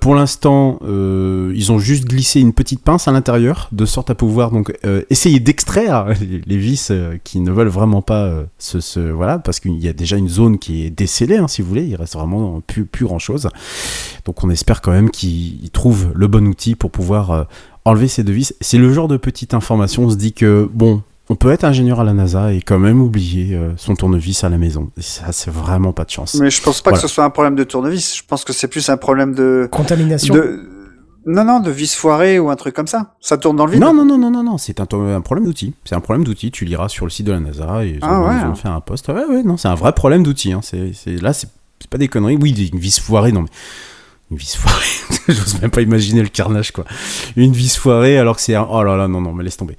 Pour 0.00 0.16
l'instant, 0.16 0.80
ils 0.82 1.70
ont 1.70 1.78
juste 1.78 2.04
glissé 2.04 2.40
une 2.40 2.52
petite 2.52 2.82
pince 2.82 3.06
à 3.06 3.12
l'intérieur, 3.12 3.68
de 3.70 3.84
sorte 3.84 4.10
à 4.10 4.16
pouvoir 4.16 4.50
donc 4.50 4.72
essayer 5.08 5.38
d'extraire 5.38 6.06
les, 6.46 6.56
vis 6.56 6.90
qui 7.22 7.38
ne 7.38 7.52
veulent 7.52 7.68
vraiment 7.68 8.02
pas 8.02 8.28
se- 8.58 9.10
voilà, 9.10 9.38
parce 9.38 9.60
qu'il 9.60 9.78
y 9.78 9.86
a 9.88 9.92
déjà 9.92 10.16
une 10.16 10.28
zone 10.28 10.58
qui 10.58 10.84
est 10.84 10.90
décellée, 10.90 11.36
hein, 11.36 11.46
si 11.46 11.62
vous 11.62 11.68
voulez. 11.68 11.84
Il 11.84 11.94
reste 11.94 12.14
vraiment 12.14 12.60
plus, 12.60 12.86
plus 12.86 13.06
grand 13.06 13.20
chose. 13.20 13.48
Donc 14.24 14.42
on 14.42 14.50
espère 14.50 14.80
quand 14.80 14.92
même 14.92 15.10
qu'ils 15.10 15.62
ils 15.62 15.70
trouvent 15.70 16.10
le 16.14 16.26
bon 16.26 16.46
outil 16.48 16.74
pour 16.74 16.90
pouvoir 16.90 17.46
enlever 17.90 18.08
ces 18.08 18.22
deux 18.24 18.32
vis. 18.32 18.54
C'est 18.60 18.78
le 18.78 18.92
genre 18.92 19.08
de 19.08 19.16
petite 19.16 19.54
information, 19.54 20.04
on 20.04 20.10
se 20.10 20.16
dit 20.16 20.32
que, 20.32 20.68
bon, 20.72 21.02
on 21.28 21.36
peut 21.36 21.50
être 21.52 21.64
ingénieur 21.64 22.00
à 22.00 22.04
la 22.04 22.12
NASA 22.12 22.52
et 22.52 22.60
quand 22.60 22.78
même 22.78 23.00
oublier 23.00 23.54
euh, 23.54 23.72
son 23.76 23.94
tournevis 23.94 24.42
à 24.42 24.48
la 24.48 24.58
maison. 24.58 24.90
Et 24.98 25.02
ça, 25.02 25.30
c'est 25.32 25.50
vraiment 25.50 25.92
pas 25.92 26.04
de 26.04 26.10
chance. 26.10 26.34
Mais 26.40 26.50
je 26.50 26.60
pense 26.62 26.82
pas 26.82 26.90
Voilà. 26.90 27.02
que 27.02 27.08
ce 27.08 27.14
soit 27.14 27.24
un 27.24 27.30
problème 27.30 27.54
de 27.54 27.62
tournevis. 27.64 28.16
Je 28.16 28.22
pense 28.26 28.44
que 28.44 28.52
c'est 28.52 28.66
plus 28.68 28.88
un 28.88 28.96
problème 28.96 29.34
de 29.34 29.68
Contamination. 29.70 30.34
de 30.34 30.60
non 31.26 31.44
non 31.44 31.60
de 31.60 31.70
vis 31.70 31.94
foirée 31.94 32.38
ou 32.38 32.48
un 32.50 32.56
truc 32.56 32.74
comme 32.74 32.86
ça. 32.86 33.14
Ça 33.20 33.36
tourne 33.36 33.54
dans 33.56 33.66
le 33.66 33.72
vide. 33.72 33.80
Non, 33.82 33.92
non, 33.92 34.04
non, 34.06 34.16
non, 34.18 34.30
non, 34.30 34.42
non, 34.42 34.56
c'est 34.58 34.80
un, 34.80 34.86
un 34.90 35.20
problème 35.20 35.44
d'outil. 35.44 35.74
C'est 35.84 35.94
un 35.94 36.00
problème 36.00 36.24
d'outil. 36.24 36.50
Tu 36.50 36.64
liras 36.64 36.88
sur 36.88 37.04
le 37.04 37.10
site 37.10 37.26
de 37.26 37.32
la 37.32 37.40
NASA 37.40 37.84
et 37.84 37.90
ils 37.90 38.04
ont, 38.04 38.08
Ah 38.08 38.22
ouais. 38.22 38.34
ils 38.42 38.46
ont 38.46 38.54
fait 38.54 38.68
un 38.68 38.80
post. 38.80 39.06
Ouais, 39.08 39.26
ouais, 39.28 39.42
non, 39.42 39.56
c'est 39.58 39.68
un 39.68 39.74
vrai 39.74 39.92
problème 39.92 40.22
d'outil. 40.22 40.52
Hein. 40.52 40.60
C'est, 40.62 40.92
là, 41.20 41.32
c'est, 41.34 41.48
c'est 41.78 41.90
pas 41.90 41.98
des 41.98 42.08
conneries. 42.08 42.38
Oui, 42.40 42.50
une 42.72 42.78
vis 42.80 42.98
foirée, 42.98 43.32
non, 43.32 43.42
mais 43.42 43.48
une 44.30 44.36
vis 44.36 44.56
foirée. 44.56 44.84
J'ose 45.28 45.60
même 45.60 45.70
pas 45.70 45.82
imaginer 45.82 46.22
le 46.22 46.28
carnage, 46.28 46.72
quoi. 46.72 46.84
Une 47.36 47.52
vis 47.52 47.76
foirée 47.76 48.18
alors 48.18 48.36
que 48.36 48.42
c'est 48.42 48.54
un. 48.54 48.66
Oh 48.70 48.82
là 48.82 48.96
là, 48.96 49.08
non, 49.08 49.20
non, 49.20 49.32
mais 49.32 49.44
laisse 49.44 49.56
tomber. 49.56 49.76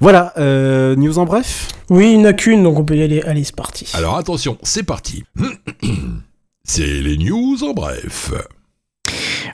Voilà, 0.00 0.34
euh, 0.36 0.94
news 0.96 1.18
en 1.18 1.24
bref? 1.24 1.68
Oui, 1.88 2.12
il 2.12 2.18
n'y 2.18 2.26
en 2.26 2.28
a 2.28 2.32
qu'une, 2.34 2.62
donc 2.62 2.78
on 2.78 2.84
peut 2.84 2.96
y 2.96 3.02
aller. 3.02 3.22
Allez, 3.22 3.44
c'est 3.44 3.56
parti. 3.56 3.90
Alors 3.94 4.16
attention, 4.16 4.58
c'est 4.62 4.82
parti. 4.82 5.24
C'est 6.68 6.82
les 6.84 7.16
news 7.16 7.62
en 7.62 7.74
bref. 7.74 8.32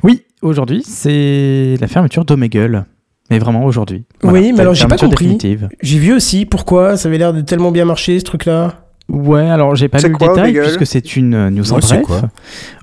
Oui, 0.02 0.22
aujourd'hui, 0.40 0.82
c'est 0.82 1.76
la 1.78 1.86
fermeture 1.86 2.24
d'Omegle. 2.24 2.86
Mais 3.30 3.38
vraiment 3.38 3.66
aujourd'hui. 3.66 4.04
Oui, 4.22 4.52
mais 4.52 4.60
alors 4.60 4.72
j'ai 4.72 4.86
pas 4.88 4.96
compris. 4.96 5.36
J'ai 5.82 5.98
vu 5.98 6.14
aussi 6.14 6.46
pourquoi 6.46 6.96
ça 6.96 7.08
avait 7.08 7.18
l'air 7.18 7.34
de 7.34 7.42
tellement 7.42 7.70
bien 7.70 7.84
marcher 7.84 8.18
ce 8.18 8.24
truc-là. 8.24 8.86
Ouais, 9.12 9.48
alors 9.48 9.74
j'ai 9.76 9.88
pas 9.88 9.98
lu 9.98 10.12
quoi, 10.12 10.28
le 10.28 10.34
détail 10.34 10.50
Omegle 10.50 10.62
puisque 10.76 10.86
c'est 10.86 11.16
une 11.16 11.34
euh, 11.34 11.50
news 11.50 11.70
en 11.72 11.78
bref. 11.78 12.02
quoi 12.02 12.22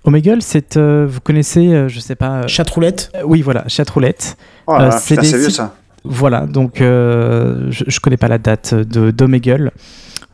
Omegle, 0.04 0.42
c'est, 0.42 0.78
euh, 0.78 1.08
vous 1.10 1.22
connaissez, 1.22 1.74
euh, 1.74 1.88
je 1.88 2.00
sais 2.00 2.16
pas. 2.16 2.44
euh, 2.44 2.48
Chatroulette. 2.48 3.12
euh, 3.16 3.22
oui, 3.26 3.42
voilà, 3.42 3.64
chatroulette. 3.68 4.38
Oh 4.68 4.76
Euh, 4.80 4.92
c'est 5.00 5.16
des 5.20 5.28
vieux 5.28 5.50
ça. 5.50 5.76
Voilà, 6.04 6.46
donc 6.46 6.82
euh, 6.82 7.68
je, 7.72 7.84
je 7.88 8.00
connais 8.00 8.16
pas 8.18 8.28
la 8.28 8.38
date 8.38 8.74
de 8.76 9.12
d'Omegle. 9.12 9.72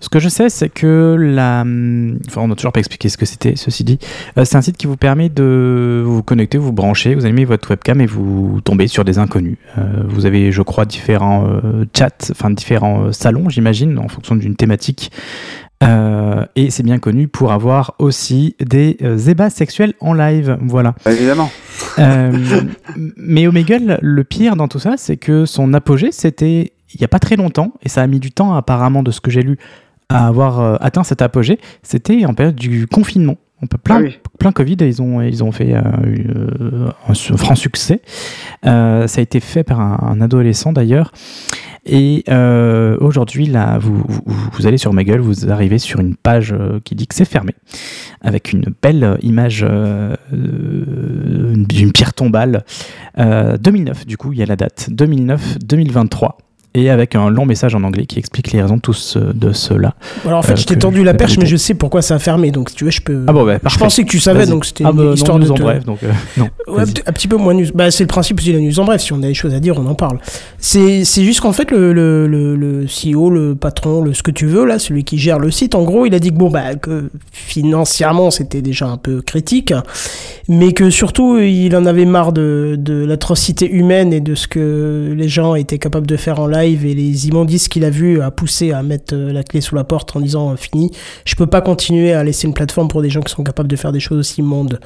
Ce 0.01 0.09
que 0.09 0.19
je 0.19 0.27
sais, 0.27 0.49
c'est 0.49 0.67
que 0.69 1.15
la. 1.17 1.61
hum, 1.61 2.19
Enfin, 2.27 2.41
on 2.41 2.49
n'a 2.49 2.55
toujours 2.55 2.73
pas 2.73 2.79
expliqué 2.81 3.07
ce 3.09 3.17
que 3.17 3.25
c'était, 3.25 3.55
ceci 3.55 3.83
dit. 3.85 3.97
Euh, 4.37 4.43
c'est 4.45 4.57
un 4.57 4.61
site 4.61 4.75
qui 4.77 4.85
vous 4.87 4.97
permet 4.97 5.29
de 5.29 6.03
vous 6.05 6.21
connecter, 6.21 6.57
vous 6.57 6.73
brancher, 6.73 7.15
vous 7.15 7.25
allumez 7.25 7.45
votre 7.45 7.69
webcam 7.71 8.01
et 8.01 8.05
vous 8.05 8.59
tombez 8.63 8.87
sur 8.87 9.05
des 9.05 9.17
inconnus. 9.17 9.57
Euh, 9.77 10.03
vous 10.07 10.25
avez, 10.25 10.51
je 10.51 10.61
crois, 10.61 10.85
différents 10.85 11.47
euh, 11.47 11.85
chats, 11.97 12.09
enfin 12.31 12.51
différents 12.51 13.05
euh, 13.05 13.11
salons, 13.13 13.47
j'imagine, 13.49 13.97
en 13.97 14.09
fonction 14.09 14.35
d'une 14.35 14.55
thématique. 14.57 15.11
Euh, 15.83 16.45
et 16.55 16.69
c'est 16.71 16.83
bien 16.83 16.99
connu 16.99 17.27
pour 17.27 17.51
avoir 17.51 17.95
aussi 17.99 18.55
des 18.65 18.97
euh, 19.01 19.17
ébats 19.17 19.49
sexuels 19.49 19.93
en 19.99 20.13
live. 20.13 20.57
Voilà. 20.61 20.95
Bah, 21.03 21.11
évidemment. 21.11 21.51
Euh, 21.99 22.31
mais 23.17 23.45
Omegle, 23.47 23.99
le 24.01 24.23
pire 24.23 24.55
dans 24.55 24.67
tout 24.69 24.79
ça, 24.79 24.93
c'est 24.97 25.17
que 25.17 25.45
son 25.45 25.73
apogée, 25.73 26.11
c'était 26.11 26.71
il 26.93 26.99
n'y 27.01 27.03
a 27.05 27.09
pas 27.09 27.19
très 27.19 27.35
longtemps, 27.35 27.73
et 27.83 27.89
ça 27.89 28.01
a 28.01 28.07
mis 28.07 28.21
du 28.21 28.31
temps 28.31 28.53
apparemment 28.53 29.03
de 29.03 29.11
ce 29.11 29.19
que 29.19 29.29
j'ai 29.29 29.41
lu 29.41 29.57
à 30.07 30.27
avoir 30.27 30.61
euh, 30.61 30.75
atteint 30.79 31.03
cet 31.03 31.21
apogée, 31.21 31.59
c'était 31.83 32.25
en 32.25 32.33
période 32.33 32.55
du 32.55 32.87
confinement. 32.87 33.35
On 33.61 33.67
peut 33.67 33.77
plein, 33.77 33.97
Ah 33.97 34.01
oui. 34.01 34.19
plein 34.39 34.51
Covid, 34.51 34.77
et 34.81 34.87
ils 34.87 35.01
ont, 35.01 35.21
ils 35.21 35.43
ont 35.43 35.51
fait 35.51 35.73
euh, 35.73 36.89
un 37.09 37.13
franc 37.37 37.55
succès. 37.55 38.01
Ça 38.63 39.03
a 39.03 39.21
été 39.21 39.39
fait 39.39 39.63
par 39.63 39.79
un, 39.79 39.97
un 40.01 40.21
adolescent 40.21 40.71
d'ailleurs. 40.73 41.11
Et 41.85 42.23
euh, 42.29 42.97
aujourd'hui, 42.99 43.45
là, 43.45 43.77
vous, 43.77 44.03
vous, 44.51 44.67
allez 44.67 44.77
sur 44.77 44.89
Omegle, 44.91 45.19
vous 45.19 45.51
arrivez 45.51 45.77
sur 45.77 45.99
une 45.99 46.15
page 46.15 46.51
euh, 46.51 46.79
qui 46.83 46.95
dit 46.95 47.05
que 47.05 47.13
c'est 47.13 47.25
fermé, 47.25 47.53
avec 48.21 48.53
une 48.53 48.65
belle 48.81 49.17
image 49.21 49.63
euh, 49.63 50.15
euh, 50.33 51.53
d'une 51.55 51.91
pierre 51.91 52.13
tombale. 52.13 52.65
Euh, 53.19 53.57
2009, 53.57 54.07
du 54.07 54.17
coup, 54.17 54.33
il 54.33 54.39
y 54.39 54.43
a 54.43 54.47
la 54.47 54.55
date. 54.55 54.89
2009-2023. 54.91 56.31
Et 56.77 56.89
avec 56.89 57.15
un 57.15 57.29
long 57.29 57.45
message 57.45 57.73
en 57.73 57.83
anglais 57.83 58.05
qui 58.05 58.19
explique 58.19 58.51
les 58.51 58.61
raisons 58.61 58.75
de, 58.75 58.81
tout 58.81 58.93
ce- 58.93 59.17
de 59.17 59.53
cela. 59.53 59.95
Alors 60.25 60.39
en 60.39 60.41
fait, 60.43 60.51
Euh, 60.51 60.55
je 60.57 60.65
t'ai 60.65 60.75
tendu 60.77 61.03
la 61.03 61.13
perche, 61.13 61.37
mais 61.37 61.45
je 61.45 61.55
sais 61.55 61.73
pourquoi 61.73 62.01
ça 62.01 62.15
a 62.15 62.19
fermé. 62.19 62.51
Donc 62.51 62.69
si 62.69 62.75
tu 62.75 62.83
veux, 62.83 62.91
je 62.91 63.01
peux. 63.01 63.23
Ah 63.27 63.33
bon, 63.33 63.45
bah, 63.45 63.57
je 63.65 63.77
pensais 63.77 64.03
que 64.03 64.09
tu 64.09 64.19
savais, 64.19 64.45
donc 64.45 64.65
c'était 64.65 64.83
Ah 64.85 64.89
une 64.91 64.97
bah, 64.97 65.03
non, 65.05 65.13
histoire 65.13 65.39
de 65.39 65.45
news 65.45 65.51
en 65.51 65.55
te- 65.55 65.61
bref, 65.63 65.85
donc 65.85 66.03
euh, 66.03 66.11
non. 66.37 66.49
Ouais, 66.67 66.83
un 66.83 67.11
petit 67.13 67.27
peu 67.29 67.37
moins 67.37 67.53
news. 67.53 67.67
Bah, 67.73 67.89
c'est 67.91 68.03
le 68.03 68.07
principe 68.07 68.39
aussi 68.39 68.51
de 68.51 68.57
la 68.57 68.61
news 68.61 68.77
en 68.79 68.83
bref. 68.85 69.01
Si 69.01 69.13
on 69.13 69.17
a 69.23 69.27
des 69.27 69.33
choses 69.33 69.53
à 69.53 69.59
dire, 69.61 69.79
on 69.79 69.85
en 69.87 69.95
parle. 69.95 70.19
C'est, 70.59 71.05
c'est 71.05 71.23
juste 71.23 71.39
qu'en 71.39 71.53
fait, 71.53 71.71
le, 71.71 71.93
le, 71.93 72.27
le, 72.27 72.55
le 72.57 72.85
CEO, 72.85 73.29
le 73.29 73.55
patron, 73.55 74.01
le, 74.01 74.13
ce 74.13 74.21
que 74.21 74.31
tu 74.31 74.45
veux, 74.45 74.65
là, 74.65 74.77
celui 74.77 75.05
qui 75.05 75.17
gère 75.17 75.39
le 75.39 75.51
site, 75.51 75.75
en 75.75 75.83
gros, 75.83 76.05
il 76.05 76.13
a 76.13 76.19
dit 76.19 76.29
que 76.31 76.35
bon, 76.35 76.49
bah, 76.49 76.75
que 76.75 77.09
financièrement, 77.31 78.31
c'était 78.31 78.61
déjà 78.61 78.87
un 78.87 78.97
peu 78.97 79.21
critique, 79.21 79.73
mais 80.49 80.73
que 80.73 80.89
surtout, 80.89 81.37
il 81.39 81.73
en 81.75 81.85
avait 81.85 82.05
marre 82.05 82.33
de, 82.33 82.75
de 82.77 83.05
l'atrocité 83.05 83.69
humaine 83.71 84.11
et 84.11 84.19
de 84.19 84.35
ce 84.35 84.47
que 84.49 85.13
les 85.15 85.29
gens 85.29 85.55
étaient 85.55 85.77
capables 85.79 86.07
de 86.07 86.17
faire 86.17 86.39
en 86.41 86.47
live 86.47 86.64
et 86.73 86.93
les 86.93 87.27
immondices 87.27 87.67
qu'il 87.67 87.85
a 87.85 87.89
vu 87.89 88.21
à 88.21 88.31
pousser 88.31 88.71
à 88.71 88.83
mettre 88.83 89.15
euh, 89.15 89.31
la 89.31 89.43
clé 89.43 89.61
sous 89.61 89.75
la 89.75 89.83
porte 89.83 90.15
en 90.15 90.19
disant 90.19 90.51
euh, 90.51 90.55
fini. 90.55 90.91
Je 91.25 91.35
peux 91.35 91.47
pas 91.47 91.61
continuer 91.61 92.13
à 92.13 92.23
laisser 92.23 92.47
une 92.47 92.53
plateforme 92.53 92.87
pour 92.87 93.01
des 93.01 93.09
gens 93.09 93.21
qui 93.21 93.33
sont 93.33 93.43
capables 93.43 93.69
de 93.69 93.75
faire 93.75 93.91
des 93.91 93.99
choses 93.99 94.19
aussi 94.19 94.41
immondes. 94.41 94.79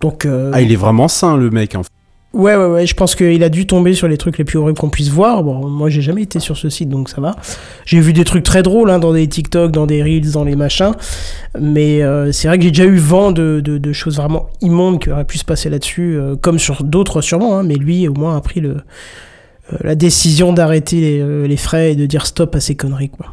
Donc, 0.00 0.24
euh, 0.24 0.50
Ah, 0.54 0.60
il 0.60 0.72
est 0.72 0.76
vraiment 0.76 1.08
sain, 1.08 1.36
le 1.36 1.50
mec. 1.50 1.74
En 1.74 1.82
fait. 1.82 1.90
Ouais, 2.34 2.56
ouais, 2.56 2.66
ouais, 2.66 2.86
je 2.86 2.94
pense 2.94 3.14
qu'il 3.14 3.44
a 3.44 3.50
dû 3.50 3.66
tomber 3.66 3.92
sur 3.92 4.08
les 4.08 4.16
trucs 4.16 4.38
les 4.38 4.44
plus 4.44 4.58
horribles 4.58 4.78
qu'on 4.78 4.88
puisse 4.88 5.10
voir. 5.10 5.42
Bon, 5.44 5.68
moi, 5.68 5.90
j'ai 5.90 6.00
jamais 6.00 6.22
été 6.22 6.40
sur 6.40 6.56
ce 6.56 6.70
site, 6.70 6.88
donc 6.88 7.10
ça 7.10 7.20
va. 7.20 7.36
J'ai 7.84 8.00
vu 8.00 8.14
des 8.14 8.24
trucs 8.24 8.42
très 8.42 8.62
drôles 8.62 8.90
hein, 8.90 8.98
dans 8.98 9.12
des 9.12 9.28
TikTok, 9.28 9.70
dans 9.70 9.86
des 9.86 10.02
Reels, 10.02 10.32
dans 10.32 10.44
les 10.44 10.56
machins. 10.56 10.92
Mais 11.60 12.02
euh, 12.02 12.32
c'est 12.32 12.48
vrai 12.48 12.56
que 12.56 12.64
j'ai 12.64 12.70
déjà 12.70 12.86
eu 12.86 12.96
vent 12.96 13.32
de, 13.32 13.60
de, 13.62 13.76
de 13.76 13.92
choses 13.92 14.16
vraiment 14.16 14.48
immondes 14.62 14.98
qui 14.98 15.10
auraient 15.10 15.26
pu 15.26 15.36
se 15.36 15.44
passer 15.44 15.68
là-dessus, 15.68 16.16
euh, 16.16 16.34
comme 16.34 16.58
sur 16.58 16.84
d'autres 16.84 17.20
sûrement. 17.20 17.58
Hein, 17.58 17.64
mais 17.64 17.74
lui, 17.74 18.08
au 18.08 18.14
moins, 18.14 18.34
a 18.34 18.40
pris 18.40 18.60
le, 18.60 18.78
la 19.80 19.94
décision 19.94 20.52
d'arrêter 20.52 21.00
les, 21.00 21.20
euh, 21.20 21.46
les 21.46 21.56
frais 21.56 21.92
et 21.92 21.96
de 21.96 22.06
dire 22.06 22.26
stop 22.26 22.54
à 22.54 22.60
ces 22.60 22.74
conneries, 22.74 23.10
quoi. 23.10 23.26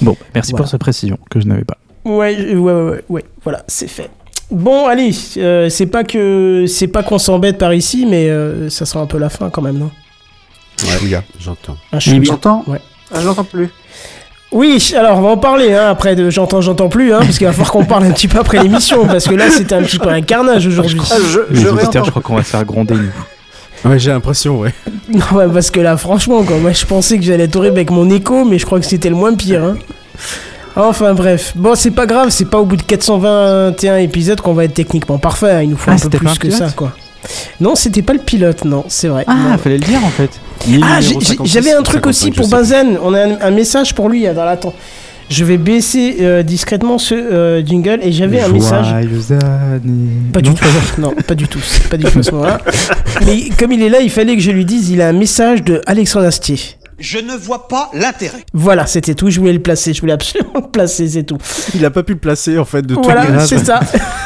Bon, 0.00 0.16
merci 0.34 0.52
Voilà. 0.52 0.62
pour 0.62 0.70
cette 0.70 0.80
précision 0.80 1.18
que 1.30 1.40
je 1.40 1.46
n'avais 1.46 1.64
pas. 1.64 1.78
Ouais, 2.04 2.54
ouais, 2.54 2.72
ouais, 2.72 3.04
ouais, 3.08 3.24
voilà, 3.44 3.64
c'est 3.68 3.88
fait. 3.88 4.10
Bon, 4.50 4.86
allez, 4.86 5.10
euh, 5.38 5.68
c'est 5.68 5.86
pas 5.86 6.04
que 6.04 6.66
c'est 6.68 6.88
pas 6.88 7.02
qu'on 7.02 7.18
s'embête 7.18 7.58
par 7.58 7.72
ici, 7.72 8.06
mais 8.08 8.28
euh, 8.28 8.68
ça 8.70 8.84
sent 8.84 8.98
un 8.98 9.06
peu 9.06 9.18
la 9.18 9.28
fin 9.30 9.48
quand 9.50 9.62
même, 9.62 9.78
non? 9.78 9.90
Ouais, 10.84 11.18
j'entends. 11.38 11.76
Un. 11.92 11.98
J'entends 11.98 12.64
Ouais. 12.66 12.80
Ah, 13.14 13.20
J'entends 13.22 13.44
plus. 13.44 13.68
Oui, 14.50 14.92
alors 14.98 15.18
on 15.18 15.22
va 15.22 15.28
en 15.30 15.36
parler 15.38 15.72
hein, 15.72 15.88
après 15.88 16.14
de 16.14 16.28
j'entends, 16.28 16.60
j'entends 16.60 16.90
plus, 16.90 17.14
hein, 17.14 17.20
parce 17.20 17.38
qu'il 17.38 17.46
va 17.46 17.52
falloir 17.52 17.72
qu'on 17.72 17.86
parle 17.86 18.04
un 18.04 18.10
petit 18.12 18.28
peu 18.28 18.38
après 18.38 18.62
l'émission, 18.62 19.06
parce 19.06 19.26
que 19.26 19.34
là 19.34 19.48
c'était 19.50 19.74
un 19.74 19.82
petit 19.82 19.98
peu 19.98 20.10
un 20.10 20.20
carnage 20.20 20.66
aujourd'hui. 20.66 20.98
Ah, 21.10 21.16
je, 21.18 21.40
je 21.54 22.10
crois 22.10 22.20
qu'on 22.22 22.34
va 22.36 22.42
se 22.42 22.50
faire 22.50 22.64
gronder, 22.66 22.94
nous. 22.94 23.10
Ouais, 23.84 23.98
j'ai 23.98 24.10
l'impression, 24.10 24.60
ouais. 24.60 24.72
Non, 25.08 25.24
ouais, 25.36 25.46
parce 25.52 25.70
que 25.70 25.80
là 25.80 25.96
franchement, 25.96 26.42
quoi, 26.44 26.56
moi 26.58 26.72
je 26.72 26.86
pensais 26.86 27.18
que 27.18 27.24
j'allais 27.24 27.44
être 27.44 27.56
horrible 27.56 27.76
avec 27.76 27.90
mon 27.90 28.08
écho, 28.10 28.44
mais 28.44 28.58
je 28.58 28.64
crois 28.66 28.78
que 28.80 28.86
c'était 28.86 29.08
le 29.10 29.16
moins 29.16 29.34
pire. 29.34 29.62
Hein. 29.64 29.76
Enfin 30.76 31.12
bref, 31.12 31.52
bon 31.54 31.74
c'est 31.74 31.90
pas 31.90 32.06
grave, 32.06 32.30
c'est 32.30 32.46
pas 32.46 32.58
au 32.58 32.64
bout 32.64 32.76
de 32.76 32.82
421 32.82 33.96
épisodes 33.96 34.40
qu'on 34.40 34.54
va 34.54 34.64
être 34.64 34.74
techniquement 34.74 35.18
parfait, 35.18 35.50
hein, 35.50 35.62
il 35.62 35.70
nous 35.70 35.76
faut 35.76 35.90
Ah, 35.90 35.94
un 35.94 36.08
peu 36.08 36.18
plus 36.18 36.38
que 36.38 36.50
ça, 36.50 36.70
quoi. 36.70 36.92
Non, 37.60 37.74
c'était 37.74 38.02
pas 38.02 38.14
le 38.14 38.18
pilote, 38.20 38.64
non, 38.64 38.84
c'est 38.88 39.08
vrai. 39.08 39.24
Ah, 39.28 39.34
Non. 39.50 39.58
fallait 39.58 39.78
le 39.78 39.84
dire 39.84 40.00
en 40.04 40.08
fait. 40.08 40.30
Ah, 40.82 41.00
j'avais 41.44 41.72
un 41.72 41.82
truc 41.82 42.06
aussi 42.06 42.30
pour 42.30 42.48
Benzen. 42.48 42.98
On 43.02 43.12
a 43.14 43.20
un, 43.26 43.40
un 43.40 43.50
message 43.50 43.94
pour 43.94 44.08
lui. 44.08 44.26
Alors 44.26 44.46
attends, 44.46 44.74
Je 45.32 45.46
vais 45.46 45.56
baisser 45.56 46.18
euh, 46.20 46.42
discrètement 46.42 46.98
ce 46.98 47.14
euh, 47.14 47.64
jingle 47.64 48.00
et 48.02 48.12
j'avais 48.12 48.42
un 48.42 48.48
message. 48.48 48.94
Pas 50.30 50.42
du 50.42 50.50
Non 50.50 50.54
tout. 50.54 50.64
Non, 51.00 51.14
pas 51.26 51.34
du 51.34 51.48
tout. 51.48 51.58
Pas 51.88 51.96
du 51.96 52.04
tout 52.04 52.18
à 52.18 52.22
ce 52.22 52.30
moment-là. 52.32 52.60
Mais 53.24 53.44
comme 53.58 53.72
il 53.72 53.80
est 53.82 53.88
là, 53.88 54.00
il 54.02 54.10
fallait 54.10 54.36
que 54.36 54.42
je 54.42 54.50
lui 54.50 54.66
dise, 54.66 54.90
il 54.90 55.00
a 55.00 55.08
un 55.08 55.14
message 55.14 55.62
de 55.62 55.80
Alexandre 55.86 56.26
Astier. 56.26 56.58
Je 56.98 57.18
ne 57.18 57.34
vois 57.34 57.66
pas 57.66 57.90
l'intérêt. 57.94 58.44
Voilà, 58.52 58.86
c'était 58.86 59.14
tout. 59.14 59.30
Je 59.30 59.40
voulais 59.40 59.54
le 59.54 59.62
placer. 59.62 59.94
Je 59.94 60.02
voulais 60.02 60.12
absolument 60.12 60.52
le 60.56 60.70
placer, 60.70 61.08
c'est 61.08 61.22
tout. 61.22 61.38
Il 61.74 61.82
a 61.86 61.90
pas 61.90 62.02
pu 62.02 62.12
le 62.12 62.18
placer 62.18 62.58
en 62.58 62.66
fait 62.66 62.82
de 62.82 62.94
tout 62.94 63.02
Voilà, 63.02 63.40
c'est 63.46 63.64
ça. 63.64 63.80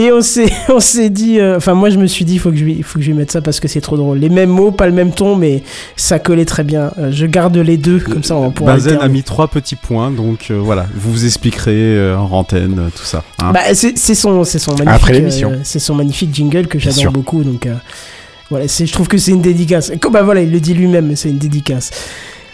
Et 0.00 0.12
on 0.12 0.20
s'est, 0.22 0.48
on 0.68 0.78
s'est 0.80 1.10
dit, 1.10 1.40
euh, 1.40 1.56
enfin 1.56 1.74
moi 1.74 1.90
je 1.90 1.98
me 1.98 2.06
suis 2.06 2.24
dit, 2.24 2.34
il 2.34 2.38
faut 2.38 2.50
que 2.50 2.56
je 2.56 2.64
lui, 2.64 2.82
faut 2.82 2.98
que 2.98 3.04
je 3.04 3.10
lui 3.10 3.16
mette 3.18 3.32
ça 3.32 3.40
parce 3.40 3.58
que 3.58 3.66
c'est 3.66 3.80
trop 3.80 3.96
drôle. 3.96 4.18
Les 4.18 4.28
mêmes 4.28 4.48
mots, 4.48 4.70
pas 4.70 4.86
le 4.86 4.92
même 4.92 5.10
ton, 5.12 5.34
mais 5.34 5.62
ça 5.96 6.18
collait 6.20 6.44
très 6.44 6.62
bien. 6.62 6.92
Euh, 6.98 7.10
je 7.10 7.26
garde 7.26 7.56
les 7.56 7.76
deux, 7.76 7.98
comme 7.98 8.22
ça 8.22 8.36
on 8.36 8.50
pourra. 8.52 8.74
Bazen 8.74 8.98
a 9.00 9.08
mis 9.08 9.24
trois 9.24 9.48
petits 9.48 9.74
points, 9.76 10.10
donc 10.12 10.46
euh, 10.50 10.58
voilà, 10.62 10.86
vous 10.94 11.10
vous 11.10 11.24
expliquerez 11.24 11.72
euh, 11.74 12.16
en 12.16 12.30
antenne 12.30 12.90
tout 12.96 13.02
ça. 13.04 13.24
hein. 13.40 13.50
Bah, 13.52 13.74
c'est, 13.74 13.98
c'est 13.98 14.14
son, 14.14 14.44
c'est 14.44 14.60
son 14.60 14.72
magnifique, 14.76 14.88
Après 14.94 15.12
l'émission. 15.14 15.50
euh, 15.50 15.60
c'est 15.64 15.80
son 15.80 15.94
magnifique 15.96 16.32
jingle 16.32 16.68
que 16.68 16.78
j'adore 16.78 17.10
beaucoup. 17.12 17.42
Donc 17.42 17.66
euh, 17.66 17.74
voilà, 18.50 18.68
c'est, 18.68 18.86
je 18.86 18.92
trouve 18.92 19.08
que 19.08 19.18
c'est 19.18 19.32
une 19.32 19.42
dédicace. 19.42 19.90
Comme 20.00 20.12
bah 20.12 20.22
voilà, 20.22 20.42
il 20.42 20.52
le 20.52 20.60
dit 20.60 20.74
lui-même, 20.74 21.16
c'est 21.16 21.28
une 21.28 21.38
dédicace. 21.38 21.90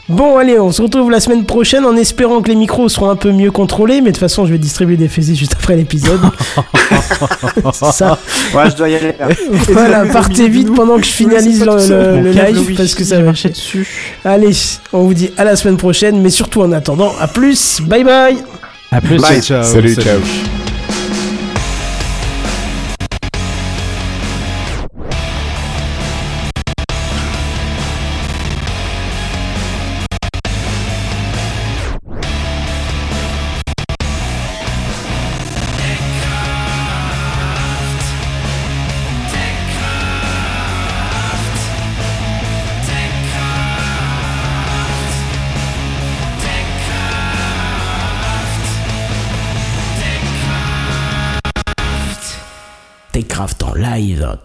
Bon, 0.08 0.36
allez, 0.36 0.58
on 0.58 0.70
se 0.70 0.82
retrouve 0.82 1.10
la 1.10 1.20
semaine 1.20 1.44
prochaine 1.44 1.86
en 1.86 1.96
espérant 1.96 2.42
que 2.42 2.48
les 2.48 2.56
micros 2.56 2.90
seront 2.90 3.08
un 3.08 3.16
peu 3.16 3.32
mieux 3.32 3.50
contrôlés. 3.50 4.02
Mais 4.02 4.10
de 4.10 4.16
toute 4.16 4.18
façon, 4.18 4.44
je 4.44 4.52
vais 4.52 4.58
distribuer 4.58 4.96
des 4.96 5.08
fusées 5.08 5.34
juste 5.34 5.54
après 5.54 5.76
l'épisode. 5.76 6.20
ça. 7.72 8.18
Ouais, 8.54 8.70
je 8.70 8.76
dois 8.76 8.88
y 8.90 8.96
aller. 8.96 9.14
là. 9.18 9.28
Voilà, 9.68 10.04
partez 10.06 10.48
vite 10.48 10.74
pendant 10.74 10.98
que 10.98 11.06
je 11.06 11.12
finalise 11.12 11.64
le, 11.64 12.30
live 12.30 12.76
parce 12.76 12.94
que 12.94 13.04
ça 13.04 13.16
va 13.16 13.22
marchait 13.22 13.48
dessus. 13.48 13.88
Allez, 14.24 14.52
on 14.92 15.04
vous 15.04 15.14
dit 15.14 15.30
à 15.38 15.44
la 15.44 15.56
semaine 15.56 15.78
prochaine, 15.78 16.20
mais 16.20 16.30
surtout 16.30 16.60
en 16.60 16.72
attendant, 16.72 17.12
à 17.18 17.26
plus, 17.26 17.80
bye 17.80 18.04
bye 18.04 18.36
À 18.90 19.00
plus. 19.00 19.20
Bye, 19.20 19.40
ciao, 19.40 19.62
Salut, 19.62 19.94
ciao. 19.94 20.20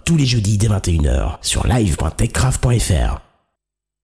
Tous 0.06 0.18
les 0.18 0.26
jeudis 0.26 0.57
dès 0.57 0.68
21h 0.68 1.38
sur 1.41 1.68
live.techcraft.fr. 1.68 3.28